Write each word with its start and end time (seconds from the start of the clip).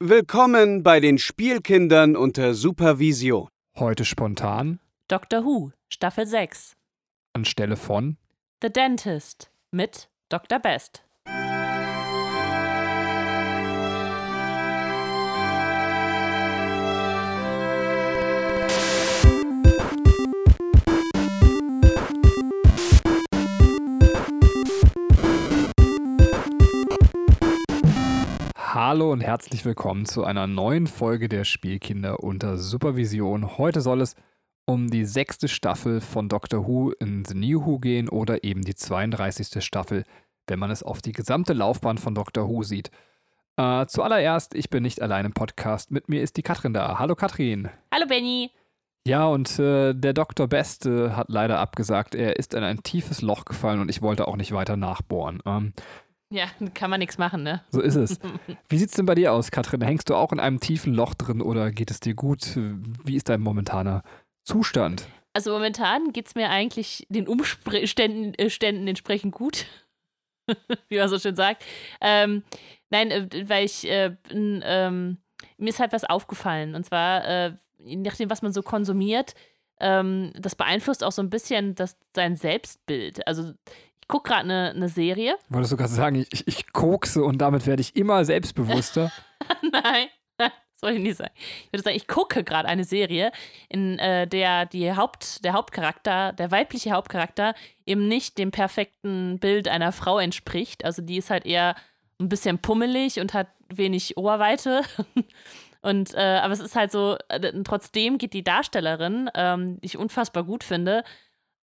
Willkommen 0.00 0.84
bei 0.84 1.00
den 1.00 1.18
Spielkindern 1.18 2.14
unter 2.14 2.54
Supervision. 2.54 3.48
Heute 3.76 4.04
spontan 4.04 4.78
Doctor 5.08 5.44
Who, 5.44 5.72
Staffel 5.88 6.24
6. 6.24 6.76
anstelle 7.32 7.76
von 7.76 8.16
The 8.62 8.70
Dentist 8.70 9.50
mit 9.72 10.08
Dr. 10.28 10.60
Best. 10.60 11.02
Hallo 28.88 29.12
und 29.12 29.20
herzlich 29.20 29.66
willkommen 29.66 30.06
zu 30.06 30.24
einer 30.24 30.46
neuen 30.46 30.86
Folge 30.86 31.28
der 31.28 31.44
Spielkinder 31.44 32.20
unter 32.24 32.56
Supervision. 32.56 33.58
Heute 33.58 33.82
soll 33.82 34.00
es 34.00 34.16
um 34.64 34.88
die 34.88 35.04
sechste 35.04 35.46
Staffel 35.46 36.00
von 36.00 36.30
Doctor 36.30 36.66
Who 36.66 36.92
in 36.92 37.22
The 37.26 37.34
New 37.34 37.66
Who 37.66 37.80
gehen 37.80 38.08
oder 38.08 38.44
eben 38.44 38.62
die 38.62 38.74
32. 38.74 39.62
Staffel, 39.62 40.04
wenn 40.46 40.58
man 40.58 40.70
es 40.70 40.82
auf 40.82 41.02
die 41.02 41.12
gesamte 41.12 41.52
Laufbahn 41.52 41.98
von 41.98 42.14
Doctor 42.14 42.48
Who 42.48 42.62
sieht. 42.62 42.90
Äh, 43.58 43.84
zuallererst, 43.84 44.54
ich 44.54 44.70
bin 44.70 44.84
nicht 44.84 45.02
allein 45.02 45.26
im 45.26 45.34
Podcast. 45.34 45.90
Mit 45.90 46.08
mir 46.08 46.22
ist 46.22 46.38
die 46.38 46.42
Katrin 46.42 46.72
da. 46.72 46.98
Hallo 46.98 47.14
Katrin. 47.14 47.68
Hallo 47.92 48.06
Benny. 48.06 48.52
Ja, 49.06 49.26
und 49.26 49.58
äh, 49.58 49.92
der 49.92 50.14
Dr. 50.14 50.48
Best 50.48 50.86
äh, 50.86 51.10
hat 51.10 51.28
leider 51.28 51.58
abgesagt. 51.58 52.14
Er 52.14 52.36
ist 52.36 52.54
in 52.54 52.62
ein 52.62 52.82
tiefes 52.82 53.20
Loch 53.20 53.44
gefallen 53.44 53.80
und 53.80 53.90
ich 53.90 54.00
wollte 54.00 54.26
auch 54.26 54.36
nicht 54.36 54.52
weiter 54.52 54.78
nachbohren. 54.78 55.42
Ähm, 55.44 55.74
Ja, 56.30 56.46
kann 56.74 56.90
man 56.90 57.00
nichts 57.00 57.18
machen, 57.18 57.42
ne? 57.42 57.62
So 57.70 57.80
ist 57.80 57.94
es. 57.94 58.18
Wie 58.68 58.78
sieht's 58.78 58.94
denn 58.94 59.06
bei 59.06 59.14
dir 59.14 59.32
aus, 59.32 59.50
Katrin? 59.50 59.80
Hängst 59.80 60.10
du 60.10 60.14
auch 60.14 60.32
in 60.32 60.40
einem 60.40 60.60
tiefen 60.60 60.94
Loch 60.94 61.14
drin 61.14 61.40
oder 61.40 61.70
geht 61.70 61.90
es 61.90 62.00
dir 62.00 62.14
gut? 62.14 62.56
Wie 62.56 63.16
ist 63.16 63.28
dein 63.28 63.40
momentaner 63.40 64.02
Zustand? 64.44 65.06
Also 65.32 65.52
momentan 65.52 66.12
geht 66.12 66.26
es 66.26 66.34
mir 66.34 66.50
eigentlich 66.50 67.06
den 67.10 67.28
Umständen 67.28 68.34
äh, 68.34 68.90
entsprechend 68.90 69.34
gut. 69.34 69.66
Wie 70.88 70.98
man 70.98 71.08
so 71.08 71.18
schön 71.18 71.36
sagt. 71.36 71.64
Ähm, 72.00 72.42
nein, 72.90 73.10
äh, 73.10 73.48
weil 73.48 73.64
ich, 73.64 73.88
äh, 73.88 74.16
ähm, 74.30 75.18
mir 75.58 75.68
ist 75.68 75.80
halt 75.80 75.92
was 75.92 76.04
aufgefallen. 76.04 76.74
Und 76.74 76.84
zwar, 76.84 77.24
äh, 77.26 77.52
je 77.78 77.96
nachdem, 77.96 78.30
was 78.30 78.42
man 78.42 78.52
so 78.52 78.62
konsumiert, 78.62 79.34
ähm, 79.80 80.32
das 80.34 80.56
beeinflusst 80.56 81.04
auch 81.04 81.12
so 81.12 81.22
ein 81.22 81.30
bisschen 81.30 81.74
das, 81.74 81.96
sein 82.14 82.36
Selbstbild. 82.36 83.26
Also 83.26 83.52
gucke 84.08 84.30
gerade 84.30 84.42
eine 84.42 84.74
ne 84.74 84.88
Serie. 84.88 85.36
Wolltest 85.48 85.72
du 85.72 85.76
gerade 85.76 85.92
sagen, 85.92 86.26
ich, 86.30 86.46
ich 86.48 86.72
kokse 86.72 87.22
und 87.22 87.38
damit 87.38 87.66
werde 87.66 87.82
ich 87.82 87.94
immer 87.94 88.24
selbstbewusster? 88.24 89.12
Nein, 89.70 90.08
das 90.38 90.50
soll 90.74 90.92
ich 90.92 91.00
nicht 91.00 91.18
sagen. 91.18 91.32
Ich 91.36 91.72
würde 91.72 91.82
sagen, 91.84 91.96
ich 91.96 92.08
gucke 92.08 92.42
gerade 92.42 92.68
eine 92.68 92.84
Serie, 92.84 93.30
in 93.68 93.98
äh, 93.98 94.26
der 94.26 94.66
die 94.66 94.92
Haupt, 94.94 95.44
der 95.44 95.52
Hauptcharakter, 95.52 96.32
der 96.32 96.50
weibliche 96.50 96.92
Hauptcharakter, 96.92 97.54
eben 97.86 98.08
nicht 98.08 98.38
dem 98.38 98.50
perfekten 98.50 99.38
Bild 99.38 99.68
einer 99.68 99.92
Frau 99.92 100.18
entspricht. 100.18 100.84
Also 100.84 101.02
die 101.02 101.18
ist 101.18 101.30
halt 101.30 101.46
eher 101.46 101.74
ein 102.20 102.28
bisschen 102.28 102.58
pummelig 102.58 103.20
und 103.20 103.34
hat 103.34 103.48
wenig 103.68 104.16
Oberweite. 104.16 104.82
Und 105.80 106.12
äh, 106.14 106.40
aber 106.42 106.52
es 106.52 106.58
ist 106.58 106.74
halt 106.74 106.90
so, 106.90 107.16
äh, 107.28 107.52
trotzdem 107.62 108.18
geht 108.18 108.32
die 108.32 108.42
Darstellerin, 108.42 109.30
ähm, 109.34 109.80
die 109.80 109.86
ich 109.86 109.96
unfassbar 109.96 110.42
gut 110.42 110.64
finde, 110.64 111.04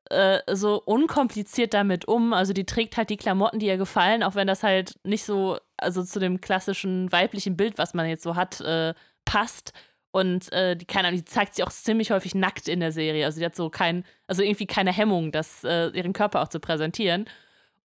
äh, 0.10 0.40
so 0.54 0.82
unkompliziert 0.82 1.74
damit 1.74 2.08
um. 2.08 2.34
Also 2.34 2.54
die 2.54 2.66
trägt 2.66 2.98
halt 2.98 3.10
die 3.10 3.18
Klamotten, 3.18 3.60
die 3.60 3.68
ihr 3.68 3.78
gefallen, 3.78 4.24
auch 4.24 4.36
wenn 4.36 4.48
das 4.48 4.64
halt 4.64 4.96
nicht 5.04 5.24
so, 5.24 5.58
also 5.78 6.04
zu 6.04 6.20
dem 6.20 6.42
klassischen 6.42 7.12
weiblichen 7.12 7.58
Bild, 7.58 7.78
was 7.78 7.94
man 7.94 8.08
jetzt 8.08 8.24
so 8.24 8.36
hat, 8.36 8.62
äh, 8.62 8.94
passt. 9.26 9.74
Und 10.12 10.52
äh, 10.54 10.78
die, 10.78 10.86
keine 10.86 11.10
Ahnung, 11.10 11.20
die 11.20 11.26
zeigt 11.26 11.56
sich 11.56 11.66
auch 11.66 11.72
ziemlich 11.72 12.12
häufig 12.12 12.36
nackt 12.36 12.68
in 12.70 12.80
der 12.80 12.92
Serie. 12.92 13.26
Also 13.26 13.40
die 13.40 13.46
hat 13.46 13.56
so 13.56 13.70
kein, 13.70 14.06
also 14.28 14.44
irgendwie 14.44 14.68
keine 14.68 14.94
Hemmung, 14.94 15.32
das, 15.32 15.64
äh, 15.64 15.88
ihren 15.90 16.14
Körper 16.14 16.42
auch 16.42 16.48
zu 16.48 16.60
präsentieren. 16.60 17.26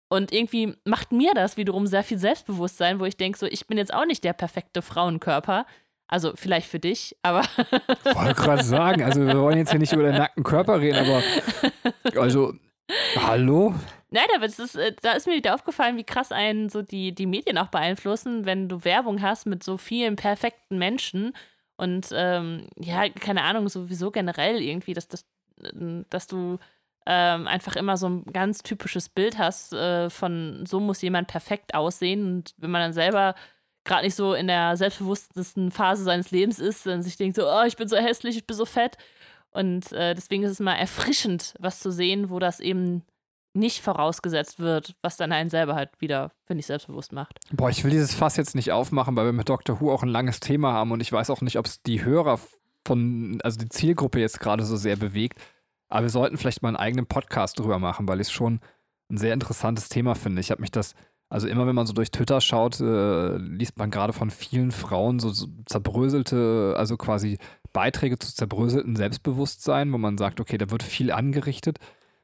Und 0.09 0.33
irgendwie 0.33 0.75
macht 0.84 1.12
mir 1.12 1.33
das 1.34 1.56
wiederum 1.56 1.87
sehr 1.87 2.05
viel 2.05 2.19
Selbstbewusstsein, 2.19 3.00
wo 3.00 3.05
ich 3.05 3.16
denke, 3.16 3.39
so, 3.39 3.47
ich 3.47 3.66
bin 3.66 3.77
jetzt 3.78 3.93
auch 3.93 4.06
nicht 4.06 4.22
der 4.22 4.33
perfekte 4.33 4.81
Frauenkörper. 4.81 5.66
Also 6.06 6.32
vielleicht 6.37 6.69
für 6.69 6.78
dich, 6.78 7.16
aber. 7.22 7.42
Ich 8.04 8.15
wollte 8.15 8.34
gerade 8.34 8.62
sagen, 8.62 9.03
also 9.03 9.26
wir 9.26 9.41
wollen 9.41 9.59
jetzt 9.59 9.70
hier 9.70 9.81
nicht 9.81 9.92
über 9.92 10.03
den 10.03 10.16
nackten 10.16 10.44
Körper 10.44 10.81
reden, 10.81 10.98
aber 10.98 11.22
also, 12.20 12.54
hallo? 13.16 13.75
Nein, 14.10 14.26
aber 14.37 14.47
das 14.47 14.59
ist, 14.59 14.76
äh, 14.76 14.94
da 15.03 15.12
ist 15.12 15.26
mir 15.26 15.34
wieder 15.34 15.54
aufgefallen, 15.54 15.97
wie 15.97 16.04
krass 16.04 16.31
einen 16.31 16.69
so 16.69 16.82
die, 16.82 17.15
die 17.15 17.26
Medien 17.26 17.59
auch 17.59 17.69
beeinflussen, 17.69 18.44
wenn 18.44 18.69
du 18.69 18.84
Werbung 18.84 19.22
hast 19.22 19.47
mit 19.47 19.65
so 19.65 19.76
vielen 19.76 20.16
perfekten 20.16 20.78
Menschen 20.78 21.32
und 21.76 22.09
ähm, 22.12 22.69
ja, 22.78 23.09
keine 23.09 23.42
Ahnung, 23.42 23.69
sowieso 23.69 24.10
generell 24.10 24.60
irgendwie, 24.60 24.94
dass, 24.94 25.09
dass, 25.09 25.26
dass 26.10 26.26
du 26.26 26.59
ähm, 27.06 27.47
einfach 27.47 27.76
immer 27.76 27.97
so 27.97 28.09
ein 28.09 28.25
ganz 28.32 28.62
typisches 28.62 29.09
Bild 29.09 29.38
hast 29.38 29.72
äh, 29.72 30.09
von 30.09 30.65
so 30.66 30.81
muss 30.81 31.03
jemand 31.03 31.28
perfekt 31.28 31.75
aussehen 31.75 32.25
und 32.25 32.54
wenn 32.56 32.71
man 32.71 32.82
dann 32.82 32.92
selber 32.92 33.34
gerade 33.84 34.05
nicht 34.05 34.15
so 34.15 34.34
in 34.34 34.47
der 34.47 34.77
selbstbewusstesten 34.77 35.71
Phase 35.71 36.05
seines 36.05 36.31
Lebens 36.31 36.59
ist, 36.59 36.87
dann 36.87 37.03
sich 37.03 37.17
denkt 37.17 37.37
so, 37.37 37.47
oh, 37.47 37.65
ich 37.67 37.77
bin 37.77 37.89
so 37.89 37.97
hässlich, 37.97 38.37
ich 38.37 38.47
bin 38.47 38.56
so 38.56 38.65
fett. 38.65 38.97
Und 39.50 39.93
äh, 39.93 40.15
deswegen 40.15 40.43
ist 40.43 40.53
es 40.53 40.61
mal 40.61 40.75
erfrischend, 40.75 41.55
was 41.61 41.81
zu 41.81 41.93
sehen, 41.93 42.31
wo 42.31 42.39
das 42.39 42.61
eben 42.61 43.03
nicht 43.55 43.83
vorausgesetzt 43.83 44.59
wird, 44.59 44.97
was 45.00 45.17
dann 45.17 45.31
einen 45.31 45.49
selber 45.49 45.77
halt 45.77 45.91
wieder, 46.00 46.33
finde 46.45 46.61
ich, 46.61 46.67
selbstbewusst 46.67 47.12
macht. 47.12 47.39
Boah, 47.53 47.71
ich 47.71 47.84
will 47.84 47.93
dieses 47.93 48.15
Fass 48.15 48.37
jetzt 48.37 48.56
nicht 48.56 48.72
aufmachen, 48.72 49.15
weil 49.15 49.27
wir 49.27 49.33
mit 49.33 49.49
Doctor 49.49 49.81
Who 49.81 49.93
auch 49.93 50.03
ein 50.03 50.09
langes 50.09 50.41
Thema 50.41 50.72
haben 50.72 50.91
und 50.91 51.01
ich 51.01 51.12
weiß 51.12 51.31
auch 51.31 51.41
nicht, 51.41 51.56
ob 51.56 51.66
es 51.66 51.83
die 51.83 52.05
Hörer 52.05 52.41
von, 52.84 53.39
also 53.45 53.59
die 53.59 53.69
Zielgruppe 53.69 54.19
jetzt 54.19 54.41
gerade 54.41 54.65
so 54.65 54.77
sehr 54.77 54.97
bewegt. 54.97 55.41
Aber 55.89 56.03
wir 56.03 56.11
sollten 56.11 56.37
vielleicht 56.37 56.62
mal 56.62 56.71
einen 56.71 56.77
eigenen 56.77 57.06
Podcast 57.06 57.59
drüber 57.59 57.78
machen, 57.78 58.09
weil 58.09 58.21
ich 58.21 58.28
es 58.28 58.33
schon 58.33 58.61
ein 59.09 59.19
sehr 59.19 59.34
interessantes 59.34 59.89
Thema 59.89 60.16
finde. 60.16 60.41
Ich 60.41 60.51
habe 60.51 60.61
mich 60.61 60.72
das 60.72 60.95
also 61.29 61.49
immer 61.49 61.67
wenn 61.67 61.75
man 61.75 61.87
so 61.87 61.93
durch 61.93 62.11
Twitter 62.11 62.41
schaut, 62.41 62.81
äh, 62.81 63.37
liest 63.37 63.79
man 63.79 63.91
gerade 63.91 64.12
von 64.12 64.31
vielen 64.31 64.71
Frauen 64.71 65.19
so, 65.19 65.31
so, 65.31 65.47
zerbröselte, 65.67 66.75
also 66.77 66.97
quasi 66.97 67.39
Beiträge 67.73 68.19
zu 68.19 68.35
zerbröselten 68.35 68.95
Selbstbewusstsein, 68.95 69.93
wo 69.93 69.99
man 69.99 70.17
sagt, 70.19 70.41
okay, 70.41 70.59
da 70.59 70.71
wird 70.71 70.83
viel 70.83 71.11
angerichtet. 71.11 71.79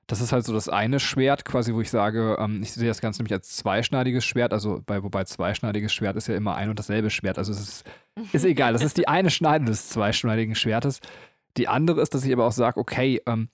Das 0.06 0.20
ist 0.20 0.32
halt 0.32 0.44
so 0.44 0.52
das 0.52 0.68
eine 0.68 0.98
Schwert, 1.00 1.44
quasi, 1.44 1.72
wo 1.74 1.80
ich 1.80 1.90
sage, 1.90 2.36
ähm, 2.40 2.62
ich 2.62 2.72
sehe 2.72 2.88
das 2.88 3.00
Ganze 3.00 3.20
nämlich 3.20 3.32
als 3.32 3.56
zweischneidiges 3.56 4.24
Schwert, 4.24 4.52
also 4.52 4.82
bei, 4.84 5.02
wobei 5.02 5.24
zweischneidiges 5.24 5.92
Schwert 5.92 6.16
ist 6.16 6.28
ja 6.28 6.36
immer 6.36 6.56
ein 6.56 6.68
und 6.68 6.78
dasselbe 6.78 7.10
Schwert. 7.10 7.38
Also 7.38 7.52
es 7.52 7.60
ist, 7.60 7.84
ist 8.32 8.44
egal, 8.44 8.72
das 8.72 8.82
ist 8.82 8.96
die 8.96 9.08
eine 9.08 9.30
Schneide 9.30 9.64
des 9.64 9.88
zweischneidigen 9.88 10.54
Schwertes. 10.54 11.00
Die 11.56 11.68
andere 11.68 12.00
ist, 12.00 12.14
dass 12.14 12.24
ich 12.24 12.32
aber 12.32 12.46
auch 12.46 12.52
sage, 12.52 12.78
okay, 12.78 13.20
ähm, 13.26 13.48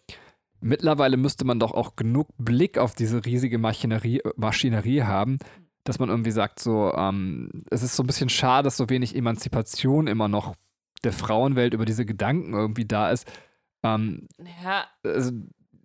mittlerweile 0.61 1.17
müsste 1.17 1.45
man 1.45 1.59
doch 1.59 1.73
auch 1.73 1.97
genug 1.97 2.29
Blick 2.39 2.79
auf 2.79 2.95
diese 2.95 3.25
riesige 3.25 3.59
Maschinerie, 3.59 4.23
Maschinerie 4.37 5.03
haben, 5.03 5.39
dass 5.85 5.99
man 5.99 6.09
irgendwie 6.09 6.31
sagt, 6.31 6.61
so, 6.61 6.93
ähm, 6.95 7.65
es 7.71 7.83
ist 7.83 7.97
so 7.97 8.03
ein 8.03 8.07
bisschen 8.07 8.29
schade, 8.29 8.65
dass 8.65 8.77
so 8.77 8.89
wenig 8.89 9.15
Emanzipation 9.15 10.07
immer 10.07 10.29
noch 10.29 10.57
der 11.05 11.13
Frauenwelt 11.13 11.75
über 11.75 11.85
diese 11.85 12.05
Gedanken 12.05 12.55
irgendwie 12.55 12.87
da 12.87 13.11
ist. 13.11 13.31
Ähm, 13.83 14.29
ja. 14.63 14.85
Also, 15.05 15.33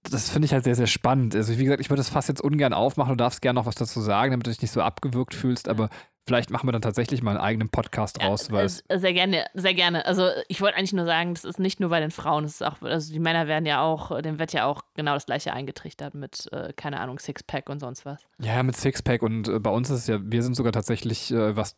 das 0.04 0.30
finde 0.30 0.48
ich 0.48 0.54
halt 0.54 0.64
sehr, 0.64 0.76
sehr 0.76 0.88
spannend. 0.88 1.36
Also, 1.36 1.58
wie 1.60 1.64
gesagt, 1.64 1.82
ich 1.82 1.90
würde 1.90 2.00
das 2.00 2.10
fast 2.10 2.28
jetzt 2.28 2.42
ungern 2.42 2.74
aufmachen. 2.74 3.12
Du 3.12 3.24
darfst 3.24 3.42
gerne 3.42 3.60
noch 3.60 3.68
was 3.68 3.76
dazu 3.76 4.02
sagen, 4.02 4.32
damit 4.32 4.48
du 4.48 4.52
dich 4.52 4.62
nicht 4.62 4.72
so 4.72 4.82
abgewürgt 4.82 5.36
fühlst, 5.36 5.70
aber 5.70 5.90
vielleicht 6.28 6.50
machen 6.50 6.68
wir 6.68 6.72
dann 6.72 6.82
tatsächlich 6.82 7.22
mal 7.22 7.32
einen 7.32 7.40
eigenen 7.40 7.70
Podcast 7.70 8.22
Ja, 8.22 8.28
raus, 8.28 8.52
weil 8.52 8.66
äh, 8.66 9.00
sehr 9.00 9.14
gerne, 9.14 9.46
sehr 9.54 9.74
gerne. 9.74 10.06
Also 10.06 10.28
ich 10.48 10.62
wollte 10.62 10.78
eigentlich 10.78 10.94
nur 10.94 11.06
sagen, 11.06 11.34
das 11.34 11.44
ist 11.44 11.60
nicht 11.60 11.80
nur 11.80 11.90
bei 11.90 12.00
den 12.00 12.12
Frauen, 12.12 12.44
das 12.44 12.54
ist 12.54 12.64
auch, 12.64 12.82
also 12.82 13.12
die 13.12 13.20
Männer 13.20 13.48
werden 13.48 13.66
ja 13.66 13.82
auch, 13.82 14.22
dem 14.22 14.40
wird 14.40 14.54
ja 14.54 14.66
auch 14.66 14.84
genau 14.96 15.14
das 15.14 15.26
gleiche 15.26 15.54
eingetrichtert 15.54 16.14
mit, 16.14 16.52
äh, 16.52 16.74
keine 16.76 17.00
Ahnung, 17.00 17.20
Sixpack 17.20 17.70
und 17.70 17.80
sonst 17.80 18.06
was. 18.06 18.22
Ja, 18.40 18.62
mit 18.64 18.76
Sixpack 18.76 19.22
und 19.22 19.48
äh, 19.48 19.60
bei 19.60 19.72
uns 19.72 19.90
ist 19.90 20.00
es 20.00 20.08
ja, 20.08 20.20
wir 20.22 20.44
sind 20.44 20.56
sogar 20.56 20.72
tatsächlich, 20.72 21.32
äh, 21.32 21.56
was, 21.56 21.76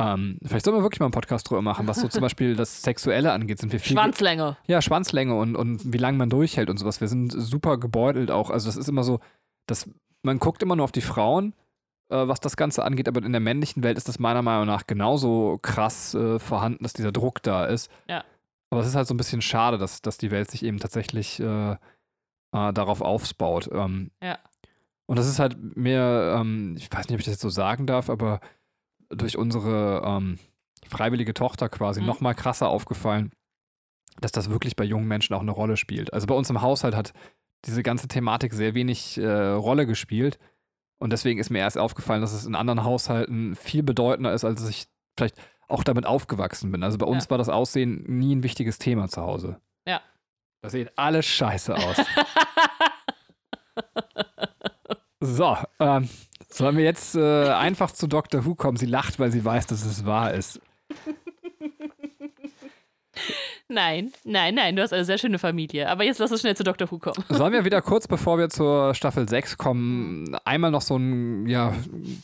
ähm, 0.00 0.38
vielleicht 0.44 0.64
sollen 0.64 0.76
wir 0.76 0.82
wirklich 0.82 1.00
mal 1.00 1.06
einen 1.06 1.12
Podcast 1.12 1.48
drüber 1.50 1.62
machen, 1.62 1.88
was 1.88 2.00
so 2.00 2.08
zum 2.08 2.20
Beispiel 2.22 2.54
das 2.54 2.82
Sexuelle 2.82 3.32
angeht, 3.32 3.58
sind 3.58 3.72
wir 3.72 3.80
viel. 3.80 3.96
Schwanzlänge. 3.96 4.56
Ja, 4.66 4.80
Schwanzlänge 4.80 5.34
und, 5.34 5.56
und 5.56 5.92
wie 5.92 5.98
lange 5.98 6.18
man 6.18 6.30
durchhält 6.30 6.70
und 6.70 6.78
sowas. 6.78 7.00
Wir 7.00 7.08
sind 7.08 7.30
super 7.30 7.78
gebeutelt 7.78 8.30
auch. 8.30 8.50
Also, 8.50 8.68
das 8.68 8.76
ist 8.76 8.88
immer 8.88 9.02
so, 9.02 9.18
dass 9.66 9.90
man 10.22 10.38
guckt 10.38 10.62
immer 10.62 10.76
nur 10.76 10.84
auf 10.84 10.92
die 10.92 11.00
Frauen, 11.00 11.52
was 12.16 12.40
das 12.40 12.56
Ganze 12.56 12.84
angeht, 12.84 13.08
aber 13.08 13.22
in 13.22 13.32
der 13.32 13.40
männlichen 13.40 13.82
Welt 13.82 13.98
ist 13.98 14.08
das 14.08 14.18
meiner 14.18 14.42
Meinung 14.42 14.66
nach 14.66 14.86
genauso 14.86 15.58
krass 15.62 16.14
äh, 16.14 16.38
vorhanden, 16.38 16.82
dass 16.82 16.92
dieser 16.94 17.12
Druck 17.12 17.42
da 17.42 17.66
ist. 17.66 17.90
Ja. 18.08 18.24
Aber 18.70 18.80
es 18.82 18.86
ist 18.86 18.94
halt 18.96 19.06
so 19.06 19.14
ein 19.14 19.18
bisschen 19.18 19.42
schade, 19.42 19.78
dass, 19.78 20.02
dass 20.02 20.18
die 20.18 20.30
Welt 20.30 20.50
sich 20.50 20.62
eben 20.62 20.78
tatsächlich 20.78 21.40
äh, 21.40 21.72
äh, 21.72 21.76
darauf 22.52 23.00
aufbaut. 23.02 23.68
Ähm, 23.72 24.10
Ja. 24.22 24.38
und 25.06 25.18
das 25.18 25.26
ist 25.28 25.38
halt 25.38 25.56
mir, 25.76 26.34
ähm, 26.38 26.74
ich 26.78 26.90
weiß 26.92 27.08
nicht, 27.08 27.14
ob 27.14 27.20
ich 27.20 27.24
das 27.26 27.34
jetzt 27.34 27.42
so 27.42 27.48
sagen 27.50 27.86
darf, 27.86 28.08
aber 28.10 28.40
durch 29.10 29.36
unsere 29.38 30.02
ähm, 30.04 30.38
freiwillige 30.86 31.34
Tochter 31.34 31.68
quasi 31.68 32.00
Mhm. 32.00 32.06
noch 32.06 32.20
mal 32.20 32.34
krasser 32.34 32.68
aufgefallen, 32.68 33.32
dass 34.20 34.32
das 34.32 34.50
wirklich 34.50 34.76
bei 34.76 34.84
jungen 34.84 35.08
Menschen 35.08 35.34
auch 35.34 35.40
eine 35.42 35.50
Rolle 35.50 35.76
spielt. 35.76 36.12
Also 36.12 36.26
bei 36.26 36.34
uns 36.34 36.50
im 36.50 36.60
Haushalt 36.62 36.94
hat 36.94 37.12
diese 37.64 37.82
ganze 37.82 38.08
Thematik 38.08 38.52
sehr 38.52 38.74
wenig 38.74 39.16
äh, 39.18 39.26
Rolle 39.52 39.86
gespielt. 39.86 40.38
Und 40.98 41.10
deswegen 41.12 41.38
ist 41.38 41.50
mir 41.50 41.58
erst 41.60 41.78
aufgefallen, 41.78 42.20
dass 42.20 42.32
es 42.32 42.44
in 42.44 42.54
anderen 42.54 42.84
Haushalten 42.84 43.54
viel 43.56 43.82
bedeutender 43.82 44.32
ist, 44.32 44.44
als 44.44 44.68
ich 44.68 44.86
vielleicht 45.16 45.36
auch 45.68 45.84
damit 45.84 46.06
aufgewachsen 46.06 46.72
bin. 46.72 46.82
Also 46.82 46.98
bei 46.98 47.06
uns 47.06 47.24
Ja. 47.24 47.30
war 47.30 47.38
das 47.38 47.48
Aussehen 47.48 48.02
nie 48.06 48.34
ein 48.34 48.42
wichtiges 48.42 48.78
Thema 48.78 49.08
zu 49.08 49.22
Hause. 49.22 49.60
Ja. 49.86 50.00
Das 50.62 50.72
sieht 50.72 50.96
alles 50.98 51.24
scheiße 51.26 51.74
aus. 51.74 51.96
so, 55.20 55.56
ähm, 55.78 56.08
sollen 56.48 56.76
wir 56.76 56.84
jetzt 56.84 57.14
äh, 57.14 57.50
einfach 57.50 57.90
zu 57.92 58.06
Dr. 58.06 58.44
Who 58.44 58.54
kommen? 58.54 58.76
Sie 58.76 58.86
lacht, 58.86 59.18
weil 59.20 59.30
sie 59.30 59.44
weiß, 59.44 59.66
dass 59.66 59.84
es 59.84 60.04
wahr 60.06 60.34
ist. 60.34 60.60
Nein, 63.70 64.12
nein, 64.24 64.54
nein, 64.54 64.76
du 64.76 64.82
hast 64.82 64.94
eine 64.94 65.04
sehr 65.04 65.18
schöne 65.18 65.38
Familie. 65.38 65.88
Aber 65.90 66.02
jetzt 66.02 66.18
lass 66.18 66.32
uns 66.32 66.40
schnell 66.40 66.56
zu 66.56 66.64
Dr. 66.64 66.90
Who 66.90 66.98
kommen. 66.98 67.22
Sollen 67.28 67.52
wir 67.52 67.66
wieder 67.66 67.82
kurz, 67.82 68.08
bevor 68.08 68.38
wir 68.38 68.48
zur 68.48 68.94
Staffel 68.94 69.28
6 69.28 69.58
kommen, 69.58 70.34
einmal 70.44 70.70
noch 70.70 70.80
so 70.80 70.96
ein, 70.96 71.46
ja, 71.46 71.74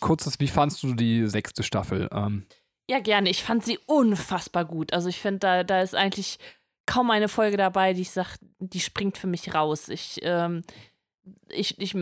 kurzes, 0.01 0.41
wie 0.41 0.49
fandst 0.49 0.83
du 0.83 0.95
die 0.95 1.27
sechste 1.27 1.63
Staffel? 1.63 2.09
Ähm, 2.13 2.47
Ja, 2.89 2.99
gerne. 3.01 3.29
Ich 3.29 3.43
fand 3.43 3.63
sie 3.63 3.79
unfassbar 3.87 4.65
gut. 4.65 4.95
Also 4.95 5.11
ich 5.11 5.21
finde, 5.21 5.41
da, 5.41 5.65
da 5.65 5.83
ist 5.83 5.95
eigentlich 5.95 6.39
kaum 6.87 7.11
eine 7.11 7.29
Folge 7.29 7.59
dabei, 7.59 7.93
die 7.93 8.03
ich 8.03 8.11
sage, 8.11 8.37
die 8.59 8.81
springt 8.81 9.19
für 9.19 9.27
mich 9.27 9.55
raus. 9.55 9.89
Ich, 9.91 10.21
ähm, 10.23 10.63
ich, 11.49 11.79
ich 11.79 11.95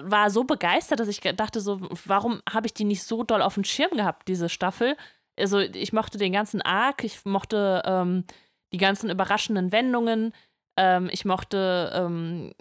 war 0.00 0.30
so 0.30 0.42
begeistert, 0.44 0.98
dass 0.98 1.08
ich 1.08 1.20
dachte 1.20 1.60
so, 1.60 1.80
warum 2.06 2.42
habe 2.50 2.66
ich 2.66 2.74
die 2.74 2.84
nicht 2.84 3.04
so 3.04 3.22
doll 3.22 3.42
auf 3.42 3.54
dem 3.54 3.64
Schirm 3.64 3.96
gehabt, 3.96 4.26
diese 4.26 4.48
Staffel? 4.48 4.96
Also 5.38 5.58
ich 5.58 5.92
mochte 5.92 6.18
den 6.18 6.32
ganzen 6.32 6.62
Arc, 6.62 7.04
ich 7.04 7.24
mochte 7.24 7.82
ähm, 7.84 8.24
die 8.74 8.78
ganzen 8.78 9.08
überraschenden 9.08 9.70
Wendungen, 9.70 10.34
ähm, 10.76 11.08
ich 11.12 11.24
mochte 11.24 11.92
ähm, 11.94 12.52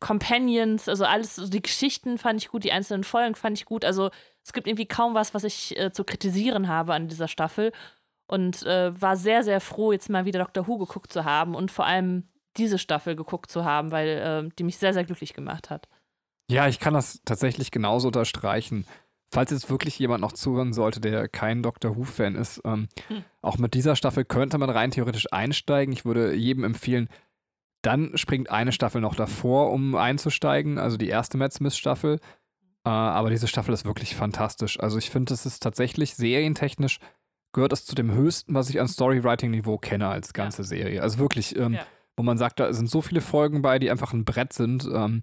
Companions, 0.00 0.88
also 0.88 1.04
alles, 1.04 1.38
also 1.38 1.48
die 1.48 1.62
Geschichten 1.62 2.18
fand 2.18 2.42
ich 2.42 2.48
gut, 2.48 2.64
die 2.64 2.72
einzelnen 2.72 3.04
Folgen 3.04 3.36
fand 3.36 3.56
ich 3.56 3.66
gut. 3.66 3.84
Also 3.84 4.10
es 4.44 4.52
gibt 4.52 4.66
irgendwie 4.66 4.86
kaum 4.86 5.14
was, 5.14 5.32
was 5.32 5.44
ich 5.44 5.78
äh, 5.78 5.92
zu 5.92 6.02
kritisieren 6.02 6.66
habe 6.66 6.92
an 6.92 7.06
dieser 7.06 7.28
Staffel. 7.28 7.70
Und 8.26 8.64
äh, 8.64 9.00
war 9.00 9.16
sehr, 9.16 9.44
sehr 9.44 9.60
froh, 9.60 9.92
jetzt 9.92 10.10
mal 10.10 10.24
wieder 10.24 10.40
Dr. 10.40 10.66
Who 10.66 10.78
geguckt 10.78 11.12
zu 11.12 11.24
haben 11.24 11.54
und 11.54 11.70
vor 11.70 11.86
allem 11.86 12.24
diese 12.56 12.78
Staffel 12.78 13.14
geguckt 13.14 13.50
zu 13.50 13.64
haben, 13.64 13.92
weil 13.92 14.08
äh, 14.08 14.48
die 14.58 14.64
mich 14.64 14.76
sehr, 14.76 14.92
sehr 14.92 15.04
glücklich 15.04 15.34
gemacht 15.34 15.70
hat. 15.70 15.88
ja, 16.50 16.66
ich 16.66 16.80
kann 16.80 16.94
das 16.94 17.22
tatsächlich 17.24 17.70
genauso 17.70 18.08
unterstreichen. 18.08 18.86
Falls 19.32 19.50
jetzt 19.52 19.70
wirklich 19.70 19.98
jemand 19.98 20.20
noch 20.22 20.32
zuhören 20.32 20.72
sollte, 20.72 21.00
der 21.00 21.28
kein 21.28 21.62
Doctor 21.62 21.96
Who-Fan 21.96 22.34
ist, 22.34 22.60
ähm, 22.64 22.88
Hm. 23.08 23.24
auch 23.42 23.58
mit 23.58 23.74
dieser 23.74 23.94
Staffel 23.96 24.24
könnte 24.24 24.58
man 24.58 24.70
rein 24.70 24.90
theoretisch 24.90 25.32
einsteigen. 25.32 25.92
Ich 25.92 26.04
würde 26.04 26.34
jedem 26.34 26.64
empfehlen, 26.64 27.08
dann 27.82 28.16
springt 28.18 28.50
eine 28.50 28.72
Staffel 28.72 29.00
noch 29.00 29.14
davor, 29.14 29.70
um 29.72 29.94
einzusteigen, 29.94 30.78
also 30.78 30.96
die 30.96 31.08
erste 31.08 31.38
Matt 31.38 31.52
Smith-Staffel. 31.52 32.18
Äh, 32.84 32.88
aber 32.90 33.30
diese 33.30 33.46
Staffel 33.46 33.72
ist 33.72 33.84
wirklich 33.84 34.16
fantastisch. 34.16 34.80
Also 34.80 34.98
ich 34.98 35.10
finde, 35.10 35.32
es 35.34 35.46
ist 35.46 35.62
tatsächlich 35.62 36.14
serientechnisch, 36.14 36.98
gehört 37.52 37.72
es 37.72 37.84
zu 37.86 37.94
dem 37.94 38.12
höchsten, 38.12 38.54
was 38.54 38.68
ich 38.70 38.80
an 38.80 38.88
Storywriting-Niveau 38.88 39.78
kenne 39.78 40.08
als 40.08 40.32
ganze 40.32 40.64
Serie. 40.64 41.02
Also 41.02 41.18
wirklich, 41.18 41.56
ähm, 41.56 41.74
Ja. 41.74 41.86
wo 42.16 42.22
man 42.22 42.36
sagt, 42.38 42.58
da 42.60 42.72
sind 42.72 42.90
so 42.90 43.00
viele 43.00 43.20
Folgen 43.20 43.62
bei, 43.62 43.78
die 43.78 43.90
einfach 43.90 44.12
ein 44.12 44.24
Brett 44.24 44.52
sind. 44.52 44.88
Ähm, 44.92 45.22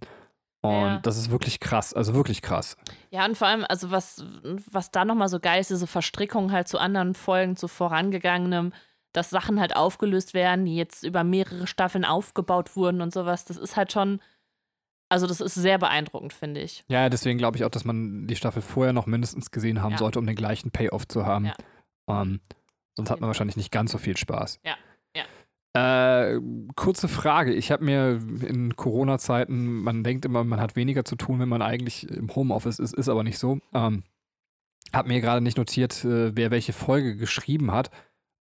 und 0.61 0.71
Ja. 0.71 0.99
das 0.99 1.17
ist 1.17 1.29
wirklich 1.29 1.59
krass, 1.59 1.93
also 1.93 2.13
wirklich 2.15 2.41
krass. 2.41 2.75
Ja, 3.11 3.25
und 3.25 3.37
vor 3.37 3.47
allem, 3.47 3.65
also 3.67 3.91
was, 3.91 4.23
was 4.71 4.91
da 4.91 5.05
nochmal 5.05 5.29
so 5.29 5.39
geil 5.39 5.61
ist, 5.61 5.69
diese 5.69 5.87
Verstrickung 5.87 6.51
halt 6.51 6.67
zu 6.67 6.79
anderen 6.79 7.13
Folgen, 7.13 7.55
zu 7.55 7.67
vorangegangenem, 7.67 8.73
dass 9.13 9.29
Sachen 9.29 9.59
halt 9.59 9.75
aufgelöst 9.75 10.33
werden, 10.33 10.65
die 10.65 10.75
jetzt 10.75 11.03
über 11.03 11.23
mehrere 11.23 11.67
Staffeln 11.67 12.05
aufgebaut 12.05 12.75
wurden 12.75 13.01
und 13.01 13.13
sowas. 13.13 13.45
Das 13.45 13.57
ist 13.57 13.75
halt 13.77 13.91
schon, 13.91 14.19
also 15.09 15.25
das 15.25 15.39
ist 15.41 15.55
sehr 15.55 15.77
beeindruckend, 15.77 16.33
finde 16.33 16.61
ich. 16.61 16.83
Ja, 16.87 17.09
deswegen 17.09 17.37
glaube 17.37 17.57
ich 17.57 17.63
auch, 17.63 17.69
dass 17.69 17.85
man 17.85 18.27
die 18.27 18.35
Staffel 18.35 18.61
vorher 18.61 18.93
noch 18.93 19.05
mindestens 19.05 19.51
gesehen 19.51 19.81
haben 19.81 19.93
Ja. 19.93 19.97
sollte, 19.99 20.19
um 20.19 20.27
den 20.27 20.35
gleichen 20.35 20.71
Payoff 20.71 21.07
zu 21.07 21.25
haben. 21.25 21.45
Ja. 21.45 21.53
Ähm, 22.09 22.41
sonst 22.95 23.09
hat 23.09 23.19
man 23.21 23.27
wahrscheinlich 23.27 23.57
nicht 23.57 23.71
ganz 23.71 23.91
so 23.91 23.97
viel 23.97 24.17
Spaß. 24.17 24.59
Ja, 24.63 24.71
ja. 24.71 24.77
Äh, 25.77 26.39
kurze 26.75 27.07
Frage. 27.07 27.53
Ich 27.53 27.71
habe 27.71 27.85
mir 27.85 28.19
in 28.47 28.75
Corona-Zeiten, 28.75 29.81
man 29.83 30.03
denkt 30.03 30.25
immer, 30.25 30.43
man 30.43 30.59
hat 30.59 30.75
weniger 30.75 31.05
zu 31.05 31.15
tun, 31.15 31.39
wenn 31.39 31.49
man 31.49 31.61
eigentlich 31.61 32.09
im 32.09 32.33
Homeoffice 32.33 32.79
ist, 32.79 32.93
ist 32.93 33.09
aber 33.09 33.23
nicht 33.23 33.37
so. 33.37 33.59
Ähm, 33.73 34.03
habe 34.93 35.09
mir 35.09 35.21
gerade 35.21 35.41
nicht 35.41 35.57
notiert, 35.57 36.03
äh, 36.03 36.35
wer 36.35 36.49
welche 36.49 36.73
Folge 36.73 37.15
geschrieben 37.15 37.71
hat. 37.71 37.89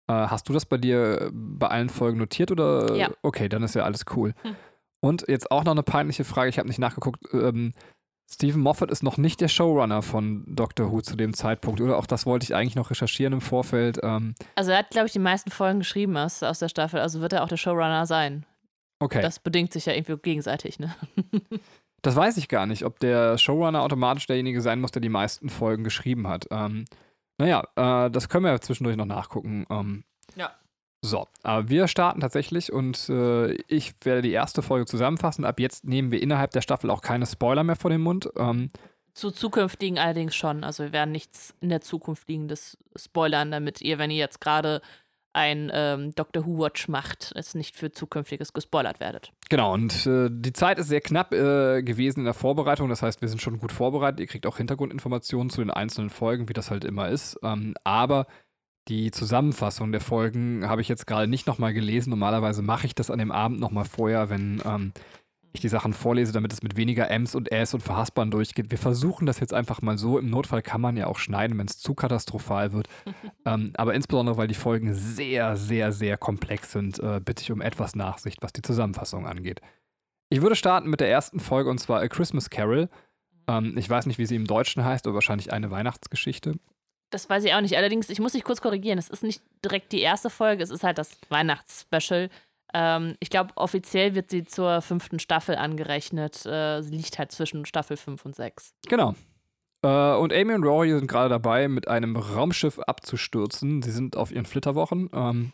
Äh, 0.07 0.13
hast 0.13 0.47
du 0.47 0.53
das 0.53 0.65
bei 0.65 0.77
dir 0.77 1.29
bei 1.33 1.67
allen 1.67 1.89
Folgen 1.89 2.19
notiert 2.19 2.51
oder? 2.51 2.95
Ja. 2.95 3.09
Okay, 3.21 3.49
dann 3.49 3.63
ist 3.63 3.75
ja 3.75 3.83
alles 3.83 4.05
cool. 4.15 4.33
Hm. 4.43 4.55
Und 5.01 5.25
jetzt 5.27 5.51
auch 5.51 5.63
noch 5.63 5.73
eine 5.73 5.83
peinliche 5.83 6.23
Frage, 6.23 6.49
ich 6.49 6.57
habe 6.57 6.69
nicht 6.69 6.79
nachgeguckt. 6.79 7.21
Ähm, 7.33 7.73
Stephen 8.31 8.61
Moffat 8.61 8.89
ist 8.91 9.03
noch 9.03 9.17
nicht 9.17 9.39
der 9.39 9.47
Showrunner 9.47 10.01
von 10.01 10.43
Doctor 10.47 10.91
Who 10.91 11.01
zu 11.01 11.15
dem 11.15 11.33
Zeitpunkt, 11.33 11.79
oder? 11.79 11.97
Auch 11.97 12.07
das 12.07 12.25
wollte 12.25 12.43
ich 12.43 12.55
eigentlich 12.55 12.75
noch 12.75 12.89
recherchieren 12.89 13.33
im 13.33 13.41
Vorfeld. 13.41 13.99
Ähm, 14.03 14.33
Also 14.55 14.71
er 14.71 14.79
hat, 14.79 14.89
glaube 14.89 15.07
ich, 15.07 15.13
die 15.13 15.19
meisten 15.19 15.51
Folgen 15.51 15.79
geschrieben 15.79 16.17
aus, 16.17 16.41
aus 16.43 16.59
der 16.59 16.69
Staffel, 16.69 16.99
also 16.99 17.21
wird 17.21 17.33
er 17.33 17.43
auch 17.43 17.47
der 17.49 17.57
Showrunner 17.57 18.05
sein. 18.05 18.45
okay. 18.99 19.21
Das 19.21 19.39
bedingt 19.39 19.71
sich 19.73 19.85
ja 19.85 19.93
irgendwie 19.93 20.17
gegenseitig, 20.17 20.79
ne? 20.79 20.95
Das 22.01 22.15
weiß 22.15 22.37
ich 22.37 22.49
gar 22.49 22.67
nicht, 22.67 22.85
ob 22.85 22.99
der 22.99 23.35
Showrunner 23.39 23.81
automatisch 23.81 24.27
derjenige 24.27 24.61
sein 24.61 24.79
muss, 24.79 24.91
der 24.91 25.01
die 25.01 25.09
meisten 25.09 25.49
Folgen 25.49 25.83
geschrieben 25.83 26.27
hat. 26.27 26.45
Ähm, 26.51 26.85
naja, 27.39 27.63
äh, 27.75 28.11
das 28.11 28.29
können 28.29 28.45
wir 28.45 28.51
ja 28.51 28.61
zwischendurch 28.61 28.95
noch 28.95 29.07
nachgucken. 29.07 29.65
Ähm. 29.71 30.03
So, 31.05 31.27
aber 31.43 31.69
wir 31.69 31.87
starten 31.87 32.19
tatsächlich 32.19 32.73
und 32.73 33.09
äh, 33.09 33.53
ich 33.67 33.93
werde 34.03 34.23
die 34.23 34.31
erste 34.31 34.63
Folge 34.63 34.87
zusammenfassen. 34.87 35.45
Ab 35.45 35.59
jetzt 35.59 35.85
nehmen 35.85 36.09
wir 36.11 36.21
innerhalb 36.21 36.49
der 36.51 36.61
Staffel 36.61 36.89
auch 36.89 37.01
keine 37.01 37.27
Spoiler 37.27 37.63
mehr 37.63 37.75
vor 37.75 37.91
den 37.91 38.01
Mund. 38.01 38.27
Ähm, 38.35 38.71
Zu 39.13 39.29
zukünftigen 39.29 39.99
allerdings 39.99 40.35
schon. 40.35 40.63
Also 40.63 40.83
wir 40.83 40.93
werden 40.93 41.11
nichts 41.11 41.53
in 41.61 41.69
der 41.69 41.81
Zukunft 41.81 42.27
liegendes 42.27 42.77
spoilern, 42.95 43.51
damit 43.51 43.81
ihr, 43.81 43.99
wenn 43.99 44.09
ihr 44.09 44.17
jetzt 44.17 44.41
gerade 44.41 44.81
ein 45.33 45.69
ähm, 45.73 46.15
Doctor 46.15 46.45
Who 46.45 46.59
Watch 46.59 46.87
macht, 46.87 47.33
es 47.35 47.55
nicht 47.55 47.75
für 47.75 47.91
zukünftiges 47.91 48.53
gespoilert 48.53 49.01
werdet. 49.01 49.33
genau, 49.49 49.73
und 49.73 50.07
äh, 50.07 50.29
die 50.31 50.53
Zeit 50.53 50.79
ist 50.79 50.87
sehr 50.87 51.01
knapp 51.01 51.33
äh, 51.33 51.83
gewesen 51.83 52.19
in 52.21 52.25
der 52.25 52.33
Vorbereitung. 52.33 52.87
Das 52.87 53.01
heißt, 53.01 53.21
wir 53.21 53.27
sind 53.27 53.41
schon 53.41 53.59
gut 53.59 53.73
vorbereitet. 53.73 54.21
Ihr 54.21 54.27
kriegt 54.27 54.47
auch 54.47 54.57
Hintergrundinformationen 54.57 55.49
zu 55.49 55.59
den 55.59 55.71
einzelnen 55.71 56.09
Folgen, 56.09 56.47
wie 56.47 56.53
das 56.53 56.71
halt 56.71 56.85
immer 56.85 57.09
ist. 57.09 57.37
Ähm, 57.43 57.75
aber 57.83 58.27
die 58.87 59.11
Zusammenfassung 59.11 59.91
der 59.91 60.01
Folgen 60.01 60.67
habe 60.67 60.81
ich 60.81 60.87
jetzt 60.87 61.07
gerade 61.07 61.27
nicht 61.27 61.47
nochmal 61.47 61.73
gelesen. 61.73 62.11
Normalerweise 62.11 62.61
mache 62.61 62.85
ich 62.85 62.95
das 62.95 63.09
an 63.09 63.19
dem 63.19 63.31
Abend 63.31 63.59
nochmal 63.59 63.85
vorher, 63.85 64.29
wenn 64.29 64.61
ähm, 64.63 64.93
ich 65.55 65.61
die 65.61 65.69
Sachen 65.69 65.93
vorlese, 65.93 66.33
damit 66.33 66.53
es 66.53 66.61
mit 66.61 66.77
weniger 66.77 67.09
Ms 67.09 67.33
und 67.33 67.51
Äs 67.51 67.73
und 67.73 67.81
Verhaspern 67.81 68.29
durchgeht. 68.29 68.69
Wir 68.69 68.77
versuchen 68.77 69.25
das 69.25 69.39
jetzt 69.39 69.53
einfach 69.53 69.81
mal 69.81 69.97
so. 69.97 70.19
Im 70.19 70.29
Notfall 70.29 70.61
kann 70.61 70.81
man 70.81 70.97
ja 70.97 71.07
auch 71.07 71.17
schneiden, 71.17 71.57
wenn 71.57 71.65
es 71.65 71.79
zu 71.79 71.95
katastrophal 71.95 72.73
wird. 72.73 72.87
ähm, 73.45 73.71
aber 73.75 73.95
insbesondere, 73.95 74.37
weil 74.37 74.47
die 74.47 74.53
Folgen 74.53 74.93
sehr, 74.93 75.57
sehr, 75.57 75.91
sehr 75.91 76.17
komplex 76.17 76.71
sind, 76.71 76.99
äh, 76.99 77.19
bitte 77.23 77.41
ich 77.41 77.51
um 77.51 77.61
etwas 77.61 77.95
Nachsicht, 77.95 78.43
was 78.43 78.53
die 78.53 78.61
Zusammenfassung 78.61 79.25
angeht. 79.25 79.61
Ich 80.29 80.41
würde 80.41 80.55
starten 80.55 80.89
mit 80.89 81.01
der 81.01 81.09
ersten 81.09 81.39
Folge 81.39 81.69
und 81.69 81.79
zwar 81.79 82.01
A 82.01 82.07
Christmas 82.07 82.49
Carol. 82.49 82.89
Ähm, 83.47 83.75
ich 83.77 83.89
weiß 83.89 84.05
nicht, 84.05 84.19
wie 84.19 84.25
sie 84.25 84.35
im 84.35 84.45
Deutschen 84.45 84.83
heißt, 84.83 85.07
aber 85.07 85.15
wahrscheinlich 85.15 85.51
eine 85.51 85.71
Weihnachtsgeschichte. 85.71 86.59
Das 87.09 87.29
weiß 87.29 87.43
ich 87.45 87.53
auch 87.53 87.61
nicht. 87.61 87.77
Allerdings, 87.77 88.09
ich 88.09 88.19
muss 88.19 88.33
dich 88.33 88.43
kurz 88.43 88.61
korrigieren. 88.61 88.97
Es 88.97 89.09
ist 89.09 89.23
nicht 89.23 89.41
direkt 89.63 89.91
die 89.91 90.01
erste 90.01 90.29
Folge, 90.29 90.63
es 90.63 90.69
ist 90.69 90.83
halt 90.83 90.97
das 90.97 91.17
Weihnachtsspecial. 91.29 92.29
Ähm, 92.73 93.15
ich 93.19 93.29
glaube, 93.29 93.53
offiziell 93.55 94.15
wird 94.15 94.31
sie 94.31 94.43
zur 94.43 94.81
fünften 94.81 95.19
Staffel 95.19 95.55
angerechnet. 95.55 96.45
Äh, 96.45 96.81
sie 96.81 96.95
liegt 96.95 97.17
halt 97.17 97.31
zwischen 97.31 97.65
Staffel 97.65 97.95
5 97.95 98.25
und 98.25 98.35
6. 98.35 98.73
Genau. 98.87 99.15
Äh, 99.81 100.15
und 100.15 100.33
Amy 100.33 100.53
und 100.53 100.63
Rory 100.63 100.91
sind 100.91 101.07
gerade 101.07 101.29
dabei, 101.29 101.67
mit 101.67 101.87
einem 101.87 102.15
Raumschiff 102.15 102.79
abzustürzen. 102.79 103.81
Sie 103.81 103.91
sind 103.91 104.17
auf 104.17 104.31
ihren 104.31 104.45
Flitterwochen. 104.45 105.09
Ähm, 105.13 105.51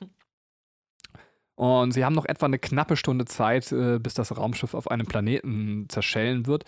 und 1.56 1.92
sie 1.92 2.06
haben 2.06 2.16
noch 2.16 2.26
etwa 2.26 2.48
eine 2.48 2.60
knappe 2.60 2.96
Stunde 2.96 3.26
Zeit, 3.26 3.72
äh, 3.72 4.00
bis 4.00 4.14
das 4.14 4.36
Raumschiff 4.36 4.74
auf 4.74 4.90
einem 4.90 5.06
Planeten 5.06 5.88
zerschellen 5.90 6.48
wird. 6.48 6.64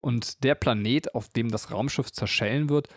Und 0.00 0.44
der 0.44 0.54
Planet, 0.54 1.14
auf 1.14 1.28
dem 1.28 1.50
das 1.50 1.72
Raumschiff 1.72 2.10
zerschellen 2.10 2.70
wird, 2.70 2.88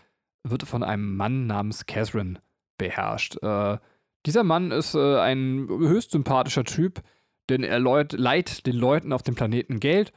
wird 0.43 0.63
von 0.63 0.83
einem 0.83 1.15
Mann 1.15 1.47
namens 1.47 1.85
Catherine 1.85 2.39
beherrscht. 2.77 3.41
Äh, 3.41 3.77
dieser 4.25 4.43
Mann 4.43 4.71
ist 4.71 4.95
äh, 4.95 5.19
ein 5.19 5.67
höchst 5.69 6.11
sympathischer 6.11 6.63
Typ, 6.63 7.01
denn 7.49 7.63
er 7.63 7.79
leut, 7.79 8.13
leiht 8.13 8.65
den 8.65 8.75
Leuten 8.75 9.13
auf 9.13 9.23
dem 9.23 9.35
Planeten 9.35 9.79
Geld 9.79 10.13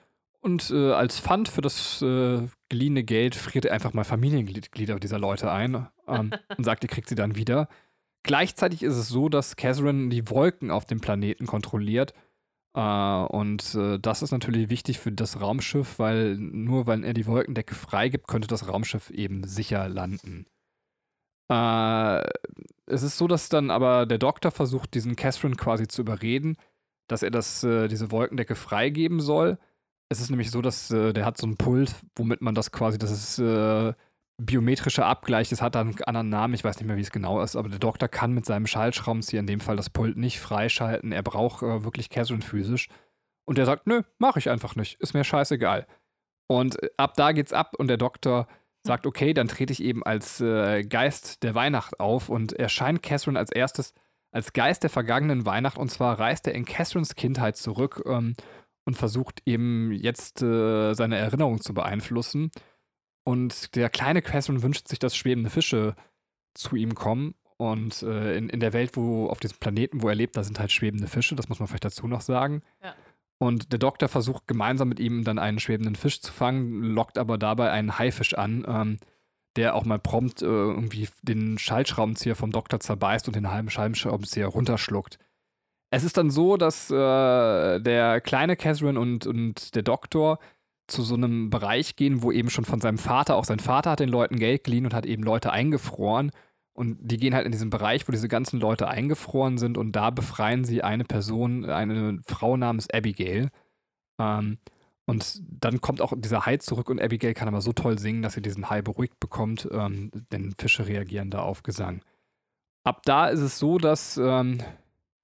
und 0.46 0.70
äh, 0.70 0.92
als 0.92 1.18
Pfand 1.18 1.48
für 1.48 1.60
das 1.60 2.00
äh, 2.02 2.46
geliehene 2.68 3.02
Geld 3.02 3.34
friert 3.34 3.64
er 3.64 3.72
einfach 3.72 3.94
mal 3.94 4.04
Familienglieder 4.04 5.00
dieser 5.00 5.18
Leute 5.18 5.50
ein 5.50 5.88
ähm, 6.06 6.30
und 6.56 6.62
sagt, 6.62 6.84
ihr 6.84 6.88
kriegt 6.88 7.08
sie 7.08 7.16
dann 7.16 7.34
wieder. 7.34 7.68
Gleichzeitig 8.22 8.84
ist 8.84 8.94
es 8.94 9.08
so, 9.08 9.28
dass 9.28 9.56
Catherine 9.56 10.08
die 10.08 10.30
Wolken 10.30 10.70
auf 10.70 10.84
dem 10.84 11.00
Planeten 11.00 11.46
kontrolliert. 11.46 12.14
Äh, 12.76 12.80
und 12.80 13.74
äh, 13.74 13.98
das 13.98 14.22
ist 14.22 14.32
natürlich 14.32 14.68
wichtig 14.68 14.98
für 14.98 15.10
das 15.10 15.40
Raumschiff, 15.40 15.98
weil 15.98 16.36
nur 16.36 16.86
weil 16.86 17.04
er 17.04 17.14
die 17.14 17.26
Wolkendecke 17.26 17.74
freigibt, 17.74 18.28
könnte 18.28 18.48
das 18.48 18.68
Raumschiff 18.68 19.10
eben 19.10 19.44
sicher 19.44 19.88
landen. 19.88 20.46
Äh, 21.50 22.22
es 22.86 23.02
ist 23.02 23.16
so, 23.16 23.26
dass 23.26 23.48
dann 23.48 23.70
aber 23.70 24.04
der 24.04 24.18
Doktor 24.18 24.50
versucht, 24.50 24.94
diesen 24.94 25.16
Catherine 25.16 25.56
quasi 25.56 25.88
zu 25.88 26.02
überreden, 26.02 26.56
dass 27.08 27.22
er 27.22 27.30
das, 27.30 27.60
diese 27.60 28.10
Wolkendecke 28.10 28.56
freigeben 28.56 29.20
soll. 29.20 29.58
Es 30.08 30.20
ist 30.20 30.30
nämlich 30.30 30.50
so, 30.50 30.60
dass 30.60 30.88
der 30.88 31.24
hat 31.24 31.38
so 31.38 31.46
ein 31.46 31.56
Pult, 31.56 31.94
womit 32.16 32.42
man 32.42 32.56
das 32.56 32.72
quasi, 32.72 32.98
das 32.98 33.12
ist 33.12 33.38
biometrischer 34.38 35.06
Abgleich, 35.06 35.50
es 35.50 35.62
hat 35.62 35.74
dann 35.74 35.88
einen 35.88 36.02
anderen 36.02 36.28
Namen, 36.28 36.54
ich 36.54 36.64
weiß 36.64 36.76
nicht 36.76 36.86
mehr, 36.86 36.96
wie 36.96 37.02
es 37.02 37.10
genau 37.10 37.40
ist, 37.40 37.56
aber 37.56 37.68
der 37.68 37.78
Doktor 37.78 38.08
kann 38.08 38.32
mit 38.32 38.44
seinem 38.44 38.66
Schaltschraubenzieher 38.66 39.40
in 39.40 39.46
dem 39.46 39.60
Fall 39.60 39.76
das 39.76 39.90
Pult 39.90 40.16
nicht 40.16 40.40
freischalten. 40.40 41.12
Er 41.12 41.22
braucht 41.22 41.62
äh, 41.62 41.84
wirklich 41.84 42.10
Catherine 42.10 42.42
physisch. 42.42 42.88
Und 43.46 43.58
der 43.58 43.66
sagt, 43.66 43.86
nö, 43.86 44.02
mach 44.18 44.36
ich 44.36 44.50
einfach 44.50 44.76
nicht, 44.76 45.00
ist 45.00 45.14
mir 45.14 45.24
scheißegal. 45.24 45.86
Und 46.48 46.82
äh, 46.82 46.90
ab 46.96 47.14
da 47.16 47.32
geht's 47.32 47.52
ab 47.52 47.74
und 47.78 47.88
der 47.88 47.96
Doktor 47.96 48.46
sagt, 48.86 49.06
okay, 49.06 49.32
dann 49.34 49.48
trete 49.48 49.72
ich 49.72 49.82
eben 49.82 50.04
als 50.04 50.40
äh, 50.40 50.82
Geist 50.84 51.42
der 51.42 51.54
Weihnacht 51.54 51.98
auf 51.98 52.28
und 52.28 52.52
erscheint 52.52 53.02
Catherine 53.02 53.38
als 53.38 53.50
erstes 53.50 53.94
als 54.32 54.52
Geist 54.52 54.82
der 54.82 54.90
vergangenen 54.90 55.46
Weihnacht 55.46 55.78
und 55.78 55.90
zwar 55.90 56.18
reist 56.18 56.46
er 56.46 56.54
in 56.54 56.66
Catherines 56.66 57.14
Kindheit 57.14 57.56
zurück 57.56 58.02
ähm, 58.06 58.34
und 58.84 58.94
versucht 58.94 59.40
eben 59.46 59.92
jetzt 59.92 60.42
äh, 60.42 60.92
seine 60.92 61.16
Erinnerung 61.16 61.62
zu 61.62 61.72
beeinflussen. 61.72 62.50
Und 63.26 63.74
der 63.74 63.90
kleine 63.90 64.22
Catherine 64.22 64.62
wünscht 64.62 64.86
sich, 64.86 65.00
dass 65.00 65.16
schwebende 65.16 65.50
Fische 65.50 65.96
zu 66.54 66.76
ihm 66.76 66.94
kommen. 66.94 67.34
Und 67.56 68.02
äh, 68.02 68.36
in, 68.36 68.48
in 68.48 68.60
der 68.60 68.72
Welt, 68.72 68.96
wo 68.96 69.26
auf 69.26 69.40
diesem 69.40 69.58
Planeten, 69.58 70.02
wo 70.02 70.08
er 70.08 70.14
lebt, 70.14 70.36
da 70.36 70.44
sind 70.44 70.60
halt 70.60 70.70
schwebende 70.70 71.08
Fische, 71.08 71.34
das 71.34 71.48
muss 71.48 71.58
man 71.58 71.66
vielleicht 71.66 71.86
dazu 71.86 72.06
noch 72.06 72.20
sagen. 72.20 72.62
Ja. 72.84 72.94
Und 73.38 73.72
der 73.72 73.80
Doktor 73.80 74.08
versucht 74.08 74.46
gemeinsam 74.46 74.88
mit 74.88 75.00
ihm 75.00 75.24
dann 75.24 75.40
einen 75.40 75.58
schwebenden 75.58 75.96
Fisch 75.96 76.20
zu 76.20 76.32
fangen, 76.32 76.82
lockt 76.84 77.18
aber 77.18 77.36
dabei 77.36 77.70
einen 77.72 77.98
Haifisch 77.98 78.34
an, 78.34 78.64
ähm, 78.68 78.98
der 79.56 79.74
auch 79.74 79.84
mal 79.84 79.98
prompt 79.98 80.42
äh, 80.42 80.46
irgendwie 80.46 81.08
den 81.22 81.58
Schaltschraubenzieher 81.58 82.36
vom 82.36 82.52
Doktor 82.52 82.78
zerbeißt 82.78 83.26
und 83.26 83.34
den 83.34 83.50
halben 83.50 83.70
Schaltschraubenzieher 83.70 84.46
runterschluckt. 84.46 85.18
Es 85.90 86.04
ist 86.04 86.16
dann 86.16 86.30
so, 86.30 86.56
dass 86.56 86.90
äh, 86.90 87.80
der 87.80 88.20
kleine 88.20 88.56
Catherine 88.56 89.00
und, 89.00 89.26
und 89.26 89.74
der 89.74 89.82
Doktor 89.82 90.38
zu 90.86 91.02
so 91.02 91.14
einem 91.14 91.50
Bereich 91.50 91.96
gehen, 91.96 92.22
wo 92.22 92.30
eben 92.32 92.50
schon 92.50 92.64
von 92.64 92.80
seinem 92.80 92.98
Vater, 92.98 93.36
auch 93.36 93.44
sein 93.44 93.58
Vater 93.58 93.90
hat 93.90 94.00
den 94.00 94.08
Leuten 94.08 94.36
Geld 94.36 94.64
geliehen 94.64 94.84
und 94.84 94.94
hat 94.94 95.06
eben 95.06 95.22
Leute 95.22 95.52
eingefroren. 95.52 96.30
Und 96.74 96.98
die 97.00 97.16
gehen 97.16 97.34
halt 97.34 97.46
in 97.46 97.52
diesen 97.52 97.70
Bereich, 97.70 98.06
wo 98.06 98.12
diese 98.12 98.28
ganzen 98.28 98.60
Leute 98.60 98.86
eingefroren 98.86 99.56
sind 99.58 99.78
und 99.78 99.92
da 99.92 100.10
befreien 100.10 100.64
sie 100.64 100.82
eine 100.82 101.04
Person, 101.04 101.64
eine 101.64 102.20
Frau 102.26 102.56
namens 102.56 102.90
Abigail. 102.90 103.48
Ähm, 104.20 104.58
und 105.06 105.40
dann 105.48 105.80
kommt 105.80 106.00
auch 106.00 106.12
dieser 106.16 106.46
Hai 106.46 106.58
zurück 106.58 106.90
und 106.90 107.00
Abigail 107.00 107.32
kann 107.32 107.48
aber 107.48 107.60
so 107.60 107.72
toll 107.72 107.98
singen, 107.98 108.22
dass 108.22 108.34
sie 108.34 108.42
diesen 108.42 108.68
Hai 108.68 108.82
beruhigt 108.82 109.18
bekommt, 109.20 109.68
ähm, 109.72 110.10
denn 110.32 110.52
Fische 110.58 110.86
reagieren 110.86 111.30
da 111.30 111.42
auf 111.42 111.62
Gesang. 111.62 112.02
Ab 112.84 113.02
da 113.04 113.28
ist 113.28 113.40
es 113.40 113.58
so, 113.58 113.78
dass 113.78 114.16
ähm, 114.16 114.58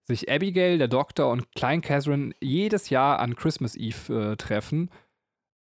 sich 0.07 0.31
Abigail, 0.31 0.79
der 0.79 0.89
Doktor 0.89 1.31
und 1.31 1.53
Klein 1.55 1.81
Catherine 1.81 2.33
jedes 2.41 2.91
Jahr 2.91 3.19
an 3.19 3.37
Christmas 3.37 3.77
Eve 3.77 4.33
äh, 4.33 4.37
treffen, 4.37 4.91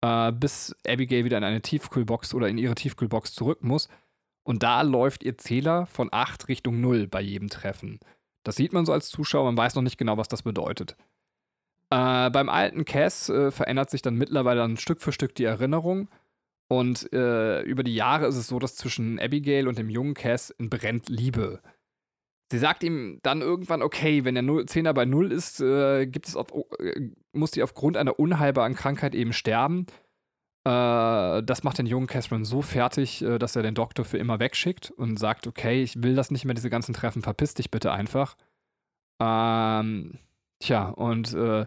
äh, 0.03 0.33
bis 0.33 0.75
Abigail 0.87 1.25
wieder 1.25 1.39
in 1.39 1.45
eine 1.45 1.63
Tiefkühlbox 1.63 2.35
oder 2.35 2.49
in 2.49 2.59
ihre 2.59 2.75
Tiefkühlbox 2.75 3.35
zurück 3.35 3.63
muss. 3.63 3.89
Und 4.43 4.63
da 4.63 4.83
läuft 4.83 5.23
ihr 5.23 5.39
Zähler 5.39 5.87
von 5.87 6.09
8 6.11 6.49
Richtung 6.49 6.81
0 6.81 7.07
bei 7.07 7.21
jedem 7.21 7.49
Treffen. 7.49 8.01
Das 8.43 8.57
sieht 8.57 8.73
man 8.73 8.87
so 8.87 8.93
als 8.93 9.09
Zuschauer, 9.09 9.45
man 9.45 9.57
weiß 9.57 9.75
noch 9.75 9.83
nicht 9.83 9.99
genau, 9.99 10.17
was 10.17 10.29
das 10.29 10.43
bedeutet. 10.43 10.97
Äh, 11.91 12.31
beim 12.31 12.49
alten 12.49 12.85
Cass 12.85 13.29
äh, 13.29 13.51
verändert 13.51 13.91
sich 13.91 14.01
dann 14.01 14.15
mittlerweile 14.15 14.61
dann 14.61 14.77
Stück 14.77 15.03
für 15.03 15.13
Stück 15.13 15.35
die 15.35 15.45
Erinnerung. 15.45 16.09
Und 16.69 17.13
äh, 17.13 17.63
über 17.63 17.83
die 17.83 17.97
Jahre 17.97 18.29
ist 18.29 18.37
es 18.37 18.47
so, 18.47 18.61
dass 18.61 18.77
zwischen 18.77 19.19
Abigail 19.19 19.67
und 19.67 19.77
dem 19.77 19.91
jungen 19.91 20.15
Cass 20.15 20.55
brennt 20.59 21.09
Liebe. 21.09 21.61
Sie 22.51 22.59
sagt 22.59 22.83
ihm 22.83 23.19
dann 23.23 23.43
irgendwann, 23.43 23.81
okay, 23.81 24.25
wenn 24.25 24.35
der 24.35 24.67
Zehner 24.67 24.93
bei 24.93 25.05
Null 25.05 25.31
ist, 25.31 25.61
äh, 25.61 26.07
gibt 26.07 26.27
es 26.27 26.35
auf, 26.35 26.49
äh, 26.81 27.11
muss 27.33 27.53
sie 27.53 27.63
aufgrund 27.63 27.97
einer 27.97 28.19
unheilbaren 28.19 28.75
Krankheit 28.75 29.15
eben 29.15 29.33
sterben. 29.33 29.87
Äh, 30.65 31.43
das 31.43 31.63
macht 31.63 31.79
den 31.79 31.87
jungen 31.87 32.09
Catherine 32.09 32.45
so 32.45 32.61
fertig, 32.61 33.23
äh, 33.23 33.39
dass 33.39 33.55
er 33.55 33.63
den 33.63 33.77
Doktor 33.77 34.05
für 34.05 34.19
immer 34.19 34.41
wegschickt 34.41 34.91
und 34.91 35.17
sagt, 35.19 35.47
okay, 35.47 35.83
ich 35.83 36.03
will 36.03 36.17
das 36.17 36.33
nicht 36.33 36.45
mehr, 36.45 36.55
diese 36.55 36.71
ganzen 36.71 36.93
Treffen, 36.93 37.23
verpiss 37.23 37.55
dich 37.55 37.71
bitte 37.71 37.93
einfach. 37.93 38.37
Ähm, 39.23 40.19
tja, 40.59 40.89
und 40.89 41.33
äh, 41.35 41.67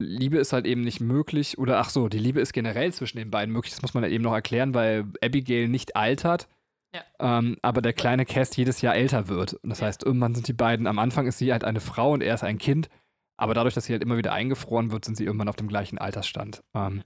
Liebe 0.00 0.38
ist 0.38 0.52
halt 0.52 0.66
eben 0.66 0.80
nicht 0.80 1.00
möglich, 1.00 1.56
oder 1.56 1.78
ach 1.78 1.90
so, 1.90 2.08
die 2.08 2.18
Liebe 2.18 2.40
ist 2.40 2.52
generell 2.52 2.92
zwischen 2.92 3.18
den 3.18 3.30
beiden 3.30 3.52
möglich, 3.52 3.72
das 3.72 3.82
muss 3.82 3.94
man 3.94 4.02
halt 4.02 4.12
eben 4.12 4.24
noch 4.24 4.34
erklären, 4.34 4.74
weil 4.74 5.06
Abigail 5.22 5.68
nicht 5.68 5.94
altert 5.94 6.48
ja. 6.94 7.02
Ähm, 7.18 7.56
aber 7.62 7.82
der 7.82 7.92
kleine 7.92 8.24
Cass 8.24 8.56
jedes 8.56 8.80
Jahr 8.80 8.94
älter 8.94 9.28
wird. 9.28 9.54
Und 9.54 9.70
das 9.70 9.80
ja. 9.80 9.86
heißt, 9.86 10.04
irgendwann 10.04 10.34
sind 10.34 10.48
die 10.48 10.52
beiden, 10.52 10.86
am 10.86 10.98
Anfang 10.98 11.26
ist 11.26 11.38
sie 11.38 11.52
halt 11.52 11.64
eine 11.64 11.80
Frau 11.80 12.12
und 12.12 12.22
er 12.22 12.34
ist 12.34 12.44
ein 12.44 12.58
Kind. 12.58 12.88
Aber 13.36 13.52
dadurch, 13.52 13.74
dass 13.74 13.86
sie 13.86 13.92
halt 13.92 14.02
immer 14.02 14.16
wieder 14.16 14.32
eingefroren 14.32 14.92
wird, 14.92 15.04
sind 15.04 15.16
sie 15.16 15.24
irgendwann 15.24 15.48
auf 15.48 15.56
dem 15.56 15.68
gleichen 15.68 15.98
Altersstand. 15.98 16.62
Ähm, 16.74 17.02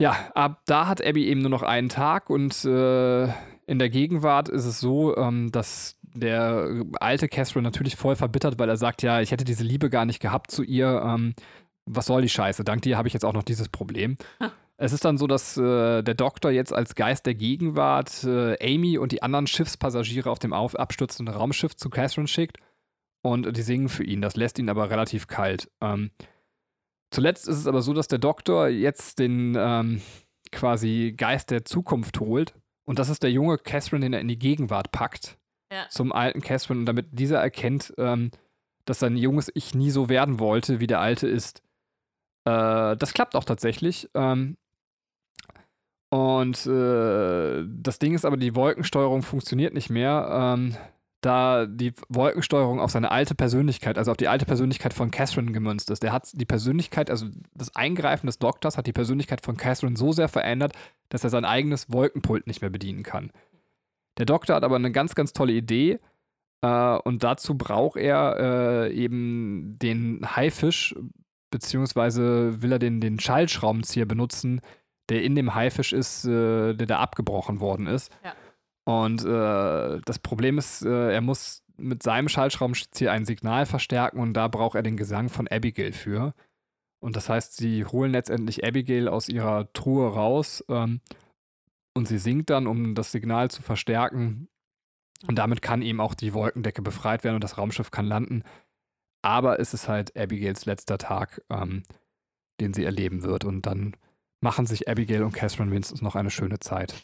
ja, 0.00 0.30
ab 0.34 0.62
da 0.66 0.86
hat 0.86 1.04
Abby 1.04 1.26
eben 1.26 1.40
nur 1.40 1.50
noch 1.50 1.62
einen 1.62 1.88
Tag 1.88 2.30
und 2.30 2.64
äh, 2.64 3.24
in 3.66 3.78
der 3.78 3.90
Gegenwart 3.90 4.48
ist 4.48 4.64
es 4.64 4.80
so, 4.80 5.16
ähm, 5.16 5.52
dass 5.52 5.98
der 6.02 6.84
alte 6.98 7.28
Catherine 7.28 7.62
natürlich 7.62 7.96
voll 7.96 8.16
verbittert, 8.16 8.58
weil 8.58 8.68
er 8.68 8.76
sagt, 8.76 9.02
ja, 9.02 9.20
ich 9.20 9.30
hätte 9.30 9.44
diese 9.44 9.62
Liebe 9.62 9.90
gar 9.90 10.06
nicht 10.06 10.20
gehabt 10.20 10.50
zu 10.50 10.62
ihr. 10.62 11.02
Ähm, 11.04 11.34
was 11.86 12.06
soll 12.06 12.22
die 12.22 12.28
Scheiße? 12.28 12.64
Dank 12.64 12.82
dir 12.82 12.96
habe 12.96 13.08
ich 13.08 13.14
jetzt 13.14 13.24
auch 13.24 13.32
noch 13.32 13.42
dieses 13.42 13.68
Problem. 13.68 14.16
Es 14.82 14.94
ist 14.94 15.04
dann 15.04 15.18
so, 15.18 15.26
dass 15.26 15.58
äh, 15.58 16.02
der 16.02 16.14
Doktor 16.14 16.50
jetzt 16.50 16.72
als 16.72 16.94
Geist 16.94 17.26
der 17.26 17.34
Gegenwart 17.34 18.24
äh, 18.24 18.56
Amy 18.62 18.96
und 18.96 19.12
die 19.12 19.22
anderen 19.22 19.46
Schiffspassagiere 19.46 20.30
auf 20.30 20.38
dem 20.38 20.54
auf 20.54 20.74
abstürzenden 20.74 21.34
Raumschiff 21.34 21.76
zu 21.76 21.90
Catherine 21.90 22.26
schickt 22.26 22.56
und 23.22 23.54
die 23.54 23.60
singen 23.60 23.90
für 23.90 24.04
ihn. 24.04 24.22
Das 24.22 24.36
lässt 24.36 24.58
ihn 24.58 24.70
aber 24.70 24.88
relativ 24.88 25.26
kalt. 25.26 25.70
Ähm, 25.82 26.12
zuletzt 27.10 27.46
ist 27.46 27.58
es 27.58 27.66
aber 27.66 27.82
so, 27.82 27.92
dass 27.92 28.08
der 28.08 28.20
Doktor 28.20 28.68
jetzt 28.68 29.18
den 29.18 29.54
ähm, 29.54 30.00
quasi 30.50 31.12
Geist 31.14 31.50
der 31.50 31.66
Zukunft 31.66 32.18
holt 32.18 32.54
und 32.86 32.98
das 32.98 33.10
ist 33.10 33.22
der 33.22 33.30
junge 33.30 33.58
Catherine, 33.58 34.00
den 34.00 34.14
er 34.14 34.20
in 34.20 34.28
die 34.28 34.38
Gegenwart 34.38 34.92
packt. 34.92 35.36
Ja. 35.70 35.90
Zum 35.90 36.10
alten 36.10 36.40
Catherine 36.40 36.80
und 36.80 36.86
damit 36.86 37.06
dieser 37.10 37.38
erkennt, 37.38 37.92
ähm, 37.98 38.30
dass 38.86 39.00
sein 39.00 39.18
junges 39.18 39.52
Ich 39.54 39.74
nie 39.74 39.90
so 39.90 40.08
werden 40.08 40.38
wollte, 40.38 40.80
wie 40.80 40.86
der 40.86 41.00
alte 41.00 41.28
ist. 41.28 41.62
Äh, 42.46 42.96
das 42.96 43.12
klappt 43.12 43.36
auch 43.36 43.44
tatsächlich. 43.44 44.08
Ähm, 44.14 44.56
und 46.10 46.66
äh, 46.66 47.64
das 47.66 47.98
Ding 48.00 48.14
ist 48.14 48.24
aber, 48.24 48.36
die 48.36 48.56
Wolkensteuerung 48.56 49.22
funktioniert 49.22 49.74
nicht 49.74 49.90
mehr, 49.90 50.28
ähm, 50.30 50.76
da 51.20 51.66
die 51.66 51.92
Wolkensteuerung 52.08 52.80
auf 52.80 52.90
seine 52.90 53.12
alte 53.12 53.34
Persönlichkeit, 53.34 53.96
also 53.96 54.10
auf 54.10 54.16
die 54.16 54.28
alte 54.28 54.46
Persönlichkeit 54.46 54.92
von 54.92 55.10
Catherine 55.10 55.52
gemünzt 55.52 55.90
ist. 55.90 56.02
Der 56.02 56.12
hat 56.12 56.30
die 56.32 56.46
Persönlichkeit, 56.46 57.10
also 57.10 57.26
das 57.54 57.76
Eingreifen 57.76 58.26
des 58.26 58.38
Doktors 58.38 58.76
hat 58.76 58.86
die 58.86 58.92
Persönlichkeit 58.92 59.44
von 59.44 59.56
Catherine 59.56 59.96
so 59.96 60.12
sehr 60.12 60.28
verändert, 60.28 60.72
dass 61.10 61.22
er 61.22 61.30
sein 61.30 61.44
eigenes 61.44 61.92
Wolkenpult 61.92 62.46
nicht 62.46 62.60
mehr 62.62 62.70
bedienen 62.70 63.02
kann. 63.02 63.30
Der 64.18 64.26
Doktor 64.26 64.56
hat 64.56 64.64
aber 64.64 64.76
eine 64.76 64.92
ganz, 64.92 65.14
ganz 65.14 65.32
tolle 65.32 65.52
Idee. 65.52 66.00
Äh, 66.62 66.96
und 67.04 67.22
dazu 67.22 67.56
braucht 67.56 67.98
er 67.98 68.88
äh, 68.88 68.94
eben 68.94 69.78
den 69.78 70.36
Haifisch, 70.36 70.96
beziehungsweise 71.50 72.62
will 72.62 72.72
er 72.72 72.78
den, 72.78 73.00
den 73.00 73.20
Schallschraubenzieher 73.20 74.06
benutzen, 74.06 74.60
der 75.10 75.22
in 75.22 75.34
dem 75.34 75.54
Haifisch 75.54 75.92
ist, 75.92 76.24
äh, 76.24 76.74
der 76.74 76.86
da 76.86 77.00
abgebrochen 77.00 77.60
worden 77.60 77.86
ist. 77.86 78.10
Ja. 78.24 78.34
Und 78.84 79.24
äh, 79.24 80.00
das 80.04 80.18
Problem 80.20 80.56
ist, 80.56 80.82
äh, 80.82 81.12
er 81.12 81.20
muss 81.20 81.64
mit 81.76 82.02
seinem 82.02 82.28
Schallschraubenzieher 82.28 83.12
ein 83.12 83.24
Signal 83.24 83.66
verstärken 83.66 84.20
und 84.20 84.34
da 84.34 84.48
braucht 84.48 84.76
er 84.76 84.82
den 84.82 84.96
Gesang 84.96 85.28
von 85.28 85.48
Abigail 85.48 85.92
für. 85.92 86.34
Und 87.00 87.16
das 87.16 87.28
heißt, 87.28 87.56
sie 87.56 87.84
holen 87.84 88.12
letztendlich 88.12 88.64
Abigail 88.64 89.08
aus 89.08 89.28
ihrer 89.28 89.72
Truhe 89.72 90.12
raus 90.12 90.64
ähm, 90.68 91.00
und 91.94 92.06
sie 92.06 92.18
singt 92.18 92.50
dann, 92.50 92.66
um 92.66 92.94
das 92.94 93.12
Signal 93.12 93.50
zu 93.50 93.62
verstärken. 93.62 94.48
Und 95.26 95.36
damit 95.36 95.60
kann 95.62 95.82
eben 95.82 96.00
auch 96.00 96.14
die 96.14 96.32
Wolkendecke 96.32 96.82
befreit 96.82 97.24
werden 97.24 97.36
und 97.36 97.44
das 97.44 97.58
Raumschiff 97.58 97.90
kann 97.90 98.06
landen. 98.06 98.42
Aber 99.22 99.60
es 99.60 99.74
ist 99.74 99.88
halt 99.88 100.16
Abigails 100.16 100.64
letzter 100.66 100.98
Tag, 100.98 101.42
ähm, 101.50 101.82
den 102.60 102.72
sie 102.72 102.84
erleben 102.84 103.22
wird. 103.22 103.44
Und 103.44 103.66
dann 103.66 103.96
machen 104.40 104.66
sich 104.66 104.88
Abigail 104.88 105.22
und 105.22 105.32
Catherine 105.32 105.70
wenigstens 105.70 106.02
noch 106.02 106.16
eine 106.16 106.30
schöne 106.30 106.58
Zeit. 106.58 106.94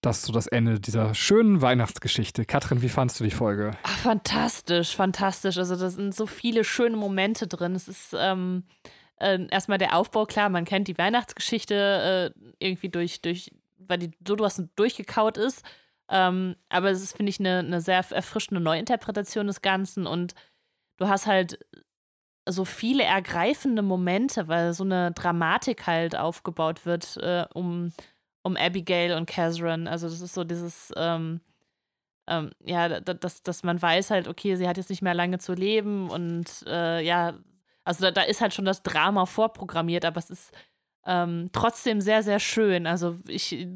Das 0.00 0.18
ist 0.18 0.26
so 0.26 0.32
das 0.34 0.46
Ende 0.46 0.80
dieser 0.80 1.14
schönen 1.14 1.62
Weihnachtsgeschichte. 1.62 2.44
Katrin, 2.44 2.82
wie 2.82 2.90
fandest 2.90 3.20
du 3.20 3.24
die 3.24 3.30
Folge? 3.30 3.70
Ach, 3.84 3.98
fantastisch, 3.98 4.94
fantastisch. 4.94 5.56
Also 5.56 5.76
da 5.76 5.88
sind 5.88 6.14
so 6.14 6.26
viele 6.26 6.62
schöne 6.62 6.96
Momente 6.96 7.46
drin. 7.46 7.74
Es 7.74 7.88
ist 7.88 8.14
ähm, 8.14 8.64
äh, 9.16 9.46
erstmal 9.50 9.78
der 9.78 9.96
Aufbau, 9.96 10.26
klar, 10.26 10.50
man 10.50 10.66
kennt 10.66 10.88
die 10.88 10.98
Weihnachtsgeschichte 10.98 12.34
äh, 12.36 12.54
irgendwie 12.58 12.90
durch, 12.90 13.22
durch, 13.22 13.50
weil 13.78 13.98
die 13.98 14.10
so 14.28 14.38
was 14.38 14.62
durchgekaut 14.76 15.38
ist. 15.38 15.64
Ähm, 16.10 16.56
aber 16.68 16.90
es 16.90 17.02
ist, 17.02 17.16
finde 17.16 17.30
ich, 17.30 17.40
eine, 17.40 17.60
eine 17.60 17.80
sehr 17.80 18.04
erfrischende 18.10 18.60
Neuinterpretation 18.60 19.46
des 19.46 19.62
Ganzen 19.62 20.06
und 20.06 20.34
du 20.98 21.08
hast 21.08 21.26
halt 21.26 21.58
so 22.46 22.64
viele 22.64 23.04
ergreifende 23.04 23.82
Momente, 23.82 24.48
weil 24.48 24.74
so 24.74 24.84
eine 24.84 25.12
Dramatik 25.12 25.86
halt 25.86 26.16
aufgebaut 26.16 26.84
wird 26.84 27.16
äh, 27.18 27.46
um, 27.54 27.92
um 28.42 28.56
Abigail 28.56 29.16
und 29.16 29.26
Catherine. 29.26 29.90
Also 29.90 30.08
das 30.08 30.20
ist 30.20 30.34
so 30.34 30.44
dieses, 30.44 30.92
ähm, 30.96 31.40
ähm, 32.26 32.50
ja, 32.64 33.00
dass, 33.00 33.42
dass 33.42 33.62
man 33.62 33.80
weiß 33.80 34.10
halt, 34.10 34.28
okay, 34.28 34.56
sie 34.56 34.68
hat 34.68 34.76
jetzt 34.76 34.90
nicht 34.90 35.02
mehr 35.02 35.14
lange 35.14 35.38
zu 35.38 35.54
leben 35.54 36.10
und 36.10 36.64
äh, 36.66 37.00
ja, 37.02 37.34
also 37.84 38.04
da, 38.04 38.10
da 38.10 38.22
ist 38.22 38.40
halt 38.40 38.54
schon 38.54 38.64
das 38.64 38.82
Drama 38.82 39.26
vorprogrammiert, 39.26 40.04
aber 40.04 40.18
es 40.18 40.30
ist 40.30 40.52
ähm, 41.06 41.50
trotzdem 41.52 42.00
sehr, 42.00 42.22
sehr 42.22 42.40
schön. 42.40 42.86
Also 42.86 43.18
ich 43.28 43.68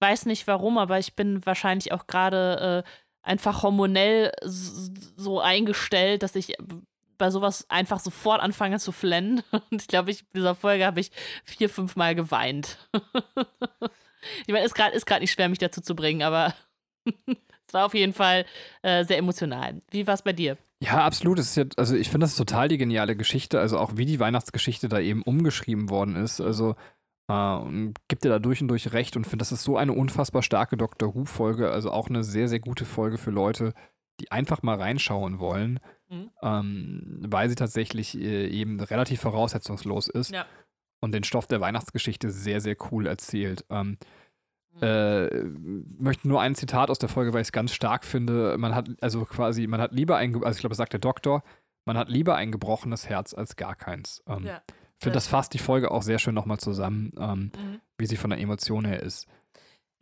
weiß 0.00 0.26
nicht 0.26 0.46
warum, 0.46 0.78
aber 0.78 0.98
ich 0.98 1.16
bin 1.16 1.44
wahrscheinlich 1.44 1.92
auch 1.92 2.06
gerade 2.06 2.84
äh, 2.84 2.90
einfach 3.22 3.62
hormonell 3.62 4.32
so 4.44 5.40
eingestellt, 5.40 6.22
dass 6.22 6.36
ich 6.36 6.54
bei 7.18 7.30
sowas 7.30 7.66
einfach 7.68 8.00
sofort 8.00 8.40
anfange 8.40 8.78
zu 8.78 8.92
flennen. 8.92 9.42
Und 9.70 9.82
ich 9.82 9.88
glaube, 9.88 10.10
ich, 10.10 10.20
in 10.20 10.40
dieser 10.40 10.54
Folge 10.54 10.86
habe 10.86 11.00
ich 11.00 11.10
vier, 11.44 11.68
fünf 11.68 11.96
Mal 11.96 12.14
geweint. 12.14 12.78
ich 14.46 14.52
meine, 14.52 14.64
ist 14.64 14.74
gerade 14.74 14.94
ist 14.94 15.08
nicht 15.10 15.32
schwer, 15.32 15.48
mich 15.48 15.58
dazu 15.58 15.80
zu 15.80 15.94
bringen, 15.94 16.22
aber 16.22 16.54
es 17.26 17.74
war 17.74 17.86
auf 17.86 17.94
jeden 17.94 18.14
Fall 18.14 18.46
äh, 18.82 19.04
sehr 19.04 19.18
emotional. 19.18 19.80
Wie 19.90 20.06
war 20.06 20.14
es 20.14 20.22
bei 20.22 20.32
dir? 20.32 20.56
Ja, 20.80 21.04
absolut. 21.04 21.38
Ja, 21.38 21.64
also 21.76 21.96
ich 21.96 22.08
finde 22.08 22.24
das 22.24 22.36
total 22.36 22.68
die 22.68 22.78
geniale 22.78 23.16
Geschichte, 23.16 23.58
also 23.58 23.78
auch 23.78 23.96
wie 23.96 24.06
die 24.06 24.20
Weihnachtsgeschichte 24.20 24.88
da 24.88 25.00
eben 25.00 25.22
umgeschrieben 25.22 25.90
worden 25.90 26.14
ist. 26.14 26.40
Also 26.40 26.76
äh, 27.28 27.92
gibt 28.08 28.24
dir 28.24 28.30
da 28.30 28.38
durch 28.38 28.62
und 28.62 28.68
durch 28.68 28.92
recht 28.92 29.16
und 29.16 29.24
finde, 29.24 29.38
das 29.38 29.52
ist 29.52 29.64
so 29.64 29.76
eine 29.76 29.92
unfassbar 29.92 30.42
starke 30.42 30.76
Doctor 30.76 31.14
Who-Folge, 31.14 31.70
also 31.70 31.90
auch 31.90 32.08
eine 32.08 32.22
sehr, 32.22 32.48
sehr 32.48 32.60
gute 32.60 32.84
Folge 32.84 33.18
für 33.18 33.30
Leute, 33.30 33.74
die 34.20 34.30
einfach 34.32 34.62
mal 34.62 34.76
reinschauen 34.76 35.38
wollen, 35.38 35.80
mhm. 36.08 36.30
ähm, 36.42 37.20
weil 37.26 37.48
sie 37.48 37.54
tatsächlich 37.54 38.18
äh, 38.18 38.48
eben 38.48 38.80
relativ 38.80 39.20
voraussetzungslos 39.20 40.08
ist 40.08 40.32
ja. 40.32 40.46
und 41.00 41.12
den 41.12 41.24
Stoff 41.24 41.46
der 41.46 41.60
Weihnachtsgeschichte 41.60 42.30
sehr, 42.30 42.60
sehr 42.60 42.76
cool 42.90 43.06
erzählt. 43.06 43.64
Ähm, 43.70 43.98
mhm. 44.74 44.82
äh, 44.82 45.44
möchte 46.02 46.28
nur 46.28 46.40
ein 46.40 46.54
Zitat 46.54 46.90
aus 46.90 46.98
der 46.98 47.08
Folge, 47.08 47.32
weil 47.32 47.42
ich 47.42 47.48
es 47.48 47.52
ganz 47.52 47.72
stark 47.72 48.04
finde. 48.04 48.56
Man 48.58 48.74
hat 48.74 48.88
also 49.00 49.24
quasi, 49.24 49.66
man 49.66 49.80
hat 49.80 49.92
lieber 49.92 50.16
ein, 50.16 50.34
also 50.44 50.56
ich 50.56 50.60
glaube, 50.60 50.74
sagt 50.74 50.92
der 50.92 51.00
Doktor, 51.00 51.42
man 51.84 51.96
hat 51.96 52.08
lieber 52.08 52.34
ein 52.34 52.52
gebrochenes 52.52 53.08
Herz 53.08 53.34
als 53.34 53.56
gar 53.56 53.74
keins. 53.74 54.22
Ähm, 54.26 54.44
ja. 54.44 54.62
Ich 54.98 55.04
finde, 55.04 55.14
das 55.14 55.28
fasst 55.28 55.54
die 55.54 55.58
Folge 55.58 55.92
auch 55.92 56.02
sehr 56.02 56.18
schön 56.18 56.34
nochmal 56.34 56.58
zusammen, 56.58 57.12
ähm, 57.18 57.52
mhm. 57.56 57.80
wie 57.98 58.06
sie 58.06 58.16
von 58.16 58.30
der 58.30 58.40
Emotion 58.40 58.84
her 58.84 59.00
ist. 59.00 59.28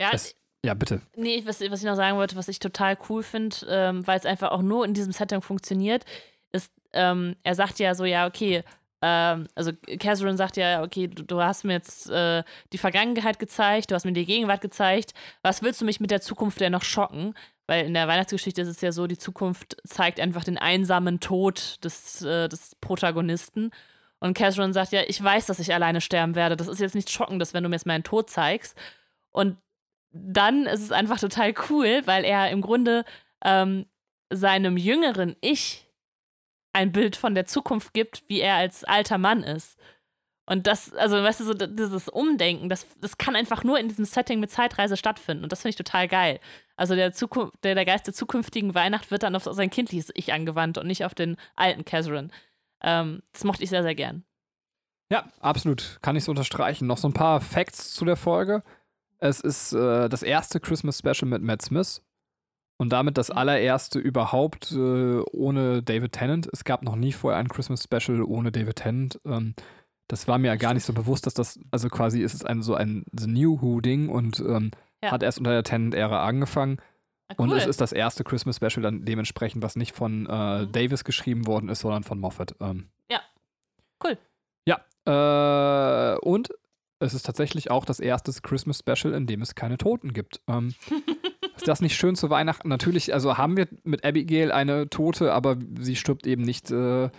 Ja, 0.01 0.09
es, 0.11 0.35
ja, 0.65 0.73
bitte. 0.73 1.01
Nee, 1.15 1.43
was, 1.45 1.61
was 1.61 1.79
ich 1.79 1.85
noch 1.85 1.95
sagen 1.95 2.17
wollte, 2.17 2.35
was 2.35 2.47
ich 2.47 2.59
total 2.59 2.97
cool 3.09 3.23
finde, 3.23 3.55
ähm, 3.69 4.05
weil 4.05 4.17
es 4.17 4.25
einfach 4.25 4.51
auch 4.51 4.61
nur 4.61 4.85
in 4.85 4.93
diesem 4.93 5.11
Setting 5.11 5.41
funktioniert, 5.41 6.03
ist, 6.51 6.71
ähm, 6.93 7.35
er 7.43 7.55
sagt 7.55 7.79
ja 7.79 7.93
so, 7.95 8.05
ja, 8.05 8.27
okay, 8.27 8.63
ähm, 9.01 9.47
also 9.53 9.71
Catherine 9.99 10.37
sagt 10.37 10.57
ja, 10.57 10.81
okay, 10.81 11.07
du, 11.07 11.23
du 11.23 11.41
hast 11.41 11.63
mir 11.63 11.73
jetzt 11.73 12.09
äh, 12.09 12.43
die 12.73 12.77
Vergangenheit 12.79 13.37
gezeigt, 13.39 13.91
du 13.91 13.95
hast 13.95 14.05
mir 14.05 14.13
die 14.13 14.25
Gegenwart 14.25 14.61
gezeigt, 14.61 15.13
was 15.43 15.61
willst 15.61 15.81
du 15.81 15.85
mich 15.85 15.99
mit 15.99 16.11
der 16.11 16.21
Zukunft 16.21 16.59
denn 16.59 16.71
noch 16.71 16.83
schocken? 16.83 17.35
Weil 17.67 17.85
in 17.85 17.93
der 17.93 18.07
Weihnachtsgeschichte 18.07 18.61
ist 18.61 18.69
es 18.69 18.81
ja 18.81 18.91
so, 18.91 19.07
die 19.07 19.17
Zukunft 19.17 19.77
zeigt 19.85 20.19
einfach 20.19 20.43
den 20.43 20.57
einsamen 20.57 21.19
Tod 21.19 21.83
des, 21.83 22.21
äh, 22.23 22.47
des 22.47 22.75
Protagonisten. 22.81 23.71
Und 24.19 24.35
Catherine 24.35 24.73
sagt 24.73 24.93
ja, 24.93 25.01
ich 25.05 25.21
weiß, 25.21 25.45
dass 25.45 25.59
ich 25.59 25.73
alleine 25.73 26.01
sterben 26.01 26.33
werde. 26.33 26.55
Das 26.55 26.67
ist 26.67 26.79
jetzt 26.79 26.95
nicht 26.95 27.11
schockendes, 27.11 27.53
wenn 27.53 27.63
du 27.63 27.69
mir 27.69 27.75
jetzt 27.75 27.85
meinen 27.85 28.03
Tod 28.03 28.29
zeigst. 28.29 28.75
Und 29.31 29.57
dann 30.11 30.65
ist 30.65 30.81
es 30.81 30.91
einfach 30.91 31.19
total 31.19 31.53
cool, 31.69 32.01
weil 32.05 32.23
er 32.23 32.49
im 32.49 32.61
Grunde 32.61 33.05
ähm, 33.43 33.85
seinem 34.29 34.77
jüngeren 34.77 35.35
Ich 35.41 35.87
ein 36.73 36.91
Bild 36.91 37.15
von 37.15 37.35
der 37.35 37.45
Zukunft 37.45 37.93
gibt, 37.93 38.23
wie 38.27 38.39
er 38.39 38.55
als 38.55 38.83
alter 38.83 39.17
Mann 39.17 39.43
ist. 39.43 39.79
Und 40.49 40.65
das, 40.65 40.93
also 40.93 41.17
weißt 41.17 41.41
du, 41.41 41.43
so 41.43 41.53
dieses 41.53 42.07
Umdenken, 42.07 42.69
das, 42.69 42.87
das 43.01 43.17
kann 43.17 43.35
einfach 43.35 43.65
nur 43.65 43.79
in 43.79 43.89
diesem 43.89 44.05
Setting 44.05 44.39
mit 44.39 44.49
Zeitreise 44.49 44.95
stattfinden. 44.95 45.43
Und 45.43 45.51
das 45.51 45.61
finde 45.61 45.71
ich 45.71 45.75
total 45.75 46.07
geil. 46.07 46.39
Also 46.77 46.95
der, 46.95 47.11
Zukunft, 47.11 47.53
der, 47.63 47.75
der 47.75 47.83
Geist 47.83 48.07
der 48.07 48.13
zukünftigen 48.13 48.73
Weihnacht 48.73 49.11
wird 49.11 49.23
dann 49.23 49.35
auf 49.35 49.43
sein 49.43 49.69
kindliches 49.69 50.09
Ich 50.13 50.31
angewandt 50.31 50.77
und 50.77 50.87
nicht 50.87 51.03
auf 51.03 51.13
den 51.13 51.35
alten 51.57 51.83
Catherine. 51.83 52.29
Ähm, 52.81 53.23
das 53.33 53.43
mochte 53.43 53.63
ich 53.63 53.69
sehr, 53.69 53.83
sehr 53.83 53.95
gern. 53.95 54.23
Ja, 55.11 55.25
absolut. 55.41 55.99
Kann 56.01 56.15
ich 56.15 56.23
so 56.23 56.31
unterstreichen. 56.31 56.87
Noch 56.87 56.97
so 56.97 57.09
ein 57.09 57.13
paar 57.13 57.41
Facts 57.41 57.93
zu 57.93 58.05
der 58.05 58.15
Folge. 58.17 58.63
Es 59.19 59.39
ist 59.39 59.73
äh, 59.73 60.09
das 60.09 60.23
erste 60.23 60.59
Christmas 60.59 60.99
Special 60.99 61.27
mit 61.29 61.41
Matt 61.41 61.61
Smith 61.61 62.01
und 62.77 62.89
damit 62.89 63.17
das 63.17 63.29
mhm. 63.29 63.37
allererste 63.37 63.99
überhaupt 63.99 64.71
äh, 64.71 65.19
ohne 65.31 65.81
David 65.81 66.13
Tennant. 66.13 66.47
Es 66.51 66.63
gab 66.63 66.83
noch 66.83 66.95
nie 66.95 67.11
vorher 67.11 67.39
ein 67.39 67.49
Christmas 67.49 67.83
Special 67.83 68.21
ohne 68.23 68.51
David 68.51 68.77
Tennant. 68.77 69.19
Ähm, 69.25 69.55
das 70.07 70.27
war 70.27 70.37
mir 70.37 70.47
ja 70.47 70.55
gar 70.55 70.73
nicht 70.73 70.85
so 70.85 70.93
bewusst, 70.93 71.25
dass 71.25 71.33
das, 71.33 71.59
also 71.71 71.89
quasi 71.89 72.21
ist 72.21 72.33
es 72.33 72.45
ein, 72.45 72.61
so 72.61 72.75
ein 72.75 73.03
The 73.11 73.27
New 73.27 73.61
Who-Ding 73.61 74.07
und 74.09 74.39
ähm, 74.39 74.71
ja. 75.03 75.11
hat 75.11 75.23
erst 75.23 75.39
unter 75.39 75.51
der 75.51 75.63
Tennant-Ära 75.63 76.25
angefangen. 76.25 76.77
Ah, 77.27 77.35
cool. 77.37 77.49
Und 77.49 77.57
es 77.57 77.65
ist 77.65 77.81
das 77.81 77.91
erste 77.91 78.23
Christmas 78.23 78.55
Special 78.57 78.81
dann 78.81 79.03
dementsprechend, 79.03 79.63
was 79.63 79.75
nicht 79.75 79.93
von 79.93 80.27
äh, 80.27 80.61
mhm. 80.61 80.71
Davis 80.71 81.03
geschrieben 81.03 81.45
worden 81.45 81.69
ist, 81.69 81.79
sondern 81.79 82.03
von 82.03 82.19
Moffat. 82.19 82.55
Ähm, 82.61 82.87
ja. 83.11 83.19
Cool. 84.01 84.17
Ja. 84.65 84.79
Äh, 85.05 86.19
und 86.19 86.51
es 86.99 87.13
ist 87.13 87.25
tatsächlich 87.25 87.71
auch 87.71 87.85
das 87.85 87.99
erste 87.99 88.31
Christmas 88.41 88.79
Special, 88.79 89.13
in 89.13 89.27
dem 89.27 89.41
es 89.41 89.55
keine 89.55 89.77
Toten 89.77 90.13
gibt. 90.13 90.41
Ähm, 90.47 90.73
ist 91.55 91.67
das 91.67 91.81
nicht 91.81 91.95
schön 91.95 92.15
zu 92.15 92.29
Weihnachten? 92.29 92.69
Natürlich, 92.69 93.13
also 93.13 93.37
haben 93.37 93.57
wir 93.57 93.67
mit 93.83 94.03
Abigail 94.03 94.51
eine 94.51 94.89
Tote, 94.89 95.33
aber 95.33 95.57
sie 95.79 95.95
stirbt 95.95 96.25
eben 96.25 96.41
nicht 96.41 96.71
äh, 96.71 97.09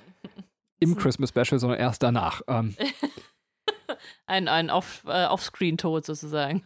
im 0.81 0.97
Christmas 0.97 1.31
Special, 1.31 1.59
sondern 1.59 1.79
erst 1.79 2.03
danach. 2.03 2.43
Ähm, 2.49 2.77
ein 4.27 4.49
ein 4.49 4.71
Off, 4.71 5.05
äh, 5.07 5.27
Offscreen-Tod 5.27 6.05
sozusagen. 6.05 6.65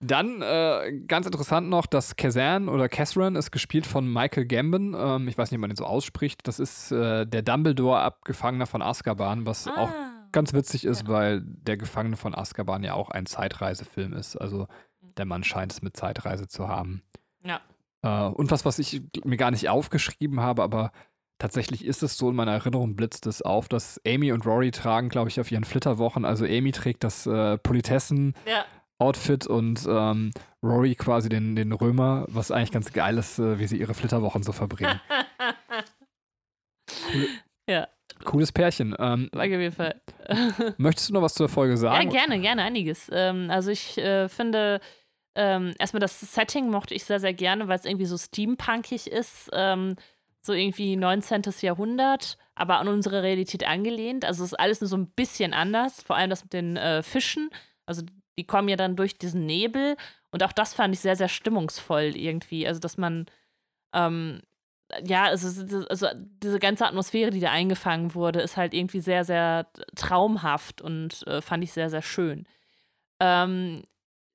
Dann 0.00 0.42
äh, 0.42 0.92
ganz 1.08 1.26
interessant 1.26 1.68
noch, 1.68 1.86
dass 1.86 2.14
Kazan 2.14 2.68
oder 2.68 2.88
Catherine 2.88 3.36
ist 3.36 3.50
gespielt 3.50 3.84
von 3.84 4.10
Michael 4.12 4.46
Gambon. 4.46 4.94
Ähm, 4.96 5.26
ich 5.26 5.36
weiß 5.36 5.50
nicht, 5.50 5.58
wie 5.58 5.60
man 5.60 5.70
den 5.70 5.76
so 5.76 5.86
ausspricht. 5.86 6.46
Das 6.46 6.60
ist 6.60 6.92
äh, 6.92 7.26
der 7.26 7.42
Dumbledore-Abgefangener 7.42 8.66
von 8.66 8.80
Azkaban, 8.80 9.44
was 9.44 9.66
ah. 9.66 9.74
auch 9.76 9.90
ganz 10.32 10.52
witzig 10.52 10.84
ist, 10.84 11.02
ja. 11.02 11.08
weil 11.08 11.42
der 11.44 11.76
Gefangene 11.76 12.16
von 12.16 12.34
Azkaban 12.34 12.82
ja 12.82 12.94
auch 12.94 13.10
ein 13.10 13.26
Zeitreisefilm 13.26 14.12
ist. 14.12 14.36
Also 14.36 14.66
der 15.00 15.24
Mann 15.24 15.44
scheint 15.44 15.72
es 15.72 15.82
mit 15.82 15.96
Zeitreise 15.96 16.48
zu 16.48 16.68
haben. 16.68 17.02
Ja. 17.44 17.60
Äh, 18.02 18.32
und 18.32 18.50
was, 18.50 18.64
was 18.64 18.78
ich 18.78 19.02
mir 19.24 19.36
gar 19.36 19.50
nicht 19.50 19.68
aufgeschrieben 19.68 20.40
habe, 20.40 20.62
aber 20.62 20.92
tatsächlich 21.38 21.84
ist 21.84 22.02
es 22.02 22.16
so 22.16 22.30
in 22.30 22.36
meiner 22.36 22.52
Erinnerung 22.52 22.96
blitzt 22.96 23.26
es 23.26 23.42
auf, 23.42 23.68
dass 23.68 24.00
Amy 24.06 24.32
und 24.32 24.46
Rory 24.46 24.70
tragen, 24.70 25.08
glaube 25.08 25.28
ich, 25.28 25.40
auf 25.40 25.50
ihren 25.50 25.64
Flitterwochen. 25.64 26.24
Also 26.24 26.44
Amy 26.44 26.72
trägt 26.72 27.04
das 27.04 27.26
äh, 27.26 27.58
Politessen. 27.58 28.34
Ja. 28.46 28.64
Outfit 29.00 29.46
und 29.46 29.86
ähm, 29.88 30.32
Rory 30.60 30.96
quasi 30.96 31.28
den, 31.28 31.54
den 31.54 31.72
Römer, 31.72 32.26
was 32.28 32.50
eigentlich 32.50 32.72
ganz 32.72 32.92
geil 32.92 33.16
ist, 33.16 33.38
äh, 33.38 33.60
wie 33.60 33.68
sie 33.68 33.78
ihre 33.78 33.94
Flitterwochen 33.94 34.42
so 34.42 34.50
verbringen. 34.50 35.00
cool. 37.14 37.28
Ja. 37.68 37.86
Cooles 38.24 38.52
Pärchen. 38.52 38.94
Ähm, 38.98 39.28
auf 39.32 39.44
jeden 39.44 39.72
Fall. 39.72 40.00
möchtest 40.78 41.08
du 41.08 41.14
noch 41.14 41.22
was 41.22 41.34
zur 41.34 41.48
Folge 41.48 41.76
sagen? 41.76 42.10
Ja, 42.10 42.18
gerne, 42.18 42.40
gerne, 42.40 42.62
einiges. 42.62 43.10
Ähm, 43.12 43.50
also 43.50 43.70
ich 43.70 43.98
äh, 43.98 44.28
finde, 44.28 44.80
ähm, 45.34 45.74
erstmal 45.78 46.00
das 46.00 46.20
Setting 46.20 46.70
mochte 46.70 46.94
ich 46.94 47.04
sehr, 47.04 47.20
sehr 47.20 47.34
gerne, 47.34 47.68
weil 47.68 47.78
es 47.78 47.84
irgendwie 47.84 48.06
so 48.06 48.18
steampunkig 48.18 49.06
ist. 49.06 49.50
Ähm, 49.52 49.96
so 50.40 50.52
irgendwie 50.52 50.96
19. 50.96 51.42
Jahrhundert, 51.60 52.38
aber 52.54 52.78
an 52.78 52.88
unsere 52.88 53.22
Realität 53.22 53.66
angelehnt. 53.66 54.24
Also 54.24 54.44
es 54.44 54.52
ist 54.52 54.58
alles 54.58 54.80
nur 54.80 54.88
so 54.88 54.96
ein 54.96 55.10
bisschen 55.10 55.52
anders. 55.52 56.02
Vor 56.02 56.16
allem 56.16 56.30
das 56.30 56.44
mit 56.44 56.52
den 56.52 56.76
äh, 56.76 57.02
Fischen. 57.02 57.50
Also 57.86 58.02
die 58.38 58.46
kommen 58.46 58.68
ja 58.68 58.76
dann 58.76 58.96
durch 58.96 59.18
diesen 59.18 59.46
Nebel. 59.46 59.96
Und 60.30 60.42
auch 60.42 60.52
das 60.52 60.74
fand 60.74 60.94
ich 60.94 61.00
sehr, 61.00 61.16
sehr 61.16 61.28
stimmungsvoll 61.28 62.16
irgendwie. 62.16 62.66
Also, 62.66 62.80
dass 62.80 62.96
man 62.96 63.26
ähm, 63.92 64.40
ja, 65.04 65.24
also, 65.24 65.86
also 65.88 66.06
diese 66.42 66.58
ganze 66.58 66.86
Atmosphäre, 66.86 67.30
die 67.30 67.40
da 67.40 67.50
eingefangen 67.50 68.14
wurde, 68.14 68.40
ist 68.40 68.56
halt 68.56 68.74
irgendwie 68.74 69.00
sehr, 69.00 69.24
sehr 69.24 69.66
traumhaft 69.94 70.80
und 70.80 71.26
äh, 71.26 71.40
fand 71.42 71.64
ich 71.64 71.72
sehr, 71.72 71.90
sehr 71.90 72.02
schön. 72.02 72.46
Ähm, 73.20 73.82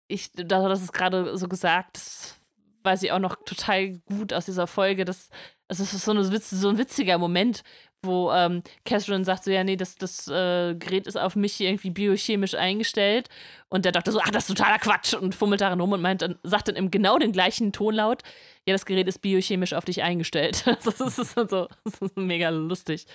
ich, 0.08 0.32
das 0.32 0.82
ist 0.82 0.94
gerade 0.94 1.38
so 1.38 1.48
gesagt, 1.48 1.98
das 1.98 2.36
weiß 2.84 3.04
ich 3.04 3.12
auch 3.12 3.20
noch 3.20 3.36
total 3.46 4.00
gut 4.00 4.34
aus 4.34 4.46
dieser 4.46 4.68
Folge. 4.68 5.06
Das, 5.06 5.30
das 5.68 5.80
ist 5.80 6.06
so, 6.06 6.12
eine 6.12 6.24
so 6.24 6.70
ein 6.70 6.78
witziger 6.78 7.18
Moment, 7.18 7.64
wo 8.04 8.32
ähm, 8.32 8.62
Catherine 8.86 9.26
sagt 9.26 9.44
so, 9.44 9.52
ja, 9.52 9.64
nee, 9.64 9.76
das, 9.76 9.96
das 9.96 10.28
äh, 10.28 10.76
Gerät 10.76 11.08
ist 11.08 11.18
auf 11.18 11.36
mich 11.36 11.60
irgendwie 11.60 11.90
biochemisch 11.90 12.56
eingestellt. 12.56 13.30
Und 13.70 13.86
der 13.86 13.92
Doktor 13.92 14.12
so, 14.12 14.20
ach, 14.22 14.30
das 14.30 14.48
ist 14.50 14.56
totaler 14.56 14.80
Quatsch 14.80 15.14
und 15.14 15.34
fummelt 15.34 15.62
daran 15.62 15.80
rum 15.80 15.92
und 15.94 16.02
meint 16.02 16.22
dann, 16.22 16.38
sagt 16.44 16.68
dann 16.68 16.76
im 16.76 16.92
genau 16.92 17.18
den 17.18 17.32
gleichen 17.32 17.72
Tonlaut, 17.72 18.22
ja, 18.68 18.74
das 18.74 18.86
Gerät 18.86 19.08
ist 19.08 19.22
biochemisch 19.22 19.74
auf 19.74 19.86
dich 19.86 20.04
eingestellt. 20.04 20.64
das, 20.86 21.00
ist 21.00 21.34
so, 21.34 21.44
das 21.44 22.02
ist 22.02 22.18
mega 22.18 22.50
lustig. 22.50 23.08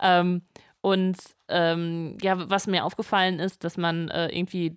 Ähm, 0.00 0.42
und 0.80 1.16
ähm, 1.48 2.16
ja, 2.22 2.48
was 2.48 2.68
mir 2.68 2.84
aufgefallen 2.84 3.40
ist, 3.40 3.64
dass 3.64 3.76
man 3.76 4.08
äh, 4.08 4.28
irgendwie, 4.28 4.76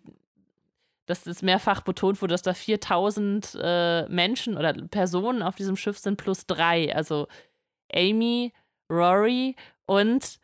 dass 1.05 1.27
es 1.27 1.43
mehrfach 1.43 1.81
betont 1.81 2.21
wurde, 2.21 2.33
dass 2.33 2.41
da 2.41 2.55
4000 2.55 3.57
äh, 3.61 4.07
Menschen 4.09 4.57
oder 4.57 4.73
Personen 4.73 5.43
auf 5.43 5.55
diesem 5.55 5.75
Schiff 5.75 5.99
sind 5.99 6.17
plus 6.17 6.47
drei. 6.47 6.95
Also 6.95 7.27
Amy, 7.93 8.53
Rory 8.89 9.55
und 9.85 10.39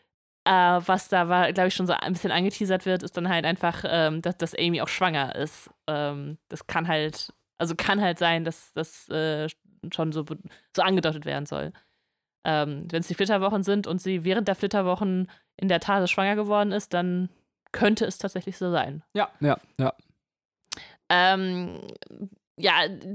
äh, 0.46 0.52
was 0.52 1.10
da 1.10 1.28
war, 1.28 1.52
glaube 1.54 1.70
ich, 1.70 1.74
schon 1.74 1.88
so 1.88 1.94
ein 1.94 2.14
bisschen 2.14 2.32
angeteasert 2.32 2.86
wird, 2.86 3.04
ist 3.04 3.18
dann 3.18 3.30
halt 3.30 3.46
einfach, 3.46 3.84
ähm, 3.88 4.22
dass, 4.22 4.38
dass 4.38 4.56
Amy 4.56 4.82
auch 4.82 4.88
schwanger 4.88 5.36
ist. 5.36 5.70
Ähm, 5.88 6.38
das 6.50 6.68
kann 6.68 6.88
halt, 6.88 7.34
also 7.58 7.76
kann 7.76 8.00
halt 8.00 8.20
sein, 8.20 8.46
dass 8.46 8.72
das 8.74 9.10
äh, 9.10 9.50
schon 9.92 10.12
so, 10.12 10.24
so 10.76 10.82
angedeutet 10.82 11.26
werden 11.26 11.46
soll. 11.46 11.74
Ähm, 12.44 12.86
Wenn 12.92 13.02
es 13.02 13.08
die 13.08 13.16
Flitterwochen 13.16 13.64
sind 13.64 13.88
und 13.88 14.00
sie 14.00 14.24
während 14.24 14.48
der 14.48 14.56
Flitterwochen 14.56 15.32
in 15.58 15.68
der 15.68 15.80
Tat 15.80 16.08
schwanger 16.10 16.36
geworden 16.36 16.72
ist, 16.72 16.94
dann 16.94 17.30
könnte 17.72 18.06
es 18.06 18.20
tatsächlich 18.20 18.58
so 18.58 18.70
sein. 18.72 19.04
Ja, 19.14 19.30
ja, 19.40 19.58
ja. 19.80 19.94
Ähm, 21.10 21.82
ja, 22.58 22.74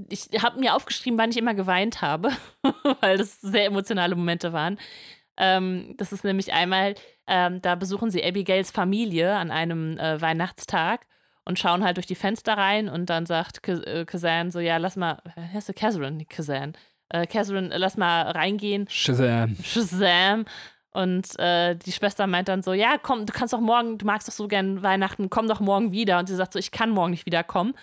ich 0.09 0.29
habe 0.43 0.61
mir 0.61 0.75
aufgeschrieben, 0.75 1.19
wann 1.19 1.31
ich 1.31 1.38
immer 1.38 1.55
geweint 1.55 2.03
habe, 2.03 2.31
weil 3.01 3.19
das 3.19 3.40
sehr 3.40 3.66
emotionale 3.66 4.16
Momente 4.16 4.53
waren. 4.53 4.79
Ähm, 5.42 5.94
das 5.96 6.12
ist 6.12 6.22
nämlich 6.22 6.53
einmal, 6.53 6.94
ähm, 7.26 7.62
da 7.62 7.74
besuchen 7.74 8.11
sie 8.11 8.22
Abigails 8.22 8.70
Familie 8.70 9.35
an 9.35 9.50
einem 9.50 9.96
äh, 9.96 10.20
Weihnachtstag 10.20 11.07
und 11.46 11.59
schauen 11.59 11.83
halt 11.83 11.96
durch 11.96 12.07
die 12.07 12.14
Fenster 12.14 12.59
rein 12.59 12.90
und 12.90 13.07
dann 13.09 13.24
sagt 13.24 13.66
äh, 13.66 14.05
Kazan 14.05 14.50
so, 14.50 14.61
ja, 14.61 14.76
lass 14.76 14.96
mal, 14.96 15.22
wie 15.35 15.55
heißt 15.55 15.70
du, 15.70 16.11
nicht 16.11 16.29
Kazan. 16.29 16.74
Äh, 17.09 17.26
Kazan, 17.26 17.72
lass 17.74 17.96
mal 17.96 18.31
reingehen. 18.31 18.87
Shazam. 18.90 19.57
Shazam. 19.64 20.44
Und 20.92 21.38
äh, 21.38 21.74
die 21.74 21.92
Schwester 21.92 22.26
meint 22.26 22.48
dann 22.48 22.62
so, 22.62 22.74
ja, 22.74 22.98
komm, 23.00 23.24
du 23.24 23.33
kannst 23.33 23.55
doch 23.55 23.61
morgen, 23.61 23.96
du 23.96 24.05
magst 24.05 24.29
doch 24.29 24.33
so 24.33 24.46
gern 24.46 24.83
Weihnachten, 24.83 25.31
komm 25.31 25.48
doch 25.48 25.61
morgen 25.61 25.92
wieder. 25.92 26.18
Und 26.18 26.29
sie 26.29 26.35
sagt 26.35 26.53
so, 26.53 26.59
ich 26.59 26.70
kann 26.70 26.90
morgen 26.90 27.12
nicht 27.12 27.24
wiederkommen. 27.24 27.74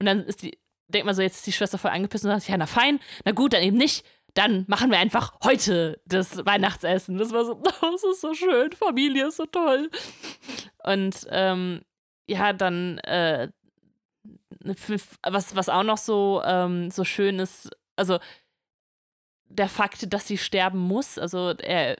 Und 0.00 0.06
dann 0.06 0.24
ist 0.24 0.42
die, 0.42 0.58
denkt 0.88 1.06
man 1.06 1.14
so, 1.14 1.22
jetzt 1.22 1.36
ist 1.36 1.46
die 1.46 1.52
Schwester 1.52 1.78
voll 1.78 1.92
angepisst 1.92 2.24
und 2.24 2.32
sagt, 2.32 2.48
ja, 2.48 2.56
na 2.56 2.66
fein, 2.66 2.98
na 3.24 3.32
gut, 3.32 3.52
dann 3.52 3.62
eben 3.62 3.76
nicht. 3.76 4.04
Dann 4.34 4.64
machen 4.68 4.90
wir 4.90 4.98
einfach 4.98 5.32
heute 5.44 6.00
das 6.06 6.44
Weihnachtsessen. 6.44 7.16
Das 7.16 7.32
war 7.32 7.44
so, 7.44 7.54
das 7.80 8.04
ist 8.04 8.20
so 8.20 8.34
schön, 8.34 8.72
Familie 8.72 9.28
ist 9.28 9.36
so 9.36 9.46
toll. 9.46 9.90
Und 10.82 11.26
ähm, 11.30 11.82
ja, 12.26 12.52
dann, 12.52 12.98
äh, 12.98 13.48
was, 15.22 15.54
was 15.54 15.68
auch 15.68 15.82
noch 15.82 15.98
so, 15.98 16.42
ähm, 16.44 16.90
so 16.90 17.04
schön 17.04 17.38
ist, 17.38 17.70
also 17.96 18.18
der 19.48 19.68
Fakt, 19.68 20.12
dass 20.12 20.26
sie 20.26 20.38
sterben 20.38 20.78
muss, 20.78 21.18
also 21.18 21.50
er 21.50 21.96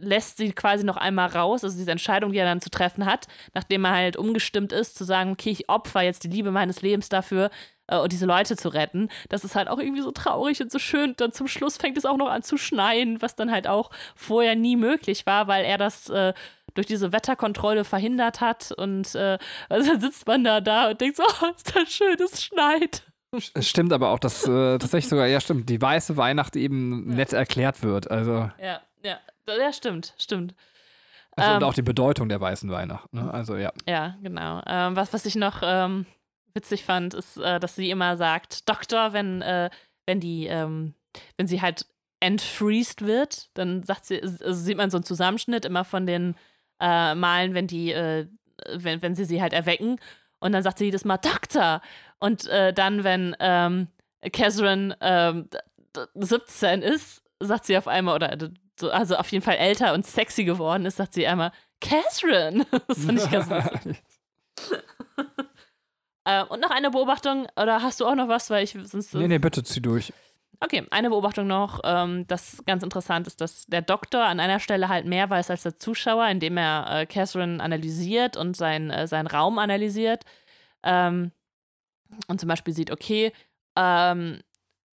lässt 0.00 0.36
sie 0.36 0.52
quasi 0.52 0.84
noch 0.84 0.96
einmal 0.96 1.28
raus, 1.28 1.64
also 1.64 1.76
diese 1.76 1.90
Entscheidung, 1.90 2.32
die 2.32 2.38
er 2.38 2.46
dann 2.46 2.60
zu 2.60 2.70
treffen 2.70 3.06
hat, 3.06 3.26
nachdem 3.54 3.84
er 3.84 3.92
halt 3.92 4.16
umgestimmt 4.16 4.72
ist, 4.72 4.96
zu 4.96 5.04
sagen, 5.04 5.32
okay, 5.32 5.50
ich 5.50 5.68
opfer 5.68 6.02
jetzt 6.02 6.24
die 6.24 6.28
Liebe 6.28 6.50
meines 6.50 6.82
Lebens 6.82 7.08
dafür, 7.08 7.50
äh, 7.88 8.08
diese 8.08 8.26
Leute 8.26 8.56
zu 8.56 8.68
retten. 8.68 9.08
Das 9.28 9.44
ist 9.44 9.54
halt 9.54 9.68
auch 9.68 9.78
irgendwie 9.78 10.02
so 10.02 10.12
traurig 10.12 10.60
und 10.60 10.70
so 10.70 10.78
schön. 10.78 11.14
Dann 11.16 11.32
zum 11.32 11.48
Schluss 11.48 11.76
fängt 11.76 11.98
es 11.98 12.04
auch 12.04 12.16
noch 12.16 12.28
an 12.28 12.42
zu 12.42 12.56
schneien, 12.56 13.20
was 13.20 13.34
dann 13.34 13.50
halt 13.50 13.66
auch 13.66 13.90
vorher 14.14 14.54
nie 14.54 14.76
möglich 14.76 15.26
war, 15.26 15.48
weil 15.48 15.64
er 15.64 15.78
das 15.78 16.08
äh, 16.08 16.32
durch 16.74 16.86
diese 16.86 17.12
Wetterkontrolle 17.12 17.84
verhindert 17.84 18.40
hat. 18.40 18.72
Und 18.72 19.14
äh, 19.14 19.38
also 19.68 19.90
dann 19.90 20.00
sitzt 20.00 20.26
man 20.26 20.44
da 20.44 20.60
da 20.60 20.90
und 20.90 21.00
denkt 21.00 21.16
so, 21.16 21.24
oh, 21.42 21.46
ist 21.56 21.74
das 21.74 21.90
schön, 21.90 22.16
es 22.22 22.42
schneit. 22.42 23.02
Es 23.54 23.68
stimmt 23.68 23.92
aber 23.92 24.10
auch, 24.10 24.18
dass 24.18 24.44
äh, 24.44 24.78
tatsächlich 24.78 25.08
sogar, 25.08 25.26
ja 25.26 25.40
stimmt, 25.40 25.68
die 25.68 25.80
weiße 25.80 26.16
Weihnacht 26.16 26.56
eben 26.56 27.10
ja. 27.10 27.16
nett 27.16 27.32
erklärt 27.32 27.82
wird. 27.82 28.10
Also. 28.10 28.50
Ja, 28.58 28.80
ja. 29.02 29.18
Ja, 29.56 29.72
stimmt, 29.72 30.14
stimmt. 30.18 30.54
Also, 31.32 31.50
ähm, 31.50 31.56
und 31.58 31.64
auch 31.64 31.74
die 31.74 31.82
Bedeutung 31.82 32.28
der 32.28 32.40
weißen 32.40 32.70
Weihnacht. 32.70 33.12
Ne? 33.12 33.32
Also, 33.32 33.56
ja. 33.56 33.72
Ja, 33.86 34.16
genau. 34.22 34.60
Ähm, 34.66 34.96
was, 34.96 35.12
was 35.12 35.24
ich 35.26 35.36
noch 35.36 35.62
ähm, 35.62 36.06
witzig 36.54 36.84
fand, 36.84 37.14
ist, 37.14 37.36
äh, 37.36 37.60
dass 37.60 37.76
sie 37.76 37.90
immer 37.90 38.16
sagt, 38.16 38.68
Doktor, 38.68 39.12
wenn, 39.12 39.42
äh, 39.42 39.70
wenn 40.06 40.20
die, 40.20 40.46
ähm, 40.46 40.94
wenn 41.36 41.46
sie 41.46 41.62
halt 41.62 41.86
entfreezed 42.20 43.06
wird, 43.06 43.50
dann 43.54 43.84
sagt 43.84 44.06
sie, 44.06 44.20
also 44.20 44.52
sieht 44.52 44.76
man 44.76 44.90
so 44.90 44.96
einen 44.96 45.04
Zusammenschnitt 45.04 45.64
immer 45.64 45.84
von 45.84 46.06
den 46.06 46.34
äh, 46.80 47.14
Malen, 47.14 47.54
wenn 47.54 47.68
die, 47.68 47.92
äh, 47.92 48.26
wenn, 48.74 49.02
wenn 49.02 49.14
sie 49.14 49.24
sie 49.24 49.40
halt 49.40 49.52
erwecken. 49.52 50.00
Und 50.40 50.52
dann 50.52 50.62
sagt 50.62 50.78
sie 50.78 50.86
jedes 50.86 51.04
Mal, 51.04 51.18
Doktor. 51.18 51.80
Und 52.18 52.46
äh, 52.48 52.72
dann, 52.72 53.04
wenn 53.04 53.36
ähm, 53.38 53.88
Catherine 54.32 54.96
17 56.14 56.82
ähm, 56.82 56.92
ist, 56.92 57.22
sagt 57.40 57.66
sie 57.66 57.78
auf 57.78 57.86
einmal, 57.86 58.16
oder 58.16 58.36
so, 58.78 58.90
also 58.90 59.16
auf 59.16 59.30
jeden 59.32 59.44
Fall 59.44 59.56
älter 59.56 59.94
und 59.94 60.06
sexy 60.06 60.44
geworden 60.44 60.86
ist, 60.86 60.96
sagt 60.96 61.14
sie 61.14 61.26
einmal, 61.26 61.52
Catherine. 61.80 62.66
das 62.88 63.04
fand 63.04 63.20
ich 63.20 63.30
ganz 63.30 63.50
lustig. 63.50 64.02
äh, 66.24 66.44
und 66.44 66.60
noch 66.60 66.70
eine 66.70 66.90
Beobachtung, 66.90 67.46
oder 67.60 67.82
hast 67.82 68.00
du 68.00 68.06
auch 68.06 68.14
noch 68.14 68.28
was, 68.28 68.50
weil 68.50 68.64
ich 68.64 68.76
sonst. 68.84 69.14
Nee, 69.14 69.28
nee, 69.28 69.38
bitte 69.38 69.62
zieh 69.62 69.80
durch. 69.80 70.12
Okay, 70.60 70.84
eine 70.90 71.10
Beobachtung 71.10 71.46
noch, 71.46 71.80
ähm, 71.84 72.26
das 72.26 72.64
ganz 72.66 72.82
interessant 72.82 73.28
ist, 73.28 73.40
dass 73.40 73.66
der 73.66 73.80
Doktor 73.82 74.24
an 74.24 74.40
einer 74.40 74.58
Stelle 74.58 74.88
halt 74.88 75.06
mehr 75.06 75.30
weiß 75.30 75.50
als 75.50 75.62
der 75.62 75.78
Zuschauer, 75.78 76.26
indem 76.26 76.56
er 76.56 76.86
äh, 76.90 77.06
Catherine 77.06 77.62
analysiert 77.62 78.36
und 78.36 78.56
sein, 78.56 78.90
äh, 78.90 79.06
seinen 79.06 79.28
Raum 79.28 79.58
analysiert. 79.58 80.24
Ähm, 80.82 81.30
und 82.26 82.40
zum 82.40 82.48
Beispiel 82.48 82.74
sieht, 82.74 82.90
okay, 82.90 83.32
ähm, 83.76 84.40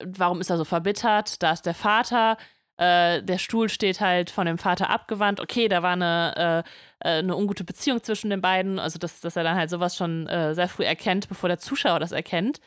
warum 0.03 0.39
ist 0.39 0.51
er 0.51 0.57
so 0.57 0.65
verbittert? 0.65 1.41
Da 1.41 1.51
ist 1.53 1.65
der 1.65 1.73
Vater, 1.73 2.37
äh, 2.77 3.23
der 3.23 3.37
Stuhl 3.37 3.69
steht 3.69 4.01
halt 4.01 4.29
von 4.29 4.45
dem 4.45 4.57
Vater 4.57 4.89
abgewandt. 4.89 5.39
Okay, 5.39 5.67
da 5.67 5.81
war 5.81 5.93
eine, 5.93 6.63
äh, 7.01 7.07
äh, 7.07 7.19
eine 7.19 7.35
ungute 7.35 7.63
Beziehung 7.63 8.03
zwischen 8.03 8.29
den 8.29 8.41
beiden. 8.41 8.79
Also, 8.79 8.99
dass, 8.99 9.21
dass 9.21 9.35
er 9.35 9.43
dann 9.43 9.55
halt 9.55 9.69
sowas 9.69 9.95
schon 9.95 10.27
äh, 10.27 10.53
sehr 10.53 10.67
früh 10.67 10.83
erkennt, 10.83 11.29
bevor 11.29 11.47
der 11.49 11.59
Zuschauer 11.59 11.99
das 11.99 12.11
erkennt. 12.11 12.59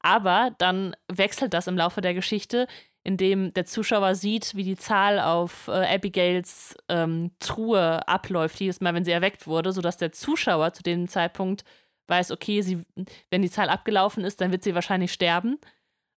Aber 0.00 0.50
dann 0.58 0.94
wechselt 1.08 1.52
das 1.52 1.66
im 1.66 1.76
Laufe 1.76 2.00
der 2.00 2.14
Geschichte, 2.14 2.68
indem 3.02 3.52
der 3.54 3.66
Zuschauer 3.66 4.14
sieht, 4.14 4.54
wie 4.54 4.64
die 4.64 4.76
Zahl 4.76 5.20
auf 5.20 5.68
äh, 5.68 5.94
Abigails 5.94 6.76
ähm, 6.88 7.32
Truhe 7.40 8.06
abläuft, 8.08 8.60
jedes 8.60 8.80
Mal, 8.80 8.94
wenn 8.94 9.04
sie 9.04 9.12
erweckt 9.12 9.46
wurde, 9.46 9.72
sodass 9.72 9.96
der 9.96 10.12
Zuschauer 10.12 10.72
zu 10.74 10.82
dem 10.82 11.08
Zeitpunkt 11.08 11.64
weiß, 12.08 12.30
okay, 12.30 12.62
sie, 12.62 12.84
wenn 13.30 13.42
die 13.42 13.50
Zahl 13.50 13.68
abgelaufen 13.68 14.24
ist, 14.24 14.40
dann 14.40 14.52
wird 14.52 14.62
sie 14.62 14.74
wahrscheinlich 14.74 15.12
sterben. 15.12 15.58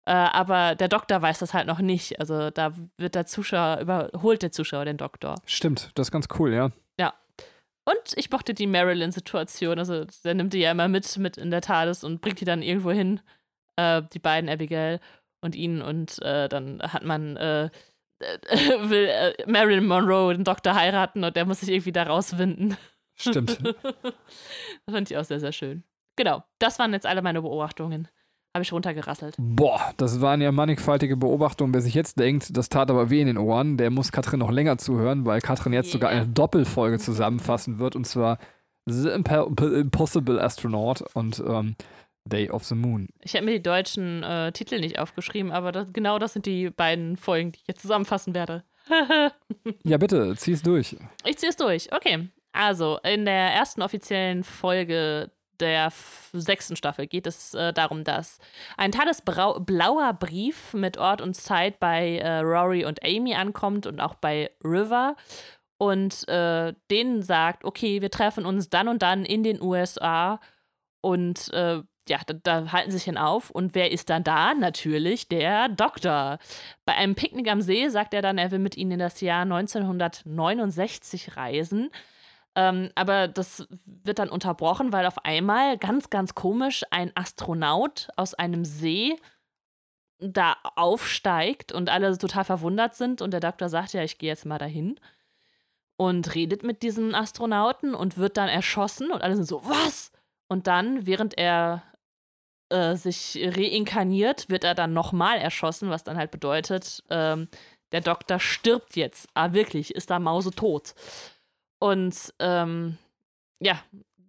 Äh, 0.06 0.12
aber 0.14 0.76
der 0.76 0.88
Doktor 0.88 1.22
weiß 1.22 1.40
das 1.40 1.54
halt 1.54 1.68
noch 1.68 1.80
nicht. 1.80 2.20
Also 2.20 2.50
da 2.50 2.74
wird 2.98 3.16
der 3.16 3.26
Zuschauer, 3.26 3.80
überholt 3.80 4.42
der 4.42 4.52
Zuschauer 4.52 4.86
den 4.86 4.98
Doktor. 4.98 5.36
Stimmt, 5.46 5.92
das 5.96 6.08
ist 6.08 6.12
ganz 6.12 6.28
cool, 6.40 6.54
ja. 6.54 6.72
Ja. 7.00 7.14
Und 7.86 8.14
ich 8.16 8.30
mochte 8.32 8.54
die 8.54 8.68
Marilyn-Situation. 8.68 9.80
Also 9.80 10.06
der 10.24 10.34
nimmt 10.34 10.54
die 10.54 10.60
ja 10.60 10.72
immer 10.72 10.88
mit, 10.88 11.18
mit 11.18 11.38
in 11.38 11.52
der 11.52 11.62
TARDIS 11.62 12.04
und 12.04 12.22
bringt 12.22 12.40
die 12.40 12.46
dann 12.46 12.62
irgendwo 12.62 12.92
hin. 12.92 13.20
Äh, 13.76 14.04
die 14.14 14.20
beiden, 14.20 14.50
Abigail 14.50 15.00
und 15.42 15.56
ihn. 15.56 15.82
Und 15.82 16.22
äh, 16.22 16.50
dann 16.50 16.82
hat 16.82 17.04
man, 17.04 17.38
äh, 17.38 17.70
will 18.20 19.06
äh, 19.06 19.34
Marilyn 19.48 19.86
Monroe 19.86 20.34
den 20.34 20.44
Doktor 20.44 20.76
heiraten 20.76 21.24
und 21.24 21.36
der 21.36 21.46
muss 21.46 21.62
sich 21.62 21.70
irgendwie 21.70 21.92
da 21.92 22.04
rauswinden. 22.04 22.78
Stimmt. 23.16 23.60
das 23.64 24.14
fand 24.90 25.12
ich 25.12 25.18
auch 25.18 25.24
sehr, 25.24 25.40
sehr 25.40 25.52
schön. 25.52 25.84
Genau, 26.16 26.44
das 26.60 26.80
waren 26.80 26.94
jetzt 26.94 27.06
alle 27.06 27.22
meine 27.22 27.42
Beobachtungen. 27.42 28.08
Habe 28.56 28.64
ich 28.64 28.74
runtergerasselt. 28.74 29.36
Boah, 29.38 29.94
das 29.98 30.22
waren 30.22 30.42
ja 30.42 30.52
mannigfaltige 30.52 31.18
Beobachtungen. 31.18 31.74
Wer 31.74 31.82
sich 31.82 31.94
jetzt 31.94 32.20
denkt, 32.20 32.58
das 32.58 32.68
tat 32.70 32.90
aber 32.90 33.12
weh 33.12 33.22
in 33.22 33.28
den 33.28 33.38
Ohren, 33.38 33.78
der 33.78 33.92
muss 33.92 34.12
Katrin 34.12 34.40
noch 34.40 34.52
länger 34.52 34.80
zuhören, 34.80 35.26
weil 35.26 35.40
Katrin 35.40 35.74
jetzt 35.74 35.88
yeah. 35.88 35.94
sogar 35.94 36.10
eine 36.10 36.28
Doppelfolge 36.28 36.98
zusammenfassen 36.98 37.78
wird 37.78 37.96
und 37.96 38.06
zwar 38.06 38.40
The 38.88 39.10
Impossible 39.10 40.40
Astronaut 40.42 41.04
und 41.14 41.44
ähm, 41.46 41.76
Day 42.26 42.50
of 42.50 42.64
the 42.64 42.76
Moon. 42.76 43.08
Ich 43.22 43.36
habe 43.36 43.46
mir 43.46 43.52
die 43.52 43.64
deutschen 43.64 44.24
äh, 44.24 44.52
Titel 44.52 44.80
nicht 44.80 45.00
aufgeschrieben, 45.00 45.52
aber 45.52 45.72
das, 45.72 45.94
genau 45.94 46.18
das 46.18 46.34
sind 46.34 46.46
die 46.46 46.70
beiden 46.70 47.18
Folgen, 47.18 47.52
die 47.52 47.60
ich 47.60 47.68
jetzt 47.68 47.82
zusammenfassen 47.82 48.34
werde. 48.34 48.64
ja, 49.84 49.98
bitte, 49.98 50.36
zieh 50.38 50.54
es 50.54 50.64
durch. 50.64 50.96
Ich 51.26 51.38
ziehe 51.38 51.50
es 51.50 51.56
durch. 51.56 51.94
Okay. 51.94 52.30
Also, 52.52 53.00
in 53.04 53.26
der 53.26 53.54
ersten 53.54 53.82
offiziellen 53.82 54.44
Folge 54.44 55.32
der 55.62 55.92
sechsten 56.34 56.76
Staffel 56.76 57.08
geht 57.08 57.28
es 57.28 57.54
äh, 57.54 57.74
darum, 57.74 58.04
dass 58.04 58.40
ein 58.78 58.92
blauer 58.92 60.14
Brief 60.14 60.74
mit 60.74 60.98
Ort 60.98 61.22
und 61.22 61.36
Zeit 61.36 61.80
bei 61.80 62.18
äh, 62.18 62.40
Rory 62.40 62.86
und 62.86 63.04
Amy 63.04 63.36
ankommt 63.36 63.86
und 63.88 64.00
auch 64.00 64.16
bei 64.16 64.52
River 64.64 65.16
und 65.78 66.28
äh, 66.28 66.74
denen 66.92 67.22
sagt, 67.22 67.64
okay, 67.64 68.02
wir 68.02 68.12
treffen 68.12 68.46
uns 68.46 68.70
dann 68.70 68.88
und 68.88 69.02
dann 69.02 69.26
in 69.26 69.44
den 69.44 69.62
USA 69.62 70.40
und 71.02 71.52
äh, 71.54 71.82
ja, 72.10 72.20
da, 72.26 72.34
da, 72.34 72.72
halten 72.72 72.92
sie 72.92 72.98
sich 72.98 73.06
hin 73.06 73.18
auf. 73.18 73.50
Und 73.52 73.76
wer 73.76 73.92
ist 73.92 74.10
dann 74.10 74.24
da? 74.24 74.54
Natürlich 74.54 75.28
der 75.28 75.70
Doktor. 75.70 76.40
Bei 76.86 76.96
einem 76.96 77.16
Picknick 77.16 77.50
am 77.50 77.62
See 77.62 77.88
sagt 77.90 78.14
er 78.14 78.22
dann, 78.22 78.38
er 78.38 78.52
will 78.52 78.60
mit 78.60 78.76
ihnen 78.76 78.94
in 78.94 79.00
das 79.00 79.22
Jahr 79.22 79.44
1969 79.44 81.38
reisen. 81.38 81.90
Ähm, 82.56 82.90
aber 82.96 83.28
das 83.28 83.68
wird 83.86 84.20
dann 84.20 84.30
unterbrochen, 84.30 84.92
weil 84.92 85.06
auf 85.06 85.24
einmal 85.24 85.78
ganz, 85.78 86.10
ganz 86.10 86.36
komisch 86.36 86.84
ein 86.92 87.12
Astronaut 87.16 88.10
aus 88.16 88.34
einem 88.34 88.66
See 88.66 89.16
da 90.20 90.58
aufsteigt 90.76 91.72
und 91.72 91.90
alle 91.90 92.18
total 92.18 92.44
verwundert 92.44 92.96
sind 92.96 93.22
und 93.22 93.32
der 93.32 93.40
Doktor 93.40 93.70
sagt, 93.70 93.94
ja, 93.94 94.04
ich 94.04 94.18
gehe 94.18 94.30
jetzt 94.30 94.46
mal 94.46 94.58
dahin 94.58 95.00
und 95.98 96.36
redet 96.36 96.64
mit 96.64 96.84
diesem 96.84 97.14
Astronauten 97.16 97.94
und 97.94 98.18
wird 98.18 98.38
dann 98.38 98.50
erschossen 98.50 99.12
und 99.12 99.22
alle 99.22 99.36
sind 99.36 99.46
so, 99.46 99.64
was? 99.66 100.12
Und 100.48 100.68
dann, 100.68 101.06
während 101.06 101.38
er 101.38 101.84
äh, 102.70 102.96
sich 102.96 103.40
reinkarniert, 103.42 104.50
wird 104.50 104.64
er 104.64 104.76
dann 104.76 104.94
nochmal 104.94 105.38
erschossen, 105.38 105.90
was 105.90 106.04
dann 106.04 106.18
halt 106.18 106.32
bedeutet, 106.32 107.04
ähm, 107.10 107.48
der 107.92 108.02
Doktor 108.02 108.40
stirbt 108.40 108.96
jetzt. 108.96 109.28
Ah, 109.34 109.54
wirklich, 109.54 109.96
ist 109.96 110.10
da 110.10 110.20
Mause 110.20 110.52
tot. 110.52 110.94
Und 111.80 112.34
ähm, 112.40 112.98
ja, 113.60 113.80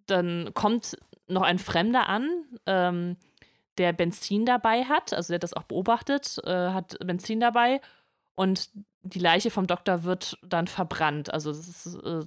dann 0.07 0.51
kommt 0.55 0.97
noch 1.27 1.43
ein 1.43 1.59
Fremder 1.59 2.09
an, 2.09 2.29
ähm, 2.67 3.17
der 3.79 3.93
Benzin 3.93 4.47
dabei 4.47 4.85
hat, 4.85 5.13
also 5.15 5.29
der 5.29 5.37
hat 5.37 5.43
das 5.43 5.55
auch 5.55 5.63
beobachtet, 5.65 6.39
äh, 6.45 6.71
hat 6.71 6.97
Benzin 7.05 7.41
dabei 7.41 7.81
und 8.35 8.71
die 9.03 9.19
Leiche 9.19 9.51
vom 9.51 9.67
Doktor 9.67 10.05
wird 10.05 10.39
dann 10.43 10.67
verbrannt. 10.67 11.33
Also 11.33 11.51
es 11.51 11.87
ist 11.87 11.95
äh, 12.05 12.21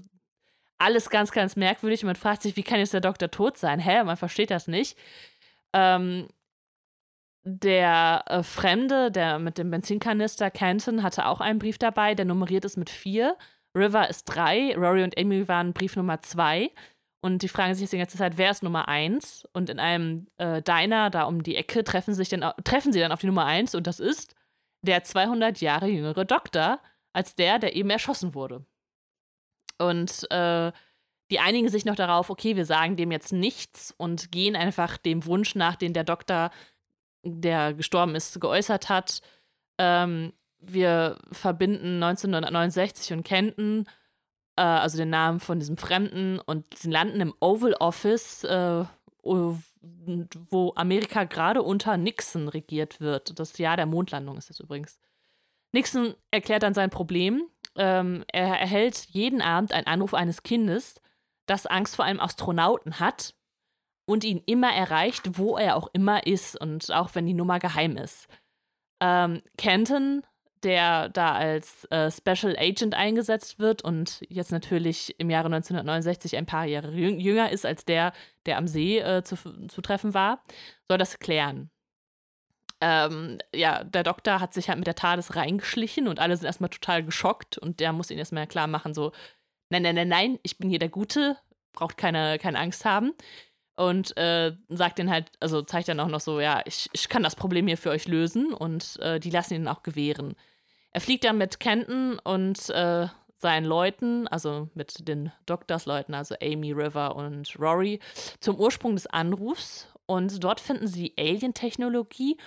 Alles 0.77 1.09
ganz, 1.09 1.31
ganz 1.31 1.55
merkwürdig. 1.55 2.03
Man 2.03 2.15
fragt 2.15 2.41
sich, 2.41 2.55
wie 2.55 2.63
kann 2.63 2.79
jetzt 2.79 2.93
der 2.93 3.01
Doktor 3.01 3.29
tot 3.31 3.57
sein? 3.57 3.79
Hä? 3.79 4.03
Man 4.03 4.17
versteht 4.17 4.51
das 4.51 4.67
nicht. 4.67 4.97
Ähm, 5.73 6.27
der 7.43 8.23
äh, 8.27 8.43
Fremde, 8.43 9.11
der 9.11 9.39
mit 9.39 9.57
dem 9.57 9.69
Benzinkanister, 9.69 10.49
Canton, 10.51 11.03
hatte 11.03 11.25
auch 11.27 11.41
einen 11.41 11.59
Brief 11.59 11.77
dabei, 11.77 12.15
der 12.15 12.25
nummeriert 12.25 12.65
ist 12.65 12.77
mit 12.77 12.89
vier. 12.89 13.37
River 13.75 14.09
ist 14.09 14.25
drei. 14.25 14.75
Rory 14.75 15.03
und 15.03 15.17
Amy 15.17 15.47
waren 15.47 15.73
Brief 15.73 15.95
Nummer 15.95 16.21
zwei. 16.21 16.71
Und 17.21 17.41
die 17.41 17.47
fragen 17.47 17.73
sich 17.73 17.83
jetzt 17.83 17.93
die 17.93 17.97
ganze 17.97 18.17
Zeit, 18.17 18.37
wer 18.37 18.51
ist 18.51 18.63
Nummer 18.63 18.87
eins? 18.89 19.47
Und 19.53 19.69
in 19.69 19.79
einem 19.79 20.27
äh, 20.37 20.61
Diner 20.61 21.09
da 21.09 21.23
um 21.23 21.41
die 21.41 21.55
Ecke 21.55 21.83
treffen, 21.83 22.13
sich 22.13 22.29
dann, 22.29 22.51
treffen 22.65 22.91
sie 22.91 22.99
dann 22.99 23.13
auf 23.13 23.21
die 23.21 23.27
Nummer 23.27 23.45
eins 23.45 23.75
und 23.75 23.87
das 23.87 24.01
ist 24.01 24.35
der 24.81 25.03
200 25.03 25.61
Jahre 25.61 25.87
jüngere 25.87 26.25
Doktor 26.25 26.81
als 27.13 27.35
der, 27.35 27.59
der 27.59 27.75
eben 27.75 27.89
erschossen 27.89 28.33
wurde. 28.33 28.65
Und 29.77 30.29
äh, 30.31 30.71
die 31.31 31.39
einigen 31.39 31.69
sich 31.69 31.85
noch 31.85 31.95
darauf, 31.95 32.29
okay, 32.29 32.55
wir 32.55 32.65
sagen 32.65 32.97
dem 32.97 33.11
jetzt 33.11 33.31
nichts 33.31 33.93
und 33.97 34.31
gehen 34.31 34.55
einfach 34.55 34.97
dem 34.97 35.25
Wunsch 35.25 35.55
nach, 35.55 35.75
den 35.75 35.93
der 35.93 36.03
Doktor, 36.03 36.51
der 37.23 37.73
gestorben 37.73 38.15
ist, 38.15 38.41
geäußert 38.41 38.89
hat. 38.89 39.21
Ähm, 39.77 40.33
wir 40.65 41.17
verbinden 41.31 42.01
1969 42.01 43.13
und 43.13 43.23
Kenton 43.23 43.85
äh, 44.55 44.61
also 44.61 44.97
den 44.97 45.09
Namen 45.09 45.39
von 45.39 45.59
diesem 45.59 45.77
Fremden, 45.77 46.39
und 46.39 46.65
sie 46.77 46.91
landen 46.91 47.21
im 47.21 47.33
Oval 47.39 47.73
Office, 47.79 48.43
äh, 48.43 48.85
wo 49.23 50.73
Amerika 50.75 51.23
gerade 51.23 51.63
unter 51.63 51.97
Nixon 51.97 52.49
regiert 52.49 52.99
wird. 52.99 53.39
Das 53.39 53.57
Jahr 53.57 53.77
der 53.77 53.85
Mondlandung 53.85 54.37
ist 54.37 54.49
das 54.49 54.59
übrigens. 54.59 54.99
Nixon 55.71 56.13
erklärt 56.29 56.63
dann 56.63 56.73
sein 56.73 56.89
Problem. 56.89 57.47
Ähm, 57.75 58.23
er 58.31 58.59
erhält 58.59 59.07
jeden 59.09 59.41
Abend 59.41 59.71
einen 59.71 59.87
Anruf 59.87 60.13
eines 60.13 60.43
Kindes, 60.43 61.01
das 61.47 61.65
Angst 61.65 61.95
vor 61.95 62.05
einem 62.05 62.19
Astronauten 62.19 62.99
hat 62.99 63.33
und 64.05 64.23
ihn 64.23 64.43
immer 64.45 64.71
erreicht, 64.71 65.37
wo 65.37 65.57
er 65.57 65.77
auch 65.77 65.89
immer 65.93 66.27
ist 66.27 66.59
und 66.59 66.91
auch 66.91 67.15
wenn 67.15 67.25
die 67.25 67.33
Nummer 67.33 67.59
geheim 67.59 67.97
ist. 67.97 68.27
Ähm, 69.01 69.41
Kenton 69.57 70.23
der 70.63 71.09
da 71.09 71.33
als 71.33 71.85
äh, 71.85 72.09
Special 72.11 72.55
Agent 72.57 72.95
eingesetzt 72.95 73.59
wird 73.59 73.83
und 73.83 74.21
jetzt 74.29 74.51
natürlich 74.51 75.15
im 75.19 75.29
Jahre 75.29 75.47
1969 75.47 76.37
ein 76.37 76.45
paar 76.45 76.65
Jahre 76.65 76.91
jünger 76.91 77.51
ist 77.51 77.65
als 77.65 77.85
der, 77.85 78.13
der 78.45 78.57
am 78.57 78.67
See 78.67 78.99
äh, 78.99 79.23
zu, 79.23 79.35
zu 79.67 79.81
treffen 79.81 80.13
war, 80.13 80.41
soll 80.87 80.97
das 80.97 81.19
klären. 81.19 81.69
Ähm, 82.81 83.37
ja, 83.55 83.83
der 83.83 84.03
Doktor 84.03 84.39
hat 84.39 84.53
sich 84.53 84.67
halt 84.67 84.77
mit 84.77 84.87
der 84.87 84.95
TARDIS 84.95 85.35
reingeschlichen 85.35 86.07
und 86.07 86.19
alle 86.19 86.35
sind 86.35 86.45
erstmal 86.45 86.69
total 86.69 87.03
geschockt 87.03 87.57
und 87.57 87.79
der 87.79 87.93
muss 87.93 88.09
ihnen 88.11 88.19
erstmal 88.19 88.47
klar 88.47 88.67
machen, 88.67 88.93
so, 88.93 89.13
nein, 89.69 89.83
nein, 89.83 89.95
nein, 89.95 90.09
nein, 90.09 90.39
ich 90.43 90.57
bin 90.57 90.69
hier 90.69 90.79
der 90.79 90.89
Gute, 90.89 91.37
braucht 91.71 91.97
keine, 91.97 92.37
keine 92.39 92.59
Angst 92.59 92.83
haben 92.83 93.13
und 93.75 94.15
äh, 94.17 94.55
sagt 94.69 94.99
den 94.99 95.09
halt, 95.09 95.31
also 95.39 95.61
zeigt 95.61 95.87
dann 95.87 95.99
auch 95.99 96.07
noch 96.07 96.19
so, 96.19 96.39
ja, 96.39 96.61
ich, 96.65 96.89
ich 96.93 97.09
kann 97.09 97.23
das 97.23 97.35
Problem 97.35 97.67
hier 97.67 97.77
für 97.77 97.89
euch 97.89 98.07
lösen 98.07 98.53
und 98.53 98.99
äh, 98.99 99.19
die 99.19 99.29
lassen 99.29 99.55
ihn 99.55 99.67
auch 99.67 99.83
gewähren. 99.83 100.35
Er 100.93 101.01
fliegt 101.01 101.23
dann 101.23 101.37
mit 101.37 101.59
Kenton 101.59 102.19
und 102.19 102.69
äh, 102.69 103.07
seinen 103.37 103.65
Leuten, 103.65 104.27
also 104.27 104.69
mit 104.75 105.07
den 105.07 105.31
Doctors-Leuten, 105.45 106.13
also 106.13 106.35
Amy, 106.41 106.71
River 106.71 107.15
und 107.15 107.59
Rory, 107.59 107.99
zum 108.39 108.55
Ursprung 108.57 108.95
des 108.95 109.07
Anrufs. 109.07 109.87
Und 110.05 110.43
dort 110.43 110.59
finden 110.59 110.87
sie 110.87 111.13
Alien-Technologie 111.17 112.37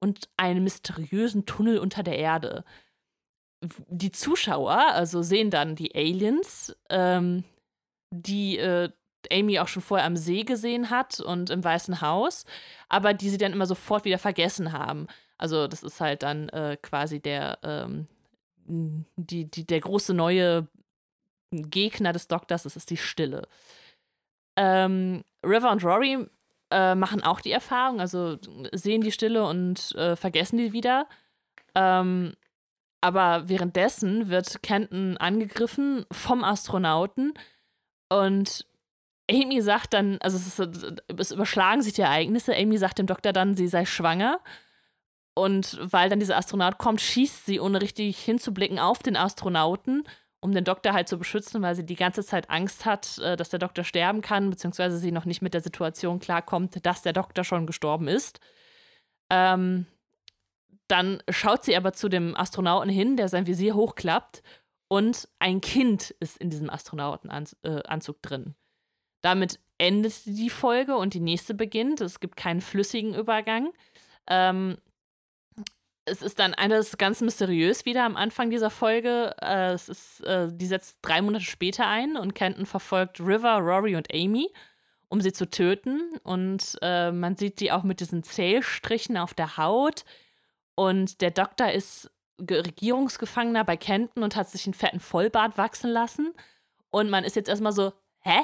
und 0.00 0.28
einen 0.36 0.62
mysteriösen 0.62 1.46
Tunnel 1.46 1.78
unter 1.78 2.02
der 2.02 2.18
Erde. 2.18 2.64
Die 3.88 4.12
Zuschauer 4.12 4.92
also 4.92 5.22
sehen 5.22 5.50
dann 5.50 5.74
die 5.74 5.94
Aliens, 5.94 6.76
ähm, 6.90 7.44
die 8.10 8.58
äh, 8.58 8.90
Amy 9.32 9.58
auch 9.58 9.68
schon 9.68 9.82
vorher 9.82 10.06
am 10.06 10.16
See 10.16 10.42
gesehen 10.42 10.90
hat 10.90 11.20
und 11.20 11.48
im 11.48 11.64
Weißen 11.64 12.02
Haus, 12.02 12.44
aber 12.90 13.14
die 13.14 13.30
sie 13.30 13.38
dann 13.38 13.54
immer 13.54 13.66
sofort 13.66 14.04
wieder 14.04 14.18
vergessen 14.18 14.72
haben. 14.72 15.06
Also 15.38 15.66
das 15.66 15.82
ist 15.82 16.00
halt 16.00 16.22
dann 16.22 16.48
äh, 16.50 16.76
quasi 16.80 17.20
der, 17.20 17.58
ähm, 17.62 18.06
die, 18.66 19.50
die, 19.50 19.66
der 19.66 19.80
große 19.80 20.14
neue 20.14 20.68
Gegner 21.50 22.12
des 22.12 22.28
Doktors, 22.28 22.64
das 22.64 22.76
ist 22.76 22.90
die 22.90 22.96
Stille. 22.96 23.46
Ähm, 24.56 25.24
River 25.44 25.70
und 25.70 25.84
Rory 25.84 26.26
äh, 26.70 26.94
machen 26.94 27.22
auch 27.22 27.40
die 27.40 27.52
Erfahrung, 27.52 28.00
also 28.00 28.38
sehen 28.72 29.02
die 29.02 29.12
Stille 29.12 29.44
und 29.46 29.94
äh, 29.96 30.16
vergessen 30.16 30.58
die 30.58 30.72
wieder. 30.72 31.06
Ähm, 31.74 32.34
aber 33.00 33.48
währenddessen 33.48 34.30
wird 34.30 34.62
Kenton 34.62 35.16
angegriffen 35.18 36.06
vom 36.10 36.42
Astronauten 36.42 37.34
und 38.08 38.66
Amy 39.30 39.60
sagt 39.62 39.94
dann, 39.94 40.18
also 40.20 40.36
es, 40.36 40.58
ist, 40.58 41.02
es 41.18 41.32
überschlagen 41.32 41.82
sich 41.82 41.94
die 41.94 42.02
Ereignisse. 42.02 42.54
Amy 42.54 42.76
sagt 42.76 42.98
dem 42.98 43.06
Doktor 43.06 43.32
dann, 43.32 43.54
sie 43.54 43.68
sei 43.68 43.84
schwanger 43.86 44.40
und 45.34 45.78
weil 45.80 46.08
dann 46.08 46.20
dieser 46.20 46.36
Astronaut 46.36 46.78
kommt, 46.78 47.00
schießt 47.00 47.46
sie, 47.46 47.60
ohne 47.60 47.82
richtig 47.82 48.18
hinzublicken, 48.18 48.78
auf 48.78 49.00
den 49.00 49.16
Astronauten, 49.16 50.04
um 50.40 50.52
den 50.52 50.64
Doktor 50.64 50.92
halt 50.92 51.08
zu 51.08 51.18
beschützen, 51.18 51.62
weil 51.62 51.74
sie 51.74 51.86
die 51.86 51.96
ganze 51.96 52.24
Zeit 52.24 52.50
Angst 52.50 52.84
hat, 52.84 53.18
äh, 53.18 53.36
dass 53.36 53.48
der 53.48 53.58
Doktor 53.58 53.84
sterben 53.84 54.20
kann, 54.20 54.50
beziehungsweise 54.50 54.98
sie 54.98 55.12
noch 55.12 55.24
nicht 55.24 55.42
mit 55.42 55.54
der 55.54 55.60
Situation 55.60 56.20
klarkommt, 56.20 56.84
dass 56.86 57.02
der 57.02 57.12
Doktor 57.12 57.44
schon 57.44 57.66
gestorben 57.66 58.08
ist. 58.08 58.40
Ähm, 59.30 59.86
dann 60.86 61.22
schaut 61.30 61.64
sie 61.64 61.76
aber 61.76 61.94
zu 61.94 62.08
dem 62.08 62.36
Astronauten 62.36 62.90
hin, 62.90 63.16
der 63.16 63.28
sein 63.28 63.46
Visier 63.46 63.74
hochklappt, 63.74 64.42
und 64.88 65.28
ein 65.38 65.60
Kind 65.60 66.10
ist 66.20 66.36
in 66.36 66.50
diesem 66.50 66.70
Astronautenanzug 66.70 68.16
äh, 68.16 68.18
drin. 68.22 68.54
Damit 69.22 69.58
endet 69.78 70.26
die 70.26 70.50
Folge 70.50 70.96
und 70.96 71.14
die 71.14 71.20
nächste 71.20 71.54
beginnt. 71.54 72.00
Es 72.00 72.20
gibt 72.20 72.36
keinen 72.36 72.60
flüssigen 72.60 73.14
Übergang. 73.14 73.72
Ähm, 74.28 74.76
es 76.06 76.22
ist 76.22 76.38
dann 76.38 76.54
alles 76.54 76.98
ganz 76.98 77.20
mysteriös 77.20 77.84
wieder 77.84 78.04
am 78.04 78.16
Anfang 78.16 78.50
dieser 78.50 78.70
Folge. 78.70 79.34
Äh, 79.40 79.72
es 79.72 79.88
ist, 79.88 80.20
äh, 80.24 80.48
die 80.52 80.66
setzt 80.66 80.98
drei 81.02 81.22
Monate 81.22 81.44
später 81.44 81.86
ein 81.86 82.16
und 82.16 82.34
Kenton 82.34 82.66
verfolgt 82.66 83.20
River, 83.20 83.58
Rory 83.58 83.96
und 83.96 84.12
Amy, 84.12 84.52
um 85.08 85.20
sie 85.20 85.32
zu 85.32 85.48
töten. 85.48 86.10
Und 86.22 86.76
äh, 86.82 87.10
man 87.10 87.36
sieht 87.36 87.60
die 87.60 87.72
auch 87.72 87.84
mit 87.84 88.00
diesen 88.00 88.22
Zählstrichen 88.22 89.16
auf 89.16 89.32
der 89.32 89.56
Haut. 89.56 90.04
Und 90.74 91.20
der 91.20 91.30
Doktor 91.30 91.70
ist 91.70 92.10
Regierungsgefangener 92.40 93.64
bei 93.64 93.76
Kenton 93.76 94.22
und 94.22 94.36
hat 94.36 94.50
sich 94.50 94.66
einen 94.66 94.74
fetten 94.74 95.00
Vollbart 95.00 95.56
wachsen 95.56 95.90
lassen. 95.90 96.34
Und 96.90 97.08
man 97.08 97.24
ist 97.24 97.36
jetzt 97.36 97.48
erstmal 97.48 97.72
so, 97.72 97.92
hä? 98.20 98.40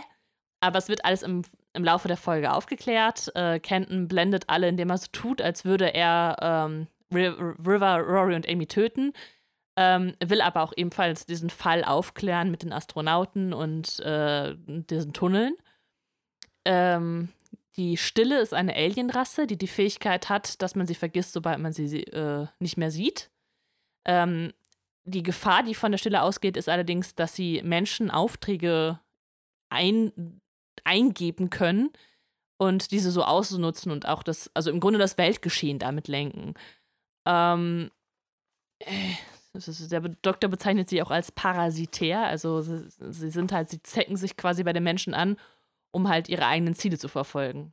Aber 0.61 0.79
es 0.79 0.89
wird 0.89 1.05
alles 1.05 1.23
im, 1.23 1.43
im 1.73 1.85
Laufe 1.85 2.09
der 2.09 2.17
Folge 2.17 2.53
aufgeklärt. 2.53 3.33
Äh, 3.35 3.61
Kenton 3.61 4.09
blendet 4.09 4.45
alle, 4.49 4.69
indem 4.69 4.91
er 4.91 4.99
so 4.99 5.09
tut, 5.13 5.43
als 5.43 5.65
würde 5.65 5.93
er 5.95 6.37
ähm, 6.41 6.87
River, 7.13 8.01
Rory 8.01 8.35
und 8.35 8.49
Amy 8.49 8.67
töten. 8.67 9.13
Ähm, 9.77 10.15
will 10.23 10.41
aber 10.41 10.63
auch 10.63 10.73
ebenfalls 10.77 11.27
diesen 11.27 11.49
Fall 11.49 11.85
aufklären 11.85 12.51
mit 12.51 12.63
den 12.63 12.73
Astronauten 12.73 13.53
und 13.53 14.01
äh, 14.01 14.55
diesen 14.57 15.13
Tunneln. 15.13 15.55
Ähm, 16.65 17.31
die 17.77 17.97
Stille 17.97 18.41
ist 18.41 18.53
eine 18.53 18.75
Alienrasse, 18.75 19.47
die 19.47 19.57
die 19.57 19.69
Fähigkeit 19.69 20.29
hat, 20.29 20.61
dass 20.61 20.75
man 20.75 20.87
sie 20.87 20.95
vergisst, 20.95 21.33
sobald 21.33 21.61
man 21.61 21.73
sie 21.73 22.03
äh, 22.03 22.47
nicht 22.59 22.77
mehr 22.77 22.91
sieht. 22.91 23.31
Ähm, 24.05 24.53
die 25.05 25.23
Gefahr, 25.23 25.63
die 25.63 25.75
von 25.75 25.93
der 25.93 25.99
Stille 25.99 26.23
ausgeht, 26.23 26.57
ist 26.57 26.69
allerdings, 26.69 27.15
dass 27.15 27.35
sie 27.35 27.63
Menschen 27.63 28.11
Aufträge 28.11 29.01
ein, 29.71 30.41
eingeben 30.85 31.49
können 31.49 31.91
und 32.59 32.91
diese 32.91 33.11
so 33.11 33.25
ausnutzen 33.25 33.93
und 33.93 34.07
auch 34.07 34.23
das, 34.23 34.51
also 34.55 34.71
im 34.71 34.81
Grunde 34.81 34.99
das 34.99 35.17
Weltgeschehen 35.17 35.79
damit 35.79 36.09
lenken. 36.09 36.55
Ähm, 37.27 37.91
äh, 38.81 39.15
ist, 39.53 39.91
der 39.91 40.01
Doktor 40.01 40.49
bezeichnet 40.49 40.89
sie 40.89 41.03
auch 41.03 41.11
als 41.11 41.33
parasitär, 41.33 42.23
also 42.23 42.61
sie, 42.61 42.89
sie, 42.89 43.31
sind 43.31 43.53
halt, 43.53 43.69
sie 43.69 43.83
zecken 43.83 44.17
sich 44.17 44.37
quasi 44.37 44.63
bei 44.63 44.73
den 44.73 44.85
Menschen 44.85 45.13
an, 45.13 45.37
um 45.91 46.09
halt 46.09 46.29
ihre 46.29 46.47
eigenen 46.47 46.75
Ziele 46.75 46.99
zu 46.99 47.09
verfolgen. 47.09 47.73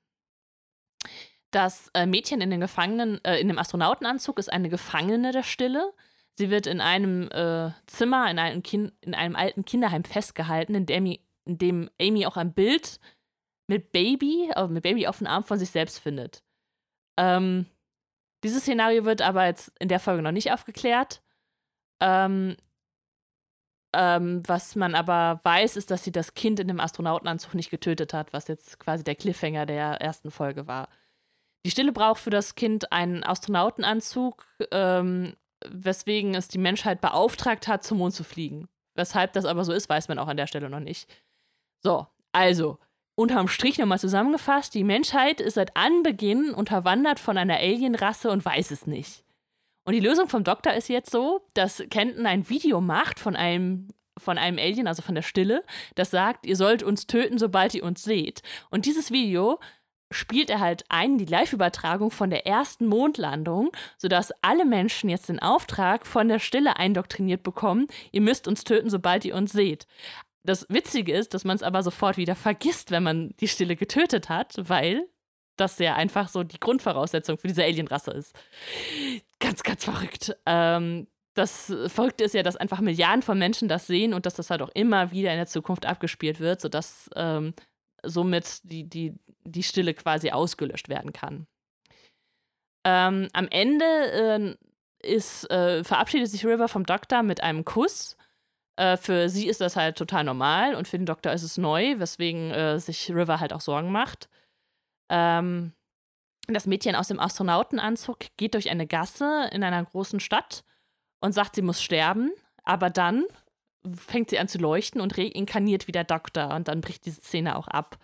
Das 1.51 1.89
äh, 1.93 2.05
Mädchen 2.05 2.41
in, 2.41 2.49
den 2.49 2.59
Gefangenen, 2.59 3.23
äh, 3.23 3.39
in 3.39 3.47
dem 3.47 3.59
Astronautenanzug 3.59 4.39
ist 4.39 4.51
eine 4.51 4.69
Gefangene 4.69 5.31
der 5.31 5.43
Stille. 5.43 5.93
Sie 6.33 6.49
wird 6.49 6.67
in 6.67 6.81
einem 6.81 7.29
äh, 7.31 7.71
Zimmer, 7.85 8.29
in 8.29 8.37
einem, 8.37 8.63
kind, 8.63 8.93
in 9.01 9.13
einem 9.13 9.35
alten 9.35 9.63
Kinderheim 9.63 10.03
festgehalten, 10.03 10.75
in 10.75 10.85
dem, 10.85 11.05
in 11.45 11.57
dem 11.57 11.89
Amy 12.01 12.25
auch 12.25 12.37
ein 12.37 12.53
Bild 12.53 12.99
mit 13.67 13.91
Baby, 13.91 14.51
also 14.53 14.73
mit 14.73 14.83
Baby 14.83 15.07
auf 15.07 15.19
dem 15.19 15.27
Arm 15.27 15.43
von 15.43 15.57
sich 15.57 15.69
selbst 15.69 15.99
findet. 15.99 16.43
Ähm, 17.17 17.65
dieses 18.43 18.63
Szenario 18.63 19.05
wird 19.05 19.21
aber 19.21 19.45
jetzt 19.45 19.71
in 19.79 19.87
der 19.87 19.99
Folge 19.99 20.21
noch 20.21 20.31
nicht 20.31 20.51
aufgeklärt. 20.51 21.21
Ähm, 21.99 22.55
ähm, 23.93 24.47
was 24.47 24.75
man 24.75 24.95
aber 24.95 25.39
weiß, 25.43 25.75
ist, 25.75 25.89
dass 25.91 26.03
sie 26.03 26.11
das 26.11 26.33
Kind 26.33 26.59
in 26.59 26.67
dem 26.67 26.79
Astronautenanzug 26.79 27.55
nicht 27.55 27.71
getötet 27.71 28.13
hat, 28.13 28.33
was 28.33 28.47
jetzt 28.47 28.79
quasi 28.79 29.03
der 29.03 29.15
Cliffhanger 29.15 29.65
der 29.65 30.01
ersten 30.01 30.29
Folge 30.29 30.67
war. 30.67 30.89
Die 31.65 31.71
Stille 31.71 31.91
braucht 31.91 32.21
für 32.21 32.29
das 32.29 32.55
Kind 32.55 32.91
einen 32.91 33.23
Astronautenanzug, 33.23 34.45
ähm, 34.71 35.35
weswegen 35.65 36.35
es 36.35 36.47
die 36.47 36.59
Menschheit 36.59 37.01
beauftragt 37.01 37.67
hat, 37.67 37.83
zum 37.83 37.97
Mond 37.97 38.13
zu 38.13 38.23
fliegen. 38.23 38.67
Weshalb 38.95 39.33
das 39.33 39.45
aber 39.45 39.63
so 39.63 39.73
ist, 39.73 39.89
weiß 39.89 40.07
man 40.07 40.19
auch 40.19 40.27
an 40.27 40.37
der 40.37 40.47
Stelle 40.47 40.69
noch 40.69 40.79
nicht. 40.79 41.09
So, 41.81 42.07
also, 42.31 42.79
unterm 43.17 43.47
Strich 43.47 43.79
nochmal 43.79 43.99
zusammengefasst, 43.99 44.75
die 44.75 44.83
Menschheit 44.83 45.41
ist 45.41 45.55
seit 45.55 45.75
Anbeginn 45.75 46.53
unterwandert 46.53 47.19
von 47.19 47.37
einer 47.37 47.57
Alienrasse 47.57 48.29
und 48.29 48.45
weiß 48.45 48.69
es 48.69 48.85
nicht. 48.85 49.23
Und 49.85 49.93
die 49.93 49.99
Lösung 49.99 50.29
vom 50.29 50.43
Doktor 50.43 50.73
ist 50.73 50.87
jetzt 50.87 51.09
so, 51.09 51.41
dass 51.55 51.83
Kenton 51.89 52.27
ein 52.27 52.47
Video 52.47 52.79
macht 52.79 53.19
von 53.19 53.35
einem 53.35 53.87
von 54.19 54.39
einem 54.39 54.57
Alien, 54.57 54.87
also 54.87 55.03
von 55.03 55.13
der 55.13 55.21
Stille, 55.21 55.63
das 55.93 56.09
sagt, 56.09 56.47
ihr 56.47 56.55
sollt 56.55 56.81
uns 56.81 57.05
töten, 57.05 57.37
sobald 57.37 57.75
ihr 57.75 57.83
uns 57.83 58.03
seht. 58.03 58.41
Und 58.71 58.87
dieses 58.87 59.11
Video 59.11 59.59
spielt 60.09 60.49
er 60.49 60.59
halt 60.59 60.85
ein, 60.89 61.19
die 61.19 61.25
Live-Übertragung 61.25 62.09
von 62.09 62.31
der 62.31 62.47
ersten 62.47 62.87
Mondlandung, 62.87 63.71
sodass 63.97 64.33
alle 64.41 64.65
Menschen 64.65 65.09
jetzt 65.09 65.29
den 65.29 65.39
Auftrag 65.39 66.07
von 66.07 66.27
der 66.29 66.39
Stille 66.39 66.77
eindoktriniert 66.77 67.43
bekommen, 67.43 67.87
ihr 68.11 68.21
müsst 68.21 68.47
uns 68.47 68.63
töten, 68.63 68.89
sobald 68.89 69.23
ihr 69.23 69.35
uns 69.35 69.51
seht. 69.51 69.85
Das 70.47 70.65
Witzige 70.69 71.13
ist, 71.13 71.33
dass 71.33 71.43
man 71.43 71.57
es 71.57 71.63
aber 71.63 71.83
sofort 71.83 72.15
wieder 72.15 72.33
vergisst, 72.35 72.89
wenn 72.91 73.03
man 73.03 73.35
die 73.41 73.49
Stille 73.49 73.75
getötet 73.75 74.29
hat, 74.29 74.53
weil 74.57 75.05
das 75.57 75.77
ja 75.77 75.95
einfach 75.95 76.29
so 76.29 76.43
die 76.43 76.59
Grundvoraussetzung 76.59 77.37
für 77.37 77.47
diese 77.47 77.65
Alienrasse 77.65 78.11
ist. 78.11 78.33
Ganz, 79.39 79.63
ganz 79.63 79.83
verrückt. 79.83 80.37
Ähm, 80.45 81.07
das 81.33 81.73
Verrückte 81.87 82.23
ist 82.23 82.33
ja, 82.33 82.43
dass 82.43 82.55
einfach 82.55 82.79
Milliarden 82.79 83.23
von 83.23 83.37
Menschen 83.37 83.67
das 83.67 83.87
sehen 83.87 84.13
und 84.13 84.25
dass 84.25 84.35
das 84.35 84.49
halt 84.49 84.61
auch 84.61 84.71
immer 84.73 85.11
wieder 85.11 85.31
in 85.31 85.37
der 85.37 85.47
Zukunft 85.47 85.85
abgespielt 85.85 86.39
wird, 86.39 86.61
sodass 86.61 87.09
ähm, 87.15 87.53
somit 88.03 88.61
die, 88.63 88.87
die, 88.87 89.15
die 89.43 89.63
Stille 89.63 89.93
quasi 89.93 90.31
ausgelöscht 90.31 90.87
werden 90.87 91.11
kann. 91.11 91.45
Ähm, 92.85 93.27
am 93.33 93.49
Ende 93.49 94.57
äh, 95.03 95.13
ist, 95.13 95.51
äh, 95.51 95.83
verabschiedet 95.83 96.29
sich 96.29 96.45
River 96.45 96.69
vom 96.69 96.85
Doktor 96.85 97.21
mit 97.21 97.43
einem 97.43 97.65
Kuss. 97.65 98.15
Äh, 98.77 98.95
für 98.97 99.27
sie 99.27 99.47
ist 99.47 99.59
das 99.59 99.75
halt 99.75 99.97
total 99.97 100.23
normal 100.23 100.75
und 100.75 100.87
für 100.87 100.97
den 100.97 101.05
Doktor 101.05 101.33
ist 101.33 101.43
es 101.43 101.57
neu, 101.57 101.99
weswegen 101.99 102.51
äh, 102.51 102.79
sich 102.79 103.09
River 103.11 103.39
halt 103.39 103.51
auch 103.51 103.61
Sorgen 103.61 103.91
macht. 103.91 104.29
Ähm, 105.09 105.73
das 106.47 106.67
Mädchen 106.67 106.95
aus 106.95 107.09
dem 107.09 107.19
Astronautenanzug 107.19 108.19
geht 108.37 108.53
durch 108.53 108.69
eine 108.69 108.87
Gasse 108.87 109.49
in 109.51 109.63
einer 109.63 109.83
großen 109.83 110.19
Stadt 110.19 110.63
und 111.19 111.33
sagt, 111.33 111.55
sie 111.55 111.61
muss 111.61 111.81
sterben, 111.81 112.31
aber 112.63 112.89
dann 112.89 113.25
fängt 113.95 114.29
sie 114.29 114.39
an 114.39 114.47
zu 114.47 114.57
leuchten 114.59 115.01
und 115.01 115.17
reinkarniert 115.17 115.87
wie 115.87 115.91
der 115.91 116.03
Doktor 116.03 116.53
und 116.53 116.67
dann 116.67 116.81
bricht 116.81 117.05
diese 117.05 117.21
Szene 117.21 117.57
auch 117.57 117.67
ab. 117.67 117.97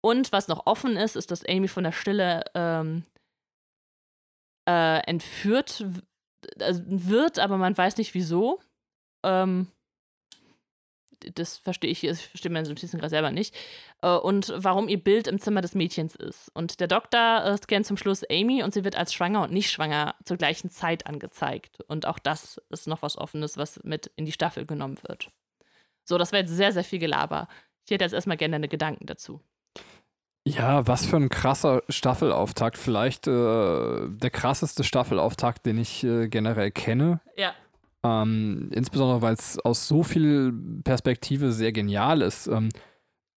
Und 0.00 0.32
was 0.32 0.48
noch 0.48 0.66
offen 0.66 0.96
ist, 0.96 1.16
ist, 1.16 1.30
dass 1.30 1.44
Amy 1.44 1.68
von 1.68 1.84
der 1.84 1.92
Stille 1.92 2.44
ähm, 2.54 3.04
äh, 4.68 4.98
entführt 5.06 5.84
also 6.60 6.82
wird, 6.86 7.38
aber 7.38 7.56
man 7.58 7.76
weiß 7.76 7.96
nicht 7.96 8.14
wieso. 8.14 8.60
Ähm, 9.22 9.68
das 11.34 11.56
verstehe 11.56 11.90
ich, 11.90 12.02
das 12.02 12.20
versteht 12.20 12.52
meine 12.52 12.68
Notizen 12.68 12.98
gerade 12.98 13.10
selber 13.10 13.30
nicht. 13.30 13.54
Äh, 14.02 14.16
und 14.16 14.52
warum 14.56 14.88
ihr 14.88 15.02
Bild 15.02 15.26
im 15.26 15.40
Zimmer 15.40 15.60
des 15.60 15.74
Mädchens 15.74 16.14
ist. 16.14 16.50
Und 16.54 16.80
der 16.80 16.86
Doktor 16.86 17.44
äh, 17.44 17.56
scannt 17.56 17.86
zum 17.86 17.96
Schluss 17.96 18.24
Amy 18.30 18.62
und 18.62 18.72
sie 18.72 18.84
wird 18.84 18.96
als 18.96 19.12
schwanger 19.12 19.42
und 19.42 19.52
nicht 19.52 19.70
schwanger 19.70 20.14
zur 20.24 20.36
gleichen 20.36 20.70
Zeit 20.70 21.06
angezeigt. 21.06 21.80
Und 21.88 22.06
auch 22.06 22.18
das 22.18 22.60
ist 22.70 22.86
noch 22.86 23.02
was 23.02 23.18
Offenes, 23.18 23.56
was 23.56 23.80
mit 23.82 24.10
in 24.16 24.26
die 24.26 24.32
Staffel 24.32 24.66
genommen 24.66 24.98
wird. 25.06 25.30
So, 26.04 26.18
das 26.18 26.32
wäre 26.32 26.42
jetzt 26.42 26.54
sehr, 26.56 26.72
sehr 26.72 26.84
viel 26.84 26.98
Gelaber. 26.98 27.48
Ich 27.84 27.90
hätte 27.90 28.04
jetzt 28.04 28.14
erstmal 28.14 28.36
gerne 28.36 28.52
deine 28.52 28.68
Gedanken 28.68 29.06
dazu. 29.06 29.40
Ja, 30.46 30.86
was 30.86 31.04
für 31.04 31.16
ein 31.16 31.28
krasser 31.28 31.82
Staffelauftakt. 31.90 32.78
Vielleicht 32.78 33.26
äh, 33.26 33.30
der 33.30 34.30
krasseste 34.30 34.82
Staffelauftakt, 34.82 35.66
den 35.66 35.78
ich 35.78 36.04
äh, 36.04 36.28
generell 36.28 36.70
kenne. 36.70 37.20
Ja. 37.36 37.52
Ähm, 38.04 38.70
insbesondere, 38.72 39.22
weil 39.22 39.34
es 39.34 39.58
aus 39.58 39.88
so 39.88 40.02
viel 40.02 40.52
Perspektive 40.84 41.52
sehr 41.52 41.72
genial 41.72 42.22
ist. 42.22 42.46
Ähm, 42.46 42.68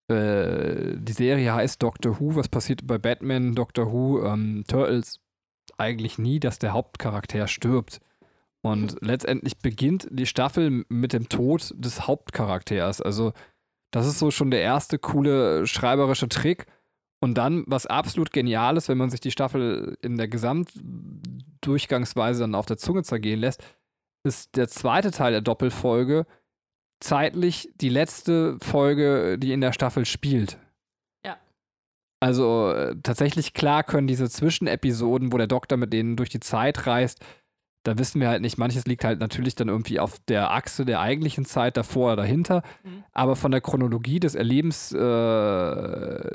äh, 0.08 0.98
die 0.98 1.14
Serie 1.14 1.54
heißt 1.54 1.82
Doctor 1.82 2.20
Who. 2.20 2.36
Was 2.36 2.50
passiert 2.50 2.86
bei 2.86 2.98
Batman, 2.98 3.56
Doctor 3.56 3.92
Who, 3.92 4.24
ähm, 4.24 4.64
Turtles? 4.68 5.20
Eigentlich 5.78 6.20
nie, 6.20 6.40
dass 6.40 6.60
der 6.60 6.74
Hauptcharakter 6.74 7.48
stirbt. 7.48 8.00
Und 8.62 8.98
letztendlich 9.02 9.58
beginnt 9.58 10.08
die 10.12 10.28
Staffel 10.28 10.86
mit 10.90 11.14
dem 11.14 11.30
Tod 11.30 11.74
des 11.76 12.06
Hauptcharakters. 12.06 13.02
Also, 13.02 13.34
das 13.90 14.06
ist 14.06 14.20
so 14.20 14.30
schon 14.30 14.52
der 14.52 14.62
erste 14.62 15.00
coole 15.00 15.66
schreiberische 15.66 16.30
Trick. 16.30 16.68
Und 17.20 17.36
dann, 17.38 17.64
was 17.68 17.88
absolut 17.88 18.32
genial 18.32 18.78
ist, 18.78 18.88
wenn 18.90 18.98
man 18.98 19.10
sich 19.10 19.20
die 19.20 19.32
Staffel 19.32 19.98
in 20.02 20.18
der 20.18 20.28
Gesamtdurchgangsweise 20.28 22.42
dann 22.42 22.56
auf 22.56 22.68
der 22.68 22.78
Zunge 22.78 23.04
zergehen 23.04 23.40
lässt, 23.40 23.64
ist 24.24 24.56
der 24.56 24.68
zweite 24.68 25.12
Teil 25.12 25.32
der 25.32 25.42
Doppelfolge 25.42 26.26
zeitlich 27.00 27.70
die 27.76 27.90
letzte 27.90 28.58
Folge, 28.62 29.38
die 29.38 29.54
in 29.54 29.62
der 29.62 29.74
Staffel 29.74 30.06
spielt. 30.06 30.58
Ja. 31.26 31.38
Also 32.20 32.72
äh, 32.72 32.96
tatsächlich 33.02 33.54
klar 33.54 33.84
können 33.84 34.08
diese 34.08 34.30
Zwischenepisoden, 34.30 35.34
wo 35.34 35.38
der 35.38 35.48
Doktor 35.48 35.78
mit 35.78 35.92
denen 35.92 36.16
durch 36.16 36.30
die 36.30 36.40
Zeit 36.40 36.86
reist, 36.86 37.20
da 37.84 37.98
wissen 37.98 38.22
wir 38.22 38.30
halt 38.30 38.42
nicht, 38.42 38.60
manches 38.60 38.86
liegt 38.86 39.04
halt 39.04 39.20
natürlich 39.20 39.56
dann 39.56 39.68
irgendwie 39.68 40.00
auf 40.00 40.20
der 40.28 40.52
Achse 40.52 40.86
der 40.86 41.00
eigentlichen 41.00 41.46
Zeit 41.46 41.78
davor 41.78 42.14
oder 42.14 42.18
dahinter, 42.18 42.62
mhm. 42.84 43.04
aber 43.12 43.36
von 43.36 43.52
der 43.52 43.62
Chronologie 43.62 44.20
des 44.20 44.36
Erlebens 44.36 44.92
äh, 44.92 44.98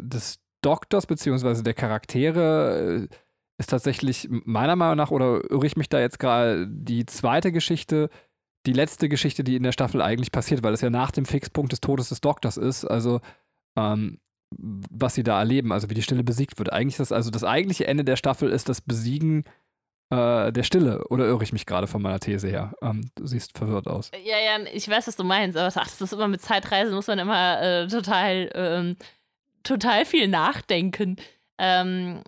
des 0.00 0.40
Doktors 0.62 1.06
beziehungsweise 1.06 1.62
der 1.62 1.74
Charaktere 1.74 3.04
äh, 3.04 3.08
ist 3.58 3.70
tatsächlich 3.70 4.28
meiner 4.30 4.76
Meinung 4.76 4.96
nach, 4.96 5.10
oder 5.10 5.40
irre 5.50 5.66
ich 5.66 5.76
mich 5.76 5.88
da 5.88 6.00
jetzt 6.00 6.18
gerade, 6.18 6.66
die 6.68 7.06
zweite 7.06 7.52
Geschichte, 7.52 8.10
die 8.66 8.72
letzte 8.72 9.08
Geschichte, 9.08 9.44
die 9.44 9.56
in 9.56 9.62
der 9.62 9.72
Staffel 9.72 10.02
eigentlich 10.02 10.32
passiert, 10.32 10.62
weil 10.62 10.74
es 10.74 10.80
ja 10.80 10.90
nach 10.90 11.10
dem 11.10 11.24
Fixpunkt 11.24 11.72
des 11.72 11.80
Todes 11.80 12.08
des 12.08 12.20
Doktors 12.20 12.56
ist, 12.56 12.84
also 12.84 13.20
ähm, 13.76 14.18
was 14.50 15.14
sie 15.14 15.22
da 15.22 15.38
erleben, 15.38 15.72
also 15.72 15.90
wie 15.90 15.94
die 15.94 16.02
Stille 16.02 16.24
besiegt 16.24 16.58
wird. 16.58 16.72
Eigentlich 16.72 16.96
das, 16.96 17.12
also 17.12 17.30
das 17.30 17.44
eigentliche 17.44 17.86
Ende 17.86 18.04
der 18.04 18.16
Staffel 18.16 18.50
ist 18.50 18.68
das 18.68 18.80
Besiegen 18.80 19.44
äh, 20.10 20.52
der 20.52 20.62
Stille. 20.62 21.06
Oder 21.08 21.26
irre 21.26 21.42
ich 21.42 21.52
mich 21.52 21.66
gerade 21.66 21.86
von 21.86 22.02
meiner 22.02 22.20
These 22.20 22.48
her? 22.48 22.74
Ähm, 22.82 23.10
du 23.16 23.26
siehst 23.26 23.56
verwirrt 23.56 23.88
aus. 23.88 24.10
Ja, 24.24 24.38
ja, 24.38 24.64
ich 24.72 24.88
weiß, 24.88 25.08
was 25.08 25.16
du 25.16 25.24
meinst, 25.24 25.56
aber 25.56 25.68
ach, 25.68 25.88
das 25.88 26.00
ist 26.00 26.12
immer 26.12 26.28
mit 26.28 26.42
Zeitreisen, 26.42 26.94
muss 26.94 27.08
man 27.08 27.18
immer 27.18 27.60
äh, 27.60 27.88
total, 27.88 28.50
ähm, 28.54 28.96
total 29.62 30.04
viel 30.04 30.28
nachdenken. 30.28 31.16
Ähm, 31.58 32.22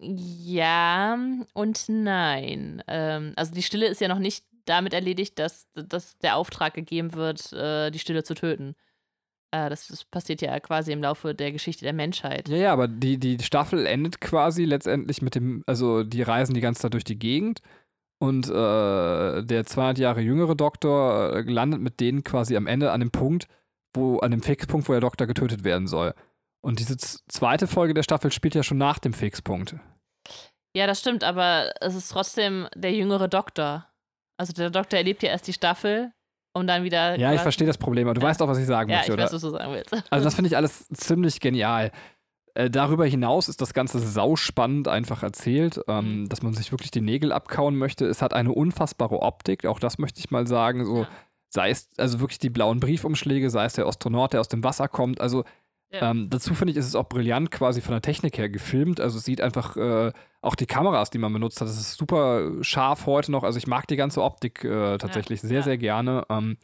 ja 0.00 1.18
und 1.54 1.84
nein. 1.88 2.82
Ähm, 2.86 3.32
also 3.36 3.52
die 3.52 3.62
Stille 3.62 3.86
ist 3.86 4.00
ja 4.00 4.08
noch 4.08 4.18
nicht 4.18 4.44
damit 4.64 4.92
erledigt, 4.92 5.38
dass, 5.38 5.68
dass 5.74 6.18
der 6.18 6.36
Auftrag 6.36 6.74
gegeben 6.74 7.14
wird, 7.14 7.52
äh, 7.52 7.90
die 7.90 7.98
Stille 7.98 8.24
zu 8.24 8.34
töten. 8.34 8.74
Äh, 9.52 9.70
das, 9.70 9.88
das, 9.88 10.04
passiert 10.04 10.42
ja 10.42 10.58
quasi 10.60 10.92
im 10.92 11.02
Laufe 11.02 11.34
der 11.34 11.52
Geschichte 11.52 11.84
der 11.84 11.92
Menschheit. 11.92 12.48
Ja, 12.48 12.56
ja, 12.56 12.72
aber 12.72 12.88
die, 12.88 13.18
die 13.18 13.42
Staffel 13.42 13.86
endet 13.86 14.20
quasi 14.20 14.64
letztendlich 14.64 15.22
mit 15.22 15.34
dem, 15.34 15.62
also 15.66 16.02
die 16.02 16.22
reisen 16.22 16.54
die 16.54 16.60
ganze 16.60 16.82
Zeit 16.82 16.94
durch 16.94 17.04
die 17.04 17.18
Gegend 17.18 17.60
und 18.18 18.48
äh, 18.48 19.42
der 19.44 19.64
200 19.66 19.98
Jahre 19.98 20.20
jüngere 20.20 20.56
Doktor 20.56 21.34
äh, 21.34 21.40
landet 21.42 21.80
mit 21.80 22.00
denen 22.00 22.24
quasi 22.24 22.56
am 22.56 22.66
Ende 22.66 22.92
an 22.92 23.00
dem 23.00 23.10
Punkt, 23.10 23.46
wo, 23.94 24.18
an 24.18 24.30
dem 24.30 24.42
Fixpunkt, 24.42 24.88
wo 24.88 24.92
der 24.92 25.00
Doktor 25.00 25.26
getötet 25.26 25.64
werden 25.64 25.86
soll. 25.86 26.14
Und 26.66 26.80
diese 26.80 26.96
zweite 26.96 27.68
Folge 27.68 27.94
der 27.94 28.02
Staffel 28.02 28.32
spielt 28.32 28.56
ja 28.56 28.64
schon 28.64 28.76
nach 28.76 28.98
dem 28.98 29.12
Fixpunkt. 29.12 29.76
Ja, 30.74 30.88
das 30.88 30.98
stimmt, 30.98 31.22
aber 31.22 31.72
es 31.80 31.94
ist 31.94 32.08
trotzdem 32.08 32.66
der 32.74 32.92
jüngere 32.92 33.28
Doktor. 33.28 33.86
Also 34.36 34.52
der 34.52 34.70
Doktor 34.70 34.96
erlebt 34.96 35.22
ja 35.22 35.28
erst 35.28 35.46
die 35.46 35.52
Staffel, 35.52 36.10
um 36.54 36.66
dann 36.66 36.82
wieder. 36.82 37.16
Ja, 37.20 37.32
ich 37.32 37.40
verstehe 37.40 37.68
das 37.68 37.78
Problem, 37.78 38.08
aber 38.08 38.14
du 38.14 38.20
ja. 38.20 38.26
weißt 38.26 38.42
auch, 38.42 38.48
was 38.48 38.58
ich 38.58 38.66
sagen 38.66 38.90
ja, 38.90 38.96
möchte, 38.96 39.12
ich 39.12 39.14
oder? 39.14 39.26
weiß, 39.26 39.32
was 39.34 39.42
du 39.42 39.50
sagen 39.50 39.72
willst. 39.72 39.92
Also 40.10 40.24
das 40.24 40.34
finde 40.34 40.48
ich 40.48 40.56
alles 40.56 40.88
ziemlich 40.88 41.38
genial. 41.38 41.92
Äh, 42.54 42.68
darüber 42.68 43.06
hinaus 43.06 43.48
ist 43.48 43.60
das 43.60 43.72
Ganze 43.72 44.00
sauspannend 44.00 44.88
einfach 44.88 45.22
erzählt, 45.22 45.80
ähm, 45.86 46.22
mhm. 46.22 46.28
dass 46.28 46.42
man 46.42 46.52
sich 46.52 46.72
wirklich 46.72 46.90
die 46.90 47.00
Nägel 47.00 47.30
abkauen 47.30 47.76
möchte. 47.76 48.06
Es 48.06 48.22
hat 48.22 48.34
eine 48.34 48.50
unfassbare 48.50 49.22
Optik, 49.22 49.66
auch 49.66 49.78
das 49.78 49.98
möchte 49.98 50.18
ich 50.18 50.32
mal 50.32 50.48
sagen. 50.48 50.84
So, 50.84 51.02
ja. 51.02 51.08
sei 51.48 51.70
es 51.70 51.90
also 51.96 52.18
wirklich 52.18 52.40
die 52.40 52.50
blauen 52.50 52.80
Briefumschläge, 52.80 53.50
sei 53.50 53.66
es 53.66 53.74
der 53.74 53.86
Astronaut, 53.86 54.32
der 54.32 54.40
aus 54.40 54.48
dem 54.48 54.64
Wasser 54.64 54.88
kommt. 54.88 55.20
Also 55.20 55.44
ja. 56.00 56.10
Ähm, 56.10 56.28
dazu 56.30 56.54
finde 56.54 56.72
ich, 56.72 56.76
ist 56.78 56.86
es 56.86 56.94
auch 56.94 57.08
brillant 57.08 57.50
quasi 57.50 57.80
von 57.80 57.92
der 57.92 58.02
Technik 58.02 58.38
her 58.38 58.48
gefilmt. 58.48 59.00
Also 59.00 59.18
es 59.18 59.24
sieht 59.24 59.40
einfach 59.40 59.76
äh, 59.76 60.12
auch 60.40 60.54
die 60.54 60.66
Kameras, 60.66 61.10
die 61.10 61.18
man 61.18 61.32
benutzt 61.32 61.60
hat, 61.60 61.68
das 61.68 61.78
ist 61.78 61.96
super 61.96 62.62
scharf 62.62 63.06
heute 63.06 63.32
noch. 63.32 63.42
Also 63.42 63.58
ich 63.58 63.66
mag 63.66 63.86
die 63.88 63.96
ganze 63.96 64.22
Optik 64.22 64.64
äh, 64.64 64.98
tatsächlich 64.98 65.42
ja. 65.42 65.48
sehr, 65.48 65.58
ja. 65.58 65.64
sehr 65.64 65.78
gerne. 65.78 66.24
Ähm, 66.28 66.56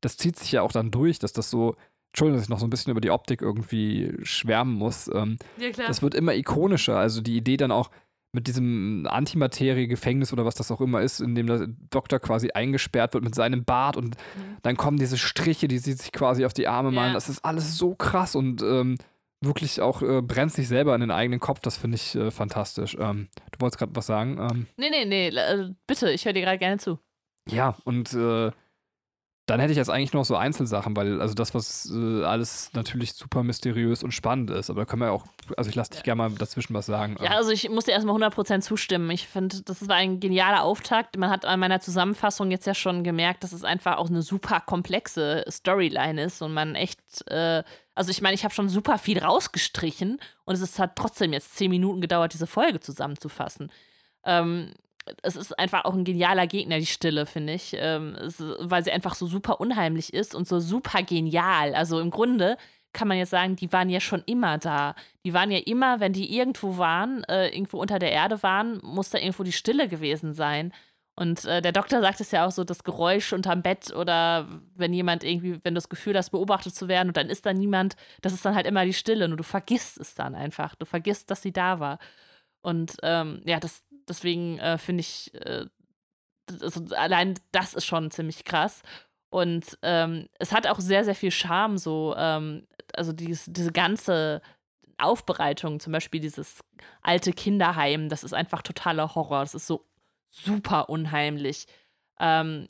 das 0.00 0.16
zieht 0.16 0.36
sich 0.36 0.52
ja 0.52 0.62
auch 0.62 0.72
dann 0.72 0.90
durch, 0.90 1.18
dass 1.18 1.32
das 1.32 1.50
so, 1.50 1.76
Entschuldigung, 2.08 2.38
dass 2.38 2.44
ich 2.44 2.50
noch 2.50 2.58
so 2.58 2.66
ein 2.66 2.70
bisschen 2.70 2.90
über 2.90 3.00
die 3.00 3.10
Optik 3.10 3.42
irgendwie 3.42 4.14
schwärmen 4.22 4.74
muss. 4.74 5.08
Ähm, 5.12 5.38
ja, 5.58 5.70
klar. 5.70 5.88
Das 5.88 6.02
wird 6.02 6.14
immer 6.14 6.34
ikonischer. 6.34 6.96
Also 6.96 7.20
die 7.20 7.36
Idee 7.36 7.56
dann 7.56 7.70
auch, 7.70 7.90
mit 8.32 8.46
diesem 8.46 9.06
Antimaterie-Gefängnis 9.08 10.32
oder 10.32 10.44
was 10.44 10.54
das 10.54 10.70
auch 10.70 10.80
immer 10.80 11.00
ist, 11.00 11.20
in 11.20 11.34
dem 11.34 11.46
der 11.46 11.66
Doktor 11.90 12.20
quasi 12.20 12.50
eingesperrt 12.50 13.14
wird 13.14 13.24
mit 13.24 13.34
seinem 13.34 13.64
Bart 13.64 13.96
und 13.96 14.16
mhm. 14.16 14.56
dann 14.62 14.76
kommen 14.76 14.98
diese 14.98 15.18
Striche, 15.18 15.66
die 15.66 15.78
sie 15.78 15.94
sich 15.94 16.12
quasi 16.12 16.44
auf 16.44 16.52
die 16.52 16.68
Arme 16.68 16.92
malen. 16.92 17.08
Ja. 17.08 17.14
Das 17.14 17.28
ist 17.28 17.44
alles 17.44 17.76
so 17.76 17.94
krass 17.94 18.36
und 18.36 18.62
ähm, 18.62 18.96
wirklich 19.40 19.80
auch 19.80 20.02
äh, 20.02 20.22
brennt 20.22 20.52
sich 20.52 20.68
selber 20.68 20.94
in 20.94 21.00
den 21.00 21.10
eigenen 21.10 21.40
Kopf. 21.40 21.60
Das 21.60 21.76
finde 21.76 21.96
ich 21.96 22.14
äh, 22.14 22.30
fantastisch. 22.30 22.96
Ähm, 23.00 23.28
du 23.50 23.60
wolltest 23.60 23.78
gerade 23.78 23.96
was 23.96 24.06
sagen? 24.06 24.38
Ähm, 24.38 24.66
nee, 24.76 24.90
nee, 24.90 25.04
nee, 25.04 25.28
äh, 25.28 25.70
bitte, 25.86 26.10
ich 26.10 26.24
höre 26.24 26.32
dir 26.32 26.42
gerade 26.42 26.58
gerne 26.58 26.78
zu. 26.78 26.98
Ja, 27.48 27.76
und 27.84 28.12
äh, 28.12 28.52
Dann 29.50 29.58
hätte 29.58 29.72
ich 29.72 29.78
jetzt 29.78 29.90
eigentlich 29.90 30.12
noch 30.12 30.24
so 30.24 30.36
Einzelsachen, 30.36 30.96
weil 30.96 31.20
also 31.20 31.34
das, 31.34 31.54
was 31.54 31.90
äh, 31.92 32.22
alles 32.22 32.70
natürlich 32.72 33.14
super 33.14 33.42
mysteriös 33.42 34.04
und 34.04 34.12
spannend 34.12 34.48
ist. 34.50 34.70
Aber 34.70 34.82
da 34.82 34.84
können 34.84 35.02
wir 35.02 35.06
ja 35.06 35.12
auch, 35.12 35.24
also 35.56 35.68
ich 35.68 35.74
lasse 35.74 35.90
dich 35.90 36.04
gerne 36.04 36.18
mal 36.18 36.30
dazwischen 36.30 36.72
was 36.72 36.86
sagen. 36.86 37.16
Ja, 37.20 37.32
also 37.32 37.50
ich 37.50 37.68
muss 37.68 37.86
dir 37.86 37.90
erstmal 37.90 38.14
100% 38.14 38.60
zustimmen. 38.60 39.10
Ich 39.10 39.26
finde, 39.26 39.60
das 39.62 39.88
war 39.88 39.96
ein 39.96 40.20
genialer 40.20 40.62
Auftakt. 40.62 41.18
Man 41.18 41.30
hat 41.30 41.44
an 41.44 41.58
meiner 41.58 41.80
Zusammenfassung 41.80 42.52
jetzt 42.52 42.64
ja 42.64 42.74
schon 42.74 43.02
gemerkt, 43.02 43.42
dass 43.42 43.52
es 43.52 43.64
einfach 43.64 43.96
auch 43.96 44.08
eine 44.08 44.22
super 44.22 44.60
komplexe 44.60 45.44
Storyline 45.50 46.22
ist 46.22 46.42
und 46.42 46.54
man 46.54 46.76
echt, 46.76 47.00
äh, 47.26 47.64
also 47.96 48.12
ich 48.12 48.22
meine, 48.22 48.36
ich 48.36 48.44
habe 48.44 48.54
schon 48.54 48.68
super 48.68 48.98
viel 48.98 49.18
rausgestrichen 49.18 50.20
und 50.44 50.54
es 50.54 50.78
hat 50.78 50.94
trotzdem 50.94 51.32
jetzt 51.32 51.56
10 51.56 51.70
Minuten 51.70 52.00
gedauert, 52.00 52.34
diese 52.34 52.46
Folge 52.46 52.78
zusammenzufassen. 52.78 53.72
Ähm, 54.24 54.74
es 55.22 55.36
ist 55.36 55.58
einfach 55.58 55.84
auch 55.84 55.94
ein 55.94 56.04
genialer 56.04 56.46
Gegner, 56.46 56.78
die 56.78 56.86
Stille, 56.86 57.26
finde 57.26 57.54
ich. 57.54 57.74
Ähm, 57.78 58.14
es, 58.14 58.42
weil 58.58 58.84
sie 58.84 58.92
einfach 58.92 59.14
so 59.14 59.26
super 59.26 59.60
unheimlich 59.60 60.12
ist 60.12 60.34
und 60.34 60.48
so 60.48 60.60
super 60.60 61.02
genial. 61.02 61.74
Also 61.74 62.00
im 62.00 62.10
Grunde 62.10 62.56
kann 62.92 63.08
man 63.08 63.18
jetzt 63.18 63.30
sagen, 63.30 63.56
die 63.56 63.72
waren 63.72 63.88
ja 63.88 64.00
schon 64.00 64.22
immer 64.26 64.58
da. 64.58 64.94
Die 65.24 65.32
waren 65.32 65.50
ja 65.50 65.58
immer, 65.58 66.00
wenn 66.00 66.12
die 66.12 66.36
irgendwo 66.36 66.78
waren, 66.78 67.24
äh, 67.24 67.48
irgendwo 67.48 67.78
unter 67.78 67.98
der 67.98 68.12
Erde 68.12 68.42
waren, 68.42 68.80
muss 68.82 69.10
da 69.10 69.18
irgendwo 69.18 69.44
die 69.44 69.52
Stille 69.52 69.88
gewesen 69.88 70.34
sein. 70.34 70.72
Und 71.16 71.44
äh, 71.44 71.60
der 71.60 71.72
Doktor 71.72 72.00
sagt 72.00 72.20
es 72.20 72.30
ja 72.30 72.46
auch 72.46 72.50
so, 72.50 72.64
das 72.64 72.82
Geräusch 72.82 73.32
unterm 73.32 73.62
Bett 73.62 73.94
oder 73.94 74.48
wenn 74.74 74.94
jemand 74.94 75.22
irgendwie, 75.22 75.60
wenn 75.62 75.74
du 75.74 75.78
das 75.78 75.90
Gefühl 75.90 76.16
hast, 76.16 76.30
beobachtet 76.30 76.74
zu 76.74 76.88
werden 76.88 77.08
und 77.08 77.16
dann 77.16 77.28
ist 77.28 77.44
da 77.44 77.52
niemand, 77.52 77.94
das 78.22 78.32
ist 78.32 78.44
dann 78.44 78.54
halt 78.54 78.66
immer 78.66 78.84
die 78.86 78.94
Stille 78.94 79.26
und 79.26 79.36
du 79.36 79.44
vergisst 79.44 79.98
es 79.98 80.14
dann 80.14 80.34
einfach. 80.34 80.74
Du 80.76 80.86
vergisst, 80.86 81.30
dass 81.30 81.42
sie 81.42 81.52
da 81.52 81.78
war. 81.78 81.98
Und 82.62 82.96
ähm, 83.02 83.42
ja, 83.44 83.60
das, 83.60 83.84
deswegen 84.08 84.58
äh, 84.58 84.78
finde 84.78 85.00
ich, 85.00 85.34
äh, 85.34 85.66
also 86.60 86.84
allein 86.94 87.34
das 87.52 87.74
ist 87.74 87.86
schon 87.86 88.10
ziemlich 88.10 88.44
krass. 88.44 88.82
Und 89.30 89.78
ähm, 89.82 90.28
es 90.38 90.52
hat 90.52 90.66
auch 90.66 90.80
sehr, 90.80 91.04
sehr 91.04 91.14
viel 91.14 91.30
Charme, 91.30 91.78
so, 91.78 92.14
ähm, 92.16 92.66
also 92.94 93.12
dies, 93.12 93.44
diese 93.46 93.70
ganze 93.70 94.42
Aufbereitung, 94.98 95.80
zum 95.80 95.92
Beispiel 95.92 96.20
dieses 96.20 96.60
alte 97.02 97.32
Kinderheim, 97.32 98.08
das 98.08 98.24
ist 98.24 98.34
einfach 98.34 98.62
totaler 98.62 99.14
Horror. 99.14 99.40
Das 99.40 99.54
ist 99.54 99.66
so 99.66 99.86
super 100.28 100.88
unheimlich. 100.88 101.66
Ähm, 102.18 102.68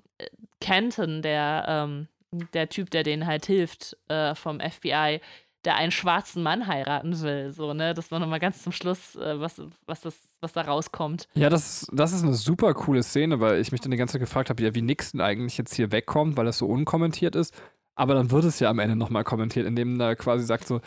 Kenton, 0.60 1.22
der, 1.22 1.64
ähm, 1.66 2.08
der 2.52 2.68
Typ, 2.68 2.90
der 2.90 3.02
denen 3.02 3.26
halt 3.26 3.46
hilft 3.46 3.96
äh, 4.08 4.34
vom 4.34 4.60
FBI, 4.60 5.20
der 5.64 5.76
einen 5.76 5.92
schwarzen 5.92 6.42
Mann 6.42 6.66
heiraten 6.66 7.20
will. 7.20 7.50
So, 7.52 7.74
ne? 7.74 7.94
Das 7.94 8.10
war 8.10 8.18
nochmal 8.18 8.40
ganz 8.40 8.62
zum 8.62 8.72
Schluss, 8.72 9.16
äh, 9.16 9.40
was, 9.40 9.60
was, 9.86 10.00
das, 10.00 10.16
was 10.40 10.52
da 10.52 10.62
rauskommt. 10.62 11.28
Ja, 11.34 11.50
das, 11.50 11.86
das 11.92 12.12
ist 12.12 12.22
eine 12.22 12.34
super 12.34 12.72
coole 12.74 13.02
Szene, 13.02 13.40
weil 13.40 13.60
ich 13.60 13.72
mich 13.72 13.80
dann 13.80 13.90
die 13.90 13.96
ganze 13.96 14.12
Zeit 14.12 14.22
gefragt 14.22 14.50
habe, 14.50 14.62
ja, 14.62 14.74
wie 14.74 14.82
Nixon 14.82 15.20
eigentlich 15.20 15.58
jetzt 15.58 15.74
hier 15.74 15.92
wegkommt, 15.92 16.36
weil 16.36 16.46
das 16.46 16.58
so 16.58 16.66
unkommentiert 16.66 17.36
ist. 17.36 17.54
Aber 17.94 18.14
dann 18.14 18.30
wird 18.30 18.44
es 18.44 18.60
ja 18.60 18.70
am 18.70 18.78
Ende 18.78 18.96
nochmal 18.96 19.24
kommentiert, 19.24 19.66
indem 19.66 19.98
da 19.98 20.14
quasi 20.14 20.44
sagt 20.44 20.66
so, 20.66 20.80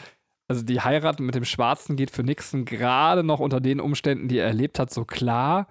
also 0.48 0.64
die 0.64 0.82
Heirat 0.82 1.20
mit 1.20 1.36
dem 1.36 1.46
Schwarzen 1.46 1.96
geht 1.96 2.12
für 2.12 2.24
Nixon 2.24 2.66
gerade 2.66 3.24
noch 3.24 3.40
unter 3.40 3.62
den 3.62 3.80
Umständen, 3.80 4.28
die 4.28 4.40
er 4.40 4.48
erlebt 4.48 4.80
hat, 4.80 4.92
so 4.92 5.06
klar. 5.06 5.68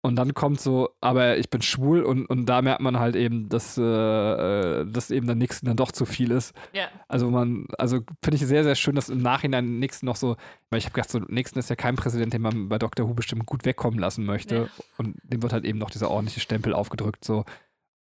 Und 0.00 0.14
dann 0.14 0.32
kommt 0.32 0.60
so, 0.60 0.90
aber 1.00 1.38
ich 1.38 1.50
bin 1.50 1.60
schwul 1.60 2.02
und, 2.02 2.26
und 2.26 2.46
da 2.46 2.62
merkt 2.62 2.80
man 2.80 3.00
halt 3.00 3.16
eben, 3.16 3.48
dass, 3.48 3.76
äh, 3.76 3.82
äh 3.82 4.86
dass 4.86 5.10
eben 5.10 5.26
der 5.26 5.34
Nixon 5.34 5.66
dann 5.66 5.76
doch 5.76 5.90
zu 5.90 6.06
viel 6.06 6.30
ist. 6.30 6.54
Ja. 6.72 6.88
Also 7.08 7.30
man, 7.30 7.66
also 7.78 8.00
finde 8.22 8.36
ich 8.36 8.46
sehr, 8.46 8.62
sehr 8.62 8.76
schön, 8.76 8.94
dass 8.94 9.08
im 9.08 9.18
Nachhinein 9.18 9.80
Nixon 9.80 10.06
noch 10.06 10.14
so, 10.14 10.36
weil 10.70 10.78
ich 10.78 10.84
habe 10.84 10.94
gedacht, 10.94 11.10
so 11.10 11.18
Nixon 11.18 11.58
ist 11.58 11.68
ja 11.68 11.74
kein 11.74 11.96
Präsident, 11.96 12.32
den 12.32 12.42
man 12.42 12.68
bei 12.68 12.78
Dr. 12.78 13.08
Who 13.08 13.14
bestimmt 13.14 13.44
gut 13.46 13.64
wegkommen 13.64 13.98
lassen 13.98 14.24
möchte. 14.24 14.56
Ja. 14.56 14.68
Und 14.98 15.16
dem 15.24 15.42
wird 15.42 15.52
halt 15.52 15.64
eben 15.64 15.78
noch 15.78 15.90
dieser 15.90 16.10
ordentliche 16.10 16.40
Stempel 16.40 16.74
aufgedrückt, 16.74 17.24
so. 17.24 17.44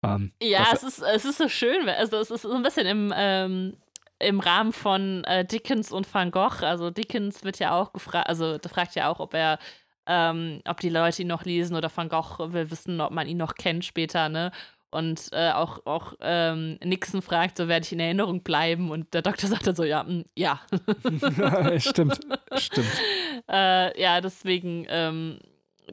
Ähm, 0.04 0.34
ja, 0.42 0.68
es 0.74 0.84
ist, 0.84 1.02
es 1.02 1.26
ist 1.26 1.38
so 1.38 1.48
schön, 1.48 1.88
also 1.88 2.18
es 2.18 2.30
ist 2.30 2.42
so 2.42 2.52
ein 2.52 2.64
bisschen 2.64 2.88
im, 2.88 3.14
ähm, 3.16 3.78
im 4.20 4.40
Rahmen 4.40 4.74
von 4.74 5.24
äh, 5.26 5.46
Dickens 5.46 5.92
und 5.92 6.12
Van 6.14 6.32
Gogh. 6.32 6.66
Also 6.66 6.90
Dickens 6.90 7.44
wird 7.44 7.60
ja 7.60 7.72
auch 7.72 7.94
gefragt, 7.94 8.28
also 8.28 8.58
fragt 8.70 8.96
ja 8.96 9.10
auch, 9.10 9.20
ob 9.20 9.34
er 9.34 9.60
ähm, 10.08 10.62
ob 10.68 10.80
die 10.80 10.90
Leute 10.90 11.22
ihn 11.22 11.28
noch 11.28 11.46
lesen 11.46 11.76
oder 11.76 11.92
Van 11.96 12.10
Gogh 12.10 12.52
will 12.54 12.72
wissen, 12.72 13.00
ob 13.02 13.12
man 13.12 13.28
ihn 13.28 13.38
noch 13.38 13.56
kennt 13.56 13.86
später, 13.86 14.30
ne? 14.30 14.52
Und 14.94 15.30
äh, 15.32 15.52
auch, 15.52 15.84
auch 15.88 16.14
ähm, 16.22 16.78
Nixon 16.84 17.24
fragt, 17.24 17.58
so 17.58 17.68
werde 17.68 17.84
ich 17.84 17.92
in 17.92 18.00
Erinnerung 18.00 18.44
bleiben. 18.44 18.92
Und 18.92 19.12
der 19.16 19.24
Doktor 19.24 19.48
sagt 19.48 19.66
dann 19.66 19.76
so, 19.76 19.84
ja, 19.84 20.04
mh, 20.04 20.12
mm, 20.12 20.24
ja. 20.36 20.60
stimmt, 21.80 22.20
stimmt. 22.56 22.88
Äh, 23.50 24.00
ja, 24.00 24.22
deswegen, 24.22 24.86
ähm, 24.90 25.40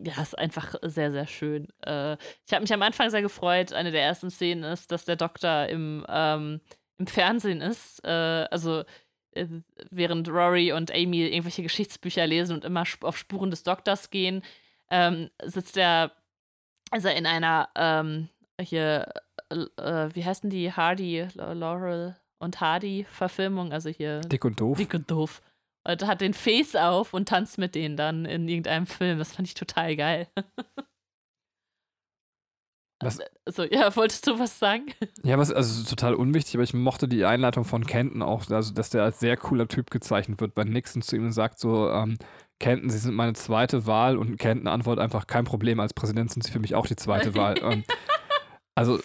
ja, 0.04 0.20
ist 0.20 0.38
einfach 0.38 0.74
sehr, 0.82 1.10
sehr 1.10 1.26
schön. 1.26 1.68
Äh, 1.80 2.12
ich 2.46 2.52
habe 2.52 2.60
mich 2.60 2.72
am 2.72 2.82
Anfang 2.82 3.08
sehr 3.08 3.22
gefreut. 3.22 3.72
Eine 3.72 3.90
der 3.90 4.02
ersten 4.02 4.30
Szenen 4.30 4.62
ist, 4.62 4.92
dass 4.92 5.06
der 5.06 5.16
Doktor 5.16 5.66
im, 5.66 6.04
ähm, 6.08 6.60
im 6.98 7.06
Fernsehen 7.06 7.62
ist. 7.62 8.04
Äh, 8.04 8.46
also 8.50 8.84
während 9.90 10.28
Rory 10.28 10.72
und 10.72 10.92
Amy 10.92 11.22
irgendwelche 11.26 11.62
Geschichtsbücher 11.62 12.26
lesen 12.26 12.54
und 12.54 12.64
immer 12.64 12.84
auf 13.02 13.16
Spuren 13.16 13.50
des 13.50 13.62
Doktors 13.62 14.10
gehen, 14.10 14.42
ähm, 14.90 15.30
sitzt 15.44 15.76
er 15.76 16.12
also 16.90 17.08
in 17.08 17.26
einer 17.26 17.68
ähm, 17.76 18.28
hier, 18.60 19.12
äh, 19.50 20.08
wie 20.12 20.24
heißen 20.24 20.50
die 20.50 20.72
Hardy, 20.72 21.28
Laurel 21.34 22.16
und 22.38 22.60
Hardy 22.60 23.06
Verfilmung, 23.10 23.72
also 23.72 23.88
hier 23.88 24.20
Dick 24.20 24.44
und 24.44 24.60
doof. 24.60 24.78
Dick 24.78 24.94
und 24.94 25.10
doof. 25.10 25.42
Und 25.84 26.06
hat 26.06 26.20
den 26.20 26.34
Face 26.34 26.76
auf 26.76 27.14
und 27.14 27.28
tanzt 27.28 27.56
mit 27.56 27.74
denen 27.74 27.96
dann 27.96 28.26
in 28.26 28.48
irgendeinem 28.48 28.86
Film. 28.86 29.18
Das 29.18 29.32
fand 29.32 29.48
ich 29.48 29.54
total 29.54 29.96
geil. 29.96 30.28
Was? 33.00 33.18
Also, 33.46 33.64
ja, 33.64 33.94
wolltest 33.96 34.26
du 34.26 34.38
was 34.38 34.58
sagen? 34.58 34.86
Ja, 35.22 35.38
was, 35.38 35.50
also 35.50 35.88
total 35.88 36.14
unwichtig, 36.14 36.54
aber 36.54 36.64
ich 36.64 36.74
mochte 36.74 37.08
die 37.08 37.24
Einleitung 37.24 37.64
von 37.64 37.86
Kenton 37.86 38.22
auch, 38.22 38.48
also 38.50 38.74
dass 38.74 38.90
der 38.90 39.02
als 39.04 39.20
sehr 39.20 39.36
cooler 39.36 39.68
Typ 39.68 39.90
gezeichnet 39.90 40.40
wird, 40.40 40.56
weil 40.56 40.66
Nixon 40.66 41.02
zu 41.02 41.16
ihm 41.16 41.32
sagt 41.32 41.58
so, 41.58 41.90
ähm, 41.90 42.18
Kenton, 42.58 42.90
Sie 42.90 42.98
sind 42.98 43.14
meine 43.14 43.32
zweite 43.32 43.86
Wahl 43.86 44.18
und 44.18 44.36
Kenton 44.36 44.68
antwortet 44.68 45.02
einfach, 45.02 45.26
kein 45.26 45.44
Problem, 45.44 45.80
als 45.80 45.94
Präsident 45.94 46.30
sind 46.30 46.44
Sie 46.44 46.52
für 46.52 46.60
mich 46.60 46.74
auch 46.74 46.86
die 46.86 46.96
zweite 46.96 47.34
Wahl. 47.34 47.54
Ähm, 47.62 47.84
also 48.74 48.98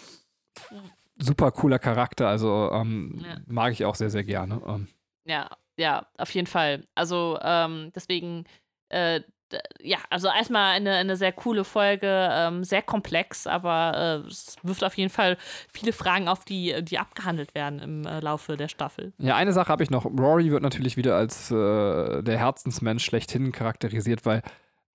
super 1.18 1.52
cooler 1.52 1.80
Charakter, 1.80 2.28
also 2.28 2.70
ähm, 2.72 3.22
ja. 3.26 3.38
mag 3.48 3.74
ich 3.74 3.86
auch 3.86 3.96
sehr, 3.96 4.10
sehr 4.10 4.24
gerne. 4.24 4.62
Ähm. 4.66 4.88
Ja, 5.26 5.50
ja, 5.78 6.08
auf 6.18 6.34
jeden 6.34 6.48
Fall. 6.48 6.84
Also 6.96 7.38
ähm, 7.42 7.92
deswegen 7.94 8.46
äh, 8.90 9.22
ja, 9.82 9.98
also 10.10 10.28
erstmal 10.28 10.76
eine, 10.76 10.92
eine 10.94 11.16
sehr 11.18 11.32
coole 11.32 11.64
Folge, 11.64 12.30
ähm, 12.32 12.64
sehr 12.64 12.82
komplex, 12.82 13.48
aber 13.48 14.24
äh, 14.26 14.28
es 14.28 14.56
wirft 14.64 14.84
auf 14.84 14.96
jeden 14.98 15.10
Fall 15.10 15.38
viele 15.72 15.94
Fragen 15.94 16.28
auf, 16.28 16.46
die, 16.46 16.84
die 16.84 16.98
abgehandelt 16.98 17.54
werden 17.56 17.80
im 17.80 18.06
äh, 18.06 18.20
Laufe 18.20 18.58
der 18.58 18.68
Staffel. 18.68 19.14
Ja, 19.18 19.36
eine 19.36 19.54
Sache 19.54 19.70
habe 19.70 19.84
ich 19.84 19.90
noch. 19.90 20.06
Rory 20.06 20.52
wird 20.52 20.64
natürlich 20.64 20.98
wieder 20.98 21.16
als 21.16 21.52
äh, 21.52 22.24
der 22.24 22.38
Herzensmensch 22.38 23.04
schlechthin 23.04 23.52
charakterisiert, 23.52 24.26
weil 24.26 24.42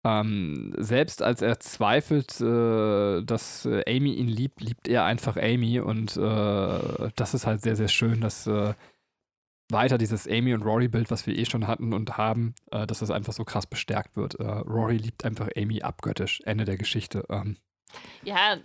ähm, 0.03 0.73
selbst 0.79 1.23
als 1.23 1.43
er 1.43 1.61
zweifelt, 1.61 2.41
äh, 2.41 3.23
dass 3.23 3.67
äh, 3.67 3.85
Amy 3.87 4.15
ihn 4.15 4.29
liebt, 4.29 4.63
liebt 4.63 4.89
er 4.89 5.05
einfach 5.05 5.37
Amy 5.37 5.79
und 5.81 6.17
äh, 6.17 7.11
das 7.17 7.35
ist 7.35 7.47
halt 7.47 7.61
sehr, 7.63 7.77
sehr 7.77 7.89
schön, 7.89 8.21
dass 8.21 8.49
weiter 9.73 9.99
dieses 9.99 10.29
Amy 10.29 10.55
und 10.55 10.63
Rory-Bild, 10.63 11.11
was 11.11 11.27
wir 11.27 11.37
eh 11.37 11.45
schon 11.45 11.67
hatten 11.67 11.93
und 11.93 12.17
haben, 12.17 12.55
äh, 12.71 12.87
dass 12.87 13.01
das 13.01 13.11
einfach 13.11 13.33
so 13.33 13.45
krass 13.45 13.67
bestärkt 13.67 14.17
wird. 14.17 14.35
Äh, 14.37 14.45
Rory 14.45 14.97
liebt 14.97 15.25
einfach 15.25 15.49
Amy 15.57 15.83
abgöttisch. 15.83 16.41
Ende 16.45 16.65
der 16.65 16.77
Geschichte. 16.77 17.25
Ähm. 17.31 17.57
Ja, 18.23 18.57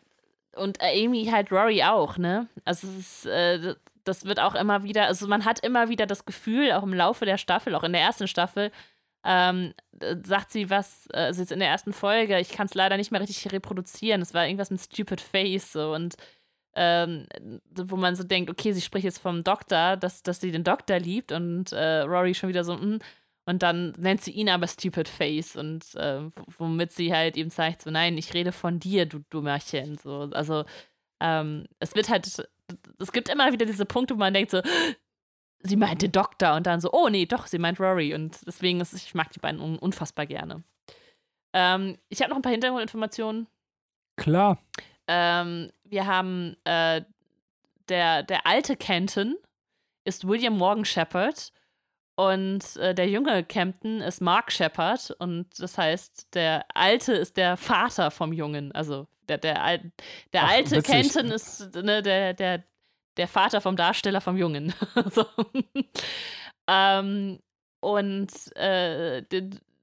und 0.55 0.81
äh, 0.81 1.05
Amy 1.05 1.25
halt 1.25 1.51
Rory 1.51 1.83
auch, 1.83 2.17
ne? 2.17 2.47
Also 2.63 2.87
es 2.87 2.97
ist, 2.97 3.25
äh, 3.25 3.75
das 4.03 4.25
wird 4.25 4.39
auch 4.39 4.55
immer 4.55 4.83
wieder, 4.83 5.07
also 5.07 5.27
man 5.27 5.45
hat 5.45 5.59
immer 5.59 5.89
wieder 5.89 6.05
das 6.05 6.25
Gefühl, 6.25 6.71
auch 6.71 6.83
im 6.83 6.93
Laufe 6.93 7.25
der 7.25 7.37
Staffel, 7.37 7.75
auch 7.75 7.83
in 7.83 7.93
der 7.93 8.01
ersten 8.01 8.27
Staffel, 8.27 8.71
ähm, 9.23 9.73
sagt 10.23 10.51
sie 10.51 10.69
was, 10.69 11.07
also 11.11 11.41
jetzt 11.41 11.51
in 11.51 11.59
der 11.59 11.69
ersten 11.69 11.93
Folge, 11.93 12.39
ich 12.39 12.49
kann 12.49 12.67
es 12.67 12.75
leider 12.75 12.95
nicht 12.95 13.11
mehr 13.11 13.21
richtig 13.21 13.51
reproduzieren. 13.51 14.21
Es 14.21 14.35
war 14.35 14.45
irgendwas 14.45 14.69
mit 14.69 14.81
Stupid 14.81 15.19
Face 15.19 15.73
so 15.73 15.93
und 15.93 16.15
ähm, 16.75 17.25
wo 17.73 17.95
man 17.95 18.15
so 18.15 18.23
denkt, 18.23 18.49
okay, 18.49 18.73
sie 18.73 18.81
spricht 18.81 19.05
jetzt 19.05 19.19
vom 19.19 19.43
Doktor, 19.43 19.97
dass, 19.97 20.23
dass 20.23 20.41
sie 20.41 20.51
den 20.51 20.63
Doktor 20.63 20.99
liebt 20.99 21.31
und 21.31 21.71
äh, 21.71 22.01
Rory 22.01 22.33
schon 22.33 22.49
wieder 22.49 22.63
so, 22.63 22.75
mm, 22.75 22.99
und 23.47 23.61
dann 23.61 23.93
nennt 23.97 24.21
sie 24.21 24.31
ihn 24.31 24.49
aber 24.49 24.67
Stupid 24.67 25.07
Face 25.07 25.55
und 25.55 25.93
äh, 25.95 26.21
womit 26.57 26.91
sie 26.91 27.13
halt 27.13 27.37
eben 27.37 27.51
zeigt, 27.51 27.83
so 27.83 27.91
nein, 27.91 28.17
ich 28.17 28.33
rede 28.33 28.51
von 28.51 28.79
dir, 28.79 29.05
du 29.05 29.19
Dummerchen. 29.29 29.97
So, 29.97 30.29
also 30.33 30.65
ähm, 31.21 31.65
es 31.79 31.95
wird 31.95 32.09
halt, 32.09 32.25
es 32.99 33.11
gibt 33.11 33.29
immer 33.29 33.51
wieder 33.53 33.65
diese 33.67 33.85
Punkte, 33.85 34.15
wo 34.15 34.19
man 34.19 34.33
denkt 34.33 34.51
so, 34.51 34.61
sie 35.59 35.75
meint 35.75 36.01
den 36.01 36.11
Doktor 36.11 36.55
und 36.55 36.65
dann 36.65 36.81
so, 36.81 36.91
oh 36.91 37.07
nee, 37.07 37.27
doch, 37.27 37.45
sie 37.45 37.59
meint 37.59 37.79
Rory 37.79 38.15
und 38.15 38.37
deswegen 38.47 38.81
ist, 38.81 38.93
ich 38.93 39.13
mag 39.13 39.31
die 39.31 39.39
beiden 39.39 39.61
un 39.61 39.77
unfassbar 39.77 40.25
gerne. 40.25 40.63
Ähm, 41.53 41.97
ich 42.09 42.21
habe 42.21 42.31
noch 42.31 42.37
ein 42.37 42.41
paar 42.41 42.51
Hintergrundinformationen. 42.51 43.47
Klar. 44.17 44.59
Ähm, 45.07 45.71
wir 45.83 46.07
haben 46.07 46.55
äh, 46.63 47.01
der, 47.89 48.23
der 48.23 48.47
alte 48.47 48.75
Kenton 48.75 49.35
ist 50.03 50.27
William 50.27 50.57
Morgan 50.57 50.85
Shepard 50.85 51.51
und 52.15 52.77
äh, 52.77 52.95
der 52.95 53.09
junge 53.09 53.43
Campton 53.43 54.01
ist 54.01 54.21
Mark 54.21 54.51
Shepard 54.51 55.11
und 55.19 55.47
das 55.59 55.77
heißt, 55.77 56.33
der 56.33 56.65
alte 56.73 57.13
ist 57.13 57.37
der 57.37 57.57
Vater 57.57 58.09
vom 58.09 58.31
Jungen. 58.31 58.71
Also 58.71 59.07
der, 59.27 59.37
der, 59.37 59.79
der 60.31 60.43
Ach, 60.43 60.51
alte 60.51 60.77
witzig. 60.77 60.85
Kenton 60.85 61.31
ist 61.31 61.75
ne, 61.75 62.01
der, 62.01 62.33
der, 62.33 62.63
der 63.17 63.27
Vater 63.27 63.59
vom 63.59 63.75
Darsteller 63.75 64.21
vom 64.21 64.37
Jungen. 64.37 64.73
so. 65.11 65.25
ähm, 66.67 67.39
und 67.81 68.55
äh, 68.55 69.23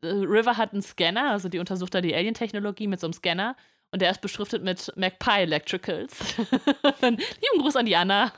River 0.02 0.56
hat 0.56 0.72
einen 0.72 0.82
Scanner, 0.82 1.30
also 1.30 1.48
die 1.48 1.58
untersucht 1.58 1.94
da 1.94 2.00
die 2.00 2.14
Alien-Technologie 2.14 2.88
mit 2.88 2.98
so 2.98 3.06
einem 3.06 3.12
Scanner. 3.12 3.56
Und 3.92 4.00
der 4.00 4.10
ist 4.10 4.22
beschriftet 4.22 4.64
mit 4.64 4.90
Magpie 4.96 5.42
Electricals. 5.42 6.36
Lieben 7.02 7.60
Gruß 7.60 7.76
an 7.76 7.86
Diana. 7.86 8.32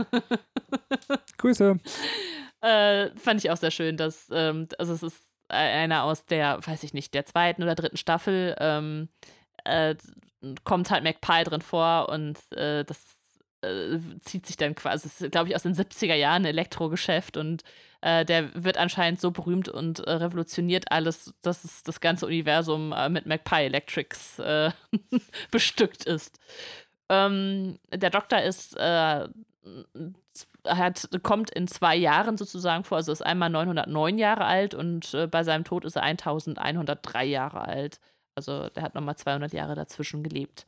Grüße. 1.39 1.79
Äh, 2.61 3.11
fand 3.17 3.45
ich 3.45 3.51
auch 3.51 3.57
sehr 3.57 3.71
schön, 3.71 3.97
dass, 3.97 4.29
ähm, 4.33 4.67
also 4.79 4.93
es 4.93 5.05
ist 5.05 5.23
einer 5.49 6.03
aus 6.05 6.27
der, 6.27 6.59
weiß 6.67 6.83
ich 6.83 6.93
nicht, 6.93 7.15
der 7.15 7.25
zweiten 7.25 7.63
oder 7.63 7.77
dritten 7.77 7.97
Staffel, 7.97 8.57
ähm, 8.59 9.09
äh, 9.65 9.95
kommt 10.65 10.91
halt 10.91 11.05
Magpie 11.05 11.45
drin 11.45 11.63
vor 11.63 12.09
und 12.09 12.39
äh, 12.53 12.85
das 12.85 13.14
äh, 13.65 14.01
zieht 14.21 14.47
sich 14.47 14.57
dann 14.57 14.75
quasi, 14.75 15.29
glaube 15.31 15.49
ich, 15.49 15.57
aus 15.57 15.63
den 15.63 15.75
70er 15.75 16.15
Jahren 16.15 16.45
Elektrogeschäft 16.45 17.37
und 17.37 17.63
äh, 18.01 18.25
der 18.25 18.51
wird 18.55 18.77
anscheinend 18.77 19.21
so 19.21 19.31
berühmt 19.31 19.69
und 19.69 20.01
äh, 20.01 20.13
revolutioniert 20.13 20.93
alles, 20.93 21.35
dass 21.43 21.65
es 21.65 21.83
das 21.83 22.01
ganze 22.01 22.27
Universum 22.27 22.93
äh, 22.93 23.09
mit 23.09 23.27
Magpie 23.27 23.65
Electrics 23.65 24.39
äh, 24.39 24.71
bestückt 25.51 26.05
ist. 26.05 26.39
Ähm, 27.09 27.79
der 27.93 28.11
Doktor 28.11 28.41
ist 28.43 28.77
äh, 28.77 29.27
hat, 30.67 31.09
kommt 31.23 31.51
in 31.51 31.67
zwei 31.69 31.97
Jahren 31.97 32.37
sozusagen 32.37 32.85
vor, 32.85 32.99
also 32.99 33.13
ist 33.13 33.25
einmal 33.25 33.51
909 33.51 34.19
Jahre 34.19 34.45
alt 34.45 34.75
und 34.75 35.17
bei 35.31 35.45
seinem 35.45 35.65
Tod 35.65 35.85
ist 35.85 35.97
er 35.97 36.03
1103 36.03 37.25
Jahre 37.25 37.63
alt. 37.63 38.01
Also 38.35 38.69
der 38.71 38.83
hat 38.83 38.95
nochmal 38.95 39.17
200 39.17 39.53
Jahre 39.53 39.75
dazwischen 39.75 40.23
gelebt. 40.23 40.67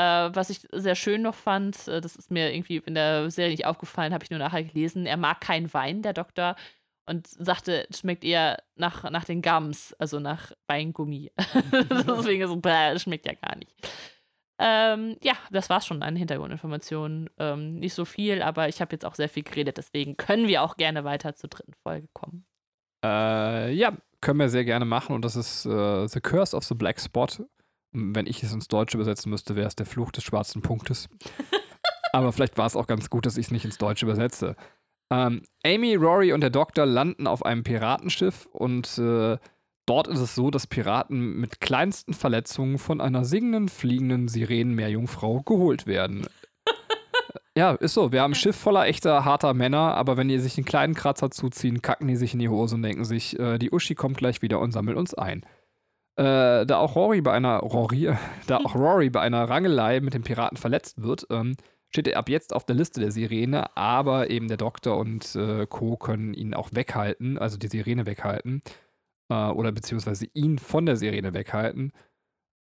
Äh, 0.00 0.34
was 0.34 0.48
ich 0.48 0.66
sehr 0.72 0.94
schön 0.94 1.20
noch 1.20 1.34
fand, 1.34 1.86
äh, 1.88 2.00
das 2.00 2.16
ist 2.16 2.30
mir 2.30 2.54
irgendwie 2.54 2.78
in 2.78 2.94
der 2.94 3.30
Serie 3.30 3.50
nicht 3.50 3.66
aufgefallen, 3.66 4.14
habe 4.14 4.24
ich 4.24 4.30
nur 4.30 4.38
nachher 4.38 4.64
gelesen. 4.64 5.04
Er 5.04 5.18
mag 5.18 5.40
keinen 5.40 5.72
Wein, 5.74 6.00
der 6.00 6.14
Doktor, 6.14 6.56
und 7.06 7.26
sagte, 7.26 7.86
es 7.90 7.98
schmeckt 7.98 8.24
eher 8.24 8.62
nach, 8.76 9.10
nach 9.10 9.24
den 9.24 9.42
Gums, 9.42 9.92
also 9.98 10.18
nach 10.18 10.52
Weingummi. 10.68 11.32
Deswegen 12.06 12.46
so, 12.46 12.56
das 12.56 13.02
schmeckt 13.02 13.26
ja 13.26 13.34
gar 13.34 13.56
nicht. 13.56 13.74
Ähm, 14.58 15.16
ja, 15.22 15.34
das 15.50 15.68
war's 15.68 15.86
schon 15.86 16.02
an 16.02 16.16
Hintergrundinformationen. 16.16 17.28
Ähm, 17.38 17.70
nicht 17.70 17.94
so 17.94 18.04
viel, 18.04 18.42
aber 18.42 18.68
ich 18.68 18.80
habe 18.80 18.92
jetzt 18.92 19.04
auch 19.04 19.14
sehr 19.14 19.28
viel 19.28 19.42
geredet, 19.42 19.76
deswegen 19.76 20.16
können 20.16 20.48
wir 20.48 20.62
auch 20.62 20.76
gerne 20.76 21.04
weiter 21.04 21.34
zur 21.34 21.50
dritten 21.50 21.74
Folge 21.82 22.08
kommen. 22.14 22.46
Äh, 23.04 23.72
ja, 23.72 23.96
können 24.20 24.38
wir 24.38 24.48
sehr 24.48 24.64
gerne 24.64 24.84
machen 24.84 25.14
und 25.14 25.24
das 25.24 25.36
ist 25.36 25.66
äh, 25.66 26.06
The 26.06 26.20
Curse 26.20 26.56
of 26.56 26.64
the 26.64 26.74
Black 26.74 27.00
Spot. 27.00 27.26
Wenn 27.92 28.26
ich 28.26 28.42
es 28.42 28.52
ins 28.52 28.68
Deutsche 28.68 28.96
übersetzen 28.96 29.30
müsste, 29.30 29.56
wäre 29.56 29.66
es 29.66 29.76
der 29.76 29.86
Fluch 29.86 30.12
des 30.12 30.24
schwarzen 30.24 30.62
Punktes. 30.62 31.08
Aber 32.12 32.32
vielleicht 32.32 32.58
war 32.58 32.66
es 32.66 32.76
auch 32.76 32.86
ganz 32.86 33.10
gut, 33.10 33.26
dass 33.26 33.36
ich 33.36 33.46
es 33.46 33.52
nicht 33.52 33.64
ins 33.64 33.78
Deutsche 33.78 34.06
übersetze. 34.06 34.56
Ähm, 35.12 35.42
Amy, 35.64 35.96
Rory 35.96 36.32
und 36.32 36.40
der 36.40 36.50
Doktor 36.50 36.86
landen 36.86 37.26
auf 37.26 37.44
einem 37.44 37.64
Piratenschiff 37.64 38.46
und 38.52 38.96
äh, 38.98 39.38
dort 39.86 40.06
ist 40.06 40.20
es 40.20 40.36
so, 40.36 40.50
dass 40.50 40.68
Piraten 40.68 41.40
mit 41.40 41.60
kleinsten 41.60 42.14
Verletzungen 42.14 42.78
von 42.78 43.00
einer 43.00 43.24
singenden, 43.24 43.68
fliegenden 43.68 44.28
Sirenenmeerjungfrau 44.28 45.42
geholt 45.42 45.86
werden. 45.86 46.26
ja, 47.56 47.72
ist 47.72 47.94
so. 47.94 48.12
Wir 48.12 48.22
haben 48.22 48.32
ein 48.32 48.36
Schiff 48.36 48.56
voller 48.56 48.86
echter, 48.86 49.24
harter 49.24 49.52
Männer, 49.52 49.94
aber 49.94 50.16
wenn 50.16 50.28
die 50.28 50.38
sich 50.38 50.56
einen 50.56 50.64
kleinen 50.64 50.94
Kratzer 50.94 51.32
zuziehen, 51.32 51.82
kacken 51.82 52.06
die 52.06 52.16
sich 52.16 52.32
in 52.32 52.38
die 52.38 52.48
Hose 52.48 52.76
und 52.76 52.82
denken 52.82 53.04
sich, 53.04 53.36
äh, 53.38 53.58
die 53.58 53.72
Uschi 53.72 53.96
kommt 53.96 54.16
gleich 54.16 54.42
wieder 54.42 54.60
und 54.60 54.70
sammelt 54.70 54.96
uns 54.96 55.14
ein. 55.14 55.44
Äh, 56.16 56.66
da 56.66 56.78
auch 56.78 56.96
Rory 56.96 57.20
bei 57.20 57.32
einer 57.32 57.58
Rory, 57.60 58.12
da 58.46 58.58
auch 58.58 58.74
Rory 58.74 59.10
bei 59.10 59.20
einer 59.20 59.48
Rangelei 59.48 60.00
mit 60.00 60.14
dem 60.14 60.22
Piraten 60.22 60.56
verletzt 60.56 61.02
wird, 61.02 61.26
ähm, 61.30 61.56
steht 61.90 62.08
er 62.08 62.18
ab 62.18 62.28
jetzt 62.28 62.54
auf 62.54 62.64
der 62.64 62.76
Liste 62.76 63.00
der 63.00 63.10
Sirene, 63.10 63.76
aber 63.76 64.30
eben 64.30 64.48
der 64.48 64.56
Doktor 64.56 64.98
und 64.98 65.34
äh, 65.34 65.66
Co. 65.66 65.96
können 65.96 66.34
ihn 66.34 66.54
auch 66.54 66.70
weghalten, 66.72 67.38
also 67.38 67.56
die 67.58 67.68
Sirene 67.68 68.06
weghalten. 68.06 68.62
Äh, 69.30 69.34
oder 69.34 69.72
beziehungsweise 69.72 70.26
ihn 70.34 70.58
von 70.58 70.86
der 70.86 70.96
Sirene 70.96 71.32
weghalten. 71.32 71.92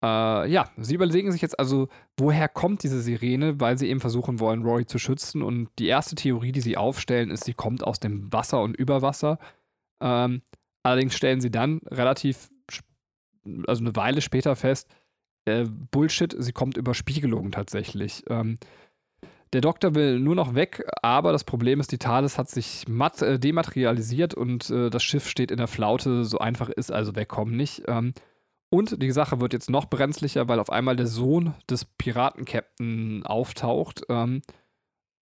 Äh, 0.03 0.51
ja, 0.51 0.71
sie 0.79 0.95
überlegen 0.95 1.31
sich 1.31 1.43
jetzt 1.43 1.59
also, 1.59 1.89
woher 2.17 2.49
kommt 2.49 2.83
diese 2.83 3.01
Sirene, 3.01 3.61
weil 3.61 3.79
sie 3.79 3.89
eben 3.89 4.01
versuchen 4.01 4.41
wollen, 4.41 4.63
Rory 4.63 4.87
zu 4.87 4.99
schützen. 4.99 5.43
Und 5.43 5.69
die 5.79 5.87
erste 5.87 6.15
Theorie, 6.17 6.53
die 6.53 6.61
sie 6.61 6.77
aufstellen, 6.77 7.31
ist, 7.31 7.45
sie 7.45 7.55
kommt 7.55 7.85
aus 7.85 8.01
dem 8.01 8.33
Wasser 8.33 8.63
und 8.63 8.77
über 8.77 9.03
Wasser. 9.03 9.39
Ähm, 10.01 10.43
allerdings 10.83 11.15
stellen 11.15 11.41
sie 11.41 11.51
dann 11.51 11.81
relativ 11.87 12.51
also 13.67 13.83
eine 13.83 13.97
Weile 13.97 14.21
später 14.21 14.57
fest, 14.57 14.89
äh, 15.45 15.65
Bullshit, 15.91 16.35
sie 16.39 16.53
kommt 16.53 16.77
über 16.77 16.95
Spiegelungen 16.95 17.53
tatsächlich. 17.53 18.25
Ähm, 18.29 18.59
der 19.53 19.61
Doktor 19.61 19.95
will 19.95 20.19
nur 20.19 20.35
noch 20.35 20.55
weg, 20.55 20.83
aber 21.03 21.31
das 21.33 21.45
Problem 21.45 21.79
ist, 21.79 21.93
die 21.93 21.99
Thales 21.99 22.39
hat 22.39 22.49
sich 22.49 22.89
mat 22.89 23.21
äh, 23.21 23.39
dematerialisiert 23.39 24.33
und 24.33 24.71
äh, 24.71 24.89
das 24.89 25.03
Schiff 25.03 25.29
steht 25.29 25.51
in 25.51 25.59
der 25.59 25.69
Flaute. 25.69 26.25
So 26.25 26.39
einfach 26.39 26.71
ist 26.71 26.91
also 26.91 27.15
wegkommen 27.17 27.55
nicht. 27.55 27.83
Ähm, 27.87 28.15
und 28.71 29.03
die 29.03 29.11
Sache 29.11 29.41
wird 29.41 29.53
jetzt 29.53 29.69
noch 29.69 29.91
brenzlicher, 29.91 30.49
weil 30.49 30.59
auf 30.59 30.71
einmal 30.71 30.97
der 30.97 31.07
Sohn 31.07 31.55
des 31.69 31.85
Piratenkapitän 31.85 33.27
auftaucht. 33.27 34.05
Ähm, 34.09 34.41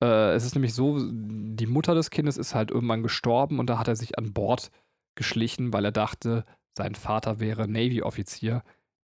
äh, 0.01 0.35
es 0.35 0.45
ist 0.45 0.55
nämlich 0.55 0.75
so, 0.75 1.01
die 1.11 1.67
Mutter 1.67 1.97
des 1.97 2.11
Kindes 2.11 2.37
ist 2.37 2.55
halt 2.55 2.71
irgendwann 2.71 3.03
gestorben 3.03 3.59
und 3.59 3.69
da 3.69 3.81
hat 3.81 3.89
er 3.89 3.97
sich 3.97 4.17
an 4.17 4.33
Bord 4.33 4.71
geschlichen, 5.17 5.73
weil 5.73 5.85
er 5.85 5.93
dachte, 5.93 6.45
sein 6.77 6.95
Vater 6.95 7.41
wäre 7.41 7.69
Navy-Offizier, 7.69 8.63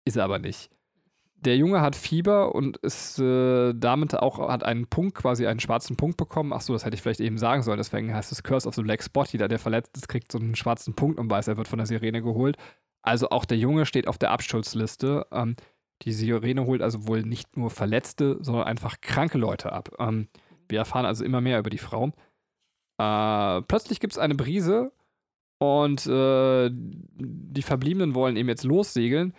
ist 0.05 0.17
er 0.17 0.25
aber 0.25 0.39
nicht. 0.39 0.71
Der 1.41 1.57
Junge 1.57 1.81
hat 1.81 1.95
Fieber 1.95 2.55
und 2.55 2.79
ist 2.79 3.21
äh, 3.21 3.73
damit 3.73 4.15
auch, 4.15 4.49
hat 4.49 4.65
einen 4.65 4.89
Punkt, 4.89 5.15
quasi 5.15 5.47
einen 5.47 5.61
schwarzen 5.61 5.97
Punkt 5.97 6.17
bekommen. 6.17 6.53
Achso, 6.53 6.73
das 6.73 6.85
hätte 6.85 6.97
ich 6.97 7.03
vielleicht 7.03 7.21
eben 7.21 7.39
sagen 7.39 7.63
sollen. 7.63 7.79
Deswegen 7.79 8.13
heißt 8.13 8.33
es 8.33 8.43
Curse 8.43 8.67
of 8.67 8.75
the 8.75 8.83
Black 8.83 9.05
Spot. 9.05 9.25
Jeder, 9.25 9.47
der 9.47 9.61
verletzt 9.61 9.97
ist, 9.97 10.09
kriegt 10.09 10.33
so 10.33 10.39
einen 10.39 10.57
schwarzen 10.57 10.95
Punkt 10.95 11.21
und 11.21 11.31
weiß, 11.31 11.47
er 11.47 11.57
wird 11.57 11.69
von 11.69 11.79
der 11.79 11.87
Sirene 11.87 12.23
geholt. 12.23 12.57
Also 13.03 13.31
auch 13.31 13.45
der 13.45 13.57
Junge 13.57 13.87
steht 13.87 14.09
auf 14.09 14.19
der 14.19 14.33
Absturzliste. 14.33 15.27
Ähm, 15.31 15.55
die 16.03 16.13
Sirene 16.13 16.67
holt 16.67 16.83
also 16.83 17.07
wohl 17.07 17.23
nicht 17.23 17.57
nur 17.57 17.71
Verletzte, 17.71 18.39
sondern 18.41 18.65
einfach 18.65 19.01
kranke 19.01 19.39
Leute 19.39 19.73
ab. 19.73 19.91
Ähm, 20.01 20.29
wir 20.69 20.81
erfahren 20.81 21.07
also 21.07 21.25
immer 21.25 21.41
mehr 21.41 21.61
über 21.61 21.71
die 21.71 21.79
Frau. 21.79 22.13
Äh, 22.99 23.63
plötzlich 23.63 24.01
gibt 24.01 24.13
es 24.13 24.19
eine 24.19 24.35
Brise 24.35 24.91
und 25.59 26.07
äh, 26.07 26.71
die 26.73 27.63
Verbliebenen 27.63 28.15
wollen 28.15 28.37
eben 28.37 28.49
jetzt 28.49 28.65
lossegeln. 28.65 29.35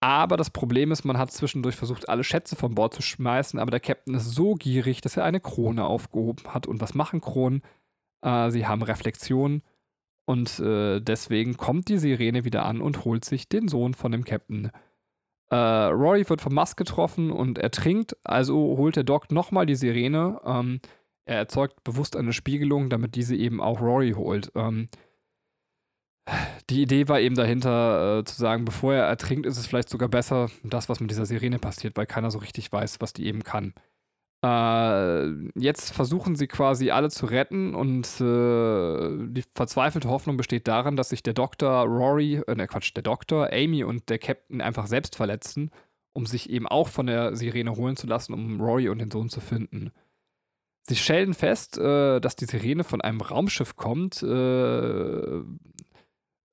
Aber 0.00 0.36
das 0.36 0.50
Problem 0.50 0.92
ist, 0.92 1.04
man 1.04 1.16
hat 1.16 1.32
zwischendurch 1.32 1.76
versucht, 1.76 2.10
alle 2.10 2.24
Schätze 2.24 2.56
von 2.56 2.74
Bord 2.74 2.92
zu 2.92 3.00
schmeißen, 3.00 3.58
aber 3.58 3.70
der 3.70 3.80
Captain 3.80 4.14
ist 4.14 4.32
so 4.32 4.54
gierig, 4.54 5.00
dass 5.00 5.16
er 5.16 5.24
eine 5.24 5.40
Krone 5.40 5.86
aufgehoben 5.86 6.52
hat. 6.52 6.66
Und 6.66 6.82
was 6.82 6.94
machen 6.94 7.22
Kronen? 7.22 7.62
Äh, 8.20 8.50
sie 8.50 8.66
haben 8.66 8.82
Reflexionen. 8.82 9.62
Und 10.26 10.58
äh, 10.60 11.00
deswegen 11.00 11.56
kommt 11.56 11.88
die 11.88 11.98
Sirene 11.98 12.44
wieder 12.44 12.66
an 12.66 12.82
und 12.82 13.04
holt 13.04 13.24
sich 13.24 13.48
den 13.48 13.68
Sohn 13.68 13.94
von 13.94 14.12
dem 14.12 14.24
Captain. 14.24 14.70
Äh, 15.50 15.56
Rory 15.56 16.28
wird 16.28 16.40
vom 16.40 16.54
Mast 16.54 16.76
getroffen 16.76 17.30
und 17.30 17.58
ertrinkt, 17.58 18.16
also 18.24 18.56
holt 18.76 18.96
der 18.96 19.04
Doc 19.04 19.30
nochmal 19.30 19.66
die 19.66 19.74
Sirene. 19.74 20.40
Ähm, 20.44 20.80
er 21.26 21.36
erzeugt 21.36 21.82
bewusst 21.84 22.16
eine 22.16 22.32
Spiegelung, 22.32 22.90
damit 22.90 23.14
diese 23.14 23.36
eben 23.36 23.60
auch 23.60 23.80
Rory 23.80 24.12
holt. 24.12 24.50
Ähm, 24.54 24.88
die 26.70 26.82
Idee 26.82 27.08
war 27.08 27.20
eben 27.20 27.34
dahinter, 27.34 28.18
äh, 28.20 28.24
zu 28.24 28.36
sagen, 28.36 28.64
bevor 28.64 28.94
er 28.94 29.04
ertrinkt, 29.04 29.46
ist 29.46 29.58
es 29.58 29.66
vielleicht 29.66 29.88
sogar 29.88 30.08
besser, 30.08 30.50
das, 30.62 30.88
was 30.88 31.00
mit 31.00 31.10
dieser 31.10 31.26
Sirene 31.26 31.58
passiert, 31.58 31.96
weil 31.96 32.06
keiner 32.06 32.30
so 32.30 32.38
richtig 32.38 32.72
weiß, 32.72 33.00
was 33.00 33.12
die 33.12 33.26
eben 33.26 33.42
kann. 33.42 33.74
Äh, 34.44 35.48
jetzt 35.58 35.94
versuchen 35.94 36.36
sie 36.36 36.46
quasi 36.46 36.90
alle 36.90 37.08
zu 37.10 37.26
retten 37.26 37.74
und 37.74 38.06
äh, 38.20 39.28
die 39.28 39.44
verzweifelte 39.54 40.08
Hoffnung 40.08 40.36
besteht 40.36 40.68
darin, 40.68 40.96
dass 40.96 41.10
sich 41.10 41.22
der 41.22 41.32
Doktor, 41.32 41.84
Rory, 41.84 42.42
äh, 42.46 42.54
ne 42.54 42.66
Quatsch, 42.66 42.92
der 42.94 43.02
Doktor, 43.02 43.50
Amy 43.52 43.84
und 43.84 44.10
der 44.10 44.18
Captain 44.18 44.60
einfach 44.60 44.86
selbst 44.86 45.16
verletzen, 45.16 45.70
um 46.12 46.26
sich 46.26 46.50
eben 46.50 46.66
auch 46.66 46.88
von 46.88 47.06
der 47.06 47.36
Sirene 47.36 47.76
holen 47.76 47.96
zu 47.96 48.06
lassen, 48.06 48.34
um 48.34 48.60
Rory 48.60 48.88
und 48.90 48.98
den 48.98 49.10
Sohn 49.10 49.30
zu 49.30 49.40
finden. 49.40 49.92
Sie 50.82 50.96
stellen 50.96 51.32
fest, 51.32 51.78
äh, 51.78 52.20
dass 52.20 52.36
die 52.36 52.44
Sirene 52.44 52.84
von 52.84 53.00
einem 53.00 53.22
Raumschiff 53.22 53.76
kommt, 53.76 54.22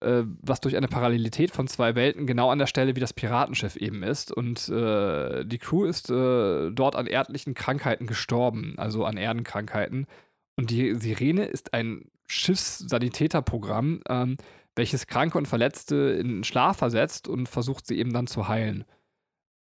äh, 0.02 0.24
was 0.42 0.62
durch 0.62 0.76
eine 0.76 0.88
Parallelität 0.88 1.52
von 1.52 1.68
zwei 1.68 1.96
Welten 1.96 2.28
genau 2.28 2.50
an 2.50 2.60
der 2.60 2.68
Stelle 2.68 2.96
wie 2.96 3.00
das 3.00 3.14
Piratenschiff 3.14 3.76
eben 3.76 4.04
ist. 4.04 4.32
Und 4.32 4.68
äh, 4.70 5.46
die 5.46 5.58
Crew 5.58 5.86
ist 5.86 6.10
äh, 6.10 6.72
dort 6.72 6.96
an 6.96 7.08
erdlichen 7.08 7.54
Krankheiten 7.54 8.08
gestorben, 8.08 8.76
also 8.78 9.06
an 9.06 9.18
Erdenkrankheiten. 9.18 10.08
Und 10.56 10.70
die 10.70 10.96
Sirene 10.96 11.46
ist 11.46 11.74
ein 11.74 12.06
Schiffssanitäterprogramm, 12.28 14.02
ähm, 14.10 14.38
welches 14.76 15.08
Kranke 15.08 15.38
und 15.38 15.48
Verletzte 15.48 15.96
in 15.96 16.44
Schlaf 16.44 16.78
versetzt 16.78 17.28
und 17.28 17.48
versucht, 17.50 17.86
sie 17.86 17.98
eben 17.98 18.14
dann 18.14 18.28
zu 18.28 18.48
heilen. 18.48 18.86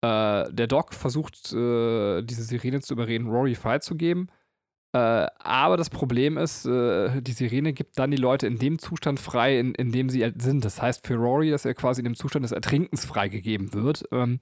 Äh, 0.03 0.53
der 0.53 0.67
Doc 0.67 0.95
versucht, 0.95 1.53
äh, 1.53 2.23
diese 2.23 2.43
Sirene 2.43 2.81
zu 2.81 2.95
überreden, 2.95 3.29
Rory 3.29 3.55
freizugeben. 3.55 4.31
Äh, 4.93 5.27
aber 5.39 5.77
das 5.77 5.91
Problem 5.91 6.39
ist, 6.39 6.65
äh, 6.67 7.21
die 7.21 7.33
Sirene 7.33 7.73
gibt 7.73 7.99
dann 7.99 8.11
die 8.11 8.17
Leute 8.17 8.47
in 8.47 8.59
dem 8.59 8.79
Zustand 8.79 9.21
frei, 9.21 9.59
in, 9.59 9.75
in 9.75 9.93
dem 9.93 10.09
sie 10.09 10.33
sind. 10.39 10.65
Das 10.65 10.81
heißt 10.81 11.07
für 11.07 11.17
Rory, 11.17 11.51
dass 11.51 11.65
er 11.65 11.75
quasi 11.75 12.01
in 12.01 12.05
dem 12.05 12.17
Zustand 12.17 12.45
des 12.45 12.53
Ertrinkens 12.53 13.05
freigegeben 13.05 13.75
wird. 13.75 14.05
Ähm, 14.13 14.41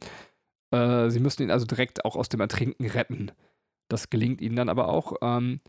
äh, 0.71 1.11
sie 1.11 1.21
müssen 1.21 1.43
ihn 1.43 1.51
also 1.51 1.67
direkt 1.67 2.05
auch 2.05 2.17
aus 2.17 2.29
dem 2.29 2.41
Ertrinken 2.41 2.87
retten. 2.87 3.33
Das 3.89 4.11
gelingt 4.11 4.41
ihnen 4.41 4.57
dann 4.57 4.69
aber 4.69 4.89
auch. 4.89 5.15
Ähm, 5.23 5.61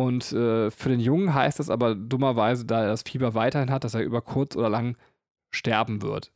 Und 0.00 0.32
äh, 0.32 0.70
für 0.70 0.90
den 0.90 1.00
Jungen 1.00 1.34
heißt 1.34 1.58
das 1.58 1.70
aber 1.70 1.96
dummerweise, 1.96 2.64
da 2.64 2.82
er 2.82 2.88
das 2.88 3.02
Fieber 3.02 3.34
weiterhin 3.34 3.70
hat, 3.70 3.82
dass 3.82 3.94
er 3.94 4.02
über 4.04 4.22
kurz 4.22 4.54
oder 4.54 4.68
lang 4.68 4.96
sterben 5.52 6.02
wird. 6.02 6.30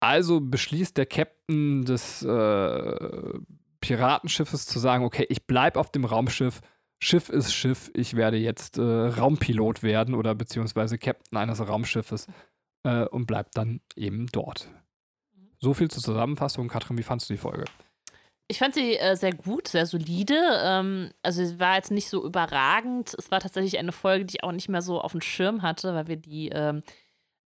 Also 0.00 0.40
beschließt 0.40 0.96
der 0.96 1.06
Captain 1.06 1.84
des 1.84 2.22
äh, 2.22 3.38
Piratenschiffes 3.80 4.66
zu 4.66 4.78
sagen, 4.78 5.04
okay, 5.04 5.26
ich 5.28 5.46
bleibe 5.46 5.80
auf 5.80 5.90
dem 5.90 6.04
Raumschiff, 6.04 6.60
Schiff 7.02 7.30
ist 7.30 7.54
Schiff, 7.54 7.90
ich 7.94 8.14
werde 8.14 8.36
jetzt 8.36 8.76
äh, 8.76 8.82
Raumpilot 8.82 9.82
werden 9.82 10.14
oder 10.14 10.34
beziehungsweise 10.34 10.98
Captain 10.98 11.38
eines 11.38 11.66
Raumschiffes 11.66 12.26
äh, 12.84 13.06
und 13.06 13.26
bleibt 13.26 13.56
dann 13.56 13.80
eben 13.96 14.26
dort. 14.32 14.68
So 15.58 15.74
viel 15.74 15.90
zur 15.90 16.02
Zusammenfassung. 16.02 16.68
Katrin, 16.68 16.98
wie 16.98 17.02
fandest 17.02 17.30
du 17.30 17.34
die 17.34 17.38
Folge? 17.38 17.64
Ich 18.48 18.58
fand 18.58 18.74
sie 18.74 18.96
äh, 18.96 19.14
sehr 19.16 19.32
gut, 19.32 19.68
sehr 19.68 19.86
solide. 19.86 20.34
Ähm, 20.62 21.10
also 21.22 21.44
sie 21.44 21.60
war 21.60 21.76
jetzt 21.76 21.90
nicht 21.90 22.08
so 22.08 22.24
überragend. 22.24 23.14
Es 23.16 23.30
war 23.30 23.40
tatsächlich 23.40 23.78
eine 23.78 23.92
Folge, 23.92 24.24
die 24.24 24.36
ich 24.36 24.44
auch 24.44 24.52
nicht 24.52 24.68
mehr 24.68 24.82
so 24.82 25.00
auf 25.00 25.12
dem 25.12 25.20
Schirm 25.20 25.62
hatte, 25.62 25.94
weil 25.94 26.08
wir 26.08 26.16
die, 26.16 26.48
ähm, 26.48 26.82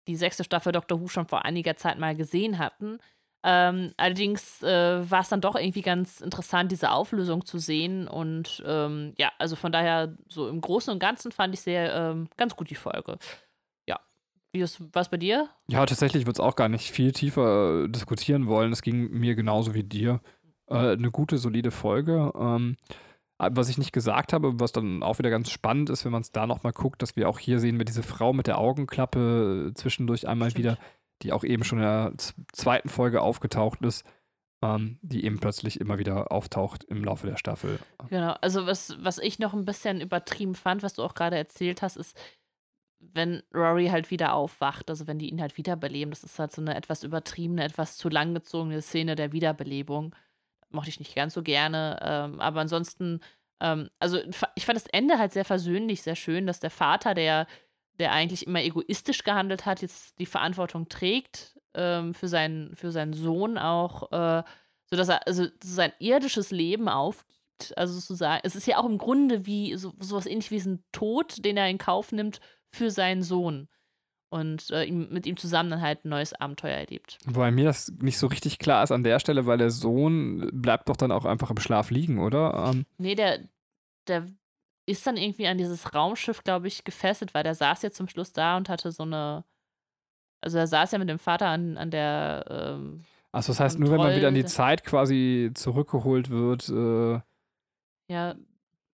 die 0.08 0.16
sechste 0.16 0.44
Staffel 0.44 0.72
Doctor 0.72 1.02
Who 1.02 1.08
schon 1.08 1.28
vor 1.28 1.46
einiger 1.46 1.76
Zeit 1.76 2.00
mal 2.00 2.16
gesehen 2.16 2.58
hatten. 2.58 3.00
Ähm, 3.44 3.94
allerdings 3.98 4.64
äh, 4.64 5.10
war 5.10 5.22
es 5.22 5.30
dann 5.30 5.42
doch 5.42 5.56
irgendwie 5.56 5.82
ganz 5.82 6.22
interessant, 6.22 6.72
diese 6.72 6.92
Auflösung 6.92 7.46
zu 7.46 7.58
sehen. 7.60 8.08
Und 8.08 8.64
ähm, 8.66 9.14
ja, 9.18 9.32
also 9.38 9.56
von 9.56 9.72
daher, 9.72 10.16
so 10.30 10.48
im 10.48 10.62
Großen 10.62 10.94
und 10.94 11.00
Ganzen 11.00 11.32
fand 11.32 11.54
ich 11.54 11.62
sehr 11.62 11.94
ähm, 11.94 12.30
ganz 12.38 12.56
gut 12.56 12.70
die 12.70 12.76
Folge. 12.76 13.18
Ja. 13.88 14.00
Wie 14.54 14.62
ist 14.62 14.82
was 14.94 15.10
bei 15.10 15.18
dir? 15.18 15.50
Ja, 15.68 15.86
tatsächlich 15.86 16.26
würde 16.26 16.38
es 16.38 16.40
auch 16.40 16.56
gar 16.56 16.70
nicht 16.70 16.92
viel 16.92 17.12
tiefer 17.12 17.84
äh, 17.84 17.90
diskutieren 17.90 18.48
wollen. 18.48 18.72
Es 18.72 18.82
ging 18.82 19.12
mir 19.12 19.36
genauso 19.36 19.74
wie 19.74 19.84
dir. 19.84 20.22
Äh, 20.68 20.94
eine 20.94 21.12
gute, 21.12 21.38
solide 21.38 21.72
Folge. 21.72 22.32
Ähm, 22.36 22.78
was 23.40 23.68
ich 23.68 23.78
nicht 23.78 23.92
gesagt 23.92 24.32
habe, 24.32 24.60
was 24.62 24.72
dann 24.72 25.04
auch 25.04 25.20
wieder 25.20 25.30
ganz 25.30 25.50
spannend 25.50 25.90
ist, 25.90 26.06
wenn 26.06 26.14
man 26.14 26.22
es 26.22 26.32
da 26.32 26.48
nochmal 26.48 26.72
guckt, 26.72 27.02
dass 27.02 27.18
wir 27.18 27.28
auch 27.28 27.40
hier 27.40 27.60
sehen 27.60 27.78
wir 27.78 27.84
diese 27.84 28.04
Frau 28.04 28.32
mit 28.32 28.48
der 28.48 28.58
Augenklappe 28.58 29.72
äh, 29.72 29.74
zwischendurch 29.74 30.30
einmal 30.30 30.52
Stimmt. 30.52 30.64
wieder 30.64 30.78
die 31.24 31.32
auch 31.32 31.44
eben 31.44 31.64
schon 31.64 31.80
in 31.80 31.86
der 31.86 32.14
zweiten 32.52 32.90
Folge 32.90 33.22
aufgetaucht 33.22 33.82
ist, 33.82 34.06
ähm, 34.62 35.00
die 35.02 35.26
eben 35.26 35.40
plötzlich 35.40 35.80
immer 35.80 35.98
wieder 35.98 36.32
auftaucht 36.32 36.84
im 36.84 37.04
Laufe 37.04 37.28
der 37.28 37.38
Staffel. 37.38 37.80
Genau, 38.10 38.36
also 38.42 38.66
was, 38.66 38.96
was 39.00 39.18
ich 39.18 39.40
noch 39.40 39.54
ein 39.54 39.66
bisschen 39.66 40.02
übertrieben 40.02 40.56
fand, 40.56 40.84
was 40.84 40.94
du 40.94 41.04
auch 41.04 41.16
gerade 41.16 41.38
erzählt 41.38 41.82
hast, 41.82 41.98
ist, 41.98 42.18
wenn 43.00 43.44
Rory 43.54 43.88
halt 43.88 44.12
wieder 44.12 44.34
aufwacht, 44.34 44.90
also 44.90 45.08
wenn 45.08 45.20
die 45.20 45.30
ihn 45.30 45.42
halt 45.42 45.58
wiederbeleben, 45.58 46.12
das 46.12 46.24
ist 46.24 46.40
halt 46.40 46.52
so 46.54 46.62
eine 46.62 46.76
etwas 46.76 47.04
übertriebene, 47.04 47.64
etwas 47.64 47.98
zu 47.98 48.10
langgezogene 48.10 48.82
Szene 48.82 49.16
der 49.16 49.34
Wiederbelebung. 49.34 50.16
Mochte 50.70 50.90
ich 50.90 51.00
nicht 51.00 51.16
ganz 51.16 51.34
so 51.34 51.44
gerne, 51.44 52.00
ähm, 52.02 52.40
aber 52.40 52.62
ansonsten, 52.62 53.20
ähm, 53.60 53.90
also 54.00 54.20
ich 54.56 54.66
fand 54.66 54.78
das 54.78 54.88
Ende 54.88 55.20
halt 55.20 55.34
sehr 55.34 55.46
versöhnlich, 55.46 56.02
sehr 56.02 56.16
schön, 56.16 56.48
dass 56.48 56.60
der 56.62 56.72
Vater, 56.72 57.14
der 57.14 57.48
der 58.00 58.12
eigentlich 58.12 58.48
immer 58.48 58.62
egoistisch 58.62 59.24
gehandelt 59.24 59.66
hat, 59.66 59.82
jetzt 59.82 60.20
die 60.20 60.26
Verantwortung 60.26 60.90
trägt 60.90 61.60
ähm, 61.74 62.14
für, 62.14 62.28
seinen, 62.28 62.76
für 62.76 62.92
seinen 62.92 63.14
Sohn 63.14 63.58
auch, 63.58 64.12
äh, 64.12 64.44
sodass 64.90 65.10
er 65.10 65.28
also 65.28 65.48
sein 65.64 65.92
irdisches 66.00 66.52
Leben 66.52 66.90
aufgibt. 66.90 67.78
Also 67.78 67.94
sozusagen, 67.94 68.42
es 68.44 68.56
ist 68.56 68.68
ja 68.68 68.78
auch 68.78 68.86
im 68.86 68.98
Grunde 68.98 69.46
wie 69.46 69.76
so 69.76 69.94
sowas 70.00 70.26
ähnlich 70.26 70.52
wie 70.52 70.60
ein 70.60 70.84
Tod, 70.92 71.46
den 71.46 71.58
er 71.58 71.70
in 71.70 71.78
Kauf 71.78 72.12
nimmt 72.12 72.40
für 72.70 72.92
seinen 72.92 73.22
Sohn. 73.22 73.70
Und 74.30 74.72
äh, 74.72 74.92
mit 74.92 75.28
ihm 75.28 75.38
zusammen 75.38 75.70
dann 75.70 75.82
halt 75.82 76.04
ein 76.04 76.10
neues 76.10 76.34
Abenteuer 76.34 76.76
erlebt. 76.76 77.20
Wobei 77.26 77.52
mir 77.52 77.66
das 77.66 77.94
nicht 78.02 78.18
so 78.18 78.26
richtig 78.26 78.58
klar 78.58 78.84
ist 78.84 78.92
an 78.92 79.04
der 79.04 79.20
Stelle, 79.20 79.46
weil 79.46 79.60
der 79.60 79.70
Sohn 79.70 80.50
bleibt 80.52 80.90
doch 80.90 80.98
dann 80.98 81.12
auch 81.12 81.26
einfach 81.26 81.52
im 81.52 81.60
Schlaf 81.60 81.92
liegen, 81.92 82.18
oder? 82.18 82.72
Ähm 82.72 82.88
nee, 82.98 83.14
der, 83.14 83.42
der 84.08 84.26
ist 84.86 85.08
dann 85.08 85.18
irgendwie 85.18 85.48
an 85.48 85.58
dieses 85.58 85.94
Raumschiff, 85.94 86.44
glaube 86.44 86.68
ich, 86.68 86.84
gefesselt, 86.84 87.34
weil 87.34 87.44
der 87.44 87.56
saß 87.56 87.82
ja 87.84 87.92
zum 87.92 88.08
Schluss 88.08 88.32
da 88.34 88.58
und 88.58 88.70
hatte 88.70 88.92
so 88.92 89.04
eine. 89.04 89.46
Also 90.42 90.58
er 90.58 90.68
saß 90.68 90.92
ja 90.92 91.00
mit 91.00 91.10
dem 91.10 91.20
Vater 91.20 91.48
an, 91.48 91.78
an 91.78 91.90
der. 91.92 92.46
Ähm, 92.50 93.06
Achso, 93.32 93.52
das 93.52 93.60
heißt, 93.60 93.80
nur 93.80 93.92
wenn 93.92 93.98
man 93.98 94.16
wieder 94.16 94.28
an 94.28 94.36
die 94.36 94.46
Zeit 94.46 94.84
quasi 94.84 95.52
zurückgeholt 95.54 96.30
wird. 96.30 96.70
Äh, 96.70 97.22
ja. 98.12 98.36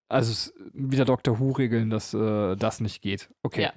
Also 0.07 0.51
wieder 0.73 1.05
Dr. 1.05 1.39
Who 1.39 1.51
regeln, 1.51 1.89
dass 1.89 2.13
äh, 2.13 2.55
das 2.55 2.79
nicht 2.79 3.01
geht. 3.01 3.29
Okay. 3.43 3.69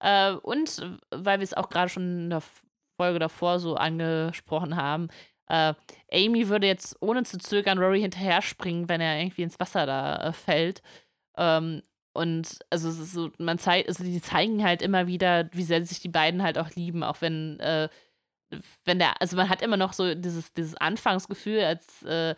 Ja. 0.00 0.32
Äh, 0.32 0.36
und 0.36 0.98
weil 1.10 1.38
wir 1.38 1.44
es 1.44 1.54
auch 1.54 1.68
gerade 1.68 1.88
schon 1.88 2.24
in 2.24 2.30
der 2.30 2.42
Folge 2.98 3.18
davor 3.18 3.58
so 3.58 3.74
angesprochen 3.74 4.76
haben, 4.76 5.08
äh, 5.48 5.74
Amy 6.12 6.48
würde 6.48 6.66
jetzt 6.66 6.96
ohne 7.00 7.24
zu 7.24 7.38
zögern 7.38 7.78
Rory 7.78 8.00
hinterher 8.00 8.40
springen, 8.40 8.88
wenn 8.88 9.00
er 9.00 9.20
irgendwie 9.20 9.42
ins 9.42 9.58
Wasser 9.58 9.86
da 9.86 10.28
äh, 10.28 10.32
fällt. 10.32 10.82
Ähm, 11.36 11.82
und 12.12 12.58
also 12.70 12.90
so, 12.90 13.30
man 13.38 13.58
zeigt, 13.58 13.88
also 13.88 14.02
die 14.02 14.20
zeigen 14.20 14.64
halt 14.64 14.82
immer 14.82 15.06
wieder, 15.06 15.48
wie 15.52 15.62
sehr 15.62 15.84
sich 15.84 16.00
die 16.00 16.08
beiden 16.08 16.42
halt 16.42 16.58
auch 16.58 16.70
lieben, 16.70 17.04
auch 17.04 17.20
wenn, 17.20 17.60
äh, 17.60 17.88
wenn 18.84 18.98
der, 18.98 19.20
also 19.20 19.36
man 19.36 19.48
hat 19.48 19.62
immer 19.62 19.76
noch 19.76 19.92
so 19.92 20.14
dieses, 20.14 20.52
dieses 20.54 20.74
Anfangsgefühl, 20.76 21.60
als, 21.62 22.02
äh, 22.02 22.34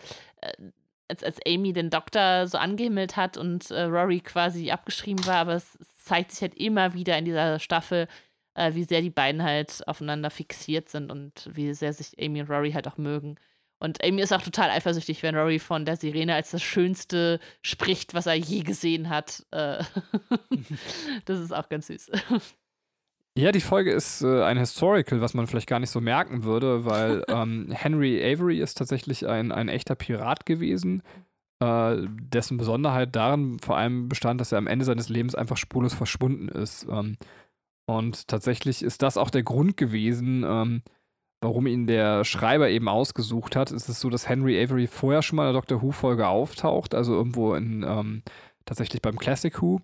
als, 1.08 1.24
als 1.24 1.38
Amy 1.46 1.72
den 1.72 1.90
Doktor 1.90 2.46
so 2.46 2.58
angehimmelt 2.58 3.16
hat 3.16 3.36
und 3.36 3.70
äh, 3.70 3.82
Rory 3.82 4.20
quasi 4.20 4.70
abgeschrieben 4.70 5.24
war, 5.26 5.36
aber 5.36 5.54
es, 5.54 5.76
es, 5.80 6.04
zeigt 6.04 6.32
sich 6.32 6.42
halt 6.42 6.54
immer 6.54 6.94
wieder 6.94 7.16
in 7.16 7.24
dieser 7.24 7.58
Staffel, 7.58 8.08
äh, 8.54 8.74
wie 8.74 8.84
sehr 8.84 9.00
die 9.00 9.10
beiden 9.10 9.42
halt 9.42 9.86
aufeinander 9.88 10.30
fixiert 10.30 10.88
sind 10.88 11.10
und 11.10 11.48
wie 11.52 11.72
sehr 11.74 11.92
sich 11.92 12.14
Amy 12.20 12.42
und 12.42 12.50
Rory 12.50 12.72
halt 12.72 12.88
auch 12.88 12.98
mögen. 12.98 13.36
Und 13.82 14.02
Amy 14.04 14.22
ist 14.22 14.32
auch 14.32 14.42
total 14.42 14.70
eifersüchtig, 14.70 15.24
wenn 15.24 15.34
Rory 15.34 15.58
von 15.58 15.84
der 15.84 15.96
Sirene 15.96 16.36
als 16.36 16.52
das 16.52 16.62
Schönste 16.62 17.40
spricht, 17.62 18.14
was 18.14 18.26
er 18.26 18.34
je 18.34 18.62
gesehen 18.62 19.08
hat. 19.08 19.44
Äh, 19.50 19.82
das 21.24 21.40
ist 21.40 21.52
auch 21.52 21.68
ganz 21.68 21.88
süß. 21.88 22.12
Ja, 23.36 23.50
die 23.50 23.60
Folge 23.60 23.90
ist 23.90 24.22
äh, 24.22 24.44
ein 24.44 24.56
Historical, 24.56 25.20
was 25.20 25.34
man 25.34 25.48
vielleicht 25.48 25.68
gar 25.68 25.80
nicht 25.80 25.90
so 25.90 26.00
merken 26.00 26.44
würde, 26.44 26.84
weil 26.84 27.24
ähm, 27.28 27.72
Henry 27.72 28.22
Avery 28.22 28.60
ist 28.60 28.78
tatsächlich 28.78 29.26
ein, 29.26 29.50
ein 29.50 29.68
echter 29.68 29.96
Pirat 29.96 30.46
gewesen, 30.46 31.02
äh, 31.58 31.96
dessen 32.06 32.58
Besonderheit 32.58 33.16
darin 33.16 33.58
vor 33.58 33.76
allem 33.76 34.08
bestand, 34.08 34.40
dass 34.40 34.52
er 34.52 34.58
am 34.58 34.68
Ende 34.68 34.84
seines 34.84 35.08
Lebens 35.08 35.34
einfach 35.34 35.56
spurlos 35.56 35.94
verschwunden 35.94 36.48
ist. 36.48 36.86
Ähm, 36.88 37.16
und 37.86 38.28
tatsächlich 38.28 38.84
ist 38.84 39.02
das 39.02 39.16
auch 39.16 39.30
der 39.30 39.42
Grund 39.42 39.76
gewesen, 39.76 40.44
ähm, 40.46 40.82
warum 41.42 41.66
ihn 41.66 41.86
der 41.86 42.24
Schreiber 42.24 42.70
eben 42.70 42.88
ausgesucht 42.88 43.56
hat, 43.56 43.72
ist 43.72 43.88
es 43.88 44.00
so, 44.00 44.08
dass 44.08 44.28
Henry 44.28 44.62
Avery 44.62 44.86
vorher 44.86 45.22
schon 45.22 45.36
mal 45.36 45.48
in 45.48 45.52
der 45.52 45.60
Doctor 45.60 45.82
Who-Folge 45.82 46.28
auftaucht, 46.28 46.94
also 46.94 47.14
irgendwo 47.14 47.54
in 47.54 47.82
ähm, 47.82 48.22
tatsächlich 48.64 49.02
beim 49.02 49.18
Classic 49.18 49.60
Who. 49.60 49.80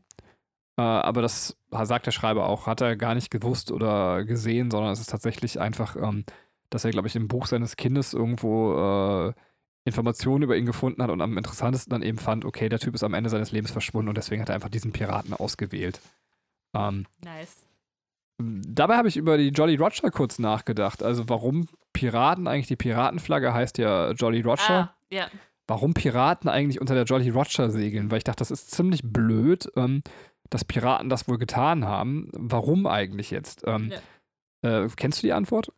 Äh, 0.78 0.82
aber 0.82 1.20
das 1.20 1.56
sagt 1.70 2.06
der 2.06 2.12
Schreiber 2.12 2.48
auch, 2.48 2.66
hat 2.66 2.80
er 2.80 2.96
gar 2.96 3.14
nicht 3.14 3.30
gewusst 3.30 3.72
oder 3.72 4.24
gesehen, 4.24 4.70
sondern 4.70 4.92
es 4.92 5.00
ist 5.00 5.10
tatsächlich 5.10 5.60
einfach, 5.60 5.96
ähm, 5.96 6.24
dass 6.70 6.84
er, 6.84 6.92
glaube 6.92 7.08
ich, 7.08 7.16
im 7.16 7.28
Buch 7.28 7.46
seines 7.46 7.76
Kindes 7.76 8.14
irgendwo 8.14 9.28
äh, 9.28 9.32
Informationen 9.84 10.44
über 10.44 10.56
ihn 10.56 10.66
gefunden 10.66 11.02
hat 11.02 11.10
und 11.10 11.20
am 11.20 11.36
interessantesten 11.36 11.90
dann 11.90 12.02
eben 12.02 12.18
fand, 12.18 12.44
okay, 12.44 12.68
der 12.68 12.78
Typ 12.78 12.94
ist 12.94 13.02
am 13.02 13.14
Ende 13.14 13.30
seines 13.30 13.50
Lebens 13.50 13.72
verschwunden 13.72 14.10
und 14.10 14.18
deswegen 14.18 14.40
hat 14.42 14.48
er 14.48 14.54
einfach 14.54 14.68
diesen 14.68 14.92
Piraten 14.92 15.34
ausgewählt. 15.34 16.00
Ähm, 16.74 17.06
nice. 17.24 17.66
Dabei 18.40 18.96
habe 18.96 19.08
ich 19.08 19.16
über 19.16 19.36
die 19.36 19.48
Jolly 19.48 19.74
Roger 19.76 20.10
kurz 20.10 20.38
nachgedacht. 20.38 21.02
Also 21.02 21.28
warum 21.28 21.66
Piraten 21.92 22.46
eigentlich, 22.46 22.68
die 22.68 22.76
Piratenflagge 22.76 23.52
heißt 23.52 23.78
ja 23.78 24.12
Jolly 24.12 24.42
Roger. 24.42 24.70
Ah, 24.70 24.94
ja. 25.10 25.28
Warum 25.66 25.92
Piraten 25.92 26.48
eigentlich 26.48 26.80
unter 26.80 26.94
der 26.94 27.04
Jolly 27.04 27.30
Roger 27.30 27.70
segeln? 27.70 28.10
Weil 28.10 28.18
ich 28.18 28.24
dachte, 28.24 28.38
das 28.38 28.50
ist 28.50 28.70
ziemlich 28.70 29.02
blöd, 29.02 29.70
ähm, 29.76 30.02
dass 30.50 30.64
Piraten 30.64 31.08
das 31.08 31.28
wohl 31.28 31.38
getan 31.38 31.84
haben. 31.84 32.30
Warum 32.32 32.86
eigentlich 32.86 33.30
jetzt? 33.30 33.64
Ähm, 33.66 33.92
ja. 34.62 34.84
äh, 34.84 34.88
kennst 34.96 35.22
du 35.22 35.26
die 35.26 35.32
Antwort? 35.32 35.72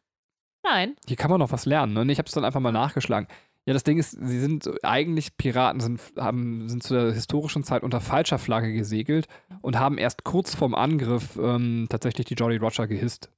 Nein. 0.62 0.96
Hier 1.06 1.16
kann 1.16 1.30
man 1.30 1.40
noch 1.40 1.52
was 1.52 1.64
lernen. 1.64 1.94
Ne? 1.94 2.12
Ich 2.12 2.18
habe 2.18 2.26
es 2.26 2.34
dann 2.34 2.44
einfach 2.44 2.60
mal 2.60 2.72
nachgeschlagen. 2.72 3.26
Ja, 3.66 3.74
das 3.74 3.84
Ding 3.84 3.98
ist, 3.98 4.12
sie 4.12 4.40
sind 4.40 4.68
eigentlich 4.84 5.36
Piraten, 5.36 5.80
sind, 5.80 6.00
haben, 6.16 6.68
sind 6.68 6.82
zu 6.82 6.94
der 6.94 7.12
historischen 7.12 7.62
Zeit 7.62 7.82
unter 7.82 8.00
falscher 8.00 8.38
Flagge 8.38 8.72
gesegelt 8.72 9.28
und 9.60 9.78
haben 9.78 9.98
erst 9.98 10.24
kurz 10.24 10.54
vorm 10.54 10.74
Angriff 10.74 11.38
ähm, 11.40 11.86
tatsächlich 11.90 12.26
die 12.26 12.34
Jolly 12.34 12.56
Roger 12.56 12.86
gehisst. 12.86 13.30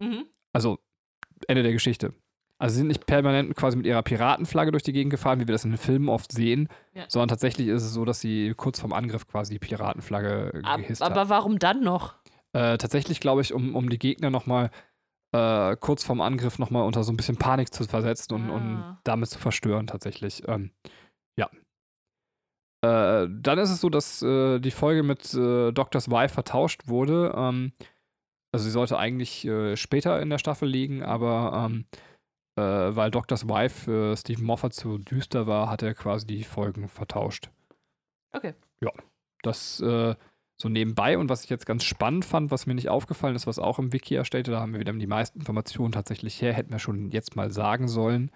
Mhm. 0.00 0.24
Also, 0.52 0.78
Ende 1.46 1.62
der 1.62 1.72
Geschichte. 1.72 2.14
Also 2.60 2.74
sie 2.74 2.78
sind 2.80 2.88
nicht 2.88 3.06
permanent 3.06 3.56
quasi 3.56 3.78
mit 3.78 3.86
ihrer 3.86 4.02
Piratenflagge 4.02 4.70
durch 4.70 4.82
die 4.82 4.92
Gegend 4.92 5.10
gefahren, 5.10 5.40
wie 5.40 5.48
wir 5.48 5.52
das 5.52 5.64
in 5.64 5.70
den 5.70 5.78
Filmen 5.78 6.10
oft 6.10 6.30
sehen, 6.30 6.68
ja. 6.92 7.04
sondern 7.08 7.28
tatsächlich 7.28 7.68
ist 7.68 7.84
es 7.84 7.94
so, 7.94 8.04
dass 8.04 8.20
sie 8.20 8.52
kurz 8.54 8.80
vorm 8.80 8.92
Angriff 8.92 9.26
quasi 9.26 9.54
die 9.54 9.58
Piratenflagge 9.58 10.60
Ab, 10.62 10.80
gehisst 10.80 11.00
haben. 11.00 11.12
Aber 11.12 11.30
warum 11.30 11.58
dann 11.58 11.82
noch? 11.82 12.16
Äh, 12.52 12.76
tatsächlich 12.76 13.20
glaube 13.20 13.40
ich, 13.40 13.54
um, 13.54 13.74
um 13.74 13.88
die 13.88 13.98
Gegner 13.98 14.28
nochmal 14.28 14.70
äh, 15.32 15.76
kurz 15.76 16.04
vorm 16.04 16.20
Angriff 16.20 16.58
nochmal 16.58 16.84
unter 16.84 17.04
so 17.04 17.12
ein 17.12 17.16
bisschen 17.16 17.36
Panik 17.36 17.72
zu 17.72 17.84
versetzen 17.84 18.34
und, 18.34 18.50
ah. 18.50 18.54
und 18.54 18.98
damit 19.04 19.28
zu 19.28 19.38
verstören 19.38 19.86
tatsächlich. 19.86 20.46
Ähm, 20.48 20.70
ja. 21.38 21.48
Äh, 22.82 23.28
dann 23.30 23.58
ist 23.58 23.70
es 23.70 23.80
so, 23.80 23.90
dass 23.90 24.22
äh, 24.22 24.58
die 24.58 24.70
Folge 24.70 25.02
mit 25.02 25.32
äh, 25.34 25.72
Doctors 25.72 26.10
Wife 26.10 26.34
vertauscht 26.34 26.88
wurde. 26.88 27.32
Ähm, 27.36 27.72
also 28.52 28.64
sie 28.64 28.70
sollte 28.70 28.98
eigentlich 28.98 29.46
äh, 29.46 29.76
später 29.76 30.20
in 30.20 30.30
der 30.30 30.38
Staffel 30.38 30.68
liegen, 30.68 31.02
aber 31.02 31.66
ähm, 31.66 31.84
äh, 32.56 32.96
weil 32.96 33.10
Doctors 33.10 33.48
Wife 33.48 33.84
für 33.84 34.16
Stephen 34.16 34.44
Moffat 34.44 34.72
zu 34.72 34.98
düster 34.98 35.46
war, 35.46 35.70
hat 35.70 35.82
er 35.82 35.94
quasi 35.94 36.26
die 36.26 36.42
Folgen 36.42 36.88
vertauscht. 36.88 37.50
Okay. 38.32 38.54
Ja. 38.80 38.90
das 39.42 39.80
äh, 39.80 40.14
so 40.60 40.68
nebenbei 40.68 41.16
und 41.18 41.28
was 41.28 41.44
ich 41.44 41.50
jetzt 41.50 41.66
ganz 41.66 41.84
spannend 41.84 42.24
fand, 42.24 42.50
was 42.50 42.66
mir 42.66 42.74
nicht 42.74 42.88
aufgefallen 42.88 43.36
ist, 43.36 43.46
was 43.46 43.58
auch 43.58 43.78
im 43.78 43.92
Wiki 43.92 44.14
erstellte, 44.14 44.50
da 44.50 44.60
haben 44.60 44.72
wir 44.72 44.80
wieder 44.80 44.92
die 44.92 45.06
meisten 45.06 45.38
Informationen 45.38 45.92
tatsächlich 45.92 46.40
her, 46.42 46.52
hätten 46.52 46.72
wir 46.72 46.78
schon 46.78 47.10
jetzt 47.10 47.36
mal 47.36 47.50
sagen 47.50 47.88
sollen, 47.88 48.30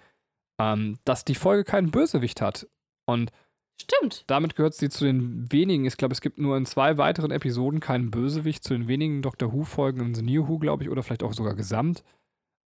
ähm, 0.59 0.97
dass 1.05 1.25
die 1.25 1.35
Folge 1.35 1.63
keinen 1.63 1.91
Bösewicht 1.91 2.41
hat. 2.41 2.67
Und 3.05 3.31
Stimmt. 3.79 4.23
damit 4.27 4.55
gehört 4.55 4.73
sie 4.73 4.89
zu 4.89 5.05
den 5.05 5.51
wenigen, 5.51 5.85
ich 5.85 5.97
glaube, 5.97 6.13
es 6.13 6.21
gibt 6.21 6.39
nur 6.39 6.57
in 6.57 6.65
zwei 6.65 6.97
weiteren 6.97 7.31
Episoden 7.31 7.79
keinen 7.79 8.09
Bösewicht, 8.09 8.63
zu 8.63 8.73
den 8.73 8.87
wenigen 8.87 9.21
Doctor 9.21 9.53
Who-Folgen 9.53 10.01
in 10.01 10.15
The 10.15 10.21
New 10.21 10.47
Who, 10.47 10.57
glaube 10.57 10.83
ich, 10.83 10.89
oder 10.89 11.03
vielleicht 11.03 11.23
auch 11.23 11.33
sogar 11.33 11.55
gesamt, 11.55 12.03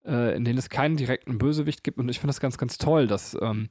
äh, 0.06 0.36
in 0.36 0.46
denen 0.46 0.60
es 0.60 0.70
keinen 0.70 0.98
direkten 0.98 1.38
Bösewicht 1.38 1.84
gibt. 1.84 1.98
Und 1.98 2.10
ich 2.10 2.20
finde 2.20 2.30
das 2.30 2.40
ganz, 2.40 2.58
ganz 2.58 2.78
toll, 2.78 3.08
dass 3.08 3.38
ähm, 3.42 3.70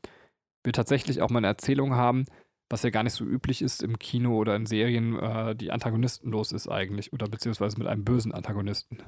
wir 0.64 0.72
tatsächlich 0.72 1.22
auch 1.22 1.30
mal 1.30 1.39
eine 1.39 1.47
Erzählung 1.47 1.95
haben, 1.95 2.26
was 2.70 2.82
ja 2.82 2.90
gar 2.90 3.02
nicht 3.02 3.14
so 3.14 3.24
üblich 3.24 3.62
ist 3.62 3.82
im 3.82 3.98
Kino 3.98 4.36
oder 4.36 4.54
in 4.56 4.66
Serien, 4.66 5.18
äh, 5.18 5.56
die 5.56 5.70
antagonistenlos 5.70 6.52
ist 6.52 6.68
eigentlich, 6.68 7.12
oder 7.12 7.26
beziehungsweise 7.28 7.78
mit 7.78 7.86
einem 7.86 8.04
bösen 8.04 8.32
Antagonisten. 8.32 9.02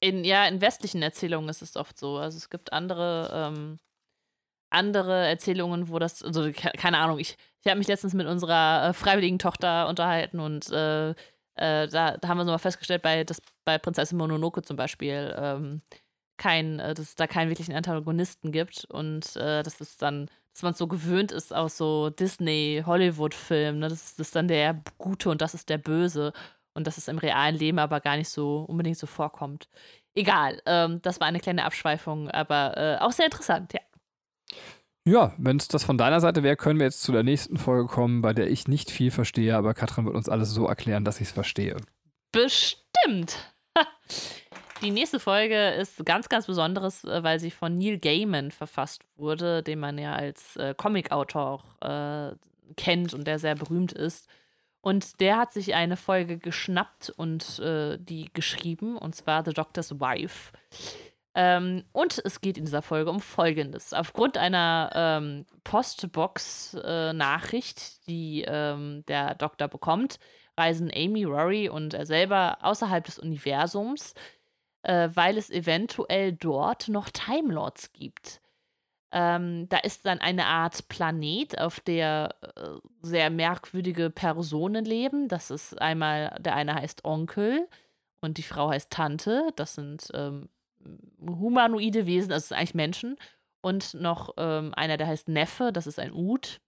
In, 0.00 0.24
ja, 0.24 0.46
in 0.46 0.60
westlichen 0.60 1.02
Erzählungen 1.02 1.48
ist 1.48 1.62
es 1.62 1.76
oft 1.76 1.98
so. 1.98 2.18
Also 2.18 2.36
es 2.36 2.50
gibt 2.50 2.72
andere, 2.72 3.30
ähm, 3.32 3.78
andere 4.70 5.26
Erzählungen, 5.26 5.88
wo 5.88 5.98
das, 5.98 6.22
also 6.22 6.52
ke- 6.52 6.72
keine 6.76 6.98
Ahnung, 6.98 7.18
ich, 7.18 7.36
ich 7.62 7.66
habe 7.68 7.78
mich 7.78 7.88
letztens 7.88 8.14
mit 8.14 8.26
unserer 8.26 8.88
äh, 8.88 8.92
freiwilligen 8.92 9.38
Tochter 9.38 9.88
unterhalten 9.88 10.40
und 10.40 10.70
äh, 10.70 11.10
äh, 11.10 11.88
da, 11.88 12.16
da 12.16 12.28
haben 12.28 12.38
wir 12.38 12.44
so 12.44 12.52
mal 12.52 12.58
festgestellt, 12.58 13.02
bei, 13.02 13.24
das, 13.24 13.42
bei 13.64 13.78
Prinzessin 13.78 14.18
Mononoke 14.18 14.62
zum 14.62 14.76
Beispiel, 14.76 15.34
ähm, 15.36 15.82
kein, 16.36 16.78
äh, 16.78 16.94
dass 16.94 17.06
es 17.06 17.14
da 17.16 17.26
keinen 17.26 17.48
wirklichen 17.48 17.74
Antagonisten 17.74 18.52
gibt 18.52 18.84
und 18.84 19.34
äh, 19.36 19.62
dass 19.64 19.80
es 19.80 19.96
dann, 19.96 20.30
dass 20.58 20.64
man 20.64 20.74
so 20.74 20.88
gewöhnt 20.88 21.30
ist 21.30 21.54
aus 21.54 21.76
so 21.76 22.10
Disney-Hollywood-Filmen, 22.10 23.78
ne? 23.78 23.88
das, 23.88 24.16
das 24.16 24.26
ist 24.26 24.34
dann 24.34 24.48
der 24.48 24.82
Gute 24.98 25.30
und 25.30 25.40
das 25.40 25.54
ist 25.54 25.68
der 25.68 25.78
Böse 25.78 26.32
und 26.74 26.88
dass 26.88 26.98
es 26.98 27.06
im 27.06 27.18
realen 27.18 27.54
Leben 27.54 27.78
aber 27.78 28.00
gar 28.00 28.16
nicht 28.16 28.28
so 28.28 28.64
unbedingt 28.68 28.98
so 28.98 29.06
vorkommt. 29.06 29.68
Egal, 30.16 30.60
ähm, 30.66 31.00
das 31.02 31.20
war 31.20 31.28
eine 31.28 31.38
kleine 31.38 31.64
Abschweifung, 31.64 32.28
aber 32.28 32.76
äh, 32.76 32.98
auch 32.98 33.12
sehr 33.12 33.26
interessant, 33.26 33.72
ja. 33.72 33.80
Ja, 35.04 35.32
wenn 35.38 35.58
es 35.58 35.68
das 35.68 35.84
von 35.84 35.96
deiner 35.96 36.18
Seite 36.18 36.42
wäre, 36.42 36.56
können 36.56 36.80
wir 36.80 36.86
jetzt 36.86 37.04
zu 37.04 37.12
der 37.12 37.22
nächsten 37.22 37.56
Folge 37.56 37.86
kommen, 37.86 38.20
bei 38.20 38.32
der 38.32 38.50
ich 38.50 38.66
nicht 38.66 38.90
viel 38.90 39.12
verstehe, 39.12 39.56
aber 39.56 39.74
Katrin 39.74 40.06
wird 40.06 40.16
uns 40.16 40.28
alles 40.28 40.50
so 40.50 40.66
erklären, 40.66 41.04
dass 41.04 41.20
ich 41.20 41.28
es 41.28 41.32
verstehe. 41.32 41.76
Bestimmt. 42.32 43.54
Die 44.82 44.90
nächste 44.92 45.18
Folge 45.18 45.70
ist 45.70 46.06
ganz, 46.06 46.28
ganz 46.28 46.46
Besonderes, 46.46 47.02
äh, 47.04 47.22
weil 47.22 47.40
sie 47.40 47.50
von 47.50 47.74
Neil 47.74 47.98
Gaiman 47.98 48.52
verfasst 48.52 49.02
wurde, 49.16 49.62
den 49.62 49.80
man 49.80 49.96
ja 49.98 50.14
als 50.14 50.56
äh, 50.56 50.74
Comic-Autor 50.76 51.42
auch 51.42 51.64
äh, 51.80 52.34
kennt 52.76 53.14
und 53.14 53.26
der 53.26 53.38
sehr 53.38 53.54
berühmt 53.56 53.92
ist. 53.92 54.28
Und 54.80 55.20
der 55.20 55.36
hat 55.38 55.52
sich 55.52 55.74
eine 55.74 55.96
Folge 55.96 56.38
geschnappt 56.38 57.10
und 57.10 57.58
äh, 57.58 57.98
die 57.98 58.30
geschrieben, 58.32 58.96
und 58.96 59.16
zwar 59.16 59.44
The 59.44 59.52
Doctor's 59.52 59.98
Wife. 59.98 60.52
Ähm, 61.34 61.84
und 61.92 62.22
es 62.24 62.40
geht 62.40 62.56
in 62.56 62.64
dieser 62.64 62.80
Folge 62.82 63.10
um 63.10 63.20
Folgendes. 63.20 63.92
Aufgrund 63.92 64.38
einer 64.38 64.90
ähm, 64.94 65.44
Postbox-Nachricht, 65.64 68.06
die 68.06 68.44
ähm, 68.46 69.04
der 69.08 69.34
Doktor 69.34 69.66
bekommt, 69.68 70.20
reisen 70.56 70.92
Amy, 70.94 71.24
Rory 71.24 71.68
und 71.68 71.94
er 71.94 72.06
selber 72.06 72.58
außerhalb 72.62 73.04
des 73.04 73.18
Universums, 73.18 74.14
äh, 74.82 75.10
weil 75.14 75.38
es 75.38 75.50
eventuell 75.50 76.32
dort 76.32 76.88
noch 76.88 77.10
Time 77.10 77.52
Lords 77.52 77.92
gibt. 77.92 78.40
Ähm, 79.10 79.68
da 79.70 79.78
ist 79.78 80.04
dann 80.04 80.20
eine 80.20 80.46
Art 80.46 80.88
Planet, 80.88 81.58
auf 81.58 81.80
der 81.80 82.34
äh, 82.42 82.78
sehr 83.00 83.30
merkwürdige 83.30 84.10
Personen 84.10 84.84
leben. 84.84 85.28
Das 85.28 85.50
ist 85.50 85.80
einmal, 85.80 86.36
der 86.40 86.54
eine 86.54 86.74
heißt 86.74 87.04
Onkel 87.04 87.68
und 88.20 88.36
die 88.36 88.42
Frau 88.42 88.70
heißt 88.70 88.90
Tante. 88.90 89.50
Das 89.56 89.74
sind 89.74 90.08
ähm, 90.12 90.50
humanoide 91.26 92.06
Wesen, 92.06 92.32
also 92.32 92.54
eigentlich 92.54 92.74
Menschen. 92.74 93.16
Und 93.62 93.94
noch 93.94 94.34
ähm, 94.36 94.72
einer, 94.74 94.98
der 94.98 95.06
heißt 95.06 95.28
Neffe, 95.28 95.72
das 95.72 95.86
ist 95.86 95.98
ein 95.98 96.12
Ud. 96.12 96.60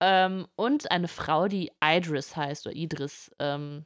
Ähm, 0.00 0.46
und 0.54 0.90
eine 0.90 1.08
Frau, 1.08 1.48
die 1.48 1.72
Idris 1.82 2.36
heißt, 2.36 2.66
oder 2.66 2.76
Idris, 2.76 3.30
ähm, 3.38 3.84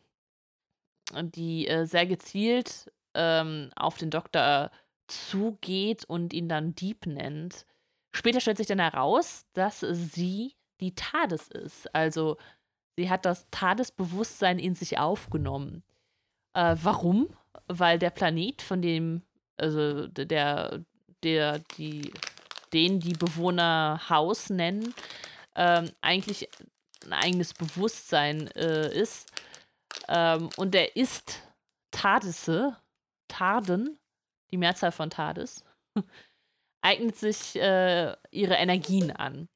die 1.14 1.68
äh, 1.68 1.86
sehr 1.86 2.06
gezielt 2.06 2.90
ähm, 3.14 3.70
auf 3.76 3.98
den 3.98 4.10
Doktor 4.10 4.70
zugeht 5.06 6.04
und 6.04 6.32
ihn 6.32 6.48
dann 6.48 6.74
Dieb 6.74 7.06
nennt. 7.06 7.66
Später 8.12 8.40
stellt 8.40 8.58
sich 8.58 8.66
dann 8.66 8.78
heraus, 8.78 9.44
dass 9.54 9.80
sie 9.80 10.54
die 10.80 10.94
TARDIS 10.94 11.48
ist. 11.48 11.94
Also 11.94 12.36
sie 12.96 13.08
hat 13.08 13.24
das 13.24 13.46
TARDIS-Bewusstsein 13.50 14.58
in 14.58 14.74
sich 14.74 14.98
aufgenommen. 14.98 15.82
Äh, 16.54 16.76
warum? 16.82 17.28
Weil 17.68 17.98
der 17.98 18.10
Planet, 18.10 18.62
von 18.62 18.82
dem, 18.82 19.22
also 19.56 20.08
der, 20.08 20.84
der, 21.22 21.58
die, 21.76 22.12
den 22.72 23.00
die 23.00 23.14
Bewohner 23.14 24.00
Haus 24.08 24.50
nennen, 24.50 24.94
ähm, 25.54 25.90
eigentlich 26.00 26.48
ein 27.04 27.12
eigenes 27.12 27.54
Bewusstsein 27.54 28.48
äh, 28.48 28.92
ist. 28.94 29.30
Ähm, 30.08 30.48
und 30.56 30.74
der 30.74 30.96
ist 30.96 31.40
Tardisse, 31.90 32.76
Tarden, 33.32 33.98
die 34.52 34.58
Mehrzahl 34.58 34.92
von 34.92 35.10
Tardis, 35.10 35.64
eignet 36.82 37.16
sich 37.16 37.56
äh, 37.56 38.14
ihre 38.30 38.54
Energien 38.54 39.10
an. 39.10 39.48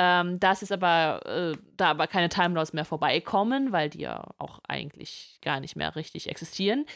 Ähm, 0.00 0.38
da 0.38 0.52
es 0.52 0.70
aber, 0.70 1.26
äh, 1.26 1.58
da 1.76 1.90
aber 1.90 2.06
keine 2.06 2.28
Time 2.28 2.50
mehr 2.72 2.84
vorbeikommen, 2.84 3.72
weil 3.72 3.90
die 3.90 4.02
ja 4.02 4.22
auch 4.38 4.60
eigentlich 4.68 5.38
gar 5.42 5.58
nicht 5.58 5.74
mehr 5.74 5.96
richtig 5.96 6.28
existieren, 6.28 6.86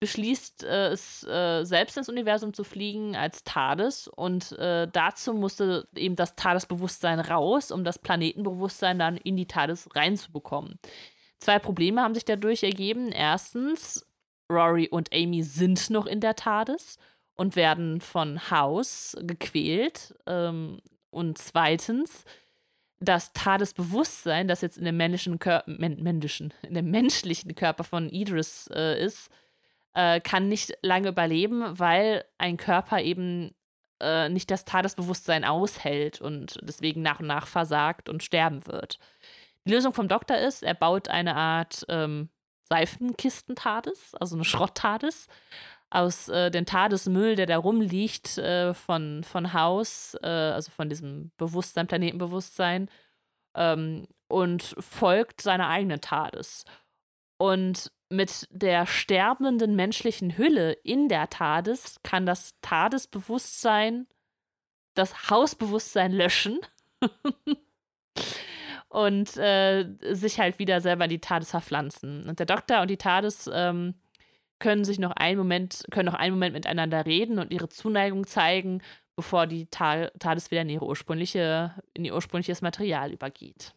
beschließt 0.00 0.64
äh, 0.64 0.88
es 0.88 1.24
äh, 1.24 1.64
selbst 1.64 1.96
ins 1.96 2.08
Universum 2.08 2.52
zu 2.52 2.64
fliegen 2.64 3.14
als 3.14 3.44
TARDIS 3.44 4.08
und 4.08 4.52
äh, 4.58 4.88
dazu 4.92 5.34
musste 5.34 5.86
eben 5.94 6.16
das 6.16 6.34
TARDIS-Bewusstsein 6.34 7.20
raus, 7.20 7.70
um 7.70 7.84
das 7.84 8.00
Planetenbewusstsein 8.00 8.98
dann 8.98 9.16
in 9.16 9.36
die 9.36 9.46
TARDIS 9.46 9.88
reinzubekommen. 9.94 10.80
Zwei 11.38 11.60
Probleme 11.60 12.02
haben 12.02 12.14
sich 12.14 12.24
dadurch 12.24 12.64
ergeben. 12.64 13.12
Erstens, 13.12 14.04
Rory 14.50 14.88
und 14.88 15.12
Amy 15.12 15.42
sind 15.42 15.90
noch 15.90 16.06
in 16.06 16.20
der 16.20 16.36
TARDIS 16.36 16.98
und 17.34 17.56
werden 17.56 18.00
von 18.00 18.50
House 18.50 19.16
gequält. 19.20 20.14
Ähm, 20.26 20.80
und 21.10 21.38
zweitens, 21.38 22.24
das 23.00 23.32
TARDIS-Bewusstsein, 23.32 24.48
das 24.48 24.60
jetzt 24.60 24.78
in 24.78 24.84
dem 24.84 24.96
männlichen 24.96 25.38
Körper, 25.38 25.70
männlichen, 25.70 26.52
in 26.62 26.74
dem 26.74 26.90
menschlichen 26.90 27.54
Körper 27.54 27.84
von 27.84 28.10
Idris 28.10 28.68
äh, 28.74 29.02
ist, 29.02 29.30
äh, 29.94 30.20
kann 30.20 30.48
nicht 30.48 30.76
lange 30.82 31.08
überleben, 31.08 31.78
weil 31.78 32.24
ein 32.38 32.56
Körper 32.56 33.00
eben 33.00 33.54
äh, 34.00 34.28
nicht 34.28 34.50
das 34.50 34.64
TARDIS-Bewusstsein 34.64 35.44
aushält 35.44 36.20
und 36.20 36.58
deswegen 36.62 37.02
nach 37.02 37.20
und 37.20 37.26
nach 37.26 37.46
versagt 37.46 38.08
und 38.08 38.22
sterben 38.22 38.66
wird. 38.66 38.98
Die 39.64 39.72
Lösung 39.72 39.92
vom 39.92 40.08
Doktor 40.08 40.38
ist, 40.38 40.62
er 40.62 40.74
baut 40.74 41.08
eine 41.08 41.36
Art 41.36 41.84
ähm, 41.88 42.30
Seifenkisten-TARDIS, 42.68 44.14
also 44.14 44.36
eine 44.36 44.44
Schrott-TARDIS, 44.44 45.26
aus 45.90 46.28
äh, 46.28 46.50
dem 46.50 46.66
TARDIS-Müll, 46.66 47.36
der 47.36 47.46
da 47.46 47.56
rumliegt, 47.56 48.38
äh, 48.38 48.74
von, 48.74 49.24
von 49.24 49.52
Haus, 49.54 50.16
äh, 50.22 50.26
also 50.26 50.70
von 50.70 50.88
diesem 50.88 51.30
Bewusstsein, 51.38 51.86
Planetenbewusstsein, 51.86 52.90
ähm, 53.54 54.06
und 54.28 54.74
folgt 54.78 55.40
seiner 55.40 55.68
eigenen 55.68 56.00
TARDIS. 56.00 56.64
Und 57.38 57.90
mit 58.10 58.48
der 58.50 58.86
sterbenden 58.86 59.76
menschlichen 59.76 60.36
Hülle 60.36 60.72
in 60.72 61.08
der 61.08 61.30
TARDIS 61.30 61.96
kann 62.02 62.26
das 62.26 62.54
TARDIS-Bewusstsein 62.62 64.06
das 64.94 65.30
Hausbewusstsein 65.30 66.12
löschen 66.12 66.58
und 68.88 69.36
äh, 69.36 69.86
sich 70.12 70.40
halt 70.40 70.58
wieder 70.58 70.80
selber 70.80 71.04
in 71.04 71.10
die 71.10 71.20
TARDIS 71.20 71.50
verpflanzen. 71.50 72.28
Und 72.28 72.38
der 72.38 72.46
Doktor 72.46 72.80
und 72.80 72.88
die 72.88 72.96
TARDIS 72.96 73.50
ähm, 73.52 73.94
können 74.58 74.84
sich 74.84 74.98
noch 74.98 75.12
einen 75.12 75.38
Moment, 75.38 75.84
können 75.90 76.06
noch 76.06 76.18
einen 76.18 76.34
Moment 76.34 76.54
miteinander 76.54 77.06
reden 77.06 77.38
und 77.38 77.52
ihre 77.52 77.68
Zuneigung 77.68 78.26
zeigen, 78.26 78.82
bevor 79.16 79.46
die 79.46 79.66
Ta 79.66 80.08
TARDIS 80.18 80.50
wieder 80.50 80.62
in 80.62 80.70
ihre 80.70 80.86
ursprüngliche, 80.86 81.74
in 81.94 82.04
ihr 82.04 82.14
ursprüngliches 82.14 82.62
Material 82.62 83.12
übergeht. 83.12 83.74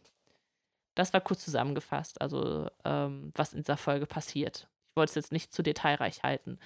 Das 0.94 1.12
war 1.12 1.20
kurz 1.20 1.44
zusammengefasst, 1.44 2.20
also 2.20 2.68
ähm, 2.84 3.30
was 3.34 3.52
in 3.52 3.60
dieser 3.60 3.76
Folge 3.76 4.06
passiert. 4.06 4.68
Ich 4.90 4.96
wollte 4.96 5.10
es 5.10 5.14
jetzt 5.14 5.32
nicht 5.32 5.52
zu 5.52 5.62
detailreich 5.62 6.22
halten. 6.22 6.58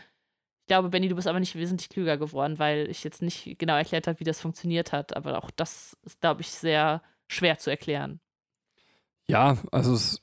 Ich 0.63 0.69
glaube, 0.69 0.89
Benny, 0.89 1.09
du 1.09 1.15
bist 1.15 1.29
aber 1.29 1.39
nicht 1.39 1.55
wesentlich 1.55 1.89
klüger 1.89 2.17
geworden, 2.17 2.59
weil 2.59 2.91
ich 2.91 3.05
jetzt 3.05 3.23
nicht 3.23 3.57
genau 3.59 3.77
erklärt 3.77 4.09
habe, 4.09 4.19
wie 4.19 4.25
das 4.25 4.41
funktioniert 4.41 4.93
hat. 4.93 5.17
Aber 5.17 5.39
auch 5.39 5.53
das 5.53 5.97
ist, 6.03 6.21
glaube 6.21 6.41
ich, 6.41 6.51
sehr 6.51 7.03
schwer 7.29 7.59
zu 7.59 7.71
erklären. 7.71 8.21
Ja, 9.29 9.57
also 9.73 9.95
es 9.95 10.23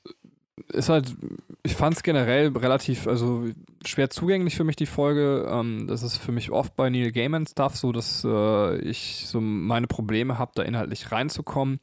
ist 0.72 0.88
halt, 0.88 1.14
ich 1.62 1.74
fand 1.74 1.96
es 1.96 2.02
generell 2.02 2.56
relativ, 2.56 3.06
also 3.06 3.46
schwer 3.84 4.10
zugänglich 4.10 4.56
für 4.56 4.64
mich, 4.64 4.76
die 4.76 4.86
Folge. 4.86 5.46
Ähm, 5.50 5.86
das 5.88 6.02
ist 6.02 6.18
für 6.18 6.32
mich 6.32 6.50
oft 6.50 6.76
bei 6.76 6.90
Neil 6.90 7.12
Gaiman 7.12 7.46
Stuff 7.46 7.76
so, 7.76 7.92
dass 7.92 8.24
äh, 8.24 8.78
ich 8.78 9.26
so 9.26 9.40
meine 9.40 9.86
Probleme 9.86 10.38
habe, 10.38 10.52
da 10.54 10.62
inhaltlich 10.62 11.12
reinzukommen. 11.12 11.80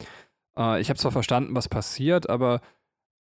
Äh, 0.57 0.81
ich 0.81 0.89
habe 0.89 0.99
zwar 0.99 1.11
verstanden, 1.11 1.55
was 1.55 1.69
passiert, 1.69 2.29
aber 2.29 2.61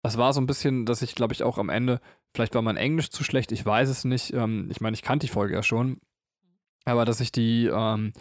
Es 0.05 0.17
war 0.17 0.33
so 0.33 0.41
ein 0.41 0.47
bisschen, 0.47 0.85
dass 0.85 1.01
ich, 1.03 1.15
glaube 1.15 1.33
ich, 1.33 1.43
auch 1.43 1.57
am 1.59 1.69
Ende, 1.69 2.01
vielleicht 2.35 2.55
war 2.55 2.61
mein 2.63 2.77
Englisch 2.77 3.09
zu 3.11 3.23
schlecht, 3.23 3.51
ich 3.53 3.65
weiß 3.65 3.89
es 3.89 4.05
nicht. 4.05 4.33
Ähm, 4.33 4.69
ich 4.71 4.81
meine, 4.81 4.95
ich 4.95 5.03
kannte 5.03 5.27
die 5.27 5.33
Folge 5.33 5.55
ja 5.55 5.63
schon. 5.63 5.99
Aber 6.85 7.05
dass 7.05 7.21
ich 7.21 7.31
die 7.31 7.67
ähm, 7.73 8.13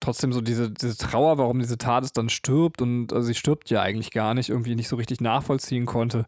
trotzdem 0.00 0.32
so 0.32 0.40
diese, 0.40 0.70
diese 0.70 0.96
Trauer, 0.96 1.38
warum 1.38 1.60
diese 1.60 1.78
Tat 1.78 2.16
dann 2.16 2.28
stirbt 2.28 2.82
und 2.82 3.12
also 3.12 3.26
sie 3.26 3.34
stirbt 3.34 3.70
ja 3.70 3.82
eigentlich 3.82 4.10
gar 4.10 4.34
nicht, 4.34 4.50
irgendwie 4.50 4.74
nicht 4.74 4.88
so 4.88 4.96
richtig 4.96 5.20
nachvollziehen 5.20 5.86
konnte. 5.86 6.26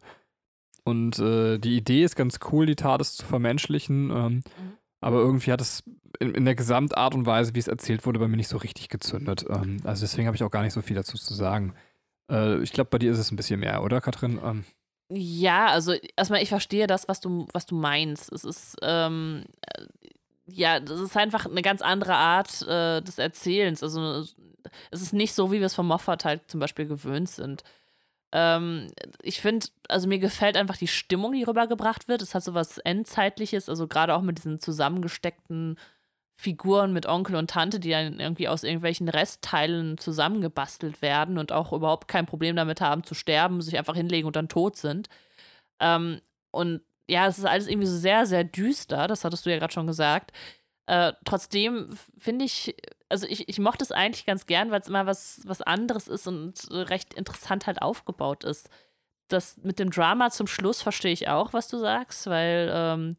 Und 0.83 1.19
äh, 1.19 1.57
die 1.57 1.75
Idee 1.75 2.03
ist 2.03 2.15
ganz 2.15 2.39
cool, 2.51 2.65
die 2.65 2.75
TARDIS 2.75 3.17
zu 3.17 3.25
vermenschlichen. 3.25 4.09
Ähm, 4.09 4.33
mhm. 4.33 4.43
Aber 5.01 5.17
irgendwie 5.17 5.51
hat 5.51 5.59
es 5.59 5.83
in, 6.19 6.33
in, 6.33 6.45
der 6.45 6.55
Gesamtart 6.55 7.13
und 7.13 7.25
Weise, 7.25 7.53
wie 7.53 7.59
es 7.59 7.67
erzählt 7.67 8.05
wurde, 8.05 8.19
bei 8.19 8.27
mir 8.27 8.37
nicht 8.37 8.47
so 8.47 8.57
richtig 8.57 8.87
gezündet. 8.87 9.45
Ähm, 9.49 9.81
also 9.83 10.01
deswegen 10.01 10.27
habe 10.27 10.35
ich 10.35 10.43
auch 10.43 10.51
gar 10.51 10.63
nicht 10.63 10.73
so 10.73 10.81
viel 10.81 10.95
dazu 10.95 11.17
zu 11.17 11.33
sagen. 11.33 11.73
Äh, 12.31 12.61
ich 12.61 12.71
glaube, 12.71 12.89
bei 12.89 12.99
dir 12.99 13.11
ist 13.11 13.19
es 13.19 13.31
ein 13.31 13.35
bisschen 13.35 13.59
mehr, 13.59 13.83
oder, 13.83 14.01
Katrin? 14.01 14.39
Ähm. 14.43 14.63
Ja, 15.11 15.67
also 15.67 15.93
erstmal, 16.15 16.41
ich 16.41 16.49
verstehe 16.49 16.87
das, 16.87 17.07
was 17.07 17.19
du, 17.19 17.47
was 17.53 17.65
du 17.65 17.75
meinst. 17.75 18.31
Es 18.31 18.43
ist, 18.43 18.77
ähm, 18.81 19.43
äh, 19.61 19.85
ja, 20.47 20.79
das 20.79 20.99
ist 20.99 21.17
einfach 21.17 21.45
eine 21.45 21.61
ganz 21.61 21.81
andere 21.81 22.15
Art 22.15 22.61
äh, 22.63 23.01
des 23.01 23.17
Erzählens. 23.17 23.83
Also 23.83 24.23
es 24.91 25.01
ist 25.01 25.13
nicht 25.13 25.33
so, 25.33 25.51
wie 25.51 25.59
wir 25.59 25.65
es 25.65 25.75
von 25.75 25.87
Moffat 25.87 26.25
halt 26.25 26.49
zum 26.49 26.59
Beispiel 26.59 26.87
gewöhnt 26.87 27.29
sind. 27.29 27.63
Ähm, 28.31 28.91
ich 29.21 29.41
finde, 29.41 29.67
also 29.89 30.07
mir 30.07 30.19
gefällt 30.19 30.57
einfach 30.57 30.77
die 30.77 30.87
Stimmung, 30.87 31.33
die 31.33 31.43
rübergebracht 31.43 32.07
wird. 32.07 32.21
Es 32.21 32.35
hat 32.35 32.43
so 32.43 32.53
was 32.53 32.77
Endzeitliches, 32.79 33.69
also 33.69 33.87
gerade 33.87 34.15
auch 34.15 34.21
mit 34.21 34.37
diesen 34.37 34.59
zusammengesteckten 34.59 35.77
Figuren 36.39 36.93
mit 36.93 37.07
Onkel 37.07 37.35
und 37.35 37.49
Tante, 37.49 37.79
die 37.79 37.89
dann 37.89 38.19
irgendwie 38.19 38.47
aus 38.47 38.63
irgendwelchen 38.63 39.09
Restteilen 39.09 39.97
zusammengebastelt 39.97 41.01
werden 41.01 41.37
und 41.39 41.51
auch 41.51 41.73
überhaupt 41.73 42.07
kein 42.07 42.27
Problem 42.27 42.55
damit 42.55 42.79
haben 42.79 43.03
zu 43.03 43.15
sterben, 43.15 43.61
sich 43.61 43.77
einfach 43.77 43.95
hinlegen 43.95 44.27
und 44.27 44.35
dann 44.35 44.49
tot 44.49 44.77
sind. 44.77 45.09
Ähm, 45.79 46.21
und 46.51 46.81
ja, 47.07 47.27
es 47.27 47.37
ist 47.37 47.45
alles 47.45 47.67
irgendwie 47.67 47.87
so 47.87 47.97
sehr, 47.97 48.25
sehr 48.25 48.43
düster, 48.43 49.07
das 49.07 49.23
hattest 49.23 49.45
du 49.45 49.51
ja 49.51 49.57
gerade 49.57 49.73
schon 49.73 49.87
gesagt. 49.87 50.31
Äh, 50.87 51.13
trotzdem 51.25 51.97
finde 52.17 52.45
ich, 52.45 52.75
also 53.09 53.27
ich, 53.27 53.49
ich 53.49 53.59
mochte 53.59 53.83
es 53.83 53.91
eigentlich 53.91 54.25
ganz 54.25 54.45
gern, 54.45 54.71
weil 54.71 54.81
es 54.81 54.87
immer 54.87 55.05
was, 55.05 55.41
was 55.45 55.61
anderes 55.61 56.07
ist 56.07 56.27
und 56.27 56.67
recht 56.71 57.13
interessant 57.13 57.67
halt 57.67 57.81
aufgebaut 57.81 58.43
ist. 58.43 58.69
Das 59.29 59.57
mit 59.57 59.79
dem 59.79 59.91
Drama 59.91 60.29
zum 60.31 60.47
Schluss 60.47 60.81
verstehe 60.81 61.11
ich 61.11 61.27
auch, 61.27 61.53
was 61.53 61.67
du 61.67 61.77
sagst, 61.77 62.27
weil 62.27 62.71
ähm, 62.73 63.17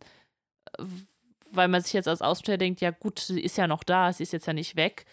weil 1.51 1.69
man 1.69 1.83
sich 1.83 1.93
jetzt 1.93 2.09
als 2.09 2.23
Außenstehender 2.23 2.59
denkt, 2.59 2.81
ja 2.81 2.91
gut, 2.91 3.21
sie 3.21 3.41
ist 3.41 3.57
ja 3.57 3.67
noch 3.67 3.85
da, 3.85 4.13
sie 4.13 4.23
ist 4.23 4.33
jetzt 4.33 4.47
ja 4.47 4.53
nicht 4.53 4.77
weg. 4.77 5.07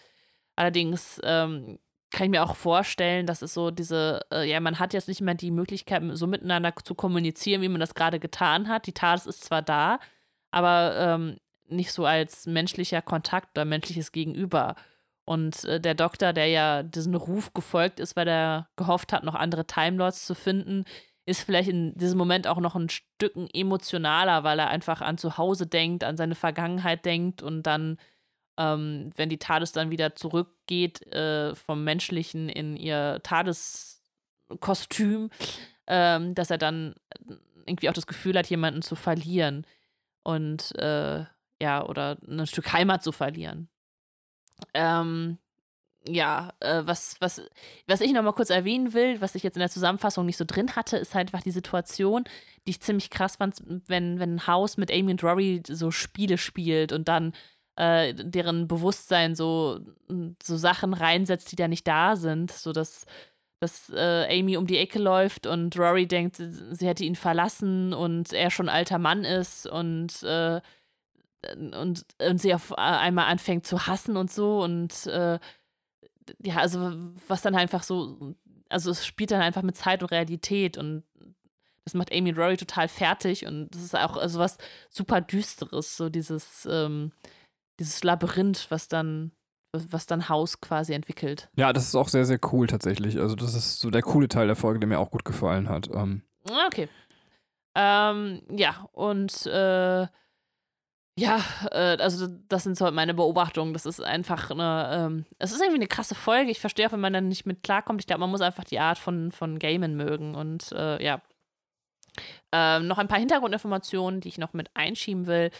Allerdings 0.54 1.20
ähm, 1.24 1.78
kann 2.10 2.26
ich 2.26 2.30
mir 2.30 2.42
auch 2.42 2.56
vorstellen, 2.56 3.26
dass 3.26 3.42
es 3.42 3.54
so 3.54 3.70
diese, 3.70 4.20
äh, 4.32 4.48
ja, 4.48 4.60
man 4.60 4.78
hat 4.78 4.94
jetzt 4.94 5.08
nicht 5.08 5.20
mehr 5.20 5.34
die 5.34 5.50
Möglichkeit, 5.50 6.02
so 6.12 6.26
miteinander 6.26 6.72
zu 6.82 6.94
kommunizieren, 6.94 7.62
wie 7.62 7.68
man 7.68 7.80
das 7.80 7.94
gerade 7.94 8.20
getan 8.20 8.68
hat. 8.68 8.86
Die 8.86 8.92
Tat 8.92 9.26
ist 9.26 9.44
zwar 9.44 9.62
da, 9.62 9.98
aber 10.50 10.96
ähm, 10.96 11.36
nicht 11.68 11.92
so 11.92 12.06
als 12.06 12.46
menschlicher 12.46 13.02
Kontakt 13.02 13.56
oder 13.56 13.64
menschliches 13.64 14.12
Gegenüber. 14.12 14.76
Und 15.24 15.64
äh, 15.64 15.80
der 15.80 15.94
Doktor, 15.94 16.32
der 16.32 16.46
ja 16.46 16.82
diesen 16.84 17.14
Ruf 17.16 17.52
gefolgt 17.52 17.98
ist, 17.98 18.14
weil 18.14 18.28
er 18.28 18.68
gehofft 18.76 19.12
hat, 19.12 19.24
noch 19.24 19.34
andere 19.34 19.66
Timelords 19.66 20.24
zu 20.24 20.34
finden, 20.34 20.84
ist 21.26 21.42
vielleicht 21.42 21.68
in 21.68 21.92
diesem 21.96 22.18
Moment 22.18 22.46
auch 22.46 22.60
noch 22.60 22.76
ein 22.76 22.88
Stück 22.88 23.32
emotionaler, 23.52 24.44
weil 24.44 24.60
er 24.60 24.68
einfach 24.68 25.00
an 25.00 25.18
zu 25.18 25.36
Hause 25.36 25.66
denkt, 25.66 26.04
an 26.04 26.16
seine 26.16 26.36
Vergangenheit 26.36 27.04
denkt 27.04 27.42
und 27.42 27.64
dann, 27.64 27.98
ähm, 28.58 29.10
wenn 29.16 29.28
die 29.28 29.38
TARDIS 29.38 29.72
dann 29.72 29.90
wieder 29.90 30.14
zurückgeht 30.14 31.06
äh, 31.12 31.54
vom 31.54 31.84
Menschlichen 31.84 32.48
in 32.48 32.76
ihr 32.76 33.20
TARDIS-Kostüm, 33.22 35.30
ähm, 35.86 36.34
dass 36.34 36.50
er 36.50 36.58
dann 36.58 36.94
irgendwie 37.66 37.88
auch 37.88 37.94
das 37.94 38.06
Gefühl 38.06 38.38
hat, 38.38 38.48
jemanden 38.48 38.82
zu 38.82 38.94
verlieren 38.94 39.66
und 40.22 40.74
äh, 40.76 41.24
ja, 41.60 41.84
oder 41.84 42.18
ein 42.26 42.46
Stück 42.46 42.72
Heimat 42.72 43.02
zu 43.02 43.12
verlieren. 43.12 43.68
Ähm, 44.74 45.38
ja, 46.08 46.52
äh, 46.60 46.82
was, 46.84 47.16
was, 47.20 47.42
was 47.86 48.00
ich 48.00 48.12
noch 48.12 48.22
mal 48.22 48.32
kurz 48.32 48.50
erwähnen 48.50 48.92
will, 48.92 49.20
was 49.20 49.34
ich 49.34 49.42
jetzt 49.42 49.56
in 49.56 49.60
der 49.60 49.70
Zusammenfassung 49.70 50.26
nicht 50.26 50.36
so 50.36 50.44
drin 50.46 50.76
hatte, 50.76 50.96
ist 50.96 51.14
halt 51.14 51.28
einfach 51.28 51.42
die 51.42 51.50
Situation, 51.50 52.24
die 52.66 52.70
ich 52.70 52.80
ziemlich 52.80 53.10
krass 53.10 53.36
fand, 53.36 53.56
wenn, 53.86 54.20
wenn 54.20 54.36
ein 54.36 54.46
Haus 54.46 54.76
mit 54.76 54.92
Amy 54.92 55.12
und 55.12 55.24
Rory 55.24 55.62
so 55.66 55.90
Spiele 55.90 56.38
spielt 56.38 56.92
und 56.92 57.08
dann 57.08 57.32
äh, 57.76 58.14
deren 58.14 58.68
Bewusstsein 58.68 59.34
so, 59.34 59.80
so 60.42 60.56
Sachen 60.56 60.94
reinsetzt, 60.94 61.52
die 61.52 61.56
da 61.56 61.68
nicht 61.68 61.86
da 61.86 62.16
sind, 62.16 62.50
sodass 62.50 63.04
dass 63.58 63.88
äh, 63.88 64.38
Amy 64.38 64.58
um 64.58 64.66
die 64.66 64.76
Ecke 64.76 64.98
läuft 64.98 65.46
und 65.46 65.78
Rory 65.78 66.06
denkt, 66.06 66.36
sie 66.36 66.86
hätte 66.86 67.04
ihn 67.04 67.16
verlassen 67.16 67.94
und 67.94 68.32
er 68.34 68.50
schon 68.50 68.68
alter 68.68 68.98
Mann 68.98 69.24
ist 69.24 69.66
und 69.66 70.22
äh, 70.24 70.60
und, 71.54 72.04
und 72.18 72.40
sie 72.40 72.54
auf 72.54 72.76
einmal 72.76 73.26
anfängt 73.26 73.66
zu 73.66 73.86
hassen 73.86 74.16
und 74.16 74.30
so 74.30 74.62
und 74.62 75.06
äh, 75.06 75.38
ja, 76.42 76.56
also 76.56 76.92
was 77.28 77.42
dann 77.42 77.54
einfach 77.54 77.82
so, 77.82 78.34
also 78.68 78.90
es 78.90 79.06
spielt 79.06 79.30
dann 79.30 79.42
einfach 79.42 79.62
mit 79.62 79.76
Zeit 79.76 80.02
und 80.02 80.10
Realität 80.10 80.76
und 80.76 81.04
das 81.84 81.94
macht 81.94 82.12
Amy 82.12 82.30
und 82.30 82.38
Rory 82.38 82.56
total 82.56 82.88
fertig 82.88 83.46
und 83.46 83.70
das 83.70 83.82
ist 83.82 83.96
auch 83.96 84.16
also 84.16 84.38
was 84.40 84.58
super 84.90 85.20
Düsteres, 85.20 85.96
so 85.96 86.08
dieses, 86.08 86.66
ähm, 86.70 87.12
dieses 87.78 88.02
Labyrinth, 88.02 88.66
was 88.70 88.88
dann, 88.88 89.32
was, 89.72 90.06
dann 90.06 90.28
Haus 90.28 90.60
quasi 90.60 90.94
entwickelt. 90.94 91.50
Ja, 91.56 91.72
das 91.72 91.88
ist 91.88 91.94
auch 91.94 92.08
sehr, 92.08 92.24
sehr 92.24 92.40
cool 92.52 92.66
tatsächlich. 92.66 93.18
Also 93.18 93.34
das 93.34 93.54
ist 93.54 93.80
so 93.80 93.90
der 93.90 94.02
coole 94.02 94.28
Teil 94.28 94.46
der 94.46 94.56
Folge, 94.56 94.80
der 94.80 94.88
mir 94.88 94.98
auch 94.98 95.10
gut 95.10 95.24
gefallen 95.24 95.68
hat. 95.68 95.88
Ähm. 95.92 96.22
Okay. 96.66 96.88
Ähm, 97.74 98.42
ja, 98.50 98.88
und 98.92 99.46
äh, 99.46 100.06
ja, 101.18 101.40
äh, 101.70 101.96
also 101.98 102.26
das 102.48 102.64
sind 102.64 102.76
so 102.76 102.90
meine 102.90 103.14
Beobachtungen. 103.14 103.72
Das 103.72 103.86
ist 103.86 104.02
einfach 104.02 104.50
eine, 104.50 104.90
ähm, 104.92 105.24
es 105.38 105.52
ist 105.52 105.60
irgendwie 105.60 105.78
eine 105.78 105.86
krasse 105.86 106.14
Folge. 106.14 106.50
Ich 106.50 106.60
verstehe 106.60 106.86
auch, 106.86 106.92
wenn 106.92 107.00
man 107.00 107.14
dann 107.14 107.28
nicht 107.28 107.46
mit 107.46 107.62
klarkommt. 107.62 108.02
Ich 108.02 108.06
glaube, 108.06 108.20
man 108.20 108.30
muss 108.30 108.42
einfach 108.42 108.64
die 108.64 108.78
Art 108.78 108.98
von, 108.98 109.32
von 109.32 109.58
Gamen 109.58 109.96
mögen. 109.96 110.34
Und 110.34 110.72
äh, 110.72 111.02
ja. 111.02 111.22
Ähm, 112.52 112.86
noch 112.86 112.98
ein 112.98 113.08
paar 113.08 113.18
Hintergrundinformationen, 113.18 114.20
die 114.20 114.28
ich 114.28 114.38
noch 114.38 114.52
mit 114.52 114.70
einschieben 114.74 115.26
will. 115.26 115.50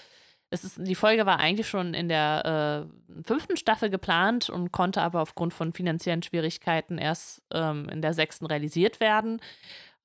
Es 0.50 0.62
ist, 0.62 0.78
die 0.78 0.94
Folge 0.94 1.26
war 1.26 1.40
eigentlich 1.40 1.68
schon 1.68 1.92
in 1.92 2.08
der 2.08 2.86
äh, 2.86 3.22
fünften 3.26 3.56
Staffel 3.56 3.90
geplant 3.90 4.48
und 4.48 4.72
konnte 4.72 5.02
aber 5.02 5.20
aufgrund 5.22 5.52
von 5.52 5.72
finanziellen 5.72 6.22
Schwierigkeiten 6.22 6.98
erst 6.98 7.42
ähm, 7.52 7.88
in 7.88 8.00
der 8.00 8.14
sechsten 8.14 8.46
realisiert 8.46 9.00
werden. 9.00 9.40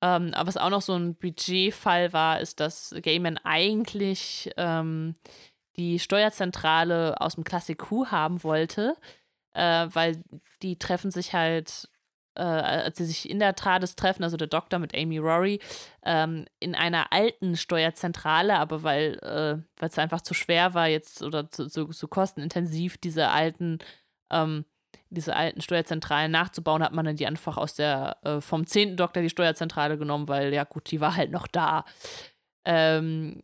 Ähm, 0.02 0.32
aber 0.34 0.48
was 0.48 0.56
auch 0.56 0.70
noch 0.70 0.82
so 0.82 0.94
ein 0.94 1.14
Budgetfall 1.14 2.12
war, 2.12 2.40
ist, 2.40 2.58
dass 2.58 2.92
Gaiman 3.02 3.38
eigentlich 3.38 4.50
ähm, 4.56 5.14
die 5.76 6.00
Steuerzentrale 6.00 7.20
aus 7.20 7.36
dem 7.36 7.44
Classic 7.44 7.90
Who 7.90 8.06
haben 8.06 8.42
wollte, 8.42 8.96
äh, 9.54 9.86
weil 9.92 10.22
die 10.62 10.76
treffen 10.76 11.12
sich 11.12 11.32
halt, 11.32 11.88
äh, 12.34 12.42
als 12.42 12.98
sie 12.98 13.04
sich 13.04 13.28
in 13.28 13.38
der 13.38 13.54
TARDIS 13.54 13.96
treffen, 13.96 14.24
also 14.24 14.36
der 14.36 14.48
Doktor 14.48 14.78
mit 14.78 14.96
Amy 14.96 15.18
Rory, 15.18 15.60
ähm, 16.04 16.46
in 16.60 16.74
einer 16.74 17.12
alten 17.12 17.56
Steuerzentrale, 17.56 18.58
aber 18.58 18.82
weil 18.82 19.18
äh, 19.22 19.84
es 19.84 19.98
einfach 19.98 20.22
zu 20.22 20.34
schwer 20.34 20.74
war 20.74 20.88
jetzt 20.88 21.22
oder 21.22 21.50
zu, 21.50 21.68
zu, 21.68 21.86
zu 21.88 22.08
kostenintensiv, 22.08 22.98
diese 22.98 23.28
alten 23.28 23.78
ähm, 24.30 24.64
diese 25.10 25.36
alten 25.36 25.60
Steuerzentralen 25.60 26.32
nachzubauen, 26.32 26.82
hat 26.82 26.92
man 26.92 27.04
dann 27.04 27.16
die 27.16 27.26
einfach 27.26 27.56
aus 27.56 27.74
der, 27.74 28.16
äh, 28.22 28.40
vom 28.40 28.66
10. 28.66 28.96
Doktor 28.96 29.22
die 29.22 29.30
Steuerzentrale 29.30 29.98
genommen, 29.98 30.28
weil 30.28 30.52
ja 30.54 30.64
gut, 30.64 30.90
die 30.90 31.00
war 31.00 31.16
halt 31.16 31.30
noch 31.30 31.46
da. 31.46 31.84
Ähm, 32.64 33.42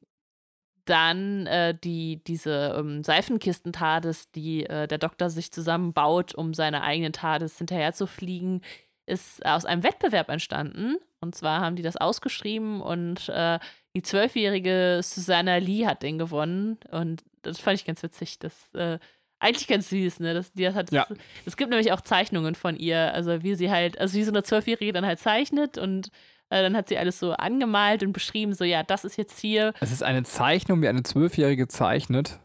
dann 0.89 1.47
äh, 1.47 1.75
die, 1.75 2.23
diese 2.25 2.75
ähm, 2.79 3.03
Seifenkisten-TARDIS, 3.03 4.31
die 4.33 4.65
äh, 4.67 4.87
der 4.87 4.99
Doktor 4.99 5.31
sich 5.31 5.53
zusammenbaut, 5.53 6.35
um 6.35 6.55
seine 6.55 6.83
eigenen 6.83 7.13
TARDIS 7.13 7.59
hinterher 7.59 7.93
zu 7.93 8.07
fliegen, 8.07 8.63
ist 9.07 9.45
aus 9.45 9.65
einem 9.65 9.83
Wettbewerb 9.83 10.29
entstanden. 10.29 10.97
Und 11.21 11.35
zwar 11.35 11.61
haben 11.61 11.77
die 11.77 11.83
das 11.83 11.97
ausgeschrieben 11.97 12.81
und 12.81 13.29
äh, 13.29 13.59
die 13.95 14.03
zwölfjährige 14.03 15.01
Susanna 15.03 15.57
Lee 15.57 15.87
hat 15.87 16.03
den 16.03 16.19
gewonnen. 16.19 16.79
Und 16.91 17.25
das 17.43 17.59
fand 17.59 17.79
ich 17.79 17.85
ganz 17.85 18.03
witzig, 18.03 18.39
dass 18.39 18.73
äh, 18.75 18.99
eigentlich 19.41 19.67
ganz 19.67 19.89
süß, 19.91 20.21
ne? 20.21 20.35
Das, 20.35 20.53
die 20.53 20.69
hat, 20.69 20.93
ja. 20.93 21.07
es 21.47 21.57
gibt 21.57 21.71
nämlich 21.71 21.93
auch 21.93 22.01
Zeichnungen 22.01 22.55
von 22.55 22.77
ihr, 22.77 23.13
also 23.15 23.43
wie 23.43 23.55
sie 23.55 23.71
halt, 23.71 23.99
also 23.99 24.17
wie 24.17 24.25
so 24.25 24.31
eine 24.31 24.43
Zwölfjährige 24.43 24.93
dann 24.93 25.07
halt 25.07 25.19
zeichnet 25.19 25.79
und 25.79 26.11
äh, 26.51 26.63
dann 26.63 26.77
hat 26.77 26.89
sie 26.89 26.99
alles 26.99 27.19
so 27.19 27.33
angemalt 27.33 28.03
und 28.03 28.13
beschrieben, 28.13 28.55
so 28.55 28.65
ja, 28.65 28.83
das 28.83 29.05
ist 29.05 29.17
jetzt 29.17 29.39
hier. 29.41 29.75
Es 29.81 29.93
ist 29.93 30.03
eine 30.03 30.23
Zeichnung, 30.25 30.83
wie 30.83 30.89
eine 30.89 31.03
Zwölfjährige 31.03 31.69
zeichnet. 31.69 32.39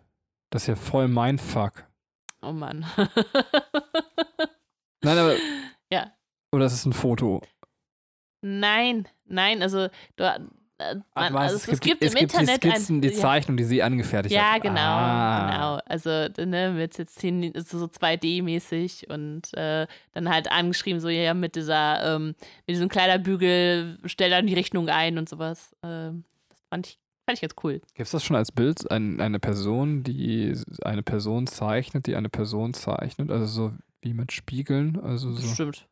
Das 0.49 0.64
ist 0.64 0.68
ja 0.68 0.76
voll 0.76 1.08
mein 1.08 1.39
Fuck. 1.39 1.86
Oh 2.41 2.51
Mann. 2.51 2.86
Nein, 5.01 5.18
aber. 5.18 5.36
Ja. 5.91 6.12
Oder 6.51 6.66
ist 6.66 6.74
es 6.74 6.86
ein 6.86 6.93
Foto? 6.93 7.41
Nein, 8.41 9.08
nein, 9.24 9.64
also 9.64 9.88
du, 10.18 10.49
äh, 10.80 10.95
man, 11.15 11.36
also 11.36 11.71
es, 11.71 11.80
gibt, 11.80 12.03
im 12.03 12.13
Internet 12.15 12.63
die 12.63 12.69
Skizzen, 12.69 12.97
ein, 12.97 13.01
die 13.01 13.09
ja, 13.09 13.13
Zeichnung, 13.13 13.57
die 13.57 13.63
sie 13.63 13.84
angefertigt 13.84 14.34
ja, 14.34 14.53
hat. 14.53 14.61
genau, 14.63 14.80
Ah. 14.80 15.51
genau. 15.51 15.80
Also 15.86 16.28
ne, 16.45 16.71
mit 16.71 16.97
jetzt 16.97 17.21
hin, 17.21 17.53
so 17.55 17.78
so 17.80 17.86
2D-mäßig 17.86 19.09
und 19.09 19.53
äh, 19.55 19.88
dann 20.13 20.30
halt 20.30 20.51
angeschrieben, 20.51 20.99
so 20.99 21.09
ja, 21.09 21.34
mit 21.34 21.55
dieser, 21.55 22.15
ähm, 22.15 22.36
mit 22.65 22.76
diesem 22.76 22.89
Kleiderbügel, 22.89 23.99
stell 24.05 24.30
dann 24.30 24.47
die 24.47 24.55
Rechnung 24.55 24.89
ein 24.89 25.17
und 25.17 25.30
sowas. 25.30 25.76
Ähm, 25.84 26.24
das 26.49 26.59
fand 26.69 26.88
ich, 26.88 26.99
fand 27.28 27.38
ich 27.38 27.41
ganz 27.41 27.53
cool. 27.63 27.74
Gibt 27.93 28.07
es 28.07 28.11
das 28.11 28.24
schon 28.24 28.36
als 28.36 28.51
Bild? 28.51 28.89
Ein, 28.91 29.21
eine 29.21 29.39
Person, 29.39 30.03
die 30.03 30.53
eine 30.84 31.03
Person 31.03 31.47
zeichnet, 31.47 32.07
die 32.07 32.15
eine 32.15 32.30
Person 32.30 32.74
zeichnet? 32.74 33.30
Also 33.32 33.45
so 33.45 33.74
wie 34.01 34.13
mit 34.13 34.32
Spiegeln? 34.32 34.99
Also 34.99 35.32
so. 35.34 35.41
Bestimmt. 35.41 35.88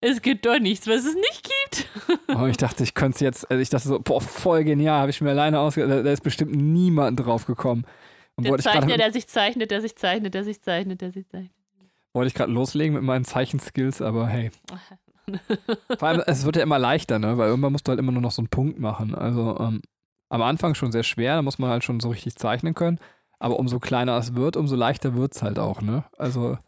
Es 0.00 0.20
gibt 0.20 0.44
doch 0.44 0.58
nichts, 0.58 0.86
was 0.86 1.06
es 1.06 1.14
nicht 1.14 1.48
gibt. 1.76 1.90
Oh, 2.28 2.46
ich 2.50 2.56
dachte, 2.56 2.82
ich 2.82 2.94
könnte 2.94 3.16
es 3.16 3.20
jetzt, 3.20 3.50
also 3.50 3.60
ich 3.60 3.70
dachte 3.70 3.88
so, 3.88 3.98
boah, 3.98 4.20
voll 4.20 4.64
genial, 4.64 5.00
habe 5.00 5.10
ich 5.10 5.20
mir 5.20 5.30
alleine 5.30 5.60
ausgedacht, 5.60 6.04
da, 6.04 6.10
ist 6.10 6.22
bestimmt 6.22 6.54
niemand 6.54 7.20
drauf 7.20 7.46
gekommen. 7.46 7.84
Und 8.36 8.44
Der 8.44 8.58
Zeichner, 8.58 8.96
der 8.96 9.12
sich 9.12 9.28
zeichnet, 9.28 9.70
der 9.70 9.80
sich 9.80 9.96
zeichnet, 9.96 10.34
der 10.34 10.44
sich 10.44 10.60
zeichnet, 10.60 11.00
der 11.00 11.12
sich 11.12 11.28
zeichnet. 11.28 11.52
wollte 12.12 12.28
ich 12.28 12.34
gerade 12.34 12.52
loslegen 12.52 12.94
mit 12.94 13.04
meinen 13.04 13.24
Zeichenskills, 13.24 14.02
aber 14.02 14.26
hey. 14.26 14.50
Vor 15.98 16.08
allem, 16.08 16.22
es 16.26 16.44
wird 16.44 16.56
ja 16.56 16.62
immer 16.62 16.78
leichter, 16.78 17.18
ne? 17.18 17.38
Weil 17.38 17.48
irgendwann 17.48 17.72
musst 17.72 17.86
du 17.86 17.90
halt 17.90 17.98
immer 17.98 18.12
nur 18.12 18.20
noch 18.20 18.32
so 18.32 18.42
einen 18.42 18.48
Punkt 18.48 18.78
machen. 18.78 19.14
Also 19.14 19.58
ähm, 19.58 19.80
am 20.28 20.42
Anfang 20.42 20.74
schon 20.74 20.92
sehr 20.92 21.02
schwer, 21.02 21.36
da 21.36 21.42
muss 21.42 21.58
man 21.58 21.70
halt 21.70 21.84
schon 21.84 22.00
so 22.00 22.10
richtig 22.10 22.36
zeichnen 22.36 22.74
können. 22.74 22.98
Aber 23.38 23.58
umso 23.58 23.78
kleiner 23.78 24.16
es 24.18 24.34
wird, 24.34 24.56
umso 24.56 24.76
leichter 24.76 25.14
wird 25.14 25.34
es 25.34 25.42
halt 25.42 25.58
auch, 25.58 25.80
ne? 25.80 26.04
Also 26.18 26.58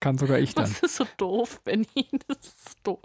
kann 0.00 0.18
sogar 0.18 0.38
ich 0.38 0.54
dann. 0.54 0.64
Das 0.64 0.80
ist 0.80 0.96
so 0.96 1.06
doof, 1.16 1.60
Benny. 1.62 1.86
Das 2.28 2.38
ist 2.38 2.68
so 2.68 2.74
doof. 2.84 3.00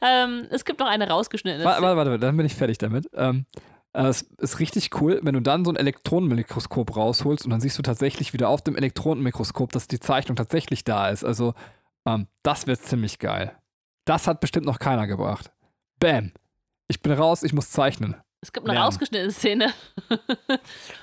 Ähm, 0.00 0.46
es 0.50 0.64
gibt 0.64 0.80
noch 0.80 0.86
eine 0.86 1.08
rausgeschnittene 1.08 1.64
Warte, 1.64 1.82
warte, 1.82 1.96
warte, 1.96 2.18
dann 2.18 2.36
bin 2.36 2.46
ich 2.46 2.54
fertig 2.54 2.78
damit. 2.78 3.08
Ähm, 3.14 3.46
äh, 3.92 4.06
es 4.06 4.22
ist 4.38 4.60
richtig 4.60 4.90
cool, 5.00 5.20
wenn 5.22 5.34
du 5.34 5.40
dann 5.40 5.64
so 5.64 5.70
ein 5.70 5.76
Elektronenmikroskop 5.76 6.96
rausholst 6.96 7.44
und 7.44 7.50
dann 7.50 7.60
siehst 7.60 7.78
du 7.78 7.82
tatsächlich 7.82 8.32
wieder 8.32 8.48
auf 8.48 8.62
dem 8.62 8.76
Elektronenmikroskop, 8.76 9.72
dass 9.72 9.88
die 9.88 10.00
Zeichnung 10.00 10.36
tatsächlich 10.36 10.84
da 10.84 11.08
ist. 11.08 11.24
Also, 11.24 11.54
ähm, 12.06 12.26
das 12.42 12.66
wird 12.66 12.82
ziemlich 12.82 13.18
geil. 13.18 13.56
Das 14.04 14.26
hat 14.26 14.40
bestimmt 14.40 14.66
noch 14.66 14.78
keiner 14.78 15.06
gebracht. 15.06 15.50
Bam. 15.98 16.32
Ich 16.88 17.02
bin 17.02 17.12
raus, 17.12 17.42
ich 17.42 17.52
muss 17.52 17.70
zeichnen. 17.70 18.16
Es 18.42 18.52
gibt 18.52 18.66
eine 18.66 18.72
Lernen. 18.74 18.86
rausgeschnittene 18.86 19.32
Szene. 19.32 19.72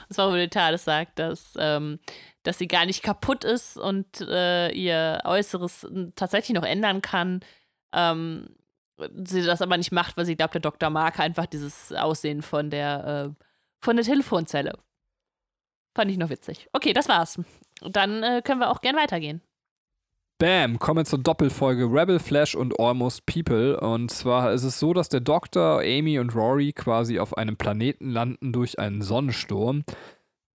das 0.10 0.18
war, 0.18 0.30
wo 0.30 0.34
der 0.34 0.50
Tades 0.50 0.84
sagt, 0.84 1.20
dass, 1.20 1.54
ähm, 1.58 2.00
dass 2.48 2.58
sie 2.58 2.68
gar 2.68 2.86
nicht 2.86 3.04
kaputt 3.04 3.44
ist 3.44 3.78
und 3.78 4.22
äh, 4.22 4.72
ihr 4.72 5.20
Äußeres 5.26 5.84
n- 5.84 6.14
tatsächlich 6.16 6.56
noch 6.56 6.66
ändern 6.66 7.02
kann. 7.02 7.42
Ähm, 7.94 8.48
sie 9.26 9.44
das 9.44 9.62
aber 9.62 9.78
nicht 9.78 9.92
macht, 9.92 10.18
weil 10.18 10.26
sie 10.26 10.36
glaubt, 10.36 10.54
der 10.54 10.62
Doktor 10.62 10.90
mag 10.90 11.20
einfach 11.20 11.46
dieses 11.46 11.92
Aussehen 11.94 12.42
von 12.42 12.70
der, 12.70 13.36
äh, 13.38 13.44
von 13.82 13.98
der 13.98 14.06
Telefonzelle. 14.06 14.80
Fand 15.96 16.10
ich 16.10 16.18
noch 16.18 16.30
witzig. 16.30 16.68
Okay, 16.74 16.94
das 16.94 17.10
war's. 17.10 17.40
Dann 17.82 18.24
äh, 18.24 18.42
können 18.44 18.62
wir 18.62 18.72
auch 18.72 18.82
gern 18.82 18.96
weitergehen. 18.96 19.42
Bam, 20.40 20.78
kommen 20.78 21.00
wir 21.00 21.06
zur 21.06 21.20
Doppelfolge 21.20 21.86
Rebel 21.86 22.20
Flash 22.20 22.54
und 22.54 22.80
Almost 22.80 23.26
People. 23.26 23.80
Und 23.80 24.12
zwar 24.12 24.54
ist 24.54 24.64
es 24.64 24.80
so, 24.80 24.94
dass 24.94 25.10
der 25.10 25.20
Doktor, 25.20 25.80
Amy 25.82 26.20
und 26.20 26.36
Rory 26.36 26.74
quasi 26.74 27.20
auf 27.20 27.36
einem 27.36 27.58
Planeten 27.58 28.12
landen 28.12 28.54
durch 28.54 28.78
einen 28.78 29.02
Sonnensturm. 29.02 29.84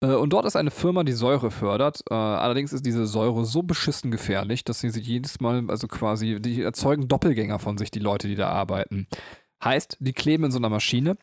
Äh, 0.01 0.15
Und 0.15 0.33
dort 0.33 0.45
ist 0.45 0.55
eine 0.55 0.71
Firma, 0.71 1.03
die 1.03 1.13
Säure 1.13 1.51
fördert. 1.51 2.01
Äh, 2.09 2.13
Allerdings 2.13 2.73
ist 2.73 2.85
diese 2.85 3.05
Säure 3.05 3.45
so 3.45 3.63
beschissen 3.63 4.11
gefährlich, 4.11 4.63
dass 4.63 4.79
sie 4.79 4.89
sich 4.89 5.05
jedes 5.07 5.39
Mal, 5.39 5.63
also 5.69 5.87
quasi, 5.87 6.41
die 6.41 6.61
erzeugen 6.61 7.07
Doppelgänger 7.07 7.59
von 7.59 7.77
sich, 7.77 7.91
die 7.91 7.99
Leute, 7.99 8.27
die 8.27 8.35
da 8.35 8.49
arbeiten. 8.49 9.07
Heißt, 9.63 9.97
die 9.99 10.13
kleben 10.13 10.45
in 10.45 10.51
so 10.51 10.57
einer 10.57 10.69
Maschine 10.69 11.17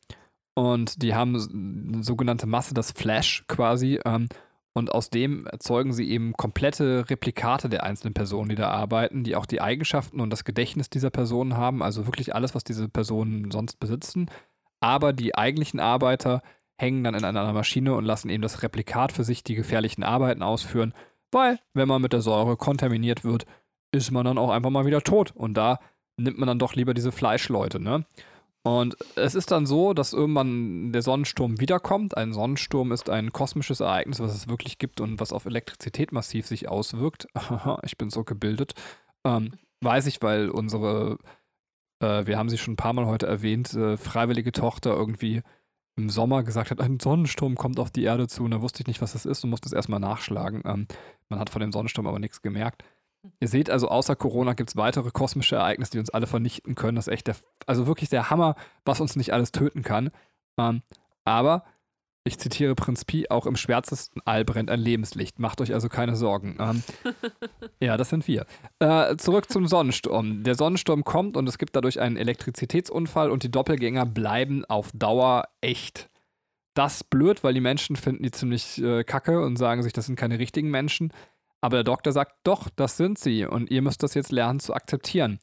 und 0.54 1.02
die 1.02 1.14
haben 1.14 1.34
eine 1.34 2.02
sogenannte 2.04 2.46
Masse, 2.46 2.74
das 2.74 2.92
Flash 2.92 3.44
quasi. 3.48 4.00
Ähm, 4.04 4.28
und 4.74 4.92
aus 4.92 5.10
dem 5.10 5.46
erzeugen 5.46 5.92
sie 5.92 6.08
eben 6.08 6.34
komplette 6.34 7.10
Replikate 7.10 7.68
der 7.68 7.82
einzelnen 7.82 8.14
Personen, 8.14 8.50
die 8.50 8.54
da 8.54 8.68
arbeiten, 8.70 9.24
die 9.24 9.34
auch 9.34 9.46
die 9.46 9.60
Eigenschaften 9.60 10.20
und 10.20 10.30
das 10.30 10.44
Gedächtnis 10.44 10.88
dieser 10.88 11.10
Personen 11.10 11.56
haben, 11.56 11.82
also 11.82 12.06
wirklich 12.06 12.32
alles, 12.34 12.54
was 12.54 12.62
diese 12.62 12.88
Personen 12.88 13.50
sonst 13.50 13.80
besitzen. 13.80 14.30
Aber 14.80 15.12
die 15.12 15.34
eigentlichen 15.34 15.80
Arbeiter 15.80 16.42
hängen 16.78 17.04
dann 17.04 17.14
in 17.14 17.24
einer 17.24 17.52
Maschine 17.52 17.94
und 17.94 18.04
lassen 18.04 18.30
eben 18.30 18.42
das 18.42 18.62
Replikat 18.62 19.12
für 19.12 19.24
sich 19.24 19.42
die 19.42 19.54
gefährlichen 19.54 20.02
Arbeiten 20.02 20.42
ausführen, 20.42 20.94
weil, 21.30 21.58
wenn 21.74 21.88
man 21.88 22.00
mit 22.00 22.12
der 22.12 22.22
Säure 22.22 22.56
kontaminiert 22.56 23.24
wird, 23.24 23.44
ist 23.92 24.10
man 24.10 24.24
dann 24.24 24.38
auch 24.38 24.50
einfach 24.50 24.70
mal 24.70 24.86
wieder 24.86 25.02
tot. 25.02 25.32
Und 25.34 25.54
da 25.54 25.78
nimmt 26.16 26.38
man 26.38 26.46
dann 26.46 26.58
doch 26.58 26.74
lieber 26.74 26.94
diese 26.94 27.12
Fleischleute, 27.12 27.80
ne? 27.80 28.04
Und 28.64 28.96
es 29.16 29.34
ist 29.34 29.50
dann 29.50 29.66
so, 29.66 29.94
dass 29.94 30.12
irgendwann 30.12 30.92
der 30.92 31.02
Sonnensturm 31.02 31.60
wiederkommt. 31.60 32.16
Ein 32.16 32.32
Sonnensturm 32.32 32.92
ist 32.92 33.08
ein 33.08 33.32
kosmisches 33.32 33.80
Ereignis, 33.80 34.20
was 34.20 34.34
es 34.34 34.48
wirklich 34.48 34.78
gibt 34.78 35.00
und 35.00 35.20
was 35.20 35.32
auf 35.32 35.46
Elektrizität 35.46 36.12
massiv 36.12 36.46
sich 36.46 36.68
auswirkt. 36.68 37.28
Ich 37.84 37.96
bin 37.96 38.10
so 38.10 38.24
gebildet. 38.24 38.74
Ähm, 39.24 39.52
weiß 39.80 40.06
ich, 40.06 40.20
weil 40.22 40.50
unsere, 40.50 41.18
äh, 42.02 42.26
wir 42.26 42.36
haben 42.36 42.50
sie 42.50 42.58
schon 42.58 42.74
ein 42.74 42.76
paar 42.76 42.92
Mal 42.92 43.06
heute 43.06 43.26
erwähnt, 43.26 43.72
äh, 43.74 43.96
freiwillige 43.96 44.52
Tochter 44.52 44.94
irgendwie 44.94 45.42
im 45.99 46.11
Sommer 46.11 46.42
gesagt 46.42 46.70
hat, 46.70 46.80
ein 46.80 47.01
Sonnensturm 47.01 47.57
kommt 47.57 47.78
auf 47.78 47.90
die 47.90 48.05
Erde 48.05 48.28
zu. 48.28 48.44
Und 48.44 48.53
da 48.53 48.62
wusste 48.62 48.82
ich 48.82 48.86
nicht, 48.86 49.03
was 49.03 49.12
das 49.12 49.26
ist 49.26 49.44
und 49.44 49.51
musste 49.51 49.66
es 49.66 49.72
erstmal 49.72 50.01
nachschlagen. 50.01 50.62
Ähm, 50.64 50.86
man 51.28 51.40
hat 51.40 51.51
von 51.51 51.61
dem 51.61 51.72
Sonnensturm 51.72 52.07
aber 52.07 52.18
nichts 52.18 52.40
gemerkt. 52.40 52.84
Ihr 53.40 53.49
seht 53.49 53.68
also, 53.68 53.88
außer 53.88 54.16
Corona 54.16 54.53
gibt 54.53 54.70
es 54.70 54.76
weitere 54.76 55.11
kosmische 55.11 55.57
Ereignisse, 55.57 55.92
die 55.92 55.99
uns 55.99 56.11
alle 56.11 56.26
vernichten 56.26 56.76
können. 56.76 56.96
Das 56.96 57.09
ist 57.09 57.12
echt 57.12 57.26
der, 57.26 57.36
also 57.66 57.86
wirklich 57.86 58.09
der 58.09 58.30
Hammer, 58.30 58.55
was 58.84 59.01
uns 59.01 59.16
nicht 59.16 59.32
alles 59.32 59.53
töten 59.53 59.82
kann. 59.82 60.11
Ähm, 60.59 60.82
aber, 61.24 61.64
ich 62.28 62.38
zitiere 62.38 62.74
Prinz 62.74 63.04
Pi, 63.04 63.28
auch 63.28 63.46
im 63.46 63.56
schwärzesten 63.56 64.22
All 64.24 64.44
brennt 64.44 64.70
ein 64.70 64.78
Lebenslicht. 64.78 65.38
Macht 65.38 65.60
euch 65.60 65.74
also 65.74 65.88
keine 65.88 66.14
Sorgen. 66.14 66.56
Ähm, 66.60 66.82
ja, 67.80 67.96
das 67.96 68.10
sind 68.10 68.28
wir. 68.28 68.46
Äh, 68.78 69.16
zurück 69.16 69.50
zum 69.50 69.66
Sonnensturm. 69.66 70.44
Der 70.44 70.54
Sonnensturm 70.54 71.02
kommt 71.02 71.36
und 71.36 71.48
es 71.48 71.58
gibt 71.58 71.74
dadurch 71.74 71.98
einen 71.98 72.16
Elektrizitätsunfall 72.16 73.30
und 73.30 73.42
die 73.42 73.50
Doppelgänger 73.50 74.06
bleiben 74.06 74.64
auf 74.66 74.90
Dauer 74.94 75.48
echt. 75.60 76.08
Das 76.74 76.96
ist 76.96 77.10
blöd, 77.10 77.42
weil 77.42 77.54
die 77.54 77.60
Menschen 77.60 77.96
finden 77.96 78.22
die 78.22 78.30
ziemlich 78.30 78.80
äh, 78.80 79.02
kacke 79.02 79.40
und 79.40 79.56
sagen 79.56 79.82
sich, 79.82 79.92
das 79.92 80.06
sind 80.06 80.16
keine 80.16 80.38
richtigen 80.38 80.70
Menschen. 80.70 81.12
Aber 81.60 81.78
der 81.78 81.84
Doktor 81.84 82.12
sagt, 82.12 82.36
doch, 82.44 82.68
das 82.76 82.96
sind 82.96 83.18
sie 83.18 83.44
und 83.44 83.70
ihr 83.70 83.82
müsst 83.82 84.02
das 84.04 84.14
jetzt 84.14 84.30
lernen 84.30 84.60
zu 84.60 84.74
akzeptieren. 84.74 85.40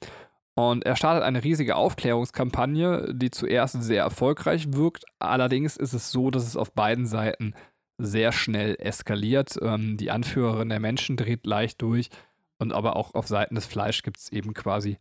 Und 0.56 0.86
er 0.86 0.96
startet 0.96 1.24
eine 1.24 1.44
riesige 1.44 1.76
Aufklärungskampagne, 1.76 3.14
die 3.14 3.30
zuerst 3.30 3.84
sehr 3.84 4.04
erfolgreich 4.04 4.74
wirkt. 4.74 5.04
Allerdings 5.20 5.76
ist 5.76 5.94
es 5.94 6.12
so, 6.12 6.32
dass 6.32 6.48
es 6.48 6.56
auf 6.56 6.72
beiden 6.72 7.06
Seiten 7.06 7.54
sehr 7.98 8.32
schnell 8.32 8.76
eskaliert. 8.80 9.58
Ähm, 9.62 9.98
die 9.98 10.12
Anführerin 10.12 10.70
der 10.70 10.80
Menschen 10.80 11.18
dreht 11.18 11.46
leicht 11.46 11.82
durch. 11.82 12.10
Und 12.58 12.72
aber 12.72 12.96
auch 12.96 13.14
auf 13.16 13.28
Seiten 13.28 13.56
des 13.56 13.66
Fleisch 13.66 14.02
gibt 14.02 14.18
es 14.18 14.32
eben 14.32 14.54
quasi 14.54 14.98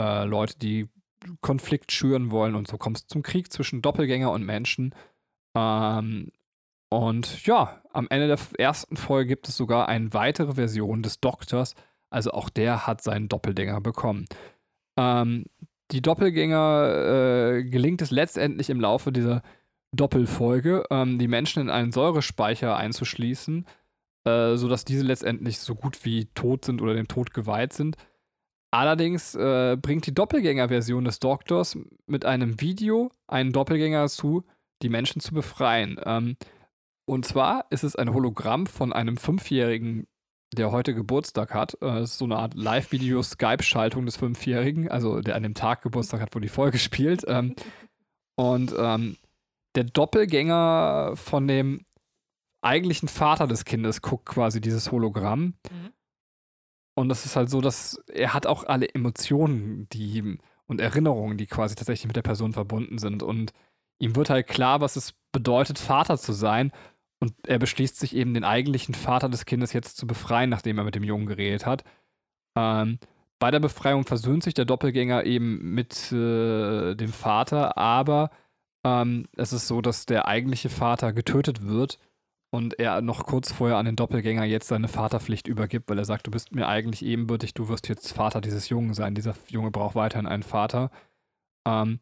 äh, 0.00 0.24
Leute, 0.24 0.58
die 0.58 0.88
Konflikt 1.42 1.92
schüren 1.92 2.30
wollen. 2.30 2.54
Und 2.54 2.66
so 2.66 2.78
kommt 2.78 2.98
es 2.98 3.06
zum 3.06 3.22
Krieg 3.22 3.52
zwischen 3.52 3.82
Doppelgänger 3.82 4.30
und 4.30 4.44
Menschen. 4.44 4.94
Ähm, 5.54 6.30
und 6.88 7.44
ja, 7.44 7.82
am 7.92 8.06
Ende 8.08 8.28
der 8.28 8.38
ersten 8.58 8.96
Folge 8.96 9.28
gibt 9.28 9.48
es 9.48 9.56
sogar 9.56 9.88
eine 9.88 10.14
weitere 10.14 10.54
Version 10.54 11.02
des 11.02 11.20
Doktors. 11.20 11.74
Also 12.08 12.30
auch 12.30 12.48
der 12.48 12.86
hat 12.86 13.02
seinen 13.02 13.28
Doppelgänger 13.28 13.80
bekommen. 13.80 14.26
Ähm, 14.96 15.44
die 15.90 16.02
Doppelgänger 16.02 17.56
äh, 17.56 17.64
gelingt 17.64 18.02
es 18.02 18.10
letztendlich 18.10 18.70
im 18.70 18.80
Laufe 18.80 19.12
dieser 19.12 19.42
Doppelfolge, 19.92 20.84
ähm, 20.90 21.18
die 21.18 21.28
Menschen 21.28 21.62
in 21.62 21.70
einen 21.70 21.92
Säurespeicher 21.92 22.76
einzuschließen, 22.76 23.66
äh, 24.24 24.56
sodass 24.56 24.84
diese 24.84 25.04
letztendlich 25.04 25.58
so 25.58 25.74
gut 25.74 26.04
wie 26.04 26.26
tot 26.34 26.64
sind 26.64 26.82
oder 26.82 26.94
dem 26.94 27.08
Tod 27.08 27.32
geweiht 27.32 27.72
sind. 27.72 27.96
Allerdings 28.72 29.36
äh, 29.36 29.76
bringt 29.80 30.06
die 30.06 30.14
Doppelgänger-Version 30.14 31.04
des 31.04 31.20
Doktors 31.20 31.78
mit 32.06 32.24
einem 32.24 32.60
Video 32.60 33.12
einen 33.28 33.52
Doppelgänger 33.52 34.08
zu, 34.08 34.44
die 34.82 34.88
Menschen 34.88 35.20
zu 35.20 35.32
befreien. 35.32 36.00
Ähm, 36.04 36.36
und 37.06 37.24
zwar 37.24 37.66
ist 37.70 37.84
es 37.84 37.94
ein 37.94 38.12
Hologramm 38.12 38.66
von 38.66 38.92
einem 38.92 39.16
Fünfjährigen, 39.16 40.08
der 40.54 40.70
heute 40.70 40.94
Geburtstag 40.94 41.54
hat. 41.54 41.76
Äh, 41.80 41.98
Es 41.98 42.12
ist 42.12 42.18
so 42.18 42.24
eine 42.24 42.36
Art 42.36 42.54
Live-Video-Skype-Schaltung 42.54 44.06
des 44.06 44.16
Fünfjährigen, 44.16 44.90
also 44.90 45.20
der 45.20 45.36
an 45.36 45.42
dem 45.42 45.54
Tag 45.54 45.82
Geburtstag 45.82 46.20
hat, 46.20 46.34
wo 46.34 46.40
die 46.40 46.48
Folge 46.48 46.78
spielt. 46.80 47.24
Ähm, 47.26 47.54
und 48.36 48.74
ähm, 48.78 49.16
der 49.74 49.84
Doppelgänger 49.84 51.12
von 51.16 51.46
dem 51.48 51.84
eigentlichen 52.62 53.08
Vater 53.08 53.46
des 53.46 53.64
Kindes 53.64 54.00
guckt 54.02 54.26
quasi 54.26 54.60
dieses 54.60 54.90
Hologramm. 54.90 55.54
Mhm. 55.70 55.92
Und 56.96 57.08
das 57.08 57.26
ist 57.26 57.36
halt 57.36 57.50
so, 57.50 57.60
dass 57.60 58.00
er 58.08 58.34
hat 58.34 58.46
auch 58.46 58.64
alle 58.64 58.88
Emotionen, 58.88 59.88
die 59.90 60.38
und 60.66 60.80
Erinnerungen, 60.80 61.36
die 61.36 61.46
quasi 61.46 61.74
tatsächlich 61.74 62.06
mit 62.06 62.16
der 62.16 62.22
Person 62.22 62.52
verbunden 62.52 62.98
sind. 62.98 63.22
Und 63.22 63.52
ihm 63.98 64.16
wird 64.16 64.30
halt 64.30 64.46
klar, 64.46 64.80
was 64.80 64.96
es 64.96 65.14
bedeutet, 65.32 65.78
Vater 65.78 66.16
zu 66.16 66.32
sein. 66.32 66.72
Und 67.24 67.34
er 67.46 67.58
beschließt 67.58 67.98
sich 67.98 68.14
eben, 68.14 68.34
den 68.34 68.44
eigentlichen 68.44 68.94
Vater 68.94 69.28
des 69.28 69.44
Kindes 69.46 69.72
jetzt 69.72 69.96
zu 69.96 70.06
befreien, 70.06 70.50
nachdem 70.50 70.78
er 70.78 70.84
mit 70.84 70.94
dem 70.94 71.04
Jungen 71.04 71.26
geredet 71.26 71.66
hat. 71.66 71.84
Ähm, 72.56 72.98
bei 73.38 73.50
der 73.50 73.60
Befreiung 73.60 74.04
versöhnt 74.04 74.42
sich 74.44 74.54
der 74.54 74.64
Doppelgänger 74.66 75.24
eben 75.24 75.74
mit 75.74 76.12
äh, 76.12 76.94
dem 76.94 77.12
Vater, 77.12 77.76
aber 77.78 78.30
Ähm, 78.86 79.26
es 79.36 79.52
ist 79.52 79.66
so, 79.66 79.80
dass 79.80 80.06
der 80.06 80.28
eigentliche 80.28 80.68
Vater 80.68 81.12
getötet 81.14 81.66
wird 81.66 81.98
und 82.52 82.78
er 82.78 83.00
noch 83.00 83.24
kurz 83.26 83.50
vorher 83.52 83.78
an 83.78 83.86
den 83.86 83.96
Doppelgänger 83.96 84.44
jetzt 84.44 84.68
seine 84.68 84.88
Vaterpflicht 84.88 85.48
übergibt, 85.48 85.88
weil 85.90 85.98
er 85.98 86.04
sagt, 86.04 86.26
du 86.26 86.30
bist 86.30 86.54
mir 86.54 86.68
eigentlich 86.68 87.02
ebenbürtig, 87.04 87.54
du 87.54 87.68
wirst 87.68 87.88
jetzt 87.88 88.12
Vater 88.12 88.40
dieses 88.40 88.68
Jungen 88.68 88.94
sein. 88.94 89.14
Dieser 89.14 89.34
Junge 89.48 89.70
braucht 89.70 89.94
weiterhin 89.96 90.26
einen 90.26 90.42
Vater. 90.42 90.90
Ähm, 91.66 92.00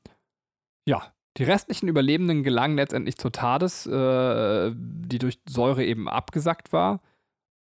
ja, 0.87 1.13
die 1.39 1.45
restlichen 1.45 1.89
Überlebenden 1.89 2.43
gelangen 2.43 2.77
letztendlich 2.77 3.17
zur 3.17 3.33
TARDIS, 3.33 3.87
äh, 3.87 4.73
die 4.75 5.19
durch 5.19 5.39
Säure 5.49 5.85
eben 5.85 6.09
abgesackt 6.09 6.73
war 6.73 7.01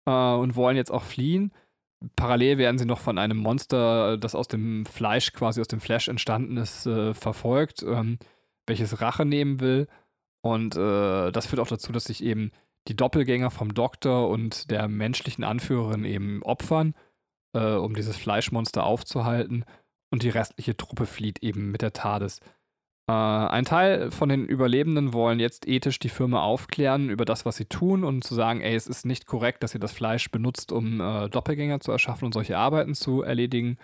äh, 0.06 0.10
und 0.10 0.56
wollen 0.56 0.76
jetzt 0.76 0.90
auch 0.90 1.02
fliehen. 1.02 1.52
Parallel 2.16 2.58
werden 2.58 2.78
sie 2.78 2.84
noch 2.84 2.98
von 2.98 3.18
einem 3.18 3.36
Monster, 3.36 4.18
das 4.18 4.34
aus 4.34 4.48
dem 4.48 4.84
Fleisch, 4.86 5.32
quasi 5.32 5.60
aus 5.60 5.68
dem 5.68 5.80
Flash 5.80 6.08
entstanden 6.08 6.56
ist, 6.56 6.86
äh, 6.86 7.14
verfolgt, 7.14 7.82
ähm, 7.82 8.18
welches 8.66 9.00
Rache 9.00 9.24
nehmen 9.24 9.60
will. 9.60 9.88
Und 10.42 10.76
äh, 10.76 11.30
das 11.30 11.46
führt 11.46 11.60
auch 11.60 11.68
dazu, 11.68 11.92
dass 11.92 12.04
sich 12.04 12.22
eben 12.22 12.50
die 12.88 12.96
Doppelgänger 12.96 13.50
vom 13.50 13.74
Doktor 13.74 14.28
und 14.28 14.70
der 14.70 14.88
menschlichen 14.88 15.44
Anführerin 15.44 16.04
eben 16.04 16.42
opfern, 16.42 16.94
äh, 17.54 17.74
um 17.74 17.94
dieses 17.94 18.16
Fleischmonster 18.16 18.84
aufzuhalten. 18.84 19.64
Und 20.10 20.24
die 20.24 20.28
restliche 20.28 20.76
Truppe 20.76 21.06
flieht 21.06 21.42
eben 21.42 21.70
mit 21.70 21.80
der 21.80 21.92
TARDIS. 21.92 22.40
Äh, 23.09 23.12
ein 23.12 23.64
Teil 23.64 24.11
von 24.11 24.28
den 24.28 24.46
Überlebenden 24.46 25.12
wollen 25.12 25.40
jetzt 25.40 25.66
ethisch 25.66 25.98
die 25.98 26.09
Firma 26.09 26.42
aufklären 26.42 27.11
über 27.11 27.24
das, 27.24 27.44
was 27.44 27.57
sie 27.57 27.64
tun 27.64 28.05
und 28.05 28.24
zu 28.24 28.34
sagen, 28.34 28.61
ey, 28.61 28.74
es 28.74 28.86
ist 28.86 29.05
nicht 29.07 29.26
korrekt, 29.26 29.62
dass 29.62 29.74
ihr 29.74 29.80
das 29.80 29.92
Fleisch 29.92 30.30
benutzt, 30.30 30.72
um 30.72 31.00
äh, 31.00 31.28
Doppelgänger 31.28 31.80
zu 31.80 31.92
erschaffen 31.92 32.26
und 32.26 32.34
solche 32.34 32.59
Arbeiten 32.59 32.94
zu 32.94 33.22
erledigen. 33.22 33.78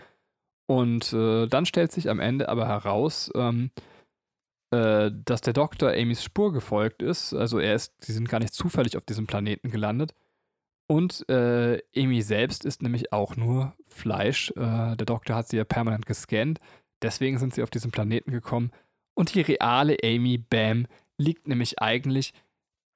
Und 0.66 1.12
äh, 1.12 1.47
dann 1.47 1.66
stellt 1.66 1.93
sich 1.93 2.11
am 2.11 2.21
Ende 2.21 2.49
aber 2.49 2.69
heraus, 2.69 3.31
ähm, 3.35 3.71
äh, 4.71 5.11
dass 5.25 5.41
der 5.41 5.55
Doktor 5.55 5.93
Amys 5.93 6.23
Spur 6.23 6.53
gefolgt 6.53 7.03
ist. 7.03 7.33
Also 7.33 7.59
er 7.59 7.75
ist, 7.75 7.95
sie 8.05 8.12
sind 8.12 8.29
gar 8.29 8.39
nicht 8.39 8.53
zufällig 8.53 8.97
auf 8.97 9.05
diesem 9.05 9.27
Planeten 9.27 9.71
gelandet. 9.71 10.14
Und 10.91 11.29
äh, 11.29 11.83
Amy 11.97 12.23
selbst 12.23 12.64
ist 12.64 12.83
nämlich 12.83 13.12
auch 13.12 13.37
nur 13.37 13.75
Fleisch. 13.89 14.51
Äh, 14.53 14.97
der 14.97 15.07
Doktor 15.07 15.37
hat 15.37 15.49
sie 15.49 15.59
ja 15.59 15.64
permanent 15.64 16.07
gescannt. 16.07 16.61
Deswegen 17.03 17.39
sind 17.39 17.55
sie 17.55 17.62
auf 17.62 17.71
diesen 17.71 17.91
Planeten 17.91 18.31
gekommen. 18.31 18.73
Und 19.19 19.35
die 19.35 19.41
reale 19.41 19.97
Amy 20.05 20.39
Bam 20.39 20.87
liegt 21.16 21.49
nämlich 21.49 21.83
eigentlich 21.83 22.33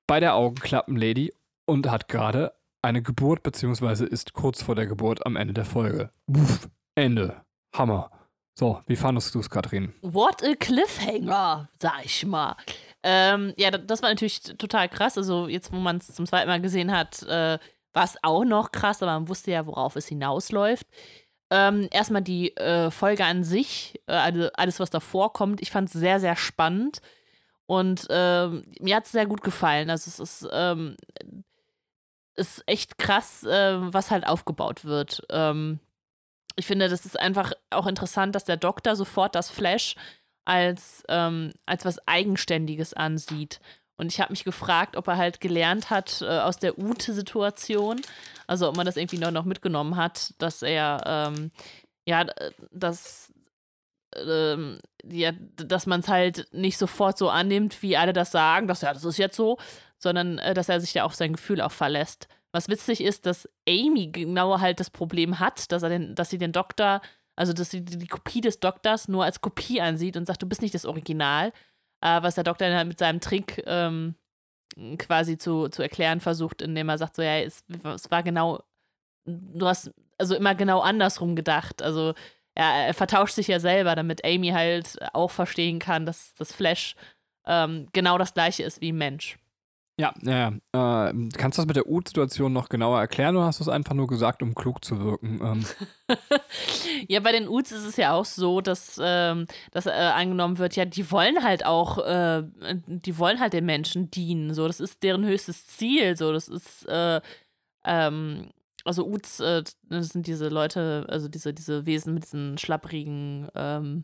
bei 0.07 0.21
der 0.21 0.37
Augenklappenlady 0.37 1.33
und 1.67 1.91
hat 1.91 2.07
gerade 2.07 2.53
eine 2.81 3.03
Geburt, 3.03 3.43
beziehungsweise 3.43 4.07
ist 4.07 4.33
kurz 4.33 4.63
vor 4.63 4.77
der 4.77 4.87
Geburt 4.87 5.27
am 5.27 5.35
Ende 5.35 5.53
der 5.53 5.65
Folge. 5.65 6.11
Uff, 6.29 6.69
Ende. 6.95 7.43
Hammer. 7.75 8.13
So, 8.57 8.81
wie 8.87 8.95
fandest 8.95 9.35
du 9.35 9.41
es, 9.41 9.51
Katrin? 9.51 9.95
What 10.01 10.45
a 10.45 10.55
Cliffhanger, 10.55 11.69
sag 11.81 12.05
ich 12.05 12.25
mal. 12.25 12.55
Ähm, 13.03 13.53
ja, 13.57 13.73
das 13.73 14.01
war 14.03 14.11
natürlich 14.11 14.43
total 14.43 14.89
krass. 14.89 15.19
Also, 15.19 15.49
jetzt, 15.49 15.73
wo 15.73 15.79
man 15.79 15.97
es 15.97 16.07
zum 16.07 16.27
zweiten 16.27 16.47
Mal 16.47 16.61
gesehen 16.61 16.93
hat, 16.93 17.25
äh, 17.25 17.59
war 17.95 18.05
es 18.05 18.17
auch 18.23 18.45
noch 18.45 18.71
krass, 18.71 19.03
aber 19.03 19.13
man 19.13 19.29
wusste 19.29 19.51
ja, 19.51 19.67
worauf 19.67 19.97
es 19.97 20.07
hinausläuft. 20.07 20.87
Ähm, 21.55 21.87
erstmal 21.91 22.23
die 22.23 22.57
äh, 22.57 22.91
Folge 22.91 23.27
an 23.27 23.45
sich, 23.45 24.01
äh, 24.07 24.13
also 24.13 24.49
alles, 24.55 24.81
was 24.81 24.89
da 24.89 25.01
vorkommt. 25.01 25.61
Ich 25.61 25.71
fand 25.71 25.89
es 25.89 25.93
sehr, 25.93 26.19
sehr 26.19 26.35
spannend. 26.35 27.03
Und 27.67 28.07
ähm, 28.09 28.65
mir 28.81 28.97
hat 28.97 29.05
es 29.05 29.13
sehr 29.13 29.27
gut 29.27 29.43
gefallen. 29.43 29.91
Also 29.91 30.09
es 30.09 30.19
ist, 30.19 30.49
ähm, 30.51 30.97
ist 32.37 32.63
echt 32.67 32.97
krass, 32.97 33.45
äh, 33.45 33.77
was 33.79 34.11
halt 34.11 34.27
aufgebaut 34.27 34.87
wird. 34.87 35.23
Ähm, 35.29 35.79
ich 36.57 36.67
finde, 36.67 36.89
das 36.89 37.05
ist 37.05 37.21
einfach 37.21 37.53
auch 37.69 37.87
interessant, 37.87 38.35
dass 38.35 38.47
der 38.47 38.57
Doktor 38.57 38.97
sofort 38.97 39.35
das 39.35 39.51
Flash 39.51 39.97
als, 40.47 41.05
ähm, 41.11 41.53
als 41.67 41.85
was 41.85 42.07
Eigenständiges 42.09 42.95
ansieht. 42.95 43.61
Und 43.97 44.11
ich 44.13 44.21
habe 44.21 44.33
mich 44.33 44.45
gefragt, 44.45 44.97
ob 44.97 45.07
er 45.07 45.17
halt 45.17 45.41
gelernt 45.41 45.91
hat 45.91 46.23
äh, 46.23 46.39
aus 46.41 46.57
der 46.59 46.79
Ute-Situation, 46.79 48.01
also 48.47 48.69
ob 48.69 48.77
man 48.77 48.87
das 48.87 48.97
irgendwie 48.97 49.19
noch, 49.19 49.31
noch 49.31 49.45
mitgenommen 49.45 49.97
hat, 49.97 50.35
dass 50.39 50.63
er, 50.63 51.03
ähm, 51.07 51.51
ja, 52.07 52.27
dass, 52.71 53.33
ähm, 54.17 54.81
ja, 55.05 55.33
dass 55.57 55.87
man 55.87 56.01
es 56.01 56.09
halt 56.09 56.49
nicht 56.53 56.79
sofort 56.79 57.19
so 57.19 57.29
annimmt, 57.29 57.83
wie 57.83 57.97
alle 57.97 58.13
das 58.13 58.33
sagen, 58.33 58.67
dass 58.67 58.83
ja, 58.83 58.93
das 58.93 59.05
ist 59.05 59.19
jetzt 59.19 59.37
so, 59.37 59.59
sondern 59.99 60.39
äh, 60.39 60.55
dass 60.55 60.69
er 60.69 60.81
sich 60.81 60.95
ja 60.95 61.05
auf 61.05 61.15
sein 61.15 61.33
Gefühl 61.33 61.61
auch 61.61 61.73
verlässt. 61.73 62.29
Was 62.53 62.69
witzig 62.69 63.01
ist, 63.03 63.25
dass 63.27 63.49
Amy 63.69 64.09
genau 64.09 64.61
halt 64.61 64.81
das 64.81 64.91
Problem 64.91 65.39
hat, 65.39 65.73
dass, 65.73 65.83
er 65.83 65.89
den, 65.89 66.15
dass 66.15 66.31
sie 66.31 66.39
den 66.39 66.53
Doktor, 66.53 67.01
also 67.37 67.53
dass 67.53 67.71
sie 67.71 67.83
die 67.83 68.07
Kopie 68.07 68.43
des 68.43 68.61
Doktors 68.61 69.09
nur 69.09 69.25
als 69.25 69.41
Kopie 69.41 69.81
ansieht 69.81 70.17
und 70.17 70.27
sagt, 70.27 70.43
du 70.43 70.47
bist 70.47 70.61
nicht 70.61 70.75
das 70.75 70.85
Original 70.85 71.53
äh, 72.03 72.23
was 72.23 72.35
der 72.35 72.45
Doktor 72.45 72.67
dann 72.67 72.77
halt 72.77 72.89
mit 72.89 72.99
seinem 72.99 73.21
Trick 73.21 73.63
ähm, 73.67 74.17
quasi 74.99 75.39
zu, 75.39 75.69
zu 75.69 75.83
erklären 75.83 76.21
versucht, 76.21 76.63
indem 76.63 76.89
er 76.89 76.99
sagt, 76.99 77.17
so, 77.17 77.23
ja, 77.23 77.39
es, 77.39 77.65
es 77.95 78.11
war 78.11 78.23
genau, 78.23 78.63
du 79.25 79.67
hast 79.67 79.93
also 80.19 80.35
immer 80.35 80.55
genau 80.55 80.81
andersrum 80.81 81.37
gedacht. 81.37 81.83
Also 81.83 82.15
er, 82.55 82.87
er 82.87 82.95
vertauscht 82.95 83.35
sich 83.35 83.49
ja 83.49 83.61
selber, 83.61 83.95
damit 83.95 84.25
Amy 84.25 84.49
halt 84.49 84.99
auch 85.15 85.31
verstehen 85.31 85.79
kann, 85.79 86.07
dass 86.07 86.35
das 86.35 86.53
Flash 86.53 86.95
ähm, 87.47 87.89
genau 87.93 88.19
das 88.19 88.35
gleiche 88.35 88.63
ist 88.63 88.81
wie 88.81 88.93
ein 88.93 88.99
Mensch. 88.99 89.39
Ja, 90.03 90.13
ja, 90.23 90.51
ja. 90.73 91.09
Äh, 91.11 91.29
kannst 91.37 91.57
du 91.59 91.63
das 91.63 91.67
mit 91.67 91.77
der 91.77 91.87
U-Situation 91.87 92.53
noch 92.53 92.69
genauer 92.69 92.99
erklären 92.99 93.37
oder 93.37 93.47
hast 93.47 93.61
du 93.61 93.65
es 93.65 93.69
einfach 93.69 93.95
nur 93.95 94.09
gesagt, 94.09 94.43
um 94.43 94.53
klug 94.53 94.85
zu 94.85 95.01
wirken? 95.01 95.39
Ähm. 95.41 95.65
ja, 97.09 97.21
bei 97.21 97.31
den 97.31 97.47
Uts 97.47 97.71
ist 97.71 97.85
es 97.85 97.97
ja 97.97 98.13
auch 98.13 98.25
so, 98.25 98.61
dass, 98.61 98.99
ähm, 99.01 99.47
dass 99.71 99.87
äh, 99.87 99.91
angenommen 99.91 100.59
wird, 100.59 100.75
ja, 100.75 100.87
die 100.87 101.09
wollen 101.13 101.45
halt 101.45 101.65
auch, 101.65 101.99
äh, 101.99 102.43
die 102.87 103.17
wollen 103.17 103.39
halt 103.39 103.53
den 103.53 103.65
Menschen 103.65 104.11
dienen. 104.11 104.55
So, 104.55 104.67
das 104.67 104.81
ist 104.81 105.05
deren 105.05 105.25
höchstes 105.25 105.69
Ziel. 105.69 106.17
So, 106.17 106.33
das 106.33 106.49
ist, 106.49 106.85
äh, 106.89 107.21
ähm, 107.85 108.51
also 108.85 109.07
Uts, 109.07 109.39
äh, 109.39 109.63
das 109.89 110.09
sind 110.09 110.27
diese 110.27 110.49
Leute, 110.49 111.07
also 111.11 111.29
diese, 111.29 111.55
diese 111.55 111.87
Wesen 111.87 112.15
mit 112.15 112.25
diesen 112.25 112.59
schlapprigen 112.59 113.47
ähm, 113.55 114.03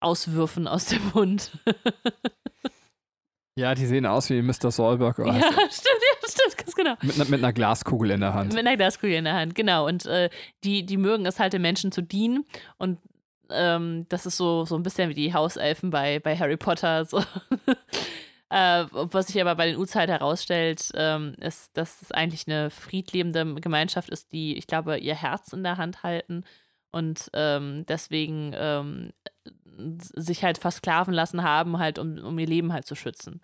Auswürfen 0.00 0.68
aus 0.68 0.84
dem 0.84 1.00
Mund. 1.14 1.52
Ja, 3.58 3.74
die 3.74 3.86
sehen 3.86 4.06
aus 4.06 4.30
wie 4.30 4.40
Mr. 4.40 4.70
Solberg. 4.70 5.18
Ja, 5.18 5.24
stimmt, 5.34 5.50
ja, 5.50 6.28
stimmt, 6.28 6.58
ganz 6.58 6.74
genau. 6.76 6.94
Mit, 7.02 7.18
mit, 7.28 7.42
einer 7.42 7.52
Glaskugel 7.52 8.12
in 8.12 8.20
der 8.20 8.32
Hand. 8.32 8.54
Mit 8.54 8.64
einer 8.64 8.76
Glaskugel 8.76 9.16
in 9.16 9.24
der 9.24 9.34
Hand, 9.34 9.56
genau. 9.56 9.84
Und 9.88 10.06
äh, 10.06 10.30
die, 10.62 10.86
die 10.86 10.96
mögen 10.96 11.26
es 11.26 11.40
halt 11.40 11.54
den 11.54 11.62
Menschen 11.62 11.90
zu 11.90 12.00
dienen. 12.00 12.44
Und 12.76 12.98
ähm, 13.50 14.06
das 14.10 14.26
ist 14.26 14.36
so, 14.36 14.64
so 14.64 14.76
ein 14.76 14.84
bisschen 14.84 15.10
wie 15.10 15.14
die 15.14 15.34
Hauselfen 15.34 15.90
bei, 15.90 16.20
bei 16.20 16.38
Harry 16.38 16.56
Potter. 16.56 17.04
So. 17.04 17.18
äh, 18.50 18.84
was 18.92 19.26
sich 19.26 19.40
aber 19.40 19.56
bei 19.56 19.66
den 19.66 19.76
U-Zeit 19.76 20.08
herausstellt, 20.08 20.92
ähm, 20.94 21.34
ist, 21.40 21.76
dass 21.76 22.00
es 22.00 22.12
eigentlich 22.12 22.46
eine 22.46 22.70
friedlebende 22.70 23.56
Gemeinschaft 23.56 24.10
ist, 24.10 24.30
die, 24.30 24.56
ich 24.56 24.68
glaube, 24.68 24.98
ihr 24.98 25.16
Herz 25.16 25.52
in 25.52 25.64
der 25.64 25.78
Hand 25.78 26.04
halten 26.04 26.44
und 26.90 27.28
ähm, 27.34 27.84
deswegen 27.86 28.52
ähm, 28.54 29.12
sich 30.14 30.44
halt 30.44 30.58
versklaven 30.58 31.14
lassen 31.14 31.42
haben, 31.42 31.78
halt 31.78 31.98
um, 31.98 32.18
um 32.18 32.38
ihr 32.38 32.46
Leben 32.46 32.72
halt 32.72 32.86
zu 32.86 32.94
schützen. 32.94 33.40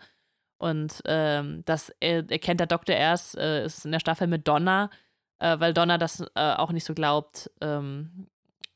Und 0.59 1.03
ähm, 1.07 1.63
das 1.67 1.91
erkennt 2.01 2.61
der 2.61 2.67
Doktor 2.67 2.95
erst, 2.95 3.37
äh, 3.37 3.65
ist 3.65 3.85
in 3.85 3.93
der 3.93 4.01
Staffel 4.01 4.27
mit 4.27 4.49
Donna, 4.49 4.91
äh, 5.39 5.59
weil 5.61 5.75
Donna 5.75 5.99
das 5.99 6.21
äh, 6.35 6.55
auch 6.55 6.73
nicht 6.73 6.85
so 6.85 6.95
glaubt. 6.95 7.51
Ähm, 7.61 8.29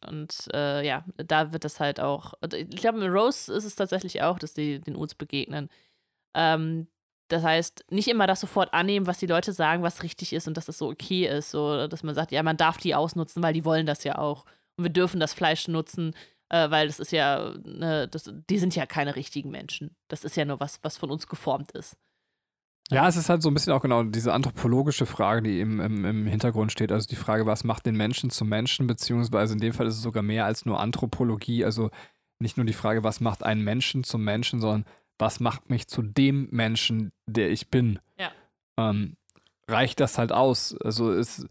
und 0.07 0.49
äh, 0.53 0.87
ja, 0.87 1.05
da 1.17 1.53
wird 1.53 1.65
das 1.65 1.81
halt 1.81 2.01
auch. 2.01 2.35
Ich 2.53 2.77
glaube, 2.77 2.99
mit 2.99 3.11
Rose 3.11 3.53
ist 3.53 3.65
es 3.65 3.75
tatsächlich 3.75 4.23
auch, 4.23 4.39
dass 4.39 4.55
die 4.55 4.81
den 4.81 4.97
Uts 4.97 5.15
begegnen. 5.15 5.71
Ähm, 6.35 6.89
das 7.29 7.43
heißt, 7.43 7.85
nicht 7.91 8.09
immer 8.09 8.27
das 8.27 8.41
sofort 8.41 8.73
annehmen, 8.73 9.07
was 9.07 9.19
die 9.19 9.27
Leute 9.27 9.53
sagen, 9.53 9.83
was 9.83 10.03
richtig 10.03 10.33
ist 10.33 10.49
und 10.49 10.57
dass 10.57 10.67
das 10.67 10.79
so 10.79 10.89
okay 10.89 11.27
ist. 11.27 11.51
So, 11.51 11.87
dass 11.87 12.03
man 12.03 12.15
sagt, 12.15 12.33
ja, 12.33 12.43
man 12.43 12.57
darf 12.57 12.79
die 12.79 12.95
ausnutzen, 12.95 13.43
weil 13.43 13.53
die 13.53 13.65
wollen 13.65 13.87
das 13.87 14.05
ja 14.05 14.19
auch. 14.19 14.45
Und 14.77 14.85
wir 14.85 14.91
dürfen 14.91 15.21
das 15.21 15.35
Fleisch 15.35 15.69
nutzen, 15.69 16.15
äh, 16.51 16.71
weil 16.71 16.87
das 16.87 17.01
ist 17.01 17.13
ja, 17.13 17.55
ne, 17.65 18.09
das, 18.09 18.33
die 18.49 18.59
sind 18.59 18.75
ja 18.75 18.87
keine 18.87 19.17
richtigen 19.17 19.51
Menschen. 19.51 19.95
Das 20.09 20.25
ist 20.25 20.37
ja 20.37 20.45
nur 20.45 20.61
was, 20.61 20.81
was 20.83 20.97
von 20.97 21.11
uns 21.11 21.27
geformt 21.27 21.73
ist. 21.73 21.97
Ja, 22.91 23.07
es 23.07 23.17
ist 23.17 23.29
halt 23.29 23.43
so 23.43 23.51
ein 23.51 23.55
bisschen 23.55 23.75
auch 23.75 23.83
genau 23.83 24.03
diese 24.03 24.33
anthropologische 24.33 25.05
Frage, 25.05 25.43
die 25.43 25.61
im, 25.61 25.79
im, 25.79 26.05
im 26.07 26.27
Hintergrund 26.27 26.73
steht. 26.73 26.91
Also 26.91 27.07
die 27.07 27.17
Frage, 27.17 27.45
was 27.45 27.63
macht 27.63 27.85
den 27.85 27.97
Menschen 27.97 28.31
zum 28.31 28.49
Menschen, 28.49 28.87
beziehungsweise 28.87 29.53
in 29.53 29.61
dem 29.61 29.75
Fall 29.75 29.87
ist 29.87 29.97
es 29.97 30.03
sogar 30.03 30.23
mehr 30.23 30.47
als 30.47 30.65
nur 30.65 30.81
Anthropologie. 30.81 31.67
Also 31.67 31.91
nicht 32.39 32.57
nur 32.57 32.65
die 32.65 32.73
Frage, 32.73 33.05
was 33.05 33.21
macht 33.21 33.43
einen 33.43 33.63
Menschen 33.63 34.05
zum 34.05 34.25
Menschen, 34.25 34.61
sondern 34.61 34.87
was 35.19 35.39
macht 35.39 35.69
mich 35.69 35.87
zu 35.89 36.01
dem 36.01 36.49
Menschen, 36.51 37.13
der 37.27 37.51
ich 37.51 37.69
bin. 37.69 37.99
Ja. 38.19 38.31
Ähm, 38.79 39.17
reicht 39.69 40.01
das 40.01 40.17
halt 40.17 40.33
aus? 40.33 40.75
Also 40.79 41.13
es 41.13 41.41
äh, 41.41 41.49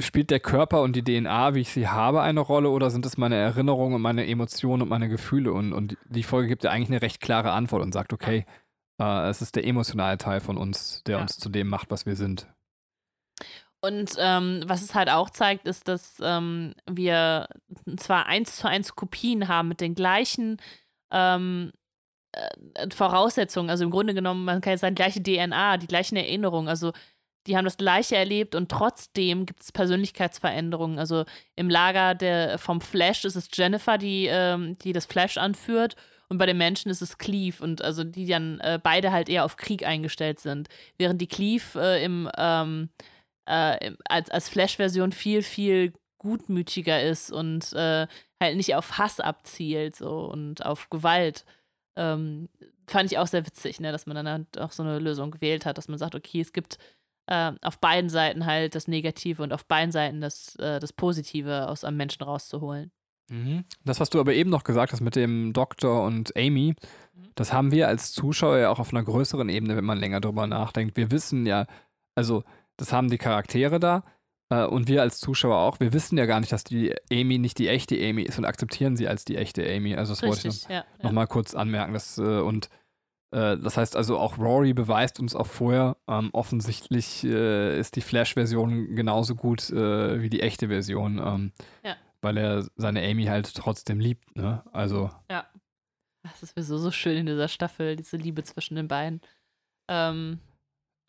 spielt 0.00 0.30
der 0.30 0.40
Körper 0.40 0.82
und 0.82 0.96
die 0.96 1.04
DNA, 1.04 1.54
wie 1.54 1.60
ich 1.60 1.72
sie 1.72 1.88
habe, 1.88 2.22
eine 2.22 2.40
Rolle 2.40 2.70
oder 2.70 2.90
sind 2.90 3.06
es 3.06 3.16
meine 3.16 3.36
Erinnerungen 3.36 3.94
und 3.94 4.02
meine 4.02 4.26
Emotionen 4.26 4.82
und 4.82 4.88
meine 4.88 5.08
Gefühle? 5.08 5.52
Und, 5.52 5.72
und 5.72 5.96
die 6.06 6.24
Folge 6.24 6.48
gibt 6.48 6.64
ja 6.64 6.70
eigentlich 6.70 6.90
eine 6.90 7.02
recht 7.02 7.20
klare 7.20 7.52
Antwort 7.52 7.82
und 7.82 7.92
sagt, 7.92 8.12
okay, 8.12 8.46
äh, 9.00 9.28
es 9.28 9.40
ist 9.40 9.54
der 9.54 9.64
emotionale 9.64 10.18
Teil 10.18 10.40
von 10.40 10.56
uns, 10.56 11.02
der 11.04 11.16
ja. 11.16 11.22
uns 11.22 11.38
zu 11.38 11.48
dem 11.50 11.68
macht, 11.68 11.90
was 11.90 12.04
wir 12.04 12.16
sind. 12.16 12.48
Und 13.80 14.16
ähm, 14.18 14.64
was 14.66 14.82
es 14.82 14.96
halt 14.96 15.08
auch 15.08 15.30
zeigt, 15.30 15.68
ist, 15.68 15.86
dass 15.86 16.16
ähm, 16.20 16.74
wir 16.90 17.48
zwar 17.96 18.26
eins 18.26 18.56
zu 18.56 18.68
eins 18.68 18.96
Kopien 18.96 19.46
haben 19.46 19.68
mit 19.68 19.80
den 19.80 19.94
gleichen 19.94 20.60
ähm, 21.12 21.70
äh, 22.32 22.90
Voraussetzungen. 22.92 23.70
Also 23.70 23.84
im 23.84 23.92
Grunde 23.92 24.14
genommen, 24.14 24.44
man 24.44 24.60
kann 24.60 24.72
jetzt 24.72 24.80
sagen, 24.80 24.96
gleiche 24.96 25.22
DNA, 25.22 25.76
die 25.76 25.86
gleichen 25.86 26.16
Erinnerungen. 26.16 26.68
Also 26.68 26.92
die 27.48 27.56
haben 27.56 27.64
das 27.64 27.78
Gleiche 27.78 28.16
erlebt 28.16 28.54
und 28.54 28.70
trotzdem 28.70 29.46
gibt 29.46 29.62
es 29.62 29.72
Persönlichkeitsveränderungen. 29.72 30.98
Also 30.98 31.24
im 31.56 31.70
Lager 31.70 32.14
der, 32.14 32.58
vom 32.58 32.80
Flash 32.80 33.24
ist 33.24 33.36
es 33.36 33.48
Jennifer, 33.52 33.98
die, 33.98 34.26
ähm, 34.30 34.76
die 34.78 34.92
das 34.92 35.06
Flash 35.06 35.38
anführt. 35.38 35.96
Und 36.28 36.36
bei 36.36 36.44
den 36.44 36.58
Menschen 36.58 36.90
ist 36.90 37.00
es 37.00 37.16
Cleve 37.16 37.62
und 37.64 37.80
also 37.80 38.04
die 38.04 38.26
dann 38.26 38.60
äh, 38.60 38.78
beide 38.82 39.12
halt 39.12 39.30
eher 39.30 39.46
auf 39.46 39.56
Krieg 39.56 39.86
eingestellt 39.86 40.40
sind. 40.40 40.68
Während 40.98 41.22
die 41.22 41.26
Cleve 41.26 41.80
äh, 41.80 42.04
im, 42.04 42.30
ähm, 42.36 42.90
äh, 43.46 43.92
als, 44.08 44.30
als 44.30 44.50
Flash-Version 44.50 45.12
viel, 45.12 45.42
viel 45.42 45.94
gutmütiger 46.18 47.02
ist 47.02 47.32
und 47.32 47.72
äh, 47.72 48.06
halt 48.40 48.56
nicht 48.56 48.74
auf 48.74 48.98
Hass 48.98 49.20
abzielt 49.20 49.96
so 49.96 50.26
und 50.26 50.66
auf 50.66 50.90
Gewalt. 50.90 51.46
Ähm, 51.96 52.50
fand 52.86 53.10
ich 53.10 53.18
auch 53.18 53.26
sehr 53.26 53.46
witzig, 53.46 53.80
ne, 53.80 53.90
dass 53.92 54.06
man 54.06 54.16
dann 54.16 54.28
halt 54.28 54.58
auch 54.58 54.72
so 54.72 54.82
eine 54.82 54.98
Lösung 54.98 55.30
gewählt 55.30 55.64
hat, 55.64 55.78
dass 55.78 55.88
man 55.88 55.98
sagt, 55.98 56.14
okay, 56.14 56.40
es 56.40 56.52
gibt 56.52 56.78
äh, 57.28 57.52
auf 57.62 57.78
beiden 57.78 58.10
Seiten 58.10 58.46
halt 58.46 58.74
das 58.74 58.88
Negative 58.88 59.42
und 59.42 59.52
auf 59.52 59.66
beiden 59.66 59.92
Seiten 59.92 60.20
das, 60.20 60.56
äh, 60.56 60.80
das 60.80 60.92
Positive 60.92 61.68
aus 61.68 61.84
einem 61.84 61.98
Menschen 61.98 62.22
rauszuholen. 62.22 62.90
Mhm. 63.28 63.64
Das, 63.84 64.00
was 64.00 64.08
du 64.08 64.18
aber 64.18 64.32
eben 64.32 64.50
noch 64.50 64.64
gesagt 64.64 64.92
hast 64.92 65.02
mit 65.02 65.14
dem 65.14 65.52
Doktor 65.52 66.04
und 66.04 66.34
Amy, 66.36 66.74
mhm. 67.14 67.28
das 67.34 67.52
haben 67.52 67.70
wir 67.70 67.88
als 67.88 68.12
Zuschauer 68.12 68.58
ja 68.58 68.70
auch 68.70 68.78
auf 68.78 68.92
einer 68.92 69.02
größeren 69.02 69.48
Ebene, 69.50 69.76
wenn 69.76 69.84
man 69.84 69.98
länger 69.98 70.20
drüber 70.20 70.46
nachdenkt. 70.46 70.96
Wir 70.96 71.10
wissen 71.10 71.44
ja, 71.44 71.66
also 72.14 72.44
das 72.78 72.92
haben 72.92 73.10
die 73.10 73.18
Charaktere 73.18 73.78
da 73.78 74.02
äh, 74.48 74.64
und 74.64 74.88
wir 74.88 75.02
als 75.02 75.20
Zuschauer 75.20 75.58
auch. 75.58 75.80
Wir 75.80 75.92
wissen 75.92 76.16
ja 76.16 76.24
gar 76.24 76.40
nicht, 76.40 76.52
dass 76.52 76.64
die 76.64 76.94
Amy 77.12 77.38
nicht 77.38 77.58
die 77.58 77.68
echte 77.68 77.94
Amy 77.96 78.22
ist 78.22 78.38
und 78.38 78.46
akzeptieren 78.46 78.96
sie 78.96 79.06
als 79.06 79.26
die 79.26 79.36
echte 79.36 79.68
Amy. 79.68 79.94
Also 79.96 80.12
das 80.12 80.22
Richtig, 80.22 80.44
wollte 80.44 80.48
ich 80.48 80.62
noch, 80.64 80.70
ja, 80.70 80.84
noch 81.02 81.12
mal 81.12 81.26
kurz 81.26 81.54
anmerken. 81.54 81.92
Dass, 81.92 82.16
äh, 82.16 82.40
und 82.40 82.70
das 83.30 83.76
heißt 83.76 83.94
also 83.94 84.18
auch 84.18 84.38
Rory 84.38 84.72
beweist 84.72 85.20
uns 85.20 85.34
auch 85.34 85.46
vorher, 85.46 85.96
ähm, 86.08 86.30
offensichtlich 86.32 87.24
äh, 87.24 87.78
ist 87.78 87.96
die 87.96 88.00
Flash-Version 88.00 88.96
genauso 88.96 89.34
gut 89.34 89.68
äh, 89.70 90.22
wie 90.22 90.30
die 90.30 90.40
echte 90.40 90.68
Version. 90.68 91.18
Ähm, 91.18 91.52
ja. 91.84 91.96
Weil 92.22 92.36
er 92.38 92.66
seine 92.76 93.02
Amy 93.02 93.26
halt 93.26 93.54
trotzdem 93.54 94.00
liebt, 94.00 94.34
ne? 94.36 94.64
Also. 94.72 95.10
Ja. 95.30 95.46
Das 96.22 96.42
ist 96.42 96.54
sowieso 96.54 96.78
so 96.78 96.90
schön 96.90 97.16
in 97.16 97.26
dieser 97.26 97.48
Staffel, 97.48 97.96
diese 97.96 98.16
Liebe 98.16 98.42
zwischen 98.42 98.74
den 98.74 98.88
beiden. 98.88 99.20
Ähm, 99.88 100.40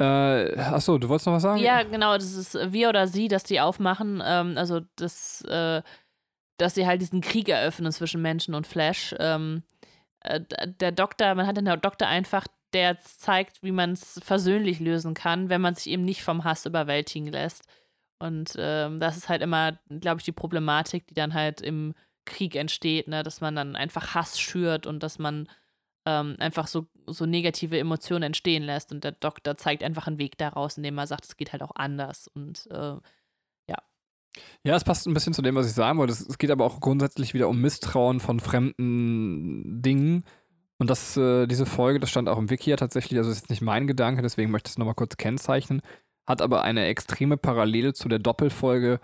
äh, 0.01 0.57
achso, 0.57 0.97
du 0.97 1.09
wolltest 1.09 1.27
noch 1.27 1.33
was 1.33 1.43
sagen? 1.43 1.61
Ja, 1.61 1.83
genau, 1.83 2.15
das 2.15 2.33
ist 2.33 2.53
wir 2.71 2.89
oder 2.89 3.07
sie, 3.07 3.27
dass 3.27 3.43
die 3.43 3.59
aufmachen. 3.59 4.21
Ähm, 4.25 4.57
also, 4.57 4.81
das, 4.95 5.41
äh, 5.41 5.81
dass 6.57 6.75
sie 6.75 6.85
halt 6.85 7.01
diesen 7.01 7.21
Krieg 7.21 7.49
eröffnen 7.49 7.91
zwischen 7.91 8.21
Menschen 8.21 8.53
und 8.53 8.67
Flash. 8.67 9.13
Ähm, 9.19 9.63
äh, 10.21 10.41
der 10.65 10.91
Doktor, 10.91 11.35
man 11.35 11.47
hat 11.47 11.57
den 11.57 11.65
Doktor 11.81 12.07
einfach, 12.07 12.47
der 12.73 12.99
zeigt, 13.01 13.63
wie 13.63 13.71
man 13.71 13.91
es 13.93 14.19
versöhnlich 14.23 14.79
lösen 14.79 15.13
kann, 15.13 15.49
wenn 15.49 15.61
man 15.61 15.75
sich 15.75 15.87
eben 15.91 16.05
nicht 16.05 16.23
vom 16.23 16.43
Hass 16.43 16.65
überwältigen 16.65 17.27
lässt. 17.31 17.63
Und 18.19 18.55
ähm, 18.57 18.99
das 18.99 19.17
ist 19.17 19.29
halt 19.29 19.41
immer, 19.41 19.79
glaube 19.89 20.19
ich, 20.19 20.25
die 20.25 20.31
Problematik, 20.31 21.07
die 21.07 21.13
dann 21.13 21.33
halt 21.33 21.61
im 21.61 21.95
Krieg 22.25 22.55
entsteht, 22.55 23.07
ne? 23.07 23.23
dass 23.23 23.41
man 23.41 23.55
dann 23.55 23.75
einfach 23.75 24.13
Hass 24.13 24.39
schürt 24.39 24.85
und 24.85 25.01
dass 25.01 25.19
man 25.19 25.47
ähm, 26.05 26.35
einfach 26.39 26.67
so, 26.67 26.87
so 27.07 27.25
negative 27.25 27.79
Emotionen 27.79 28.23
entstehen 28.23 28.63
lässt. 28.63 28.91
Und 28.91 29.03
der 29.03 29.13
Doktor 29.13 29.57
zeigt 29.57 29.83
einfach 29.83 30.07
einen 30.07 30.19
Weg 30.19 30.37
daraus, 30.37 30.77
indem 30.77 30.97
er 30.97 31.07
sagt, 31.07 31.25
es 31.25 31.37
geht 31.37 31.53
halt 31.53 31.63
auch 31.63 31.75
anders. 31.75 32.27
Und 32.27 32.67
äh, 32.71 32.97
ja, 34.64 34.76
es 34.76 34.84
passt 34.84 35.07
ein 35.07 35.14
bisschen 35.14 35.34
zu 35.34 35.41
dem, 35.41 35.56
was 35.56 35.68
ich 35.68 35.73
sagen 35.73 35.97
wollte. 35.97 36.14
Es, 36.14 36.38
geht 36.38 36.51
aber 36.51 36.65
auch 36.65 36.80
grundsätzlich 36.80 37.34
wieder 37.34 37.49
um 37.49 37.60
Misstrauen 37.60 38.19
von 38.19 38.39
fremden 38.39 39.81
Dingen. 39.81 40.23
Und 40.77 40.89
das, 40.89 41.18
äh, 41.18 41.45
diese 41.47 41.65
Folge, 41.65 41.99
das 41.99 42.10
stand 42.10 42.30
auch 42.30 42.38
im 42.38 42.49
Wiki 42.49 42.73
tatsächlich, 42.76 43.18
also 43.18 43.31
ist 43.31 43.41
jetzt 43.41 43.49
nicht 43.49 43.61
mein 43.61 43.88
Gedanke, 43.88 44.22
deswegen 44.22 44.51
möchte 44.51 44.69
ich 44.69 44.73
es 44.73 44.77
nochmal 44.77 44.95
kurz 44.95 45.18
kennzeichnen, 45.18 45.81
hat 46.26 46.41
aber 46.41 46.64
eine 46.64 46.85
extreme 46.85 47.35
Parallele 47.35 47.93
zu 47.93 48.07
der 48.07 48.19
Doppelfolge 48.19 49.01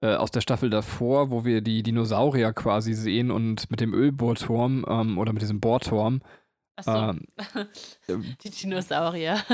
äh, 0.00 0.14
aus 0.14 0.30
der 0.30 0.40
Staffel 0.40 0.70
davor, 0.70 1.30
wo 1.30 1.44
wir 1.44 1.60
die 1.60 1.82
Dinosaurier 1.82 2.52
quasi 2.52 2.94
sehen 2.94 3.30
und 3.30 3.70
mit 3.70 3.80
dem 3.80 3.92
Ölbohrturm 3.92 4.86
ähm, 4.88 5.18
oder 5.18 5.32
mit 5.32 5.42
diesem 5.42 5.60
Bohrturm. 5.60 6.20
Achso. 6.78 7.10
Ähm, 7.10 7.26
die 8.44 8.50
Dinosaurier. 8.50 9.38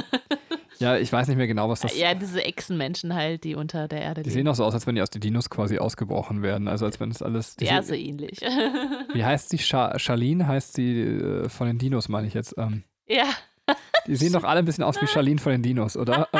Ja, 0.80 0.96
ich 0.96 1.12
weiß 1.12 1.28
nicht 1.28 1.36
mehr 1.36 1.46
genau, 1.46 1.68
was 1.68 1.80
das 1.80 1.92
ist. 1.92 2.00
Ja, 2.00 2.14
diese 2.14 2.42
Echsenmenschen 2.44 3.14
halt, 3.14 3.44
die 3.44 3.54
unter 3.54 3.86
der 3.86 4.02
Erde 4.02 4.24
Die 4.24 4.30
sehen 4.30 4.48
auch 4.48 4.56
so 4.56 4.64
aus, 4.64 4.74
als 4.74 4.88
wenn 4.88 4.96
die 4.96 5.02
aus 5.02 5.08
den 5.10 5.20
Dinos 5.20 5.48
quasi 5.48 5.78
ausgebrochen 5.78 6.42
werden. 6.42 6.66
Also 6.66 6.84
als 6.84 6.98
wenn 6.98 7.12
es 7.12 7.22
alles. 7.22 7.54
Ja, 7.60 7.80
so 7.80 7.94
ähnlich. 7.94 8.40
Wie 9.12 9.24
heißt 9.24 9.50
sie? 9.50 9.58
Scha 9.58 9.96
Charlene 10.00 10.48
heißt 10.48 10.74
sie 10.74 11.00
äh, 11.00 11.48
von 11.48 11.68
den 11.68 11.78
Dinos, 11.78 12.08
meine 12.08 12.26
ich 12.26 12.34
jetzt. 12.34 12.56
Ähm, 12.58 12.82
ja. 13.06 13.26
Die 14.08 14.16
sehen 14.16 14.32
doch 14.32 14.42
alle 14.42 14.58
ein 14.58 14.64
bisschen 14.64 14.82
aus 14.82 15.00
wie 15.00 15.06
Charlene 15.06 15.40
von 15.40 15.52
den 15.52 15.62
Dinos, 15.62 15.96
oder? 15.96 16.28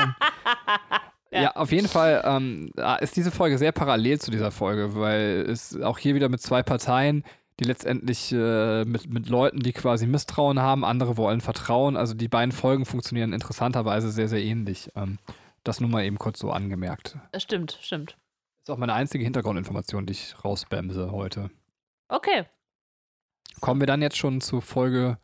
Ähm, 1.31 1.41
ja. 1.41 1.43
ja. 1.43 1.57
auf 1.57 1.73
jeden 1.73 1.89
Fall 1.89 2.23
ähm, 2.25 2.73
ist 3.01 3.17
diese 3.17 3.31
Folge 3.31 3.59
sehr 3.59 3.73
parallel 3.73 4.21
zu 4.21 4.31
dieser 4.31 4.51
Folge, 4.51 4.97
weil 4.97 5.47
es 5.49 5.81
auch 5.81 5.99
hier 5.99 6.15
wieder 6.17 6.29
mit 6.29 6.41
zwei 6.41 6.63
Parteien 6.63 7.25
die 7.61 7.65
letztendlich 7.65 8.33
äh, 8.33 8.85
mit, 8.85 9.09
mit 9.09 9.29
Leuten, 9.29 9.61
die 9.61 9.73
quasi 9.73 10.07
Misstrauen 10.07 10.61
haben, 10.61 10.85
andere 10.85 11.17
wollen 11.17 11.41
Vertrauen. 11.41 11.97
Also 11.97 12.15
die 12.15 12.29
beiden 12.29 12.53
Folgen 12.53 12.85
funktionieren 12.85 13.33
interessanterweise 13.33 14.11
sehr, 14.11 14.29
sehr 14.29 14.43
ähnlich. 14.43 14.91
Ähm, 14.97 15.19
das 15.63 15.81
nur 15.81 15.89
mal 15.89 16.05
eben 16.05 16.19
kurz 16.19 16.41
so 16.41 16.51
angemerkt. 16.51 17.17
Stimmt, 17.37 17.79
stimmt. 17.81 18.13
Das 18.13 18.69
ist 18.69 18.71
auch 18.71 18.79
meine 18.79 18.95
einzige 18.95 19.25
Hintergrundinformation, 19.25 20.07
die 20.07 20.13
ich 20.13 20.35
rausbämse 20.45 21.13
heute. 21.13 21.51
Okay. 22.09 22.45
Kommen 23.61 23.81
wir 23.81 23.87
dann 23.87 24.03
jetzt 24.03 24.17
schon 24.17 24.41
zu 24.41 24.61
Folge, 24.61 25.19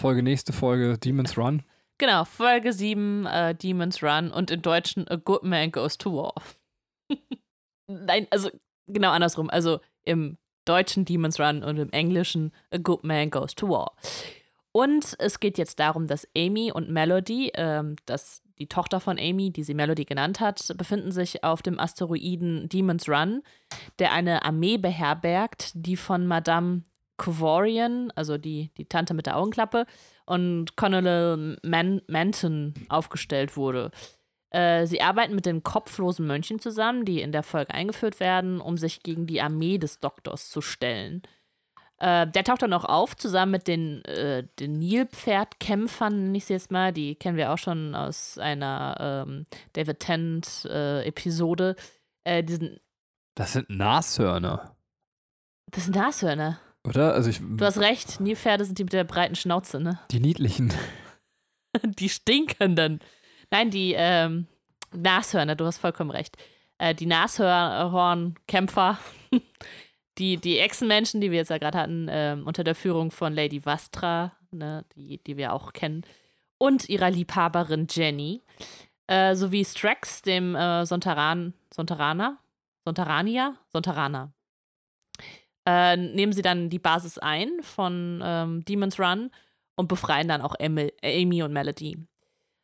Folge 0.00 0.22
nächste 0.22 0.52
Folge 0.52 0.98
Demon's 0.98 1.36
Run? 1.38 1.62
Genau, 1.98 2.24
Folge 2.24 2.72
7, 2.72 3.26
äh, 3.26 3.54
Demon's 3.54 4.02
Run 4.02 4.30
und 4.30 4.50
im 4.50 4.62
Deutschen 4.62 5.08
A 5.08 5.16
Good 5.16 5.42
Man 5.42 5.72
Goes 5.72 5.98
to 5.98 6.12
War. 6.14 6.34
Nein, 7.88 8.28
also 8.30 8.50
genau 8.86 9.10
andersrum. 9.10 9.50
Also 9.50 9.80
im 10.04 10.36
deutschen 10.68 11.04
Demon's 11.04 11.40
Run 11.40 11.62
und 11.62 11.78
im 11.78 11.90
englischen 11.90 12.52
A 12.72 12.78
Good 12.78 13.04
Man 13.04 13.30
Goes 13.30 13.54
to 13.54 13.68
War. 13.68 13.92
Und 14.72 15.16
es 15.18 15.40
geht 15.40 15.58
jetzt 15.58 15.80
darum, 15.80 16.06
dass 16.06 16.28
Amy 16.36 16.70
und 16.72 16.90
Melody, 16.90 17.50
ähm, 17.54 17.96
das, 18.06 18.42
die 18.58 18.68
Tochter 18.68 19.00
von 19.00 19.18
Amy, 19.18 19.50
die 19.50 19.64
sie 19.64 19.74
Melody 19.74 20.04
genannt 20.04 20.40
hat, 20.40 20.74
befinden 20.76 21.10
sich 21.10 21.42
auf 21.42 21.62
dem 21.62 21.80
Asteroiden 21.80 22.68
Demon's 22.68 23.08
Run, 23.08 23.42
der 23.98 24.12
eine 24.12 24.44
Armee 24.44 24.76
beherbergt, 24.76 25.72
die 25.74 25.96
von 25.96 26.26
Madame 26.26 26.82
Kovorian, 27.16 28.12
also 28.14 28.38
die, 28.38 28.70
die 28.76 28.84
Tante 28.84 29.14
mit 29.14 29.26
der 29.26 29.36
Augenklappe, 29.36 29.86
und 30.26 30.76
Colonel 30.76 31.58
Man 31.62 32.02
Manton 32.06 32.74
aufgestellt 32.88 33.56
wurde. 33.56 33.90
Äh, 34.50 34.86
sie 34.86 35.02
arbeiten 35.02 35.34
mit 35.34 35.46
den 35.46 35.62
kopflosen 35.62 36.26
Mönchen 36.26 36.58
zusammen, 36.58 37.04
die 37.04 37.20
in 37.20 37.32
der 37.32 37.42
Folge 37.42 37.74
eingeführt 37.74 38.20
werden, 38.20 38.60
um 38.60 38.76
sich 38.78 39.02
gegen 39.02 39.26
die 39.26 39.40
Armee 39.40 39.78
des 39.78 40.00
Doktors 40.00 40.50
zu 40.50 40.60
stellen. 40.60 41.22
Äh, 41.98 42.26
der 42.28 42.44
taucht 42.44 42.62
dann 42.62 42.72
auch 42.72 42.84
auf, 42.84 43.16
zusammen 43.16 43.52
mit 43.52 43.68
den, 43.68 44.04
äh, 44.04 44.44
den 44.58 44.78
Nilpferdkämpfern, 44.78 46.24
nenne 46.24 46.38
ich 46.38 46.46
sie 46.46 46.54
jetzt 46.54 46.70
mal. 46.70 46.92
Die 46.92 47.16
kennen 47.16 47.36
wir 47.36 47.52
auch 47.52 47.58
schon 47.58 47.94
aus 47.94 48.38
einer 48.38 49.24
ähm, 49.26 49.46
David 49.72 50.00
Tennant-Episode. 50.00 51.76
Äh, 52.24 52.44
diesen 52.44 52.78
das 53.38 53.52
sind 53.52 53.70
Nashörner. 53.70 54.74
Das 55.70 55.84
sind 55.84 55.94
Nashörner. 55.94 56.58
Oder? 56.84 57.14
Also 57.14 57.30
ich, 57.30 57.38
du 57.38 57.64
hast 57.64 57.78
recht, 57.78 58.18
Nilpferde 58.18 58.64
sind 58.64 58.78
die 58.78 58.84
mit 58.84 58.92
der 58.92 59.04
breiten 59.04 59.36
Schnauze, 59.36 59.78
ne? 59.78 60.00
Die 60.10 60.18
niedlichen. 60.18 60.72
die 61.84 62.08
stinkenden. 62.08 62.98
Nein, 63.50 63.70
die 63.70 63.94
ähm, 63.96 64.46
Nashörner, 64.92 65.56
du 65.56 65.64
hast 65.64 65.78
vollkommen 65.78 66.10
recht. 66.10 66.36
Äh, 66.78 66.94
die 66.94 67.06
Nashornkämpfer, 67.06 68.98
die, 70.18 70.36
die 70.36 70.58
Echsenmenschen, 70.58 71.20
die 71.20 71.30
wir 71.30 71.38
jetzt 71.38 71.50
ja 71.50 71.58
gerade 71.58 71.78
hatten, 71.78 72.08
äh, 72.08 72.36
unter 72.44 72.64
der 72.64 72.74
Führung 72.74 73.10
von 73.10 73.34
Lady 73.34 73.64
Vastra, 73.64 74.32
ne, 74.50 74.84
die, 74.94 75.22
die 75.22 75.36
wir 75.36 75.52
auch 75.52 75.72
kennen, 75.72 76.02
und 76.58 76.88
ihrer 76.88 77.10
Liebhaberin 77.10 77.86
Jenny, 77.90 78.42
äh, 79.06 79.34
sowie 79.34 79.64
Strax, 79.64 80.22
dem 80.22 80.54
äh, 80.54 80.84
Sontaran, 80.84 81.54
Sontaraner, 81.72 82.38
Sontarania, 82.84 83.56
Sontarana. 83.68 84.32
Äh, 85.66 85.96
nehmen 85.96 86.32
sie 86.32 86.42
dann 86.42 86.70
die 86.70 86.78
Basis 86.78 87.18
ein 87.18 87.50
von 87.62 88.22
ähm, 88.24 88.64
Demon's 88.64 88.98
Run 88.98 89.30
und 89.76 89.88
befreien 89.88 90.28
dann 90.28 90.42
auch 90.42 90.54
Amy 90.58 91.42
und 91.42 91.52
Melody. 91.52 91.98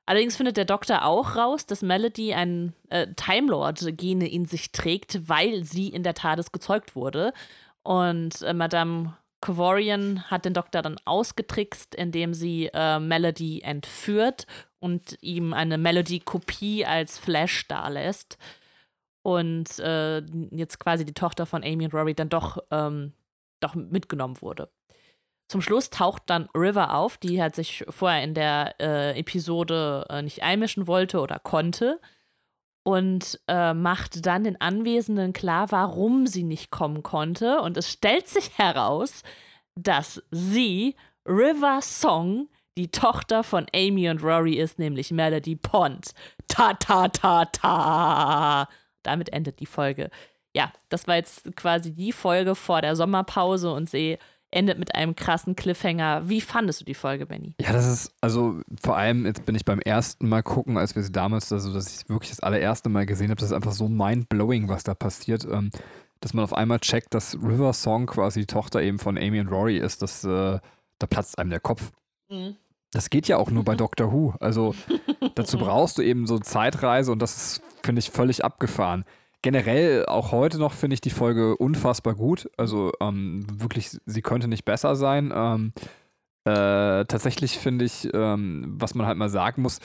Allerdings 0.06 0.36
findet 0.36 0.56
der 0.56 0.66
Doktor 0.66 1.04
auch 1.04 1.36
raus, 1.36 1.64
dass 1.66 1.82
Melody 1.82 2.34
ein 2.34 2.74
äh, 2.90 3.06
Time 3.16 3.50
Lord-Gene 3.50 4.28
in 4.28 4.44
sich 4.44 4.70
trägt, 4.72 5.28
weil 5.28 5.64
sie 5.64 5.88
in 5.88 6.02
der 6.02 6.14
TARDIS 6.14 6.52
gezeugt 6.52 6.94
wurde. 6.94 7.32
Und 7.82 8.42
äh, 8.42 8.52
Madame 8.52 9.16
Kovorian 9.40 10.30
hat 10.30 10.44
den 10.44 10.54
Doktor 10.54 10.82
dann 10.82 10.96
ausgetrickst, 11.04 11.94
indem 11.94 12.34
sie 12.34 12.70
äh, 12.72 12.98
Melody 12.98 13.60
entführt 13.60 14.46
und 14.78 15.18
ihm 15.22 15.54
eine 15.54 15.78
Melody-Kopie 15.78 16.84
als 16.84 17.18
Flash 17.18 17.66
dalässt. 17.68 18.36
Und 19.22 19.78
äh, 19.78 20.20
jetzt 20.50 20.78
quasi 20.80 21.06
die 21.06 21.14
Tochter 21.14 21.46
von 21.46 21.64
Amy 21.64 21.86
und 21.86 21.94
Rory 21.94 22.14
dann 22.14 22.28
doch, 22.28 22.58
ähm, 22.70 23.12
doch 23.60 23.74
mitgenommen 23.74 24.40
wurde. 24.42 24.68
Zum 25.54 25.62
Schluss 25.62 25.88
taucht 25.88 26.24
dann 26.26 26.48
River 26.52 26.96
auf, 26.96 27.16
die 27.16 27.40
halt 27.40 27.54
sich 27.54 27.84
vorher 27.88 28.24
in 28.24 28.34
der 28.34 28.74
äh, 28.80 29.16
Episode 29.16 30.04
äh, 30.10 30.20
nicht 30.20 30.42
einmischen 30.42 30.88
wollte 30.88 31.20
oder 31.20 31.38
konnte 31.38 32.00
und 32.82 33.38
äh, 33.46 33.72
macht 33.72 34.26
dann 34.26 34.42
den 34.42 34.60
Anwesenden 34.60 35.32
klar, 35.32 35.70
warum 35.70 36.26
sie 36.26 36.42
nicht 36.42 36.72
kommen 36.72 37.04
konnte. 37.04 37.60
Und 37.60 37.76
es 37.76 37.88
stellt 37.88 38.26
sich 38.26 38.58
heraus, 38.58 39.22
dass 39.76 40.24
sie 40.32 40.96
River 41.24 41.78
Song 41.82 42.48
die 42.76 42.90
Tochter 42.90 43.44
von 43.44 43.66
Amy 43.72 44.10
und 44.10 44.24
Rory 44.24 44.54
ist, 44.54 44.80
nämlich 44.80 45.12
Melody 45.12 45.54
Pond. 45.54 46.14
Ta 46.48 46.74
ta 46.74 47.06
ta 47.06 47.44
ta. 47.44 48.68
Damit 49.04 49.32
endet 49.32 49.60
die 49.60 49.66
Folge. 49.66 50.10
Ja, 50.52 50.72
das 50.88 51.06
war 51.06 51.14
jetzt 51.14 51.54
quasi 51.54 51.94
die 51.94 52.10
Folge 52.10 52.56
vor 52.56 52.80
der 52.80 52.96
Sommerpause 52.96 53.72
und 53.72 53.88
sie 53.88 54.18
endet 54.54 54.78
mit 54.78 54.94
einem 54.94 55.16
krassen 55.16 55.56
Cliffhanger. 55.56 56.28
Wie 56.28 56.40
fandest 56.40 56.80
du 56.80 56.84
die 56.84 56.94
Folge, 56.94 57.26
Benny? 57.26 57.54
Ja, 57.60 57.72
das 57.72 57.86
ist, 57.86 58.14
also 58.20 58.60
vor 58.82 58.96
allem, 58.96 59.26
jetzt 59.26 59.44
bin 59.44 59.54
ich 59.54 59.64
beim 59.64 59.80
ersten 59.80 60.28
Mal 60.28 60.42
gucken, 60.42 60.78
als 60.78 60.94
wir 60.94 61.02
sie 61.02 61.12
damals, 61.12 61.52
also 61.52 61.72
dass 61.72 62.02
ich 62.02 62.08
wirklich 62.08 62.30
das 62.30 62.40
allererste 62.40 62.88
Mal 62.88 63.06
gesehen 63.06 63.30
habe, 63.30 63.40
das 63.40 63.50
ist 63.50 63.54
einfach 63.54 63.72
so 63.72 63.88
mind-blowing, 63.88 64.68
was 64.68 64.84
da 64.84 64.94
passiert. 64.94 65.44
Ähm, 65.44 65.70
dass 66.20 66.32
man 66.32 66.44
auf 66.44 66.54
einmal 66.54 66.80
checkt, 66.80 67.12
dass 67.12 67.34
River 67.34 67.74
Song 67.74 68.06
quasi 68.06 68.40
die 68.40 68.46
Tochter 68.46 68.80
eben 68.80 68.98
von 68.98 69.18
Amy 69.18 69.40
und 69.40 69.48
Rory 69.48 69.76
ist, 69.76 70.00
das, 70.00 70.24
äh, 70.24 70.58
da 70.98 71.06
platzt 71.06 71.38
einem 71.38 71.50
der 71.50 71.60
Kopf. 71.60 71.92
Mhm. 72.30 72.56
Das 72.92 73.10
geht 73.10 73.28
ja 73.28 73.36
auch 73.36 73.50
nur 73.50 73.64
bei 73.64 73.74
Doctor 73.76 74.10
Who. 74.10 74.34
Also 74.40 74.74
dazu 75.34 75.58
brauchst 75.58 75.98
du 75.98 76.02
eben 76.02 76.26
so 76.26 76.38
Zeitreise 76.38 77.12
und 77.12 77.20
das 77.20 77.36
ist, 77.36 77.62
finde 77.82 77.98
ich, 77.98 78.10
völlig 78.10 78.44
abgefahren. 78.44 79.04
Generell, 79.44 80.06
auch 80.06 80.32
heute 80.32 80.56
noch, 80.56 80.72
finde 80.72 80.94
ich 80.94 81.02
die 81.02 81.10
Folge 81.10 81.54
unfassbar 81.58 82.14
gut. 82.14 82.48
Also 82.56 82.92
ähm, 82.98 83.44
wirklich, 83.60 83.90
sie 84.06 84.22
könnte 84.22 84.48
nicht 84.48 84.64
besser 84.64 84.96
sein. 84.96 85.34
Ähm, 85.36 85.74
äh, 86.46 87.04
tatsächlich 87.04 87.58
finde 87.58 87.84
ich, 87.84 88.08
ähm, 88.14 88.74
was 88.78 88.94
man 88.94 89.06
halt 89.06 89.18
mal 89.18 89.28
sagen 89.28 89.60
muss, 89.60 89.80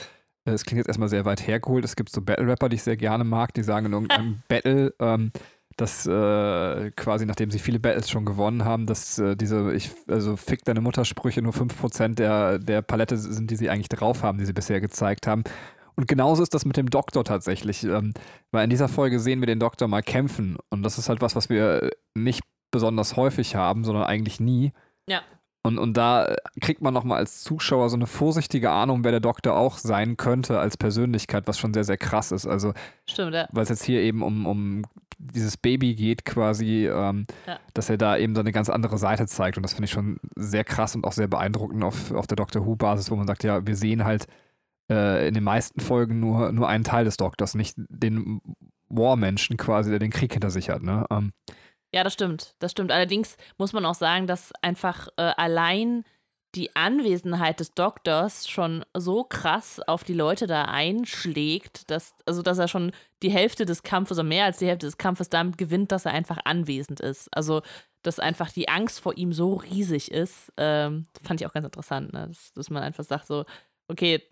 äh, 0.46 0.52
es 0.52 0.64
klingt 0.64 0.78
jetzt 0.78 0.88
erstmal 0.88 1.10
sehr 1.10 1.26
weit 1.26 1.46
hergeholt. 1.46 1.84
Es 1.84 1.94
gibt 1.94 2.08
so 2.08 2.22
Battle-Rapper, 2.22 2.70
die 2.70 2.76
ich 2.76 2.82
sehr 2.82 2.96
gerne 2.96 3.22
mag, 3.22 3.52
die 3.52 3.62
sagen 3.62 3.84
in 3.84 3.92
irgendeinem 3.92 4.42
Battle, 4.48 4.94
ähm, 4.98 5.30
dass 5.76 6.06
äh, 6.06 6.90
quasi 6.92 7.26
nachdem 7.26 7.50
sie 7.50 7.58
viele 7.58 7.80
Battles 7.80 8.08
schon 8.08 8.24
gewonnen 8.24 8.64
haben, 8.64 8.86
dass 8.86 9.18
äh, 9.18 9.36
diese, 9.36 9.74
ich, 9.74 9.90
also 10.08 10.36
fick 10.36 10.64
deine 10.64 10.80
Muttersprüche 10.80 11.42
nur 11.42 11.52
5% 11.52 12.14
der, 12.14 12.58
der 12.58 12.80
Palette 12.80 13.18
sind, 13.18 13.50
die 13.50 13.56
sie 13.56 13.68
eigentlich 13.68 13.90
drauf 13.90 14.22
haben, 14.22 14.38
die 14.38 14.46
sie 14.46 14.54
bisher 14.54 14.80
gezeigt 14.80 15.26
haben. 15.26 15.44
Und 16.00 16.08
genauso 16.08 16.42
ist 16.42 16.54
das 16.54 16.64
mit 16.64 16.78
dem 16.78 16.88
Doktor 16.88 17.24
tatsächlich, 17.24 17.84
ähm, 17.84 18.14
weil 18.52 18.64
in 18.64 18.70
dieser 18.70 18.88
Folge 18.88 19.20
sehen 19.20 19.40
wir 19.40 19.46
den 19.46 19.60
Doktor 19.60 19.86
mal 19.86 20.02
kämpfen 20.02 20.56
und 20.70 20.82
das 20.82 20.96
ist 20.96 21.10
halt 21.10 21.20
was, 21.20 21.36
was 21.36 21.50
wir 21.50 21.90
nicht 22.14 22.40
besonders 22.70 23.16
häufig 23.16 23.54
haben, 23.54 23.84
sondern 23.84 24.04
eigentlich 24.04 24.40
nie. 24.40 24.72
Ja. 25.06 25.20
Und, 25.62 25.76
und 25.76 25.98
da 25.98 26.36
kriegt 26.62 26.80
man 26.80 26.94
nochmal 26.94 27.18
als 27.18 27.42
Zuschauer 27.42 27.90
so 27.90 27.96
eine 27.96 28.06
vorsichtige 28.06 28.70
Ahnung, 28.70 29.04
wer 29.04 29.10
der 29.10 29.20
Doktor 29.20 29.58
auch 29.58 29.76
sein 29.76 30.16
könnte 30.16 30.58
als 30.58 30.78
Persönlichkeit, 30.78 31.46
was 31.46 31.58
schon 31.58 31.74
sehr, 31.74 31.84
sehr 31.84 31.98
krass 31.98 32.32
ist. 32.32 32.46
Also, 32.46 32.72
Stimmt, 33.06 33.34
ja. 33.34 33.46
weil 33.52 33.64
es 33.64 33.68
jetzt 33.68 33.84
hier 33.84 34.00
eben 34.00 34.22
um, 34.22 34.46
um 34.46 34.84
dieses 35.18 35.58
Baby 35.58 35.94
geht, 35.94 36.24
quasi, 36.24 36.86
ähm, 36.86 37.26
ja. 37.46 37.58
dass 37.74 37.90
er 37.90 37.98
da 37.98 38.16
eben 38.16 38.34
so 38.34 38.40
eine 38.40 38.52
ganz 38.52 38.70
andere 38.70 38.96
Seite 38.96 39.26
zeigt. 39.26 39.58
Und 39.58 39.64
das 39.64 39.74
finde 39.74 39.84
ich 39.84 39.90
schon 39.90 40.18
sehr 40.34 40.64
krass 40.64 40.94
und 40.94 41.04
auch 41.04 41.12
sehr 41.12 41.28
beeindruckend 41.28 41.84
auf, 41.84 42.10
auf 42.12 42.26
der 42.26 42.36
Doctor 42.36 42.64
Who-Basis, 42.64 43.10
wo 43.10 43.16
man 43.16 43.26
sagt, 43.26 43.44
ja, 43.44 43.66
wir 43.66 43.76
sehen 43.76 44.04
halt 44.04 44.28
äh, 44.90 45.28
in 45.28 45.34
den 45.34 45.44
meisten 45.44 45.80
Folgen 45.80 46.20
nur, 46.20 46.52
nur 46.52 46.68
einen 46.68 46.84
Teil 46.84 47.04
des 47.04 47.16
Doktors, 47.16 47.54
nicht 47.54 47.76
den 47.88 48.40
War-Menschen 48.88 49.56
quasi, 49.56 49.90
der 49.90 50.00
den 50.00 50.10
Krieg 50.10 50.32
hinter 50.32 50.50
sich 50.50 50.68
hat. 50.68 50.82
Ne? 50.82 51.06
Ähm, 51.10 51.32
ja, 51.94 52.04
das 52.04 52.12
stimmt. 52.12 52.54
Das 52.58 52.72
stimmt. 52.72 52.92
Allerdings 52.92 53.36
muss 53.56 53.72
man 53.72 53.84
auch 53.86 53.94
sagen, 53.94 54.26
dass 54.26 54.52
einfach 54.62 55.08
äh, 55.16 55.32
allein 55.36 56.04
die 56.56 56.74
Anwesenheit 56.74 57.60
des 57.60 57.74
Doktors 57.74 58.48
schon 58.48 58.84
so 58.96 59.22
krass 59.22 59.80
auf 59.86 60.02
die 60.02 60.14
Leute 60.14 60.48
da 60.48 60.64
einschlägt, 60.64 61.90
dass, 61.90 62.14
also 62.26 62.42
dass 62.42 62.58
er 62.58 62.66
schon 62.66 62.90
die 63.22 63.30
Hälfte 63.30 63.66
des 63.66 63.84
Kampfes 63.84 64.18
oder 64.18 64.26
mehr 64.26 64.46
als 64.46 64.58
die 64.58 64.66
Hälfte 64.66 64.86
des 64.86 64.98
Kampfes 64.98 65.28
damit 65.28 65.58
gewinnt, 65.58 65.92
dass 65.92 66.06
er 66.06 66.12
einfach 66.12 66.38
anwesend 66.44 66.98
ist. 67.00 67.28
Also, 67.36 67.62
dass 68.02 68.18
einfach 68.18 68.50
die 68.50 68.68
Angst 68.68 68.98
vor 68.98 69.16
ihm 69.16 69.32
so 69.32 69.54
riesig 69.54 70.10
ist, 70.10 70.52
ähm, 70.56 71.06
fand 71.22 71.40
ich 71.40 71.46
auch 71.46 71.52
ganz 71.52 71.66
interessant, 71.66 72.12
ne? 72.12 72.26
dass, 72.28 72.52
dass 72.54 72.70
man 72.70 72.82
einfach 72.82 73.04
sagt, 73.04 73.26
so, 73.26 73.44
okay, 73.90 74.22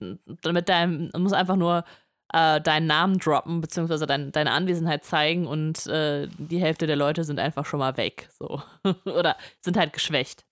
damit 0.42 0.68
deinem, 0.68 1.10
muss 1.16 1.32
einfach 1.32 1.56
nur 1.56 1.84
äh, 2.32 2.60
deinen 2.60 2.86
Namen 2.86 3.18
droppen, 3.18 3.60
beziehungsweise 3.60 4.06
dein, 4.06 4.32
deine 4.32 4.52
Anwesenheit 4.52 5.04
zeigen 5.04 5.46
und 5.46 5.86
äh, 5.86 6.28
die 6.38 6.60
Hälfte 6.60 6.86
der 6.86 6.96
Leute 6.96 7.24
sind 7.24 7.38
einfach 7.38 7.66
schon 7.66 7.80
mal 7.80 7.96
weg. 7.96 8.28
So. 8.38 8.62
Oder 9.04 9.36
sind 9.60 9.76
halt 9.76 9.92
geschwächt. 9.92 10.44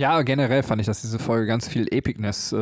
Ja, 0.00 0.22
generell 0.22 0.62
fand 0.62 0.80
ich, 0.80 0.86
dass 0.86 1.02
diese 1.02 1.18
Folge 1.18 1.46
ganz 1.46 1.68
viel 1.68 1.86
Epicness 1.92 2.52
äh, 2.52 2.56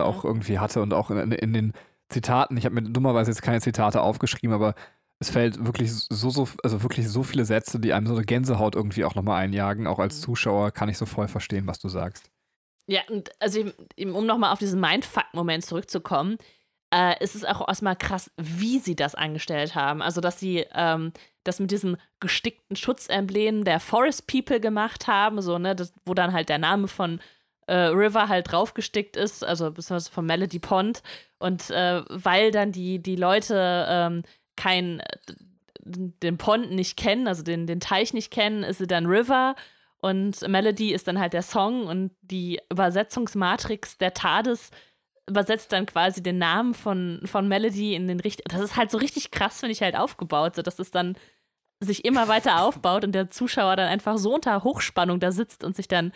auch 0.00 0.24
irgendwie 0.24 0.58
hatte 0.58 0.82
und 0.82 0.92
auch 0.92 1.10
in, 1.10 1.30
in 1.32 1.52
den 1.52 1.72
Zitaten. 2.08 2.56
Ich 2.56 2.64
habe 2.64 2.74
mir 2.74 2.82
dummerweise 2.82 3.30
jetzt 3.30 3.42
keine 3.42 3.60
Zitate 3.60 4.00
aufgeschrieben, 4.00 4.52
aber 4.52 4.74
es 5.20 5.30
fällt 5.30 5.64
wirklich 5.64 5.92
so, 5.92 6.30
so, 6.30 6.48
also 6.64 6.82
wirklich 6.82 7.08
so 7.08 7.22
viele 7.22 7.44
Sätze, 7.44 7.78
die 7.78 7.92
einem 7.92 8.08
so 8.08 8.14
eine 8.14 8.24
Gänsehaut 8.24 8.74
irgendwie 8.74 9.04
auch 9.04 9.14
nochmal 9.14 9.42
einjagen. 9.42 9.86
Auch 9.86 10.00
als 10.00 10.16
mhm. 10.16 10.22
Zuschauer 10.22 10.72
kann 10.72 10.88
ich 10.88 10.98
so 10.98 11.06
voll 11.06 11.28
verstehen, 11.28 11.66
was 11.68 11.78
du 11.78 11.88
sagst. 11.88 12.30
Ja, 12.86 13.00
und 13.08 13.30
also 13.40 13.64
um 13.98 14.26
nochmal 14.26 14.52
auf 14.52 14.58
diesen 14.58 14.80
Mindfuck-Moment 14.80 15.64
zurückzukommen, 15.64 16.38
äh, 16.92 17.22
ist 17.22 17.34
es 17.34 17.44
auch 17.44 17.66
erstmal 17.66 17.96
krass, 17.96 18.30
wie 18.36 18.78
sie 18.78 18.96
das 18.96 19.14
angestellt 19.14 19.74
haben. 19.74 20.02
Also, 20.02 20.20
dass 20.20 20.38
sie 20.38 20.66
ähm, 20.74 21.12
das 21.44 21.58
mit 21.58 21.70
diesem 21.70 21.96
gestickten 22.20 22.76
Schutzemblem 22.76 23.64
der 23.64 23.80
Forest 23.80 24.26
People 24.26 24.60
gemacht 24.60 25.06
haben, 25.06 25.40
so, 25.40 25.58
ne, 25.58 25.74
das, 25.74 25.92
wo 26.04 26.14
dann 26.14 26.32
halt 26.32 26.48
der 26.48 26.58
Name 26.58 26.88
von 26.88 27.20
äh, 27.66 27.74
River 27.74 28.28
halt 28.28 28.50
draufgestickt 28.52 29.16
ist, 29.16 29.44
also 29.44 29.70
beziehungsweise 29.70 30.10
von 30.12 30.26
Melody 30.26 30.58
Pond. 30.58 31.02
Und 31.38 31.70
äh, 31.70 32.02
weil 32.08 32.50
dann 32.50 32.72
die, 32.72 33.00
die 33.00 33.16
Leute 33.16 33.86
ähm, 33.88 34.22
kein 34.56 35.02
den 35.84 36.38
Pond 36.38 36.70
nicht 36.70 36.96
kennen, 36.96 37.26
also 37.26 37.42
den, 37.42 37.66
den 37.66 37.80
Teich 37.80 38.14
nicht 38.14 38.30
kennen, 38.30 38.62
ist 38.62 38.78
sie 38.78 38.86
dann 38.86 39.06
River 39.06 39.56
und 40.02 40.46
Melody 40.48 40.92
ist 40.92 41.06
dann 41.06 41.20
halt 41.20 41.32
der 41.32 41.42
Song 41.42 41.86
und 41.86 42.10
die 42.22 42.60
Übersetzungsmatrix 42.70 43.98
der 43.98 44.12
TARDIS 44.12 44.70
übersetzt 45.30 45.70
dann 45.72 45.86
quasi 45.86 46.20
den 46.20 46.38
Namen 46.38 46.74
von, 46.74 47.20
von 47.24 47.46
Melody 47.46 47.94
in 47.94 48.08
den 48.08 48.18
richtigen. 48.18 48.48
Das 48.50 48.60
ist 48.60 48.76
halt 48.76 48.90
so 48.90 48.98
richtig 48.98 49.30
krass, 49.30 49.60
finde 49.60 49.72
ich, 49.72 49.80
halt 49.80 49.96
aufgebaut, 49.96 50.56
so 50.56 50.62
dass 50.62 50.80
es 50.80 50.90
dann 50.90 51.16
sich 51.78 52.04
immer 52.04 52.26
weiter 52.26 52.62
aufbaut 52.62 53.04
und 53.04 53.12
der 53.12 53.30
Zuschauer 53.30 53.76
dann 53.76 53.88
einfach 53.88 54.18
so 54.18 54.34
unter 54.34 54.64
Hochspannung 54.64 55.20
da 55.20 55.30
sitzt 55.30 55.62
und 55.62 55.76
sich 55.76 55.86
dann 55.86 56.12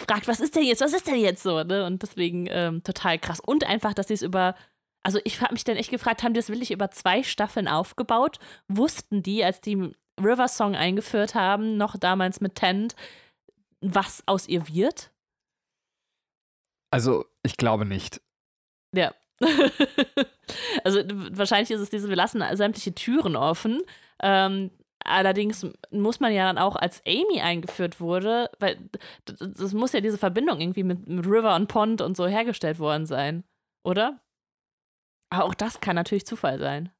fragt, 0.00 0.26
was 0.26 0.40
ist 0.40 0.56
denn 0.56 0.64
jetzt, 0.64 0.80
was 0.80 0.94
ist 0.94 1.06
denn 1.06 1.20
jetzt 1.20 1.42
so, 1.42 1.62
ne? 1.64 1.84
Und 1.84 2.02
deswegen 2.02 2.46
ähm, 2.48 2.82
total 2.82 3.18
krass. 3.18 3.40
Und 3.40 3.64
einfach, 3.64 3.92
dass 3.92 4.08
sie 4.08 4.14
es 4.14 4.22
über, 4.22 4.54
also 5.02 5.20
ich 5.24 5.42
habe 5.42 5.52
mich 5.52 5.64
dann 5.64 5.76
echt 5.76 5.90
gefragt, 5.90 6.22
haben 6.22 6.32
die 6.32 6.40
das 6.40 6.48
wirklich 6.48 6.70
über 6.70 6.90
zwei 6.90 7.22
Staffeln 7.22 7.68
aufgebaut? 7.68 8.38
Wussten 8.68 9.22
die, 9.22 9.44
als 9.44 9.60
die 9.60 9.94
River 10.20 10.48
Song 10.48 10.74
eingeführt 10.74 11.34
haben, 11.34 11.76
noch 11.76 11.96
damals 11.96 12.40
mit 12.40 12.54
Tent, 12.54 12.94
was 13.80 14.22
aus 14.26 14.48
ihr 14.48 14.68
wird? 14.68 15.10
Also, 16.90 17.24
ich 17.42 17.56
glaube 17.56 17.84
nicht. 17.84 18.20
Ja. 18.94 19.14
also, 20.84 21.00
wahrscheinlich 21.32 21.70
ist 21.70 21.80
es 21.80 21.90
diese, 21.90 22.08
wir 22.08 22.16
lassen 22.16 22.44
sämtliche 22.52 22.94
Türen 22.94 23.34
offen. 23.34 23.80
Ähm, 24.22 24.70
allerdings 25.04 25.66
muss 25.90 26.20
man 26.20 26.32
ja 26.32 26.46
dann 26.46 26.58
auch, 26.58 26.76
als 26.76 27.02
Amy 27.06 27.40
eingeführt 27.40 28.00
wurde, 28.00 28.50
weil 28.58 28.78
das 29.24 29.72
muss 29.72 29.92
ja 29.92 30.00
diese 30.00 30.18
Verbindung 30.18 30.60
irgendwie 30.60 30.84
mit, 30.84 31.08
mit 31.08 31.26
River 31.26 31.56
und 31.56 31.68
Pond 31.68 32.00
und 32.02 32.16
so 32.16 32.26
hergestellt 32.26 32.78
worden 32.78 33.06
sein, 33.06 33.44
oder? 33.84 34.20
Aber 35.30 35.44
auch 35.44 35.54
das 35.54 35.80
kann 35.80 35.96
natürlich 35.96 36.26
Zufall 36.26 36.58
sein. 36.58 36.92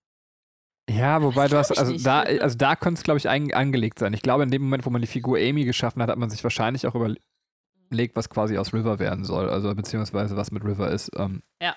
Ja, 0.96 1.22
wobei 1.22 1.48
du 1.48 1.56
hast, 1.56 1.76
also 1.78 1.96
da, 1.96 2.20
also 2.20 2.56
da 2.56 2.76
könnte 2.76 2.98
es, 2.98 3.04
glaube 3.04 3.18
ich, 3.18 3.28
ein, 3.28 3.52
angelegt 3.52 3.98
sein. 3.98 4.12
Ich 4.14 4.22
glaube, 4.22 4.42
in 4.42 4.50
dem 4.50 4.62
Moment, 4.62 4.84
wo 4.84 4.90
man 4.90 5.00
die 5.00 5.06
Figur 5.06 5.38
Amy 5.38 5.64
geschaffen 5.64 6.02
hat, 6.02 6.10
hat 6.10 6.18
man 6.18 6.30
sich 6.30 6.42
wahrscheinlich 6.42 6.86
auch 6.86 6.94
überlegt, 6.94 8.16
was 8.16 8.28
quasi 8.28 8.58
aus 8.58 8.72
River 8.72 8.98
werden 8.98 9.24
soll, 9.24 9.48
also 9.48 9.74
beziehungsweise 9.74 10.36
was 10.36 10.50
mit 10.50 10.64
River 10.64 10.90
ist. 10.90 11.10
Ähm. 11.16 11.42
Ja. 11.62 11.76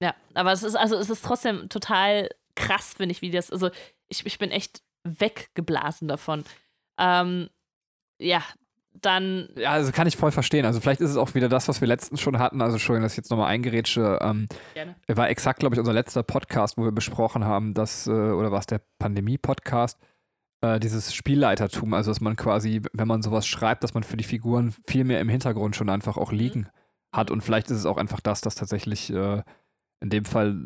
Ja, 0.00 0.14
aber 0.34 0.52
es 0.52 0.62
ist, 0.62 0.76
also 0.76 0.96
es 0.96 1.10
ist 1.10 1.24
trotzdem 1.24 1.68
total 1.68 2.28
krass, 2.54 2.94
finde 2.96 3.12
ich, 3.12 3.22
wie 3.22 3.30
das, 3.30 3.50
also 3.50 3.70
ich, 4.08 4.24
ich 4.24 4.38
bin 4.38 4.50
echt 4.50 4.82
weggeblasen 5.04 6.06
davon. 6.06 6.44
Ähm, 6.98 7.48
ja, 8.20 8.42
dann. 9.02 9.48
Ja, 9.56 9.72
also 9.72 9.92
kann 9.92 10.06
ich 10.06 10.16
voll 10.16 10.30
verstehen. 10.30 10.64
Also 10.64 10.80
vielleicht 10.80 11.00
ist 11.00 11.10
es 11.10 11.16
auch 11.16 11.34
wieder 11.34 11.48
das, 11.48 11.68
was 11.68 11.80
wir 11.80 11.88
letztens 11.88 12.20
schon 12.20 12.38
hatten. 12.38 12.62
Also 12.62 12.74
Entschuldigung, 12.76 13.04
dass 13.04 13.12
ich 13.12 13.18
jetzt 13.18 13.30
nochmal 13.30 13.48
eingerätsche. 13.48 14.18
Ähm, 14.22 14.46
Gerne. 14.74 14.96
War 15.06 15.28
exakt, 15.28 15.60
glaube 15.60 15.74
ich, 15.74 15.78
unser 15.78 15.92
letzter 15.92 16.22
Podcast, 16.22 16.76
wo 16.78 16.84
wir 16.84 16.92
besprochen 16.92 17.44
haben, 17.44 17.74
dass, 17.74 18.06
äh, 18.06 18.10
oder 18.10 18.52
war 18.52 18.60
es 18.60 18.66
der 18.66 18.80
Pandemie-Podcast, 18.98 19.98
äh, 20.60 20.80
dieses 20.80 21.14
Spielleitertum, 21.14 21.94
also 21.94 22.10
dass 22.10 22.20
man 22.20 22.36
quasi, 22.36 22.82
wenn 22.92 23.08
man 23.08 23.22
sowas 23.22 23.46
schreibt, 23.46 23.84
dass 23.84 23.94
man 23.94 24.02
für 24.02 24.16
die 24.16 24.24
Figuren 24.24 24.74
viel 24.86 25.04
mehr 25.04 25.20
im 25.20 25.28
Hintergrund 25.28 25.76
schon 25.76 25.88
einfach 25.88 26.16
auch 26.16 26.32
mhm. 26.32 26.38
liegen 26.38 26.60
mhm. 26.60 27.16
hat. 27.16 27.30
Und 27.30 27.42
vielleicht 27.42 27.70
ist 27.70 27.78
es 27.78 27.86
auch 27.86 27.96
einfach 27.96 28.20
das, 28.20 28.40
dass 28.40 28.54
tatsächlich 28.54 29.12
äh, 29.12 29.42
in 30.00 30.10
dem 30.10 30.24
Fall, 30.24 30.56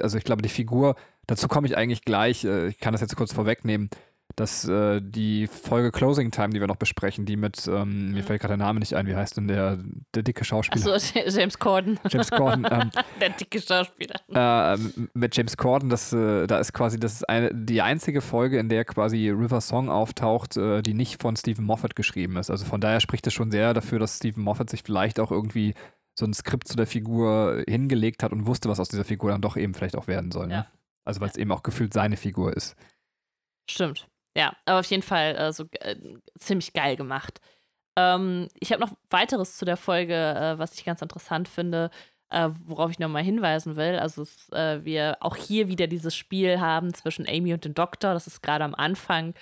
also 0.00 0.18
ich 0.18 0.24
glaube, 0.24 0.42
die 0.42 0.48
Figur, 0.48 0.96
dazu 1.26 1.48
komme 1.48 1.66
ich 1.66 1.76
eigentlich 1.76 2.04
gleich, 2.04 2.44
äh, 2.44 2.68
ich 2.68 2.78
kann 2.78 2.92
das 2.92 3.00
jetzt 3.00 3.16
kurz 3.16 3.32
vorwegnehmen, 3.32 3.90
dass 4.36 4.68
äh, 4.68 5.00
die 5.02 5.46
Folge 5.46 5.90
Closing 5.90 6.30
Time, 6.30 6.50
die 6.50 6.60
wir 6.60 6.66
noch 6.66 6.76
besprechen, 6.76 7.24
die 7.24 7.36
mit, 7.36 7.66
ähm, 7.66 8.12
mir 8.12 8.20
Mhm. 8.22 8.26
fällt 8.26 8.40
gerade 8.42 8.52
der 8.56 8.64
Name 8.66 8.78
nicht 8.80 8.94
ein, 8.94 9.06
wie 9.06 9.14
heißt 9.16 9.36
denn 9.38 9.48
der, 9.48 9.78
der 10.14 10.22
dicke 10.22 10.44
Schauspieler? 10.44 10.94
Achso, 10.94 11.18
James 11.28 11.58
Corden. 11.58 11.98
James 12.10 12.30
Corden. 12.30 12.66
Ähm, 12.70 12.90
Der 13.20 13.30
dicke 13.30 13.60
Schauspieler. 13.60 14.14
äh, 14.32 14.76
mit 15.14 15.36
James 15.36 15.56
Corden, 15.56 15.88
das, 15.88 16.12
äh, 16.12 16.46
da 16.46 16.58
ist 16.58 16.72
quasi, 16.74 17.00
das 17.00 17.14
ist 17.14 17.28
eine, 17.28 17.54
die 17.54 17.80
einzige 17.82 18.20
Folge, 18.20 18.58
in 18.58 18.68
der 18.68 18.84
quasi 18.84 19.30
River 19.30 19.60
Song 19.60 19.88
auftaucht, 19.88 20.56
äh, 20.56 20.82
die 20.82 20.94
nicht 20.94 21.20
von 21.22 21.34
Stephen 21.36 21.64
Moffat 21.64 21.96
geschrieben 21.96 22.36
ist. 22.36 22.50
Also 22.50 22.64
von 22.66 22.80
daher 22.80 23.00
spricht 23.00 23.26
es 23.26 23.32
schon 23.34 23.50
sehr 23.50 23.72
dafür, 23.74 23.98
dass 23.98 24.18
Stephen 24.18 24.42
Moffat 24.44 24.68
sich 24.70 24.82
vielleicht 24.82 25.18
auch 25.18 25.30
irgendwie 25.32 25.74
so 26.18 26.26
ein 26.26 26.34
Skript 26.34 26.68
zu 26.68 26.76
der 26.76 26.86
Figur 26.86 27.62
hingelegt 27.68 28.22
hat 28.22 28.32
und 28.32 28.46
wusste, 28.46 28.68
was 28.68 28.80
aus 28.80 28.88
dieser 28.88 29.04
Figur 29.04 29.30
dann 29.30 29.40
doch 29.42 29.56
eben 29.56 29.74
vielleicht 29.74 29.96
auch 29.96 30.06
werden 30.08 30.30
soll. 30.30 30.46
Ne? 30.48 30.52
Ja. 30.54 30.66
Also 31.04 31.20
weil 31.20 31.28
es 31.30 31.36
eben 31.36 31.52
auch 31.52 31.62
gefühlt 31.62 31.92
seine 31.94 32.16
Figur 32.16 32.54
ist. 32.56 32.74
Stimmt. 33.70 34.08
Ja, 34.36 34.54
aber 34.66 34.80
auf 34.80 34.86
jeden 34.86 35.02
Fall 35.02 35.34
äh, 35.36 35.52
so 35.52 35.64
äh, 35.80 35.96
ziemlich 36.38 36.74
geil 36.74 36.96
gemacht. 36.96 37.40
Ähm, 37.96 38.48
ich 38.60 38.70
habe 38.70 38.82
noch 38.82 38.92
weiteres 39.08 39.56
zu 39.56 39.64
der 39.64 39.78
Folge, 39.78 40.14
äh, 40.14 40.58
was 40.58 40.74
ich 40.74 40.84
ganz 40.84 41.00
interessant 41.00 41.48
finde, 41.48 41.90
äh, 42.30 42.50
worauf 42.66 42.90
ich 42.90 42.98
nochmal 42.98 43.22
hinweisen 43.22 43.76
will. 43.76 43.98
Also, 43.98 44.22
es, 44.22 44.50
äh, 44.50 44.84
wir 44.84 45.16
auch 45.20 45.36
hier 45.36 45.68
wieder 45.68 45.86
dieses 45.86 46.14
Spiel 46.14 46.60
haben 46.60 46.92
zwischen 46.92 47.26
Amy 47.28 47.54
und 47.54 47.64
dem 47.64 47.72
Doktor. 47.74 48.12
Das 48.12 48.26
ist 48.26 48.42
gerade 48.42 48.64
am 48.64 48.74
Anfang, 48.74 49.34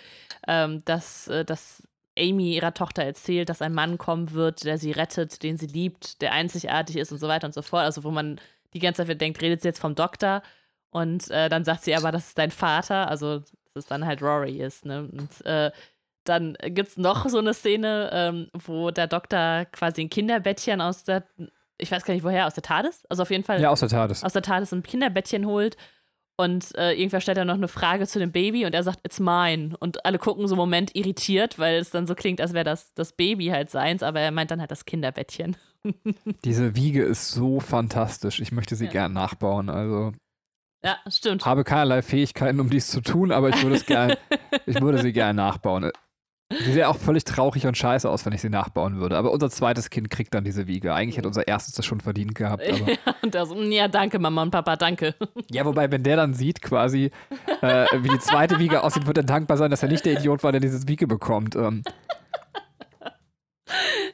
ähm, 0.47 0.85
dass, 0.85 1.27
äh, 1.29 1.45
dass 1.45 1.89
Amy 2.16 2.55
ihrer 2.55 2.75
Tochter 2.75 3.03
erzählt, 3.03 3.49
dass 3.49 3.62
ein 3.62 3.75
Mann 3.75 3.99
kommen 3.99 4.33
wird, 4.33 4.65
der 4.65 4.79
sie 4.79 4.93
rettet, 4.93 5.43
den 5.43 5.57
sie 5.57 5.66
liebt, 5.66 6.23
der 6.23 6.33
einzigartig 6.33 6.97
ist 6.97 7.11
und 7.11 7.19
so 7.19 7.27
weiter 7.27 7.47
und 7.49 7.55
so 7.55 7.62
fort. 7.62 7.85
Also, 7.85 8.05
wo 8.05 8.12
man 8.12 8.41
die 8.75 8.79
ganze 8.81 9.05
Zeit 9.07 9.21
denkt, 9.21 9.43
redet 9.43 9.62
sie 9.62 9.69
jetzt 9.69 9.81
vom 9.81 9.97
Doktor? 9.97 10.43
Und 10.91 11.31
äh, 11.31 11.49
dann 11.49 11.65
sagt 11.65 11.83
sie 11.85 11.97
aber, 11.97 12.12
das 12.12 12.29
ist 12.29 12.39
dein 12.39 12.53
Vater. 12.53 13.09
Also, 13.09 13.41
dass 13.41 13.64
es 13.77 13.87
dann 13.87 14.05
halt 14.07 14.23
Rory 14.23 14.61
ist. 14.61 14.85
Ne? 14.85 15.09
Und 15.11 15.45
äh, 15.47 15.71
dann 16.25 16.57
gibt 16.69 16.89
es 16.91 16.97
noch 16.97 17.29
so 17.29 17.39
eine 17.39 17.53
Szene, 17.55 18.11
ähm, 18.13 18.49
wo 18.53 18.91
der 18.91 19.07
Doktor 19.07 19.67
quasi 19.67 20.03
ein 20.03 20.11
Kinderbettchen 20.11 20.81
aus 20.81 21.05
der, 21.05 21.25
ich 21.79 21.91
weiß 21.91 22.05
gar 22.05 22.15
nicht 22.15 22.25
woher, 22.25 22.47
aus 22.47 22.55
der 22.55 22.63
TARDIS? 22.63 23.05
Also 23.11 23.23
auf 23.23 23.31
jeden 23.31 23.45
Fall 23.45 23.61
Ja, 23.61 23.71
aus 23.71 23.81
der 23.81 23.89
TARDIS. 23.91 24.25
aus 24.25 24.33
der 24.33 24.43
TARDIS 24.43 24.73
ein 24.73 24.83
Kinderbettchen 24.83 25.47
holt. 25.47 25.77
Und 26.37 26.75
äh, 26.77 26.93
irgendwer 26.95 27.21
stellt 27.21 27.39
dann 27.39 27.47
noch 27.47 27.55
eine 27.55 27.69
Frage 27.69 28.09
zu 28.09 28.19
dem 28.19 28.33
Baby 28.33 28.67
und 28.67 28.75
er 28.75 28.83
sagt, 28.83 28.99
it's 29.05 29.21
mine. 29.21 29.77
Und 29.79 30.05
alle 30.05 30.19
gucken 30.19 30.49
so 30.49 30.55
einen 30.55 30.59
Moment 30.59 30.97
irritiert, 30.97 31.61
weil 31.61 31.77
es 31.77 31.91
dann 31.91 32.09
so 32.09 32.17
klingt, 32.17 32.41
als 32.41 32.53
wäre 32.55 32.65
das 32.65 32.93
das 32.95 33.13
Baby 33.13 33.47
halt 33.49 33.71
seins, 33.71 34.03
aber 34.03 34.19
er 34.19 34.33
meint 34.33 34.51
dann 34.51 34.59
halt 34.61 34.73
das 34.73 34.85
Kinderbettchen. 34.85 35.57
Diese 36.45 36.75
Wiege 36.75 37.05
ist 37.05 37.31
so 37.31 37.61
fantastisch. 37.61 38.41
Ich 38.41 38.51
möchte 38.51 38.75
sie 38.75 38.87
Ja. 38.87 38.91
gern 38.91 39.13
nachbauen. 39.13 39.69
Also 39.69 40.11
Ja, 40.85 40.98
stimmt. 41.09 41.47
habe 41.47 41.65
keinerlei 41.65 42.02
Fähigkeiten, 42.02 42.61
um 42.61 42.69
dies 42.69 42.89
zu 42.89 43.01
tun, 43.01 43.32
aber 43.32 43.48
ich 43.48 43.62
würde 43.62 43.77
es 43.77 43.86
gern, 43.86 44.15
ich 44.66 44.81
würde 44.81 44.98
sie 44.98 45.12
gern 45.12 45.36
nachbauen. 45.36 45.90
Sie 46.52 46.73
sähe 46.73 46.89
auch 46.89 46.98
völlig 46.98 47.24
traurig 47.24 47.66
und 47.66 47.77
scheiße 47.77 48.09
aus, 48.09 48.27
wenn 48.27 48.35
ich 48.35 48.43
sie 48.43 48.51
nachbauen 48.51 49.01
würde. 49.01 49.16
Aber 49.16 49.32
unser 49.32 49.51
zweites 49.51 49.89
Kind 49.89 50.11
kriegt 50.11 50.35
dann 50.35 50.44
diese 50.44 50.66
Wiege. 50.66 50.94
Eigentlich 50.94 51.16
hätte 51.16 51.27
unser 51.27 51.48
erstes 51.48 51.74
das 51.74 51.86
schon 51.86 52.01
verdient 52.01 52.35
gehabt. 52.35 52.62
Ja, 52.74 53.15
und 53.23 53.35
so, 53.35 53.62
ja, 53.62 53.89
danke, 53.89 54.19
Mama 54.19 54.43
und 54.43 54.51
Papa, 54.51 54.77
danke. 54.77 55.15
ja, 55.51 55.65
wobei, 55.65 55.90
wenn 55.90 56.02
der 56.02 56.16
dann 56.16 56.35
sieht, 56.35 56.61
quasi, 56.61 57.11
äh, 57.62 57.86
wie 57.97 58.11
die 58.11 58.19
zweite 58.19 58.59
Wiege 58.59 58.82
aussieht, 58.82 59.06
wird 59.06 59.16
er 59.16 59.24
dankbar 59.24 59.56
sein, 59.56 59.70
dass 59.70 59.82
er 59.82 59.89
nicht 59.89 60.05
der 60.05 60.19
Idiot 60.19 60.44
war, 60.44 60.52
der 60.52 60.61
dieses 60.61 60.86
Wiege 60.86 61.06
bekommt. 61.06 61.56
Ähm, 61.56 61.82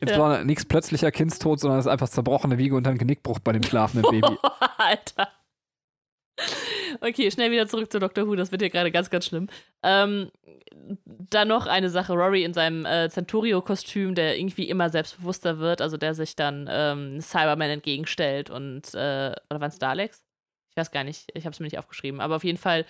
Insbesondere 0.00 0.44
nichts 0.44 0.64
plötzlicher 0.64 1.10
Kindstod, 1.10 1.58
sondern 1.58 1.80
es 1.80 1.86
ist 1.86 1.92
einfach 1.92 2.08
zerbrochene 2.08 2.58
Wiege 2.58 2.76
und 2.76 2.84
dann 2.84 2.96
Genickbruch 2.96 3.40
bei 3.40 3.52
dem 3.52 3.64
schlafenden 3.64 4.08
Baby. 4.10 4.38
Alter. 4.78 5.28
Okay, 7.00 7.30
schnell 7.30 7.50
wieder 7.50 7.68
zurück 7.68 7.90
zu 7.90 7.98
Dr. 7.98 8.26
Who, 8.26 8.34
das 8.34 8.52
wird 8.52 8.62
hier 8.62 8.70
gerade 8.70 8.90
ganz, 8.90 9.10
ganz 9.10 9.26
schlimm. 9.26 9.48
Ähm, 9.82 10.30
dann 11.06 11.48
noch 11.48 11.66
eine 11.66 11.90
Sache, 11.90 12.12
Rory 12.12 12.44
in 12.44 12.54
seinem 12.54 12.84
äh, 12.84 13.08
Centurio-Kostüm, 13.08 14.14
der 14.14 14.38
irgendwie 14.38 14.68
immer 14.68 14.90
selbstbewusster 14.90 15.58
wird, 15.58 15.80
also 15.80 15.96
der 15.96 16.14
sich 16.14 16.36
dann 16.36 16.68
ähm, 16.70 17.20
Cyberman 17.20 17.70
entgegenstellt 17.70 18.50
und, 18.50 18.94
äh, 18.94 19.32
oder 19.48 19.60
waren 19.60 19.70
es 19.70 19.78
Daleks? 19.78 20.24
Ich 20.70 20.76
weiß 20.76 20.90
gar 20.90 21.04
nicht, 21.04 21.30
ich 21.34 21.44
habe 21.44 21.52
es 21.52 21.60
mir 21.60 21.66
nicht 21.66 21.78
aufgeschrieben, 21.78 22.20
aber 22.20 22.36
auf 22.36 22.44
jeden 22.44 22.58
Fall, 22.58 22.86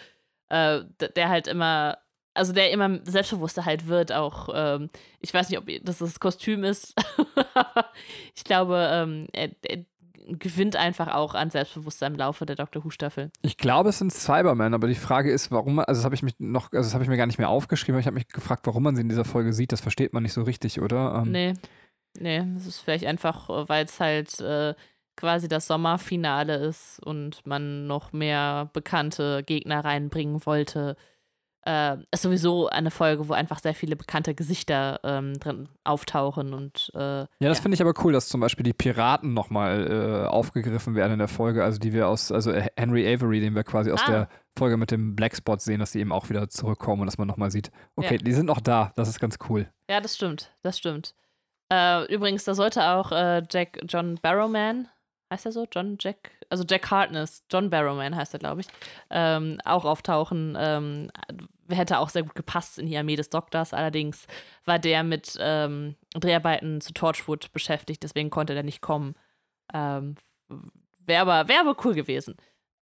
äh, 0.49 0.81
der 1.17 1.29
halt 1.29 1.47
immer, 1.47 1.99
also 2.35 2.53
der 2.53 2.71
immer 2.71 3.01
selbstbewusster 3.05 3.65
halt 3.65 3.87
wird, 3.87 4.13
auch, 4.13 4.49
ähm, 4.53 4.91
ich 5.21 5.33
weiß 5.33 5.49
nicht, 5.51 5.59
ob 5.59 5.67
das 5.83 5.99
das 5.99 6.21
Kostüm 6.21 6.65
ist, 6.65 6.95
aber 7.55 7.91
ich 8.35 8.45
glaube, 8.45 8.89
ähm, 8.93 9.27
er 9.33 9.51
gewinnt 10.39 10.77
einfach 10.77 11.09
auch 11.09 11.35
an 11.35 11.51
Selbstbewusstsein 11.51 12.13
im 12.13 12.19
Laufe 12.19 12.47
der 12.47 12.57
Doctor 12.57 12.85
Who-Staffel. 12.85 13.31
Ich 13.43 13.57
glaube, 13.57 13.91
es 13.91 13.99
sind 13.99 14.13
Cybermen, 14.13 14.75
aber 14.75 14.89
die 14.89 14.95
Frage 14.95 15.31
ist, 15.31 15.51
warum 15.51 15.79
also 15.79 15.99
das 15.99 16.05
habe 16.05 16.15
ich 16.15 16.23
mich 16.23 16.35
noch, 16.39 16.73
also 16.73 16.87
das 16.87 16.95
habe 16.95 17.05
ich 17.05 17.11
mir 17.11 17.17
gar 17.17 17.27
nicht 17.27 17.39
mehr 17.39 17.49
aufgeschrieben, 17.49 17.95
aber 17.95 18.01
ich 18.01 18.07
habe 18.07 18.15
mich 18.15 18.29
gefragt, 18.29 18.67
warum 18.67 18.83
man 18.83 18.95
sie 18.95 19.03
in 19.03 19.09
dieser 19.09 19.25
Folge 19.25 19.53
sieht. 19.53 19.73
Das 19.73 19.81
versteht 19.81 20.13
man 20.13 20.23
nicht 20.23 20.33
so 20.33 20.43
richtig, 20.43 20.81
oder? 20.81 21.23
Ähm, 21.23 21.33
Nee. 21.33 21.55
Nee, 22.19 22.43
das 22.55 22.67
ist 22.67 22.81
vielleicht 22.81 23.07
einfach, 23.07 23.49
äh, 23.49 23.69
weil 23.69 23.85
es 23.85 24.01
halt 24.01 24.41
äh, 24.41 24.75
quasi 25.17 25.49
das 25.49 25.67
Sommerfinale 25.67 26.57
ist 26.57 26.99
und 27.05 27.47
man 27.47 27.87
noch 27.87 28.13
mehr 28.13 28.71
bekannte 28.73 29.43
Gegner 29.45 29.85
reinbringen 29.85 30.45
wollte. 30.47 30.97
Äh, 31.67 31.99
ist 32.11 32.23
sowieso 32.23 32.69
eine 32.71 32.91
Folge, 32.91 33.29
wo 33.29 33.35
einfach 33.35 33.59
sehr 33.59 33.75
viele 33.75 33.95
bekannte 33.95 34.35
Gesichter 34.35 34.99
ähm, 35.05 35.39
drin 35.39 35.69
auftauchen 35.85 36.55
und 36.55 36.91
äh, 36.95 36.99
Ja, 36.99 37.27
das 37.41 37.59
Ja. 37.59 37.63
finde 37.63 37.75
ich 37.75 37.83
aber 37.83 37.93
cool, 38.03 38.15
dass 38.15 38.29
zum 38.29 38.41
Beispiel 38.41 38.65
die 38.65 38.73
Piraten 38.73 39.35
nochmal 39.35 40.25
äh, 40.25 40.27
aufgegriffen 40.29 40.95
werden 40.95 41.13
in 41.13 41.19
der 41.19 41.29
Folge, 41.29 41.63
also 41.63 41.79
die 41.79 41.93
wir 41.93 42.09
aus, 42.09 42.33
also 42.33 42.51
Henry 42.77 43.07
Avery, 43.13 43.41
den 43.41 43.55
wir 43.55 43.63
quasi 43.65 43.91
aus 43.93 44.01
Ah. 44.07 44.11
der 44.11 44.29
Folge 44.57 44.79
mit 44.79 44.91
dem 44.91 45.15
Blackspot 45.15 45.61
sehen, 45.61 45.81
dass 45.81 45.93
die 45.93 46.01
eben 46.01 46.13
auch 46.13 46.31
wieder 46.31 46.49
zurückkommen 46.49 47.03
und 47.03 47.07
dass 47.07 47.19
man 47.19 47.29
nochmal 47.29 47.51
sieht, 47.51 47.71
okay, 47.95 48.15
Ja. 48.17 48.23
die 48.23 48.33
sind 48.33 48.47
noch 48.47 48.61
da, 48.61 48.93
das 48.97 49.09
ist 49.11 49.21
ganz 49.21 49.37
cool. 49.51 49.69
Ja, 49.91 50.01
das 50.01 50.17
stimmt, 50.17 50.51
das 50.63 50.79
stimmt. 50.79 51.15
Äh, 51.73 52.13
übrigens, 52.13 52.45
da 52.45 52.55
sollte 52.55 52.83
auch 52.85 53.13
äh, 53.13 53.43
Jack 53.51 53.79
John 53.87 54.19
Barrowman, 54.23 54.89
heißt 55.31 55.47
er 55.47 55.53
so? 55.53 55.67
John 55.71 55.97
Jack, 56.01 56.33
also 56.49 56.65
Jack 56.69 56.91
Hartness, 56.91 57.45
John 57.51 57.71
Barrowman 57.71 58.17
heißt 58.17 58.35
er, 58.35 58.41
glaube 58.41 58.63
ich, 58.63 58.67
ähm, 59.11 59.59
auch 59.65 59.85
auftauchen. 59.85 60.57
Ähm, 60.59 61.11
hätte 61.69 61.99
auch 61.99 62.09
sehr 62.09 62.23
gut 62.23 62.35
gepasst 62.35 62.79
in 62.79 62.87
die 62.87 62.97
Armee 62.97 63.17
des 63.17 63.31
Doktors. 63.31 63.73
Allerdings 63.73 64.27
war 64.65 64.79
der 64.79 65.03
mit 65.05 65.37
ähm, 65.41 65.95
Dreharbeiten 66.15 66.81
zu 66.81 66.93
Torchwood 66.93 67.53
beschäftigt, 67.53 68.03
deswegen 68.03 68.31
konnte 68.31 68.55
der 68.55 68.65
nicht 68.65 68.81
kommen. 68.81 69.15
Ähm, 69.73 70.17
Wäre 71.07 71.23
aber, 71.23 71.49
wär 71.49 71.61
aber 71.61 71.77
cool 71.85 71.95
gewesen. 71.95 72.37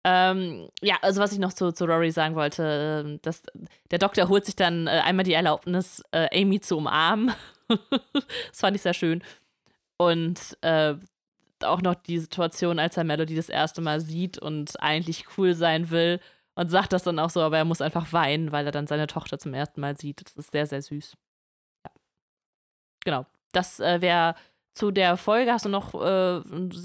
Ähm, 0.03 0.69
ja, 0.81 0.97
also 1.01 1.19
was 1.19 1.31
ich 1.31 1.39
noch 1.39 1.53
zu, 1.53 1.71
zu 1.71 1.85
Rory 1.85 2.11
sagen 2.11 2.35
wollte, 2.35 3.03
ähm, 3.05 3.19
dass 3.23 3.41
der 3.89 3.99
Doktor 3.99 4.29
holt 4.29 4.45
sich 4.45 4.55
dann 4.55 4.85
äh, 4.85 5.01
einmal 5.03 5.25
die 5.25 5.33
Erlaubnis, 5.33 6.03
äh, 6.11 6.27
Amy 6.39 6.59
zu 6.59 6.77
umarmen. 6.77 7.33
das 7.67 8.59
fand 8.59 8.75
ich 8.75 8.83
sehr 8.83 8.93
schön. 8.93 9.23
Und 9.97 10.57
äh, 10.61 10.95
auch 11.63 11.81
noch 11.81 11.95
die 11.95 12.19
Situation, 12.19 12.79
als 12.79 12.97
er 12.97 13.03
Melody 13.03 13.35
das 13.35 13.49
erste 13.49 13.81
Mal 13.81 14.01
sieht 14.01 14.37
und 14.37 14.81
eigentlich 14.81 15.25
cool 15.37 15.53
sein 15.53 15.89
will 15.89 16.19
und 16.55 16.69
sagt 16.69 16.93
das 16.93 17.03
dann 17.03 17.19
auch 17.19 17.29
so, 17.29 17.41
aber 17.41 17.57
er 17.57 17.65
muss 17.65 17.81
einfach 17.81 18.11
weinen, 18.13 18.51
weil 18.51 18.65
er 18.65 18.71
dann 18.71 18.87
seine 18.87 19.07
Tochter 19.07 19.37
zum 19.37 19.53
ersten 19.53 19.81
Mal 19.81 19.97
sieht. 19.97 20.25
Das 20.25 20.35
ist 20.35 20.51
sehr, 20.51 20.65
sehr 20.65 20.81
süß. 20.81 21.13
Ja. 21.85 21.91
Genau. 23.05 23.25
Das 23.51 23.79
äh, 23.79 24.01
wäre 24.01 24.35
zu 24.73 24.91
der 24.91 25.15
Folge. 25.15 25.53
Hast 25.53 25.63
du 25.65 25.69
noch, 25.69 25.93
äh, 25.93 26.41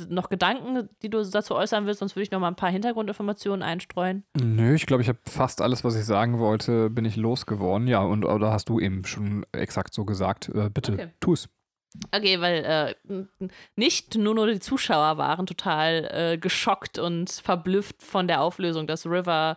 noch 0.08 0.28
Gedanken, 0.28 0.88
die 1.02 1.10
du 1.10 1.24
dazu 1.28 1.56
äußern 1.56 1.86
willst? 1.86 1.98
Sonst 2.00 2.14
würde 2.14 2.22
ich 2.22 2.30
noch 2.30 2.38
mal 2.38 2.48
ein 2.48 2.56
paar 2.56 2.70
Hintergrundinformationen 2.70 3.62
einstreuen. 3.62 4.24
Nö, 4.40 4.74
ich 4.74 4.86
glaube, 4.86 5.02
ich 5.02 5.08
habe 5.08 5.18
fast 5.24 5.60
alles, 5.60 5.82
was 5.82 5.96
ich 5.96 6.04
sagen 6.04 6.38
wollte, 6.38 6.90
bin 6.90 7.04
ich 7.04 7.16
losgeworden. 7.16 7.88
Ja, 7.88 8.02
und 8.02 8.24
oder 8.24 8.52
hast 8.52 8.68
du 8.68 8.78
eben 8.78 9.04
schon 9.04 9.44
exakt 9.52 9.92
so 9.94 10.04
gesagt. 10.04 10.48
Äh, 10.50 10.70
bitte, 10.70 10.92
Okay. 10.92 11.08
tu's. 11.18 11.48
Okay, 12.12 12.40
weil 12.40 12.94
äh, 13.08 13.24
nicht 13.74 14.14
nur, 14.14 14.34
nur 14.34 14.46
die 14.46 14.60
Zuschauer 14.60 15.18
waren 15.18 15.46
total 15.46 16.08
äh, 16.12 16.38
geschockt 16.38 16.98
und 16.98 17.30
verblüfft 17.30 18.02
von 18.02 18.28
der 18.28 18.42
Auflösung, 18.42 18.86
dass 18.86 19.06
River 19.06 19.56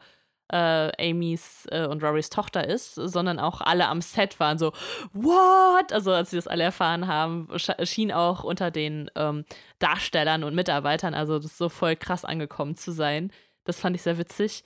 äh, 0.51 1.11
Amys 1.11 1.67
äh, 1.71 1.85
und 1.85 2.03
Rorys 2.03 2.29
Tochter 2.29 2.67
ist, 2.67 2.95
sondern 2.95 3.39
auch 3.39 3.61
alle 3.61 3.87
am 3.87 4.01
Set 4.01 4.39
waren 4.39 4.57
so, 4.57 4.71
what? 5.13 5.93
Also 5.93 6.11
als 6.11 6.31
sie 6.31 6.35
das 6.37 6.47
alle 6.47 6.63
erfahren 6.63 7.07
haben, 7.07 7.47
sch- 7.53 7.85
schien 7.85 8.11
auch 8.11 8.43
unter 8.43 8.71
den 8.71 9.11
ähm, 9.15 9.45
Darstellern 9.79 10.43
und 10.43 10.55
Mitarbeitern, 10.55 11.13
also 11.13 11.37
das 11.39 11.57
so 11.57 11.69
voll 11.69 11.95
krass 11.95 12.25
angekommen 12.25 12.75
zu 12.75 12.91
sein. 12.91 13.31
Das 13.63 13.79
fand 13.79 13.95
ich 13.95 14.01
sehr 14.01 14.17
witzig. 14.17 14.63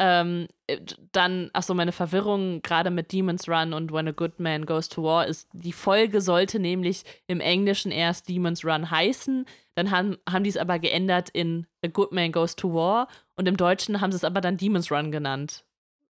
Ähm, 0.00 0.48
äh, 0.66 0.80
dann, 1.12 1.50
achso, 1.52 1.72
meine 1.72 1.92
Verwirrung 1.92 2.62
gerade 2.62 2.90
mit 2.90 3.12
Demon's 3.12 3.48
Run 3.48 3.72
und 3.72 3.92
When 3.92 4.08
a 4.08 4.12
Good 4.12 4.40
Man 4.40 4.66
Goes 4.66 4.88
to 4.88 5.04
War 5.04 5.26
ist, 5.26 5.48
die 5.52 5.72
Folge 5.72 6.20
sollte 6.20 6.58
nämlich 6.58 7.04
im 7.28 7.40
Englischen 7.40 7.92
erst 7.92 8.28
Demon's 8.28 8.64
Run 8.64 8.90
heißen. 8.90 9.46
Dann 9.76 9.90
haben, 9.90 10.16
haben 10.28 10.44
die 10.44 10.50
es 10.50 10.56
aber 10.56 10.78
geändert 10.78 11.30
in 11.30 11.66
A 11.84 11.88
Good 11.88 12.12
Man 12.12 12.32
Goes 12.32 12.56
to 12.56 12.74
War 12.74 13.08
und 13.36 13.46
im 13.46 13.56
Deutschen 13.56 14.00
haben 14.00 14.10
sie 14.10 14.16
es 14.16 14.24
aber 14.24 14.40
dann 14.40 14.56
Demon's 14.56 14.90
Run 14.90 15.12
genannt. 15.12 15.64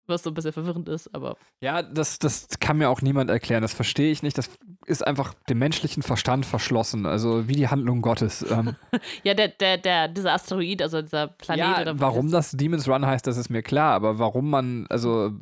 Was 0.07 0.24
so 0.24 0.31
ein 0.31 0.35
bisschen 0.35 0.53
verwirrend 0.53 0.89
ist, 0.89 1.15
aber. 1.15 1.37
Ja, 1.61 1.83
das, 1.83 2.19
das 2.19 2.49
kann 2.59 2.79
mir 2.79 2.91
auch 2.91 3.03
niemand 3.03 3.31
erklären. 3.31 3.62
Das 3.62 3.73
verstehe 3.73 4.11
ich 4.11 4.23
nicht. 4.23 4.37
Das 4.37 4.51
ist 4.87 5.07
einfach 5.07 5.35
dem 5.49 5.59
menschlichen 5.59 6.03
Verstand 6.03 6.45
verschlossen. 6.45 7.07
Also 7.07 7.47
wie 7.49 7.55
die 7.55 7.69
Handlung 7.69 8.03
Gottes. 8.03 8.45
Ähm, 8.51 8.74
Ja, 9.23 9.35
der, 9.35 9.49
der, 9.49 9.79
der, 9.79 10.09
dieser 10.09 10.33
Asteroid, 10.33 10.83
also 10.83 11.03
dieser 11.03 11.29
Planet 11.29 11.65
ja, 11.65 11.81
oder 11.83 12.01
warum 12.01 12.31
das 12.31 12.51
Demon's 12.51 12.89
Run 12.89 13.07
heißt, 13.07 13.27
das 13.27 13.37
ist 13.37 13.49
mir 13.49 13.62
klar. 13.62 13.95
Aber 13.95 14.19
warum 14.19 14.51
man, 14.51 14.87
also 14.89 15.33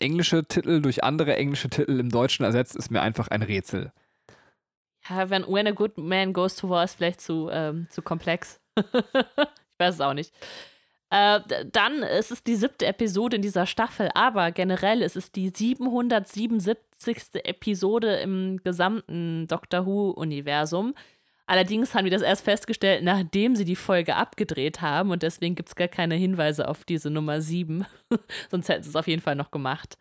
englische 0.00 0.44
Titel 0.44 0.80
durch 0.80 1.04
andere 1.04 1.36
englische 1.36 1.70
Titel 1.70 2.00
im 2.00 2.10
Deutschen 2.10 2.44
ersetzt, 2.44 2.76
ist 2.76 2.90
mir 2.90 3.00
einfach 3.00 3.28
ein 3.28 3.42
Rätsel. 3.42 3.92
Ja, 5.08 5.30
wenn 5.30 5.46
When 5.46 5.66
a 5.66 5.70
Good 5.70 5.98
Man 5.98 6.32
Goes 6.32 6.56
to 6.56 6.68
War 6.68 6.84
ist 6.84 6.96
vielleicht 6.96 7.20
zu, 7.20 7.48
ähm, 7.50 7.86
zu 7.90 8.02
komplex. 8.02 8.60
ich 8.76 9.78
weiß 9.78 9.94
es 9.94 10.00
auch 10.00 10.14
nicht. 10.14 10.32
Äh, 11.10 11.40
dann 11.72 12.02
ist 12.02 12.30
es 12.30 12.44
die 12.44 12.56
siebte 12.56 12.86
Episode 12.86 13.36
in 13.36 13.42
dieser 13.42 13.66
Staffel, 13.66 14.10
aber 14.14 14.52
generell 14.52 15.00
ist 15.02 15.16
es 15.16 15.32
die 15.32 15.48
777. 15.48 16.76
Episode 17.44 18.16
im 18.16 18.60
gesamten 18.62 19.46
Doctor 19.46 19.86
Who-Universum. 19.86 20.94
Allerdings 21.46 21.94
haben 21.94 22.04
wir 22.04 22.10
das 22.10 22.20
erst 22.20 22.44
festgestellt, 22.44 23.02
nachdem 23.02 23.56
sie 23.56 23.64
die 23.64 23.76
Folge 23.76 24.16
abgedreht 24.16 24.82
haben 24.82 25.10
und 25.10 25.22
deswegen 25.22 25.54
gibt 25.54 25.70
es 25.70 25.76
gar 25.76 25.88
keine 25.88 26.14
Hinweise 26.14 26.68
auf 26.68 26.84
diese 26.84 27.08
Nummer 27.08 27.40
7. 27.40 27.86
Sonst 28.50 28.68
hätten 28.68 28.82
sie 28.82 28.90
es 28.90 28.96
auf 28.96 29.06
jeden 29.06 29.22
Fall 29.22 29.34
noch 29.34 29.50
gemacht. 29.50 29.96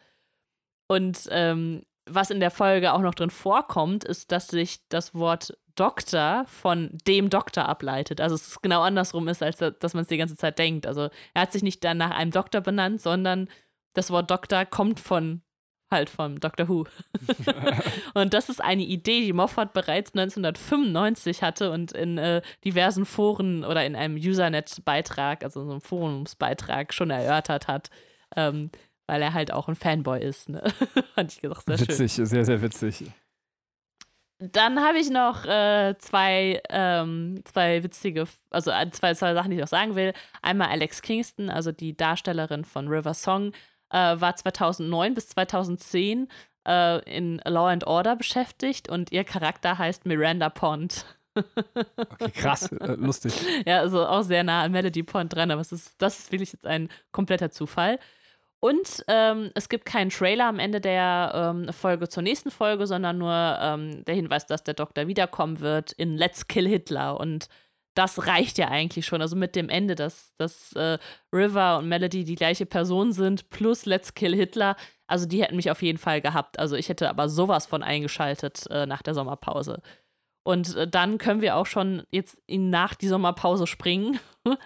Und 0.90 1.30
ähm, 1.32 1.84
was 2.06 2.32
in 2.32 2.42
der 2.42 2.52
Folge 2.52 2.92
auch 2.92 3.02
noch 3.02 3.16
drin 3.16 3.30
vorkommt, 3.30 4.04
ist, 4.04 4.34
dass 4.34 4.48
sich 4.48 4.80
das 4.90 5.16
Wort 5.16 5.58
Doktor 5.78 6.46
von 6.48 6.90
dem 7.08 7.30
Doktor 7.30 7.70
ableitet. 7.70 8.20
Also 8.20 8.36
es 8.36 8.48
ist 8.48 8.62
genau 8.62 8.82
andersrum 8.82 9.28
ist, 9.28 9.42
als 9.42 9.58
dass 9.58 9.94
man 9.94 10.02
es 10.02 10.08
die 10.08 10.18
ganze 10.18 10.36
Zeit 10.36 10.60
denkt. 10.60 10.86
Also 10.86 11.10
er 11.34 11.44
hat 11.44 11.54
sich 11.54 11.64
nicht 11.64 11.84
dann 11.84 11.98
nach 11.98 12.12
einem 12.12 12.32
Doktor 12.32 12.62
benannt, 12.62 13.02
sondern 13.02 13.48
das 13.94 14.12
Wort 14.12 14.30
Doktor 14.30 14.66
kommt 14.66 15.00
von 15.00 15.42
halt 15.90 16.10
vom 16.10 16.40
Doctor 16.40 16.68
Who. 16.68 16.86
und 18.14 18.34
das 18.34 18.50
ist 18.50 18.62
eine 18.62 18.84
Idee, 18.84 19.22
die 19.22 19.34
Moffat 19.34 19.74
bereits 19.74 20.14
1995 20.14 21.44
hatte 21.44 21.72
und 21.72 21.94
in 21.94 22.18
äh, 22.18 22.42
diversen 22.66 23.06
Foren 23.06 23.64
oder 23.64 23.86
in 23.86 23.96
einem 23.96 24.16
Usernet-Beitrag, 24.16 25.44
also 25.44 25.64
so 25.64 25.72
einem 25.72 25.82
Forumsbeitrag 25.82 26.94
schon 26.94 27.10
erörtert 27.10 27.68
hat. 27.68 27.90
Ähm, 28.36 28.70
weil 29.08 29.22
er 29.22 29.34
halt 29.34 29.52
auch 29.54 29.70
ein 29.70 29.76
Fanboy 29.76 30.22
ist. 30.22 30.50
Ne? 30.50 30.62
Fand 31.16 31.32
ich 31.32 31.42
gesagt 31.42 31.66
sehr 31.66 31.80
witzig, 31.80 32.14
schön. 32.14 32.26
sehr, 32.26 32.46
sehr 32.46 32.62
witzig. 32.62 33.06
Dann 34.40 34.80
habe 34.80 35.00
ich 35.00 35.10
noch 35.10 35.46
äh, 35.46 35.96
zwei, 35.98 36.62
ähm, 36.70 37.42
zwei 37.44 37.84
witzige, 37.84 38.28
also 38.52 38.70
äh, 38.70 38.90
zwei, 38.92 39.16
zwei 39.16 39.34
Sachen, 39.34 39.50
die 39.50 39.58
ich 39.58 39.62
noch 39.62 39.68
sagen 39.68 39.96
will. 39.96 40.14
Einmal 40.44 40.70
Alex 40.70 41.02
Kingston, 41.02 41.50
also 41.50 41.72
die 41.72 41.98
Darstellerin 41.98 42.64
von 42.64 42.88
River 42.88 43.16
Song, 43.16 43.54
äh, 43.90 44.20
war 44.20 44.36
2009 44.36 45.16
bis 45.16 45.30
2010 45.30 46.28
äh, 46.68 47.18
in 47.18 47.42
Law 47.46 47.68
and 47.68 47.88
Order 47.88 48.16
beschäftigt 48.16 48.90
und 48.90 49.12
ihr 49.12 49.24
Charakter 49.24 49.78
heißt 49.80 50.06
Miranda 50.06 50.50
Pond. 50.50 51.06
okay, 51.36 52.32
krass, 52.32 52.72
äh, 52.72 52.94
lustig. 52.94 53.34
Ja, 53.66 53.80
also 53.80 54.06
auch 54.06 54.24
sehr 54.24 54.44
nah 54.44 54.64
an 54.64 54.72
Melody 54.72 55.02
Pond 55.02 55.34
dran, 55.34 55.50
aber 55.50 55.62
es 55.62 55.72
ist, 55.72 55.96
das 56.00 56.20
ist 56.20 56.32
wirklich 56.32 56.54
jetzt 56.54 56.66
ein 56.66 56.90
kompletter 57.12 57.50
Zufall. 57.50 58.00
Und 58.60 59.06
ähm, 59.08 59.52
es 59.54 59.70
gibt 59.70 59.86
keinen 59.86 60.10
Trailer 60.10 60.48
am 60.48 60.58
Ende 60.60 60.82
der 60.82 61.32
ähm, 61.34 61.72
Folge 61.72 62.10
zur 62.10 62.24
nächsten 62.24 62.50
Folge, 62.50 62.88
sondern 62.88 63.18
nur 63.18 63.32
ähm, 63.62 64.04
der 64.06 64.16
Hinweis, 64.16 64.48
dass 64.48 64.64
der 64.64 64.74
Doktor 64.74 65.08
wiederkommen 65.08 65.60
wird 65.60 65.92
in 65.92 66.18
Let's 66.18 66.48
Kill 66.48 66.68
Hitler. 66.68 67.20
Und 67.20 67.50
das 67.94 68.28
reicht 68.28 68.58
ja 68.58 68.70
eigentlich 68.70 69.06
schon. 69.06 69.22
Also 69.22 69.36
mit 69.36 69.56
dem 69.56 69.70
Ende, 69.70 69.96
dass, 69.96 70.34
dass 70.36 70.74
äh, 70.74 70.98
River 71.34 71.80
und 71.80 71.88
Melody 71.88 72.24
die 72.24 72.36
gleiche 72.36 72.66
Person 72.66 73.12
sind, 73.12 73.50
plus 73.52 73.86
Let's 73.86 74.16
Kill 74.16 74.36
Hitler. 74.36 74.76
Also 75.06 75.28
die 75.28 75.42
hätten 75.42 75.56
mich 75.56 75.70
auf 75.70 75.84
jeden 75.84 75.98
Fall 76.00 76.22
gehabt. 76.22 76.58
Also 76.58 76.76
ich 76.76 76.90
hätte 76.90 77.10
aber 77.10 77.30
sowas 77.30 77.68
von 77.68 77.84
eingeschaltet 77.84 78.66
äh, 78.72 78.88
nach 78.88 79.04
der 79.04 79.14
Sommerpause. 79.14 79.82
Und 80.44 80.76
äh, 80.76 80.88
dann 80.88 81.18
können 81.18 81.42
wir 81.42 81.58
auch 81.58 81.66
schon 81.66 82.04
jetzt 82.10 82.40
nach 82.48 82.96
die 82.96 83.08
Sommerpause 83.08 83.68
springen 83.68 84.20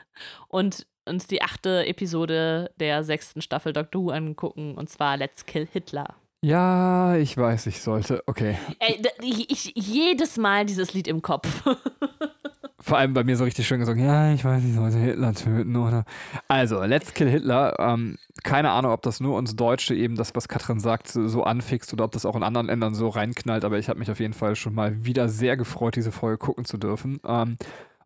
und 0.48 0.86
uns 1.06 1.28
die 1.28 1.42
achte 1.42 1.86
Episode 1.86 2.72
der 2.80 3.04
sechsten 3.04 3.42
Staffel 3.42 3.74
Doctor 3.74 4.02
Who 4.02 4.10
angucken, 4.12 4.76
und 4.76 4.90
zwar 4.90 5.18
Let's 5.18 5.46
Kill 5.46 5.68
Hitler. 5.72 6.16
Ja, 6.44 7.16
ich 7.18 7.38
weiß, 7.38 7.68
ich 7.68 7.82
sollte. 7.82 8.24
Okay. 8.26 8.58
Ey, 8.80 9.00
ich, 9.22 9.52
ich, 9.52 9.74
jedes 9.76 10.38
Mal 10.38 10.66
dieses 10.66 10.94
Lied 10.94 11.08
im 11.08 11.22
Kopf. 11.22 11.64
Vor 12.80 12.98
allem 12.98 13.14
bei 13.14 13.24
mir 13.24 13.38
so 13.38 13.44
richtig 13.44 13.68
schön 13.68 13.80
gesagt, 13.80 14.00
ja, 14.00 14.34
ich 14.34 14.44
weiß, 14.44 14.64
ich 14.64 14.74
sollte 14.74 14.98
Hitler 14.98 15.36
töten, 15.36 15.76
oder? 15.76 16.04
Also, 16.48 16.84
Let's 16.84 17.14
Kill 17.14 17.30
Hitler. 17.30 17.76
Ähm, 17.80 18.18
keine 18.44 18.72
Ahnung, 18.72 18.92
ob 18.92 19.04
das 19.04 19.20
nur 19.20 19.38
uns 19.38 19.56
Deutsche 19.56 19.94
eben 19.94 20.16
das, 20.16 20.34
was 20.34 20.48
Katrin 20.48 20.80
sagt, 20.80 21.08
so 21.10 21.44
anfixt 21.44 21.94
oder 21.94 22.06
ob 22.06 22.12
das 22.12 22.26
auch 22.26 22.36
in 22.36 22.42
anderen 22.42 22.68
Ländern 22.68 22.96
so 22.96 23.10
reinknallt, 23.10 23.64
aber 23.64 23.78
ich 23.78 23.88
habe 23.88 24.00
mich 24.00 24.10
auf 24.10 24.20
jeden 24.20 24.34
Fall 24.34 24.56
schon 24.56 24.74
mal 24.74 25.06
wieder 25.06 25.30
sehr 25.30 25.58
gefreut, 25.58 25.96
diese 25.96 26.12
Folge 26.12 26.40
gucken 26.40 26.66
zu 26.66 26.80
dürfen. 26.80 27.20
Ähm, 27.24 27.58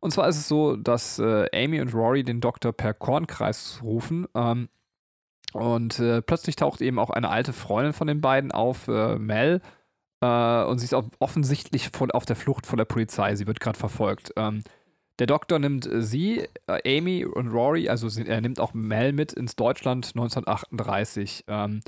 und 0.05 0.11
zwar 0.11 0.29
ist 0.29 0.37
es 0.37 0.47
so, 0.47 0.75
dass 0.75 1.17
äh, 1.17 1.47
Amy 1.51 1.81
und 1.81 1.91
Rory 1.95 2.23
den 2.23 2.39
Doktor 2.39 2.71
per 2.71 2.93
Kornkreis 2.93 3.79
rufen. 3.81 4.27
Ähm, 4.35 4.69
und 5.51 5.97
äh, 5.97 6.21
plötzlich 6.21 6.55
taucht 6.55 6.79
eben 6.81 6.99
auch 6.99 7.09
eine 7.09 7.29
alte 7.29 7.53
Freundin 7.53 7.91
von 7.91 8.05
den 8.05 8.21
beiden 8.21 8.51
auf, 8.51 8.87
äh, 8.87 9.17
Mel. 9.17 9.61
Äh, 10.21 10.63
und 10.65 10.77
sie 10.77 10.85
ist 10.85 10.93
offensichtlich 11.17 11.89
von, 11.89 12.11
auf 12.11 12.23
der 12.23 12.35
Flucht 12.35 12.67
von 12.67 12.77
der 12.77 12.85
Polizei. 12.85 13.35
Sie 13.35 13.47
wird 13.47 13.59
gerade 13.59 13.79
verfolgt. 13.79 14.31
Ähm, 14.35 14.61
der 15.17 15.25
Doktor 15.25 15.57
nimmt 15.57 15.87
äh, 15.87 16.03
sie, 16.03 16.47
äh, 16.67 16.97
Amy 16.99 17.25
und 17.25 17.47
Rory, 17.47 17.89
also 17.89 18.07
sie, 18.07 18.27
er 18.27 18.41
nimmt 18.41 18.59
auch 18.59 18.75
Mel 18.75 19.11
mit 19.11 19.33
ins 19.33 19.55
Deutschland 19.55 20.11
1938. 20.13 21.45
Ähm, 21.47 21.81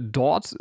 dort 0.00 0.56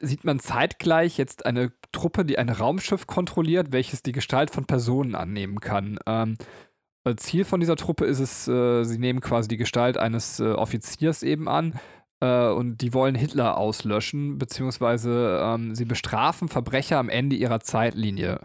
sieht 0.00 0.22
man 0.22 0.38
zeitgleich 0.38 1.18
jetzt 1.18 1.44
eine 1.44 1.72
Truppe, 1.92 2.24
die 2.24 2.38
ein 2.38 2.48
Raumschiff 2.48 3.06
kontrolliert, 3.06 3.72
welches 3.72 4.02
die 4.02 4.12
Gestalt 4.12 4.50
von 4.50 4.64
Personen 4.64 5.14
annehmen 5.14 5.60
kann. 5.60 5.98
Ähm, 6.06 6.36
äh, 7.04 7.14
Ziel 7.16 7.44
von 7.44 7.60
dieser 7.60 7.76
Truppe 7.76 8.04
ist 8.04 8.20
es, 8.20 8.48
äh, 8.48 8.84
sie 8.84 8.98
nehmen 8.98 9.20
quasi 9.20 9.48
die 9.48 9.56
Gestalt 9.56 9.98
eines 9.98 10.40
äh, 10.40 10.52
Offiziers 10.52 11.22
eben 11.22 11.48
an 11.48 11.78
äh, 12.20 12.48
und 12.48 12.78
die 12.78 12.94
wollen 12.94 13.14
Hitler 13.14 13.56
auslöschen, 13.56 14.38
beziehungsweise 14.38 15.40
ähm, 15.42 15.74
sie 15.74 15.84
bestrafen 15.84 16.48
Verbrecher 16.48 16.98
am 16.98 17.08
Ende 17.08 17.36
ihrer 17.36 17.60
Zeitlinie. 17.60 18.40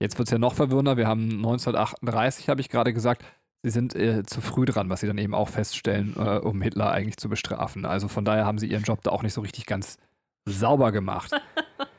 Jetzt 0.00 0.18
wird 0.18 0.28
es 0.28 0.32
ja 0.32 0.38
noch 0.38 0.54
verwirrender, 0.54 0.96
wir 0.96 1.08
haben 1.08 1.24
1938, 1.24 2.48
habe 2.48 2.60
ich 2.60 2.70
gerade 2.70 2.94
gesagt, 2.94 3.24
sie 3.62 3.70
sind 3.70 3.94
äh, 3.94 4.22
zu 4.24 4.40
früh 4.40 4.64
dran, 4.64 4.88
was 4.88 5.00
sie 5.00 5.06
dann 5.06 5.18
eben 5.18 5.34
auch 5.34 5.48
feststellen, 5.48 6.14
äh, 6.16 6.38
um 6.38 6.62
Hitler 6.62 6.90
eigentlich 6.92 7.18
zu 7.18 7.28
bestrafen. 7.28 7.84
Also 7.84 8.08
von 8.08 8.24
daher 8.24 8.46
haben 8.46 8.58
sie 8.58 8.68
ihren 8.68 8.84
Job 8.84 9.02
da 9.02 9.10
auch 9.10 9.22
nicht 9.22 9.34
so 9.34 9.40
richtig 9.42 9.66
ganz 9.66 9.98
sauber 10.46 10.92
gemacht. 10.92 11.32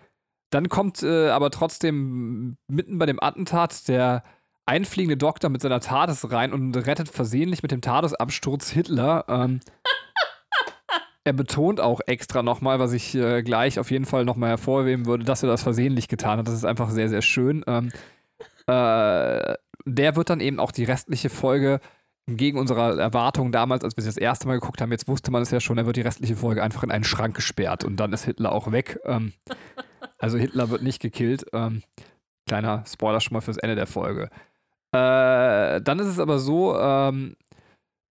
Dann 0.52 0.70
kommt 0.70 1.02
äh, 1.02 1.30
aber 1.30 1.50
trotzdem 1.50 2.58
mitten 2.68 2.98
bei 2.98 3.06
dem 3.06 3.22
Attentat 3.22 3.88
der 3.88 4.24
einfliegende 4.66 5.18
Doktor 5.18 5.50
mit 5.50 5.62
seiner 5.62 5.80
TARDIS 5.80 6.32
rein 6.32 6.54
und 6.54 6.76
rettet 6.76 7.10
versehentlich 7.10 7.64
mit 7.64 7.72
dem 7.72 7.82
TARDIS-Absturz 7.82 8.70
Hitler. 8.70 9.26
Ähm, 9.28 9.62
er 11.24 11.34
betont 11.34 11.80
auch 11.80 12.02
extra 12.06 12.44
nochmal, 12.44 12.80
was 12.80 12.94
ich 12.94 13.16
äh, 13.16 13.44
gleich 13.44 13.80
auf 13.80 13.92
jeden 13.92 14.06
Fall 14.06 14.26
nochmal 14.26 14.50
hervorheben 14.50 15.06
würde, 15.06 15.24
dass 15.24 15.42
er 15.42 15.50
das 15.50 15.64
versehentlich 15.64 16.10
getan 16.10 16.40
hat. 16.40 16.48
Das 16.48 16.54
ist 16.54 16.66
einfach 16.66 16.90
sehr, 16.90 17.10
sehr 17.10 17.22
schön. 17.22 17.64
Ähm, 17.66 17.92
äh, 18.68 19.56
der 19.86 20.16
wird 20.16 20.30
dann 20.30 20.42
eben 20.42 20.60
auch 20.60 20.72
die 20.72 20.84
restliche 20.84 21.30
Folge 21.30 21.80
gegen 22.28 22.60
unserer 22.60 23.00
Erwartung 23.00 23.52
damals, 23.52 23.84
als 23.84 23.98
wir 23.98 24.04
sie 24.04 24.10
das 24.10 24.18
erste 24.18 24.48
Mal 24.48 24.60
geguckt 24.60 24.82
haben, 24.82 24.92
jetzt 24.92 25.08
wusste 25.08 25.32
man 25.32 25.42
es 25.42 25.52
ja 25.52 25.60
schon, 25.60 25.78
er 25.78 25.86
wird 25.86 25.98
die 25.98 26.02
restliche 26.02 26.36
Folge 26.36 26.62
einfach 26.62 26.84
in 26.84 26.92
einen 26.92 27.04
Schrank 27.04 27.36
gesperrt 27.36 27.84
und 27.84 27.98
dann 27.98 28.14
ist 28.14 28.26
Hitler 28.26 28.52
auch 28.52 28.72
weg. 28.72 29.00
Ähm, 29.06 29.34
also 30.22 30.38
Hitler 30.38 30.70
wird 30.70 30.84
nicht 30.84 31.02
gekillt. 31.02 31.46
Ähm, 31.54 31.84
kleiner 32.48 32.84
Spoiler 32.88 33.20
schon 33.20 33.34
mal 33.34 33.42
fürs 33.42 33.58
Ende 33.58 33.76
der 33.76 33.88
Folge. 33.88 34.30
Äh, 34.94 35.82
dann 35.82 36.00
ist 36.00 36.08
es 36.08 36.20
aber 36.20 36.40
so, 36.40 36.78
ähm, 36.78 37.36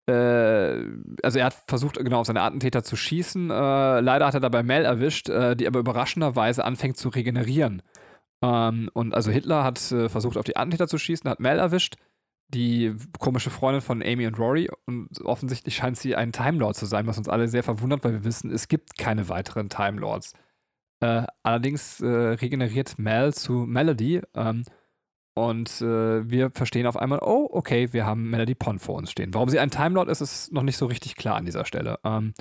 äh, 0.09 0.83
also 1.23 1.39
er 1.39 1.47
hat 1.47 1.57
versucht, 1.67 1.97
genau 1.97 2.21
auf 2.21 2.27
seine 2.27 2.43
Attentäter 2.43 2.83
zu 2.83 2.97
schießen. 2.97 3.51
Äh, 3.51 4.01
leider 4.01 4.27
hat 4.27 4.35
er 4.35 4.41
dabei 4.41 4.63
Mel 4.63 4.85
erwischt, 4.85 5.29
äh, 5.29 5.55
die 5.57 5.67
aber 5.67 5.79
überraschenderweise 5.79 6.65
anfängt 6.65 6.97
zu 6.97 7.11
regenerieren. 7.11 7.83
Ähm, 8.43 8.91
und 8.95 9.15
also 9.15 9.31
Hitler 9.31 9.65
hat 9.65 9.93
äh, 9.93 10.09
versucht, 10.09 10.37
auf 10.37 10.45
die 10.45 10.57
Attentäter 10.57 10.89
zu 10.89 10.99
schießen, 10.99 11.31
hat 11.31 11.41
Mel 11.41 11.59
erwischt 11.59 11.97
die 12.53 12.97
komische 13.19 13.51
Freundin 13.51 13.81
von 13.81 14.03
Amy 14.03 14.27
und 14.27 14.39
Rory 14.39 14.69
und 14.87 15.21
offensichtlich 15.23 15.77
scheint 15.77 15.97
sie 15.97 16.17
ein 16.17 16.33
Time 16.33 16.59
Lord 16.59 16.77
zu 16.77 16.87
sein, 16.87 17.07
was 17.07 17.19
uns 17.19 17.29
alle 17.29 17.49
sehr 17.49 17.63
verwundert, 17.63 18.05
weil 18.05 18.13
wir 18.13 18.25
wissen, 18.25 18.51
es 18.51 18.69
gibt 18.69 18.99
keine 18.99 19.29
weiteren 19.29 19.69
Time 19.69 20.01
Lords. 20.01 20.33
Äh, 21.01 21.25
allerdings 21.43 22.01
äh, 22.01 22.07
regeneriert 22.07 22.99
Mel 22.99 23.33
zu 23.33 23.53
Melody 23.53 24.21
ähm, 24.35 24.65
und 25.35 25.81
äh, 25.81 26.29
wir 26.29 26.51
verstehen 26.51 26.87
auf 26.87 26.97
einmal, 26.97 27.21
oh, 27.23 27.49
okay, 27.51 27.93
wir 27.93 28.05
haben 28.05 28.29
Melody 28.29 28.55
Pond 28.55 28.83
vor 28.83 28.97
uns 28.97 29.11
stehen. 29.11 29.33
Warum 29.33 29.49
sie 29.49 29.59
ein 29.59 29.71
Time 29.71 29.95
Lord 29.95 30.09
ist, 30.09 30.21
ist 30.21 30.53
noch 30.53 30.63
nicht 30.63 30.77
so 30.77 30.87
richtig 30.87 31.17
klar 31.17 31.37
an 31.37 31.47
dieser 31.47 31.65
Stelle. 31.65 31.99
Ähm, 32.05 32.35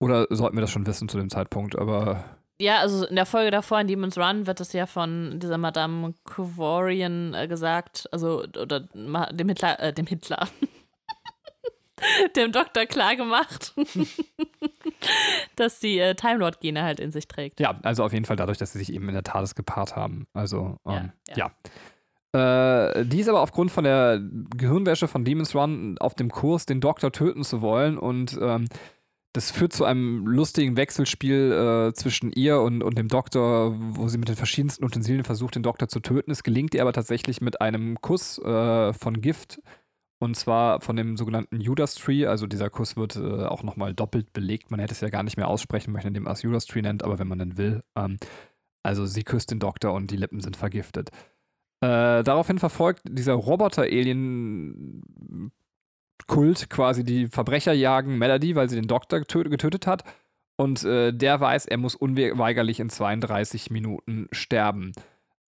oder 0.00 0.26
sollten 0.30 0.56
wir 0.56 0.62
das 0.62 0.70
schon 0.70 0.86
wissen 0.86 1.08
zu 1.08 1.18
dem 1.18 1.30
Zeitpunkt, 1.30 1.76
aber 1.78 2.24
ja, 2.60 2.80
also 2.80 3.06
in 3.06 3.16
der 3.16 3.24
Folge 3.24 3.50
davor 3.50 3.80
in 3.80 3.86
Demon's 3.86 4.18
Run 4.18 4.46
wird 4.46 4.60
es 4.60 4.74
ja 4.74 4.84
von 4.84 5.40
dieser 5.40 5.56
Madame 5.56 6.12
Kovorian 6.24 7.32
äh, 7.32 7.48
gesagt, 7.48 8.06
also 8.12 8.44
oder 8.44 8.80
dem 8.80 9.48
Hitler, 9.48 9.80
äh, 9.80 9.94
dem 9.94 10.06
Hitler, 10.06 10.46
dem 12.36 12.52
Doktor 12.52 12.86
klar 12.86 13.16
gemacht, 13.16 13.74
dass 15.56 15.80
die 15.80 15.98
äh, 15.98 16.14
Time 16.14 16.38
Lord 16.38 16.60
Gene 16.60 16.82
halt 16.82 17.00
in 17.00 17.12
sich 17.12 17.28
trägt. 17.28 17.60
Ja, 17.60 17.78
also 17.82 18.04
auf 18.04 18.12
jeden 18.12 18.24
Fall 18.24 18.36
dadurch, 18.36 18.58
dass 18.58 18.72
sie 18.72 18.78
sich 18.78 18.92
eben 18.92 19.08
in 19.08 19.14
der 19.14 19.24
TARDIS 19.24 19.54
gepaart 19.54 19.96
haben. 19.96 20.26
Also 20.32 20.76
ähm, 20.86 21.12
ja. 21.34 21.36
ja. 21.36 21.50
Äh, 22.32 23.04
die 23.06 23.20
ist 23.20 23.28
aber 23.28 23.40
aufgrund 23.40 23.70
von 23.70 23.84
der 23.84 24.20
Gehirnwäsche 24.56 25.08
von 25.08 25.24
Demon's 25.24 25.54
Run 25.54 25.98
auf 25.98 26.14
dem 26.14 26.30
Kurs, 26.30 26.66
den 26.66 26.80
Doktor 26.80 27.12
töten 27.12 27.42
zu 27.42 27.60
wollen 27.60 27.98
und 27.98 28.38
ähm, 28.40 28.66
das 29.32 29.52
führt 29.52 29.72
zu 29.72 29.84
einem 29.84 30.26
lustigen 30.26 30.76
Wechselspiel 30.76 31.52
äh, 31.52 31.92
zwischen 31.94 32.32
ihr 32.32 32.60
und, 32.60 32.82
und 32.82 32.98
dem 32.98 33.06
Doktor, 33.06 33.76
wo 33.78 34.08
sie 34.08 34.18
mit 34.18 34.28
den 34.28 34.34
verschiedensten 34.34 34.84
Utensilien 34.84 35.24
versucht, 35.24 35.54
den 35.54 35.62
Doktor 35.62 35.88
zu 35.88 36.00
töten. 36.00 36.32
Es 36.32 36.42
gelingt 36.42 36.74
ihr 36.74 36.82
aber 36.82 36.92
tatsächlich 36.92 37.40
mit 37.40 37.60
einem 37.60 38.00
Kuss 38.00 38.38
äh, 38.38 38.92
von 38.92 39.20
Gift. 39.20 39.62
Und 40.22 40.36
zwar 40.36 40.82
von 40.82 40.96
dem 40.96 41.16
sogenannten 41.16 41.60
Judas 41.60 41.94
Tree. 41.94 42.26
Also 42.26 42.46
dieser 42.46 42.68
Kuss 42.68 42.96
wird 42.96 43.16
äh, 43.16 43.46
auch 43.46 43.62
nochmal 43.62 43.94
doppelt 43.94 44.34
belegt. 44.34 44.70
Man 44.70 44.78
hätte 44.78 44.92
es 44.92 45.00
ja 45.00 45.08
gar 45.08 45.22
nicht 45.22 45.38
mehr 45.38 45.48
aussprechen 45.48 45.92
möchten, 45.92 46.08
indem 46.08 46.24
man 46.24 46.34
es 46.34 46.42
Judas 46.42 46.66
Tree 46.66 46.82
nennt, 46.82 47.02
aber 47.02 47.18
wenn 47.18 47.26
man 47.26 47.38
dann 47.38 47.56
will. 47.56 47.82
Ähm, 47.96 48.18
also 48.82 49.06
sie 49.06 49.22
küsst 49.22 49.50
den 49.50 49.60
Doktor 49.60 49.94
und 49.94 50.10
die 50.10 50.16
Lippen 50.16 50.40
sind 50.40 50.58
vergiftet. 50.58 51.10
Äh, 51.82 52.22
daraufhin 52.22 52.58
verfolgt 52.58 53.00
dieser 53.08 53.32
Roboter-Alien 53.32 55.50
Kult 56.26 56.68
quasi 56.68 57.02
die 57.02 57.26
Verbrecher 57.26 57.72
jagen 57.72 58.18
Melody, 58.18 58.54
weil 58.54 58.68
sie 58.68 58.76
den 58.76 58.88
Doktor 58.88 59.20
getötet 59.20 59.86
hat. 59.86 60.04
Und 60.56 60.84
äh, 60.84 61.12
der 61.12 61.40
weiß, 61.40 61.64
er 61.64 61.78
muss 61.78 61.94
unweigerlich 61.94 62.80
in 62.80 62.90
32 62.90 63.70
Minuten 63.70 64.28
sterben. 64.30 64.92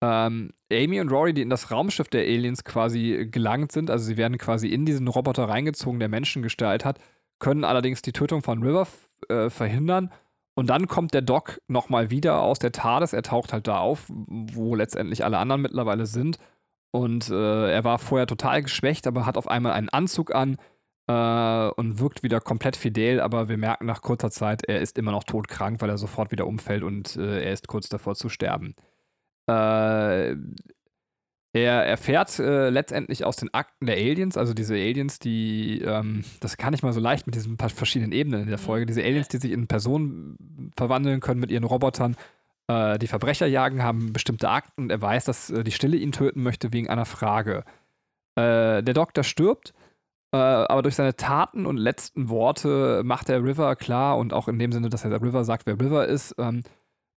Ähm, 0.03 0.51
Amy 0.71 1.01
und 1.01 1.11
Rory, 1.11 1.33
die 1.33 1.43
in 1.43 1.51
das 1.51 1.71
Raumschiff 1.71 2.09
der 2.09 2.23
Aliens 2.23 2.65
quasi 2.65 3.29
gelangt 3.31 3.73
sind, 3.73 3.91
also 3.91 4.05
sie 4.05 4.17
werden 4.17 4.37
quasi 4.37 4.69
in 4.69 4.85
diesen 4.85 5.07
Roboter 5.07 5.45
reingezogen, 5.49 6.01
der 6.01 6.09
Menschengestalt 6.09 6.85
hat, 6.85 6.99
können 7.39 7.65
allerdings 7.65 8.03
die 8.03 8.13
Tötung 8.13 8.43
von 8.43 8.63
River 8.63 8.89
äh, 9.29 9.49
verhindern. 9.49 10.13
Und 10.55 10.69
dann 10.69 10.87
kommt 10.87 11.15
der 11.15 11.23
Doc 11.23 11.61
nochmal 11.69 12.11
wieder 12.11 12.43
aus 12.43 12.59
der 12.59 12.73
TARDIS. 12.73 13.15
Er 13.15 13.23
taucht 13.23 13.53
halt 13.55 13.67
da 13.69 13.79
auf, 13.79 14.07
wo 14.09 14.75
letztendlich 14.75 15.25
alle 15.25 15.39
anderen 15.39 15.63
mittlerweile 15.63 16.05
sind. 16.05 16.37
Und 16.91 17.31
äh, 17.31 17.73
er 17.73 17.85
war 17.85 17.99
vorher 17.99 18.27
total 18.27 18.63
geschwächt, 18.63 19.07
aber 19.07 19.25
hat 19.25 19.39
auf 19.39 19.49
einmal 19.49 19.73
einen 19.73 19.89
Anzug 19.89 20.35
an, 20.35 20.59
äh, 21.09 21.71
und 21.77 21.99
wirkt 21.99 22.23
wieder 22.23 22.41
komplett 22.41 22.77
fidel, 22.77 23.21
aber 23.21 23.49
wir 23.49 23.57
merken 23.57 23.87
nach 23.87 24.03
kurzer 24.03 24.31
Zeit, 24.31 24.65
er 24.65 24.81
ist 24.81 24.99
immer 24.99 25.13
noch 25.13 25.25
todkrank, 25.25 25.81
weil 25.81 25.91
er 25.91 25.99
sofort 25.99 26.31
wieder 26.31 26.47
umfällt 26.47 26.83
und 26.83 27.17
äh, 27.17 27.43
er 27.43 27.53
ist 27.53 27.69
kurz 27.69 27.89
davor 27.89 28.15
zu 28.15 28.29
sterben. 28.29 28.75
Äh, 29.53 30.37
er 31.55 31.85
erfährt 31.85 32.39
äh, 32.39 32.71
letztendlich 32.71 33.27
aus 33.27 33.37
den 33.37 33.53
Akten 33.53 33.85
der 33.85 33.97
Aliens, 33.97 34.39
also 34.39 34.55
diese 34.55 34.75
Aliens, 34.75 35.19
die, 35.19 35.83
ähm, 35.83 36.25
das 36.41 36.57
kann 36.57 36.73
ich 36.73 36.83
mal 36.83 36.95
so 36.95 37.01
leicht 37.01 37.27
mit 37.27 37.35
diesen 37.35 37.59
verschiedenen 37.59 38.13
Ebenen 38.13 38.43
in 38.43 38.49
der 38.49 38.59
mhm. 38.59 38.63
Folge, 38.63 38.87
diese 38.87 39.03
Aliens, 39.03 39.29
die 39.29 39.37
sich 39.37 39.53
in 39.53 39.67
Personen 39.67 40.71
verwandeln 40.77 41.21
können 41.21 41.41
mit 41.41 41.51
ihren 41.51 41.65
Robotern, 41.65 42.17
äh, 42.69 42.99
die 42.99 43.07
Verbrecher 43.07 43.47
jagen, 43.47 43.83
haben 43.83 44.15
bestimmte 44.15 44.49
Akten 44.49 44.85
und 44.85 44.91
er 44.91 45.03
weiß, 45.03 45.27
dass 45.27 45.51
äh, 45.51 45.63
die 45.63 45.73
Stille 45.73 45.99
ihn 45.99 46.13
töten 46.13 46.43
möchte 46.43 46.73
wegen 46.73 46.89
einer 46.89 47.05
Frage. 47.05 47.65
der 48.35 48.83
Doktor 48.83 49.25
stirbt 49.25 49.75
äh, 50.33 50.39
aber 50.39 50.83
durch 50.83 50.95
seine 50.95 51.15
Taten 51.15 51.67
und 51.67 51.77
letzten 51.77 52.31
Worte 52.31 53.03
macht 53.05 53.29
der 53.29 53.45
River 53.45 53.77
klar 53.77 54.17
und 54.17 54.33
auch 54.33 54.49
in 54.49 54.59
dem 54.59 54.73
Sinne, 54.73 54.89
dass 54.89 55.05
er 55.05 55.21
River 55.21 55.45
sagt, 55.45 55.67
wer 55.67 55.79
River 55.79 56.07
ist, 56.07 56.35
ähm, 56.39 56.63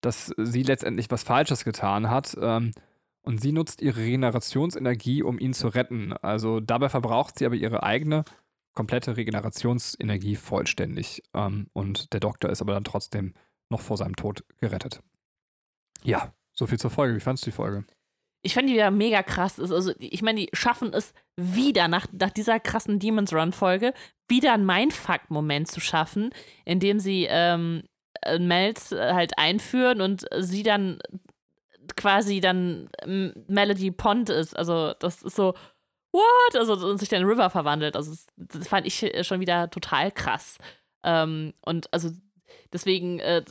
dass 0.06 0.34
sie 0.38 0.64
letztendlich 0.64 1.12
was 1.12 1.24
Falsches 1.24 1.64
getan 1.64 2.10
hat. 2.10 2.36
Ähm, 2.40 2.72
und 3.22 3.42
sie 3.42 3.52
nutzt 3.52 3.82
ihre 3.82 4.02
Regenerationsenergie, 4.02 5.24
um 5.24 5.40
ihn 5.40 5.54
zu 5.54 5.68
retten. 5.68 6.14
Also 6.14 6.60
dabei 6.60 6.90
verbraucht 6.90 7.40
sie 7.40 7.46
aber 7.46 7.56
ihre 7.56 7.82
eigene 7.82 8.24
komplette 8.74 9.18
Regenerationsenergie 9.18 10.36
vollständig. 10.36 11.24
Ähm, 11.34 11.68
und 11.74 12.14
der 12.14 12.20
Doktor 12.20 12.52
ist 12.52 12.62
aber 12.62 12.74
dann 12.74 12.84
trotzdem 12.84 13.34
noch 13.70 13.82
vor 13.82 13.98
seinem 13.98 14.16
Tod 14.16 14.44
gerettet. 14.60 15.02
Ja, 16.04 16.34
so 16.54 16.68
viel 16.68 16.80
zur 16.80 16.92
Folge. 16.92 17.16
Wie 17.16 17.20
fandest 17.20 17.46
du 17.46 17.50
die 17.50 17.56
Folge? 17.56 17.86
ich 18.46 18.54
fand 18.54 18.70
die 18.70 18.74
wieder 18.74 18.92
mega 18.92 19.24
krass. 19.24 19.60
Also, 19.60 19.92
ich 19.98 20.22
meine, 20.22 20.42
die 20.42 20.50
schaffen 20.54 20.94
es 20.94 21.14
wieder 21.36 21.88
nach, 21.88 22.06
nach 22.12 22.30
dieser 22.30 22.60
krassen 22.60 23.00
Demons 23.00 23.34
Run-Folge, 23.34 23.92
wieder 24.28 24.54
einen 24.54 24.68
Mindfuck-Moment 24.68 25.68
zu 25.68 25.80
schaffen, 25.80 26.30
indem 26.64 27.00
sie 27.00 27.26
ähm, 27.28 27.82
äh, 27.82 27.88
Melz 28.40 28.92
äh, 28.92 29.14
halt 29.14 29.38
einführen 29.38 30.02
und 30.02 30.26
sie 30.40 30.64
dann 30.64 31.00
quasi 31.96 32.40
dann 32.40 32.90
Melody 33.06 33.92
Pond 33.92 34.30
ist. 34.30 34.58
Also, 34.58 34.94
das 35.00 35.22
ist 35.22 35.36
so, 35.36 35.54
what? 36.12 36.56
Also, 36.56 36.74
und 36.88 36.98
sich 36.98 37.10
dann 37.10 37.22
in 37.22 37.28
River 37.28 37.50
verwandelt. 37.50 37.96
Also, 37.96 38.16
das 38.38 38.68
fand 38.68 38.88
ich 38.88 39.04
äh, 39.04 39.24
schon 39.24 39.40
wieder 39.40 39.70
total 39.70 40.12
krass. 40.12 40.58
Ähm, 41.04 41.54
und 41.64 41.92
also 41.94 42.10
Deswegen, 42.74 43.20
äh, 43.20 43.44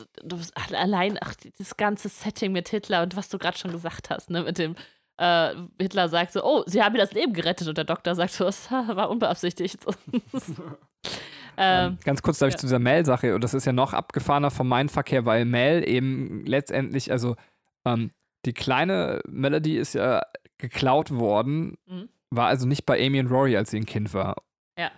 allein, 0.73 1.19
ach, 1.21 1.35
das 1.59 1.77
ganze 1.77 2.09
Setting 2.09 2.53
mit 2.53 2.69
Hitler 2.69 3.03
und 3.03 3.17
was 3.17 3.29
du 3.29 3.39
gerade 3.39 3.57
schon 3.57 3.73
gesagt 3.73 4.11
hast, 4.11 4.29
ne, 4.29 4.43
mit 4.43 4.59
dem, 4.59 4.75
äh, 5.17 5.55
Hitler 5.81 6.09
sagt 6.09 6.33
so, 6.33 6.45
oh, 6.45 6.63
sie 6.67 6.83
haben 6.83 6.93
mir 6.93 6.99
das 6.99 7.13
Leben 7.13 7.33
gerettet 7.33 7.69
und 7.69 7.79
der 7.79 7.85
Doktor 7.85 8.15
sagt 8.15 8.33
so, 8.33 8.45
das 8.45 8.71
war 8.71 9.09
unbeabsichtigt. 9.09 9.79
ähm, 11.57 11.99
Ganz 12.05 12.23
kurz 12.23 12.39
darf 12.39 12.51
ich 12.51 12.57
zu 12.57 12.67
dieser 12.67 12.79
Mel-Sache, 12.79 13.35
und 13.35 13.45
das 13.45 13.55
ist 13.55 13.65
ja 13.65 13.73
noch 13.73 13.93
abgefahrener 13.93 14.51
vom 14.51 14.69
Mindverkehr, 14.69 15.25
weil 15.25 15.45
Mel 15.45 15.89
eben 15.89 16.45
letztendlich, 16.47 17.11
also 17.11 17.37
ähm, 17.85 18.11
die 18.45 18.53
kleine 18.53 19.21
Melody 19.27 19.77
ist 19.77 19.95
ja 19.95 20.23
geklaut 20.59 21.11
worden, 21.11 21.77
mhm. 21.87 22.09
war 22.31 22.47
also 22.47 22.67
nicht 22.67 22.87
bei 22.87 23.05
Amy 23.05 23.21
und 23.21 23.29
Rory, 23.29 23.57
als 23.57 23.71
sie 23.71 23.79
ein 23.79 23.87
Kind 23.87 24.15
war. 24.15 24.37
Ja. 24.79 24.91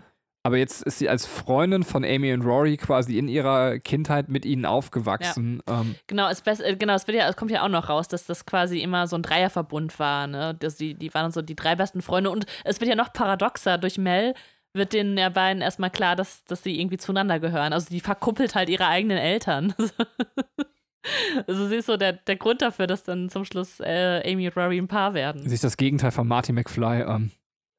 Aber 0.47 0.59
jetzt 0.59 0.85
ist 0.85 1.01
sie 1.01 1.09
als 1.09 1.27
Freundin 1.27 1.83
von 1.83 2.05
Amy 2.05 2.33
und 2.33 2.43
Rory 2.43 2.77
quasi 2.77 3.19
in 3.19 3.27
ihrer 3.27 3.81
Kindheit 3.81 4.29
mit 4.29 4.45
ihnen 4.45 4.65
aufgewachsen. 4.65 5.61
Ja. 5.69 5.81
Ähm. 5.81 5.97
Genau, 6.07 6.29
es, 6.29 6.41
äh, 6.61 6.77
genau 6.77 6.95
es, 6.95 7.05
ja, 7.09 7.29
es, 7.29 7.35
kommt 7.35 7.51
ja 7.51 7.65
auch 7.65 7.69
noch 7.69 7.89
raus, 7.89 8.07
dass 8.07 8.27
das 8.27 8.47
quasi 8.47 8.79
immer 8.79 9.09
so 9.09 9.17
ein 9.17 9.23
Dreierverbund 9.23 9.99
war. 9.99 10.29
Ne? 10.29 10.55
Dass 10.55 10.77
die, 10.77 10.95
die 10.95 11.13
waren 11.15 11.33
so 11.33 11.43
die 11.43 11.57
drei 11.57 11.75
besten 11.75 12.01
Freunde. 12.01 12.31
Und 12.31 12.47
es 12.63 12.81
wird 12.81 12.89
ja 12.89 12.95
noch 12.95 13.13
paradoxer. 13.13 13.77
Durch 13.77 13.99
Mel 13.99 14.35
wird 14.77 14.93
den 14.93 15.17
ja 15.17 15.29
beiden 15.29 15.63
erstmal 15.63 15.91
klar, 15.91 16.17
dass, 16.17 16.45
dass 16.45 16.63
sie 16.63 16.79
irgendwie 16.79 16.99
zueinander 16.99 17.41
gehören. 17.41 17.73
Also 17.73 17.89
die 17.91 18.01
verkuppelt 18.01 18.55
halt 18.55 18.69
ihre 18.69 18.87
eigenen 18.87 19.19
Eltern. 19.19 19.75
also 21.47 21.67
sie 21.69 21.77
ist 21.77 21.87
so 21.87 21.97
der, 21.97 22.15
der 22.15 22.37
Grund 22.37 22.63
dafür, 22.63 22.87
dass 22.87 23.05
dann 23.05 23.29
zum 23.29 23.45
Schluss 23.45 23.81
äh, 23.81 24.23
Amy 24.25 24.47
und 24.49 24.57
Rory 24.57 24.79
ein 24.79 24.89
Paar 24.89 25.15
werden. 25.15 25.49
Sie 25.49 25.55
ist 25.55 25.65
das 25.65 25.77
Gegenteil 25.77 26.11
von 26.11 26.29
Marty 26.29 26.53
McFly. 26.53 27.03
Ähm. 27.03 27.31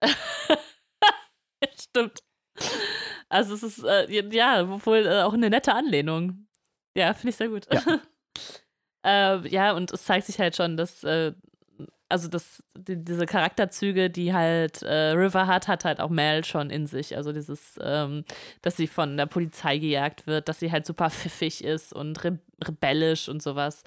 Stimmt. 1.79 2.19
Also 3.29 3.53
es 3.53 3.63
ist, 3.63 3.83
äh, 3.83 4.09
ja, 4.31 4.85
wohl 4.85 5.05
äh, 5.05 5.21
auch 5.21 5.33
eine 5.33 5.49
nette 5.49 5.73
Anlehnung. 5.73 6.47
Ja, 6.95 7.13
finde 7.13 7.29
ich 7.29 7.35
sehr 7.35 7.49
gut. 7.49 7.67
Ja. 7.71 7.99
äh, 9.05 9.47
ja, 9.49 9.73
und 9.73 9.91
es 9.91 10.05
zeigt 10.05 10.25
sich 10.25 10.39
halt 10.39 10.55
schon, 10.55 10.77
dass, 10.77 11.03
äh, 11.03 11.33
also 12.09 12.27
das, 12.27 12.63
die, 12.77 13.03
diese 13.03 13.25
Charakterzüge, 13.25 14.09
die 14.09 14.33
halt 14.33 14.81
äh, 14.81 15.11
River 15.11 15.47
hat, 15.47 15.67
hat 15.67 15.85
halt 15.85 15.99
auch 15.99 16.09
Mel 16.09 16.43
schon 16.45 16.69
in 16.69 16.87
sich. 16.87 17.15
Also 17.17 17.33
dieses, 17.33 17.77
ähm, 17.81 18.23
dass 18.61 18.77
sie 18.77 18.87
von 18.87 19.17
der 19.17 19.25
Polizei 19.25 19.77
gejagt 19.77 20.27
wird, 20.27 20.47
dass 20.47 20.59
sie 20.59 20.71
halt 20.71 20.85
super 20.85 21.09
pfiffig 21.09 21.63
ist 21.63 21.93
und 21.93 22.23
re 22.23 22.39
rebellisch 22.65 23.29
und 23.29 23.43
sowas. 23.43 23.83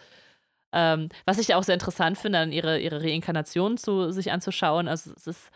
Ähm, 0.73 1.09
was 1.27 1.39
ich 1.39 1.55
auch 1.55 1.65
sehr 1.65 1.75
interessant 1.75 2.19
finde, 2.19 2.39
an 2.39 2.53
ihre, 2.53 2.79
ihre 2.79 3.03
Reinkarnation 3.03 3.77
zu 3.77 4.13
sich 4.13 4.31
anzuschauen. 4.33 4.87
Also 4.89 5.13
es 5.17 5.27
ist 5.27 5.51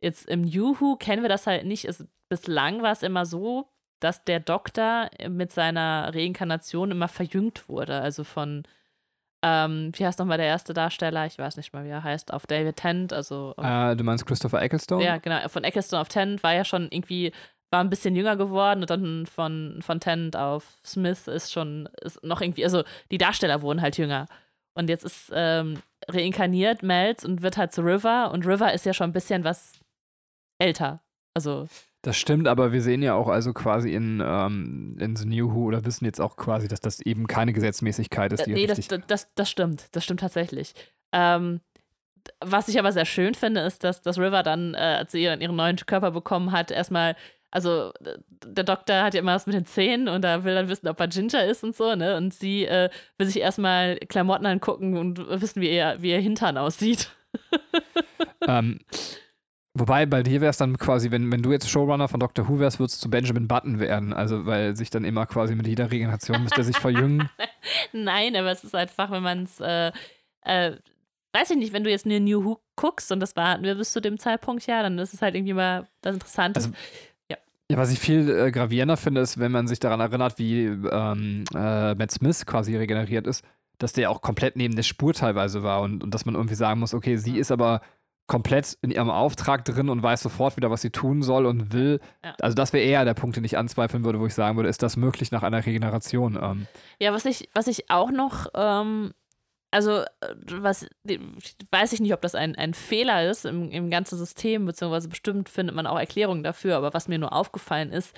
jetzt 0.00 0.28
im 0.28 0.44
Juhu 0.44 0.96
kennen 0.96 1.22
wir 1.22 1.28
das 1.28 1.46
halt 1.46 1.66
nicht. 1.66 1.84
Es 1.84 2.06
bislang 2.28 2.82
war 2.82 2.92
es 2.92 3.02
immer 3.02 3.26
so, 3.26 3.68
dass 4.00 4.24
der 4.24 4.40
Doktor 4.40 5.10
mit 5.28 5.52
seiner 5.52 6.12
Reinkarnation 6.14 6.90
immer 6.92 7.08
verjüngt 7.08 7.68
wurde. 7.68 8.00
Also 8.00 8.24
von, 8.24 8.64
ähm, 9.42 9.92
wie 9.94 10.06
heißt 10.06 10.18
nochmal 10.18 10.38
der 10.38 10.46
erste 10.46 10.74
Darsteller? 10.74 11.26
Ich 11.26 11.38
weiß 11.38 11.56
nicht 11.56 11.72
mal, 11.72 11.84
wie 11.84 11.88
er 11.88 12.04
heißt, 12.04 12.32
auf 12.32 12.46
David 12.46 12.76
Tennant. 12.76 13.12
Also, 13.12 13.54
äh, 13.56 13.96
du 13.96 14.04
meinst 14.04 14.26
Christopher 14.26 14.60
Ecclestone? 14.60 15.04
Ja, 15.04 15.18
genau. 15.18 15.48
Von 15.48 15.64
Ecclestone 15.64 16.00
auf 16.00 16.08
Tennant 16.08 16.42
war 16.42 16.54
ja 16.54 16.64
schon 16.64 16.88
irgendwie, 16.90 17.32
war 17.70 17.82
ein 17.82 17.90
bisschen 17.90 18.14
jünger 18.14 18.36
geworden 18.36 18.82
und 18.82 18.90
dann 18.90 19.26
von, 19.26 19.78
von 19.80 20.00
Tennant 20.00 20.36
auf 20.36 20.78
Smith 20.84 21.26
ist 21.26 21.52
schon, 21.52 21.88
ist 22.02 22.22
noch 22.22 22.40
irgendwie, 22.40 22.64
also 22.64 22.84
die 23.10 23.18
Darsteller 23.18 23.62
wurden 23.62 23.80
halt 23.80 23.96
jünger. 23.96 24.26
Und 24.74 24.88
jetzt 24.88 25.04
ist 25.04 25.32
ähm, 25.34 25.78
reinkarniert 26.08 26.82
Melz 26.82 27.24
und 27.24 27.42
wird 27.42 27.56
halt 27.56 27.72
zu 27.72 27.82
River 27.82 28.30
und 28.32 28.46
River 28.46 28.72
ist 28.72 28.86
ja 28.86 28.92
schon 28.92 29.10
ein 29.10 29.14
bisschen 29.14 29.44
was 29.44 29.80
älter. 30.58 31.02
Also 31.34 31.66
das 32.02 32.16
stimmt, 32.16 32.48
aber 32.48 32.72
wir 32.72 32.80
sehen 32.80 33.02
ja 33.02 33.14
auch 33.14 33.28
also 33.28 33.52
quasi 33.52 33.92
in, 33.92 34.22
ähm, 34.24 34.96
in 34.98 35.16
The 35.16 35.26
New 35.26 35.54
Who 35.54 35.64
oder 35.66 35.84
wissen 35.84 36.06
jetzt 36.06 36.20
auch 36.20 36.36
quasi, 36.36 36.66
dass 36.66 36.80
das 36.80 37.00
eben 37.00 37.26
keine 37.26 37.52
Gesetzmäßigkeit 37.52 38.32
ist. 38.32 38.46
Die 38.46 38.52
nee, 38.52 38.66
das, 38.66 38.88
das, 39.06 39.28
das 39.34 39.50
stimmt. 39.50 39.88
Das 39.92 40.04
stimmt 40.04 40.20
tatsächlich. 40.20 40.74
Ähm, 41.12 41.60
was 42.40 42.68
ich 42.68 42.78
aber 42.78 42.92
sehr 42.92 43.04
schön 43.04 43.34
finde, 43.34 43.60
ist, 43.60 43.84
dass, 43.84 44.00
dass 44.02 44.18
River 44.18 44.42
dann, 44.42 44.74
äh, 44.74 44.78
als 44.78 45.12
sie 45.12 45.22
ihren, 45.22 45.40
ihren 45.40 45.56
neuen 45.56 45.76
Körper 45.76 46.10
bekommen 46.10 46.52
hat, 46.52 46.70
erstmal, 46.70 47.16
also 47.50 47.92
der 48.46 48.64
Doktor 48.64 49.02
hat 49.02 49.14
ja 49.14 49.20
immer 49.20 49.34
was 49.34 49.46
mit 49.46 49.54
den 49.54 49.66
Zähnen 49.66 50.08
und 50.08 50.22
da 50.22 50.44
will 50.44 50.54
dann 50.54 50.68
wissen, 50.68 50.88
ob 50.88 51.00
er 51.00 51.08
Ginger 51.08 51.44
ist 51.44 51.64
und 51.64 51.76
so, 51.76 51.94
ne? 51.94 52.16
Und 52.16 52.32
sie 52.32 52.64
äh, 52.64 52.88
will 53.18 53.26
sich 53.26 53.40
erstmal 53.40 53.96
Klamotten 53.96 54.46
angucken 54.46 54.96
und 54.96 55.18
wissen, 55.18 55.60
wie 55.60 55.70
ihr, 55.70 55.96
wie 55.98 56.10
ihr 56.10 56.20
Hintern 56.20 56.56
aussieht. 56.56 57.10
ähm, 58.46 58.78
Wobei, 59.80 60.04
bei 60.04 60.22
dir 60.22 60.42
wäre 60.42 60.50
es 60.50 60.58
dann 60.58 60.76
quasi, 60.76 61.10
wenn, 61.10 61.32
wenn 61.32 61.40
du 61.40 61.52
jetzt 61.52 61.70
Showrunner 61.70 62.06
von 62.06 62.20
Doctor 62.20 62.46
Who 62.46 62.58
wärst, 62.58 62.78
würdest 62.78 63.02
du 63.02 63.08
Benjamin 63.08 63.48
Button 63.48 63.80
werden. 63.80 64.12
Also, 64.12 64.44
weil 64.44 64.76
sich 64.76 64.90
dann 64.90 65.04
immer 65.04 65.24
quasi 65.24 65.54
mit 65.54 65.66
jeder 65.66 65.90
Regeneration 65.90 66.42
müsste 66.42 66.60
er 66.60 66.64
sich 66.64 66.76
verjüngen. 66.76 67.30
Nein, 67.92 68.36
aber 68.36 68.52
es 68.52 68.62
ist 68.62 68.74
einfach, 68.74 69.10
wenn 69.10 69.22
man 69.22 69.44
es, 69.44 69.58
äh, 69.58 69.90
äh, 70.42 70.76
weiß 71.32 71.50
ich 71.52 71.56
nicht, 71.56 71.72
wenn 71.72 71.82
du 71.82 71.90
jetzt 71.90 72.04
eine 72.04 72.20
New 72.20 72.44
Who 72.44 72.60
guckst 72.76 73.10
und 73.10 73.20
das 73.20 73.34
war 73.36 73.62
wir 73.62 73.74
bis 73.74 73.92
zu 73.92 74.02
dem 74.02 74.18
Zeitpunkt 74.18 74.66
ja, 74.66 74.82
dann 74.82 74.98
ist 74.98 75.14
es 75.14 75.22
halt 75.22 75.34
irgendwie 75.34 75.54
mal 75.54 75.88
das 76.02 76.12
Interessante. 76.12 76.60
Also, 76.60 76.70
ja. 77.30 77.38
Ja, 77.70 77.78
was 77.78 77.90
ich 77.90 77.98
viel 77.98 78.28
äh, 78.28 78.50
gravierender 78.50 78.98
finde, 78.98 79.22
ist, 79.22 79.38
wenn 79.38 79.50
man 79.50 79.66
sich 79.66 79.80
daran 79.80 80.00
erinnert, 80.00 80.38
wie 80.38 80.64
ähm, 80.66 81.44
äh, 81.54 81.94
Matt 81.94 82.10
Smith 82.10 82.44
quasi 82.44 82.76
regeneriert 82.76 83.26
ist, 83.26 83.46
dass 83.78 83.94
der 83.94 84.10
auch 84.10 84.20
komplett 84.20 84.56
neben 84.56 84.76
der 84.76 84.82
Spur 84.82 85.14
teilweise 85.14 85.62
war 85.62 85.80
und, 85.80 86.04
und 86.04 86.12
dass 86.12 86.26
man 86.26 86.34
irgendwie 86.34 86.54
sagen 86.54 86.80
muss, 86.80 86.92
okay, 86.92 87.16
sie 87.16 87.38
ist 87.38 87.50
aber 87.50 87.80
komplett 88.30 88.78
in 88.80 88.92
ihrem 88.92 89.10
Auftrag 89.10 89.64
drin 89.64 89.88
und 89.88 90.04
weiß 90.04 90.22
sofort 90.22 90.56
wieder, 90.56 90.70
was 90.70 90.82
sie 90.82 90.90
tun 90.90 91.20
soll 91.20 91.46
und 91.46 91.72
will. 91.72 91.98
Ja. 92.24 92.36
Also 92.40 92.54
das 92.54 92.72
wäre 92.72 92.84
eher 92.84 93.04
der 93.04 93.14
Punkt, 93.14 93.36
den 93.36 93.42
ich 93.42 93.58
anzweifeln 93.58 94.04
würde, 94.04 94.20
wo 94.20 94.26
ich 94.26 94.34
sagen 94.34 94.56
würde, 94.56 94.68
ist 94.68 94.84
das 94.84 94.96
möglich 94.96 95.32
nach 95.32 95.42
einer 95.42 95.66
Regeneration? 95.66 96.38
Ähm, 96.40 96.68
Ja, 97.00 97.12
was 97.12 97.24
ich, 97.24 97.48
was 97.54 97.66
ich 97.66 97.90
auch 97.90 98.12
noch, 98.12 98.46
ähm, 98.54 99.12
also 99.72 100.02
äh, 100.02 100.34
was, 100.52 100.86
weiß 101.72 101.92
ich 101.92 102.00
nicht, 102.00 102.14
ob 102.14 102.22
das 102.22 102.36
ein, 102.36 102.54
ein 102.54 102.72
Fehler 102.72 103.28
ist 103.28 103.46
im, 103.46 103.68
im 103.72 103.90
ganzen 103.90 104.16
System, 104.16 104.64
beziehungsweise 104.64 105.08
bestimmt 105.08 105.48
findet 105.48 105.74
man 105.74 105.88
auch 105.88 105.98
Erklärungen 105.98 106.44
dafür, 106.44 106.76
aber 106.76 106.94
was 106.94 107.08
mir 107.08 107.18
nur 107.18 107.32
aufgefallen 107.32 107.90
ist, 107.90 108.16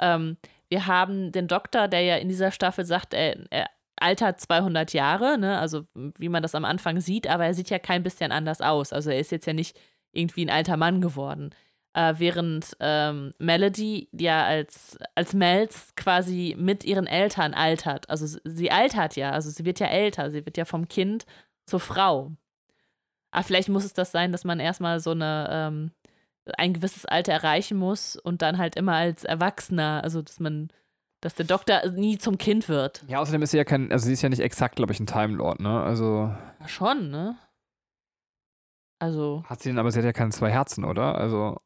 ähm, 0.00 0.38
wir 0.70 0.88
haben 0.88 1.30
den 1.30 1.46
Doktor, 1.46 1.86
der 1.86 2.00
ja 2.00 2.16
in 2.16 2.28
dieser 2.28 2.50
Staffel 2.50 2.84
sagt, 2.84 3.14
er, 3.14 3.36
er 3.50 3.70
altert 3.96 4.40
200 4.40 4.92
Jahre, 4.92 5.38
ne? 5.38 5.58
also 5.58 5.84
wie 5.94 6.28
man 6.28 6.42
das 6.42 6.54
am 6.54 6.64
Anfang 6.64 7.00
sieht, 7.00 7.28
aber 7.28 7.46
er 7.46 7.54
sieht 7.54 7.70
ja 7.70 7.78
kein 7.78 8.02
bisschen 8.02 8.32
anders 8.32 8.60
aus. 8.60 8.92
Also 8.92 9.10
er 9.10 9.18
ist 9.18 9.32
jetzt 9.32 9.46
ja 9.46 9.52
nicht 9.52 9.78
irgendwie 10.12 10.44
ein 10.44 10.50
alter 10.50 10.76
Mann 10.76 11.00
geworden. 11.00 11.50
Äh, 11.94 12.14
während 12.18 12.74
ähm, 12.80 13.32
Melody 13.38 14.08
ja 14.12 14.44
als, 14.44 14.98
als 15.14 15.34
Melz 15.34 15.94
quasi 15.94 16.56
mit 16.58 16.84
ihren 16.84 17.06
Eltern 17.06 17.52
altert. 17.54 18.08
Also 18.08 18.38
sie 18.44 18.70
altert 18.70 19.16
ja, 19.16 19.30
also 19.32 19.50
sie 19.50 19.64
wird 19.64 19.78
ja 19.78 19.88
älter, 19.88 20.30
sie 20.30 20.44
wird 20.46 20.56
ja 20.56 20.64
vom 20.64 20.88
Kind 20.88 21.26
zur 21.66 21.80
Frau. 21.80 22.32
Aber 23.30 23.44
vielleicht 23.44 23.68
muss 23.68 23.84
es 23.84 23.94
das 23.94 24.12
sein, 24.12 24.32
dass 24.32 24.44
man 24.44 24.60
erstmal 24.60 25.00
so 25.00 25.10
eine, 25.10 25.48
ähm, 25.50 25.90
ein 26.58 26.74
gewisses 26.74 27.06
Alter 27.06 27.32
erreichen 27.32 27.78
muss 27.78 28.16
und 28.16 28.42
dann 28.42 28.58
halt 28.58 28.76
immer 28.76 28.94
als 28.94 29.24
Erwachsener, 29.24 30.02
also 30.04 30.22
dass 30.22 30.40
man, 30.40 30.68
dass 31.22 31.34
der 31.34 31.46
Doktor 31.46 31.88
nie 31.92 32.18
zum 32.18 32.36
Kind 32.36 32.68
wird. 32.68 33.02
ja, 33.08 33.18
außerdem 33.20 33.40
ist 33.42 33.52
sie 33.52 33.56
ja 33.56 33.64
kein, 33.64 33.90
also 33.90 34.04
sie 34.06 34.12
ist 34.12 34.20
ja 34.22 34.28
nicht 34.28 34.40
exakt, 34.40 34.76
glaube 34.76 34.92
ich, 34.92 35.00
ein 35.00 35.06
Time 35.06 35.34
Lord, 35.36 35.60
ne? 35.60 35.82
Also 35.82 36.30
Ja, 36.60 36.68
schon, 36.68 37.10
ne? 37.10 37.38
Also, 38.98 39.42
hat 39.48 39.60
sie 39.60 39.70
denn, 39.70 39.78
aber 39.78 39.90
sie 39.90 39.98
hat 39.98 40.04
ja 40.04 40.12
keine 40.12 40.30
zwei 40.30 40.50
Herzen, 40.50 40.84
oder? 40.84 41.16
Also, 41.16 41.60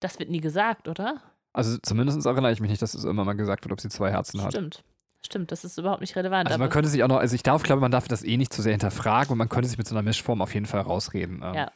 das 0.00 0.18
wird 0.18 0.30
nie 0.30 0.40
gesagt, 0.40 0.88
oder? 0.88 1.22
also 1.52 1.78
zumindest 1.82 2.24
erinnere 2.26 2.52
ich 2.52 2.60
mich 2.60 2.70
nicht, 2.70 2.82
dass 2.82 2.94
es 2.94 3.04
immer 3.04 3.24
mal 3.24 3.32
gesagt 3.32 3.64
wird, 3.64 3.72
ob 3.72 3.80
sie 3.80 3.88
zwei 3.88 4.10
Herzen 4.10 4.42
hat. 4.42 4.52
Stimmt. 4.52 4.84
Stimmt, 5.22 5.52
das 5.52 5.64
ist 5.64 5.76
überhaupt 5.76 6.00
nicht 6.00 6.16
relevant. 6.16 6.46
Also 6.46 6.58
man 6.58 6.70
könnte 6.70 6.88
sich 6.88 7.02
auch 7.04 7.08
noch, 7.08 7.18
also 7.18 7.34
ich 7.34 7.42
darf, 7.42 7.62
glaube, 7.62 7.80
man 7.82 7.90
darf 7.90 8.08
das 8.08 8.22
eh 8.24 8.36
nicht 8.38 8.52
zu 8.54 8.62
sehr 8.62 8.72
hinterfragen 8.72 9.32
und 9.32 9.38
man 9.38 9.50
könnte 9.50 9.68
sich 9.68 9.76
mit 9.76 9.86
so 9.86 9.94
einer 9.94 10.02
Mischform 10.02 10.40
auf 10.40 10.54
jeden 10.54 10.64
Fall 10.64 10.80
rausreden. 10.80 11.42
Ähm, 11.44 11.54
Ja. 11.54 11.72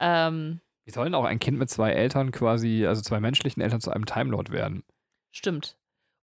ähm, 0.00 0.60
Wie 0.86 0.90
soll 0.92 1.04
denn 1.04 1.14
auch 1.14 1.24
ein 1.24 1.38
Kind 1.38 1.58
mit 1.58 1.68
zwei 1.68 1.90
Eltern 1.92 2.30
quasi, 2.32 2.86
also 2.86 3.02
zwei 3.02 3.20
menschlichen 3.20 3.60
Eltern 3.62 3.80
zu 3.82 3.90
einem 3.90 4.06
Time 4.06 4.30
Lord 4.30 4.50
werden? 4.50 4.84
Stimmt. 5.32 5.76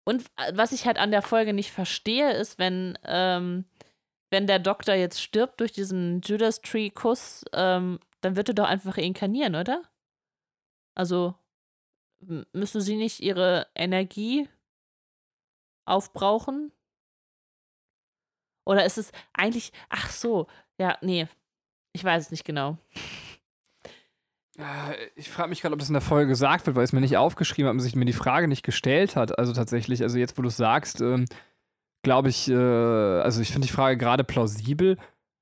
Und 0.04 0.24
äh, 0.36 0.52
was 0.54 0.72
ich 0.72 0.86
halt 0.86 0.98
an 0.98 1.10
der 1.10 1.22
Folge 1.22 1.52
nicht 1.52 1.70
verstehe, 1.70 2.32
ist, 2.32 2.58
wenn, 2.58 2.98
ähm, 3.04 3.64
wenn 4.30 4.46
der 4.46 4.58
Doktor 4.58 4.94
jetzt 4.94 5.22
stirbt 5.22 5.60
durch 5.60 5.72
diesen 5.72 6.20
Judas 6.22 6.60
Tree-Kuss, 6.62 7.44
ähm, 7.52 8.00
dann 8.20 8.36
wird 8.36 8.48
er 8.48 8.54
doch 8.54 8.66
einfach 8.66 8.96
inkarnieren, 8.96 9.54
oder? 9.54 9.82
Also 10.94 11.34
müssen 12.52 12.80
sie 12.80 12.96
nicht 12.96 13.20
ihre 13.20 13.66
Energie 13.74 14.48
aufbrauchen? 15.86 16.72
Oder 18.66 18.84
ist 18.84 18.98
es 18.98 19.10
eigentlich, 19.32 19.72
ach 19.88 20.10
so, 20.10 20.46
ja, 20.78 20.98
nee, 21.00 21.26
ich 21.92 22.04
weiß 22.04 22.26
es 22.26 22.30
nicht 22.30 22.44
genau. 22.44 22.78
Äh, 24.58 24.62
Ich 25.16 25.30
frage 25.30 25.48
mich 25.48 25.60
gerade, 25.62 25.72
ob 25.72 25.78
das 25.78 25.88
in 25.88 25.94
der 25.94 26.02
Folge 26.02 26.28
gesagt 26.28 26.66
wird, 26.66 26.76
weil 26.76 26.84
es 26.84 26.92
mir 26.92 27.00
nicht 27.00 27.16
aufgeschrieben 27.16 27.68
hat 27.68 27.72
und 27.74 27.80
sich 27.80 27.96
mir 27.96 28.04
die 28.04 28.12
Frage 28.12 28.48
nicht 28.48 28.62
gestellt 28.64 29.16
hat. 29.16 29.38
Also 29.38 29.52
tatsächlich, 29.52 30.02
also 30.02 30.18
jetzt, 30.18 30.36
wo 30.38 30.42
du 30.42 30.48
es 30.48 30.56
sagst, 30.56 31.00
ähm, 31.00 31.26
glaube 32.02 32.28
ich, 32.28 32.48
äh, 32.48 32.54
also 32.54 33.40
ich 33.40 33.52
finde 33.52 33.66
die 33.66 33.72
Frage 33.72 33.96
gerade 33.96 34.24
plausibel, 34.24 34.96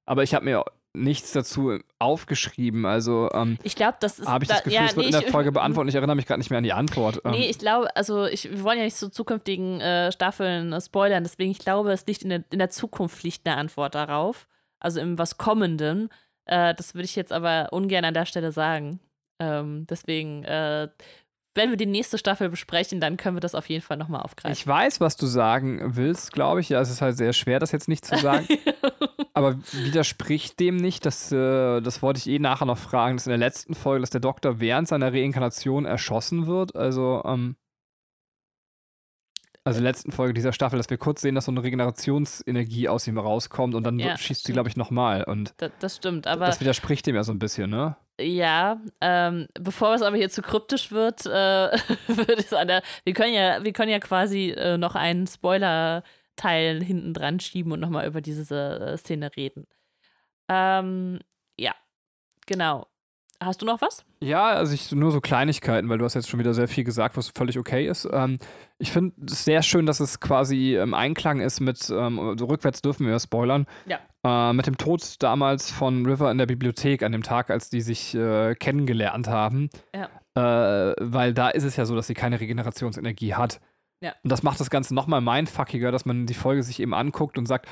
aber 0.06 0.22
ich 0.22 0.34
habe 0.34 0.44
mir 0.44 0.64
nichts 0.94 1.32
dazu 1.32 1.78
aufgeschrieben. 1.98 2.84
Also 2.86 3.28
ähm, 3.32 3.58
Ich 3.62 3.76
glaube, 3.76 3.98
das 4.00 4.18
ist. 4.18 4.26
habe 4.26 4.44
ich 4.44 4.48
da, 4.48 4.54
das 4.54 4.64
Gefühl, 4.64 4.74
ja, 4.80 4.86
es 4.86 4.96
wird 4.96 5.06
nee, 5.10 5.14
in 5.14 5.20
der 5.20 5.30
Folge 5.30 5.52
beantwortet 5.52 5.90
ich 5.90 5.94
erinnere 5.94 6.16
mich 6.16 6.26
gerade 6.26 6.40
nicht 6.40 6.50
mehr 6.50 6.58
an 6.58 6.64
die 6.64 6.72
Antwort. 6.72 7.20
Ähm, 7.24 7.32
Nee, 7.32 7.48
ich 7.48 7.58
glaube, 7.58 7.94
also 7.94 8.24
ich, 8.26 8.50
wir 8.50 8.62
wollen 8.64 8.78
ja 8.78 8.84
nicht 8.84 8.96
zu 8.96 9.10
zukünftigen 9.10 9.80
äh, 9.80 10.10
Staffeln 10.10 10.72
äh, 10.72 10.80
spoilern, 10.80 11.22
deswegen 11.22 11.50
ich 11.52 11.58
glaube, 11.58 11.92
es 11.92 12.06
liegt 12.06 12.22
in 12.22 12.30
der, 12.30 12.44
in 12.50 12.58
der 12.58 12.70
Zukunft 12.70 13.22
liegt 13.22 13.46
eine 13.46 13.56
Antwort 13.56 13.94
darauf. 13.94 14.48
Also 14.80 15.00
im 15.00 15.18
was 15.18 15.38
Kommenden. 15.38 16.08
Äh, 16.48 16.74
das 16.74 16.94
würde 16.94 17.04
ich 17.04 17.14
jetzt 17.14 17.32
aber 17.32 17.68
ungern 17.72 18.04
an 18.04 18.14
der 18.14 18.26
Stelle 18.26 18.52
sagen. 18.52 19.00
Ähm, 19.40 19.86
deswegen, 19.88 20.44
äh, 20.44 20.88
wenn 21.54 21.70
wir 21.70 21.76
die 21.76 21.86
nächste 21.86 22.18
Staffel 22.18 22.48
besprechen, 22.48 23.00
dann 23.00 23.16
können 23.16 23.36
wir 23.36 23.40
das 23.40 23.54
auf 23.54 23.68
jeden 23.68 23.82
Fall 23.82 23.96
nochmal 23.96 24.22
aufgreifen. 24.22 24.52
ich 24.52 24.66
weiß, 24.66 25.00
was 25.00 25.16
du 25.16 25.26
sagen 25.26 25.96
willst, 25.96 26.32
glaube 26.32 26.60
ich. 26.60 26.68
Ja, 26.68 26.80
es 26.80 26.90
ist 26.90 27.02
halt 27.02 27.16
sehr 27.16 27.32
schwer, 27.32 27.58
das 27.58 27.72
jetzt 27.72 27.88
nicht 27.88 28.04
zu 28.04 28.16
sagen. 28.16 28.46
Aber 29.34 29.56
widerspricht 29.72 30.58
dem 30.58 30.76
nicht, 30.76 31.06
dass, 31.06 31.30
äh, 31.30 31.80
das 31.80 32.02
wollte 32.02 32.18
ich 32.18 32.28
eh 32.28 32.38
nachher 32.38 32.64
noch 32.64 32.78
fragen, 32.78 33.16
dass 33.16 33.26
in 33.26 33.30
der 33.30 33.38
letzten 33.38 33.74
Folge, 33.74 34.00
dass 34.00 34.10
der 34.10 34.20
Doktor 34.20 34.58
während 34.58 34.88
seiner 34.88 35.12
Reinkarnation 35.12 35.84
erschossen 35.84 36.46
wird? 36.46 36.74
Also, 36.74 37.22
ähm, 37.24 37.56
also 39.68 39.78
in 39.78 39.84
der 39.84 39.92
letzten 39.92 40.12
Folge 40.12 40.34
dieser 40.34 40.52
Staffel, 40.52 40.78
dass 40.78 40.90
wir 40.90 40.98
kurz 40.98 41.20
sehen, 41.20 41.34
dass 41.34 41.44
so 41.44 41.52
eine 41.52 41.62
Regenerationsenergie 41.62 42.88
aus 42.88 43.06
ihm 43.06 43.18
rauskommt 43.18 43.74
und 43.74 43.84
dann 43.84 43.98
Ja, 43.98 44.16
schießt 44.16 44.44
sie, 44.44 44.52
glaube 44.52 44.68
ich, 44.68 44.76
nochmal. 44.76 45.24
Und 45.24 45.54
das, 45.58 45.70
das 45.78 45.96
stimmt, 45.96 46.26
aber 46.26 46.46
das 46.46 46.60
widerspricht 46.60 47.06
dem 47.06 47.14
ja 47.14 47.22
so 47.22 47.32
ein 47.32 47.38
bisschen, 47.38 47.70
ne? 47.70 47.96
Ja, 48.20 48.80
ähm, 49.00 49.46
bevor 49.54 49.94
es 49.94 50.02
aber 50.02 50.16
hier 50.16 50.30
zu 50.30 50.42
kryptisch 50.42 50.90
wird, 50.90 51.24
äh, 51.26 51.30
würde 52.08 52.36
ich 52.38 52.46
sagen, 52.46 52.80
wir 53.04 53.12
können 53.12 53.34
ja, 53.34 53.62
wir 53.62 53.72
können 53.72 53.92
ja 53.92 54.00
quasi 54.00 54.50
äh, 54.50 54.76
noch 54.78 54.94
einen 54.96 55.26
Spoiler-Teil 55.26 56.82
hinten 56.82 57.14
dran 57.14 57.38
schieben 57.38 57.70
und 57.72 57.80
nochmal 57.80 58.06
über 58.06 58.20
diese 58.20 58.54
äh, 58.54 58.96
Szene 58.96 59.30
reden. 59.36 59.66
Ähm, 60.48 61.20
ja, 61.58 61.74
genau. 62.46 62.86
Hast 63.40 63.62
du 63.62 63.66
noch 63.66 63.80
was? 63.80 64.04
Ja, 64.20 64.48
also 64.48 64.74
ich 64.74 64.90
nur 64.90 65.12
so 65.12 65.20
Kleinigkeiten, 65.20 65.88
weil 65.88 65.98
du 65.98 66.04
hast 66.04 66.14
jetzt 66.14 66.28
schon 66.28 66.40
wieder 66.40 66.54
sehr 66.54 66.66
viel 66.66 66.82
gesagt, 66.82 67.16
was 67.16 67.28
völlig 67.28 67.56
okay 67.56 67.86
ist. 67.86 68.08
Ähm, 68.12 68.38
ich 68.78 68.90
finde 68.90 69.14
es 69.30 69.44
sehr 69.44 69.62
schön, 69.62 69.86
dass 69.86 70.00
es 70.00 70.18
quasi 70.18 70.74
im 70.74 70.92
Einklang 70.92 71.40
ist 71.40 71.60
mit, 71.60 71.88
ähm, 71.90 72.18
also 72.18 72.46
rückwärts 72.46 72.82
dürfen 72.82 73.06
wir 73.06 73.12
ja 73.12 73.20
spoilern, 73.20 73.66
Ja. 73.86 74.00
äh, 74.24 74.52
mit 74.52 74.66
dem 74.66 74.76
Tod 74.76 75.22
damals 75.22 75.70
von 75.70 76.04
River 76.04 76.32
in 76.32 76.38
der 76.38 76.46
Bibliothek 76.46 77.04
an 77.04 77.12
dem 77.12 77.22
Tag, 77.22 77.50
als 77.50 77.70
die 77.70 77.80
sich 77.80 78.12
äh, 78.16 78.56
kennengelernt 78.56 79.28
haben. 79.28 79.70
Ja. 79.94 80.08
Äh, 80.34 80.94
weil 81.00 81.32
da 81.32 81.48
ist 81.50 81.64
es 81.64 81.76
ja 81.76 81.84
so, 81.84 81.94
dass 81.94 82.08
sie 82.08 82.14
keine 82.14 82.40
Regenerationsenergie 82.40 83.34
hat. 83.34 83.60
Ja. 84.02 84.14
Und 84.24 84.30
das 84.32 84.42
macht 84.42 84.58
das 84.58 84.70
Ganze 84.70 84.94
nochmal 84.96 85.20
mindfuckiger, 85.20 85.92
dass 85.92 86.04
man 86.06 86.26
die 86.26 86.34
Folge 86.34 86.64
sich 86.64 86.80
eben 86.80 86.94
anguckt 86.94 87.38
und 87.38 87.46
sagt, 87.46 87.68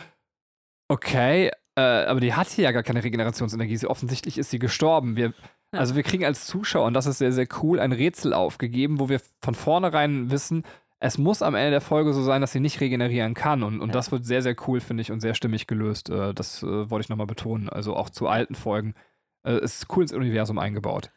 okay, 0.89 1.51
äh, 1.79 1.81
aber 2.07 2.21
die 2.21 2.35
hat 2.35 2.49
hier 2.49 2.65
ja 2.65 2.73
gar 2.73 2.83
keine 2.83 3.05
Regenerationsenergie. 3.05 3.77
Sie, 3.77 3.87
offensichtlich 3.87 4.39
ist 4.39 4.51
sie 4.51 4.59
gestorben. 4.59 5.17
Wir. 5.17 5.33
Also 5.73 5.95
wir 5.95 6.03
kriegen 6.03 6.25
als 6.25 6.47
Zuschauer, 6.47 6.87
und 6.87 6.95
das 6.95 7.07
ist 7.07 7.19
sehr, 7.19 7.33
sehr 7.33 7.47
cool, 7.63 7.81
ein 7.81 7.93
Rätsel 7.93 8.33
aufgegeben, 8.33 8.99
wo 8.99 9.09
wir 9.09 9.21
von 9.43 9.55
vornherein 9.55 10.31
wissen, 10.31 10.65
es 10.99 11.19
muss 11.19 11.43
am 11.43 11.55
Ende 11.55 11.71
der 11.71 11.81
Folge 11.83 12.15
so 12.15 12.23
sein, 12.23 12.41
dass 12.41 12.53
sie 12.53 12.61
nicht 12.61 12.81
regenerieren 12.81 13.35
kann. 13.35 13.63
Und, 13.63 13.81
und 13.81 13.89
Ja. 13.91 13.93
das 13.95 14.11
wird 14.13 14.25
sehr, 14.25 14.41
sehr 14.41 14.57
cool, 14.67 14.81
finde 14.81 15.03
ich, 15.03 15.13
und 15.13 15.21
sehr 15.21 15.35
stimmig 15.35 15.67
gelöst. 15.67 16.09
Äh, 16.09 16.33
das 16.33 16.63
äh, 16.63 16.91
wollte 16.91 17.05
ich 17.05 17.09
nochmal 17.11 17.27
betonen. 17.27 17.69
Also 17.69 17.95
auch 17.95 18.09
zu 18.09 18.29
alten 18.29 18.55
Folgen. 18.55 18.95
Äh, 19.43 19.53
es 19.57 19.83
ist 19.83 19.95
cool 19.95 20.03
ins 20.05 20.15
Universum 20.15 20.59
eingebaut. 20.59 21.11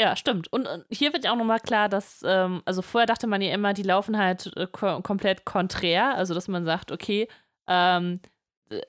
Ja, 0.00 0.16
stimmt. 0.16 0.52
Und, 0.52 0.66
hier 0.90 1.12
wird 1.12 1.24
ja 1.24 1.32
auch 1.32 1.36
nochmal 1.36 1.60
klar, 1.60 1.88
dass, 1.88 2.22
ähm, 2.26 2.62
also 2.64 2.82
vorher 2.82 3.06
dachte 3.06 3.28
man 3.28 3.40
ja 3.42 3.54
immer, 3.54 3.72
die 3.72 3.82
laufen 3.84 4.18
halt 4.18 4.50
äh, 4.56 4.66
ko 4.66 5.00
komplett 5.02 5.44
konträr. 5.44 6.16
Also, 6.16 6.34
dass 6.34 6.48
man 6.48 6.64
sagt, 6.64 6.90
okay, 6.90 7.28
ähm, 7.68 8.18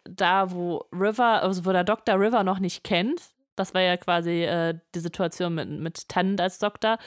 da 0.05 0.51
wo 0.51 0.85
River, 0.91 1.43
also 1.43 1.65
wo 1.65 1.71
der 1.71 1.83
Doktor 1.83 2.19
River 2.19 2.43
noch 2.43 2.59
nicht 2.59 2.83
kennt, 2.83 3.21
das 3.61 3.73
war 3.73 3.81
ja 3.81 3.97
quasi 3.97 4.43
äh, 4.43 4.77
die 4.95 4.99
Situation 4.99 5.55
mit, 5.55 5.69
mit 5.69 6.07
Tennant 6.07 6.41
als 6.41 6.59
Doktor, 6.59 6.97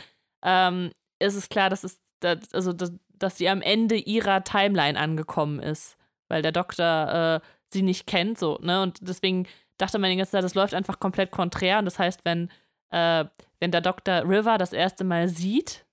ähm, 0.43 0.91
ist 1.19 1.35
es 1.35 1.49
klar, 1.49 1.71
dass 1.71 1.85
es, 1.85 2.01
dass, 2.21 2.53
also, 2.53 2.73
dass, 2.73 2.93
dass 3.09 3.39
sie 3.39 3.49
am 3.49 3.63
Ende 3.63 3.97
ihrer 3.97 4.45
Timeline 4.45 4.99
angekommen 4.99 5.61
ist, 5.61 5.97
weil 6.29 6.43
der 6.43 6.53
Doktor 6.53 7.41
äh, 7.43 7.47
sie 7.73 7.83
nicht 7.83 8.07
kennt, 8.07 8.39
so, 8.39 8.59
ne? 8.63 8.83
Und 8.83 8.99
deswegen 9.03 9.47
dachte 9.79 9.99
man 9.99 10.11
die 10.11 10.17
ganze 10.17 10.33
Zeit, 10.33 10.45
das 10.45 10.55
läuft 10.55 10.75
einfach 10.75 11.01
komplett 11.01 11.31
konträr. 11.31 11.79
Und 11.79 11.85
das 11.85 11.99
heißt, 11.99 12.25
wenn 12.25 12.49
äh, 12.95 13.25
wenn 13.59 13.73
der 13.73 13.81
Dr. 13.81 14.23
River 14.29 14.57
das 14.57 14.73
erste 14.73 15.03
Mal 15.05 15.29
sieht, 15.29 15.85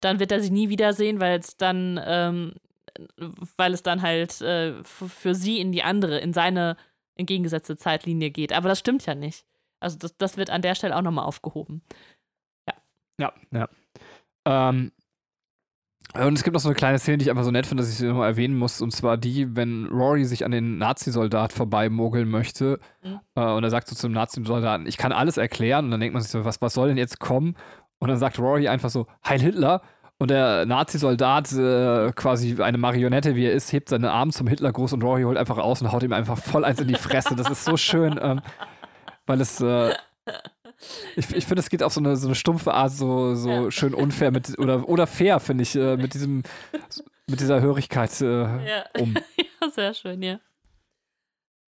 dann 0.00 0.20
wird 0.20 0.30
er 0.30 0.40
sie 0.40 0.50
nie 0.50 0.68
wiedersehen, 0.68 1.20
weil 1.20 1.38
es 1.38 1.56
dann, 1.56 2.00
ähm, 2.04 2.54
weil 3.56 3.74
es 3.74 3.82
dann 3.82 4.02
halt 4.02 4.40
äh, 4.40 4.84
für 4.84 5.34
sie 5.34 5.60
in 5.60 5.72
die 5.72 5.82
andere, 5.82 6.18
in 6.18 6.32
seine 6.32 6.76
entgegengesetzte 7.16 7.76
Zeitlinie 7.76 8.30
geht. 8.30 8.52
Aber 8.52 8.68
das 8.68 8.78
stimmt 8.78 9.04
ja 9.06 9.14
nicht. 9.14 9.44
Also 9.82 9.98
das, 9.98 10.16
das 10.16 10.36
wird 10.36 10.50
an 10.50 10.62
der 10.62 10.74
Stelle 10.74 10.96
auch 10.96 11.02
nochmal 11.02 11.24
aufgehoben. 11.24 11.82
Ja, 13.18 13.32
ja. 13.52 13.68
Ähm, 14.46 14.92
und 16.14 16.36
es 16.36 16.42
gibt 16.42 16.52
noch 16.52 16.60
so 16.60 16.68
eine 16.68 16.74
kleine 16.74 16.98
Szene, 16.98 17.18
die 17.18 17.24
ich 17.24 17.30
einfach 17.30 17.44
so 17.44 17.50
nett 17.50 17.66
finde, 17.66 17.82
dass 17.82 17.90
ich 17.90 17.96
sie 17.96 18.06
nochmal 18.06 18.28
erwähnen 18.28 18.58
muss. 18.58 18.82
Und 18.82 18.90
zwar 18.90 19.16
die, 19.16 19.56
wenn 19.56 19.86
Rory 19.86 20.24
sich 20.24 20.44
an 20.44 20.50
den 20.50 20.76
Nazi-Soldat 20.76 21.52
vorbeimogeln 21.52 22.28
möchte. 22.28 22.80
Mhm. 23.02 23.20
Äh, 23.34 23.52
und 23.52 23.64
er 23.64 23.70
sagt 23.70 23.88
so 23.88 23.94
zum 23.94 24.12
Nazi-Soldaten, 24.12 24.86
ich 24.86 24.98
kann 24.98 25.12
alles 25.12 25.38
erklären. 25.38 25.86
Und 25.86 25.90
dann 25.92 26.00
denkt 26.00 26.12
man 26.12 26.22
sich 26.22 26.30
so, 26.30 26.44
was, 26.44 26.60
was 26.60 26.74
soll 26.74 26.88
denn 26.88 26.98
jetzt 26.98 27.18
kommen? 27.18 27.56
Und 27.98 28.08
dann 28.08 28.18
sagt 28.18 28.38
Rory 28.38 28.68
einfach 28.68 28.90
so, 28.90 29.06
Heil 29.26 29.40
Hitler. 29.40 29.80
Und 30.18 30.30
der 30.30 30.66
Nazi-Soldat, 30.66 31.52
äh, 31.52 32.12
quasi 32.12 32.60
eine 32.62 32.78
Marionette, 32.78 33.34
wie 33.34 33.46
er 33.46 33.52
ist, 33.52 33.72
hebt 33.72 33.88
seine 33.88 34.12
Arme 34.12 34.32
zum 34.32 34.46
Hitlergruß 34.46 34.92
und 34.92 35.02
Rory 35.02 35.22
holt 35.22 35.38
einfach 35.38 35.58
aus 35.58 35.80
und 35.80 35.90
haut 35.92 36.02
ihm 36.02 36.12
einfach 36.12 36.38
voll 36.38 36.64
eins 36.64 36.80
in 36.80 36.88
die 36.88 36.94
Fresse. 36.94 37.34
Das 37.36 37.50
ist 37.50 37.64
so 37.64 37.76
schön, 37.76 38.20
ähm, 38.20 38.40
weil 39.26 39.40
es. 39.40 39.60
Äh, 39.60 39.94
ich, 41.16 41.30
ich 41.34 41.46
finde, 41.46 41.60
es 41.60 41.70
geht 41.70 41.82
auf 41.82 41.92
so 41.92 42.00
eine, 42.00 42.16
so 42.16 42.28
eine 42.28 42.34
stumpfe 42.34 42.72
Art 42.74 42.92
so, 42.92 43.34
so 43.34 43.50
Ja. 43.50 43.70
schön 43.70 43.94
unfair 43.94 44.30
mit, 44.30 44.58
oder, 44.58 44.88
oder 44.88 45.06
fair, 45.06 45.40
finde 45.40 45.62
ich, 45.62 45.74
äh, 45.76 45.96
mit 45.96 46.14
diesem, 46.14 46.42
mit 47.28 47.40
dieser 47.40 47.60
Hörigkeit 47.60 48.20
äh, 48.20 48.42
Ja. 48.68 48.84
um. 48.98 49.14
ja, 49.36 49.70
sehr 49.70 49.94
schön, 49.94 50.22
ja. 50.22 50.38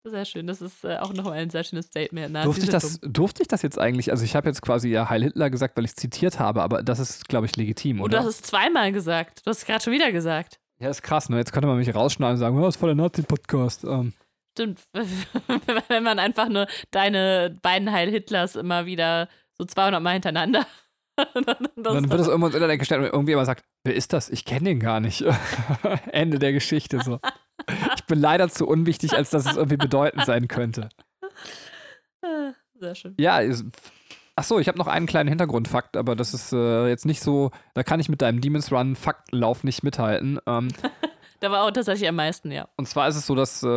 Sehr 0.07 0.25
schön. 0.25 0.45
Das 0.45 0.61
ist 0.61 0.83
äh, 0.85 0.97
auch 0.97 1.13
nochmal 1.13 1.33
ein 1.39 1.49
sehr 1.49 1.63
schönes 1.63 1.87
Statement. 1.87 2.31
Nazis 2.31 2.45
Durfte 2.45 2.63
ich, 2.65 2.69
das, 2.69 2.99
dumm. 2.99 3.13
durfte 3.13 3.41
ich 3.41 3.47
das 3.47 3.63
jetzt 3.63 3.79
eigentlich? 3.79 4.11
Also, 4.11 4.23
ich 4.23 4.35
habe 4.35 4.47
jetzt 4.47 4.61
quasi 4.61 4.89
ja 4.89 5.09
Heil 5.09 5.23
Hitler 5.23 5.49
gesagt, 5.49 5.75
weil 5.77 5.85
ich 5.85 5.91
es 5.91 5.95
zitiert 5.95 6.37
habe, 6.39 6.61
aber 6.61 6.83
das 6.83 6.99
ist, 6.99 7.27
glaube 7.27 7.47
ich, 7.47 7.55
legitim, 7.55 8.01
Und 8.01 8.13
du 8.13 8.17
oder? 8.17 8.25
hast 8.27 8.35
es 8.35 8.41
zweimal 8.43 8.91
gesagt. 8.91 9.41
Du 9.45 9.49
hast 9.49 9.59
es 9.59 9.65
gerade 9.65 9.83
schon 9.83 9.93
wieder 9.93 10.11
gesagt. 10.11 10.59
Ja, 10.77 10.89
ist 10.89 11.01
krass, 11.01 11.29
ne? 11.29 11.37
Jetzt 11.37 11.53
könnte 11.53 11.67
man 11.67 11.77
mich 11.77 11.95
rausschneiden 11.95 12.33
und 12.35 12.39
sagen, 12.39 12.55
oh, 12.57 12.61
das 12.61 12.75
ist 12.75 12.79
voll 12.79 12.89
der 12.89 12.95
Nazi-Podcast. 13.03 13.83
Ähm, 13.85 14.13
Stimmt. 14.55 14.79
Wenn 15.89 16.03
man 16.03 16.17
einfach 16.17 16.47
nur 16.47 16.65
deine 16.91 17.57
beiden 17.61 17.91
Heil 17.91 18.09
Hitlers 18.09 18.55
immer 18.55 18.85
wieder 18.85 19.27
so 19.57 19.65
200 19.65 20.01
Mal 20.01 20.13
hintereinander. 20.13 20.65
dann 21.75 22.09
wird 22.09 22.21
es 22.21 22.27
irgendwann 22.27 22.51
ins 22.51 22.55
Internet 22.55 22.79
gestellt 22.79 23.01
und 23.01 23.07
irgendjemand 23.07 23.47
sagt, 23.47 23.65
wer 23.83 23.93
ist 23.93 24.13
das? 24.13 24.29
Ich 24.29 24.45
kenne 24.45 24.69
den 24.69 24.79
gar 24.79 25.01
nicht. 25.01 25.25
Ende 26.11 26.39
der 26.39 26.53
Geschichte 26.53 27.01
so. 27.03 27.19
Ich 27.97 28.05
bin 28.05 28.19
leider 28.19 28.47
zu 28.47 28.65
unwichtig, 28.65 29.11
als 29.13 29.29
dass 29.29 29.45
es 29.45 29.57
irgendwie 29.57 29.77
bedeutend 29.77 30.25
sein 30.25 30.47
könnte. 30.47 30.87
Sehr 32.79 32.95
schön. 32.95 33.13
Ja, 33.19 33.41
ach 34.37 34.43
so, 34.45 34.59
ich 34.59 34.69
habe 34.69 34.77
noch 34.77 34.87
einen 34.87 35.05
kleinen 35.05 35.27
Hintergrundfakt, 35.27 35.97
aber 35.97 36.15
das 36.15 36.33
ist 36.33 36.53
äh, 36.53 36.87
jetzt 36.87 37.05
nicht 37.05 37.21
so, 37.21 37.51
da 37.73 37.83
kann 37.83 37.99
ich 37.99 38.07
mit 38.07 38.21
deinem 38.21 38.39
Demons 38.39 38.71
Run 38.71 38.95
Faktenlauf 38.95 39.65
nicht 39.65 39.83
mithalten. 39.83 40.39
Ähm, 40.47 40.69
Da 41.45 41.51
war 41.51 41.63
auch 41.63 41.69
tatsächlich 41.69 42.09
am 42.09 42.15
meisten, 42.15 42.51
ja. 42.51 42.67
und 42.75 42.87
zwar 42.87 43.07
ist 43.07 43.17
es 43.17 43.27
so, 43.27 43.35
dass 43.35 43.61
äh, 43.61 43.67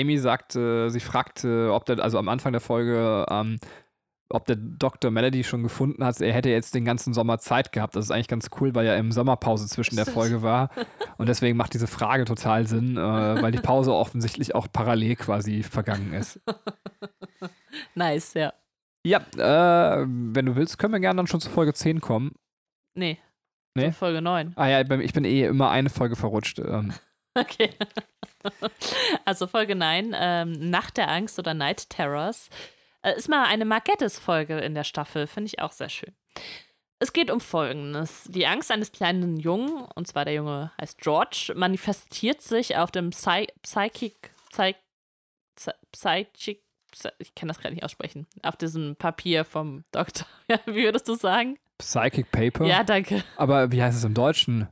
Amy 0.00 0.18
sagt, 0.18 0.56
äh, 0.56 0.88
sie 0.88 0.98
fragt, 0.98 1.44
äh, 1.44 1.68
ob 1.68 1.84
der, 1.84 2.00
also 2.00 2.18
am 2.18 2.28
Anfang 2.28 2.50
der 2.50 2.60
Folge, 2.60 3.24
ähm, 3.30 3.58
ob 4.28 4.44
der 4.46 4.56
Dr. 4.56 5.12
Melody 5.12 5.44
schon 5.44 5.62
gefunden 5.62 6.04
hat, 6.04 6.20
er 6.20 6.32
hätte 6.32 6.48
jetzt 6.48 6.74
den 6.74 6.84
ganzen 6.84 7.14
Sommer 7.14 7.38
Zeit 7.38 7.70
gehabt. 7.70 7.94
Das 7.94 8.06
ist 8.06 8.10
eigentlich 8.10 8.26
ganz 8.26 8.50
cool, 8.60 8.74
weil 8.74 8.86
er 8.86 8.96
im 8.96 9.12
Sommerpause 9.12 9.68
zwischen 9.68 9.94
der. 9.94 10.04
Folge 10.04 10.42
war. 10.42 10.70
Und 11.16 11.28
deswegen 11.28 11.56
macht 11.56 11.74
diese 11.74 11.86
Frage 11.86 12.24
total 12.24 12.66
Sinn, 12.66 12.96
äh, 12.96 13.00
weil 13.00 13.52
die 13.52 13.60
Pause 13.60 13.94
offensichtlich 13.94 14.56
auch 14.56 14.66
parallel 14.72 15.14
quasi 15.14 15.62
vergangen 15.62 16.12
ist. 16.14 16.40
Nice, 17.94 18.34
ja. 18.34 18.52
Ja, 19.06 19.18
äh, 19.36 20.06
wenn 20.08 20.46
du 20.46 20.56
willst, 20.56 20.76
können 20.76 20.92
wir 20.92 21.00
gerne 21.00 21.18
dann 21.18 21.28
schon 21.28 21.40
zu 21.40 21.50
Folge 21.50 21.72
10 21.72 22.00
kommen. 22.00 22.32
Nee. 22.94 23.18
Nee? 23.74 23.92
Folge 23.92 24.20
9. 24.20 24.54
Ah 24.56 24.66
ja, 24.66 24.80
ich 24.80 25.12
bin 25.12 25.24
eh 25.24 25.44
immer 25.44 25.70
eine 25.70 25.88
Folge 25.88 26.16
verrutscht. 26.16 26.58
Ähm, 26.58 26.92
Okay. 27.34 27.70
Also 29.24 29.46
Folge 29.46 29.76
9, 29.76 30.16
ähm, 30.18 30.70
Nacht 30.70 30.96
der 30.96 31.08
Angst 31.08 31.38
oder 31.38 31.54
Night 31.54 31.88
Terrors, 31.90 32.48
äh, 33.02 33.16
ist 33.16 33.28
mal 33.28 33.44
eine 33.46 33.64
Margettes-Folge 33.64 34.58
in 34.58 34.74
der 34.74 34.82
Staffel, 34.82 35.28
finde 35.28 35.46
ich 35.46 35.60
auch 35.60 35.70
sehr 35.70 35.88
schön. 35.88 36.12
Es 36.98 37.12
geht 37.12 37.30
um 37.30 37.40
Folgendes. 37.40 38.24
Die 38.28 38.46
Angst 38.48 38.72
eines 38.72 38.90
kleinen 38.90 39.36
Jungen, 39.36 39.84
und 39.94 40.08
zwar 40.08 40.24
der 40.24 40.34
Junge 40.34 40.72
heißt 40.80 40.98
George, 41.00 41.52
manifestiert 41.54 42.42
sich 42.42 42.76
auf 42.76 42.90
dem 42.90 43.10
Psy 43.10 43.46
Psychic, 43.62 44.30
Psy 44.50 44.74
Psy- 45.56 45.74
Psychic, 45.92 46.62
Psy- 46.92 47.12
ich 47.18 47.34
kann 47.36 47.46
das 47.48 47.58
gerade 47.58 47.74
nicht 47.74 47.84
aussprechen, 47.84 48.26
auf 48.42 48.56
diesem 48.56 48.96
Papier 48.96 49.44
vom 49.44 49.84
Doktor. 49.92 50.26
Wie 50.66 50.82
würdest 50.82 51.06
du 51.06 51.14
sagen? 51.14 51.58
Psychic 51.78 52.30
Paper. 52.32 52.64
Ja, 52.66 52.82
danke. 52.82 53.22
Aber 53.36 53.70
wie 53.72 53.82
heißt 53.82 53.96
es 53.98 54.04
im 54.04 54.14
Deutschen? 54.14 54.68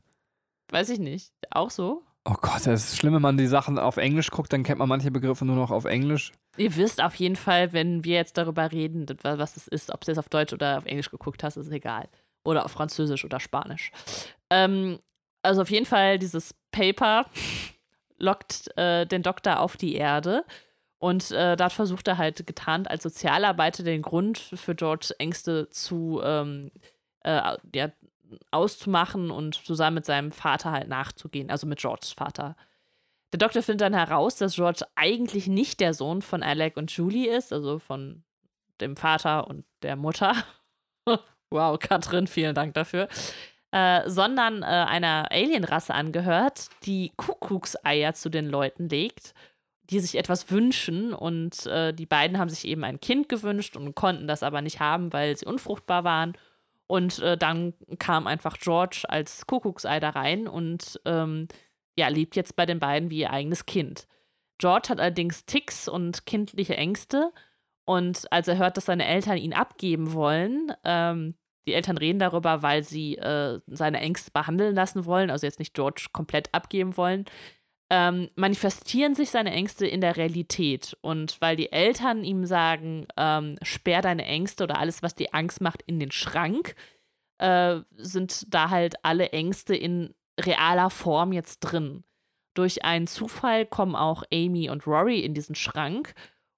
Weiß 0.71 0.89
ich 0.91 0.99
nicht. 1.01 1.33
Auch 1.51 1.71
so? 1.71 2.03
Oh 2.25 2.35
Gott, 2.41 2.67
das 2.67 2.93
ist 2.93 2.99
schlimm, 2.99 3.15
wenn 3.15 3.23
man 3.23 3.39
die 3.39 3.47
Sachen 3.47 3.79
auf 3.79 3.97
Englisch 3.97 4.31
guckt, 4.31 4.53
dann 4.53 4.63
kennt 4.63 4.79
man 4.79 4.89
manche 4.89 5.11
Begriffe 5.11 5.47
nur 5.47 5.57
noch 5.57 5.71
auf 5.71 5.87
Englisch. 5.87 6.33
Ihr 6.59 6.77
wisst 6.77 7.03
auf 7.03 7.15
jeden 7.15 7.37
Fall, 7.37 7.73
wenn 7.73 8.05
wir 8.05 8.17
jetzt 8.17 8.37
darüber 8.37 8.71
reden, 8.71 9.07
was 9.23 9.57
es 9.57 9.67
ist, 9.67 9.91
ob 9.91 10.05
du 10.05 10.13
es 10.13 10.19
auf 10.19 10.29
Deutsch 10.29 10.53
oder 10.53 10.79
auf 10.79 10.85
Englisch 10.85 11.11
geguckt 11.11 11.43
hast, 11.43 11.57
ist 11.57 11.71
egal. 11.71 12.09
Oder 12.45 12.67
auf 12.67 12.73
Französisch 12.73 13.25
oder 13.25 13.41
Spanisch. 13.41 13.91
Ähm, 14.51 14.99
also 15.43 15.63
auf 15.63 15.71
jeden 15.71 15.87
Fall, 15.87 16.19
dieses 16.19 16.55
Paper 16.73 17.25
lockt 18.19 18.77
äh, 18.77 19.07
den 19.07 19.23
Doktor 19.23 19.61
auf 19.61 19.79
die 19.79 19.95
Erde. 19.95 20.45
Und 20.99 21.31
äh, 21.31 21.57
dort 21.57 21.73
versucht 21.73 22.07
er 22.09 22.19
halt 22.19 22.47
getarnt 22.47 22.91
als 22.91 23.03
Sozialarbeiter 23.03 23.83
den 23.83 24.03
Grund 24.03 24.37
für 24.37 24.75
George 24.75 25.15
Ängste 25.19 25.71
zu 25.71 26.21
ähm, 26.23 26.71
äh, 27.23 27.57
ja, 27.75 27.91
auszumachen 28.51 29.31
und 29.31 29.55
zusammen 29.55 29.97
mit 29.97 30.05
seinem 30.05 30.33
Vater 30.33 30.73
halt 30.73 30.89
nachzugehen, 30.89 31.51
also 31.51 31.67
mit 31.67 31.79
Georges 31.81 32.13
Vater. 32.13 32.57
Der 33.33 33.39
Doktor 33.39 33.63
findet 33.63 33.83
dann 33.83 33.95
heraus, 33.95 34.37
dass 34.37 34.57
George 34.57 34.85
eigentlich 34.97 35.47
nicht 35.47 35.81
der 35.81 35.95
Sohn 35.95 36.21
von 36.23 36.43
Alec 36.43 36.77
und 36.77 36.91
Julie 36.91 37.29
ist, 37.29 37.53
also 37.53 37.79
von 37.79 38.25
dem 38.81 38.97
Vater 38.97 39.47
und 39.47 39.65
der 39.83 39.97
Mutter. 39.97 40.35
wow, 41.51 41.79
Katrin, 41.79 42.27
vielen 42.27 42.55
Dank 42.55 42.75
dafür. 42.75 43.09
Äh, 43.73 44.09
sondern 44.11 44.63
äh, 44.63 44.67
einer 44.67 45.31
Alienrasse 45.31 45.95
angehört, 45.95 46.71
die 46.85 47.13
Kuckuckseier 47.17 48.15
zu 48.15 48.29
den 48.29 48.49
Leuten 48.49 48.89
legt, 48.89 49.33
die 49.85 50.01
sich 50.01 50.17
etwas 50.17 50.51
wünschen. 50.51 51.15
Und 51.15 51.67
äh, 51.67 51.93
die 51.93 52.07
beiden 52.07 52.39
haben 52.39 52.51
sich 52.51 52.67
eben 52.67 52.83
ein 52.83 52.99
Kind 52.99 53.29
gewünscht 53.29 53.77
und 53.77 53.95
konnten 53.95 54.27
das 54.27 54.43
aber 54.43 54.61
nicht 54.61 54.81
haben, 54.81 55.13
weil 55.13 55.37
sie 55.37 55.47
unfruchtbar 55.47 56.03
waren. 56.03 56.37
Und 56.91 57.21
äh, 57.21 57.39
dann 57.39 57.75
kam 58.01 58.27
einfach 58.27 58.59
George 58.59 59.05
als 59.09 59.47
Kuckucksei 59.47 60.01
da 60.01 60.11
rein 60.11 60.49
und 60.49 61.01
ähm, 61.05 61.47
ja, 61.97 62.09
lebt 62.09 62.35
jetzt 62.35 62.57
bei 62.57 62.67
den 62.67 62.81
beiden 62.81 63.11
wie 63.11 63.21
ihr 63.21 63.31
eigenes 63.31 63.65
Kind. 63.65 64.09
George 64.59 64.89
hat 64.89 64.99
allerdings 64.99 65.47
Ticks 65.47 65.87
und 65.87 66.27
kindliche 66.27 66.77
Ängste. 66.77 67.33
Und 67.85 68.31
als 68.33 68.49
er 68.49 68.59
hört, 68.59 68.77
dass 68.77 68.87
seine 68.87 69.07
Eltern 69.07 69.37
ihn 69.37 69.55
abgeben 69.55 70.15
wollen, 70.15 70.73
ähm, 70.83 71.37
die 71.69 71.75
Eltern 71.75 71.97
reden 71.97 72.19
darüber, 72.19 72.63
weil 72.63 72.83
sie 72.83 73.17
äh, 73.19 73.61
seine 73.69 74.01
Ängste 74.01 74.33
behandeln 74.33 74.75
lassen 74.75 75.05
wollen, 75.05 75.31
also 75.31 75.47
jetzt 75.47 75.61
nicht 75.61 75.75
George 75.75 76.09
komplett 76.13 76.53
abgeben 76.53 76.97
wollen, 76.97 77.25
ähm, 77.91 78.31
manifestieren 78.37 79.15
sich 79.15 79.31
seine 79.31 79.51
Ängste 79.51 79.87
in 79.87 80.01
der 80.01 80.17
Realität. 80.17 80.97
Und 81.01 81.41
weil 81.41 81.57
die 81.57 81.73
Eltern 81.73 82.23
ihm 82.25 82.47
sagen, 82.47 83.07
ähm, 83.17 83.57
sperr 83.63 84.01
deine 84.01 84.25
Ängste 84.25 84.65
oder 84.65 84.79
alles, 84.79 85.03
was 85.03 85.17
dir 85.17 85.29
Angst 85.33 85.61
macht, 85.61 85.83
in 85.83 85.99
den 85.99 86.13
Schrank, 86.13 86.77
äh, 87.39 87.81
sind 87.97 88.55
da 88.55 88.71
halt 88.71 88.95
alle 89.05 89.31
Ängste 89.31 89.75
in 89.75 90.15
realer 90.41 90.91
Form 90.91 91.33
jetzt 91.33 91.61
drin. 91.61 92.05
Durch 92.55 92.85
einen 92.85 93.09
Zufall 93.09 93.67
kommen 93.67 93.97
auch 93.97 94.23
Amy 94.33 94.71
und 94.71 94.87
Rory 94.87 95.21
in 95.21 95.35
diesen 95.35 95.57
Schrank. 95.57 96.15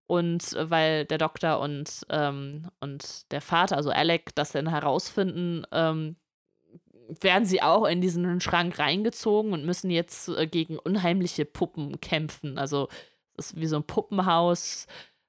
Und 0.06 0.52
äh, 0.52 0.68
weil 0.68 1.06
der 1.06 1.16
Doktor 1.16 1.60
und, 1.60 2.04
ähm, 2.10 2.68
und 2.80 3.32
der 3.32 3.40
Vater, 3.40 3.76
also 3.78 3.90
Alec, 3.90 4.34
das 4.34 4.52
dann 4.52 4.68
herausfinden, 4.68 5.64
ähm, 5.72 6.16
werden 7.08 7.44
sie 7.44 7.62
auch 7.62 7.84
in 7.84 8.00
diesen 8.00 8.40
Schrank 8.40 8.78
reingezogen 8.78 9.52
und 9.52 9.64
müssen 9.64 9.90
jetzt 9.90 10.28
äh, 10.28 10.46
gegen 10.46 10.78
unheimliche 10.78 11.44
Puppen 11.44 12.00
kämpfen. 12.00 12.58
Also 12.58 12.88
es 13.36 13.52
ist 13.52 13.60
wie 13.60 13.66
so 13.66 13.76
ein 13.76 13.86
Puppenhaus 13.86 14.86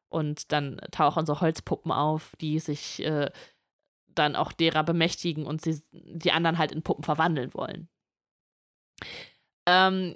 und 0.10 0.52
dann 0.52 0.80
tauchen 0.92 1.26
so 1.26 1.42
Holzpuppen 1.42 1.92
auf, 1.92 2.36
die 2.40 2.60
sich 2.60 3.04
äh, 3.04 3.32
dann 4.08 4.36
auch 4.36 4.52
derer 4.52 4.84
bemächtigen 4.84 5.46
und 5.46 5.62
sie 5.62 5.82
die 5.92 6.32
anderen 6.32 6.58
halt 6.58 6.72
in 6.72 6.84
Puppen 6.84 7.04
verwandeln 7.04 7.54
wollen. 7.54 7.90
Ähm, 9.66 10.16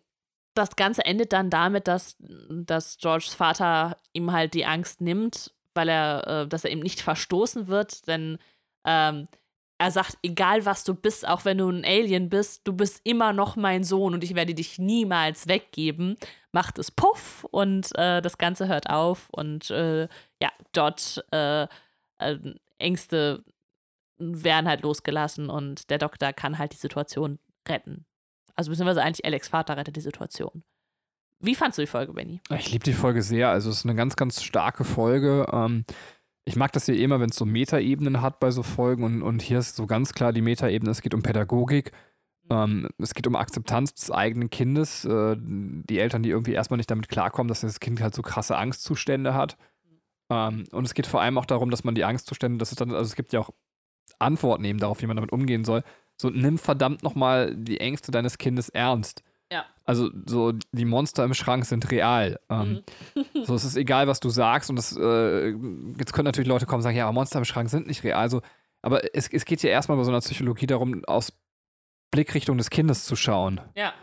das 0.54 0.76
Ganze 0.76 1.06
endet 1.06 1.34
dann 1.34 1.50
damit, 1.50 1.88
dass, 1.88 2.16
dass 2.20 2.98
Georges 2.98 3.34
Vater 3.34 3.98
ihm 4.14 4.32
halt 4.32 4.54
die 4.54 4.66
Angst 4.66 5.02
nimmt, 5.02 5.54
weil 5.74 5.90
er, 5.90 6.28
äh, 6.28 6.48
dass 6.48 6.64
er 6.64 6.72
ihm 6.72 6.80
nicht 6.80 7.02
verstoßen 7.02 7.68
wird, 7.68 8.08
denn 8.08 8.40
ähm, 8.86 9.28
er 9.80 9.92
sagt, 9.92 10.18
egal 10.24 10.66
was 10.66 10.84
du 10.84 10.96
bist, 10.96 11.28
auch 11.28 11.46
wenn 11.46 11.60
du 11.60 11.70
ein 11.70 11.86
Alien 11.86 12.30
bist, 12.30 12.68
du 12.68 12.74
bist 12.74 13.02
immer 13.04 13.32
noch 13.32 13.56
mein 13.56 13.84
Sohn 13.84 14.14
und 14.14 14.24
ich 14.24 14.34
werde 14.34 14.56
dich 14.56 14.80
niemals 14.80 15.48
weggeben. 15.48 16.18
Macht 16.52 16.80
es 16.80 16.90
puff 16.90 17.46
und 17.52 17.96
äh, 17.96 18.22
das 18.22 18.38
Ganze 18.38 18.68
hört 18.68 18.90
auf 18.90 19.30
und 19.30 19.70
äh, 19.70 20.08
ja, 20.42 20.50
dort 20.74 21.24
äh, 21.32 21.68
äh, 22.18 22.38
Ängste 22.80 23.44
werden 24.18 24.68
halt 24.68 24.82
losgelassen 24.82 25.50
und 25.50 25.90
der 25.92 26.00
Doktor 26.00 26.34
kann 26.34 26.58
halt 26.58 26.74
die 26.74 26.78
Situation 26.78 27.38
retten. 27.70 28.06
Also 28.56 28.72
beziehungsweise 28.72 29.04
eigentlich 29.04 29.26
Alex 29.26 29.48
Vater 29.48 29.78
rettet 29.78 29.96
die 29.96 30.02
Situation. 30.02 30.64
Wie 31.40 31.54
fandst 31.54 31.78
du 31.78 31.84
die 31.84 31.88
Folge, 31.88 32.14
Benny? 32.14 32.42
Ich 32.50 32.72
liebe 32.72 32.84
die 32.84 32.94
Folge 32.94 33.22
sehr. 33.22 33.50
Also 33.50 33.70
es 33.70 33.78
ist 33.78 33.86
eine 33.86 33.94
ganz, 33.94 34.16
ganz 34.16 34.42
starke 34.42 34.84
Folge. 34.84 35.46
Ähm, 35.52 35.86
ich 36.48 36.56
mag 36.56 36.72
das 36.72 36.88
ja 36.88 36.94
immer, 36.94 37.20
wenn 37.20 37.30
es 37.30 37.36
so 37.36 37.46
Metaebenen 37.46 38.22
hat 38.22 38.40
bei 38.40 38.52
so 38.52 38.64
Folgen 38.64 39.04
und, 39.04 39.22
und 39.22 39.42
hier 39.42 39.60
ist 39.60 39.76
so 39.76 39.86
ganz 39.86 40.14
klar 40.14 40.32
die 40.32 40.42
Metaebene, 40.42 40.90
es 40.90 41.02
geht 41.02 41.14
um 41.14 41.22
Pädagogik. 41.22 41.92
Ähm, 42.50 42.88
es 42.98 43.14
geht 43.14 43.28
um 43.28 43.36
Akzeptanz 43.36 43.94
des 43.94 44.12
eigenen 44.12 44.50
Kindes. 44.50 45.04
Äh, 45.04 45.36
die 45.38 46.00
Eltern, 46.00 46.24
die 46.24 46.30
irgendwie 46.30 46.54
erstmal 46.54 46.78
nicht 46.78 46.90
damit 46.90 47.10
klarkommen, 47.10 47.50
dass 47.50 47.62
das 47.62 47.82
Kind 47.82 48.00
halt 48.00 48.16
so 48.16 48.22
krasse 48.22 48.56
Angstzustände 48.56 49.34
hat. 49.34 49.58
Ähm, 50.30 50.64
und 50.72 50.86
es 50.86 50.94
geht 50.94 51.06
vor 51.06 51.22
allem 51.22 51.38
auch 51.38 51.46
darum, 51.46 51.70
dass 51.70 51.84
man 51.84 51.96
die 51.96 52.06
Angstzustände, 52.06 52.58
das 52.60 52.72
ist 52.72 52.80
dann, 52.80 52.92
also 52.92 53.04
es 53.04 53.16
gibt 53.16 53.34
ja 53.34 53.42
auch 53.42 53.50
Antworten 54.18 54.64
eben 54.64 54.80
darauf, 54.80 55.02
wie 55.02 55.08
man 55.08 55.18
damit 55.18 55.34
umgehen 55.34 55.66
soll, 55.66 55.84
so 56.16 56.30
nimm 56.30 56.58
verdammt 56.58 57.04
nochmal 57.04 57.54
die 57.58 57.82
Ängste 57.82 58.12
deines 58.14 58.38
Kindes 58.38 58.70
ernst. 58.70 59.22
Ja. 59.52 59.66
Also 59.86 60.10
so 60.26 60.52
die 60.74 60.86
Monster 60.86 61.24
im 61.24 61.34
Schrank 61.34 61.66
sind 61.66 61.90
real. 61.92 62.40
Ähm, 62.50 62.84
Mhm. 63.16 63.44
so 63.46 63.56
es 63.56 63.64
ist 63.64 63.78
egal, 63.78 64.08
was 64.08 64.20
du 64.20 64.30
sagst 64.30 64.70
und 64.70 64.76
das, 64.76 64.96
äh, 64.98 65.50
jetzt 65.98 66.14
können 66.14 66.26
natürlich 66.26 66.48
Leute 66.50 66.66
kommen 66.66 66.80
und 66.80 66.84
sagen, 66.84 66.98
ja, 66.98 67.06
aber 67.06 67.14
Monster 67.14 67.40
im 67.40 67.46
Schrank 67.46 67.70
sind 67.70 67.88
nicht 67.88 68.04
real. 68.04 68.20
Also, 68.20 68.42
aber 68.82 69.16
es, 69.16 69.28
es 69.32 69.46
geht 69.46 69.64
ja 69.64 69.70
erstmal 69.70 69.98
bei 69.98 70.04
so 70.04 70.12
einer 70.12 70.20
Psychologie 70.20 70.68
darum, 70.68 71.04
aus 71.06 71.32
Blickrichtung 72.12 72.58
des 72.58 72.70
Kindes 72.70 73.06
zu 73.06 73.16
schauen. 73.16 73.62
Ja. 73.76 73.94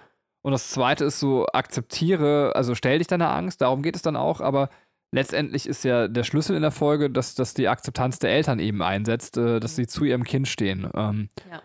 Und 0.43 0.53
das 0.53 0.71
zweite 0.71 1.05
ist 1.07 1.21
so, 1.21 1.47
akzeptiere, 1.53 2.53
also 2.55 2.75
stell 2.75 2.99
dich 2.99 3.07
deiner 3.07 3.31
Angst, 3.35 3.61
darum 3.63 3.83
geht 3.83 3.97
es 3.97 4.03
dann 4.03 4.17
auch, 4.17 4.41
aber 4.43 4.69
letztendlich 5.11 5.67
ist 5.67 5.85
ja 5.85 6.07
der 6.09 6.25
Schlüssel 6.25 6.57
in 6.57 6.63
der 6.63 6.71
Folge, 6.71 7.09
dass, 7.11 7.35
dass 7.35 7.55
die 7.55 7.69
Akzeptanz 7.69 8.19
der 8.19 8.31
Eltern 8.31 8.59
eben 8.59 8.83
einsetzt, 8.83 9.37
äh, 9.39 9.59
dass 9.61 9.77
sie 9.77 9.87
zu 9.87 10.05
ihrem 10.05 10.25
Kind 10.25 10.49
stehen. 10.49 10.89
Ähm, 10.95 11.29
Ja. 11.51 11.63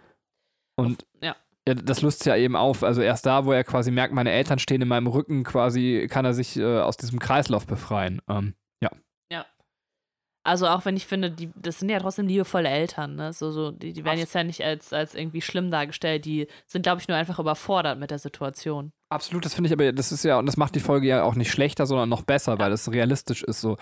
Und 0.78 1.06
Ja. 1.22 1.36
Ja, 1.70 1.76
das 1.76 2.02
löst 2.02 2.26
ja 2.26 2.36
eben 2.36 2.56
auf. 2.56 2.84
Also 2.84 3.02
erst 3.02 3.26
da, 3.26 3.46
wo 3.46 3.52
er 3.52 3.64
quasi 3.64 3.92
merkt, 3.92 4.14
meine 4.14 4.32
Eltern 4.32 4.60
stehen 4.60 4.82
in 4.82 4.88
meinem 4.88 5.08
Rücken, 5.08 5.44
quasi 5.44 6.08
kann 6.10 6.26
er 6.26 6.34
sich 6.34 6.58
äh, 6.58 6.80
aus 6.80 6.98
diesem 6.98 7.20
Kreislauf 7.20 7.66
befreien. 7.66 8.22
Ähm, 8.30 8.54
Also 10.44 10.68
auch 10.68 10.86
wenn 10.86 10.96
ich 10.96 11.06
finde, 11.06 11.30
die, 11.30 11.52
das 11.56 11.80
sind 11.80 11.90
ja 11.90 12.00
trotzdem 12.00 12.28
liebevolle 12.28 12.70
Eltern, 12.70 13.16
ne? 13.16 13.34
So, 13.34 13.52
so, 13.52 13.72
die, 13.72 13.94
die 13.94 14.06
werden 14.06 14.20
jetzt 14.20 14.34
ja 14.34 14.44
nicht 14.44 14.64
als, 14.64 14.94
als 14.94 15.14
irgendwie 15.14 15.42
schlimm 15.42 15.70
dargestellt, 15.70 16.26
die 16.26 16.48
sind, 16.66 16.84
glaube 16.84 17.02
ich, 17.02 17.08
nur 17.08 17.18
einfach 17.18 17.40
überfordert 17.40 18.00
mit 18.00 18.10
der 18.10 18.20
Situation. 18.20 18.92
Absolut, 19.10 19.44
das 19.46 19.54
finde 19.54 19.68
ich 19.68 19.74
aber, 19.74 19.92
das 19.92 20.12
ist 20.12 20.24
ja, 20.24 20.40
und 20.40 20.46
das 20.46 20.58
macht 20.58 20.76
die 20.76 20.80
Folge 20.80 21.08
ja 21.08 21.24
auch 21.24 21.36
nicht 21.36 21.52
schlechter, 21.52 21.86
sondern 21.86 22.10
noch 22.10 22.24
besser, 22.24 22.58
weil 22.58 22.72
es 22.72 22.92
realistisch 22.92 23.44
ist. 23.44 23.60
So, 23.60 23.78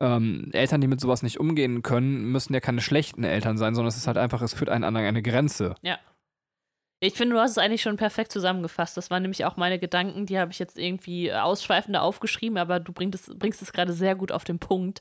ähm, 0.00 0.50
Eltern, 0.52 0.80
die 0.80 0.88
mit 0.88 1.00
sowas 1.00 1.22
nicht 1.22 1.38
umgehen 1.38 1.82
können, 1.82 2.32
müssen 2.32 2.54
ja 2.54 2.60
keine 2.60 2.80
schlechten 2.80 3.22
Eltern 3.22 3.58
sein, 3.58 3.74
sondern 3.74 3.88
es 3.88 3.96
ist 3.96 4.06
halt 4.06 4.18
einfach, 4.18 4.40
es 4.40 4.54
führt 4.54 4.70
einen 4.70 4.84
an 4.84 4.96
eine 4.96 5.22
Grenze. 5.22 5.74
Ich 7.00 7.14
finde, 7.14 7.36
du 7.36 7.40
hast 7.40 7.52
es 7.52 7.58
eigentlich 7.58 7.82
schon 7.82 7.96
perfekt 7.96 8.32
zusammengefasst. 8.32 8.96
Das 8.96 9.10
waren 9.10 9.22
nämlich 9.22 9.44
auch 9.44 9.56
meine 9.56 9.78
Gedanken, 9.78 10.26
die 10.26 10.38
habe 10.38 10.50
ich 10.50 10.58
jetzt 10.58 10.78
irgendwie 10.78 11.32
ausschweifender 11.32 12.02
aufgeschrieben, 12.02 12.58
aber 12.58 12.80
du 12.80 12.92
bringst 12.92 13.28
es, 13.28 13.38
bringst 13.38 13.62
es 13.62 13.72
gerade 13.72 13.92
sehr 13.92 14.16
gut 14.16 14.32
auf 14.32 14.44
den 14.44 14.58
Punkt. 14.58 15.00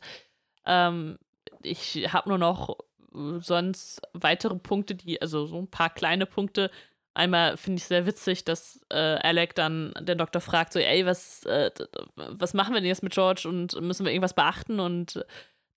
Ähm, 0.65 1.17
ich 1.63 2.07
habe 2.13 2.29
nur 2.29 2.37
noch 2.37 2.77
äh, 3.15 3.39
sonst 3.39 4.01
weitere 4.13 4.55
Punkte, 4.55 4.95
die, 4.95 5.21
also 5.21 5.47
so 5.47 5.57
ein 5.57 5.69
paar 5.69 5.89
kleine 5.89 6.27
Punkte. 6.27 6.69
Einmal 7.15 7.57
finde 7.57 7.79
ich 7.79 7.85
sehr 7.85 8.05
witzig, 8.05 8.45
dass 8.45 8.79
äh, 8.89 8.95
Alec 8.95 9.55
dann 9.55 9.91
den 9.99 10.19
Doktor 10.19 10.39
fragt, 10.39 10.73
so, 10.73 10.79
ey, 10.79 11.03
was, 11.07 11.43
äh, 11.45 11.71
was 12.15 12.53
machen 12.53 12.75
wir 12.75 12.81
denn 12.81 12.89
jetzt 12.89 13.01
mit 13.01 13.13
George 13.13 13.47
und 13.49 13.79
müssen 13.81 14.05
wir 14.05 14.11
irgendwas 14.11 14.35
beachten? 14.35 14.79
Und 14.79 15.25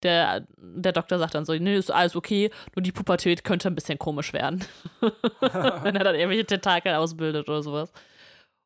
der, 0.02 0.46
der 0.56 0.92
Doktor 0.92 1.18
sagt 1.18 1.34
dann 1.34 1.44
so, 1.44 1.52
nee, 1.54 1.76
ist 1.76 1.90
alles 1.90 2.16
okay, 2.16 2.50
nur 2.74 2.82
die 2.82 2.92
Pubertät 2.92 3.44
könnte 3.44 3.68
ein 3.68 3.74
bisschen 3.74 3.98
komisch 3.98 4.32
werden. 4.32 4.64
Wenn 5.40 5.96
er 5.96 6.04
dann 6.04 6.14
irgendwelche 6.14 6.46
Tentakel 6.46 6.94
ausbildet 6.94 7.48
oder 7.48 7.62
sowas. 7.62 7.92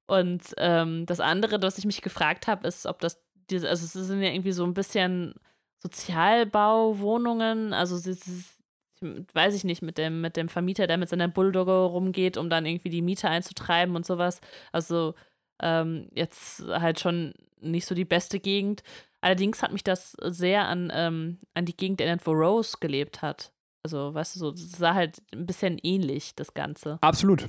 Und 0.07 0.43
ähm, 0.59 1.07
das 1.07 1.21
andere, 1.21 1.61
was 1.63 1.79
ich 1.79 1.87
mich 1.87 2.03
gefragt 2.03 2.47
habe, 2.47 2.67
ist, 2.69 2.87
ob 2.87 3.01
das 3.01 3.23
diese, 3.51 3.69
also 3.69 3.85
es 3.85 3.93
sind 3.93 4.23
ja 4.23 4.31
irgendwie 4.31 4.53
so 4.53 4.65
ein 4.65 4.75
bisschen 4.75 5.35
Sozialbauwohnungen, 5.83 7.73
also 7.73 7.97
es 7.97 8.07
ist, 8.07 8.59
weiß 9.01 9.55
ich 9.55 9.65
nicht, 9.65 9.83
mit 9.83 9.99
dem, 9.99 10.21
mit 10.21 10.37
dem 10.37 10.49
Vermieter, 10.49 10.87
der 10.87 10.97
mit 10.99 11.09
seiner 11.09 11.29
Bulldogge 11.29 11.73
rumgeht, 11.73 12.37
um 12.37 12.49
dann 12.49 12.65
irgendwie 12.65 12.89
die 12.89 13.03
Miete 13.03 13.29
einzutreiben 13.29 13.97
und 13.97 14.07
sowas. 14.07 14.41
Also 14.73 15.15
ähm, 15.61 16.09
jetzt 16.15 16.65
halt 16.67 17.01
schon 17.01 17.35
nicht 17.61 17.87
so 17.87 17.95
die 17.95 18.05
beste 18.05 18.41
Gegend. 18.41 18.83
Allerdings 19.25 19.63
hat 19.63 19.73
mich 19.73 19.83
das 19.83 20.13
sehr 20.21 20.69
an, 20.69 20.93
ähm, 20.95 21.39
an 21.55 21.65
die 21.65 21.75
Gegend 21.75 21.99
erinnert, 22.03 22.27
wo 22.27 22.33
Rose 22.33 22.77
gelebt 22.79 23.23
hat. 23.23 23.53
Also, 23.83 24.13
weißt 24.13 24.37
du, 24.37 24.39
so, 24.39 24.51
es 24.51 24.73
sah 24.73 24.93
halt 24.93 25.23
ein 25.33 25.47
bisschen 25.47 25.79
ähnlich, 25.83 26.35
das 26.35 26.53
Ganze. 26.53 26.99
Absolut. 27.01 27.49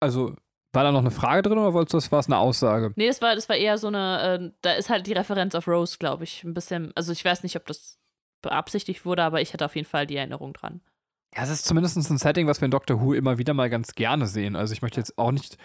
Also, 0.00 0.34
war 0.72 0.82
da 0.82 0.90
noch 0.90 1.02
eine 1.02 1.12
Frage 1.12 1.42
drin 1.42 1.58
oder 1.58 1.74
wolltest 1.74 1.94
du, 1.94 1.98
das 1.98 2.10
war 2.10 2.18
es 2.18 2.26
eine 2.26 2.38
Aussage? 2.38 2.92
Nee, 2.96 3.06
das 3.06 3.22
war, 3.22 3.36
das 3.36 3.48
war 3.48 3.54
eher 3.54 3.78
so 3.78 3.86
eine, 3.86 4.50
äh, 4.50 4.50
da 4.62 4.72
ist 4.72 4.90
halt 4.90 5.06
die 5.06 5.12
Referenz 5.12 5.54
auf 5.54 5.68
Rose, 5.68 5.96
glaube 5.98 6.24
ich, 6.24 6.42
ein 6.42 6.54
bisschen, 6.54 6.90
also 6.96 7.12
ich 7.12 7.24
weiß 7.24 7.44
nicht, 7.44 7.54
ob 7.54 7.66
das 7.66 8.00
beabsichtigt 8.42 9.04
wurde, 9.04 9.22
aber 9.22 9.40
ich 9.40 9.52
hatte 9.52 9.64
auf 9.64 9.76
jeden 9.76 9.86
Fall 9.86 10.08
die 10.08 10.16
Erinnerung 10.16 10.54
dran. 10.54 10.80
Ja, 11.36 11.44
es 11.44 11.50
ist 11.50 11.66
zumindest 11.66 11.96
ein 11.96 12.18
Setting, 12.18 12.48
was 12.48 12.60
wir 12.60 12.64
in 12.64 12.72
Doctor 12.72 13.00
Who 13.00 13.14
immer 13.14 13.38
wieder 13.38 13.54
mal 13.54 13.70
ganz 13.70 13.94
gerne 13.94 14.26
sehen. 14.26 14.56
Also, 14.56 14.72
ich 14.72 14.82
möchte 14.82 14.98
jetzt 14.98 15.16
auch 15.18 15.30
nicht 15.30 15.56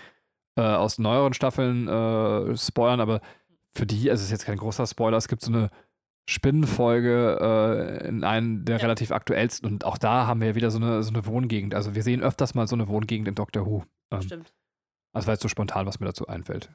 äh, 0.55 0.61
aus 0.61 0.99
neueren 0.99 1.33
Staffeln 1.33 1.87
äh, 1.87 2.55
spoilern, 2.55 2.99
aber 2.99 3.21
für 3.73 3.85
die, 3.85 4.09
also 4.11 4.21
es 4.21 4.25
ist 4.27 4.31
jetzt 4.31 4.45
kein 4.45 4.57
großer 4.57 4.85
Spoiler, 4.87 5.17
es 5.17 5.27
gibt 5.27 5.41
so 5.41 5.51
eine 5.51 5.69
Spinnenfolge 6.29 7.37
äh, 8.01 8.07
in 8.07 8.23
einem 8.23 8.65
der 8.65 8.77
Ja. 8.77 8.81
relativ 8.83 9.11
aktuellsten 9.11 9.67
und 9.69 9.85
auch 9.85 9.97
da 9.97 10.27
haben 10.27 10.41
wir 10.41 10.55
wieder 10.55 10.71
so 10.71 10.77
eine, 10.77 11.03
so 11.03 11.09
eine 11.09 11.25
Wohngegend. 11.25 11.75
Also 11.75 11.95
wir 11.95 12.03
sehen 12.03 12.21
öfters 12.21 12.53
mal 12.55 12.67
so 12.67 12.75
eine 12.75 12.87
Wohngegend 12.87 13.27
in 13.27 13.35
Doctor 13.35 13.65
Who. 13.65 13.83
Ähm, 14.11 14.21
Stimmt. 14.21 14.53
also 15.13 15.27
war 15.27 15.33
jetzt 15.33 15.41
so 15.43 15.47
spontan, 15.49 15.85
was 15.85 15.99
mir 15.99 16.05
dazu 16.05 16.27
einfällt. 16.27 16.69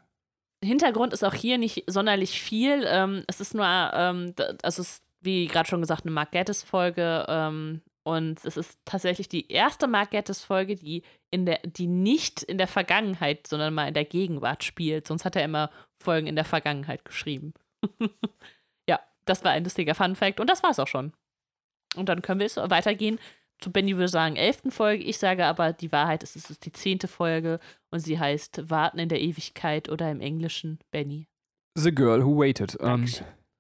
Hintergrund 0.65 1.13
ist 1.13 1.25
auch 1.25 1.35
hier 1.35 1.59
nicht 1.59 1.85
sonderlich 1.87 2.41
viel. 2.41 2.85
Ähm, 2.87 3.23
es 3.29 3.41
ist 3.41 3.55
nur, 3.55 3.67
ähm, 3.67 4.35
also 4.63 4.83
es 4.83 4.89
ist, 4.91 5.03
wie 5.21 5.47
gerade 5.47 5.69
schon 5.69 5.81
gesagt, 5.81 6.03
eine 6.05 6.13
Mark 6.13 6.33
Gatiss-Folge. 6.33 7.27
Ähm, 7.29 7.83
und 8.07 8.45
es 8.45 8.57
ist 8.57 8.79
tatsächlich 8.85 9.29
die 9.29 9.51
erste 9.51 9.89
Mark 9.89 10.13
Gatiss-Folge, 10.13 10.77
die, 10.77 11.03
in 11.33 11.45
der, 11.45 11.59
die 11.65 11.89
nicht 11.89 12.41
in 12.45 12.57
der 12.57 12.69
Vergangenheit, 12.69 13.49
sondern 13.49 13.75
mal 13.75 13.89
in 13.89 13.95
der 13.95 14.05
Gegenwart 14.05 14.63
spielt. 14.63 15.09
Sonst 15.09 15.25
hat 15.25 15.35
er 15.35 15.45
immer 15.45 15.73
Folgen 15.99 16.29
in 16.29 16.37
der 16.37 16.45
Vergangenheit 16.45 17.05
geschrieben. 17.05 17.53
ja, 18.89 19.01
das 19.25 19.43
war 19.43 19.51
ein 19.51 19.65
lustiger 19.65 19.97
Fun-Fact. 19.97 20.39
Und 20.39 20.49
das 20.49 20.63
war's 20.63 20.79
auch 20.79 20.87
schon. 20.87 21.15
Und 21.97 22.09
dann 22.09 22.23
können 22.23 22.39
wir 22.39 22.47
es 22.47 22.57
weitergehen 22.57 23.19
zu 23.59 23.73
Benny 23.73 23.97
würde 23.97 24.09
sagen 24.09 24.37
elften 24.37 24.71
Folge. 24.71 25.03
Ich 25.03 25.19
sage 25.19 25.45
aber, 25.45 25.73
die 25.73 25.91
Wahrheit 25.91 26.23
ist, 26.23 26.37
es 26.37 26.51
ist 26.51 26.65
die 26.65 26.73
zehnte 26.73 27.09
Folge 27.09 27.59
und 27.91 28.01
sie 28.01 28.19
heißt 28.19 28.71
Warten 28.71 28.99
in 28.99 29.09
der 29.09 29.21
Ewigkeit 29.21 29.89
oder 29.89 30.11
im 30.11 30.21
Englischen 30.21 30.79
Benny. 30.91 31.27
The 31.75 31.95
Girl 31.95 32.25
Who 32.25 32.39
Waited. 32.39 32.77
Ähm, 32.81 33.09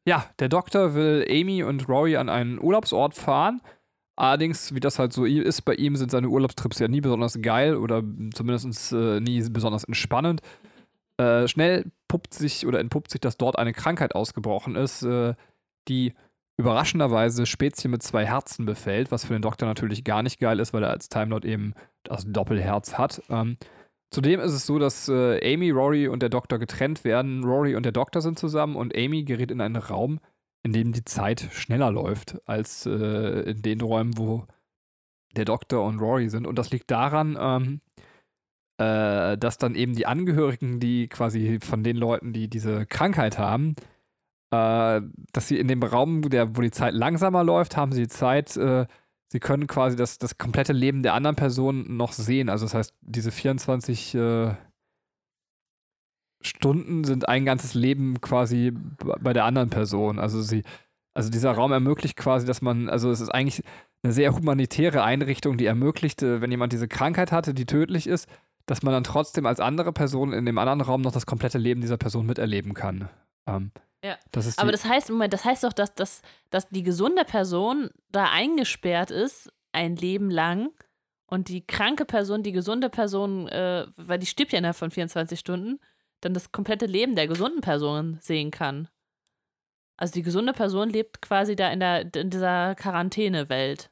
ja, 0.07 0.31
der 0.39 0.49
Doktor 0.49 0.95
will 0.95 1.27
Amy 1.29 1.63
und 1.63 1.89
Rory 1.89 2.17
an 2.17 2.29
einen 2.29 2.61
Urlaubsort 2.61 3.15
fahren. 3.15 3.61
Allerdings, 4.17 4.75
wie 4.75 4.81
das 4.81 4.99
halt 4.99 5.13
so 5.13 5.25
ist, 5.25 5.63
bei 5.63 5.75
ihm 5.75 5.97
sind 5.97 6.11
seine 6.11 6.29
Urlaubstrips 6.29 6.79
ja 6.79 6.89
nie 6.89 7.01
besonders 7.03 7.41
geil 7.43 7.77
oder 7.77 8.03
zumindest 8.35 8.93
äh, 8.93 9.21
nie 9.21 9.47
besonders 9.51 9.85
entspannend. 9.85 10.41
Äh, 11.19 11.47
schnell 11.49 11.91
puppt 12.09 12.35
sich 12.35 12.67
oder 12.67 12.81
entpuppt 12.81 13.11
sich, 13.11 13.21
dass 13.21 13.37
dort 13.37 13.59
eine 13.59 13.73
Krankheit 13.73 14.15
ausgebrochen 14.15 14.75
ist, 14.75 15.03
äh, 15.03 15.35
die 15.89 16.15
überraschenderweise 16.59 17.45
Spezie 17.45 17.89
mit 17.89 18.03
zwei 18.03 18.25
Herzen 18.25 18.65
befällt, 18.65 19.11
was 19.11 19.27
für 19.27 19.35
den 19.35 19.43
Doktor 19.43 19.67
natürlich 19.67 20.05
gar 20.05 20.23
nicht 20.23 20.41
geil 20.41 20.61
ist, 20.61 20.73
weil 20.73 20.83
er 20.83 20.91
als 20.91 21.11
Time 21.11 21.27
Lord 21.27 21.45
eben 21.45 21.75
das 22.03 22.25
Doppelherz 22.27 22.97
hat. 22.97 23.23
Ähm, 23.29 23.59
Zudem 24.11 24.41
ist 24.41 24.53
es 24.53 24.67
so, 24.67 24.79
dass 24.79 25.09
äh, 25.09 25.55
Amy, 25.55 25.71
Rory 25.71 26.09
und 26.09 26.23
der 26.23 26.29
Doktor 26.29 26.59
getrennt 26.59 27.05
werden. 27.05 27.45
Rory 27.45 27.75
und 27.75 27.83
der 27.85 27.93
Doktor 27.93 28.23
sind 28.23 28.39
zusammen 28.39 28.77
und 28.77 28.97
Amy 28.97 29.25
gerät 29.25 29.51
in 29.51 29.61
einen 29.61 29.77
Raum, 29.77 30.21
in 30.67 30.73
dem 30.73 30.93
die 30.93 31.05
Zeit 31.05 31.49
schneller 31.53 31.93
läuft 31.93 32.41
als 32.49 32.87
äh, 32.87 33.51
in 33.51 33.63
den 33.63 33.81
Räumen, 33.81 34.19
wo 34.19 34.47
der 35.37 35.45
Doktor 35.45 35.85
und 35.85 36.01
Rory 36.01 36.29
sind. 36.29 36.45
Und 36.45 36.59
das 36.59 36.71
liegt 36.71 36.91
daran, 36.91 37.39
ähm, 37.41 37.81
äh, 38.79 39.39
dass 39.39 39.59
dann 39.59 39.77
eben 39.77 39.95
die 39.95 40.07
Angehörigen, 40.07 40.81
die 40.81 41.07
quasi 41.07 41.61
von 41.63 41.85
den 41.85 41.97
Leuten, 41.97 42.33
die 42.33 42.49
diese 42.49 42.85
Krankheit 42.85 43.39
haben, 43.39 43.77
äh, 44.51 45.01
dass 45.33 45.47
sie 45.47 45.59
in 45.61 45.69
dem 45.69 45.85
Raum, 45.85 46.23
der, 46.23 46.57
wo 46.57 46.63
die 46.63 46.73
Zeit 46.73 46.95
langsamer 46.95 47.45
läuft, 47.45 47.77
haben 47.77 47.93
sie 47.93 48.03
die 48.03 48.09
Zeit, 48.09 48.57
äh, 48.57 48.87
sie 49.29 49.39
können 49.39 49.69
quasi 49.69 49.95
das, 49.95 50.19
das 50.19 50.37
komplette 50.37 50.73
Leben 50.73 51.05
der 51.05 51.15
anderen 51.15 51.37
Person 51.37 51.97
noch 51.97 52.13
sehen. 52.13 52.49
Also 52.49 52.65
das 52.65 52.75
heißt, 52.75 52.95
diese 53.03 53.31
24 53.31 54.17
äh, 54.17 54.55
Stunden 56.41 57.05
sind 57.05 57.29
ein 57.29 57.45
ganzes 57.45 57.75
Leben 57.75 58.21
quasi 58.21 58.73
bei 58.99 59.33
der 59.33 59.45
anderen 59.45 59.71
Person. 59.71 60.19
Also 60.19 60.43
sie, 60.43 60.63
also 61.15 61.31
dieser 61.31 61.53
Raum 61.53 61.73
ermöglicht 61.73 62.17
quasi, 62.17 62.47
dass 62.47 62.63
man, 62.63 62.89
also 62.89 63.11
es 63.11 63.21
ist 63.21 63.31
eigentlich 63.31 63.63
eine 64.03 64.13
sehr 64.13 64.35
humanitäre 64.35 65.03
Einrichtung, 65.03 65.57
die 65.57 65.67
ermöglicht, 65.67 66.23
äh, 66.23 66.41
wenn 66.41 66.51
jemand 66.51 66.73
diese 66.73 66.89
Krankheit 66.89 67.33
hatte, 67.33 67.55
die 67.55 67.67
tödlich 67.67 68.07
ist, 68.07 68.29
dass 68.67 68.83
man 68.83 68.93
dann 68.93 69.05
trotzdem 69.05 69.47
als 69.47 69.61
andere 69.61 69.93
Person 69.93 70.33
in 70.33 70.45
dem 70.45 70.59
anderen 70.59 70.81
Raum 70.81 71.03
noch 71.03 71.13
das 71.13 71.27
komplette 71.27 71.59
Leben 71.59 71.81
dieser 71.81 71.97
Person 71.97 72.27
miterleben 72.27 72.75
kann. 72.75 73.09
Ähm, 73.47 73.71
Ja. 74.05 74.17
Das 74.31 74.59
Aber 74.59 74.73
das 74.73 74.85
heißt, 74.85 75.11
Moment, 75.11 75.33
das 75.33 75.45
heißt 75.45 75.65
doch, 75.65 75.73
dass, 75.73 75.95
dass, 75.95 76.23
dass 76.51 76.69
die 76.69 76.83
gesunde 76.83 77.25
Person 77.25 77.91
da 78.11 78.31
eingesperrt 78.31 79.11
ist, 79.11 79.51
ein 79.73 79.97
Leben 79.97 80.31
lang, 80.31 80.71
und 81.27 81.49
die 81.49 81.67
kranke 81.67 82.05
Person, 82.05 82.43
die 82.43 82.53
gesunde 82.53 82.89
Person, 82.89 83.49
äh, 83.49 83.87
weil 83.97 84.19
die 84.19 84.27
stirbt 84.27 84.53
ja 84.53 84.59
innerhalb 84.59 84.77
von 84.77 84.91
24 84.91 85.39
Stunden, 85.39 85.81
dann 86.21 86.35
das 86.35 86.53
komplette 86.53 86.87
Leben 86.87 87.17
der 87.17 87.29
gesunden 87.29 87.61
Person 87.61 88.19
sehen 88.21 88.51
kann. 88.51 88.89
Also 89.99 90.13
die 90.13 90.23
gesunde 90.23 90.53
Person 90.53 90.91
lebt 90.91 91.23
quasi 91.23 91.57
da 91.57 91.71
in, 91.71 91.81
der, 91.81 92.15
in 92.15 92.31
dieser 92.31 92.75
Quarantänewelt. 92.75 93.91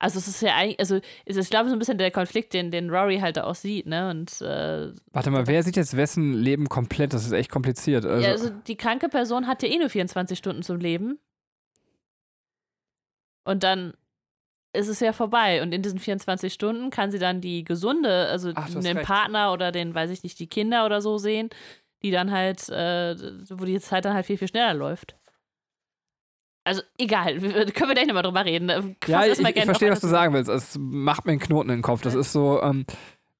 Also 0.00 0.18
es 0.18 0.28
ist 0.28 0.42
ja 0.42 0.54
eigentlich, 0.54 0.78
also 0.78 1.00
es 1.26 1.36
ist, 1.36 1.50
glaube 1.50 1.66
ich, 1.66 1.70
so 1.70 1.76
ein 1.76 1.80
bisschen 1.80 1.98
der 1.98 2.12
Konflikt, 2.12 2.54
den, 2.54 2.70
den 2.70 2.88
Rory 2.88 3.18
halt 3.18 3.36
da 3.36 3.44
auch 3.44 3.56
sieht, 3.56 3.86
ne? 3.86 4.10
Und 4.10 4.40
äh, 4.42 4.92
warte 5.10 5.30
mal, 5.30 5.48
wer 5.48 5.64
sieht 5.64 5.74
jetzt 5.74 5.96
wessen 5.96 6.34
Leben 6.34 6.68
komplett? 6.68 7.12
Das 7.12 7.26
ist 7.26 7.32
echt 7.32 7.50
kompliziert. 7.50 8.04
Also, 8.04 8.24
ja, 8.24 8.30
also 8.30 8.50
die 8.50 8.76
kranke 8.76 9.08
Person 9.08 9.48
hat 9.48 9.62
ja 9.64 9.68
eh 9.68 9.78
nur 9.78 9.90
24 9.90 10.38
Stunden 10.38 10.62
zum 10.62 10.78
Leben. 10.78 11.18
Und 13.44 13.64
dann 13.64 13.94
ist 14.72 14.88
es 14.88 15.00
ja 15.00 15.12
vorbei. 15.12 15.62
Und 15.62 15.72
in 15.72 15.82
diesen 15.82 15.98
24 15.98 16.52
Stunden 16.52 16.90
kann 16.90 17.10
sie 17.10 17.18
dann 17.18 17.40
die 17.40 17.64
gesunde, 17.64 18.26
also 18.28 18.52
Ach, 18.54 18.68
den 18.68 18.96
recht. 18.96 19.06
Partner 19.06 19.52
oder 19.52 19.72
den, 19.72 19.94
weiß 19.94 20.10
ich 20.10 20.22
nicht, 20.22 20.38
die 20.38 20.46
Kinder 20.46 20.86
oder 20.86 21.00
so 21.00 21.18
sehen, 21.18 21.50
die 22.02 22.10
dann 22.10 22.30
halt, 22.30 22.68
äh, 22.68 23.16
wo 23.50 23.64
die 23.64 23.80
Zeit 23.80 24.04
dann 24.04 24.14
halt 24.14 24.26
viel, 24.26 24.38
viel 24.38 24.48
schneller 24.48 24.74
läuft. 24.74 25.16
Also 26.64 26.82
egal, 26.98 27.38
können 27.40 27.88
wir 27.88 27.94
gleich 27.94 28.06
nochmal 28.06 28.22
drüber 28.22 28.44
reden. 28.44 28.68
Fass 29.00 29.08
Ja, 29.08 29.24
ich, 29.24 29.38
ich 29.38 29.64
verstehe, 29.64 29.90
was 29.90 30.00
du 30.00 30.06
sagen 30.06 30.34
willst. 30.34 30.50
Es 30.50 30.76
macht 30.78 31.24
mir 31.24 31.32
einen 31.32 31.40
Knoten 31.40 31.70
in 31.70 31.76
den 31.78 31.82
Kopf. 31.82 32.02
Das 32.02 32.14
ist 32.14 32.30
so 32.32 32.62
ähm, 32.62 32.84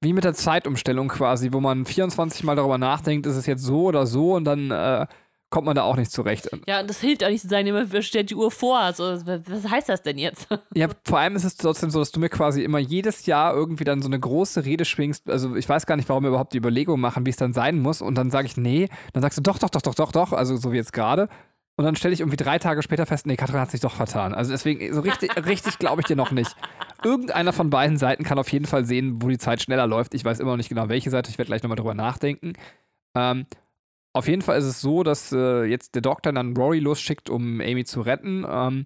wie 0.01 0.13
mit 0.13 0.23
der 0.23 0.33
Zeitumstellung 0.33 1.09
quasi, 1.09 1.53
wo 1.53 1.59
man 1.59 1.85
24 1.85 2.43
Mal 2.43 2.55
darüber 2.55 2.77
nachdenkt, 2.77 3.27
ist 3.27 3.35
es 3.35 3.45
jetzt 3.45 3.63
so 3.63 3.83
oder 3.83 4.07
so 4.07 4.33
und 4.33 4.45
dann 4.45 4.71
äh, 4.71 5.05
kommt 5.49 5.65
man 5.65 5.75
da 5.75 5.83
auch 5.83 5.95
nicht 5.95 6.11
zurecht. 6.11 6.49
Ja, 6.67 6.81
und 6.81 6.89
das 6.89 7.01
hilft 7.01 7.23
auch 7.23 7.29
nicht 7.29 7.41
zu 7.41 7.47
sagen, 7.47 7.67
immer 7.67 8.01
stellt 8.01 8.29
die 8.29 8.35
Uhr 8.35 8.51
vor. 8.51 8.79
Also, 8.79 9.03
was 9.25 9.69
heißt 9.69 9.89
das 9.89 10.01
denn 10.01 10.17
jetzt? 10.17 10.47
Ja, 10.75 10.87
vor 11.03 11.19
allem 11.19 11.35
ist 11.35 11.43
es 11.43 11.57
trotzdem 11.57 11.89
so, 11.89 11.99
dass 11.99 12.11
du 12.11 12.19
mir 12.19 12.29
quasi 12.29 12.63
immer 12.63 12.79
jedes 12.79 13.25
Jahr 13.25 13.53
irgendwie 13.53 13.83
dann 13.83 14.01
so 14.01 14.07
eine 14.07 14.19
große 14.19 14.63
Rede 14.63 14.85
schwingst. 14.85 15.29
Also 15.29 15.55
ich 15.55 15.67
weiß 15.67 15.85
gar 15.85 15.95
nicht, 15.95 16.07
warum 16.07 16.23
wir 16.23 16.29
überhaupt 16.29 16.53
die 16.53 16.57
Überlegung 16.57 16.99
machen, 16.99 17.25
wie 17.25 17.31
es 17.31 17.37
dann 17.37 17.53
sein 17.53 17.79
muss. 17.79 18.01
Und 18.01 18.15
dann 18.15 18.29
sage 18.29 18.45
ich, 18.45 18.55
nee. 18.55 18.87
Dann 19.13 19.21
sagst 19.21 19.37
du, 19.37 19.41
doch, 19.41 19.57
doch, 19.57 19.69
doch, 19.69 19.81
doch, 19.81 19.95
doch, 19.95 20.11
doch. 20.11 20.33
Also 20.33 20.57
so 20.57 20.71
wie 20.71 20.77
jetzt 20.77 20.93
gerade. 20.93 21.27
Und 21.75 21.85
dann 21.85 21.95
stelle 21.95 22.13
ich 22.13 22.19
irgendwie 22.19 22.37
drei 22.37 22.59
Tage 22.59 22.83
später 22.83 23.05
fest, 23.05 23.25
nee, 23.25 23.37
Katrin 23.37 23.59
hat 23.59 23.71
sich 23.71 23.79
doch 23.79 23.93
vertan. 23.95 24.33
Also 24.33 24.51
deswegen, 24.51 24.93
so 24.93 25.01
richtig, 25.01 25.31
richtig 25.45 25.79
glaube 25.79 26.01
ich 26.01 26.07
dir 26.07 26.17
noch 26.17 26.31
nicht. 26.31 26.55
Irgendeiner 27.03 27.53
von 27.53 27.69
beiden 27.69 27.97
Seiten 27.97 28.23
kann 28.23 28.37
auf 28.37 28.51
jeden 28.51 28.65
Fall 28.65 28.85
sehen, 28.85 29.21
wo 29.21 29.29
die 29.29 29.37
Zeit 29.37 29.61
schneller 29.61 29.87
läuft. 29.87 30.13
Ich 30.13 30.25
weiß 30.25 30.39
immer 30.39 30.51
noch 30.51 30.57
nicht 30.57 30.69
genau, 30.69 30.89
welche 30.89 31.09
Seite. 31.09 31.31
Ich 31.31 31.37
werde 31.37 31.47
gleich 31.47 31.63
nochmal 31.63 31.77
drüber 31.77 31.93
nachdenken. 31.93 32.53
Ähm, 33.15 33.45
auf 34.19 34.27
jeden 34.27 34.41
Fall 34.41 34.59
ist 34.59 34.65
es 34.65 34.81
so, 34.81 35.03
dass 35.03 35.31
äh, 35.31 35.63
jetzt 35.63 35.95
der 35.95 36.01
Doktor 36.01 36.31
dann 36.33 36.55
Rory 36.55 36.79
losschickt, 36.79 37.29
um 37.29 37.61
Amy 37.61 37.85
zu 37.85 38.01
retten. 38.01 38.45
Ähm, 38.47 38.85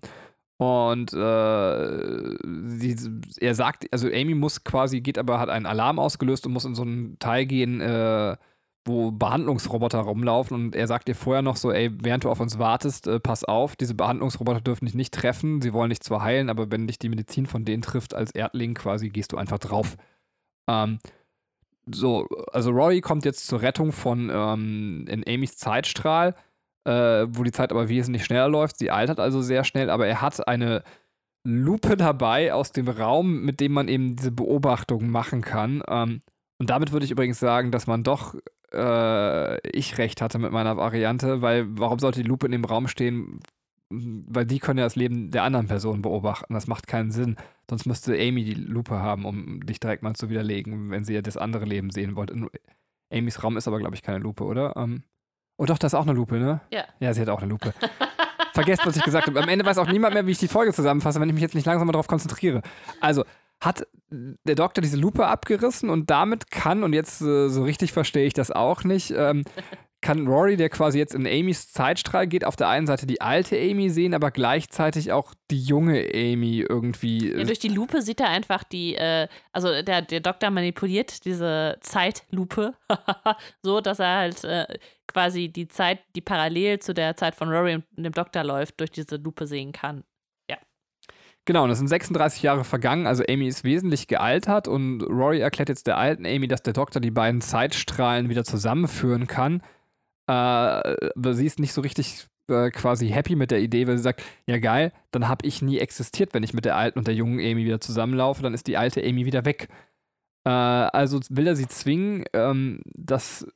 und 0.57 1.11
äh, 1.11 2.37
sie, 2.67 2.95
er 3.39 3.55
sagt, 3.55 3.87
also 3.91 4.07
Amy 4.07 4.35
muss 4.35 4.63
quasi, 4.63 5.01
geht 5.01 5.17
aber, 5.17 5.39
hat 5.39 5.49
einen 5.49 5.65
Alarm 5.65 5.99
ausgelöst 5.99 6.45
und 6.45 6.53
muss 6.53 6.65
in 6.65 6.75
so 6.75 6.83
einen 6.83 7.17
Teil 7.19 7.47
gehen, 7.47 7.81
äh, 7.81 8.37
wo 8.85 9.11
Behandlungsroboter 9.11 9.99
rumlaufen. 9.99 10.55
Und 10.55 10.75
er 10.75 10.87
sagt 10.87 11.09
ihr 11.09 11.15
vorher 11.15 11.41
noch 11.41 11.57
so, 11.57 11.71
ey, 11.71 11.89
während 11.91 12.23
du 12.25 12.29
auf 12.29 12.39
uns 12.39 12.59
wartest, 12.59 13.07
äh, 13.07 13.19
pass 13.19 13.43
auf, 13.43 13.75
diese 13.75 13.95
Behandlungsroboter 13.95 14.61
dürfen 14.61 14.85
dich 14.85 14.95
nicht 14.95 15.13
treffen. 15.13 15.61
Sie 15.61 15.73
wollen 15.73 15.89
dich 15.89 16.01
zwar 16.01 16.21
heilen, 16.21 16.49
aber 16.49 16.69
wenn 16.71 16.85
dich 16.85 16.99
die 16.99 17.09
Medizin 17.09 17.47
von 17.47 17.65
denen 17.65 17.81
trifft 17.81 18.13
als 18.13 18.31
Erdling 18.31 18.75
quasi, 18.75 19.09
gehst 19.09 19.31
du 19.31 19.37
einfach 19.37 19.59
drauf. 19.59 19.97
Ähm, 20.69 20.99
so, 21.91 22.27
also 22.51 22.71
Rory 22.71 23.01
kommt 23.01 23.25
jetzt 23.25 23.47
zur 23.47 23.61
Rettung 23.61 23.91
von 23.91 24.29
ähm, 24.33 25.05
in 25.07 25.23
Amys 25.27 25.57
Zeitstrahl, 25.57 26.35
äh, 26.85 27.25
wo 27.29 27.43
die 27.43 27.51
Zeit 27.51 27.71
aber 27.71 27.89
wesentlich 27.89 28.25
schneller 28.25 28.49
läuft. 28.49 28.77
Sie 28.77 28.91
altert 28.91 29.19
also 29.19 29.41
sehr 29.41 29.63
schnell, 29.63 29.89
aber 29.89 30.07
er 30.07 30.21
hat 30.21 30.47
eine 30.47 30.83
Lupe 31.43 31.97
dabei 31.97 32.53
aus 32.53 32.71
dem 32.71 32.87
Raum, 32.87 33.41
mit 33.41 33.59
dem 33.59 33.73
man 33.73 33.87
eben 33.87 34.15
diese 34.15 34.31
Beobachtungen 34.31 35.09
machen 35.09 35.41
kann. 35.41 35.83
Ähm, 35.87 36.21
und 36.59 36.69
damit 36.69 36.91
würde 36.91 37.05
ich 37.05 37.11
übrigens 37.11 37.39
sagen, 37.39 37.71
dass 37.71 37.87
man 37.87 38.03
doch 38.03 38.35
äh, 38.73 39.69
ich 39.69 39.97
recht 39.97 40.21
hatte 40.21 40.39
mit 40.39 40.51
meiner 40.51 40.77
Variante, 40.77 41.41
weil 41.41 41.65
warum 41.77 41.99
sollte 41.99 42.21
die 42.21 42.27
Lupe 42.27 42.45
in 42.45 42.51
dem 42.51 42.65
Raum 42.65 42.87
stehen? 42.87 43.39
Weil 44.27 44.45
die 44.45 44.59
können 44.59 44.79
ja 44.79 44.85
das 44.85 44.95
Leben 44.95 45.31
der 45.31 45.43
anderen 45.43 45.67
Person 45.67 46.01
beobachten. 46.01 46.53
Das 46.53 46.67
macht 46.67 46.87
keinen 46.87 47.11
Sinn. 47.11 47.35
Sonst 47.69 47.85
müsste 47.85 48.13
Amy 48.13 48.43
die 48.43 48.53
Lupe 48.53 48.99
haben, 48.99 49.25
um 49.25 49.65
dich 49.65 49.79
direkt 49.79 50.03
mal 50.03 50.15
zu 50.15 50.29
widerlegen, 50.29 50.89
wenn 50.89 51.05
sie 51.05 51.13
ja 51.13 51.21
das 51.21 51.37
andere 51.37 51.65
Leben 51.65 51.89
sehen 51.89 52.15
wollte. 52.15 52.35
Amys 53.11 53.43
Raum 53.43 53.57
ist 53.57 53.67
aber, 53.67 53.79
glaube 53.79 53.95
ich, 53.95 54.01
keine 54.01 54.19
Lupe, 54.19 54.43
oder? 54.43 54.75
Ähm, 54.75 55.03
oh 55.57 55.65
doch, 55.65 55.77
da 55.77 55.87
ist 55.87 55.93
auch 55.93 56.03
eine 56.03 56.13
Lupe, 56.13 56.39
ne? 56.39 56.61
Ja. 56.71 56.85
Ja, 56.99 57.13
sie 57.13 57.21
hat 57.21 57.29
auch 57.29 57.41
eine 57.41 57.49
Lupe. 57.49 57.73
Vergesst, 58.53 58.85
was 58.85 58.97
ich 58.97 59.03
gesagt 59.03 59.27
habe. 59.27 59.41
Am 59.41 59.49
Ende 59.49 59.65
weiß 59.65 59.77
auch 59.77 59.87
niemand 59.87 60.13
mehr, 60.13 60.27
wie 60.27 60.31
ich 60.31 60.37
die 60.37 60.47
Folge 60.47 60.73
zusammenfasse, 60.73 61.19
wenn 61.19 61.29
ich 61.29 61.33
mich 61.33 61.41
jetzt 61.41 61.55
nicht 61.55 61.65
langsam 61.65 61.87
mal 61.87 61.93
darauf 61.93 62.07
konzentriere. 62.07 62.61
Also, 63.01 63.23
hat 63.59 63.87
der 64.11 64.55
Doktor 64.55 64.81
diese 64.81 64.97
Lupe 64.97 65.25
abgerissen 65.25 65.89
und 65.89 66.09
damit 66.09 66.51
kann, 66.51 66.83
und 66.83 66.93
jetzt 66.93 67.21
äh, 67.21 67.49
so 67.49 67.63
richtig 67.63 67.93
verstehe 67.93 68.25
ich 68.25 68.33
das 68.33 68.51
auch 68.51 68.83
nicht, 68.83 69.13
ähm, 69.15 69.43
kann 70.03 70.27
Rory, 70.27 70.55
der 70.55 70.69
quasi 70.69 70.99
jetzt 70.99 71.15
in 71.15 71.25
Amys 71.25 71.71
Zeitstrahl 71.71 72.27
geht, 72.27 72.45
auf 72.45 72.55
der 72.55 72.69
einen 72.69 72.85
Seite 72.85 73.07
die 73.07 73.21
alte 73.21 73.57
Amy 73.57 73.89
sehen, 73.89 74.13
aber 74.13 74.29
gleichzeitig 74.29 75.11
auch 75.11 75.33
die 75.49 75.59
junge 75.59 76.07
Amy 76.13 76.59
irgendwie. 76.59 77.31
Ja, 77.31 77.43
durch 77.43 77.59
die 77.59 77.69
Lupe 77.69 78.03
sieht 78.03 78.19
er 78.19 78.29
einfach 78.29 78.63
die, 78.63 78.95
äh, 78.95 79.27
also 79.51 79.81
der, 79.81 80.03
der 80.03 80.19
Doktor 80.19 80.51
manipuliert 80.51 81.25
diese 81.25 81.77
Zeitlupe 81.81 82.75
so, 83.63 83.81
dass 83.81 83.99
er 83.99 84.15
halt 84.15 84.43
äh, 84.43 84.67
quasi 85.07 85.49
die 85.49 85.67
Zeit, 85.67 85.99
die 86.15 86.21
parallel 86.21 86.79
zu 86.79 86.93
der 86.93 87.15
Zeit 87.15 87.33
von 87.33 87.49
Rory 87.49 87.75
und 87.75 87.85
dem 87.95 88.13
Doktor 88.13 88.43
läuft, 88.43 88.79
durch 88.79 88.91
diese 88.91 89.15
Lupe 89.15 89.47
sehen 89.47 89.71
kann. 89.71 90.03
Genau, 91.45 91.65
und 91.65 91.71
es 91.71 91.77
sind 91.77 91.89
36 91.89 92.41
Jahre 92.41 92.63
vergangen, 92.63 93.05
also 93.05 93.21
Amy 93.27 93.47
ist 93.47 93.65
wesentlich 93.65 94.07
gealtert 94.07 94.69
und 94.69 95.01
Rory 95.01 95.41
erklärt 95.41 95.67
jetzt 95.67 95.87
der 95.87 95.97
alten 95.97 96.25
Amy, 96.25 96.47
dass 96.47 96.63
der 96.63 96.71
Doktor 96.71 97.01
die 97.01 97.11
beiden 97.11 97.41
Zeitstrahlen 97.41 98.29
wieder 98.29 98.45
zusammenführen 98.45 99.27
kann. 99.27 99.61
Äh, 100.27 100.31
aber 100.31 101.33
sie 101.33 101.45
ist 101.45 101.59
nicht 101.59 101.73
so 101.73 101.81
richtig 101.81 102.27
äh, 102.49 102.71
quasi 102.71 103.09
happy 103.09 103.35
mit 103.35 103.51
der 103.51 103.61
Idee, 103.61 103.87
weil 103.87 103.97
sie 103.97 104.03
sagt, 104.03 104.23
ja 104.47 104.57
geil, 104.59 104.91
dann 105.11 105.27
habe 105.27 105.45
ich 105.45 105.61
nie 105.61 105.79
existiert, 105.79 106.33
wenn 106.33 106.43
ich 106.43 106.53
mit 106.53 106.65
der 106.65 106.75
alten 106.77 106.99
und 106.99 107.07
der 107.07 107.15
jungen 107.15 107.39
Amy 107.39 107.65
wieder 107.65 107.81
zusammenlaufe, 107.81 108.41
dann 108.41 108.53
ist 108.53 108.67
die 108.67 108.77
alte 108.77 109.01
Amy 109.03 109.25
wieder 109.25 109.45
weg. 109.45 109.69
Äh, 110.45 110.49
also 110.49 111.19
will 111.29 111.47
er 111.47 111.55
sie 111.55 111.67
zwingen, 111.67 112.25
ähm, 112.33 112.81
dass 112.85 113.47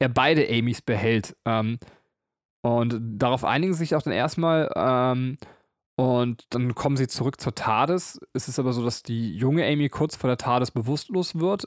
er 0.00 0.08
beide 0.08 0.48
Amys 0.48 0.82
behält. 0.82 1.36
Ähm, 1.44 1.78
und 2.64 3.00
darauf 3.02 3.44
einigen 3.44 3.72
sie 3.72 3.80
sich 3.80 3.94
auch 3.96 4.02
dann 4.02 4.12
erstmal. 4.12 4.70
Ähm, 4.76 5.38
und 5.96 6.46
dann 6.50 6.74
kommen 6.74 6.96
sie 6.96 7.08
zurück 7.08 7.40
zur 7.40 7.54
TARDIS. 7.54 8.20
Es 8.32 8.48
ist 8.48 8.58
aber 8.58 8.72
so, 8.72 8.84
dass 8.84 9.02
die 9.02 9.36
junge 9.36 9.66
Amy 9.66 9.88
kurz 9.88 10.16
vor 10.16 10.28
der 10.28 10.38
TARDIS 10.38 10.70
bewusstlos 10.70 11.38
wird. 11.38 11.66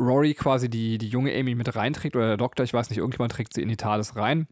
Rory 0.00 0.34
quasi 0.34 0.68
die, 0.68 0.98
die 0.98 1.08
junge 1.08 1.34
Amy 1.34 1.54
mit 1.54 1.74
reinträgt 1.74 2.16
oder 2.16 2.28
der 2.28 2.36
Doktor, 2.36 2.64
ich 2.64 2.74
weiß 2.74 2.90
nicht, 2.90 2.98
irgendjemand 2.98 3.32
trägt 3.32 3.54
sie 3.54 3.62
in 3.62 3.68
die 3.68 3.76
TARDIS 3.76 4.16
rein. 4.16 4.48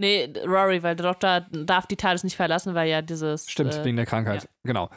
Nee, 0.00 0.32
Rory, 0.46 0.82
weil 0.82 0.94
der 0.94 1.06
Doktor 1.06 1.40
darf 1.50 1.86
die 1.86 1.96
TARDIS 1.96 2.22
nicht 2.24 2.36
verlassen, 2.36 2.74
weil 2.74 2.88
ja 2.88 3.02
dieses. 3.02 3.50
Stimmt, 3.50 3.74
äh, 3.74 3.84
wegen 3.84 3.96
der 3.96 4.06
Krankheit. 4.06 4.48
Genau. 4.62 4.90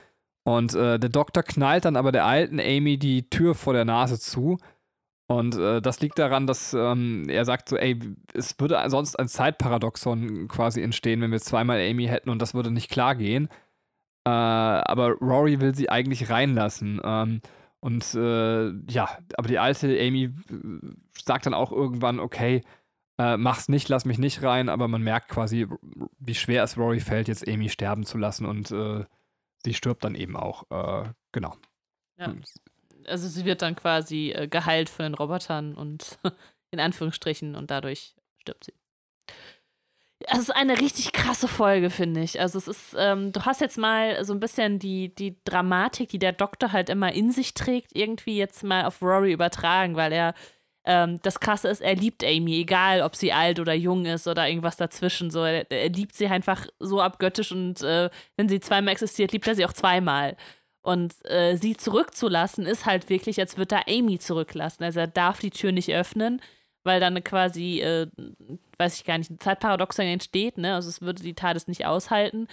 Und 0.44 0.74
äh, 0.76 0.99
der 0.99 1.10
Doktor 1.10 1.44
knallt 1.44 1.86
dann 1.86 1.95
aber 1.95 2.12
der 2.12 2.26
alten 2.26 2.60
Amy 2.60 2.98
die 2.98 3.30
Tür 3.30 3.56
vor 3.56 3.74
der 3.74 3.86
Nase 3.86 4.20
zu. 4.20 4.58
Und 5.28 5.56
äh, 5.56 5.82
das 5.82 6.02
liegt 6.02 6.20
daran, 6.20 6.45
dass 6.45 6.74
ähm, 6.74 7.28
er 7.30 7.45
sagt 7.45 7.70
so, 7.70 7.78
ey, 7.78 7.98
es 8.34 8.60
würde 8.60 8.84
sonst 8.90 9.18
ein 9.18 9.30
Zeitparadoxon 9.30 10.48
quasi 10.48 10.82
entstehen, 10.82 11.22
wenn 11.22 11.32
wir 11.32 11.40
zweimal 11.40 11.80
Amy 11.80 12.06
hätten 12.08 12.30
und 12.30 12.41
das 12.41 12.53
würde 12.53 12.70
nicht 12.70 12.91
klar 12.91 13.16
gehen. 13.16 13.48
Äh, 14.26 14.30
aber 14.30 15.14
Rory 15.14 15.62
will 15.62 15.74
sie 15.74 15.90
eigentlich 15.90 16.30
reinlassen. 16.30 16.99
Ähm, 17.03 17.41
und 17.82 18.14
äh, 18.14 18.70
ja, 18.90 19.18
aber 19.36 19.48
die 19.48 19.58
alte 19.58 19.88
Amy 19.99 20.26
äh, 20.26 20.32
sagt 21.20 21.48
dann 21.48 21.56
auch 21.56 21.72
irgendwann, 21.72 22.20
okay, 22.20 22.64
äh, 23.18 23.38
mach's 23.38 23.70
nicht, 23.70 23.90
lass 23.90 24.06
mich 24.06 24.20
nicht 24.20 24.44
rein, 24.44 24.70
aber 24.70 24.88
man 24.88 25.02
merkt 25.02 25.30
quasi, 25.30 25.68
wie 26.20 26.36
schwer 26.36 26.64
es 26.64 26.78
Rory 26.78 26.99
fällt, 26.99 27.28
jetzt 27.28 27.48
Amy 27.48 27.70
sterben 27.70 28.06
zu 28.06 28.20
lassen 28.20 28.45
und 28.45 28.72
äh, 28.72 29.03
sie 29.64 29.74
stirbt 29.74 30.03
dann 30.03 30.16
eben 30.16 30.38
auch. 30.38 30.64
Äh, 30.70 31.10
genau. 31.32 31.56
Ja. 32.18 32.34
Also 33.08 33.28
sie 33.28 33.45
wird 33.45 33.64
dann 33.64 33.76
quasi 33.76 34.32
äh, 34.32 34.48
geheilt 34.48 34.90
von 34.90 35.03
den 35.03 35.16
Robotern 35.16 35.76
und 35.76 36.20
in 36.72 36.80
Anführungsstrichen 36.80 37.56
und 37.56 37.72
dadurch 37.72 38.16
stirbt 38.38 38.66
sie. 38.66 38.74
Es 40.27 40.39
ist 40.39 40.52
eine 40.52 40.80
richtig 40.80 41.14
krasse 41.14 41.48
Folge, 41.48 41.89
finde 41.89 42.22
ich. 42.22 42.39
Also 42.39 42.57
es 42.57 42.68
ist, 42.68 42.95
ähm, 42.98 43.31
du 43.31 43.45
hast 43.45 43.61
jetzt 43.61 43.77
mal 43.77 44.23
so 44.23 44.34
ein 44.34 44.39
bisschen 44.39 44.80
die, 44.80 45.14
die 45.14 45.38
Dramatik, 45.45 46.10
die 46.10 46.19
der 46.19 46.34
Doktor 46.34 46.72
halt 46.72 46.89
immer 46.89 47.14
in 47.14 47.31
sich 47.31 47.53
trägt, 47.53 47.95
irgendwie 47.95 48.38
jetzt 48.38 48.64
mal 48.64 48.85
auf 48.85 49.02
Rory 49.02 49.31
übertragen, 49.31 49.95
weil 49.95 50.11
er 50.11 50.34
ähm, 50.85 51.19
das 51.22 51.39
Krasse 51.39 51.68
ist, 51.68 51.81
er 51.81 51.95
liebt 51.95 52.23
Amy, 52.23 52.60
egal 52.60 53.02
ob 53.02 53.15
sie 53.15 53.31
alt 53.34 53.60
oder 53.60 53.73
jung 53.73 54.06
ist 54.06 54.27
oder 54.27 54.48
irgendwas 54.48 54.77
dazwischen. 54.77 55.30
So, 55.31 55.43
er, 55.43 55.69
er 55.72 55.89
liebt 55.89 56.15
sie 56.15 56.27
einfach 56.27 56.68
so 56.80 57.02
abgöttisch 57.02 57.52
und 57.52 57.81
äh, 57.84 58.10
wenn 58.38 58.49
sie 58.49 58.60
zweimal 58.60 58.93
existiert, 58.93 59.31
liebt 59.31 59.48
er 59.48 59.56
sie 59.56 59.65
auch 59.65 59.73
zweimal. 59.73 60.35
Und 60.84 61.14
äh, 61.30 61.57
sie 61.57 61.77
zurückzulassen, 61.77 62.65
ist 62.65 62.85
halt 62.88 63.10
wirklich, 63.10 63.39
als 63.39 63.57
würde 63.57 63.76
er 63.76 63.88
Amy 63.88 64.18
zurücklassen. 64.18 64.84
Also 64.84 64.99
er 65.02 65.07
darf 65.07 65.39
die 65.39 65.52
Tür 65.52 65.72
nicht 65.72 65.93
öffnen, 65.93 66.41
weil 66.84 66.99
dann 66.99 67.24
quasi, 67.24 67.82
äh, 67.82 68.08
weiß 68.78 68.95
ich 68.95 69.06
gar 69.06 69.18
nicht, 69.18 69.32
ein 69.32 69.40
Zeitparadoxon 69.40 70.06
entsteht, 70.06 70.58
ne? 70.58 70.76
Also 70.76 70.90
es 70.90 71.02
würde 71.02 71.24
die 71.24 71.34
TARDIS 71.36 71.68
nicht 71.68 71.86
aushalten. 71.86 72.48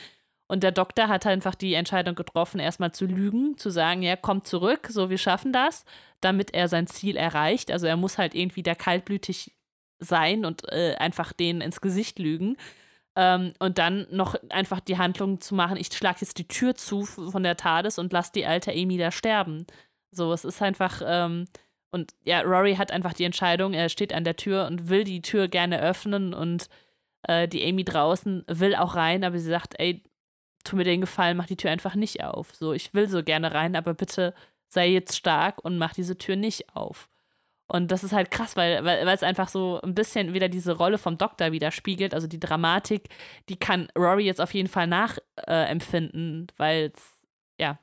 Und 0.49 0.63
der 0.63 0.73
Doktor 0.73 1.09
hat 1.09 1.27
einfach 1.27 1.55
die 1.55 1.75
Entscheidung 1.75 2.15
getroffen, 2.15 2.59
erstmal 2.59 2.93
zu 2.93 3.05
lügen, 3.05 3.59
zu 3.59 3.69
sagen, 3.71 4.03
ja, 4.03 4.17
kommt 4.17 4.47
zurück, 4.47 4.89
so 4.91 5.11
wir 5.11 5.19
schaffen 5.19 5.53
das, 5.53 5.85
damit 6.23 6.55
er 6.55 6.69
sein 6.69 6.87
Ziel 6.87 7.17
erreicht. 7.17 7.71
Also 7.71 7.87
er 7.87 7.97
muss 7.97 8.17
halt 8.17 8.35
irgendwie 8.35 8.63
da 8.63 8.75
kaltblütig 8.75 9.53
sein 9.99 10.45
und 10.47 10.63
äh, 10.73 10.97
einfach 10.99 11.33
denen 11.35 11.61
ins 11.61 11.81
Gesicht 11.83 12.19
lügen. 12.19 12.57
Ähm, 13.15 13.53
und 13.59 13.79
dann 13.79 14.07
noch 14.11 14.37
einfach 14.49 14.81
die 14.81 14.97
Handlung 14.97 15.41
zu 15.41 15.55
machen, 15.55 15.77
ich 15.77 15.89
schlage 15.89 16.19
jetzt 16.21 16.39
die 16.39 16.49
Tür 16.49 16.75
zu 16.75 17.05
von 17.05 17.43
der 17.43 17.57
TARDIS 17.57 17.99
und 17.99 18.13
lasse 18.13 18.33
die 18.35 18.47
alte 18.47 18.73
Amy 18.73 18.97
da 18.97 19.11
sterben. 19.11 19.67
So, 20.13 20.33
es 20.33 20.45
ist 20.45 20.63
einfach, 20.63 21.03
ähm, 21.05 21.47
und 21.91 22.15
ja, 22.25 22.41
Rory 22.43 22.77
hat 22.77 22.91
einfach 22.93 23.13
die 23.13 23.25
Entscheidung, 23.25 23.73
er 23.73 23.89
steht 23.89 24.13
an 24.13 24.25
der 24.25 24.37
Tür 24.37 24.67
und 24.67 24.89
will 24.89 25.05
die 25.05 25.23
Tür 25.23 25.49
gerne 25.49 25.81
öffnen 25.81 26.35
und 26.35 26.69
äh, 27.23 27.49
die 27.49 27.67
Amy 27.67 27.85
draußen 27.85 28.45
will 28.47 28.75
auch 28.75 28.95
rein, 28.95 29.25
aber 29.25 29.39
sie 29.39 29.49
sagt, 29.49 29.75
ey, 29.79 30.03
tu 30.65 30.77
mir 30.77 30.85
den 30.85 31.01
Gefallen, 31.01 31.37
mach 31.37 31.47
die 31.47 31.57
Tür 31.57 31.71
einfach 31.71 31.95
nicht 31.95 32.23
auf. 32.25 32.55
So, 32.55 32.73
ich 32.73 32.95
will 32.95 33.09
so 33.09 33.23
gerne 33.23 33.55
rein, 33.55 33.77
aber 33.77 33.95
bitte 33.95 34.35
sei 34.69 34.89
jetzt 34.89 35.17
stark 35.17 35.65
und 35.65 35.79
mach 35.79 35.95
diese 35.95 36.19
Tür 36.19 36.37
nicht 36.37 36.75
auf. 36.77 37.09
Und 37.69 37.93
das 37.93 38.03
ist 38.03 38.13
halt 38.13 38.31
krass, 38.31 38.57
weil, 38.57 38.85
weil, 38.85 39.05
weil 39.05 39.15
es 39.15 39.23
einfach 39.23 39.49
so 39.49 39.81
ein 39.83 39.95
bisschen 39.95 40.33
wieder 40.33 40.49
diese 40.49 40.73
Rolle 40.73 40.97
vom 40.99 41.19
Doktor 41.19 41.53
widerspiegelt. 41.53 42.15
Also 42.15 42.27
die 42.27 42.41
Dramatik, 42.41 43.09
die 43.51 43.57
kann 43.57 43.89
Rory 43.97 44.25
jetzt 44.25 44.41
auf 44.41 44.55
jeden 44.55 44.69
Fall 44.69 44.87
nachempfinden, 44.87 46.49
äh, 46.49 46.53
weil 46.57 46.93
ja, 47.59 47.79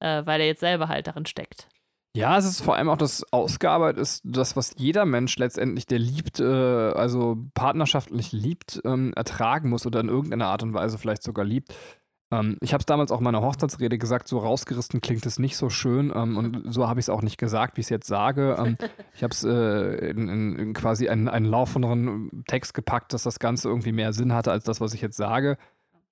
äh, 0.00 0.24
weil 0.24 0.40
er 0.40 0.46
jetzt 0.46 0.60
selber 0.60 0.88
halt 0.88 1.06
darin 1.06 1.26
steckt. 1.26 1.68
Ja, 2.16 2.38
es 2.38 2.44
ist 2.44 2.60
vor 2.60 2.76
allem 2.76 2.88
auch 2.88 2.96
das 2.96 3.24
ausgearbeitet 3.32 4.00
ist, 4.00 4.22
das, 4.24 4.54
was 4.54 4.74
jeder 4.76 5.04
Mensch 5.04 5.36
letztendlich, 5.36 5.86
der 5.86 5.98
liebt, 5.98 6.38
äh, 6.38 6.44
also 6.44 7.36
partnerschaftlich 7.54 8.30
liebt, 8.30 8.80
ähm, 8.84 9.12
ertragen 9.14 9.68
muss 9.68 9.84
oder 9.84 9.98
in 9.98 10.08
irgendeiner 10.08 10.46
Art 10.46 10.62
und 10.62 10.74
Weise 10.74 10.96
vielleicht 10.96 11.24
sogar 11.24 11.44
liebt. 11.44 11.74
Ähm, 12.30 12.56
ich 12.60 12.72
habe 12.72 12.82
es 12.82 12.86
damals 12.86 13.10
auch 13.10 13.18
in 13.18 13.24
meiner 13.24 13.42
Hochzeitsrede 13.42 13.98
gesagt, 13.98 14.28
so 14.28 14.38
rausgerissen 14.38 15.00
klingt 15.00 15.26
es 15.26 15.40
nicht 15.40 15.56
so 15.56 15.70
schön 15.70 16.12
ähm, 16.14 16.36
und 16.36 16.72
so 16.72 16.88
habe 16.88 17.00
ich 17.00 17.06
es 17.06 17.10
auch 17.10 17.22
nicht 17.22 17.36
gesagt, 17.36 17.76
wie 17.76 17.80
ich 17.80 17.86
es 17.86 17.90
jetzt 17.90 18.06
sage. 18.06 18.56
Ähm, 18.60 18.76
ich 19.14 19.24
habe 19.24 19.32
es 19.32 19.42
äh, 19.42 20.10
in, 20.10 20.28
in, 20.28 20.72
quasi 20.72 21.08
einen, 21.08 21.28
einen 21.28 21.46
laufenderen 21.46 22.44
Text 22.46 22.74
gepackt, 22.74 23.12
dass 23.12 23.24
das 23.24 23.40
Ganze 23.40 23.68
irgendwie 23.68 23.92
mehr 23.92 24.12
Sinn 24.12 24.32
hatte 24.32 24.52
als 24.52 24.62
das, 24.62 24.80
was 24.80 24.94
ich 24.94 25.00
jetzt 25.00 25.16
sage. 25.16 25.58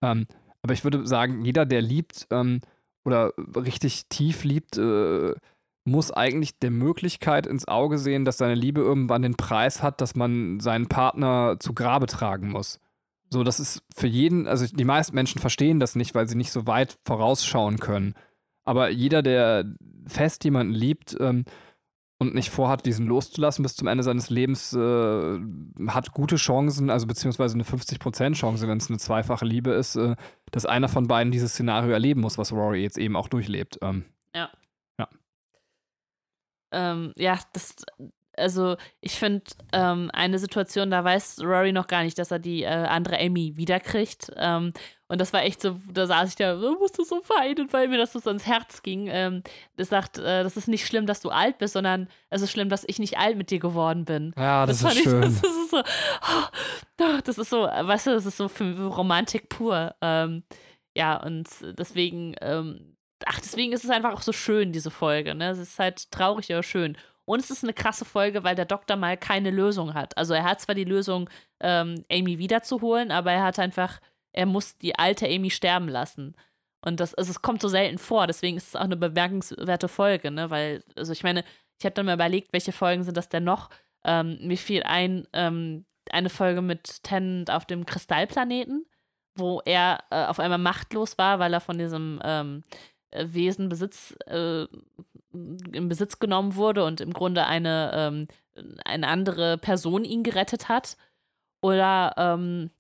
Ähm, 0.02 0.26
aber 0.62 0.74
ich 0.74 0.82
würde 0.82 1.06
sagen, 1.06 1.44
jeder, 1.44 1.64
der 1.64 1.80
liebt 1.80 2.26
ähm, 2.32 2.60
oder 3.04 3.32
richtig 3.54 4.08
tief 4.08 4.42
liebt, 4.42 4.78
äh, 4.78 5.34
muss 5.84 6.12
eigentlich 6.12 6.58
der 6.58 6.70
Möglichkeit 6.70 7.46
ins 7.46 7.66
Auge 7.66 7.98
sehen, 7.98 8.24
dass 8.24 8.38
seine 8.38 8.54
Liebe 8.54 8.80
irgendwann 8.80 9.22
den 9.22 9.34
Preis 9.34 9.82
hat, 9.82 10.00
dass 10.00 10.14
man 10.14 10.60
seinen 10.60 10.86
Partner 10.86 11.56
zu 11.58 11.74
Grabe 11.74 12.06
tragen 12.06 12.50
muss. 12.50 12.78
So, 13.30 13.42
das 13.42 13.60
ist 13.60 13.82
für 13.96 14.06
jeden, 14.06 14.46
also 14.46 14.66
die 14.66 14.84
meisten 14.84 15.14
Menschen 15.14 15.40
verstehen 15.40 15.80
das 15.80 15.96
nicht, 15.96 16.14
weil 16.14 16.28
sie 16.28 16.36
nicht 16.36 16.52
so 16.52 16.66
weit 16.66 16.98
vorausschauen 17.04 17.78
können. 17.78 18.14
Aber 18.64 18.90
jeder, 18.90 19.22
der 19.22 19.64
fest 20.06 20.44
jemanden 20.44 20.74
liebt 20.74 21.16
ähm, 21.18 21.44
und 22.18 22.34
nicht 22.34 22.50
vorhat, 22.50 22.86
diesen 22.86 23.06
loszulassen 23.06 23.62
bis 23.62 23.74
zum 23.74 23.88
Ende 23.88 24.04
seines 24.04 24.30
Lebens, 24.30 24.72
äh, 24.74 25.38
hat 25.88 26.12
gute 26.12 26.36
Chancen, 26.36 26.90
also 26.90 27.06
beziehungsweise 27.06 27.54
eine 27.54 27.64
50% 27.64 28.34
Chance, 28.34 28.68
wenn 28.68 28.78
es 28.78 28.88
eine 28.88 28.98
zweifache 28.98 29.44
Liebe 29.44 29.72
ist, 29.72 29.96
äh, 29.96 30.14
dass 30.50 30.66
einer 30.66 30.88
von 30.88 31.08
beiden 31.08 31.32
dieses 31.32 31.52
Szenario 31.52 31.90
erleben 31.90 32.20
muss, 32.20 32.38
was 32.38 32.52
Rory 32.52 32.82
jetzt 32.82 32.98
eben 32.98 33.16
auch 33.16 33.28
durchlebt. 33.28 33.78
Ähm, 33.82 34.04
ja. 34.36 34.50
Ja. 36.72 36.92
Ähm, 36.92 37.12
ja, 37.16 37.38
das, 37.52 37.76
also 38.36 38.76
ich 39.00 39.12
finde 39.12 39.44
ähm, 39.72 40.10
eine 40.12 40.38
Situation, 40.38 40.90
da 40.90 41.04
weiß 41.04 41.40
Rory 41.42 41.72
noch 41.72 41.86
gar 41.86 42.02
nicht, 42.02 42.18
dass 42.18 42.30
er 42.30 42.38
die 42.38 42.62
äh, 42.62 42.66
andere 42.66 43.18
Amy 43.18 43.56
wiederkriegt. 43.56 44.32
Ähm, 44.36 44.72
und 45.08 45.20
das 45.20 45.32
war 45.32 45.42
echt 45.42 45.60
so, 45.60 45.78
da 45.92 46.06
saß 46.06 46.30
ich 46.30 46.36
da, 46.36 46.58
oh, 46.58 46.76
musst 46.78 46.98
du 46.98 47.04
so 47.04 47.16
weinen, 47.28 47.70
weil 47.72 47.88
mir 47.88 47.98
das 47.98 48.12
so 48.12 48.20
ans 48.26 48.46
Herz 48.46 48.82
ging. 48.82 49.08
Ähm, 49.10 49.42
das 49.76 49.90
sagt, 49.90 50.18
äh, 50.18 50.42
das 50.42 50.56
ist 50.56 50.68
nicht 50.68 50.86
schlimm, 50.86 51.06
dass 51.06 51.20
du 51.20 51.28
alt 51.28 51.58
bist, 51.58 51.74
sondern 51.74 52.08
es 52.30 52.40
ist 52.40 52.50
schlimm, 52.50 52.70
dass 52.70 52.84
ich 52.86 52.98
nicht 52.98 53.18
alt 53.18 53.36
mit 53.36 53.50
dir 53.50 53.58
geworden 53.58 54.04
bin. 54.04 54.32
Ja, 54.36 54.64
das, 54.64 54.80
das 54.80 54.96
ist 54.96 55.02
schön. 55.02 55.22
Ich, 55.24 55.40
das, 55.42 55.50
ist 55.50 55.70
so, 55.70 55.82
oh, 55.82 57.18
das 57.24 57.38
ist 57.38 57.50
so, 57.50 57.62
weißt 57.64 58.06
du, 58.06 58.10
das 58.12 58.26
ist 58.26 58.38
so 58.38 58.48
für 58.48 58.86
Romantik 58.86 59.48
pur. 59.50 59.94
Ähm, 60.00 60.44
ja, 60.94 61.22
und 61.22 61.48
deswegen, 61.78 62.34
ähm, 62.40 62.91
ach, 63.26 63.40
deswegen 63.40 63.72
ist 63.72 63.84
es 63.84 63.90
einfach 63.90 64.12
auch 64.12 64.22
so 64.22 64.32
schön, 64.32 64.72
diese 64.72 64.90
Folge. 64.90 65.34
Ne? 65.34 65.50
Es 65.50 65.58
ist 65.58 65.78
halt 65.78 66.10
traurig, 66.10 66.52
aber 66.52 66.62
schön. 66.62 66.96
Und 67.24 67.40
es 67.40 67.50
ist 67.50 67.62
eine 67.62 67.72
krasse 67.72 68.04
Folge, 68.04 68.44
weil 68.44 68.56
der 68.56 68.64
Doktor 68.64 68.96
mal 68.96 69.16
keine 69.16 69.50
Lösung 69.50 69.94
hat. 69.94 70.16
Also 70.18 70.34
er 70.34 70.44
hat 70.44 70.60
zwar 70.60 70.74
die 70.74 70.84
Lösung, 70.84 71.30
ähm, 71.60 72.04
Amy 72.10 72.38
wiederzuholen, 72.38 73.10
aber 73.10 73.32
er 73.32 73.44
hat 73.44 73.58
einfach, 73.58 74.00
er 74.32 74.46
muss 74.46 74.76
die 74.78 74.98
alte 74.98 75.26
Amy 75.26 75.50
sterben 75.50 75.88
lassen. 75.88 76.34
Und 76.84 76.98
das, 76.98 77.14
also 77.14 77.30
es 77.30 77.42
kommt 77.42 77.62
so 77.62 77.68
selten 77.68 77.98
vor, 77.98 78.26
deswegen 78.26 78.56
ist 78.56 78.68
es 78.68 78.76
auch 78.76 78.80
eine 78.82 78.96
bemerkenswerte 78.96 79.86
Folge, 79.86 80.32
ne? 80.32 80.50
Weil, 80.50 80.82
also 80.96 81.12
ich 81.12 81.22
meine, 81.22 81.44
ich 81.78 81.84
habe 81.84 81.94
dann 81.94 82.06
mal 82.06 82.14
überlegt, 82.14 82.52
welche 82.52 82.72
Folgen 82.72 83.04
sind 83.04 83.16
das 83.16 83.28
denn 83.28 83.44
noch? 83.44 83.70
Ähm, 84.04 84.38
mir 84.42 84.58
fiel 84.58 84.82
ein, 84.82 85.28
ähm, 85.32 85.84
eine 86.10 86.28
Folge 86.28 86.60
mit 86.60 87.04
Tennant 87.04 87.50
auf 87.50 87.66
dem 87.66 87.86
Kristallplaneten, 87.86 88.84
wo 89.36 89.60
er 89.64 90.02
äh, 90.10 90.24
auf 90.26 90.40
einmal 90.40 90.58
machtlos 90.58 91.18
war, 91.18 91.38
weil 91.38 91.54
er 91.54 91.60
von 91.60 91.78
diesem 91.78 92.20
ähm, 92.24 92.64
Wesen 93.14 93.68
Besitz 93.68 94.14
äh, 94.26 94.66
in 95.32 95.88
Besitz 95.88 96.18
genommen 96.18 96.56
wurde 96.56 96.84
und 96.84 97.00
im 97.00 97.12
Grunde 97.12 97.46
eine, 97.46 97.90
ähm, 97.94 98.28
eine 98.84 99.08
andere 99.08 99.58
Person 99.58 100.04
ihn 100.04 100.22
gerettet 100.22 100.68
hat. 100.68 100.96
Oder 101.62 102.14
ähm, 102.16 102.70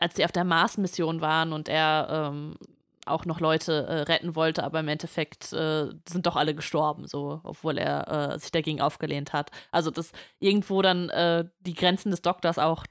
als 0.00 0.16
sie 0.16 0.24
auf 0.24 0.32
der 0.32 0.44
Mars-Mission 0.44 1.20
waren 1.20 1.52
und 1.52 1.68
er 1.68 2.30
ähm, 2.30 2.56
auch 3.06 3.24
noch 3.24 3.40
Leute 3.40 3.86
äh, 3.86 4.00
retten 4.02 4.34
wollte, 4.34 4.64
aber 4.64 4.80
im 4.80 4.88
Endeffekt 4.88 5.52
äh, 5.52 5.88
sind 6.08 6.26
doch 6.26 6.36
alle 6.36 6.54
gestorben, 6.54 7.06
so, 7.06 7.40
obwohl 7.44 7.78
er 7.78 8.32
äh, 8.34 8.38
sich 8.38 8.50
dagegen 8.50 8.80
aufgelehnt 8.80 9.32
hat. 9.32 9.50
Also, 9.70 9.90
dass 9.90 10.12
irgendwo 10.40 10.82
dann 10.82 11.08
äh, 11.10 11.44
die 11.60 11.74
Grenzen 11.74 12.10
des 12.10 12.22
Doktors 12.22 12.58
auch 12.58 12.84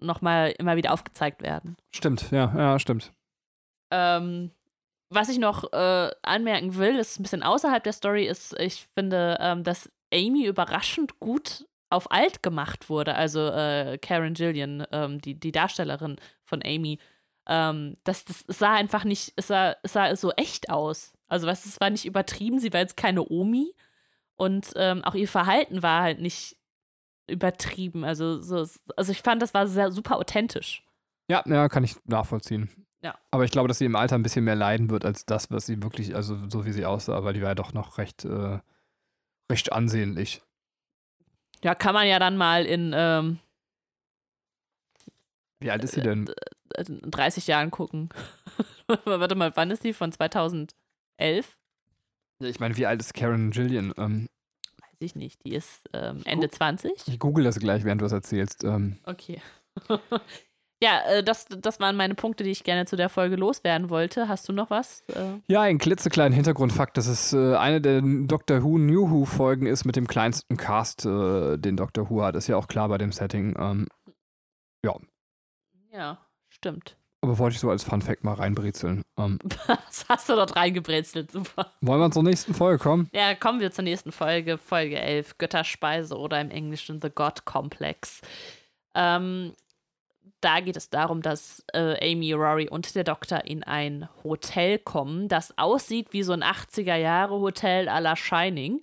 nochmal 0.00 0.54
immer 0.58 0.76
wieder 0.76 0.92
aufgezeigt 0.92 1.42
werden. 1.42 1.76
Stimmt, 1.90 2.30
ja, 2.30 2.52
ja, 2.56 2.78
stimmt. 2.78 3.12
Ähm, 3.90 4.52
was 5.10 5.28
ich 5.28 5.38
noch 5.38 5.72
äh, 5.72 6.10
anmerken 6.22 6.76
will, 6.76 6.96
ist 6.96 7.18
ein 7.18 7.24
bisschen 7.24 7.42
außerhalb 7.42 7.82
der 7.82 7.92
Story, 7.92 8.26
ist, 8.26 8.58
ich 8.58 8.86
finde, 8.94 9.36
ähm, 9.40 9.64
dass 9.64 9.90
Amy 10.12 10.46
überraschend 10.46 11.18
gut 11.18 11.66
auf 11.90 12.10
alt 12.12 12.42
gemacht 12.42 12.88
wurde. 12.88 13.16
Also 13.16 13.48
äh, 13.48 13.98
Karen 13.98 14.34
Gillian, 14.34 14.86
ähm, 14.92 15.20
die, 15.20 15.38
die 15.38 15.52
Darstellerin 15.52 16.16
von 16.44 16.62
Amy. 16.64 16.98
Ähm, 17.46 17.96
das, 18.04 18.24
das 18.24 18.44
sah 18.46 18.74
einfach 18.74 19.04
nicht, 19.04 19.32
es 19.34 19.48
sah, 19.48 19.76
sah 19.82 20.14
so 20.14 20.30
echt 20.32 20.70
aus. 20.70 21.12
Also, 21.26 21.46
was, 21.46 21.66
es 21.66 21.80
war 21.80 21.90
nicht 21.90 22.06
übertrieben, 22.06 22.60
sie 22.60 22.72
war 22.72 22.80
jetzt 22.80 22.96
keine 22.96 23.28
Omi. 23.28 23.74
Und 24.36 24.72
ähm, 24.76 25.04
auch 25.04 25.14
ihr 25.14 25.28
Verhalten 25.28 25.82
war 25.82 26.02
halt 26.02 26.20
nicht 26.20 26.56
übertrieben. 27.28 28.04
Also, 28.04 28.40
so, 28.40 28.64
also 28.96 29.12
ich 29.12 29.22
fand, 29.22 29.42
das 29.42 29.52
war 29.52 29.66
sehr 29.66 29.90
super 29.90 30.16
authentisch. 30.16 30.84
Ja, 31.28 31.42
ja, 31.46 31.68
kann 31.68 31.84
ich 31.84 31.96
nachvollziehen. 32.04 32.70
Ja. 33.02 33.18
Aber 33.30 33.44
ich 33.44 33.50
glaube, 33.50 33.68
dass 33.68 33.78
sie 33.78 33.86
im 33.86 33.96
Alter 33.96 34.16
ein 34.16 34.22
bisschen 34.22 34.44
mehr 34.44 34.56
leiden 34.56 34.90
wird 34.90 35.04
als 35.04 35.24
das, 35.24 35.50
was 35.50 35.66
sie 35.66 35.82
wirklich, 35.82 36.14
also 36.14 36.36
so 36.48 36.66
wie 36.66 36.72
sie 36.72 36.84
aussah, 36.84 37.24
weil 37.24 37.32
die 37.32 37.40
war 37.40 37.48
ja 37.48 37.54
doch 37.54 37.72
noch 37.72 37.98
recht, 37.98 38.24
äh, 38.24 38.58
recht 39.50 39.72
ansehnlich. 39.72 40.42
Ja, 41.62 41.74
kann 41.74 41.94
man 41.94 42.06
ja 42.06 42.18
dann 42.18 42.36
mal 42.36 42.66
in 42.66 42.92
ähm, 42.94 43.38
Wie 45.60 45.70
alt 45.70 45.84
ist 45.84 45.94
sie 45.94 46.00
denn? 46.00 46.30
30 46.76 47.48
äh, 47.48 47.52
Jahren 47.52 47.70
gucken. 47.70 48.10
Warte 49.04 49.34
mal, 49.34 49.52
wann 49.56 49.70
ist 49.70 49.82
sie? 49.82 49.92
Von 49.92 50.12
2011? 50.12 50.74
Ich 52.40 52.60
meine, 52.60 52.76
wie 52.76 52.86
alt 52.86 53.00
ist 53.00 53.14
Karen 53.14 53.50
Gillian? 53.50 53.92
Ähm, 53.98 54.28
Weiß 54.78 54.96
ich 55.00 55.14
nicht. 55.14 55.44
Die 55.44 55.54
ist 55.54 55.88
ähm, 55.92 56.22
Ende 56.24 56.50
20. 56.50 56.92
Ich 57.06 57.18
google 57.18 57.44
das 57.44 57.58
gleich, 57.58 57.84
während 57.84 58.00
du 58.00 58.06
es 58.06 58.12
erzählst. 58.12 58.64
Ähm. 58.64 58.98
Okay. 59.04 59.40
Ja, 60.82 61.00
äh, 61.06 61.22
das, 61.22 61.46
das 61.46 61.78
waren 61.80 61.96
meine 61.96 62.14
Punkte, 62.14 62.44
die 62.44 62.50
ich 62.50 62.64
gerne 62.64 62.86
zu 62.86 62.96
der 62.96 63.08
Folge 63.08 63.36
loswerden 63.36 63.90
wollte. 63.90 64.28
Hast 64.28 64.48
du 64.48 64.52
noch 64.52 64.70
was? 64.70 65.04
Äh? 65.08 65.40
Ja, 65.48 65.62
ein 65.62 65.78
klitzekleinen 65.78 66.32
Hintergrundfakt, 66.32 66.96
dass 66.96 67.06
es 67.06 67.32
äh, 67.32 67.56
eine 67.56 67.80
der 67.80 68.00
Doctor 68.02 68.62
Who 68.62 68.78
New 68.78 69.10
Who 69.10 69.24
Folgen 69.26 69.66
ist 69.66 69.84
mit 69.84 69.96
dem 69.96 70.06
kleinsten 70.06 70.56
Cast, 70.56 71.04
den 71.04 71.76
Doctor 71.76 72.08
Who 72.08 72.22
hat. 72.22 72.34
Ist 72.34 72.48
ja 72.48 72.56
auch 72.56 72.68
klar 72.68 72.88
bei 72.88 72.98
dem 72.98 73.12
Setting. 73.12 73.54
Ähm, 73.58 73.88
ja. 74.84 74.94
Ja, 75.92 76.18
stimmt. 76.48 76.96
Aber 77.22 77.38
wollte 77.38 77.54
ich 77.54 77.60
so 77.60 77.68
als 77.70 77.84
Fun 77.84 78.00
Fact 78.00 78.24
mal 78.24 78.34
reinbrezeln. 78.34 79.02
Ähm, 79.18 79.38
Was 79.66 80.06
hast 80.08 80.28
du 80.28 80.34
dort 80.34 80.56
reingebrezelt? 80.56 81.30
Super. 81.30 81.72
Wollen 81.82 82.00
wir 82.00 82.10
zur 82.10 82.22
nächsten 82.22 82.54
Folge 82.54 82.82
kommen? 82.82 83.08
Ja, 83.12 83.34
kommen 83.34 83.60
wir 83.60 83.70
zur 83.72 83.84
nächsten 83.84 84.12
Folge, 84.12 84.56
Folge 84.56 84.98
11, 84.98 85.36
Götterspeise 85.36 86.16
oder 86.16 86.40
im 86.40 86.50
Englischen 86.50 87.00
The 87.02 87.10
God 87.10 87.44
Complex. 87.44 88.22
Ähm, 88.94 89.52
da 90.40 90.60
geht 90.60 90.76
es 90.76 90.90
darum, 90.90 91.22
dass 91.22 91.64
äh, 91.72 92.12
Amy, 92.12 92.32
Rory 92.32 92.68
und 92.68 92.94
der 92.94 93.04
Doktor 93.04 93.44
in 93.44 93.62
ein 93.62 94.08
Hotel 94.24 94.78
kommen, 94.78 95.28
das 95.28 95.56
aussieht 95.58 96.12
wie 96.12 96.22
so 96.22 96.32
ein 96.32 96.42
80er-Jahre-Hotel 96.42 97.88
à 97.88 98.00
la 98.00 98.16
Shining. 98.16 98.80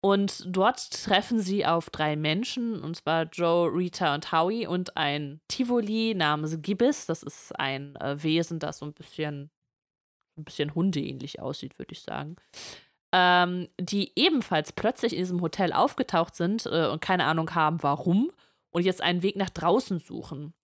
Und 0.00 0.44
dort 0.46 0.90
treffen 0.92 1.40
sie 1.40 1.66
auf 1.66 1.90
drei 1.90 2.14
Menschen, 2.14 2.80
und 2.80 2.94
zwar 2.94 3.24
Joe, 3.24 3.68
Rita 3.68 4.14
und 4.14 4.30
Howie 4.30 4.66
und 4.66 4.96
ein 4.96 5.40
Tivoli 5.48 6.14
namens 6.14 6.62
Gibbis. 6.62 7.06
Das 7.06 7.24
ist 7.24 7.58
ein 7.58 7.96
äh, 7.96 8.22
Wesen, 8.22 8.60
das 8.60 8.78
so 8.78 8.86
ein 8.86 8.92
bisschen, 8.92 9.50
ein 10.38 10.44
bisschen 10.44 10.74
hundeähnlich 10.74 11.40
aussieht, 11.40 11.78
würde 11.80 11.92
ich 11.92 12.02
sagen. 12.02 12.36
Ähm, 13.12 13.68
die 13.80 14.12
ebenfalls 14.14 14.72
plötzlich 14.72 15.14
in 15.14 15.18
diesem 15.18 15.40
Hotel 15.40 15.72
aufgetaucht 15.72 16.36
sind 16.36 16.66
äh, 16.66 16.86
und 16.86 17.00
keine 17.00 17.24
Ahnung 17.24 17.52
haben, 17.54 17.82
warum 17.82 18.30
und 18.70 18.84
jetzt 18.84 19.02
einen 19.02 19.22
Weg 19.22 19.36
nach 19.36 19.50
draußen 19.50 19.98
suchen. 19.98 20.54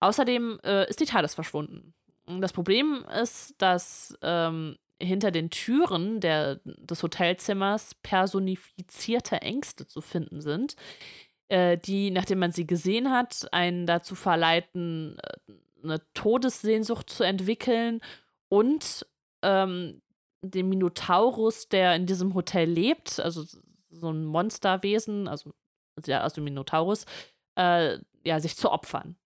Außerdem 0.00 0.60
äh, 0.64 0.88
ist 0.88 1.00
die 1.00 1.06
TARDIS 1.06 1.34
verschwunden. 1.34 1.94
Das 2.26 2.52
Problem 2.52 3.04
ist, 3.20 3.54
dass 3.58 4.16
ähm, 4.22 4.76
hinter 5.00 5.30
den 5.30 5.50
Türen 5.50 6.20
der, 6.20 6.60
des 6.64 7.02
Hotelzimmers 7.02 7.94
personifizierte 7.96 9.42
Ängste 9.42 9.86
zu 9.86 10.00
finden 10.00 10.40
sind, 10.40 10.76
äh, 11.48 11.76
die, 11.78 12.10
nachdem 12.10 12.38
man 12.38 12.52
sie 12.52 12.66
gesehen 12.66 13.10
hat, 13.10 13.46
einen 13.52 13.86
dazu 13.86 14.14
verleiten, 14.14 15.18
äh, 15.18 15.52
eine 15.82 16.00
Todessehnsucht 16.14 17.10
zu 17.10 17.24
entwickeln 17.24 18.00
und 18.48 19.06
ähm, 19.42 20.00
den 20.42 20.68
Minotaurus, 20.68 21.68
der 21.68 21.94
in 21.96 22.06
diesem 22.06 22.34
Hotel 22.34 22.68
lebt, 22.68 23.20
also 23.20 23.44
so 23.90 24.10
ein 24.10 24.24
Monsterwesen, 24.24 25.28
also 25.28 25.52
ja, 26.06 26.28
dem 26.28 26.44
Minotaurus, 26.44 27.06
äh, 27.56 27.98
ja, 28.24 28.40
sich 28.40 28.56
zu 28.56 28.70
opfern. 28.70 29.16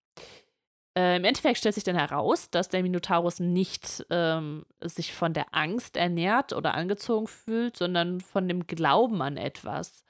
Äh, 0.97 1.17
Im 1.17 1.23
Endeffekt 1.23 1.59
stellt 1.59 1.75
sich 1.75 1.83
dann 1.83 1.95
heraus, 1.95 2.49
dass 2.49 2.67
der 2.67 2.81
Minotaurus 2.81 3.39
nicht 3.39 4.05
ähm, 4.09 4.65
sich 4.81 5.13
von 5.13 5.33
der 5.33 5.53
Angst 5.53 5.95
ernährt 5.95 6.51
oder 6.51 6.73
angezogen 6.73 7.27
fühlt, 7.27 7.77
sondern 7.77 8.21
von 8.21 8.47
dem 8.47 8.65
Glauben 8.67 9.21
an 9.21 9.37
etwas. 9.37 10.03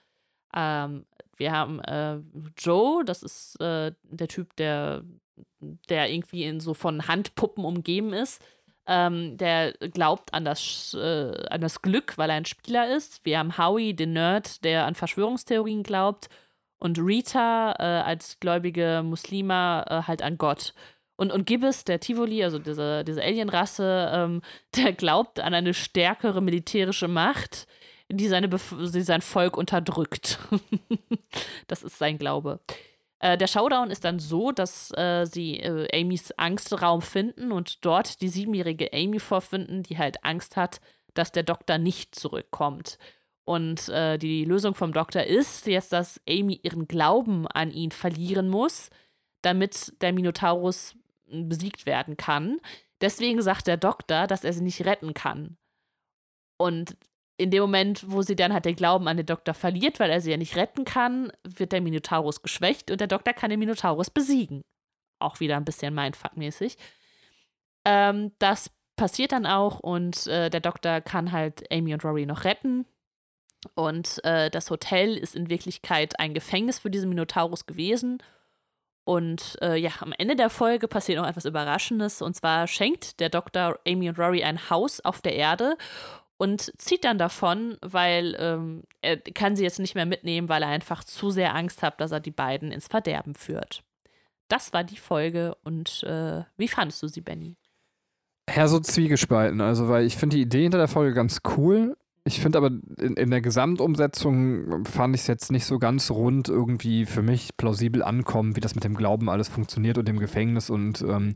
Ähm, 0.56 1.06
wir 1.38 1.52
haben 1.52 1.80
äh, 1.82 2.20
Joe, 2.58 3.04
das 3.06 3.24
ist 3.24 3.60
äh, 3.62 3.94
der 4.04 4.28
Typ, 4.28 4.56
der, 4.56 5.04
der 5.60 6.12
irgendwie 6.12 6.44
in 6.44 6.60
so 6.60 6.74
von 6.74 7.08
Handpuppen 7.08 7.66
umgeben 7.66 8.14
ist. 8.14 8.42
Ähm, 8.88 9.38
der 9.38 9.74
glaubt 9.74 10.34
an 10.34 10.46
das, 10.46 10.96
äh, 11.00 11.46
an 11.50 11.62
das 11.62 11.82
Glück, 11.82 12.18
weil 12.18 12.32
er 12.32 12.38
ein 12.38 12.46
Spieler 12.46 12.96
ist. 12.96 13.24
Wir 13.24 13.38
haben 13.38 13.58
Howie, 13.58 13.94
den 13.94 14.14
Nerd, 14.14 14.64
der 14.64 14.86
an 14.86 14.96
Verschwörungstheorien 14.96 15.84
glaubt. 15.84 16.30
Und 16.80 16.98
Rita 16.98 17.76
äh, 17.78 17.84
als 17.84 18.40
gläubige 18.40 19.02
Muslima 19.04 19.86
äh, 19.90 20.08
halt 20.08 20.22
an 20.22 20.38
Gott. 20.38 20.74
Und, 21.18 21.34
und 21.34 21.46
Gibbs, 21.46 21.84
der 21.84 22.00
Tivoli, 22.00 22.44
also 22.46 22.60
diese, 22.60 23.04
diese 23.04 23.22
Alienrasse, 23.22 24.10
ähm, 24.14 24.42
der 24.76 24.94
glaubt 24.94 25.40
an 25.40 25.54
eine 25.54 25.74
stärkere 25.74 26.42
militärische 26.42 27.10
Macht, 27.10 27.68
die, 28.08 28.28
seine 28.28 28.48
die 28.48 29.02
sein 29.02 29.22
Volk 29.22 29.58
unterdrückt. 29.58 30.40
das 31.68 31.84
ist 31.84 31.98
sein 31.98 32.18
Glaube. 32.18 32.62
Äh, 33.20 33.38
der 33.38 33.48
Showdown 33.48 33.92
ist 33.92 34.06
dann 34.06 34.20
so, 34.20 34.52
dass 34.52 34.92
äh, 34.98 35.26
sie 35.26 35.60
äh, 35.60 35.88
Amys 36.00 36.32
Angstraum 36.32 37.02
finden 37.02 37.52
und 37.52 37.86
dort 37.86 38.22
die 38.22 38.30
siebenjährige 38.30 38.94
Amy 38.94 39.20
vorfinden, 39.20 39.84
die 39.84 39.98
halt 39.98 40.24
Angst 40.24 40.56
hat, 40.56 40.80
dass 41.14 41.32
der 41.32 41.44
Doktor 41.44 41.78
nicht 41.78 42.16
zurückkommt. 42.16 42.98
Und 43.46 43.90
äh, 43.90 44.18
die 44.18 44.46
Lösung 44.46 44.76
vom 44.76 44.94
Doktor 44.94 45.24
ist 45.24 45.66
jetzt, 45.66 45.92
dass 45.92 46.22
Amy 46.28 46.60
ihren 46.62 46.88
Glauben 46.88 47.48
an 47.48 47.72
ihn 47.72 47.92
verlieren 47.92 48.50
muss, 48.50 48.90
damit 49.42 49.94
der 50.02 50.14
Minotaurus 50.14 50.96
besiegt 51.26 51.86
werden 51.86 52.18
kann. 52.18 52.60
Deswegen 53.02 53.42
sagt 53.42 53.68
der 53.68 53.78
Doktor, 53.78 54.28
dass 54.28 54.44
er 54.44 54.54
sie 54.54 54.64
nicht 54.64 54.86
retten 54.86 55.14
kann. 55.14 55.58
Und 56.58 56.98
in 57.38 57.52
dem 57.52 57.62
Moment, 57.62 58.04
wo 58.12 58.22
sie 58.22 58.36
dann 58.36 58.52
halt 58.52 58.66
den 58.66 58.76
Glauben 58.76 59.08
an 59.08 59.16
den 59.16 59.26
Doktor 59.26 59.54
verliert, 59.54 60.00
weil 60.00 60.12
er 60.12 60.20
sie 60.20 60.32
ja 60.32 60.38
nicht 60.38 60.58
retten 60.58 60.84
kann, 60.84 61.32
wird 61.44 61.72
der 61.72 61.80
Minotaurus 61.80 62.42
geschwächt 62.42 62.92
und 62.92 63.00
der 63.00 63.08
Doktor 63.08 63.34
kann 63.34 63.50
den 63.50 63.60
Minotaurus 63.60 64.10
besiegen. 64.10 64.62
Auch 65.20 65.40
wieder 65.40 65.56
ein 65.56 65.64
bisschen 65.64 65.94
Mindfuck-mäßig. 65.94 66.76
Ähm, 67.86 68.34
das 68.40 68.70
passiert 68.98 69.32
dann 69.32 69.46
auch 69.46 69.80
und 69.80 70.28
äh, 70.28 70.50
der 70.50 70.60
Doktor 70.60 71.00
kann 71.00 71.32
halt 71.32 71.64
Amy 71.72 71.94
und 71.94 72.04
Rory 72.04 72.26
noch 72.26 72.44
retten. 72.44 72.86
Und 73.76 74.24
äh, 74.24 74.50
das 74.50 74.70
Hotel 74.70 75.18
ist 75.18 75.36
in 75.36 75.50
Wirklichkeit 75.50 76.20
ein 76.20 76.34
Gefängnis 76.34 76.80
für 76.80 76.90
diesen 76.90 77.10
Minotaurus 77.10 77.66
gewesen. 77.66 78.20
Und 79.04 79.58
äh, 79.62 79.76
ja, 79.76 79.92
am 80.00 80.14
Ende 80.18 80.36
der 80.36 80.50
Folge 80.50 80.88
passiert 80.88 81.20
noch 81.20 81.28
etwas 81.28 81.46
Überraschendes. 81.46 82.22
Und 82.22 82.36
zwar 82.36 82.68
schenkt 82.68 83.20
der 83.20 83.30
Doktor 83.30 83.80
Amy 83.88 84.10
und 84.10 84.20
Rory 84.20 84.44
ein 84.44 84.70
Haus 84.70 85.00
auf 85.02 85.22
der 85.22 85.36
Erde 85.36 85.78
und 86.38 86.72
zieht 86.78 87.04
dann 87.04 87.18
davon, 87.18 87.78
weil 87.82 88.36
ähm, 88.40 88.84
er 89.02 89.18
kann 89.18 89.56
sie 89.58 89.64
jetzt 89.64 89.80
nicht 89.80 89.96
mehr 89.96 90.06
mitnehmen, 90.06 90.48
weil 90.48 90.64
er 90.64 90.70
einfach 90.70 91.04
zu 91.04 91.32
sehr 91.32 91.54
Angst 91.54 91.84
hat, 91.84 92.00
dass 92.00 92.12
er 92.12 92.22
die 92.22 92.32
beiden 92.32 92.72
ins 92.72 92.88
Verderben 92.88 93.36
führt. 93.36 93.84
Das 94.48 94.74
war 94.74 94.84
die 94.84 94.98
Folge 94.98 95.56
und 95.64 96.04
äh, 96.04 96.44
wie 96.58 96.70
fandest 96.70 97.04
du 97.04 97.08
sie, 97.08 97.22
Benny? 97.22 97.58
Ja, 98.56 98.68
so 98.68 98.80
zwiegespalten. 98.80 99.62
Also, 99.62 99.90
weil 99.90 100.06
ich 100.06 100.18
finde 100.18 100.38
die 100.38 100.42
Idee 100.42 100.64
hinter 100.64 100.80
der 100.80 100.88
Folge 100.88 101.14
ganz 101.14 101.42
cool. 101.58 101.96
Ich 102.30 102.42
finde 102.42 102.60
aber 102.60 102.68
in, 103.00 103.16
in, 103.16 103.32
der 103.32 103.42
Gesamtumsetzung 103.42 104.86
fand 104.86 105.16
ich 105.16 105.22
es 105.22 105.28
jetzt 105.28 105.52
nicht 105.52 105.66
so 105.66 105.80
ganz 105.80 106.12
rund 106.12 106.48
irgendwie 106.48 107.08
für 107.08 107.24
mich 107.24 107.58
plausibel 107.58 108.04
ankommen, 108.04 108.56
wie 108.56 108.60
das 108.60 108.76
mit 108.76 108.84
dem 108.84 108.94
Glauben 108.94 109.32
alles 109.32 109.48
funktioniert 109.48 109.98
und 109.98 110.08
dem 110.08 110.20
Gefängnis 110.20 110.70
und 110.70 111.02
ähm, 111.02 111.34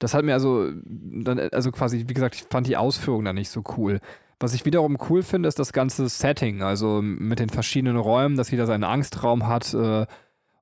das 0.00 0.14
hat 0.14 0.24
mir 0.24 0.32
also 0.32 0.72
dann, 0.84 1.38
also 1.38 1.70
quasi, 1.70 2.06
wie 2.08 2.14
gesagt, 2.14 2.34
ich 2.34 2.42
fand 2.50 2.66
die 2.66 2.76
Ausführung 2.76 3.24
dann 3.24 3.36
nicht 3.36 3.50
so 3.50 3.62
cool. 3.76 4.00
Was 4.40 4.54
ich 4.54 4.64
wiederum 4.64 4.98
cool 5.08 5.22
finde, 5.22 5.48
ist 5.48 5.60
das 5.60 5.72
ganze 5.72 6.08
Setting, 6.08 6.62
also 6.62 7.00
mit 7.00 7.38
den 7.38 7.48
verschiedenen 7.48 7.96
Räumen, 7.96 8.36
dass 8.36 8.50
jeder 8.50 8.66
seinen 8.66 8.84
Angstraum 8.84 9.46
hat. 9.46 9.72
Äh, 9.72 10.06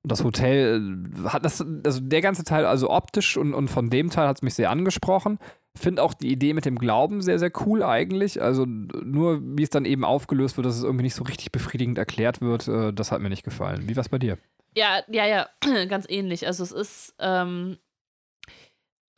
und 0.03 0.11
das 0.11 0.23
Hotel 0.23 1.09
äh, 1.17 1.29
hat 1.29 1.45
das, 1.45 1.65
also 1.83 1.99
der 2.01 2.21
ganze 2.21 2.43
Teil, 2.43 2.67
also 2.67 2.91
optisch 2.91 3.37
und, 3.37 3.55
und 3.55 3.69
von 3.69 3.89
dem 3.89 4.11
Teil 4.11 4.27
hat 4.27 4.37
es 4.37 4.43
mich 4.43 4.53
sehr 4.53 4.69
angesprochen. 4.69 5.39
Finde 5.77 6.03
auch 6.03 6.13
die 6.13 6.31
Idee 6.31 6.53
mit 6.53 6.65
dem 6.65 6.77
Glauben 6.77 7.21
sehr, 7.21 7.39
sehr 7.39 7.51
cool 7.65 7.83
eigentlich. 7.83 8.41
Also 8.41 8.65
nur 8.65 9.39
wie 9.41 9.63
es 9.63 9.69
dann 9.69 9.85
eben 9.85 10.03
aufgelöst 10.03 10.57
wird, 10.57 10.65
dass 10.65 10.77
es 10.77 10.83
irgendwie 10.83 11.03
nicht 11.03 11.15
so 11.15 11.23
richtig 11.23 11.51
befriedigend 11.51 11.97
erklärt 11.97 12.41
wird, 12.41 12.67
äh, 12.67 12.93
das 12.93 13.11
hat 13.11 13.21
mir 13.21 13.29
nicht 13.29 13.43
gefallen. 13.43 13.87
Wie 13.87 13.95
war 13.95 14.01
es 14.01 14.09
bei 14.09 14.19
dir? 14.19 14.37
Ja, 14.75 15.01
ja, 15.07 15.25
ja, 15.25 15.47
ganz 15.87 16.05
ähnlich. 16.09 16.45
Also 16.45 16.63
es 16.63 16.71
ist, 16.71 17.15
ähm, 17.19 17.77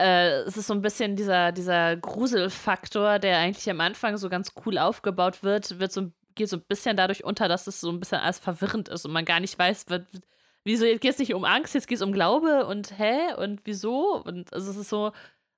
äh, 0.00 0.40
es 0.42 0.56
ist 0.56 0.66
so 0.66 0.74
ein 0.74 0.82
bisschen 0.82 1.16
dieser, 1.16 1.52
dieser 1.52 1.96
Gruselfaktor, 1.96 3.18
der 3.18 3.38
eigentlich 3.38 3.68
am 3.68 3.80
Anfang 3.80 4.16
so 4.16 4.28
ganz 4.28 4.52
cool 4.64 4.78
aufgebaut 4.78 5.42
wird, 5.42 5.78
wird 5.78 5.92
so, 5.92 6.10
geht 6.34 6.48
so 6.48 6.56
ein 6.56 6.64
bisschen 6.66 6.96
dadurch 6.96 7.24
unter, 7.24 7.48
dass 7.48 7.66
es 7.66 7.80
so 7.80 7.90
ein 7.90 8.00
bisschen 8.00 8.18
alles 8.18 8.38
verwirrend 8.38 8.88
ist 8.88 9.04
und 9.04 9.12
man 9.12 9.26
gar 9.26 9.40
nicht 9.40 9.58
weiß, 9.58 9.90
wird, 9.90 10.06
wieso, 10.64 10.86
jetzt 10.86 11.02
geht 11.02 11.12
es 11.12 11.18
nicht 11.18 11.34
um 11.34 11.44
Angst, 11.44 11.74
jetzt 11.74 11.86
geht 11.86 11.96
es 11.96 12.02
um 12.02 12.12
Glaube 12.12 12.66
und 12.66 12.98
hä 12.98 13.34
und 13.36 13.60
wieso? 13.64 14.22
Und 14.24 14.52
also 14.54 14.70
es 14.70 14.78
ist 14.78 14.88
so, 14.88 15.12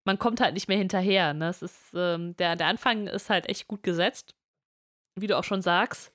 man 0.04 0.18
kommt 0.18 0.40
halt 0.40 0.54
nicht 0.54 0.68
mehr 0.68 0.78
hinterher. 0.78 1.34
Ne? 1.34 1.48
Es 1.48 1.62
ist, 1.62 1.94
ähm, 1.94 2.36
der, 2.36 2.56
der 2.56 2.66
Anfang 2.66 3.06
ist 3.06 3.30
halt 3.30 3.48
echt 3.48 3.68
gut 3.68 3.82
gesetzt, 3.82 4.34
wie 5.18 5.26
du 5.26 5.38
auch 5.38 5.44
schon 5.44 5.62
sagst. 5.62 6.12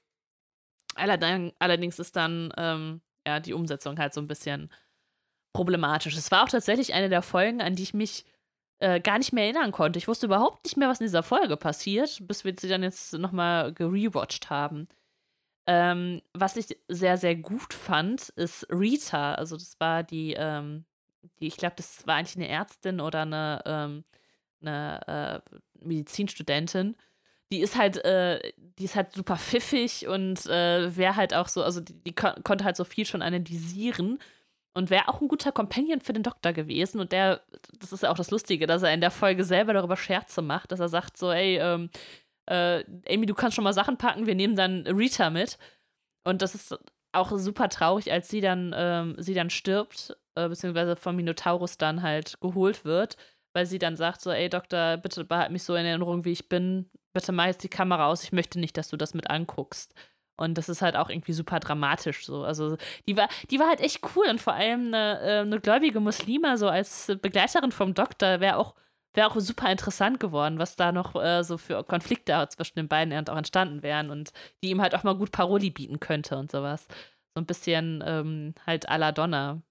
Allerdings 0.95 1.99
ist 1.99 2.15
dann 2.15 2.51
ähm, 2.57 3.01
ja 3.25 3.39
die 3.39 3.53
Umsetzung 3.53 3.99
halt 3.99 4.13
so 4.13 4.21
ein 4.21 4.27
bisschen 4.27 4.71
problematisch. 5.53 6.15
Es 6.15 6.31
war 6.31 6.43
auch 6.43 6.49
tatsächlich 6.49 6.93
eine 6.93 7.09
der 7.09 7.21
Folgen, 7.21 7.61
an 7.61 7.75
die 7.75 7.83
ich 7.83 7.93
mich 7.93 8.25
äh, 8.79 8.99
gar 8.99 9.17
nicht 9.17 9.33
mehr 9.33 9.45
erinnern 9.45 9.71
konnte. 9.71 9.97
Ich 9.97 10.07
wusste 10.07 10.27
überhaupt 10.27 10.65
nicht 10.65 10.77
mehr, 10.77 10.89
was 10.89 10.99
in 10.99 11.05
dieser 11.05 11.23
Folge 11.23 11.57
passiert, 11.57 12.19
bis 12.27 12.45
wir 12.45 12.53
sie 12.59 12.67
dann 12.67 12.83
jetzt 12.83 13.13
nochmal 13.13 13.73
gerewatcht 13.73 14.49
haben. 14.49 14.87
Ähm, 15.67 16.21
was 16.33 16.55
ich 16.55 16.77
sehr, 16.87 17.17
sehr 17.17 17.35
gut 17.35 17.73
fand, 17.73 18.29
ist 18.29 18.67
Rita. 18.69 19.33
Also, 19.33 19.57
das 19.57 19.79
war 19.79 20.03
die, 20.03 20.33
ähm, 20.37 20.85
die 21.39 21.47
ich 21.47 21.57
glaube, 21.57 21.75
das 21.77 22.05
war 22.07 22.15
eigentlich 22.15 22.35
eine 22.35 22.47
Ärztin 22.47 22.99
oder 22.99 23.21
eine, 23.21 23.61
ähm, 23.65 24.03
eine 24.61 25.43
äh, 25.51 25.85
Medizinstudentin. 25.85 26.95
Die 27.51 27.59
ist 27.59 27.77
halt, 27.77 28.03
äh, 28.03 28.51
die 28.57 28.85
ist 28.85 28.95
halt 28.95 29.13
super 29.13 29.37
pfiffig 29.37 30.07
und 30.07 30.45
äh, 30.47 30.95
wäre 30.95 31.15
halt 31.15 31.33
auch 31.33 31.47
so, 31.47 31.63
also 31.63 31.81
die, 31.81 31.93
die 32.03 32.13
kon 32.13 32.43
konnte 32.43 32.65
halt 32.65 32.75
so 32.75 32.83
viel 32.83 33.05
schon 33.05 33.21
analysieren 33.21 34.19
und 34.73 34.91
wäre 34.91 35.07
auch 35.07 35.21
ein 35.21 35.27
guter 35.27 35.51
Companion 35.51 36.01
für 36.01 36.13
den 36.13 36.23
Doktor 36.23 36.53
gewesen. 36.53 36.99
Und 36.99 37.11
der, 37.11 37.41
das 37.79 37.91
ist 37.91 38.03
ja 38.03 38.11
auch 38.11 38.17
das 38.17 38.29
Lustige, 38.31 38.67
dass 38.67 38.83
er 38.83 38.93
in 38.93 39.01
der 39.01 39.11
Folge 39.11 39.43
selber 39.43 39.73
darüber 39.73 39.97
Scherze 39.97 40.41
macht, 40.43 40.71
dass 40.71 40.79
er 40.79 40.89
sagt 40.89 41.17
so, 41.17 41.31
ey, 41.31 41.57
ähm, 41.57 41.89
äh, 42.45 42.83
Amy, 43.09 43.25
du 43.25 43.33
kannst 43.33 43.55
schon 43.55 43.63
mal 43.63 43.73
Sachen 43.73 43.97
packen, 43.97 44.27
wir 44.27 44.35
nehmen 44.35 44.55
dann 44.55 44.85
Rita 44.85 45.29
mit. 45.31 45.57
Und 46.23 46.41
das 46.43 46.53
ist 46.53 46.77
auch 47.11 47.31
super 47.37 47.69
traurig, 47.69 48.11
als 48.11 48.29
sie 48.29 48.41
dann, 48.41 48.73
ähm, 48.77 49.15
sie 49.17 49.33
dann 49.33 49.49
stirbt, 49.49 50.15
äh, 50.37 50.49
beziehungsweise 50.49 50.95
vom 50.95 51.15
Minotaurus 51.15 51.77
dann 51.77 52.01
halt 52.03 52.39
geholt 52.41 52.85
wird, 52.85 53.17
weil 53.53 53.65
sie 53.65 53.79
dann 53.79 53.95
sagt 53.95 54.21
so, 54.21 54.31
ey 54.31 54.49
Doktor, 54.49 54.97
bitte 54.97 55.25
behalt 55.25 55.51
mich 55.51 55.63
so 55.63 55.75
in 55.75 55.85
Erinnerung, 55.85 56.25
wie 56.25 56.31
ich 56.31 56.49
bin. 56.49 56.89
Bitte 57.13 57.31
mach 57.31 57.47
jetzt 57.47 57.63
die 57.63 57.69
Kamera 57.69 58.07
aus, 58.07 58.23
ich 58.23 58.31
möchte 58.31 58.59
nicht, 58.59 58.77
dass 58.77 58.89
du 58.89 58.97
das 58.97 59.13
mit 59.13 59.29
anguckst. 59.29 59.93
Und 60.39 60.57
das 60.57 60.69
ist 60.69 60.81
halt 60.83 60.95
auch 60.95 61.09
irgendwie 61.09 61.33
super 61.33 61.59
dramatisch 61.59 62.25
so. 62.25 62.43
Also 62.43 62.77
die 63.07 63.17
war, 63.17 63.27
die 63.49 63.59
war 63.59 63.67
halt 63.67 63.81
echt 63.81 64.01
cool 64.15 64.27
und 64.29 64.39
vor 64.39 64.53
allem 64.53 64.87
eine, 64.93 65.19
äh, 65.21 65.39
eine 65.39 65.59
gläubige 65.59 65.99
Muslima 65.99 66.57
so 66.57 66.67
als 66.69 67.11
Begleiterin 67.21 67.71
vom 67.71 67.95
Doktor 67.95 68.39
wäre 68.39 68.57
auch, 68.57 68.75
wär 69.15 69.27
auch 69.27 69.39
super 69.39 69.71
interessant 69.71 70.19
geworden, 70.19 70.59
was 70.59 70.75
da 70.75 70.91
noch 70.91 71.15
äh, 71.15 71.43
so 71.43 71.57
für 71.57 71.83
Konflikte 71.83 72.47
zwischen 72.49 72.75
den 72.75 72.87
beiden 72.87 73.27
auch 73.29 73.37
entstanden 73.37 73.81
wären 73.81 74.11
und 74.11 74.31
die 74.63 74.69
ihm 74.69 74.81
halt 74.81 74.93
auch 74.93 75.03
mal 75.03 75.15
gut 75.15 75.31
Paroli 75.31 75.71
bieten 75.71 75.99
könnte 75.99 76.37
und 76.37 76.51
sowas. 76.51 76.87
So 77.35 77.41
ein 77.41 77.47
bisschen 77.47 78.03
ähm, 78.05 78.53
halt 78.67 78.89
à 78.89 78.97
la 78.97 79.11
Donna. 79.11 79.61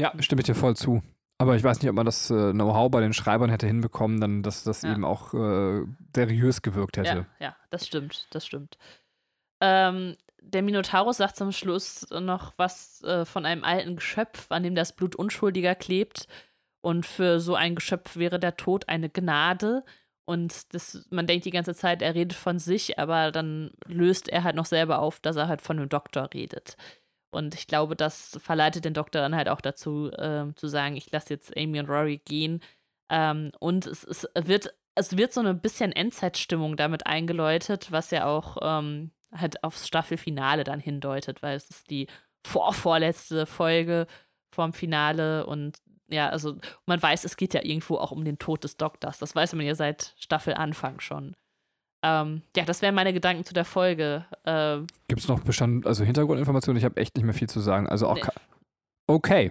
Ja, 0.00 0.12
stimme 0.20 0.40
ich 0.40 0.46
dir 0.46 0.54
voll 0.54 0.76
zu. 0.76 1.02
Aber 1.38 1.56
ich 1.56 1.64
weiß 1.64 1.80
nicht, 1.80 1.88
ob 1.88 1.96
man 1.96 2.06
das 2.06 2.30
äh, 2.30 2.52
Know-how 2.52 2.90
bei 2.90 3.00
den 3.00 3.14
Schreibern 3.14 3.48
hätte 3.48 3.66
hinbekommen, 3.66 4.20
dann 4.20 4.42
dass 4.42 4.64
das 4.64 4.82
ja. 4.82 4.92
eben 4.92 5.04
auch 5.04 5.32
äh, 5.32 5.84
seriös 6.14 6.60
gewirkt 6.60 6.98
hätte. 6.98 7.26
Ja, 7.38 7.46
ja, 7.46 7.56
das 7.70 7.86
stimmt, 7.86 8.26
das 8.30 8.46
stimmt. 8.46 8.76
Ähm, 9.60 10.16
der 10.42 10.62
Minotaurus 10.62 11.18
sagt 11.18 11.36
zum 11.36 11.52
Schluss 11.52 12.06
noch 12.10 12.52
was 12.56 13.02
äh, 13.04 13.24
von 13.24 13.46
einem 13.46 13.64
alten 13.64 13.96
Geschöpf, 13.96 14.50
an 14.50 14.62
dem 14.62 14.74
das 14.74 14.94
Blut 14.94 15.16
Unschuldiger 15.16 15.74
klebt. 15.74 16.26
Und 16.82 17.06
für 17.06 17.40
so 17.40 17.54
ein 17.54 17.74
Geschöpf 17.74 18.16
wäre 18.16 18.38
der 18.38 18.56
Tod 18.56 18.88
eine 18.88 19.10
Gnade. 19.10 19.84
Und 20.24 20.74
das, 20.74 21.06
man 21.10 21.26
denkt 21.26 21.44
die 21.44 21.50
ganze 21.50 21.74
Zeit, 21.74 22.02
er 22.02 22.14
redet 22.14 22.34
von 22.34 22.58
sich, 22.58 22.98
aber 22.98 23.32
dann 23.32 23.72
löst 23.86 24.28
er 24.28 24.44
halt 24.44 24.56
noch 24.56 24.66
selber 24.66 25.00
auf, 25.00 25.20
dass 25.20 25.36
er 25.36 25.48
halt 25.48 25.60
von 25.60 25.76
dem 25.76 25.88
Doktor 25.88 26.30
redet. 26.32 26.76
Und 27.30 27.54
ich 27.54 27.66
glaube, 27.66 27.96
das 27.96 28.38
verleitet 28.42 28.84
den 28.84 28.94
Doktor 28.94 29.20
dann 29.20 29.36
halt 29.36 29.48
auch 29.48 29.60
dazu, 29.60 30.10
äh, 30.12 30.52
zu 30.54 30.66
sagen, 30.66 30.96
ich 30.96 31.10
lasse 31.12 31.32
jetzt 31.34 31.56
Amy 31.56 31.78
und 31.80 31.88
Rory 31.88 32.20
gehen. 32.24 32.60
Ähm, 33.08 33.52
und 33.60 33.86
es, 33.86 34.04
es, 34.04 34.28
wird, 34.34 34.74
es 34.94 35.16
wird 35.16 35.32
so 35.32 35.40
ein 35.40 35.60
bisschen 35.60 35.92
Endzeitstimmung 35.92 36.76
damit 36.76 37.06
eingeläutet, 37.06 37.92
was 37.92 38.10
ja 38.10 38.26
auch 38.26 38.56
ähm, 38.62 39.12
halt 39.32 39.62
aufs 39.62 39.86
Staffelfinale 39.86 40.64
dann 40.64 40.80
hindeutet, 40.80 41.42
weil 41.42 41.56
es 41.56 41.70
ist 41.70 41.90
die 41.90 42.08
vorvorletzte 42.46 43.46
Folge 43.46 44.06
vom 44.52 44.72
Finale 44.72 45.46
und 45.46 45.78
ja, 46.08 46.28
also 46.28 46.56
man 46.86 47.00
weiß, 47.00 47.24
es 47.24 47.36
geht 47.36 47.54
ja 47.54 47.62
irgendwo 47.62 47.96
auch 47.96 48.10
um 48.10 48.24
den 48.24 48.38
Tod 48.38 48.64
des 48.64 48.76
Doktors. 48.76 49.18
Das 49.18 49.34
weiß 49.34 49.52
man 49.54 49.64
ja 49.64 49.76
seit 49.76 50.14
Staffelanfang 50.18 50.98
schon. 50.98 51.36
Ähm, 52.02 52.42
ja, 52.56 52.64
das 52.64 52.82
wären 52.82 52.94
meine 52.94 53.12
Gedanken 53.12 53.44
zu 53.44 53.52
der 53.52 53.64
Folge. 53.64 54.24
Ähm, 54.46 54.86
Gibt 55.08 55.20
es 55.20 55.28
noch 55.28 55.40
Bestand, 55.40 55.86
also 55.86 56.04
Hintergrundinformationen? 56.04 56.78
Ich 56.78 56.84
habe 56.84 56.96
echt 56.96 57.16
nicht 57.16 57.24
mehr 57.24 57.34
viel 57.34 57.48
zu 57.48 57.60
sagen. 57.60 57.86
Also 57.88 58.08
auch. 58.08 58.16
Nee. 58.16 58.22
Okay. 59.06 59.50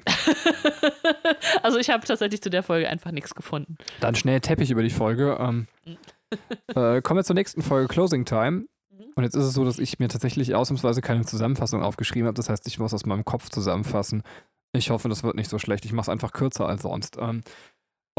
also 1.64 1.80
ich 1.80 1.90
habe 1.90 2.06
tatsächlich 2.06 2.42
zu 2.42 2.50
der 2.50 2.64
Folge 2.64 2.88
einfach 2.90 3.12
nichts 3.12 3.36
gefunden. 3.36 3.78
Dann 4.00 4.16
schnell 4.16 4.40
Teppich 4.40 4.72
über 4.72 4.82
die 4.82 4.90
Folge. 4.90 5.38
Ähm, 5.40 5.68
äh, 6.76 7.02
kommen 7.02 7.20
wir 7.20 7.24
zur 7.24 7.36
nächsten 7.36 7.62
Folge, 7.62 7.90
Closing 7.90 8.24
Time. 8.24 8.52
Mhm. 8.90 9.06
Und 9.16 9.24
jetzt 9.24 9.36
ist 9.36 9.44
es 9.44 9.54
so, 9.54 9.66
dass 9.66 9.78
ich 9.78 10.00
mir 10.00 10.08
tatsächlich 10.08 10.56
ausnahmsweise 10.56 11.02
keine 11.02 11.26
Zusammenfassung 11.26 11.84
aufgeschrieben 11.84 12.28
habe. 12.28 12.38
Das 12.38 12.50
heißt, 12.50 12.66
ich 12.68 12.80
muss 12.80 12.94
aus 12.94 13.06
meinem 13.06 13.26
Kopf 13.26 13.50
zusammenfassen. 13.50 14.24
Ich 14.72 14.92
hoffe, 14.92 15.10
das 15.10 15.24
wird 15.24 15.36
nicht 15.36 15.50
so 15.50 15.60
schlecht. 15.60 15.84
Ich 15.84 15.94
mache 15.94 16.06
es 16.06 16.10
einfach 16.10 16.32
kürzer 16.32 16.68
als 16.68 16.84
sonst. 16.84 17.18
Ähm, 17.20 17.42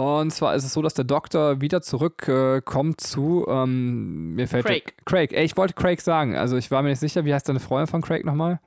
und 0.00 0.30
zwar 0.30 0.54
ist 0.54 0.64
es 0.64 0.72
so, 0.72 0.82
dass 0.82 0.94
der 0.94 1.04
Doktor 1.04 1.60
wieder 1.60 1.82
zurückkommt 1.82 3.00
äh, 3.00 3.04
zu, 3.04 3.46
ähm, 3.48 4.34
mir 4.34 4.48
fällt 4.48 4.66
Craig. 4.66 4.94
Der, 4.96 5.04
Craig. 5.04 5.32
Ey, 5.32 5.44
ich 5.44 5.56
wollte 5.56 5.74
Craig 5.74 6.00
sagen. 6.00 6.36
Also 6.36 6.56
ich 6.56 6.70
war 6.70 6.82
mir 6.82 6.90
nicht 6.90 7.00
sicher, 7.00 7.24
wie 7.24 7.34
heißt 7.34 7.48
deine 7.48 7.60
Freundin 7.60 7.86
von 7.86 8.02
Craig 8.02 8.24
nochmal? 8.24 8.60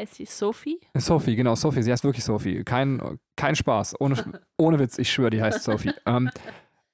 Ist 0.00 0.14
sie 0.14 0.24
Sophie? 0.24 0.80
Sophie, 0.96 1.34
genau, 1.34 1.56
Sophie. 1.56 1.82
Sie 1.82 1.90
heißt 1.90 2.04
wirklich 2.04 2.24
Sophie. 2.24 2.62
Kein, 2.62 3.18
kein 3.36 3.56
Spaß. 3.56 4.00
Ohne, 4.00 4.14
ohne 4.56 4.78
Witz, 4.78 4.98
ich 4.98 5.10
schwöre, 5.10 5.30
die 5.30 5.42
heißt 5.42 5.64
Sophie. 5.64 5.92
ähm, 6.06 6.30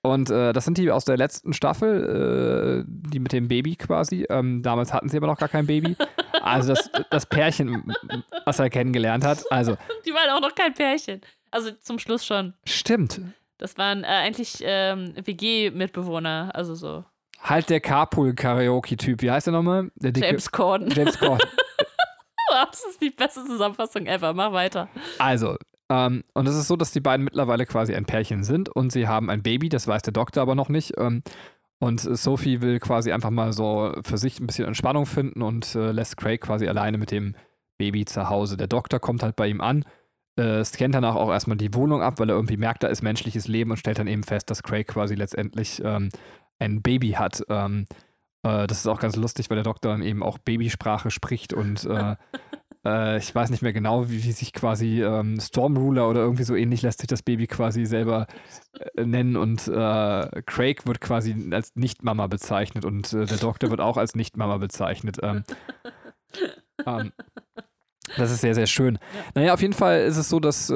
und 0.02 0.30
äh, 0.30 0.52
das 0.52 0.64
sind 0.64 0.78
die 0.78 0.90
aus 0.90 1.04
der 1.04 1.16
letzten 1.16 1.52
Staffel, 1.52 2.84
äh, 2.84 2.84
die 2.86 3.18
mit 3.18 3.32
dem 3.32 3.48
Baby 3.48 3.76
quasi. 3.76 4.24
Ähm, 4.30 4.62
damals 4.62 4.92
hatten 4.92 5.08
sie 5.08 5.16
aber 5.16 5.26
noch 5.26 5.38
gar 5.38 5.48
kein 5.48 5.66
Baby. 5.66 5.96
Also 6.40 6.74
das, 6.74 6.90
das 7.10 7.26
Pärchen, 7.26 7.92
was 8.44 8.60
er 8.60 8.70
kennengelernt 8.70 9.24
hat. 9.24 9.44
Also, 9.50 9.76
die 10.04 10.12
waren 10.12 10.30
auch 10.30 10.40
noch 10.40 10.54
kein 10.54 10.72
Pärchen. 10.72 11.20
Also 11.56 11.70
zum 11.80 11.98
Schluss 11.98 12.26
schon. 12.26 12.52
Stimmt. 12.66 13.18
Das 13.56 13.78
waren 13.78 14.04
äh, 14.04 14.08
eigentlich 14.08 14.58
ähm, 14.60 15.14
WG-Mitbewohner, 15.16 16.50
also 16.52 16.74
so. 16.74 17.02
Halt 17.40 17.70
der 17.70 17.80
Carpool-Karaoke-Typ. 17.80 19.22
Wie 19.22 19.30
heißt 19.30 19.46
der 19.46 19.54
nochmal? 19.54 19.90
Der 19.94 20.12
dicke, 20.12 20.26
James 20.26 20.52
Corden. 20.52 20.90
James 20.90 21.18
Corden. 21.18 21.48
das 22.50 22.84
ist 22.90 23.00
die 23.00 23.08
beste 23.08 23.42
Zusammenfassung 23.46 24.04
ever. 24.04 24.34
Mach 24.34 24.52
weiter. 24.52 24.90
Also, 25.18 25.56
ähm, 25.88 26.24
und 26.34 26.46
es 26.46 26.56
ist 26.56 26.68
so, 26.68 26.76
dass 26.76 26.92
die 26.92 27.00
beiden 27.00 27.24
mittlerweile 27.24 27.64
quasi 27.64 27.94
ein 27.94 28.04
Pärchen 28.04 28.44
sind 28.44 28.68
und 28.68 28.92
sie 28.92 29.08
haben 29.08 29.30
ein 29.30 29.42
Baby, 29.42 29.70
das 29.70 29.88
weiß 29.88 30.02
der 30.02 30.12
Doktor 30.12 30.42
aber 30.42 30.56
noch 30.56 30.68
nicht. 30.68 30.92
Ähm, 30.98 31.22
und 31.78 32.00
Sophie 32.00 32.60
will 32.60 32.80
quasi 32.80 33.12
einfach 33.12 33.30
mal 33.30 33.54
so 33.54 33.94
für 34.02 34.18
sich 34.18 34.40
ein 34.40 34.46
bisschen 34.46 34.66
Entspannung 34.66 35.06
finden 35.06 35.40
und 35.40 35.74
äh, 35.74 35.90
lässt 35.90 36.18
Craig 36.18 36.42
quasi 36.42 36.68
alleine 36.68 36.98
mit 36.98 37.10
dem 37.10 37.34
Baby 37.78 38.04
zu 38.04 38.28
Hause. 38.28 38.58
Der 38.58 38.66
Doktor 38.66 39.00
kommt 39.00 39.22
halt 39.22 39.36
bei 39.36 39.48
ihm 39.48 39.62
an 39.62 39.86
äh, 40.36 40.64
scannt 40.64 40.94
danach 40.94 41.14
auch 41.14 41.30
erstmal 41.30 41.56
die 41.56 41.74
Wohnung 41.74 42.02
ab, 42.02 42.18
weil 42.18 42.28
er 42.28 42.36
irgendwie 42.36 42.56
merkt, 42.56 42.82
da 42.82 42.88
ist 42.88 43.02
menschliches 43.02 43.48
Leben 43.48 43.70
und 43.70 43.78
stellt 43.78 43.98
dann 43.98 44.06
eben 44.06 44.22
fest, 44.22 44.50
dass 44.50 44.62
Craig 44.62 44.86
quasi 44.86 45.14
letztendlich 45.14 45.80
ähm, 45.84 46.10
ein 46.58 46.82
Baby 46.82 47.12
hat. 47.12 47.42
Ähm, 47.48 47.86
äh, 48.42 48.66
das 48.66 48.78
ist 48.78 48.86
auch 48.86 49.00
ganz 49.00 49.16
lustig, 49.16 49.50
weil 49.50 49.56
der 49.56 49.64
Doktor 49.64 49.92
dann 49.92 50.02
eben 50.02 50.22
auch 50.22 50.38
Babysprache 50.38 51.10
spricht 51.10 51.52
und 51.52 51.84
äh, 51.84 52.16
äh 52.86 53.18
ich 53.18 53.34
weiß 53.34 53.50
nicht 53.50 53.62
mehr 53.62 53.72
genau, 53.72 54.08
wie, 54.08 54.24
wie 54.24 54.32
sich 54.32 54.52
quasi 54.52 55.02
ähm, 55.02 55.40
Stormruler 55.40 56.08
oder 56.08 56.20
irgendwie 56.20 56.44
so 56.44 56.54
ähnlich 56.54 56.82
lässt 56.82 57.00
sich 57.00 57.08
das 57.08 57.22
Baby 57.22 57.46
quasi 57.46 57.86
selber 57.86 58.26
äh, 58.94 59.04
nennen 59.04 59.36
und 59.36 59.66
äh, 59.68 60.42
Craig 60.42 60.86
wird 60.86 61.00
quasi 61.00 61.34
als 61.50 61.74
Nicht-Mama 61.74 62.26
bezeichnet 62.26 62.84
und 62.84 63.12
der 63.12 63.26
Doktor 63.26 63.70
wird 63.70 63.80
auch 63.80 63.96
als 63.96 64.14
Nicht-Mama 64.14 64.58
bezeichnet. 64.58 65.18
Ähm, 65.22 65.44
ähm, 66.86 67.12
das 68.16 68.30
ist 68.30 68.40
sehr, 68.40 68.54
sehr 68.54 68.66
schön. 68.66 68.94
Ja. 68.94 69.24
Naja, 69.34 69.54
auf 69.54 69.62
jeden 69.62 69.72
Fall 69.72 70.00
ist 70.02 70.16
es 70.16 70.28
so, 70.28 70.40
dass 70.40 70.70
äh, 70.70 70.74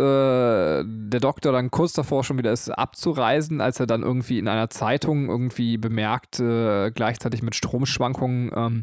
der 0.85 1.21
Doktor 1.21 1.53
dann 1.53 1.71
kurz 1.71 1.93
davor 1.93 2.25
schon 2.25 2.39
wieder 2.39 2.53
ist 2.53 2.71
abzureisen, 2.71 3.61
als 3.61 3.81
er 3.81 3.87
dann 3.87 4.03
irgendwie 4.03 4.39
in 4.39 4.49
einer 4.49 4.71
Zeitung 4.71 5.29
irgendwie 5.29 5.79
bemerkt, 5.79 6.41
äh, 6.41 6.91
gleichzeitig 6.91 7.43
mit 7.43 7.55
Stromschwankungen, 7.55 8.51
ähm, 8.55 8.83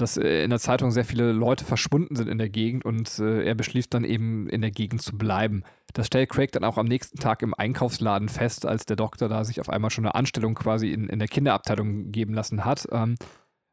dass 0.00 0.16
äh, 0.16 0.44
in 0.44 0.50
der 0.50 0.58
Zeitung 0.58 0.90
sehr 0.90 1.04
viele 1.04 1.32
Leute 1.32 1.64
verschwunden 1.64 2.16
sind 2.16 2.28
in 2.28 2.38
der 2.38 2.48
Gegend 2.48 2.84
und 2.84 3.18
äh, 3.18 3.44
er 3.44 3.54
beschließt 3.54 3.92
dann 3.92 4.04
eben 4.04 4.48
in 4.48 4.60
der 4.60 4.70
Gegend 4.70 5.02
zu 5.02 5.16
bleiben. 5.16 5.62
Das 5.92 6.06
stellt 6.06 6.30
Craig 6.30 6.52
dann 6.52 6.64
auch 6.64 6.78
am 6.78 6.86
nächsten 6.86 7.18
Tag 7.18 7.42
im 7.42 7.54
Einkaufsladen 7.54 8.28
fest, 8.28 8.66
als 8.66 8.86
der 8.86 8.96
Doktor 8.96 9.28
da 9.28 9.44
sich 9.44 9.60
auf 9.60 9.68
einmal 9.68 9.90
schon 9.90 10.04
eine 10.04 10.14
Anstellung 10.14 10.54
quasi 10.54 10.92
in, 10.92 11.08
in 11.08 11.18
der 11.18 11.28
Kinderabteilung 11.28 12.12
geben 12.12 12.34
lassen 12.34 12.64
hat, 12.64 12.86
ähm, 12.92 13.16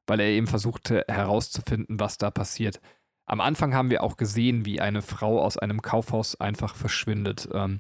weil 0.07 0.19
er 0.19 0.27
eben 0.27 0.47
versuchte 0.47 1.03
herauszufinden, 1.07 1.99
was 1.99 2.17
da 2.17 2.31
passiert. 2.31 2.79
Am 3.27 3.41
Anfang 3.41 3.75
haben 3.75 3.89
wir 3.89 4.03
auch 4.03 4.17
gesehen, 4.17 4.65
wie 4.65 4.81
eine 4.81 5.01
Frau 5.01 5.41
aus 5.41 5.57
einem 5.57 5.81
Kaufhaus 5.81 6.39
einfach 6.39 6.75
verschwindet. 6.75 7.47
Ähm, 7.53 7.77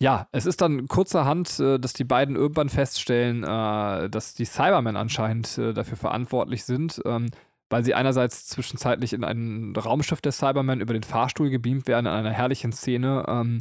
ja, 0.00 0.26
es 0.32 0.46
ist 0.46 0.60
dann 0.62 0.88
kurzerhand, 0.88 1.60
äh, 1.60 1.78
dass 1.78 1.92
die 1.92 2.04
beiden 2.04 2.34
irgendwann 2.34 2.70
feststellen, 2.70 3.44
äh, 3.44 4.10
dass 4.10 4.34
die 4.34 4.46
Cybermen 4.46 4.96
anscheinend 4.96 5.58
äh, 5.58 5.74
dafür 5.74 5.96
verantwortlich 5.96 6.64
sind, 6.64 7.00
ähm, 7.04 7.30
weil 7.70 7.84
sie 7.84 7.94
einerseits 7.94 8.46
zwischenzeitlich 8.48 9.12
in 9.12 9.24
ein 9.24 9.74
Raumschiff 9.76 10.20
der 10.20 10.32
Cybermen 10.32 10.80
über 10.80 10.94
den 10.94 11.04
Fahrstuhl 11.04 11.50
gebeamt 11.50 11.86
werden, 11.86 12.06
in 12.06 12.12
einer 12.12 12.32
herrlichen 12.32 12.72
Szene, 12.72 13.24
ähm, 13.28 13.60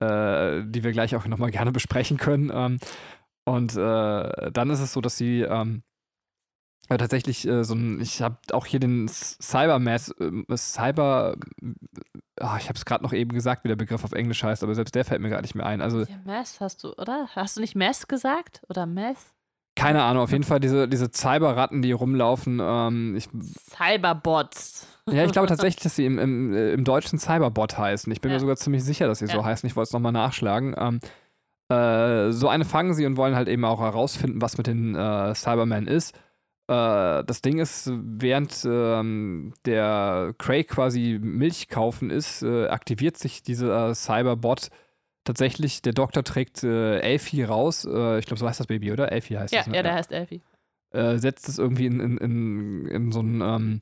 äh, 0.00 0.62
die 0.66 0.84
wir 0.84 0.92
gleich 0.92 1.16
auch 1.16 1.26
nochmal 1.26 1.50
gerne 1.52 1.72
besprechen 1.72 2.18
können. 2.18 2.50
Ähm, 2.52 2.78
und 3.44 3.76
äh, 3.76 4.50
dann 4.52 4.70
ist 4.70 4.80
es 4.80 4.92
so, 4.92 5.00
dass 5.00 5.16
sie 5.16 5.40
ähm, 5.40 5.82
ja, 6.92 6.98
tatsächlich 6.98 7.48
äh, 7.48 7.64
so 7.64 7.74
ein, 7.74 8.00
ich 8.00 8.20
habe 8.20 8.36
auch 8.52 8.66
hier 8.66 8.80
den 8.80 9.08
Cybermass, 9.08 10.14
äh, 10.20 10.56
Cyber, 10.56 11.36
oh, 12.40 12.56
ich 12.58 12.68
habe 12.68 12.74
es 12.74 12.84
gerade 12.84 13.02
noch 13.02 13.14
eben 13.14 13.32
gesagt, 13.32 13.64
wie 13.64 13.68
der 13.68 13.76
Begriff 13.76 14.04
auf 14.04 14.12
Englisch 14.12 14.44
heißt, 14.44 14.62
aber 14.62 14.74
selbst 14.74 14.94
der 14.94 15.04
fällt 15.04 15.22
mir 15.22 15.30
gar 15.30 15.40
nicht 15.40 15.54
mehr 15.54 15.64
ein. 15.64 15.80
Also, 15.80 16.00
ja, 16.00 16.20
Mass 16.24 16.60
hast 16.60 16.84
du, 16.84 16.92
oder? 16.92 17.28
Hast 17.34 17.56
du 17.56 17.62
nicht 17.62 17.74
Mass 17.74 18.08
gesagt? 18.08 18.60
Oder 18.68 18.84
Mass? 18.84 19.32
Keine 19.74 20.02
Ahnung, 20.02 20.24
auf 20.24 20.32
jeden 20.32 20.44
Fall 20.44 20.60
diese, 20.60 20.86
diese 20.86 21.10
Cyberratten, 21.10 21.80
die 21.80 21.92
rumlaufen. 21.92 22.60
Ähm, 22.62 23.16
ich, 23.16 23.26
Cyberbots. 23.70 24.86
Ja, 25.10 25.24
ich 25.24 25.32
glaube 25.32 25.48
tatsächlich, 25.48 25.82
dass 25.82 25.96
sie 25.96 26.04
im, 26.04 26.18
im, 26.18 26.52
äh, 26.52 26.72
im 26.74 26.84
Deutschen 26.84 27.18
Cyberbot 27.18 27.78
heißen. 27.78 28.12
Ich 28.12 28.20
bin 28.20 28.30
ja. 28.30 28.36
mir 28.36 28.40
sogar 28.40 28.56
ziemlich 28.56 28.84
sicher, 28.84 29.06
dass 29.06 29.20
sie 29.20 29.26
ja. 29.26 29.32
so 29.32 29.42
heißen. 29.42 29.66
Ich 29.66 29.74
wollte 29.74 29.88
es 29.88 29.92
nochmal 29.94 30.12
nachschlagen. 30.12 30.74
Ähm, 30.76 31.00
äh, 31.70 32.32
so 32.32 32.48
eine 32.48 32.66
fangen 32.66 32.92
sie 32.92 33.06
und 33.06 33.16
wollen 33.16 33.34
halt 33.34 33.48
eben 33.48 33.64
auch 33.64 33.80
herausfinden, 33.80 34.42
was 34.42 34.58
mit 34.58 34.66
den 34.66 34.94
äh, 34.94 35.34
Cybermen 35.34 35.86
ist. 35.86 36.14
Äh, 36.68 37.24
das 37.24 37.42
Ding 37.42 37.58
ist, 37.58 37.90
während 37.92 38.64
ähm, 38.64 39.52
der 39.66 40.34
Craig 40.38 40.68
quasi 40.68 41.18
Milch 41.20 41.68
kaufen 41.68 42.10
ist, 42.10 42.42
äh, 42.42 42.66
aktiviert 42.68 43.16
sich 43.18 43.42
dieser 43.42 43.94
Cyberbot 43.94 44.68
tatsächlich. 45.24 45.82
Der 45.82 45.92
Doktor 45.92 46.24
trägt 46.24 46.62
äh, 46.62 47.00
Elfie 47.00 47.42
raus. 47.42 47.84
Äh, 47.84 48.18
ich 48.18 48.26
glaube, 48.26 48.38
so 48.38 48.48
heißt 48.48 48.60
das 48.60 48.68
Baby, 48.68 48.92
oder? 48.92 49.10
Elfie 49.10 49.38
heißt 49.38 49.52
ja, 49.52 49.60
das. 49.60 49.66
Ne? 49.68 49.76
Ja, 49.76 49.82
der 49.82 49.94
heißt 49.94 50.12
Elfie. 50.12 50.42
Setzt 50.94 51.48
es 51.48 51.58
irgendwie 51.58 51.86
in, 51.86 52.00
in, 52.00 52.18
in, 52.18 52.86
in 52.86 53.12
so 53.12 53.20
ein. 53.20 53.40
Ähm, 53.40 53.80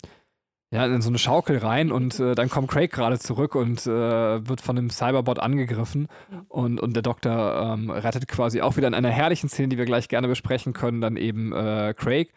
ja, 0.72 0.86
in 0.86 1.02
so 1.02 1.08
eine 1.08 1.18
Schaukel 1.18 1.58
rein 1.58 1.90
und 1.90 2.20
äh, 2.20 2.36
dann 2.36 2.48
kommt 2.48 2.70
Craig 2.70 2.92
gerade 2.92 3.18
zurück 3.18 3.56
und 3.56 3.88
äh, 3.88 4.48
wird 4.48 4.60
von 4.60 4.78
einem 4.78 4.88
Cyberbot 4.88 5.40
angegriffen 5.40 6.06
mhm. 6.30 6.42
und, 6.48 6.80
und 6.80 6.94
der 6.94 7.02
Doktor 7.02 7.74
ähm, 7.74 7.90
rettet 7.90 8.28
quasi 8.28 8.60
auch 8.60 8.76
wieder 8.76 8.86
in 8.86 8.94
einer 8.94 9.10
herrlichen 9.10 9.48
Szene, 9.48 9.70
die 9.70 9.78
wir 9.78 9.84
gleich 9.84 10.06
gerne 10.06 10.28
besprechen 10.28 10.72
können, 10.72 11.00
dann 11.00 11.16
eben 11.16 11.52
äh, 11.52 11.92
Craig 11.96 12.32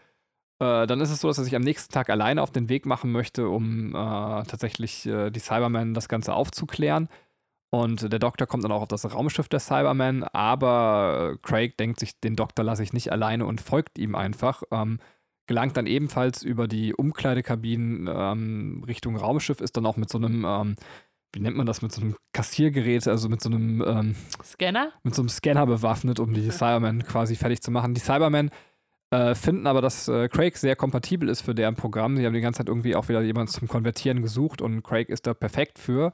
äh, 0.63 0.87
dann 0.87 1.01
ist 1.01 1.11
es 1.11 1.21
so, 1.21 1.27
dass 1.27 1.37
er 1.37 1.43
sich 1.43 1.55
am 1.55 1.61
nächsten 1.61 1.93
Tag 1.93 2.09
alleine 2.09 2.41
auf 2.41 2.51
den 2.51 2.69
Weg 2.69 2.85
machen 2.85 3.11
möchte, 3.11 3.49
um 3.49 3.89
äh, 3.89 3.93
tatsächlich 3.93 5.05
äh, 5.05 5.29
die 5.29 5.39
Cybermen 5.39 5.93
das 5.93 6.07
Ganze 6.07 6.33
aufzuklären. 6.33 7.09
Und 7.69 8.11
der 8.11 8.19
Doktor 8.19 8.45
kommt 8.45 8.63
dann 8.63 8.71
auch 8.71 8.83
auf 8.83 8.87
das 8.87 9.11
Raumschiff 9.11 9.49
der 9.49 9.59
Cybermen, 9.59 10.23
aber 10.23 11.37
Craig 11.41 11.75
denkt 11.77 11.99
sich, 11.99 12.19
den 12.19 12.35
Doktor 12.35 12.63
lasse 12.63 12.83
ich 12.83 12.93
nicht 12.93 13.11
alleine 13.11 13.47
und 13.47 13.61
folgt 13.61 13.97
ihm 13.97 14.13
einfach. 14.13 14.61
Ähm, 14.71 14.99
gelangt 15.47 15.75
dann 15.75 15.87
ebenfalls 15.87 16.43
über 16.43 16.67
die 16.67 16.93
Umkleidekabinen 16.93 18.07
ähm, 18.13 18.83
Richtung 18.85 19.15
Raumschiff, 19.15 19.59
ist 19.59 19.75
dann 19.75 19.87
auch 19.87 19.97
mit 19.97 20.09
so 20.09 20.19
einem, 20.19 20.45
ähm, 20.45 20.75
wie 21.33 21.39
nennt 21.39 21.57
man 21.57 21.65
das, 21.65 21.81
mit 21.81 21.91
so 21.91 22.01
einem 22.01 22.15
Kassiergerät, 22.31 23.07
also 23.07 23.27
mit 23.27 23.41
so 23.41 23.49
einem 23.49 23.83
ähm, 23.85 24.15
Scanner? 24.43 24.91
Mit 25.01 25.15
so 25.15 25.23
einem 25.23 25.29
Scanner 25.29 25.65
bewaffnet, 25.65 26.19
um 26.19 26.33
die 26.33 26.51
Cybermen 26.51 27.03
quasi 27.03 27.35
fertig 27.35 27.61
zu 27.61 27.71
machen. 27.71 27.95
Die 27.95 28.01
Cybermen 28.01 28.51
äh, 29.13 29.35
finden 29.35 29.67
aber, 29.67 29.81
dass 29.81 30.07
äh, 30.07 30.27
Craig 30.27 30.57
sehr 30.57 30.75
kompatibel 30.75 31.29
ist 31.29 31.41
für 31.41 31.53
deren 31.53 31.75
Programm. 31.75 32.17
Sie 32.17 32.25
haben 32.25 32.33
die 32.33 32.41
ganze 32.41 32.59
Zeit 32.59 32.67
irgendwie 32.67 32.95
auch 32.95 33.09
wieder 33.09 33.21
jemanden 33.21 33.51
zum 33.51 33.67
Konvertieren 33.67 34.23
gesucht 34.23 34.59
und 34.59 34.81
Craig 34.81 35.09
ist 35.09 35.27
da 35.27 35.35
perfekt 35.35 35.77
für. 35.77 36.13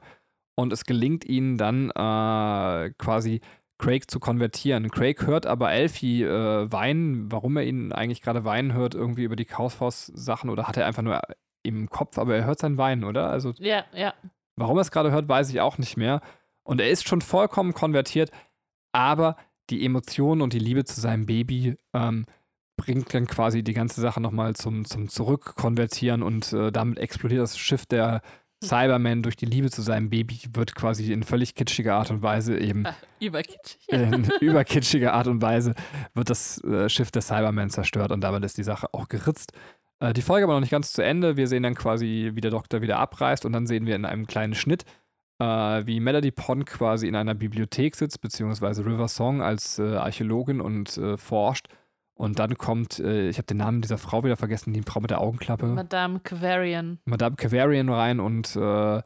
Und 0.54 0.70
es 0.70 0.84
gelingt 0.84 1.24
ihnen 1.24 1.56
dann 1.56 1.88
äh, 1.90 2.90
quasi 2.98 3.40
Craig 3.78 4.10
zu 4.10 4.20
konvertieren. 4.20 4.90
Craig 4.90 5.26
hört 5.26 5.46
aber 5.46 5.72
Elfie 5.72 6.24
äh, 6.24 6.70
weinen, 6.70 7.32
warum 7.32 7.56
er 7.56 7.64
ihn 7.64 7.92
eigentlich 7.92 8.20
gerade 8.20 8.44
weinen 8.44 8.74
hört, 8.74 8.94
irgendwie 8.94 9.24
über 9.24 9.36
die 9.36 9.46
Kaufhaus-Sachen 9.46 10.50
oder 10.50 10.68
hat 10.68 10.76
er 10.76 10.84
einfach 10.84 11.02
nur 11.02 11.22
im 11.62 11.88
Kopf, 11.88 12.18
aber 12.18 12.36
er 12.36 12.44
hört 12.44 12.58
sein 12.58 12.76
Weinen, 12.76 13.04
oder? 13.04 13.30
Also 13.30 13.52
Ja, 13.56 13.84
ja. 13.94 14.12
Warum 14.56 14.76
er 14.76 14.82
es 14.82 14.90
gerade 14.90 15.10
hört, 15.10 15.26
weiß 15.26 15.48
ich 15.48 15.62
auch 15.62 15.78
nicht 15.78 15.96
mehr. 15.96 16.20
Und 16.64 16.82
er 16.82 16.90
ist 16.90 17.08
schon 17.08 17.22
vollkommen 17.22 17.72
konvertiert, 17.72 18.30
aber 18.92 19.36
die 19.70 19.86
Emotionen 19.86 20.42
und 20.42 20.52
die 20.52 20.58
Liebe 20.58 20.84
zu 20.84 21.00
seinem 21.00 21.24
Baby 21.24 21.76
ähm, 21.94 22.26
bringt 22.80 23.12
dann 23.12 23.26
quasi 23.26 23.62
die 23.62 23.74
ganze 23.74 24.00
Sache 24.00 24.20
nochmal 24.20 24.54
zum, 24.56 24.84
zum 24.84 25.08
Zurückkonvertieren 25.08 26.22
und 26.22 26.52
äh, 26.52 26.72
damit 26.72 26.98
explodiert 26.98 27.42
das 27.42 27.58
Schiff 27.58 27.84
der 27.86 28.22
Cyberman 28.62 29.22
durch 29.22 29.36
die 29.36 29.46
Liebe 29.46 29.70
zu 29.70 29.80
seinem 29.82 30.10
Baby, 30.10 30.38
wird 30.52 30.74
quasi 30.74 31.12
in 31.12 31.22
völlig 31.22 31.54
kitschiger 31.54 31.94
Art 31.94 32.10
und 32.10 32.22
Weise 32.22 32.58
eben, 32.58 32.86
Ah, 32.86 32.94
überkitschig. 33.18 33.88
in 33.88 34.24
überkitschiger 34.40 35.14
Art 35.14 35.28
und 35.28 35.40
Weise 35.40 35.74
wird 36.14 36.28
das 36.30 36.62
äh, 36.64 36.88
Schiff 36.88 37.10
der 37.10 37.22
Cyberman 37.22 37.70
zerstört 37.70 38.12
und 38.12 38.20
damit 38.22 38.44
ist 38.44 38.58
die 38.58 38.62
Sache 38.62 38.88
auch 38.92 39.08
geritzt. 39.08 39.52
Äh, 40.00 40.12
die 40.12 40.22
Folge 40.22 40.44
aber 40.44 40.52
noch 40.54 40.60
nicht 40.60 40.70
ganz 40.72 40.92
zu 40.92 41.02
Ende. 41.02 41.36
Wir 41.38 41.46
sehen 41.48 41.62
dann 41.62 41.74
quasi, 41.74 42.32
wie 42.34 42.40
der 42.42 42.50
Doktor 42.50 42.82
wieder 42.82 42.98
abreist 42.98 43.44
und 43.46 43.52
dann 43.52 43.66
sehen 43.66 43.86
wir 43.86 43.96
in 43.96 44.04
einem 44.04 44.26
kleinen 44.26 44.54
Schnitt, 44.54 44.84
äh, 45.38 45.44
wie 45.86 45.98
Melody 46.00 46.30
Pond 46.30 46.66
quasi 46.66 47.08
in 47.08 47.16
einer 47.16 47.34
Bibliothek 47.34 47.96
sitzt, 47.96 48.20
beziehungsweise 48.20 48.84
River 48.84 49.08
Song 49.08 49.40
als 49.40 49.78
äh, 49.78 49.96
Archäologin 49.96 50.60
und 50.60 50.98
äh, 50.98 51.16
forscht. 51.16 51.68
Und 52.20 52.38
dann 52.38 52.58
kommt, 52.58 52.98
äh, 52.98 53.30
ich 53.30 53.38
habe 53.38 53.46
den 53.46 53.56
Namen 53.56 53.80
dieser 53.80 53.96
Frau 53.96 54.22
wieder 54.24 54.36
vergessen, 54.36 54.74
die 54.74 54.82
Frau 54.82 55.00
mit 55.00 55.10
der 55.10 55.22
Augenklappe. 55.22 55.64
Madame 55.68 56.20
Kavarian. 56.20 56.98
Madame 57.06 57.34
Cavarian 57.34 57.88
rein 57.88 58.20
und 58.20 58.54
äh, 58.56 59.00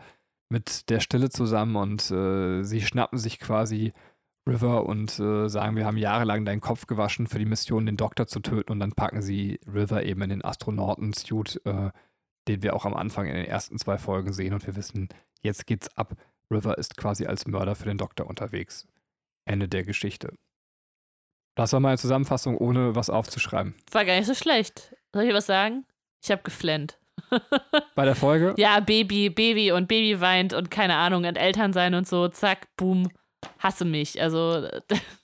mit 0.48 0.90
der 0.90 0.98
Stille 0.98 1.30
zusammen 1.30 1.76
und 1.76 2.10
äh, 2.10 2.64
sie 2.64 2.80
schnappen 2.80 3.20
sich 3.20 3.38
quasi 3.38 3.92
River 4.48 4.86
und 4.86 5.16
äh, 5.20 5.48
sagen, 5.48 5.76
wir 5.76 5.86
haben 5.86 5.96
jahrelang 5.96 6.44
deinen 6.44 6.60
Kopf 6.60 6.88
gewaschen 6.88 7.28
für 7.28 7.38
die 7.38 7.44
Mission, 7.44 7.86
den 7.86 7.96
Doktor 7.96 8.26
zu 8.26 8.40
töten 8.40 8.72
und 8.72 8.80
dann 8.80 8.90
packen 8.90 9.22
sie 9.22 9.60
River 9.72 10.02
eben 10.02 10.22
in 10.22 10.30
den 10.30 10.44
Astronauten-Suit, 10.44 11.60
äh, 11.66 11.90
den 12.48 12.64
wir 12.64 12.74
auch 12.74 12.84
am 12.84 12.94
Anfang 12.94 13.26
in 13.26 13.36
den 13.36 13.46
ersten 13.46 13.78
zwei 13.78 13.96
Folgen 13.96 14.32
sehen 14.32 14.54
und 14.54 14.66
wir 14.66 14.74
wissen, 14.74 15.08
jetzt 15.40 15.68
geht's 15.68 15.96
ab. 15.96 16.16
River 16.50 16.78
ist 16.78 16.96
quasi 16.96 17.26
als 17.26 17.46
Mörder 17.46 17.76
für 17.76 17.86
den 17.86 17.96
Doktor 17.96 18.26
unterwegs. 18.26 18.88
Ende 19.44 19.68
der 19.68 19.84
Geschichte. 19.84 20.34
Das 21.54 21.72
war 21.72 21.80
meine 21.80 21.98
Zusammenfassung, 21.98 22.56
ohne 22.58 22.94
was 22.96 23.10
aufzuschreiben. 23.10 23.74
War 23.92 24.04
gar 24.04 24.16
nicht 24.16 24.26
so 24.26 24.34
schlecht. 24.34 24.94
Soll 25.12 25.24
ich 25.24 25.34
was 25.34 25.46
sagen? 25.46 25.84
Ich 26.22 26.30
habe 26.30 26.42
geflennt. 26.42 26.98
Bei 27.94 28.04
der 28.04 28.16
Folge? 28.16 28.54
Ja, 28.56 28.80
Baby, 28.80 29.30
Baby 29.30 29.72
und 29.72 29.86
Baby 29.86 30.20
weint 30.20 30.52
und 30.52 30.70
keine 30.70 30.96
Ahnung, 30.96 31.24
und 31.24 31.36
Eltern 31.36 31.72
sein 31.72 31.94
und 31.94 32.08
so, 32.08 32.28
zack, 32.28 32.68
boom, 32.76 33.08
hasse 33.58 33.84
mich. 33.84 34.20
Also, 34.20 34.66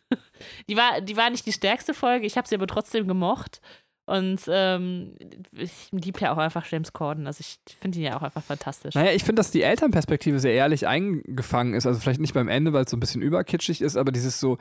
die 0.69 0.77
war, 0.77 1.01
die 1.01 1.17
war 1.17 1.31
nicht 1.31 1.47
die 1.47 1.53
stärkste 1.53 1.95
Folge, 1.95 2.27
ich 2.27 2.37
habe 2.37 2.47
sie 2.47 2.55
aber 2.55 2.67
trotzdem 2.67 3.09
gemocht. 3.09 3.61
Und 4.07 4.41
ähm, 4.49 5.15
ich 5.53 5.89
liebe 5.93 6.19
ja 6.19 6.33
auch 6.33 6.39
einfach 6.39 6.67
James 6.67 6.93
Corden. 6.93 7.29
Also 7.29 7.43
ich 7.43 7.61
finde 7.79 7.99
ihn 7.99 8.07
ja 8.07 8.17
auch 8.17 8.23
einfach 8.23 8.43
fantastisch. 8.43 8.97
Naja, 8.97 9.13
ich 9.13 9.23
finde, 9.23 9.39
dass 9.39 9.53
die 9.53 9.63
Elternperspektive 9.63 10.41
sehr 10.41 10.53
ehrlich 10.53 10.89
eingefangen 10.89 11.75
ist. 11.75 11.87
Also 11.87 12.01
vielleicht 12.01 12.21
nicht 12.21 12.35
beim 12.35 12.49
Ende, 12.49 12.73
weil 12.73 12.87
es 12.87 12.91
so 12.91 12.97
ein 12.97 13.01
bisschen 13.01 13.23
überkitschig 13.23 13.81
ist, 13.81 13.97
aber 13.97 14.11
dieses 14.11 14.41
so, 14.41 14.59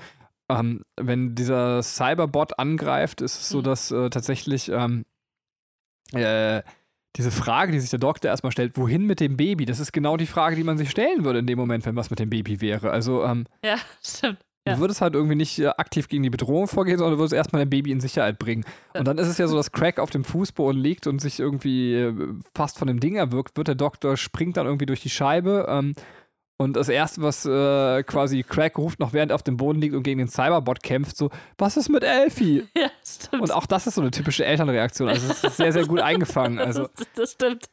ähm, 0.49 0.81
wenn 0.99 1.35
dieser 1.35 1.81
Cyberbot 1.83 2.57
angreift, 2.59 3.21
ist 3.21 3.39
es 3.39 3.49
so, 3.49 3.59
Mhm. 3.59 3.63
dass 3.63 3.91
äh, 3.91 4.09
tatsächlich 4.09 4.69
ähm, 4.69 5.05
äh, 6.13 6.61
diese 7.15 7.31
Frage, 7.31 7.71
die 7.71 7.79
sich 7.79 7.89
der 7.89 7.99
Doktor 7.99 8.29
erstmal 8.29 8.51
stellt, 8.51 8.77
wohin 8.77 9.05
mit 9.05 9.19
dem 9.19 9.35
Baby, 9.37 9.65
das 9.65 9.79
ist 9.79 9.91
genau 9.91 10.15
die 10.17 10.27
Frage, 10.27 10.55
die 10.55 10.63
man 10.63 10.77
sich 10.77 10.89
stellen 10.91 11.23
würde 11.25 11.39
in 11.39 11.47
dem 11.47 11.57
Moment, 11.57 11.85
wenn 11.85 11.95
was 11.95 12.09
mit 12.09 12.19
dem 12.19 12.29
Baby 12.29 12.61
wäre. 12.61 12.91
Also 12.91 13.23
ähm, 13.23 13.45
Ja, 13.63 13.77
stimmt. 14.03 14.39
Ja. 14.67 14.75
Du 14.75 14.81
würdest 14.81 15.01
halt 15.01 15.15
irgendwie 15.15 15.35
nicht 15.35 15.57
äh, 15.59 15.67
aktiv 15.67 16.07
gegen 16.09 16.21
die 16.21 16.29
Bedrohung 16.29 16.67
vorgehen, 16.67 16.97
sondern 16.97 17.13
du 17.13 17.19
würdest 17.19 17.33
erstmal 17.33 17.61
dein 17.61 17.69
Baby 17.69 17.91
in 17.91 18.01
Sicherheit 18.01 18.37
bringen. 18.37 18.65
Und 18.93 19.07
dann 19.07 19.17
ist 19.17 19.27
es 19.27 19.37
ja 19.37 19.47
so, 19.47 19.55
dass 19.55 19.71
Craig 19.71 19.99
auf 19.99 20.09
dem 20.09 20.23
Fußboden 20.25 20.79
liegt 20.79 21.07
und 21.07 21.19
sich 21.19 21.39
irgendwie 21.39 21.95
äh, 21.95 22.13
fast 22.53 22.77
von 22.77 22.87
dem 22.87 22.99
Ding 22.99 23.15
erwürgt 23.15 23.57
wird. 23.57 23.69
Der 23.69 23.75
Doktor 23.75 24.17
springt 24.17 24.57
dann 24.57 24.65
irgendwie 24.67 24.85
durch 24.85 25.01
die 25.01 25.09
Scheibe. 25.09 25.65
Ähm, 25.69 25.93
und 26.61 26.75
das 26.75 26.89
Erste, 26.89 27.21
was 27.21 27.45
äh, 27.45 28.03
quasi 28.03 28.43
Craig 28.43 28.77
ruft, 28.77 28.99
noch 28.99 29.13
während 29.13 29.31
er 29.31 29.35
auf 29.35 29.43
dem 29.43 29.55
Boden 29.55 29.79
liegt 29.79 29.95
und 29.95 30.03
gegen 30.03 30.17
den 30.19 30.27
Cyberbot 30.27 30.83
kämpft, 30.83 31.15
so, 31.15 31.29
was 31.57 31.77
ist 31.77 31.87
mit 31.87 32.03
Elfie? 32.03 32.67
Ja, 32.77 32.91
stimmt. 33.03 33.43
Und 33.43 33.51
auch 33.51 33.65
das 33.65 33.87
ist 33.87 33.95
so 33.95 34.01
eine 34.01 34.11
typische 34.11 34.45
Elternreaktion. 34.45 35.07
Also 35.07 35.31
es 35.31 35.43
ist 35.43 35.57
sehr, 35.57 35.71
sehr 35.71 35.85
gut 35.85 36.01
eingefangen. 36.01 36.59
Also 36.69 36.87
das, 36.95 37.07
das 37.15 37.31
stimmt. 37.31 37.69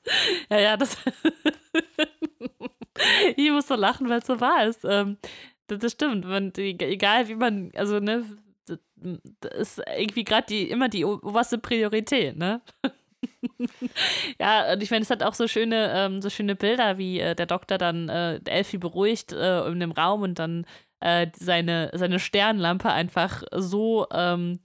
Ja, 0.48 0.60
ja, 0.60 0.76
das. 0.76 0.96
ich 3.36 3.50
muss 3.50 3.66
so 3.66 3.74
lachen, 3.74 4.08
weil 4.08 4.20
es 4.20 4.26
so 4.26 4.40
wahr 4.40 4.66
ist. 4.66 4.84
Ähm, 4.84 5.18
das, 5.66 5.80
das 5.80 5.92
stimmt. 5.92 6.24
Man, 6.24 6.52
egal 6.56 7.28
wie 7.28 7.34
man, 7.34 7.72
also, 7.74 7.98
ne, 7.98 8.24
das, 8.66 9.52
ist 9.52 9.82
irgendwie 9.98 10.24
gerade 10.24 10.46
die, 10.46 10.70
immer 10.70 10.88
die 10.88 11.04
oberste 11.04 11.58
Priorität, 11.58 12.36
ne? 12.36 12.62
ja, 14.40 14.72
und 14.72 14.82
ich 14.82 14.90
meine, 14.90 15.02
es 15.02 15.10
hat 15.10 15.22
auch 15.22 15.34
so 15.34 15.48
schöne, 15.48 15.92
ähm, 15.94 16.22
so 16.22 16.30
schöne 16.30 16.56
Bilder, 16.56 16.98
wie 16.98 17.20
äh, 17.20 17.34
der 17.34 17.46
Doktor 17.46 17.78
dann 17.78 18.08
äh, 18.08 18.40
Elfie 18.46 18.78
beruhigt 18.78 19.32
äh, 19.32 19.66
in 19.68 19.80
dem 19.80 19.92
Raum 19.92 20.22
und 20.22 20.38
dann 20.38 20.66
äh, 21.00 21.28
seine, 21.36 21.90
seine 21.94 22.18
Sternlampe 22.18 22.90
einfach 22.90 23.42
so 23.52 24.06
ähm, 24.12 24.60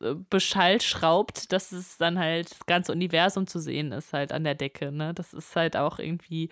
äh, 0.00 0.14
beschallt 0.30 0.82
schraubt, 0.82 1.52
dass 1.52 1.72
es 1.72 1.98
dann 1.98 2.18
halt 2.18 2.50
das 2.50 2.66
ganze 2.66 2.92
Universum 2.92 3.46
zu 3.46 3.60
sehen 3.60 3.92
ist, 3.92 4.12
halt 4.12 4.32
an 4.32 4.44
der 4.44 4.54
Decke. 4.54 4.92
Ne? 4.92 5.14
Das 5.14 5.32
ist 5.34 5.54
halt 5.56 5.76
auch 5.76 5.98
irgendwie 5.98 6.50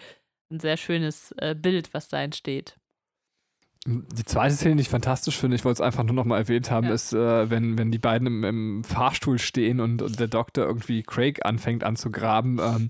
ein 0.50 0.60
sehr 0.60 0.76
schönes 0.76 1.32
äh, 1.38 1.54
Bild, 1.54 1.92
was 1.94 2.08
da 2.08 2.22
entsteht. 2.22 2.76
Die 3.86 4.24
zweite 4.26 4.54
Szene, 4.54 4.76
die 4.76 4.82
ich 4.82 4.90
fantastisch 4.90 5.38
finde, 5.38 5.56
ich 5.56 5.64
wollte 5.64 5.80
es 5.82 5.86
einfach 5.86 6.02
nur 6.02 6.14
noch 6.14 6.26
mal 6.26 6.36
erwähnt 6.36 6.70
haben, 6.70 6.88
Ja. 6.88 6.92
ist, 6.92 7.14
äh, 7.14 7.48
wenn, 7.48 7.78
wenn 7.78 7.90
die 7.90 7.98
beiden 7.98 8.26
im, 8.26 8.44
im 8.44 8.84
Fahrstuhl 8.84 9.38
stehen 9.38 9.80
und, 9.80 10.02
und 10.02 10.20
der 10.20 10.28
Doktor 10.28 10.66
irgendwie 10.66 11.02
Craig 11.02 11.46
anfängt 11.46 11.82
anzugraben. 11.82 12.58
Ähm, 12.58 12.88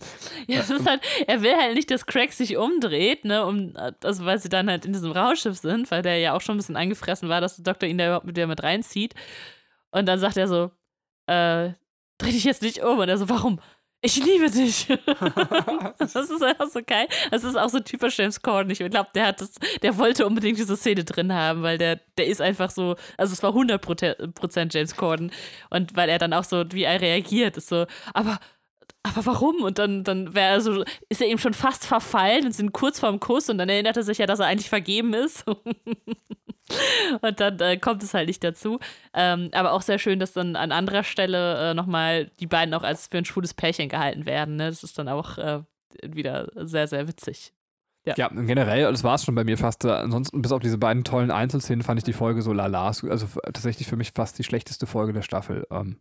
Ja, 0.49 0.59
es 0.59 0.71
ist 0.71 0.89
halt, 0.89 1.01
er 1.29 1.43
will 1.43 1.55
halt 1.55 1.77
nicht, 1.77 1.93
dass 1.93 2.07
Craig 2.07 2.33
sich 2.33 2.57
umdreht, 2.57 3.25
ne, 3.25 3.47
um, 3.47 3.75
also 4.03 4.25
weil 4.25 4.41
sie 4.41 4.49
dann 4.49 4.69
halt 4.69 4.85
in 4.85 4.93
diesem 4.93 5.13
Raumschiff 5.13 5.57
sind, 5.59 5.93
weil 5.93 6.03
der 6.03 6.19
ja 6.19 6.35
auch 6.35 6.41
schon 6.41 6.57
ein 6.57 6.59
bisschen 6.59 6.77
angefressen 6.77 7.29
war, 7.29 7.41
dass 7.41 7.55
der 7.55 7.65
Doktor 7.73 7.89
ihn 7.89 7.97
da 7.99 8.07
überhaupt 8.07 8.27
mit, 8.27 8.37
mit 8.37 8.63
reinzieht. 8.65 9.15
Und 9.93 10.07
dann 10.07 10.19
sagt 10.19 10.37
er 10.39 10.49
so, 10.49 10.73
äh, 11.27 11.71
dreh 12.19 12.33
dich 12.33 12.43
jetzt 12.45 12.63
nicht 12.63 12.83
um. 12.83 12.99
Und 12.99 13.09
er 13.09 13.17
so, 13.17 13.29
warum? 13.29 13.61
Ich 14.03 14.17
liebe 14.25 14.51
dich. 14.51 14.87
das 15.99 16.15
ist 16.15 16.43
einfach 16.43 16.69
so 16.71 16.81
geil. 16.85 17.07
Das 17.31 17.45
ist 17.45 17.57
auch 17.57 17.69
so 17.69 17.81
typisch 17.81 18.19
James 18.19 18.41
Corden. 18.41 18.71
Ich 18.71 18.79
glaube, 18.79 19.11
der 19.15 19.27
hat 19.27 19.41
das, 19.43 19.53
der 19.83 19.99
wollte 19.99 20.27
unbedingt 20.27 20.59
diese 20.59 20.77
Szene 20.77 21.05
drin 21.05 21.35
haben, 21.35 21.63
weil 21.63 21.77
der, 21.77 22.01
der 22.17 22.27
ist 22.27 22.41
einfach 22.41 22.71
so, 22.71 22.97
also 23.19 23.33
es 23.35 23.43
war 23.43 23.53
100% 23.53 24.75
James 24.75 24.97
Corden. 24.97 25.31
Und 25.69 25.97
weil 25.97 26.09
er 26.09 26.19
dann 26.19 26.33
auch 26.33 26.45
so, 26.45 26.65
wie 26.73 26.85
er 26.85 27.01
reagiert, 27.01 27.59
ist 27.59 27.69
so, 27.69 27.87
aber 28.15 28.39
aber 29.03 29.25
warum? 29.27 29.63
Und 29.63 29.79
dann, 29.79 30.05
dann 30.05 30.35
wäre 30.35 30.61
so, 30.61 30.85
ist 31.09 31.21
er 31.21 31.29
ihm 31.29 31.39
schon 31.39 31.55
fast 31.55 31.87
verfallen 31.87 32.45
und 32.45 32.53
sind 32.53 32.73
kurz 32.73 33.01
vorm 33.01 33.19
Kuss 33.19 33.49
und 33.49 33.59
dann 33.59 33.69
erinnert 33.69 33.97
er 33.97 34.03
sich 34.03 34.19
ja, 34.19 34.27
dass 34.27 34.41
er 34.41 34.47
eigentlich 34.47 34.69
vergeben 34.69 35.15
ist. 35.15 35.47
und 37.21 37.41
dann 37.41 37.59
äh, 37.61 37.79
kommt 37.79 38.03
es 38.03 38.13
halt 38.13 38.29
nicht 38.29 38.45
dazu. 38.45 38.79
Ähm, 39.15 39.49
aber 39.53 39.73
auch 39.73 39.83
sehr 39.83 39.99
schön, 39.99 40.19
dass 40.19 40.35
dann 40.35 40.55
an 40.55 40.71
anderer 40.71 41.03
Stelle 41.03 41.71
äh, 41.71 41.75
nochmal 41.75 42.31
die 42.41 42.47
beiden 42.47 42.75
auch 42.75 42.83
als 42.83 43.07
für 43.07 43.19
ein 43.19 43.25
schwules 43.25 43.55
Pärchen 43.55 43.89
gehalten 43.89 44.27
werden. 44.27 44.57
Ne? 44.57 44.69
Das 44.69 44.85
ist 44.85 44.99
dann 44.99 45.09
auch 45.09 45.39
äh, 45.39 45.63
wieder 46.03 46.49
sehr, 46.55 46.87
sehr 46.87 47.09
witzig. 47.09 47.55
Ja. 48.07 48.15
ja, 48.17 48.29
generell, 48.29 48.91
das 48.91 49.05
war 49.05 49.15
es 49.15 49.25
schon 49.25 49.35
bei 49.35 49.45
mir 49.45 49.59
fast. 49.59 49.85
Äh, 49.85 49.91
Ansonsten, 49.91 50.41
bis 50.43 50.53
auf 50.53 50.61
diese 50.61 50.79
beiden 50.79 51.05
tollen 51.05 51.31
Einzelszenen, 51.31 51.83
fand 51.83 52.01
ich 52.01 52.05
die 52.05 52.13
Folge 52.13 52.43
so 52.43 52.53
lala. 52.53 52.87
Also 52.87 53.27
tatsächlich 53.45 53.89
für 53.89 53.97
mich 53.97 54.13
fast 54.13 54.39
die 54.39 54.45
schlechteste 54.45 54.87
Folge 54.87 55.13
der 55.13 55.23
Staffel. 55.23 55.67
Ähm, 55.71 56.01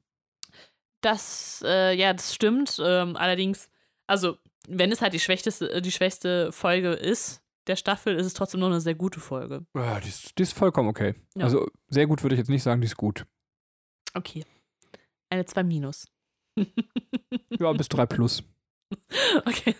Das, 1.01 1.63
äh, 1.65 1.95
ja, 1.95 2.13
das 2.13 2.33
stimmt. 2.33 2.79
Ähm, 2.83 3.15
allerdings, 3.15 3.69
also, 4.07 4.37
wenn 4.67 4.91
es 4.91 5.01
halt 5.01 5.13
die 5.13 5.19
schwächste, 5.19 5.71
äh, 5.71 5.81
die 5.81 5.91
schwächste 5.91 6.51
Folge 6.51 6.91
ist 6.93 7.41
der 7.67 7.75
Staffel, 7.75 8.15
ist 8.15 8.25
es 8.25 8.33
trotzdem 8.33 8.59
noch 8.59 8.67
eine 8.67 8.81
sehr 8.81 8.95
gute 8.95 9.19
Folge. 9.19 9.65
ja, 9.75 9.99
die, 9.99 10.09
ist, 10.09 10.37
die 10.37 10.43
ist 10.43 10.53
vollkommen 10.53 10.89
okay. 10.89 11.15
Ja. 11.35 11.45
Also 11.45 11.67
sehr 11.87 12.07
gut 12.07 12.23
würde 12.23 12.35
ich 12.35 12.39
jetzt 12.39 12.49
nicht 12.49 12.63
sagen, 12.63 12.81
die 12.81 12.87
ist 12.87 12.97
gut. 12.97 13.25
Okay. 14.13 14.43
Eine 15.29 15.45
2 15.45 15.63
minus. 15.63 16.07
Ja, 17.59 17.71
bis 17.73 17.87
3 17.89 18.05
plus. 18.07 18.43
okay. 19.45 19.75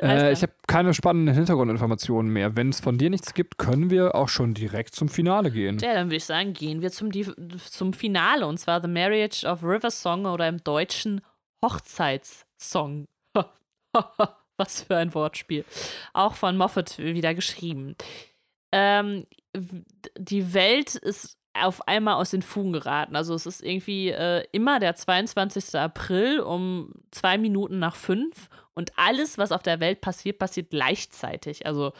Äh, 0.00 0.32
ich 0.32 0.42
habe 0.42 0.52
keine 0.66 0.94
spannenden 0.94 1.34
Hintergrundinformationen 1.34 2.32
mehr. 2.32 2.56
Wenn 2.56 2.70
es 2.70 2.80
von 2.80 2.98
dir 2.98 3.08
nichts 3.08 3.34
gibt, 3.34 3.56
können 3.56 3.88
wir 3.88 4.16
auch 4.16 4.28
schon 4.28 4.52
direkt 4.52 4.96
zum 4.96 5.08
Finale 5.08 5.52
gehen. 5.52 5.78
Ja, 5.78 5.94
dann 5.94 6.08
würde 6.08 6.16
ich 6.16 6.24
sagen, 6.24 6.54
gehen 6.54 6.82
wir 6.82 6.90
zum, 6.90 7.12
zum 7.12 7.92
Finale 7.92 8.46
und 8.46 8.58
zwar 8.58 8.82
The 8.82 8.88
Marriage 8.88 9.46
of 9.46 9.62
River 9.62 9.90
Song 9.92 10.26
oder 10.26 10.48
im 10.48 10.64
Deutschen 10.64 11.20
Hochzeitssong. 11.64 13.06
Was 14.56 14.82
für 14.82 14.96
ein 14.96 15.14
Wortspiel. 15.14 15.64
Auch 16.12 16.34
von 16.34 16.56
Moffat 16.56 16.98
wieder 16.98 17.34
geschrieben. 17.34 17.94
Ähm, 18.72 19.26
die 20.18 20.52
Welt 20.52 20.94
ist 20.96 21.38
auf 21.54 21.86
einmal 21.86 22.14
aus 22.14 22.30
den 22.30 22.42
Fugen 22.42 22.72
geraten. 22.72 23.14
Also 23.14 23.34
es 23.34 23.46
ist 23.46 23.62
irgendwie 23.62 24.08
äh, 24.08 24.44
immer 24.52 24.80
der 24.80 24.94
22. 24.94 25.74
April 25.78 26.40
um 26.40 26.92
zwei 27.10 27.38
Minuten 27.38 27.78
nach 27.78 27.96
fünf 27.96 28.48
und 28.74 28.92
alles, 28.96 29.38
was 29.38 29.52
auf 29.52 29.62
der 29.62 29.80
Welt 29.80 30.00
passiert, 30.00 30.38
passiert 30.38 30.70
gleichzeitig. 30.70 31.66
Also 31.66 31.92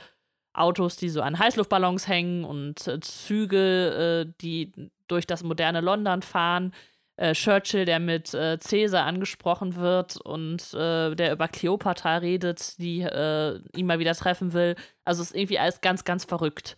Autos, 0.54 0.96
die 0.96 1.08
so 1.08 1.22
an 1.22 1.38
Heißluftballons 1.38 2.08
hängen 2.08 2.44
und 2.44 2.86
äh, 2.86 3.00
Züge, 3.00 4.26
äh, 4.26 4.32
die 4.40 4.72
durch 5.08 5.26
das 5.26 5.42
moderne 5.42 5.80
London 5.80 6.22
fahren. 6.22 6.72
äh, 7.16 7.34
Churchill, 7.34 7.84
der 7.84 8.00
mit 8.00 8.34
äh, 8.34 8.58
Caesar 8.58 9.04
angesprochen 9.06 9.76
wird 9.76 10.16
und 10.16 10.74
äh, 10.74 11.14
der 11.14 11.32
über 11.32 11.48
Cleopatra 11.48 12.18
redet, 12.18 12.78
die 12.78 13.02
äh, 13.02 13.60
ihn 13.76 13.86
mal 13.86 13.98
wieder 13.98 14.14
treffen 14.14 14.52
will. 14.52 14.76
Also 15.04 15.22
ist 15.22 15.34
irgendwie 15.34 15.58
alles 15.58 15.80
ganz, 15.80 16.04
ganz 16.04 16.24
verrückt. 16.24 16.76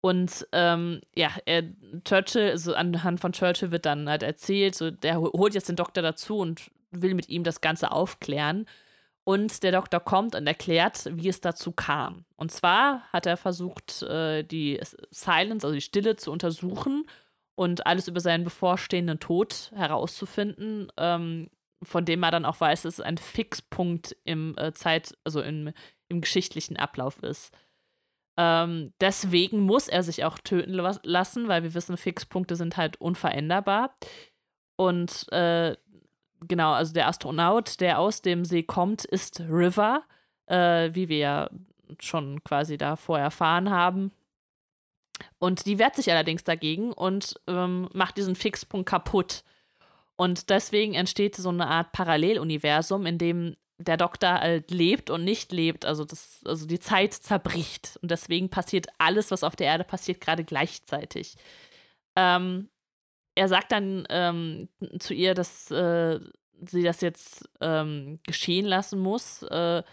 Und 0.00 0.46
ähm, 0.52 1.00
ja, 1.14 1.30
er, 1.44 1.64
Churchill, 2.04 2.50
also 2.50 2.74
anhand 2.74 3.20
von 3.20 3.32
Churchill 3.32 3.72
wird 3.72 3.84
dann 3.86 4.08
halt 4.08 4.22
erzählt, 4.22 4.74
so, 4.74 4.90
der 4.90 5.20
holt 5.20 5.54
jetzt 5.54 5.68
den 5.68 5.76
Doktor 5.76 6.02
dazu 6.02 6.38
und 6.38 6.70
will 6.90 7.14
mit 7.14 7.28
ihm 7.28 7.44
das 7.44 7.60
Ganze 7.60 7.90
aufklären. 7.90 8.66
Und 9.28 9.62
der 9.62 9.72
Doktor 9.72 10.00
kommt 10.00 10.34
und 10.34 10.46
erklärt, 10.46 11.06
wie 11.12 11.28
es 11.28 11.42
dazu 11.42 11.70
kam. 11.70 12.24
Und 12.36 12.50
zwar 12.50 13.02
hat 13.12 13.26
er 13.26 13.36
versucht, 13.36 14.00
äh, 14.04 14.42
die 14.42 14.80
Silence, 15.10 15.66
also 15.66 15.74
die 15.74 15.82
Stille, 15.82 16.16
zu 16.16 16.32
untersuchen 16.32 17.04
und 17.54 17.86
alles 17.86 18.08
über 18.08 18.20
seinen 18.20 18.42
bevorstehenden 18.42 19.20
Tod 19.20 19.70
herauszufinden, 19.74 20.90
ähm, 20.96 21.50
von 21.82 22.06
dem 22.06 22.22
er 22.22 22.30
dann 22.30 22.46
auch 22.46 22.58
weiß, 22.58 22.84
dass 22.84 22.94
es 22.94 23.04
ein 23.04 23.18
Fixpunkt 23.18 24.16
im 24.24 24.56
äh, 24.56 24.72
Zeit, 24.72 25.14
also 25.24 25.42
im, 25.42 25.74
im 26.08 26.22
geschichtlichen 26.22 26.78
Ablauf 26.78 27.22
ist. 27.22 27.52
Ähm, 28.38 28.94
deswegen 28.98 29.60
muss 29.60 29.88
er 29.88 30.04
sich 30.04 30.24
auch 30.24 30.38
töten 30.38 30.72
lassen, 31.02 31.48
weil 31.48 31.64
wir 31.64 31.74
wissen, 31.74 31.98
Fixpunkte 31.98 32.56
sind 32.56 32.78
halt 32.78 32.98
unveränderbar. 32.98 33.94
Und 34.76 35.30
äh, 35.32 35.76
genau, 36.46 36.72
also 36.72 36.92
der 36.92 37.08
Astronaut, 37.08 37.80
der 37.80 37.98
aus 37.98 38.22
dem 38.22 38.44
See 38.44 38.62
kommt, 38.62 39.04
ist 39.04 39.40
River, 39.40 40.02
äh, 40.46 40.90
wie 40.92 41.08
wir 41.08 41.18
ja 41.18 41.50
schon 42.00 42.42
quasi 42.44 42.76
davor 42.76 43.18
erfahren 43.18 43.70
haben. 43.70 44.12
Und 45.38 45.66
die 45.66 45.78
wehrt 45.78 45.96
sich 45.96 46.10
allerdings 46.10 46.44
dagegen 46.44 46.92
und 46.92 47.40
ähm, 47.46 47.88
macht 47.92 48.16
diesen 48.16 48.36
Fixpunkt 48.36 48.88
kaputt. 48.88 49.42
Und 50.16 50.50
deswegen 50.50 50.94
entsteht 50.94 51.36
so 51.36 51.48
eine 51.48 51.68
Art 51.68 51.92
Paralleluniversum, 51.92 53.06
in 53.06 53.18
dem 53.18 53.56
der 53.78 53.96
Doktor 53.96 54.40
halt 54.40 54.70
lebt 54.70 55.10
und 55.10 55.24
nicht 55.24 55.52
lebt. 55.52 55.84
Also, 55.84 56.04
das, 56.04 56.40
also 56.44 56.66
die 56.66 56.80
Zeit 56.80 57.14
zerbricht. 57.14 57.98
Und 58.02 58.10
deswegen 58.10 58.48
passiert 58.48 58.88
alles, 58.98 59.30
was 59.30 59.44
auf 59.44 59.56
der 59.56 59.68
Erde 59.68 59.84
passiert, 59.84 60.20
gerade 60.20 60.44
gleichzeitig. 60.44 61.36
Ähm, 62.16 62.68
er 63.38 63.48
sagt 63.48 63.70
dann 63.70 64.04
ähm, 64.10 64.68
zu 64.98 65.14
ihr, 65.14 65.34
dass 65.34 65.70
äh, 65.70 66.18
sie 66.66 66.82
das 66.82 67.00
jetzt 67.00 67.48
ähm, 67.60 68.18
geschehen 68.26 68.66
lassen 68.66 68.98
muss. 68.98 69.44
Äh, 69.44 69.84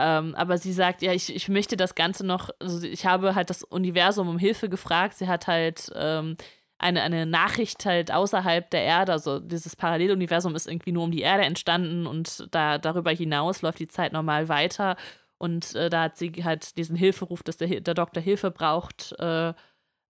ähm, 0.00 0.34
aber 0.34 0.58
sie 0.58 0.72
sagt, 0.72 1.02
ja, 1.02 1.12
ich, 1.12 1.32
ich 1.32 1.48
möchte 1.48 1.76
das 1.76 1.94
Ganze 1.94 2.26
noch, 2.26 2.50
also 2.58 2.84
ich 2.84 3.06
habe 3.06 3.36
halt 3.36 3.50
das 3.50 3.62
Universum 3.62 4.28
um 4.28 4.38
Hilfe 4.38 4.68
gefragt. 4.68 5.16
Sie 5.16 5.28
hat 5.28 5.46
halt 5.46 5.92
ähm, 5.94 6.36
eine, 6.78 7.02
eine 7.02 7.24
Nachricht 7.24 7.86
halt 7.86 8.10
außerhalb 8.10 8.68
der 8.68 8.82
Erde, 8.82 9.12
also 9.12 9.38
dieses 9.38 9.76
Paralleluniversum 9.76 10.56
ist 10.56 10.66
irgendwie 10.66 10.90
nur 10.90 11.04
um 11.04 11.12
die 11.12 11.22
Erde 11.22 11.44
entstanden 11.44 12.08
und 12.08 12.48
da 12.50 12.78
darüber 12.78 13.12
hinaus 13.12 13.62
läuft 13.62 13.78
die 13.78 13.86
Zeit 13.88 14.12
normal 14.12 14.48
weiter. 14.48 14.96
Und 15.38 15.76
äh, 15.76 15.88
da 15.88 16.02
hat 16.02 16.16
sie 16.16 16.32
halt 16.42 16.76
diesen 16.76 16.96
Hilferuf, 16.96 17.44
dass 17.44 17.58
der, 17.58 17.80
der 17.80 17.94
Doktor 17.94 18.20
Hilfe 18.20 18.50
braucht, 18.50 19.14
äh, 19.20 19.54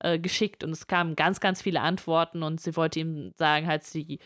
äh, 0.04 0.20
geschickt 0.20 0.64
und 0.64 0.72
es 0.72 0.88
kamen 0.88 1.16
ganz, 1.16 1.40
ganz 1.40 1.62
viele 1.62 1.82
Antworten 1.82 2.44
und 2.44 2.62
sie 2.62 2.76
wollte 2.76 3.00
ihm 3.00 3.32
sagen, 3.38 3.68
halt, 3.68 3.84
sie, 3.84 4.20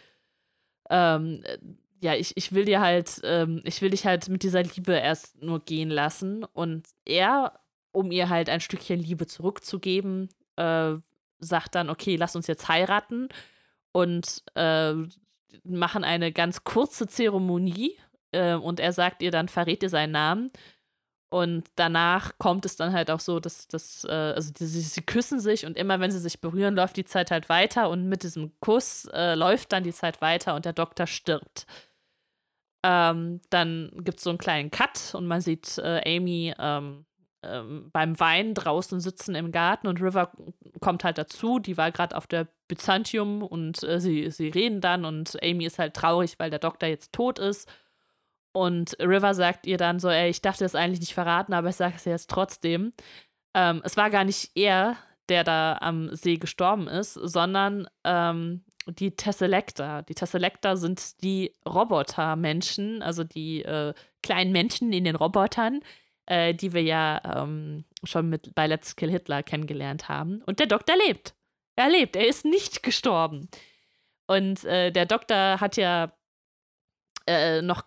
ähm, 0.90 1.42
äh, 1.44 1.58
ja, 2.00 2.16
ich, 2.16 2.36
ich 2.36 2.54
will 2.54 2.66
dir 2.66 2.82
halt, 2.82 3.22
ähm, 3.24 3.62
ich 3.64 3.82
will 3.82 3.90
dich 3.92 4.06
halt 4.06 4.30
mit 4.30 4.44
dieser 4.44 4.64
Liebe 4.64 4.94
erst 4.94 5.42
nur 5.42 5.64
gehen 5.64 5.90
lassen. 5.90 6.44
Und 6.44 6.88
er, 7.06 7.60
um 7.92 8.12
ihr 8.12 8.30
halt 8.30 8.50
ein 8.50 8.62
Stückchen 8.62 9.00
Liebe 9.00 9.26
zurückzugeben, 9.26 10.30
äh, 10.58 10.96
sagt 11.40 11.76
dann, 11.76 11.90
okay, 11.90 12.16
lass 12.16 12.36
uns 12.36 12.48
jetzt 12.48 12.68
heiraten 12.68 13.30
und 13.92 14.44
äh, 14.56 14.94
machen 15.64 16.04
eine 16.04 16.32
ganz 16.32 16.64
kurze 16.64 17.08
Zeremonie. 17.08 17.98
Äh, 18.32 18.56
und 18.56 18.80
er 18.80 18.94
sagt 18.94 19.22
ihr 19.24 19.32
dann, 19.32 19.48
verrät 19.48 19.82
ihr 19.82 19.90
seinen 19.90 20.12
Namen. 20.12 20.52
Und 21.30 21.66
danach 21.76 22.38
kommt 22.38 22.66
es 22.66 22.78
dann 22.78 22.94
halt 22.94 23.12
auch 23.12 23.20
so, 23.20 23.42
dass, 23.42 23.68
dass 23.68 24.06
äh, 24.06 24.12
also 24.12 24.54
die, 24.54 24.66
sie, 24.66 24.80
sie, 24.80 25.02
küssen 25.02 25.42
sich 25.42 25.66
und 25.66 25.78
immer 25.78 26.00
wenn 26.00 26.12
sie 26.12 26.20
sich 26.20 26.40
berühren, 26.40 26.76
läuft 26.76 26.96
die 26.96 27.04
Zeit 27.04 27.32
halt 27.32 27.50
weiter 27.50 27.90
und 27.90 28.08
mit 28.08 28.24
diesem 28.24 28.58
Kuss 28.62 29.06
äh, 29.14 29.36
läuft 29.36 29.74
dann 29.74 29.84
die 29.84 29.92
Zeit 29.92 30.22
weiter 30.22 30.56
und 30.56 30.64
der 30.64 30.72
Doktor 30.72 31.06
stirbt. 31.06 31.66
Ähm, 32.84 33.42
dann 33.50 33.92
gibt 33.98 34.20
es 34.20 34.24
so 34.24 34.30
einen 34.30 34.40
kleinen 34.40 34.72
Cut 34.72 35.14
und 35.16 35.28
man 35.28 35.42
sieht 35.42 35.78
äh, 35.80 36.02
Amy 36.06 36.54
ähm, 36.58 37.06
ähm, 37.44 37.90
beim 37.92 38.20
Wein 38.20 38.54
draußen 38.54 39.00
sitzen 39.00 39.36
im 39.36 39.52
Garten 39.52 39.88
und 39.88 40.02
River 40.02 40.32
kommt 40.80 41.04
halt 41.04 41.18
dazu. 41.18 41.60
Die 41.60 41.78
war 41.78 41.92
gerade 41.92 42.16
auf 42.16 42.28
der 42.28 42.48
Byzantium 42.68 43.44
und 43.44 43.84
äh, 43.84 44.00
sie, 44.00 44.32
sie 44.32 44.50
reden 44.50 44.82
dann 44.82 45.06
und 45.06 45.38
Amy 45.44 45.66
ist 45.66 45.80
halt 45.80 45.94
traurig, 45.94 46.40
weil 46.40 46.50
der 46.50 46.60
Doktor 46.60 46.88
jetzt 46.88 47.14
tot 47.14 47.40
ist. 47.40 47.70
Und 48.58 48.98
River 49.00 49.36
sagt 49.36 49.68
ihr 49.68 49.78
dann 49.78 50.00
so, 50.00 50.10
ey, 50.10 50.32
ich 50.32 50.42
dachte 50.42 50.64
das 50.64 50.74
eigentlich 50.74 51.00
nicht 51.00 51.14
verraten, 51.14 51.54
aber 51.54 51.70
ich 51.70 51.76
sage 51.76 51.94
es 51.96 52.06
jetzt 52.06 52.28
trotzdem. 52.28 52.92
Ähm, 53.54 53.84
es 53.86 53.98
war 53.98 54.10
gar 54.10 54.24
nicht 54.24 54.50
er, 54.56 54.98
der 55.30 55.44
da 55.44 55.78
am 55.80 56.16
See 56.16 56.38
gestorben 56.38 56.88
ist, 56.88 57.14
sondern 57.14 57.88
ähm, 58.04 58.64
die 58.88 59.16
Tesselecta. 59.16 60.02
Die 60.02 60.16
Tesselecta 60.16 60.76
sind 60.76 61.22
die 61.22 61.54
Robotermenschen, 61.68 63.04
also 63.04 63.24
die 63.24 63.62
äh, 63.64 63.94
kleinen 64.24 64.52
Menschen 64.52 64.92
in 64.92 65.04
den 65.04 65.16
Robotern, 65.16 65.82
äh, 66.26 66.56
die 66.56 66.74
wir 66.74 66.82
ja 66.82 67.44
ähm, 67.44 67.86
schon 68.06 68.28
mit 68.28 68.56
bei 68.56 68.66
Let's 68.66 68.96
Kill 68.96 69.12
Hitler 69.12 69.44
kennengelernt 69.44 70.10
haben. 70.10 70.42
Und 70.48 70.58
der 70.58 70.68
Doktor 70.68 70.96
lebt. 71.06 71.36
Er 71.76 71.90
lebt, 71.90 72.16
er 72.16 72.28
ist 72.28 72.44
nicht 72.44 72.82
gestorben. 72.82 73.50
Und 74.26 74.66
äh, 74.66 74.92
der 74.92 75.06
Doktor 75.06 75.62
hat 75.62 75.78
ja 75.78 76.12
äh, 77.28 77.62
noch, 77.62 77.84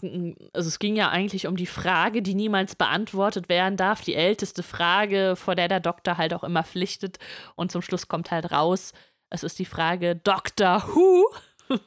also 0.52 0.69
es 0.69 0.78
ging 0.78 0.97
ja 0.97 1.09
eigentlich 1.09 1.47
um 1.47 1.57
die 1.57 1.67
Frage, 1.67 2.23
die 2.23 2.35
niemals 2.35 2.77
beantwortet 2.77 3.49
werden 3.49 3.77
darf, 3.77 4.02
die 4.02 4.15
älteste 4.15 4.62
Frage, 4.62 5.35
vor 5.36 5.55
der 5.55 5.69
der 5.69 5.81
Doktor 5.81 6.19
halt 6.19 6.35
auch 6.35 6.44
immer 6.44 6.62
pflichtet. 6.62 7.19
Und 7.57 7.73
zum 7.73 7.83
Schluss 7.83 8.09
kommt 8.09 8.31
halt 8.31 8.52
raus, 8.52 8.93
es 9.31 9.43
ist 9.43 9.59
die 9.59 9.65
Frage 9.65 10.17
Doctor 10.17 10.85
Who. 10.89 11.25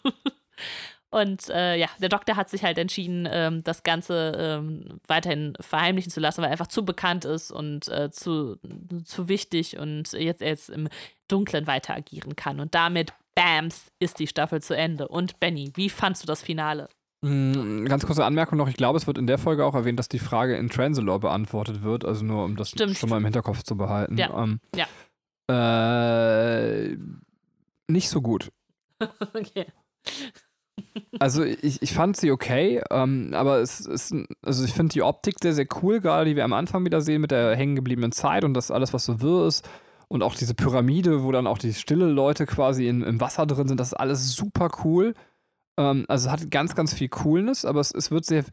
Und 1.12 1.48
äh, 1.50 1.76
ja, 1.76 1.90
der 2.00 2.10
Doktor 2.10 2.36
hat 2.36 2.50
sich 2.50 2.64
halt 2.64 2.80
entschieden, 2.80 3.30
ähm, 3.32 3.64
das 3.64 3.84
Ganze 3.84 4.32
ähm, 4.36 5.00
weiterhin 5.06 5.54
verheimlichen 5.60 6.12
zu 6.12 6.20
lassen, 6.20 6.42
weil 6.42 6.50
er 6.50 6.54
einfach 6.54 6.66
zu 6.66 6.86
bekannt 6.86 7.24
ist 7.24 7.52
und 7.52 7.88
äh, 7.90 8.10
zu, 8.10 8.58
zu 9.06 9.28
wichtig 9.28 9.78
und 9.78 10.12
jetzt 10.14 10.42
jetzt 10.42 10.72
im 10.72 10.90
Dunklen 11.28 11.68
weiter 11.68 11.94
agieren 11.94 12.36
kann. 12.36 12.60
Und 12.60 12.74
damit, 12.74 13.14
bams, 13.36 13.92
ist 14.00 14.18
die 14.18 14.26
Staffel 14.26 14.60
zu 14.64 14.76
Ende. 14.76 15.08
Und 15.08 15.40
Benny, 15.40 15.72
wie 15.76 15.90
fandst 15.90 16.24
du 16.24 16.26
das 16.26 16.42
Finale? 16.42 16.90
Mm, 17.24 17.86
ganz 17.86 18.06
kurze 18.06 18.26
Anmerkung 18.26 18.58
noch, 18.58 18.68
ich 18.68 18.76
glaube, 18.76 18.98
es 18.98 19.08
wird 19.08 19.18
in 19.18 19.28
der 19.28 19.38
Folge 19.38 19.66
auch 19.66 19.76
erwähnt, 19.76 19.98
dass 19.98 20.10
die 20.10 20.20
Frage 20.20 20.58
in 20.58 20.70
Transalore 20.70 21.20
beantwortet 21.20 21.82
wird, 21.82 22.04
also 22.04 22.26
nur 22.26 22.44
um 22.44 22.58
das 22.58 22.72
Stimmt. 22.72 22.98
schon 22.98 23.10
mal 23.10 23.18
im 23.18 23.24
Hinterkopf 23.24 23.64
zu 23.64 23.78
behalten. 23.78 24.18
Ja. 24.18 24.44
Ähm, 24.44 24.60
ja. 24.76 24.88
Äh, 25.50 26.98
nicht 27.88 28.10
so 28.10 28.22
gut. 28.22 28.52
okay. 29.34 29.68
Also 31.18 31.44
ich, 31.44 31.82
ich 31.82 31.94
fand 31.94 32.18
sie 32.18 32.32
okay, 32.32 32.82
ähm, 32.92 33.32
aber 33.34 33.60
es 33.60 33.82
ist, 33.82 34.14
also 34.42 34.66
ich 34.66 34.74
finde 34.74 34.92
die 34.92 35.02
Optik 35.02 35.36
sehr, 35.42 35.54
sehr 35.54 35.68
cool, 35.82 36.02
gerade 36.02 36.30
die 36.30 36.36
wir 36.36 36.44
am 36.44 36.54
Anfang 36.54 36.84
wieder 36.84 37.00
sehen 37.00 37.22
mit 37.22 37.32
der 37.32 37.56
hängengebliebenen 37.56 38.12
Zeit 38.12 38.44
und 38.44 38.54
das 38.54 38.70
alles, 38.70 38.94
was 38.94 39.06
so 39.06 39.22
wirr 39.22 39.48
ist. 39.48 39.68
Und 40.10 40.24
auch 40.24 40.36
diese 40.36 40.56
Pyramide, 40.56 41.24
wo 41.24 41.32
dann 41.32 41.48
auch 41.48 41.58
die 41.58 41.74
stille 41.74 42.08
Leute 42.08 42.46
quasi 42.46 42.88
in, 42.88 43.02
im 43.02 43.22
Wasser 43.22 43.46
drin 43.46 43.70
sind, 43.70 43.80
das 43.80 43.88
ist 43.88 43.94
alles 43.94 44.34
super 44.34 44.70
cool. 44.84 45.16
Ähm, 45.78 46.06
also 46.08 46.28
es 46.28 46.32
hat 46.32 46.52
ganz, 46.52 46.76
ganz 46.76 46.94
viel 46.94 47.10
Coolness, 47.10 47.66
aber 47.66 47.80
es, 47.80 47.92
es 47.92 48.12
wird 48.12 48.26
sehr 48.26 48.46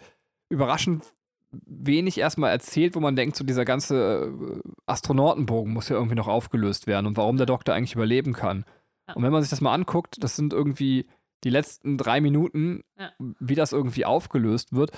überraschend 0.48 1.04
wenig 1.52 2.18
erstmal 2.18 2.50
erzählt, 2.50 2.94
wo 2.94 3.00
man 3.00 3.16
denkt, 3.16 3.36
so 3.36 3.44
dieser 3.44 3.64
ganze 3.64 4.32
äh, 4.32 4.68
Astronautenbogen 4.86 5.72
muss 5.72 5.88
ja 5.88 5.96
irgendwie 5.96 6.14
noch 6.14 6.28
aufgelöst 6.28 6.86
werden 6.86 7.06
und 7.06 7.16
warum 7.16 7.36
der 7.36 7.46
Doktor 7.46 7.74
eigentlich 7.74 7.94
überleben 7.94 8.32
kann. 8.32 8.64
Ja. 9.08 9.14
Und 9.14 9.22
wenn 9.22 9.32
man 9.32 9.42
sich 9.42 9.50
das 9.50 9.60
mal 9.60 9.74
anguckt, 9.74 10.22
das 10.22 10.36
sind 10.36 10.52
irgendwie 10.52 11.06
die 11.42 11.50
letzten 11.50 11.98
drei 11.98 12.20
Minuten, 12.20 12.84
ja. 12.98 13.10
wie 13.18 13.54
das 13.54 13.72
irgendwie 13.72 14.04
aufgelöst 14.04 14.72
wird. 14.72 14.92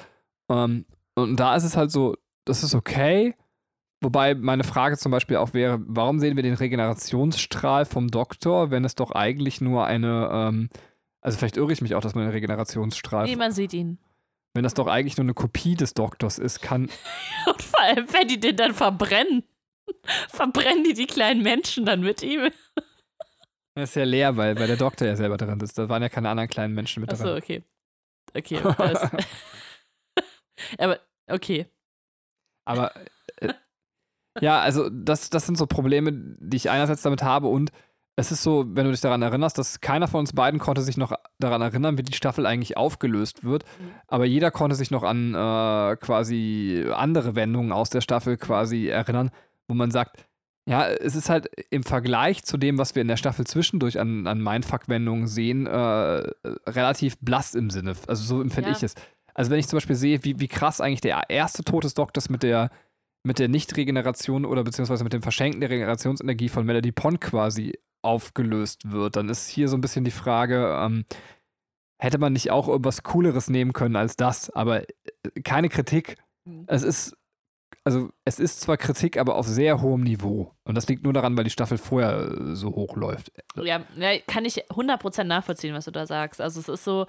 Ähm, 0.51 0.85
und 1.15 1.39
da 1.39 1.57
ist 1.57 1.65
es 1.65 1.77
halt 1.77 1.91
so, 1.91 2.17
das 2.45 2.63
ist 2.63 2.75
okay. 2.75 3.35
Wobei 4.01 4.35
meine 4.35 4.65
Frage 4.65 4.99
zum 4.99 5.13
Beispiel 5.13 5.37
auch 5.37 5.55
wäre, 5.55 5.81
warum 5.87 6.19
sehen 6.19 6.35
wir 6.37 6.43
den 6.43 6.55
Regenerationsstrahl 6.55 7.85
vom 7.85 8.09
Doktor, 8.09 8.71
wenn 8.71 8.85
es 8.85 8.97
doch 8.97 9.13
eigentlich 9.13 9.61
nur 9.61 9.87
eine 9.87 10.29
ähm, 10.33 10.69
also 11.23 11.39
vielleicht 11.39 11.57
irre 11.57 11.73
ich 11.73 11.81
mich 11.81 11.95
auch, 11.95 12.01
dass 12.01 12.15
man 12.15 12.25
einen 12.25 12.33
Regenerationsstrahl. 12.33 13.27
Nee, 13.27 13.37
man 13.37 13.53
sieht 13.53 13.73
ihn. 13.73 13.99
Wenn 14.55 14.65
das 14.65 14.75
doch 14.75 14.89
eigentlich 14.89 15.17
nur 15.17 15.25
eine 15.25 15.35
Kopie 15.35 15.77
des 15.77 15.95
Doktors 15.95 16.39
ist, 16.39 16.61
kann. 16.61 16.91
Und 17.47 17.63
vor 17.63 17.81
allem, 17.81 18.13
wenn 18.13 18.29
die 18.29 18.39
den 18.41 18.57
dann 18.57 18.75
verbrennen. 18.75 19.45
verbrennen 20.29 20.85
die 20.85 20.95
die 20.95 21.07
kleinen 21.07 21.43
Menschen 21.43 21.87
dann 21.87 22.01
mit 22.01 22.23
ihm. 22.23 22.51
Er 23.75 23.85
ist 23.85 23.97
ja 23.97 24.05
leer, 24.05 24.37
weil, 24.37 24.59
weil 24.59 24.67
der 24.67 24.77
Doktor 24.77 25.07
ja 25.07 25.17
selber 25.17 25.39
drin 25.39 25.59
ist. 25.61 25.79
Da 25.79 25.89
waren 25.89 26.03
ja 26.03 26.11
keine 26.11 26.29
anderen 26.29 26.51
kleinen 26.51 26.75
Menschen 26.75 27.01
mit 27.01 27.11
Achso, 27.11 27.25
drin. 27.25 27.37
Achso, 27.39 27.63
okay. 28.35 28.61
Okay. 28.61 28.61
aber, 30.77 31.01
okay. 31.27 31.67
Aber, 32.67 32.93
äh, 33.37 33.55
ja, 34.43 34.61
also, 34.61 34.91
das, 34.91 35.31
das 35.31 35.47
sind 35.47 35.57
so 35.57 35.67
Probleme, 35.67 36.13
die 36.13 36.59
ich 36.59 36.69
einerseits 36.69 37.01
damit 37.01 37.23
habe 37.23 37.47
und 37.47 37.73
es 38.17 38.31
ist 38.31 38.43
so, 38.43 38.67
wenn 38.69 38.85
du 38.85 38.91
dich 38.91 39.01
daran 39.01 39.23
erinnerst, 39.23 39.57
dass 39.57 39.81
keiner 39.81 40.07
von 40.07 40.21
uns 40.21 40.35
beiden 40.35 40.61
konnte 40.61 40.83
sich 40.83 40.99
noch 40.99 41.13
daran 41.39 41.63
erinnern, 41.63 41.97
wie 41.97 42.03
die 42.03 42.13
Staffel 42.13 42.47
eigentlich 42.47 42.77
aufgelöst 42.77 43.43
wird. 43.45 43.65
Mhm. 43.65 43.93
Aber 44.07 44.27
jeder 44.27 44.51
konnte 44.51 44.77
sich 44.77 44.91
noch 44.91 45.03
an 45.03 45.35
äh, 45.35 45.97
quasi 45.97 46.87
andere 46.95 47.35
Wendungen 47.35 47.73
aus 47.73 47.89
der 47.89 48.03
Staffel 48.03 48.37
quasi 48.37 48.89
erinnern, 48.89 49.31
wo 49.67 49.75
man 49.75 49.91
sagt, 49.91 50.27
ja, 50.69 50.87
es 50.87 51.17
ist 51.17 51.31
halt 51.31 51.49
im 51.71 51.83
Vergleich 51.83 52.45
zu 52.45 52.57
dem, 52.57 52.79
was 52.79 52.95
wir 52.95 53.03
in 53.03 53.09
der 53.09 53.17
Staffel 53.17 53.47
zwischendurch 53.47 53.99
an, 53.99 54.27
an 54.27 54.41
Mindfuck-Wendungen 54.41 55.27
sehen, 55.27 55.67
äh, 55.67 55.71
relativ 55.73 57.19
blass 57.19 57.55
im 57.55 57.71
Sinne. 57.71 57.95
Also 58.07 58.25
so 58.25 58.41
empfinde 58.41 58.71
ja. 58.71 58.77
ich 58.77 58.83
es. 58.83 58.95
Also 59.35 59.51
wenn 59.51 59.59
ich 59.59 59.69
zum 59.69 59.79
Beispiel 59.79 59.97
sehe, 59.97 60.23
wie, 60.23 60.39
wie 60.39 60.49
krass 60.49 60.81
eigentlich 60.81 61.01
der 61.01 61.23
erste 61.31 61.65
Tod 61.65 61.85
des 61.85 61.95
Doktors 61.95 62.29
mit 62.29 62.43
der, 62.43 62.71
mit 63.25 63.39
der 63.39 63.49
Nicht-Regeneration 63.49 64.45
oder 64.45 64.63
beziehungsweise 64.63 65.03
mit 65.03 65.15
dem 65.15 65.23
Verschenken 65.23 65.61
der 65.61 65.71
Regenerationsenergie 65.71 66.51
von 66.51 66.67
Melody 66.67 66.93
Pond 66.93 67.21
quasi 67.21 67.73
aufgelöst 68.03 68.91
wird, 68.91 69.17
dann 69.17 69.29
ist 69.29 69.49
hier 69.49 69.69
so 69.69 69.77
ein 69.77 69.81
bisschen 69.81 70.05
die 70.05 70.11
Frage, 70.11 70.77
ähm, 70.81 71.05
hätte 71.99 72.19
man 72.19 72.33
nicht 72.33 72.51
auch 72.51 72.69
irgendwas 72.69 73.03
Cooleres 73.03 73.49
nehmen 73.49 73.73
können 73.73 73.97
als 73.97 74.17
das? 74.17 74.51
Aber 74.51 74.83
äh, 74.83 75.41
keine 75.43 75.69
Kritik. 75.69 76.17
Mhm. 76.45 76.65
Es 76.67 76.83
ist 76.83 77.17
also 77.85 78.11
es 78.25 78.39
ist 78.39 78.61
zwar 78.61 78.77
Kritik, 78.77 79.19
aber 79.19 79.35
auf 79.35 79.47
sehr 79.47 79.81
hohem 79.81 80.03
Niveau. 80.03 80.55
Und 80.65 80.77
das 80.77 80.89
liegt 80.89 81.03
nur 81.03 81.13
daran, 81.13 81.37
weil 81.37 81.45
die 81.45 81.51
Staffel 81.51 81.79
vorher 81.79 82.31
äh, 82.31 82.55
so 82.55 82.75
hoch 82.75 82.97
läuft. 82.97 83.33
Ja, 83.57 83.81
kann 84.27 84.45
ich 84.45 84.65
100% 84.71 85.25
nachvollziehen, 85.25 85.75
was 85.75 85.87
du 85.87 85.91
da 85.91 86.07
sagst. 86.07 86.41
Also 86.41 86.61
es 86.61 86.69
ist 86.69 86.85
so, 86.85 87.07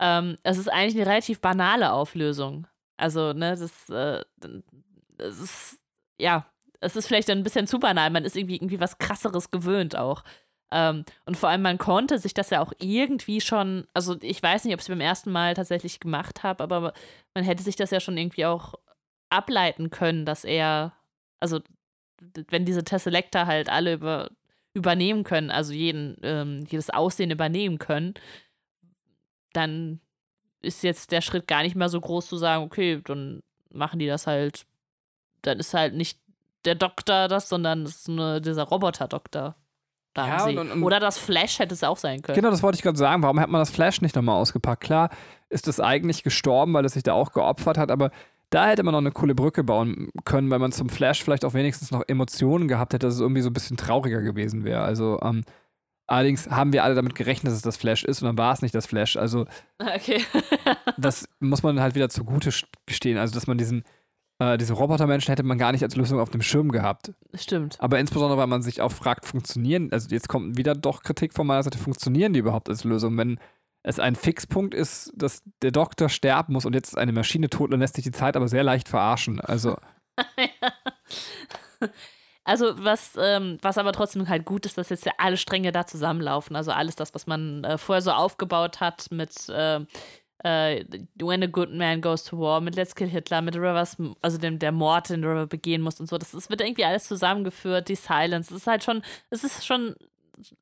ähm, 0.00 0.36
es 0.44 0.58
ist 0.58 0.68
eigentlich 0.68 0.96
eine 0.96 1.10
relativ 1.10 1.40
banale 1.40 1.92
Auflösung. 1.92 2.66
Also, 2.96 3.32
ne, 3.32 3.56
das, 3.56 3.88
äh, 3.88 4.22
das 5.16 5.40
ist, 5.40 5.78
ja, 6.20 6.46
es 6.82 6.96
ist 6.96 7.06
vielleicht 7.06 7.30
ein 7.30 7.42
bisschen 7.42 7.66
zu 7.66 7.78
banal. 7.78 8.10
Man 8.10 8.24
ist 8.24 8.36
irgendwie, 8.36 8.56
irgendwie 8.56 8.80
was 8.80 8.98
krasseres 8.98 9.50
gewöhnt 9.50 9.96
auch. 9.96 10.24
Ähm, 10.72 11.04
und 11.26 11.36
vor 11.36 11.48
allem, 11.48 11.62
man 11.62 11.78
konnte 11.78 12.18
sich 12.18 12.34
das 12.34 12.50
ja 12.50 12.60
auch 12.60 12.72
irgendwie 12.80 13.40
schon, 13.40 13.86
also 13.94 14.16
ich 14.20 14.42
weiß 14.42 14.64
nicht, 14.64 14.74
ob 14.74 14.80
ich 14.80 14.84
es 14.84 14.88
beim 14.88 15.00
ersten 15.00 15.30
Mal 15.30 15.54
tatsächlich 15.54 16.00
gemacht 16.00 16.42
habe, 16.42 16.64
aber 16.64 16.92
man 17.34 17.44
hätte 17.44 17.62
sich 17.62 17.76
das 17.76 17.90
ja 17.90 18.00
schon 18.00 18.16
irgendwie 18.16 18.46
auch 18.46 18.74
ableiten 19.30 19.90
können, 19.90 20.24
dass 20.24 20.44
er, 20.44 20.94
also 21.40 21.60
wenn 22.48 22.64
diese 22.64 22.84
Tesselecta 22.84 23.46
halt 23.46 23.68
alle 23.68 23.94
über, 23.94 24.30
übernehmen 24.74 25.24
können, 25.24 25.50
also 25.50 25.72
jeden, 25.72 26.16
ähm, 26.22 26.64
jedes 26.68 26.90
Aussehen 26.90 27.30
übernehmen 27.30 27.78
können, 27.78 28.14
dann 29.52 30.00
ist 30.62 30.82
jetzt 30.82 31.12
der 31.12 31.20
Schritt 31.20 31.46
gar 31.46 31.62
nicht 31.62 31.76
mehr 31.76 31.88
so 31.88 32.00
groß 32.00 32.26
zu 32.26 32.36
sagen, 32.36 32.64
okay, 32.64 33.00
dann 33.04 33.42
machen 33.70 33.98
die 33.98 34.06
das 34.06 34.26
halt, 34.26 34.64
dann 35.42 35.58
ist 35.58 35.74
halt 35.74 35.94
nicht 35.94 36.18
der 36.64 36.74
Doktor 36.74 37.28
das, 37.28 37.48
sondern 37.48 37.84
das 37.84 37.96
ist 37.96 38.08
nur 38.08 38.40
dieser 38.40 38.64
Roboter-Doktor. 38.64 39.56
Ja, 40.16 40.44
und, 40.44 40.58
und, 40.58 40.82
Oder 40.82 41.00
das 41.00 41.16
Flash 41.16 41.58
hätte 41.58 41.72
es 41.72 41.82
auch 41.82 41.96
sein 41.96 42.20
können. 42.20 42.36
Genau, 42.36 42.50
das 42.50 42.62
wollte 42.62 42.76
ich 42.76 42.82
gerade 42.82 42.98
sagen. 42.98 43.22
Warum 43.22 43.40
hat 43.40 43.48
man 43.48 43.60
das 43.60 43.70
Flash 43.70 44.02
nicht 44.02 44.14
nochmal 44.14 44.36
ausgepackt? 44.36 44.82
Klar 44.82 45.08
ist 45.48 45.68
es 45.68 45.80
eigentlich 45.80 46.22
gestorben, 46.22 46.74
weil 46.74 46.84
es 46.84 46.92
sich 46.92 47.02
da 47.02 47.14
auch 47.14 47.32
geopfert 47.32 47.78
hat, 47.78 47.90
aber 47.90 48.10
da 48.50 48.68
hätte 48.68 48.82
man 48.82 48.92
noch 48.92 49.00
eine 49.00 49.12
coole 49.12 49.34
Brücke 49.34 49.64
bauen 49.64 50.10
können, 50.24 50.50
weil 50.50 50.58
man 50.58 50.72
zum 50.72 50.90
Flash 50.90 51.22
vielleicht 51.22 51.44
auch 51.44 51.54
wenigstens 51.54 51.90
noch 51.90 52.02
Emotionen 52.06 52.68
gehabt 52.68 52.92
hätte, 52.92 53.06
dass 53.06 53.14
es 53.14 53.20
irgendwie 53.20 53.40
so 53.40 53.48
ein 53.48 53.54
bisschen 53.54 53.78
trauriger 53.78 54.20
gewesen 54.20 54.64
wäre. 54.64 54.82
Also, 54.82 55.18
ähm, 55.22 55.44
allerdings 56.06 56.50
haben 56.50 56.74
wir 56.74 56.84
alle 56.84 56.94
damit 56.94 57.14
gerechnet, 57.14 57.46
dass 57.46 57.54
es 57.54 57.62
das 57.62 57.78
Flash 57.78 58.04
ist 58.04 58.20
und 58.20 58.26
dann 58.26 58.36
war 58.36 58.52
es 58.52 58.60
nicht 58.60 58.74
das 58.74 58.84
Flash. 58.84 59.16
Also, 59.16 59.46
okay. 59.78 60.22
das 60.98 61.26
muss 61.40 61.62
man 61.62 61.80
halt 61.80 61.94
wieder 61.94 62.10
zugute 62.10 62.50
gestehen. 62.84 63.16
Also, 63.16 63.32
dass 63.32 63.46
man 63.46 63.56
diesen, 63.56 63.84
äh, 64.42 64.58
diese 64.58 64.74
Robotermenschen 64.74 65.30
hätte 65.30 65.42
man 65.42 65.58
gar 65.58 65.72
nicht 65.72 65.82
als 65.82 65.96
Lösung 65.96 66.18
auf 66.18 66.30
dem 66.30 66.42
Schirm 66.42 66.70
gehabt. 66.70 67.12
Stimmt. 67.34 67.76
Aber 67.78 67.98
insbesondere, 67.98 68.38
weil 68.38 68.46
man 68.46 68.62
sich 68.62 68.80
auch 68.80 68.92
fragt, 68.92 69.24
funktionieren, 69.24 69.90
also 69.92 70.08
jetzt 70.10 70.28
kommt 70.28 70.56
wieder 70.56 70.74
doch 70.74 71.02
Kritik 71.02 71.32
von 71.32 71.46
meiner 71.46 71.62
Seite, 71.62 71.78
funktionieren 71.78 72.32
die 72.32 72.40
überhaupt 72.40 72.68
als 72.68 72.84
Lösung, 72.84 73.16
wenn 73.16 73.38
es 73.84 73.98
ein 73.98 74.14
Fixpunkt 74.14 74.74
ist, 74.74 75.12
dass 75.14 75.42
der 75.62 75.72
Doktor 75.72 76.08
sterben 76.08 76.52
muss 76.52 76.64
und 76.64 76.74
jetzt 76.74 76.88
ist 76.88 76.98
eine 76.98 77.12
Maschine 77.12 77.50
tot, 77.50 77.72
dann 77.72 77.80
lässt 77.80 77.96
sich 77.96 78.04
die 78.04 78.12
Zeit 78.12 78.36
aber 78.36 78.48
sehr 78.48 78.64
leicht 78.64 78.88
verarschen. 78.88 79.40
Also. 79.40 79.76
Also 82.44 82.74
was, 82.84 83.16
ähm, 83.20 83.58
was 83.62 83.78
aber 83.78 83.92
trotzdem 83.92 84.28
halt 84.28 84.44
gut 84.44 84.66
ist, 84.66 84.76
dass 84.76 84.88
jetzt 84.88 85.06
ja 85.06 85.12
alle 85.18 85.36
Stränge 85.36 85.70
da 85.70 85.86
zusammenlaufen. 85.86 86.56
Also 86.56 86.72
alles 86.72 86.96
das, 86.96 87.14
was 87.14 87.28
man 87.28 87.62
äh, 87.62 87.78
vorher 87.78 88.02
so 88.02 88.10
aufgebaut 88.10 88.80
hat 88.80 89.06
mit 89.12 89.48
äh, 89.48 89.80
äh, 90.44 90.84
When 91.16 91.42
a 91.42 91.46
Good 91.46 91.72
Man 91.72 92.00
Goes 92.00 92.24
to 92.24 92.38
War, 92.38 92.60
mit 92.60 92.76
Let's 92.76 92.94
Kill 92.94 93.08
Hitler, 93.08 93.42
mit 93.42 93.56
Rivers, 93.56 93.96
also 94.20 94.38
dem, 94.38 94.58
der 94.58 94.72
Mord, 94.72 95.10
den 95.10 95.24
River 95.24 95.46
begehen 95.46 95.82
muss 95.82 96.00
und 96.00 96.08
so. 96.08 96.18
Das, 96.18 96.32
das 96.32 96.50
wird 96.50 96.60
irgendwie 96.60 96.84
alles 96.84 97.04
zusammengeführt, 97.08 97.88
die 97.88 97.94
Silence. 97.94 98.52
Es 98.52 98.62
ist 98.62 98.66
halt 98.66 98.84
schon, 98.84 99.02
es 99.30 99.44
ist 99.44 99.66
schon 99.66 99.94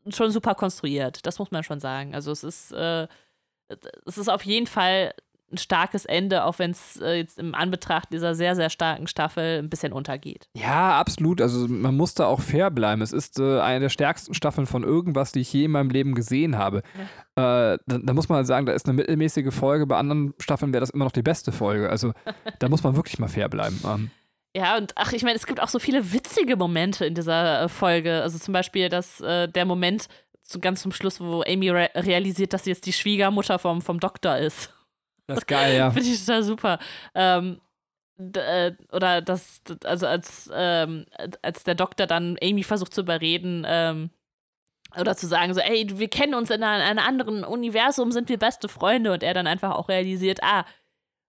schon 0.09 0.31
super 0.31 0.55
konstruiert. 0.55 1.25
Das 1.27 1.39
muss 1.39 1.51
man 1.51 1.65
schon 1.65 1.81
sagen. 1.81 2.15
Also 2.15 2.33
es 2.33 2.45
ist, 2.45 2.73
äh, 2.73 3.07
es 4.07 4.19
ist 4.19 4.29
auf 4.29 4.45
jeden 4.45 4.67
Fall 4.67 5.15
ein 5.53 5.59
starkes 5.59 6.05
Ende, 6.05 6.45
auch 6.45 6.59
wenn 6.59 6.71
es 6.71 6.97
äh, 7.01 7.15
jetzt 7.15 7.39
im 7.39 7.55
Anbetracht 7.55 8.13
dieser 8.13 8.35
sehr, 8.35 8.55
sehr 8.55 8.71
starken 8.71 9.07
Staffel 9.07 9.59
ein 9.59 9.71
bisschen 9.71 9.93
untergeht. 9.93 10.49
Ja, 10.55 10.99
absolut. 10.99 11.41
Also 11.41 11.67
man 11.69 11.97
muss 11.97 12.15
da 12.15 12.27
auch 12.27 12.41
fair 12.41 12.71
bleiben. 12.71 13.03
Es 13.03 13.13
ist 13.13 13.39
äh, 13.39 13.61
eine 13.61 13.81
der 13.81 13.89
stärksten 13.89 14.35
Staffeln 14.35 14.67
von 14.67 14.85
irgendwas, 14.85 15.33
die 15.33 15.41
ich 15.41 15.53
je 15.53 15.65
in 15.65 15.73
meinem 15.73 15.91
Leben 15.91 16.15
gesehen 16.15 16.57
habe. 16.57 16.83
Ja. 17.37 17.73
Äh, 17.73 17.79
da, 17.87 17.99
da, 17.99 18.13
muss 18.13 18.29
man 18.29 18.37
halt 18.37 18.47
sagen, 18.47 18.67
da 18.67 18.73
ist 18.73 18.87
eine 18.87 18.95
mittelmäßige 18.95 19.53
Folge. 19.53 19.87
Bei 19.87 19.97
anderen 19.97 20.35
Staffeln 20.39 20.73
wäre 20.73 20.81
das 20.81 20.91
immer 20.91 21.05
noch 21.05 21.13
die 21.13 21.23
beste 21.23 21.53
Folge. 21.53 21.91
Also 21.91 22.13
da 22.59 22.69
muss 22.69 22.83
man 22.83 22.97
wirklich 22.97 23.19
mal 23.19 23.29
fair 23.29 23.49
bleiben. 23.49 23.81
Ähm. 23.85 24.11
Ja, 24.57 24.77
und 24.77 24.93
ach, 24.97 25.13
ich 25.13 25.23
meine, 25.23 25.37
es 25.37 25.47
gibt 25.47 25.61
auch 25.61 25.69
so 25.69 25.79
viele 25.79 26.13
witzige 26.13 26.57
Momente 26.57 27.05
in 27.05 27.15
dieser 27.15 27.63
äh, 27.63 27.69
Folge. 27.69 28.23
Also 28.23 28.39
zum 28.39 28.53
Beispiel 28.53 28.89
dass 28.89 29.21
äh, 29.21 29.49
der 29.49 29.65
Moment 29.65 30.09
so 30.43 30.59
ganz 30.59 30.83
zum 30.83 30.93
Schluss, 30.93 31.21
wo 31.21 31.43
Amy 31.47 31.71
re 31.71 31.91
realisiert, 31.95 32.53
dass 32.53 32.65
sie 32.65 32.71
jetzt 32.71 32.87
die 32.87 32.93
Schwiegermutter 32.93 33.59
vom, 33.59 33.83
vom 33.83 34.01
Doktor 34.01 34.37
ist. 34.37 34.75
Das 35.31 35.39
ist 35.39 35.47
geil, 35.47 35.77
ja. 35.77 35.91
Finde 35.93 36.09
ich 36.09 36.21
total 36.21 36.43
super. 36.43 36.79
Ähm, 37.15 37.61
äh, 38.19 38.73
oder 38.93 39.23
das, 39.23 39.63
also 39.85 40.07
als, 40.07 40.51
ähm, 40.53 41.07
als 41.43 41.65
der 41.65 41.75
Doktor 41.75 42.07
dann 42.07 42.37
Amy 42.43 42.63
versucht 42.63 42.93
zu 42.93 43.03
überreden, 43.03 43.65
ähm, 43.67 44.11
oder 44.99 45.17
zu 45.17 45.27
sagen, 45.29 45.55
so, 45.55 45.61
ey, 45.61 45.87
wir 45.89 46.09
kennen 46.09 46.35
uns 46.35 46.51
in 46.51 46.65
einem, 46.65 46.99
anderen 46.99 47.45
Universum, 47.45 48.11
sind 48.11 48.29
wir 48.29 48.39
beste 48.39 48.69
Freunde 48.69 49.13
und 49.13 49.23
er 49.23 49.35
dann 49.35 49.47
einfach 49.47 49.77
auch 49.77 49.89
realisiert, 49.89 50.41
ah, 50.43 50.65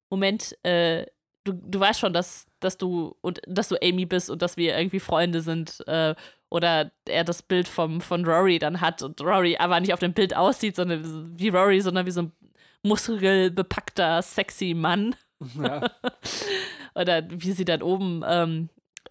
Moment, 0.09 0.57
äh, 0.63 1.05
du, 1.43 1.53
du 1.53 1.80
weißt 1.80 1.99
schon, 1.99 2.13
dass, 2.13 2.47
dass 2.59 2.77
du 2.77 3.15
und 3.21 3.39
dass 3.47 3.69
du 3.69 3.75
Amy 3.81 4.05
bist 4.05 4.30
und 4.30 4.41
dass 4.41 4.57
wir 4.57 4.77
irgendwie 4.77 4.99
Freunde 4.99 5.41
sind. 5.41 5.83
Äh, 5.88 6.15
oder 6.49 6.91
er 7.07 7.23
das 7.23 7.41
Bild 7.43 7.67
vom, 7.69 8.01
von 8.01 8.25
Rory 8.25 8.59
dann 8.59 8.81
hat 8.81 9.01
und 9.03 9.21
Rory 9.21 9.55
aber 9.57 9.80
nicht 9.80 9.93
auf 9.93 9.99
dem 9.99 10.13
Bild 10.13 10.35
aussieht, 10.35 10.75
sondern 10.75 11.39
wie 11.39 11.47
Rory, 11.47 11.80
sondern 11.80 12.05
wie 12.05 12.11
so 12.11 12.23
ein 12.23 12.33
muskelbepackter, 12.84 14.22
sexy 14.22 14.74
Mann. 14.74 15.16
Ja. 15.61 15.90
oder 16.95 17.24
wie 17.30 17.51
sie 17.51 17.66
dann 17.66 17.82
oben 17.82 18.24
ähm, 18.26 18.69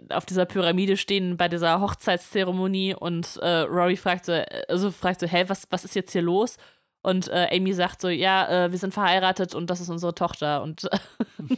auf 0.08 0.26
dieser 0.26 0.46
Pyramide 0.46 0.96
stehen 0.96 1.36
bei 1.36 1.48
dieser 1.48 1.80
Hochzeitszeremonie 1.80 2.94
und 2.94 3.36
äh, 3.42 3.60
Rory 3.60 3.96
fragt 3.96 4.26
so, 4.26 4.32
also 4.68 4.90
fragt 4.90 5.20
so, 5.20 5.26
hä, 5.26 5.44
was, 5.48 5.66
was 5.70 5.84
ist 5.84 5.94
jetzt 5.94 6.12
hier 6.12 6.22
los? 6.22 6.56
Und 7.02 7.28
äh, 7.28 7.48
Amy 7.50 7.72
sagt 7.72 8.02
so, 8.02 8.08
ja, 8.08 8.66
äh, 8.66 8.70
wir 8.72 8.78
sind 8.78 8.92
verheiratet 8.92 9.54
und 9.54 9.70
das 9.70 9.80
ist 9.80 9.88
unsere 9.88 10.14
Tochter. 10.14 10.62
Und 10.62 10.88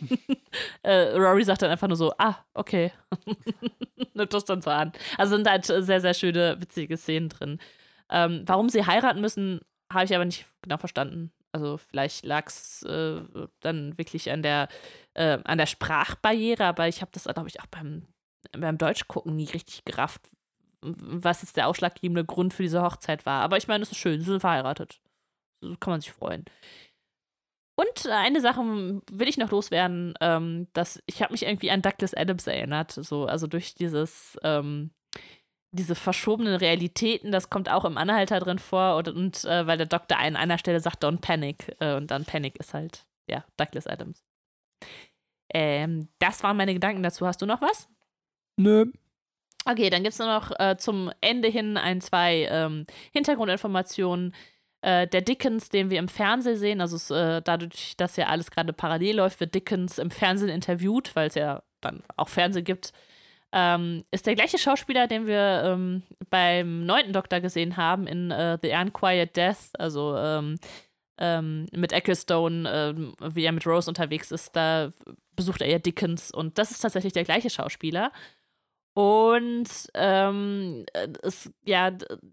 äh, 0.83 1.17
Rory 1.17 1.43
sagt 1.43 1.63
dann 1.63 1.71
einfach 1.71 1.89
nur 1.89 1.97
so, 1.97 2.13
ah, 2.19 2.37
okay. 2.55 2.93
Nimmt 4.15 4.33
das 4.33 4.45
dann 4.45 4.63
so 4.63 4.71
an. 4.71 4.93
Also 5.19 5.35
sind 5.35 5.49
halt 5.49 5.67
sehr, 5.67 6.01
sehr 6.01 6.15
schöne, 6.15 6.61
witzige 6.61 6.97
Szenen 6.97 7.29
drin. 7.29 7.59
Ähm, 8.09 8.45
warum 8.47 8.69
sie 8.69 8.87
heiraten 8.87 9.21
müssen, 9.21 9.61
habe 9.93 10.05
ich 10.05 10.15
aber 10.15 10.25
nicht 10.25 10.47
genau 10.63 10.77
verstanden. 10.77 11.33
Also 11.53 11.77
vielleicht 11.77 12.25
lag 12.25 12.47
es 12.47 12.83
äh, 12.83 13.23
dann 13.61 13.97
wirklich 13.99 14.31
an 14.31 14.43
der, 14.43 14.69
äh, 15.15 15.39
an 15.45 15.59
der 15.59 15.67
Sprachbarriere, 15.67 16.65
aber 16.65 16.89
ich 16.89 17.03
habe 17.03 17.13
das, 17.13 17.25
glaube 17.25 17.49
ich, 17.49 17.61
auch 17.61 17.67
beim, 17.67 18.07
beim 18.53 18.79
Deutschgucken 18.79 19.37
nie 19.37 19.49
richtig 19.49 19.85
gerafft, 19.85 20.23
was 20.81 21.43
jetzt 21.43 21.57
der 21.57 21.69
ausschlaggebende 21.69 22.25
Grund 22.25 22.55
für 22.55 22.63
diese 22.63 22.83
Hochzeit 22.83 23.27
war. 23.27 23.43
Aber 23.43 23.57
ich 23.59 23.69
meine, 23.69 23.83
es 23.83 23.93
ist 23.93 23.99
schön, 23.99 24.21
sie 24.21 24.27
sind 24.27 24.41
verheiratet 24.41 25.01
kann 25.81 25.93
man 25.93 26.01
sich 26.01 26.13
freuen. 26.13 26.45
Und 27.75 28.07
eine 28.07 28.41
Sache 28.41 28.61
will 29.11 29.29
ich 29.29 29.39
noch 29.39 29.51
loswerden, 29.51 30.15
ähm, 30.21 30.69
dass 30.73 31.03
ich 31.07 31.23
habe 31.23 31.33
mich 31.33 31.45
irgendwie 31.45 31.71
an 31.71 31.83
Douglas 31.83 32.15
Adams 32.15 32.47
erinnert, 32.47 32.93
so 32.93 33.25
also 33.25 33.47
durch 33.47 33.75
dieses 33.75 34.39
ähm, 34.43 34.91
diese 35.73 35.95
verschobenen 35.95 36.55
Realitäten, 36.55 37.33
das 37.33 37.51
kommt 37.51 37.71
auch 37.71 37.85
im 37.85 37.97
Anhalter 37.97 38.39
drin 38.41 38.59
vor 38.59 38.97
und, 38.97 39.09
und 39.09 39.45
äh, 39.45 39.67
weil 39.67 39.79
der 39.79 39.87
Doktor 39.87 40.19
an 40.19 40.37
einer 40.37 40.59
Stelle 40.59 40.81
sagt 40.81 41.03
Don't 41.03 41.21
Panic 41.21 41.75
äh, 41.81 41.95
und 41.95 42.11
dann 42.11 42.25
Panic 42.25 42.59
ist 42.59 42.75
halt 42.75 43.07
ja 43.29 43.45
Douglas 43.57 43.87
Adams. 43.87 44.23
Ähm, 45.53 46.09
das 46.19 46.43
waren 46.43 46.57
meine 46.57 46.75
Gedanken 46.75 47.03
dazu. 47.03 47.27
Hast 47.27 47.41
du 47.43 47.47
noch 47.47 47.61
was? 47.61 47.89
Nö. 48.57 48.87
Okay, 49.65 49.91
dann 49.91 50.03
gibt 50.03 50.13
es 50.13 50.19
nur 50.19 50.29
noch 50.29 50.51
äh, 50.59 50.77
zum 50.77 51.11
Ende 51.21 51.49
hin 51.49 51.77
ein, 51.77 52.01
zwei 52.01 52.49
ähm, 52.51 52.87
Hintergrundinformationen 53.13 54.35
äh, 54.83 55.07
der 55.07 55.23
Dickens, 55.23 55.69
den 55.69 55.91
wir 55.91 55.99
im 56.01 56.09
Fernsehen 56.09 56.57
sehen, 56.59 56.81
also 56.81 57.15
äh, 57.15 57.41
dadurch, 57.43 57.97
dass 57.97 58.17
ja 58.17 58.27
alles 58.27 58.51
gerade 58.51 58.73
parallel 58.73 59.17
läuft, 59.17 59.41
wird 59.41 59.55
Dickens 59.55 59.99
im 59.99 60.11
Fernsehen 60.11 60.49
interviewt, 60.49 61.15
weil 61.15 61.29
es 61.29 61.37
ja 61.37 61.63
dann 61.81 62.03
auch 62.17 62.29
Fernsehen 62.29 62.65
gibt. 62.65 62.93
Ähm, 63.53 64.05
ist 64.11 64.27
der 64.27 64.35
gleiche 64.35 64.59
Schauspieler, 64.59 65.07
den 65.07 65.27
wir 65.27 65.63
ähm, 65.65 66.03
beim 66.31 66.81
neunten 66.81 67.13
Doktor 67.13 67.41
gesehen 67.41 67.77
haben 67.77 68.07
in 68.07 68.31
äh, 68.31 68.59
The 68.63 68.71
Unquiet 68.71 69.37
Death, 69.37 69.71
also 69.79 70.17
ähm, 70.17 70.59
ähm, 71.19 71.67
mit 71.73 71.93
Ecclestone, 71.93 72.69
ähm, 72.71 73.15
wie 73.21 73.45
er 73.45 73.53
mit 73.53 73.67
Rose 73.67 73.91
unterwegs 73.91 74.31
ist, 74.31 74.57
da 74.57 74.91
besucht 75.37 75.61
er 75.61 75.69
ja 75.69 75.79
Dickens 75.79 76.31
und 76.31 76.57
das 76.57 76.71
ist 76.71 76.81
tatsächlich 76.81 77.13
der 77.13 77.25
gleiche 77.25 77.51
Schauspieler. 77.51 78.11
Und 78.95 79.69
ähm, 79.95 80.85
es, 81.23 81.51
ja, 81.65 81.93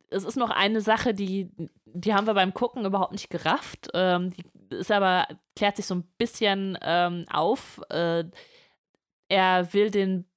es 0.10 0.26
ist 0.26 0.36
noch 0.36 0.50
eine 0.50 0.82
Sache, 0.82 1.14
die, 1.14 1.50
die 1.86 2.14
haben 2.14 2.28
wir 2.28 2.34
beim 2.34 2.54
Gucken 2.54 2.84
überhaupt 2.84 3.14
nicht 3.14 3.30
gerafft. 3.30 3.90
Die 3.94 4.76
ist 4.76 4.92
aber, 4.92 5.26
klärt 5.56 5.78
sich 5.78 5.86
so 5.86 5.96
ein 5.96 6.04
bisschen 6.18 6.76
auf. 7.32 7.80
Äh, 7.90 8.26
er 9.30 9.74
will 9.74 9.90
den 9.90 10.29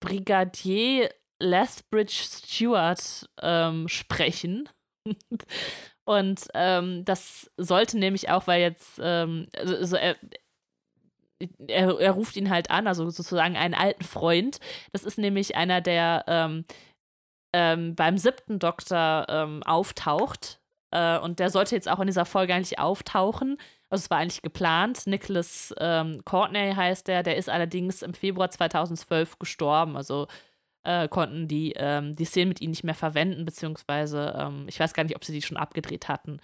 Brigadier 0.00 1.10
Lethbridge 1.40 2.24
Stewart 2.24 3.28
ähm, 3.40 3.88
sprechen. 3.88 4.68
Und 6.04 6.48
ähm, 6.54 7.04
das 7.04 7.50
sollte 7.56 7.98
nämlich 7.98 8.30
auch, 8.30 8.46
weil 8.46 8.62
jetzt, 8.62 8.98
ähm, 9.02 9.46
also 9.56 9.96
er, 9.96 10.16
er, 11.68 12.00
er, 12.00 12.12
ruft 12.12 12.36
ihn 12.36 12.50
halt 12.50 12.70
an, 12.70 12.86
also 12.86 13.08
sozusagen 13.10 13.56
einen 13.56 13.74
alten 13.74 14.04
Freund. 14.04 14.58
Das 14.92 15.04
ist 15.04 15.18
nämlich 15.18 15.54
einer, 15.54 15.80
der 15.80 16.24
ähm, 16.26 16.64
ähm 17.52 17.94
beim 17.94 18.16
siebten 18.16 18.58
Doktor 18.58 19.26
ähm, 19.28 19.62
auftaucht. 19.64 20.60
Äh, 20.90 21.18
und 21.18 21.38
der 21.38 21.50
sollte 21.50 21.74
jetzt 21.74 21.88
auch 21.88 22.00
in 22.00 22.06
dieser 22.06 22.24
Folge 22.24 22.54
eigentlich 22.54 22.78
auftauchen. 22.78 23.58
Also 23.90 24.02
es 24.04 24.10
war 24.10 24.18
eigentlich 24.18 24.42
geplant. 24.42 25.06
Nicholas 25.06 25.74
ähm, 25.78 26.22
Courtney 26.24 26.72
heißt 26.74 27.08
der, 27.08 27.22
der 27.22 27.36
ist 27.36 27.48
allerdings 27.48 28.02
im 28.02 28.14
Februar 28.14 28.50
2012 28.50 29.38
gestorben. 29.38 29.96
Also 29.96 30.26
äh, 30.84 31.08
konnten 31.08 31.48
die 31.48 31.72
ähm, 31.76 32.14
die 32.14 32.24
Szenen 32.24 32.50
mit 32.50 32.60
ihm 32.60 32.70
nicht 32.70 32.84
mehr 32.84 32.94
verwenden, 32.94 33.44
beziehungsweise 33.44 34.34
ähm, 34.38 34.66
ich 34.68 34.78
weiß 34.78 34.94
gar 34.94 35.04
nicht, 35.04 35.16
ob 35.16 35.24
sie 35.24 35.32
die 35.32 35.42
schon 35.42 35.56
abgedreht 35.56 36.08
hatten. 36.08 36.40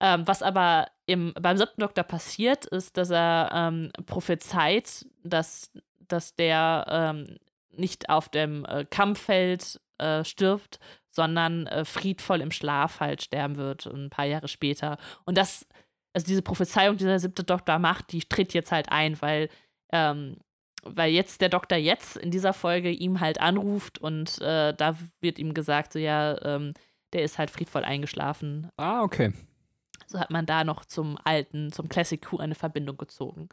Ähm, 0.00 0.26
was 0.26 0.42
aber 0.42 0.88
im, 1.06 1.34
beim 1.40 1.56
siebten 1.56 1.80
Doktor 1.80 2.04
passiert, 2.04 2.66
ist, 2.66 2.96
dass 2.96 3.10
er 3.10 3.50
ähm, 3.52 3.90
prophezeit, 4.06 5.06
dass, 5.24 5.72
dass 6.06 6.36
der 6.36 6.86
ähm, 6.88 7.38
nicht 7.72 8.08
auf 8.08 8.28
dem 8.28 8.64
äh, 8.64 8.84
Kampffeld 8.84 9.80
äh, 9.98 10.24
stirbt, 10.24 10.78
sondern 11.10 11.66
äh, 11.66 11.84
friedvoll 11.84 12.40
im 12.40 12.52
Schlaf 12.52 13.00
halt 13.00 13.22
sterben 13.22 13.56
wird, 13.56 13.86
ein 13.86 14.10
paar 14.10 14.26
Jahre 14.26 14.48
später. 14.48 14.98
Und 15.24 15.36
das 15.36 15.66
also 16.12 16.26
diese 16.26 16.42
Prophezeiung, 16.42 16.96
die 16.96 17.04
der 17.04 17.20
siebte 17.20 17.44
Doktor 17.44 17.78
macht, 17.78 18.12
die 18.12 18.20
tritt 18.20 18.54
jetzt 18.54 18.72
halt 18.72 18.90
ein, 18.90 19.20
weil, 19.20 19.48
ähm, 19.92 20.36
weil 20.82 21.12
jetzt 21.12 21.40
der 21.40 21.48
Doktor 21.48 21.76
jetzt 21.76 22.16
in 22.16 22.30
dieser 22.30 22.52
Folge 22.52 22.90
ihm 22.90 23.20
halt 23.20 23.40
anruft 23.40 23.98
und 23.98 24.40
äh, 24.40 24.74
da 24.74 24.96
wird 25.20 25.38
ihm 25.38 25.54
gesagt, 25.54 25.92
so 25.92 25.98
ja, 25.98 26.40
ähm, 26.44 26.72
der 27.12 27.22
ist 27.22 27.38
halt 27.38 27.50
friedvoll 27.50 27.84
eingeschlafen. 27.84 28.70
Ah, 28.76 29.02
okay. 29.02 29.32
So 30.06 30.18
hat 30.18 30.30
man 30.30 30.46
da 30.46 30.64
noch 30.64 30.84
zum 30.84 31.18
alten, 31.24 31.72
zum 31.72 31.88
Classic 31.88 32.20
Q 32.20 32.38
eine 32.38 32.54
Verbindung 32.54 32.96
gezogen. 32.96 33.48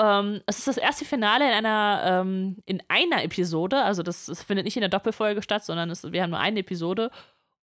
Ähm, 0.00 0.40
es 0.46 0.58
ist 0.58 0.66
das 0.66 0.76
erste 0.76 1.04
Finale 1.04 1.46
in 1.46 1.52
einer, 1.52 2.02
ähm, 2.04 2.56
in 2.66 2.82
einer 2.88 3.22
Episode, 3.22 3.84
also 3.84 4.02
das, 4.02 4.26
das, 4.26 4.42
findet 4.42 4.64
nicht 4.64 4.76
in 4.76 4.80
der 4.80 4.88
Doppelfolge 4.88 5.40
statt, 5.42 5.64
sondern 5.64 5.88
es, 5.90 6.10
wir 6.10 6.22
haben 6.22 6.30
nur 6.30 6.40
eine 6.40 6.60
Episode. 6.60 7.10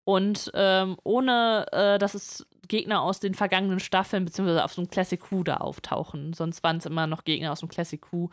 Und 0.03 0.51
ähm, 0.55 0.97
ohne, 1.03 1.65
äh, 1.71 1.99
dass 1.99 2.15
es 2.15 2.47
Gegner 2.67 3.01
aus 3.01 3.19
den 3.19 3.33
vergangenen 3.33 3.79
Staffeln 3.79 4.25
beziehungsweise 4.25 4.63
auf 4.63 4.73
so 4.73 4.81
einem 4.81 4.89
Classic 4.89 5.19
Q 5.19 5.43
da 5.43 5.57
auftauchen. 5.57 6.33
Sonst 6.33 6.63
waren 6.63 6.77
es 6.77 6.85
immer 6.85 7.07
noch 7.07 7.23
Gegner 7.23 7.51
aus 7.51 7.59
dem 7.59 7.69
Classic 7.69 8.01
Q, 8.01 8.29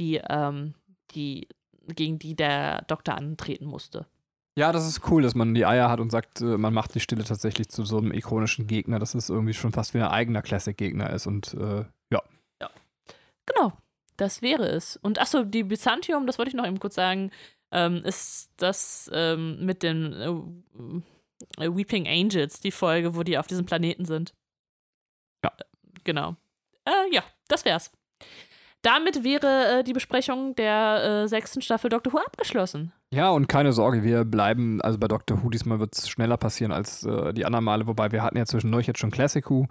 die, 0.00 0.20
ähm, 0.28 0.74
die, 1.12 1.48
gegen 1.88 2.18
die 2.18 2.36
der 2.36 2.82
Doktor 2.82 3.16
antreten 3.16 3.66
musste. 3.66 4.06
Ja, 4.58 4.72
das 4.72 4.88
ist 4.88 5.08
cool, 5.08 5.22
dass 5.22 5.36
man 5.36 5.54
die 5.54 5.66
Eier 5.66 5.88
hat 5.88 6.00
und 6.00 6.10
sagt, 6.10 6.40
äh, 6.40 6.58
man 6.58 6.74
macht 6.74 6.94
die 6.94 7.00
Stille 7.00 7.22
tatsächlich 7.22 7.68
zu 7.68 7.84
so 7.84 7.98
einem 7.98 8.12
ikonischen 8.12 8.66
Gegner, 8.66 8.98
dass 8.98 9.14
es 9.14 9.30
irgendwie 9.30 9.54
schon 9.54 9.72
fast 9.72 9.94
wie 9.94 9.98
ein 9.98 10.08
eigener 10.08 10.42
Classic-Gegner 10.42 11.10
ist 11.10 11.26
und 11.28 11.54
äh, 11.54 11.84
ja. 12.10 12.22
Ja. 12.60 12.70
Genau, 13.46 13.72
das 14.16 14.42
wäre 14.42 14.66
es. 14.66 14.96
Und 14.96 15.20
achso, 15.20 15.44
die 15.44 15.62
Byzantium, 15.62 16.26
das 16.26 16.38
wollte 16.38 16.48
ich 16.48 16.56
noch 16.56 16.66
eben 16.66 16.80
kurz 16.80 16.96
sagen, 16.96 17.30
ähm, 17.72 18.02
ist 18.04 18.52
das 18.56 19.10
ähm, 19.12 19.64
mit 19.64 19.82
den 19.82 20.12
äh, 20.12 21.64
äh, 21.64 21.76
Weeping 21.76 22.06
Angels, 22.06 22.60
die 22.60 22.70
Folge, 22.70 23.14
wo 23.14 23.22
die 23.22 23.38
auf 23.38 23.46
diesem 23.46 23.66
Planeten 23.66 24.04
sind. 24.04 24.34
Ja. 25.44 25.52
Genau. 26.04 26.36
Äh, 26.84 27.14
ja, 27.14 27.22
das 27.48 27.64
wär's. 27.64 27.90
Damit 28.82 29.24
wäre 29.24 29.80
äh, 29.80 29.84
die 29.84 29.92
Besprechung 29.92 30.54
der 30.54 31.24
äh, 31.24 31.28
sechsten 31.28 31.62
Staffel 31.62 31.90
Doctor 31.90 32.12
Who 32.12 32.18
abgeschlossen. 32.18 32.92
Ja, 33.10 33.30
und 33.30 33.48
keine 33.48 33.72
Sorge, 33.72 34.04
wir 34.04 34.24
bleiben, 34.24 34.80
also 34.82 34.98
bei 34.98 35.08
Doctor 35.08 35.42
Who 35.42 35.50
diesmal 35.50 35.80
wird 35.80 35.96
es 35.96 36.08
schneller 36.08 36.36
passieren 36.36 36.72
als 36.72 37.04
äh, 37.04 37.32
die 37.34 37.44
anderen 37.44 37.64
Male, 37.64 37.86
wobei 37.86 38.12
wir 38.12 38.22
hatten 38.22 38.36
ja 38.36 38.46
zwischendurch 38.46 38.86
jetzt 38.86 39.00
schon 39.00 39.10
Classic 39.10 39.48
Who. 39.50 39.66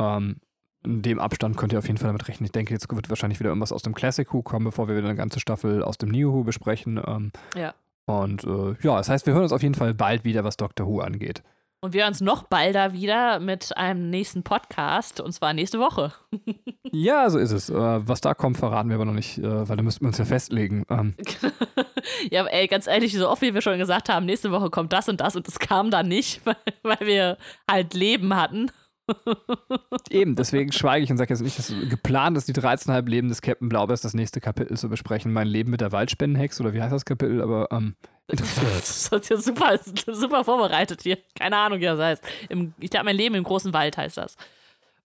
Ähm, 0.00 0.36
in 0.84 1.02
dem 1.02 1.18
Abstand 1.18 1.56
könnt 1.56 1.72
ihr 1.72 1.78
auf 1.78 1.86
jeden 1.86 1.98
Fall 1.98 2.08
damit 2.08 2.28
rechnen. 2.28 2.46
Ich 2.46 2.52
denke, 2.52 2.72
jetzt 2.72 2.94
wird 2.94 3.08
wahrscheinlich 3.08 3.40
wieder 3.40 3.50
irgendwas 3.50 3.72
aus 3.72 3.82
dem 3.82 3.94
Classic 3.94 4.32
Who 4.32 4.42
kommen, 4.42 4.64
bevor 4.64 4.88
wir 4.88 4.96
wieder 4.96 5.08
eine 5.08 5.16
ganze 5.16 5.40
Staffel 5.40 5.82
aus 5.82 5.98
dem 5.98 6.10
New 6.10 6.32
Who 6.32 6.44
besprechen. 6.44 7.00
Ähm, 7.04 7.32
ja. 7.56 7.74
Und 8.06 8.44
äh, 8.44 8.76
ja, 8.82 8.96
das 8.96 9.08
heißt, 9.08 9.26
wir 9.26 9.34
hören 9.34 9.42
uns 9.42 9.52
auf 9.52 9.62
jeden 9.62 9.74
Fall 9.74 9.94
bald 9.94 10.24
wieder, 10.24 10.44
was 10.44 10.56
Doctor 10.56 10.86
Who 10.86 11.00
angeht. 11.00 11.42
Und 11.80 11.92
wir 11.92 12.02
hören 12.02 12.12
uns 12.12 12.20
noch 12.20 12.44
balder 12.44 12.94
wieder 12.94 13.38
mit 13.38 13.76
einem 13.76 14.08
nächsten 14.08 14.42
Podcast, 14.42 15.20
und 15.20 15.32
zwar 15.32 15.52
nächste 15.52 15.78
Woche. 15.78 16.12
ja, 16.90 17.28
so 17.28 17.38
ist 17.38 17.52
es. 17.52 17.68
Äh, 17.68 17.74
was 17.76 18.20
da 18.20 18.32
kommt, 18.34 18.56
verraten 18.56 18.88
wir 18.88 18.96
aber 18.96 19.04
noch 19.04 19.12
nicht, 19.12 19.38
äh, 19.38 19.68
weil 19.68 19.76
da 19.76 19.82
müssten 19.82 20.04
wir 20.04 20.08
uns 20.08 20.18
ja 20.18 20.24
festlegen. 20.24 20.84
Ähm. 20.88 21.14
ja, 22.30 22.46
ey, 22.46 22.66
ganz 22.66 22.86
ehrlich, 22.86 23.12
so 23.16 23.28
oft 23.28 23.42
wie 23.42 23.52
wir 23.52 23.60
schon 23.60 23.78
gesagt 23.78 24.08
haben, 24.08 24.24
nächste 24.24 24.50
Woche 24.52 24.70
kommt 24.70 24.92
das 24.92 25.08
und 25.08 25.20
das 25.20 25.36
und 25.36 25.46
es 25.46 25.58
kam 25.58 25.90
dann 25.90 26.08
nicht, 26.08 26.40
weil, 26.46 26.56
weil 26.82 27.06
wir 27.06 27.38
halt 27.70 27.92
Leben 27.94 28.34
hatten. 28.34 28.70
Eben, 30.10 30.34
deswegen 30.34 30.72
schweige 30.72 31.04
ich 31.04 31.10
und 31.10 31.16
sage 31.16 31.32
jetzt 31.32 31.42
nicht, 31.42 31.58
dass 31.58 31.72
geplant 31.88 32.36
ist, 32.36 32.48
die 32.48 32.52
13,5 32.52 33.08
Leben 33.08 33.28
des 33.28 33.42
Captain 33.42 33.68
Blaubeers 33.68 34.00
das 34.00 34.14
nächste 34.14 34.40
Kapitel 34.40 34.76
zu 34.76 34.88
besprechen. 34.88 35.32
Mein 35.32 35.46
Leben 35.46 35.70
mit 35.70 35.80
der 35.80 35.92
Waldspendenhex 35.92 36.60
oder 36.60 36.72
wie 36.74 36.82
heißt 36.82 36.92
das 36.92 37.04
Kapitel, 37.04 37.42
aber 37.42 37.68
ähm, 37.70 37.94
Das 38.28 39.12
ist 39.12 39.30
ja 39.30 39.36
super, 39.36 39.78
super 40.12 40.44
vorbereitet 40.44 41.02
hier. 41.02 41.18
Keine 41.38 41.56
Ahnung, 41.56 41.80
wie 41.80 41.84
das 41.84 42.00
heißt. 42.00 42.24
Im, 42.48 42.74
ich 42.80 42.90
glaube, 42.90 43.04
mein 43.04 43.16
Leben 43.16 43.34
im 43.36 43.44
großen 43.44 43.72
Wald 43.72 43.96
heißt 43.96 44.16
das. 44.16 44.36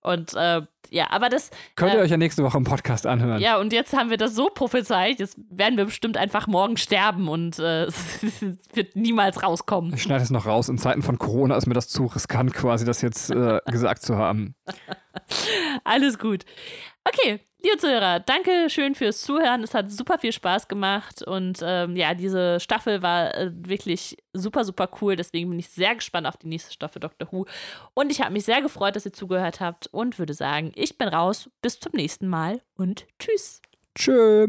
Und 0.01 0.33
äh, 0.33 0.61
ja, 0.89 1.09
aber 1.09 1.29
das. 1.29 1.51
Könnt 1.75 1.93
ihr 1.93 1.99
äh, 1.99 2.03
euch 2.03 2.11
ja 2.11 2.17
nächste 2.17 2.43
Woche 2.43 2.57
im 2.57 2.63
Podcast 2.63 3.05
anhören. 3.05 3.39
Ja, 3.39 3.57
und 3.57 3.71
jetzt 3.71 3.95
haben 3.95 4.09
wir 4.09 4.17
das 4.17 4.35
so 4.35 4.49
prophezeit, 4.49 5.19
jetzt 5.19 5.37
werden 5.49 5.77
wir 5.77 5.85
bestimmt 5.85 6.17
einfach 6.17 6.47
morgen 6.47 6.75
sterben 6.75 7.29
und 7.29 7.59
äh, 7.59 7.83
es 7.85 8.41
wird 8.73 8.95
niemals 8.95 9.41
rauskommen. 9.41 9.93
Ich 9.93 10.01
schneide 10.01 10.23
es 10.23 10.31
noch 10.31 10.45
raus. 10.45 10.69
In 10.69 10.77
Zeiten 10.77 11.01
von 11.01 11.17
Corona 11.17 11.55
ist 11.55 11.65
mir 11.65 11.75
das 11.75 11.87
zu 11.87 12.07
riskant, 12.07 12.53
quasi 12.53 12.83
das 12.83 13.01
jetzt 13.01 13.31
äh, 13.31 13.59
gesagt 13.71 14.01
zu 14.01 14.17
haben. 14.17 14.55
Alles 15.83 16.19
gut. 16.19 16.45
Okay, 17.03 17.39
liebe 17.63 17.77
Zuhörer, 17.77 18.19
danke 18.19 18.69
schön 18.69 18.95
fürs 18.95 19.21
Zuhören. 19.21 19.63
Es 19.63 19.73
hat 19.73 19.91
super 19.91 20.17
viel 20.17 20.31
Spaß 20.31 20.67
gemacht 20.67 21.21
und 21.23 21.59
ähm, 21.63 21.95
ja, 21.95 22.13
diese 22.13 22.59
Staffel 22.59 23.01
war 23.01 23.35
äh, 23.35 23.51
wirklich 23.53 24.17
super, 24.33 24.63
super 24.63 24.89
cool. 25.01 25.15
Deswegen 25.15 25.49
bin 25.49 25.59
ich 25.59 25.69
sehr 25.69 25.95
gespannt 25.95 26.27
auf 26.27 26.37
die 26.37 26.47
nächste 26.47 26.71
Staffel 26.71 26.99
Doctor 26.99 27.31
Who. 27.31 27.45
Und 27.93 28.11
ich 28.11 28.21
habe 28.21 28.33
mich 28.33 28.45
sehr 28.45 28.61
gefreut, 28.61 28.95
dass 28.95 29.05
ihr 29.05 29.13
zugehört 29.13 29.59
habt 29.59 29.87
und 29.87 30.19
würde 30.19 30.33
sagen, 30.33 30.71
ich 30.75 30.97
bin 30.97 31.07
raus. 31.07 31.49
Bis 31.61 31.79
zum 31.79 31.93
nächsten 31.93 32.27
Mal 32.27 32.61
und 32.75 33.05
tschüss. 33.19 33.61
Tschö. 33.95 34.47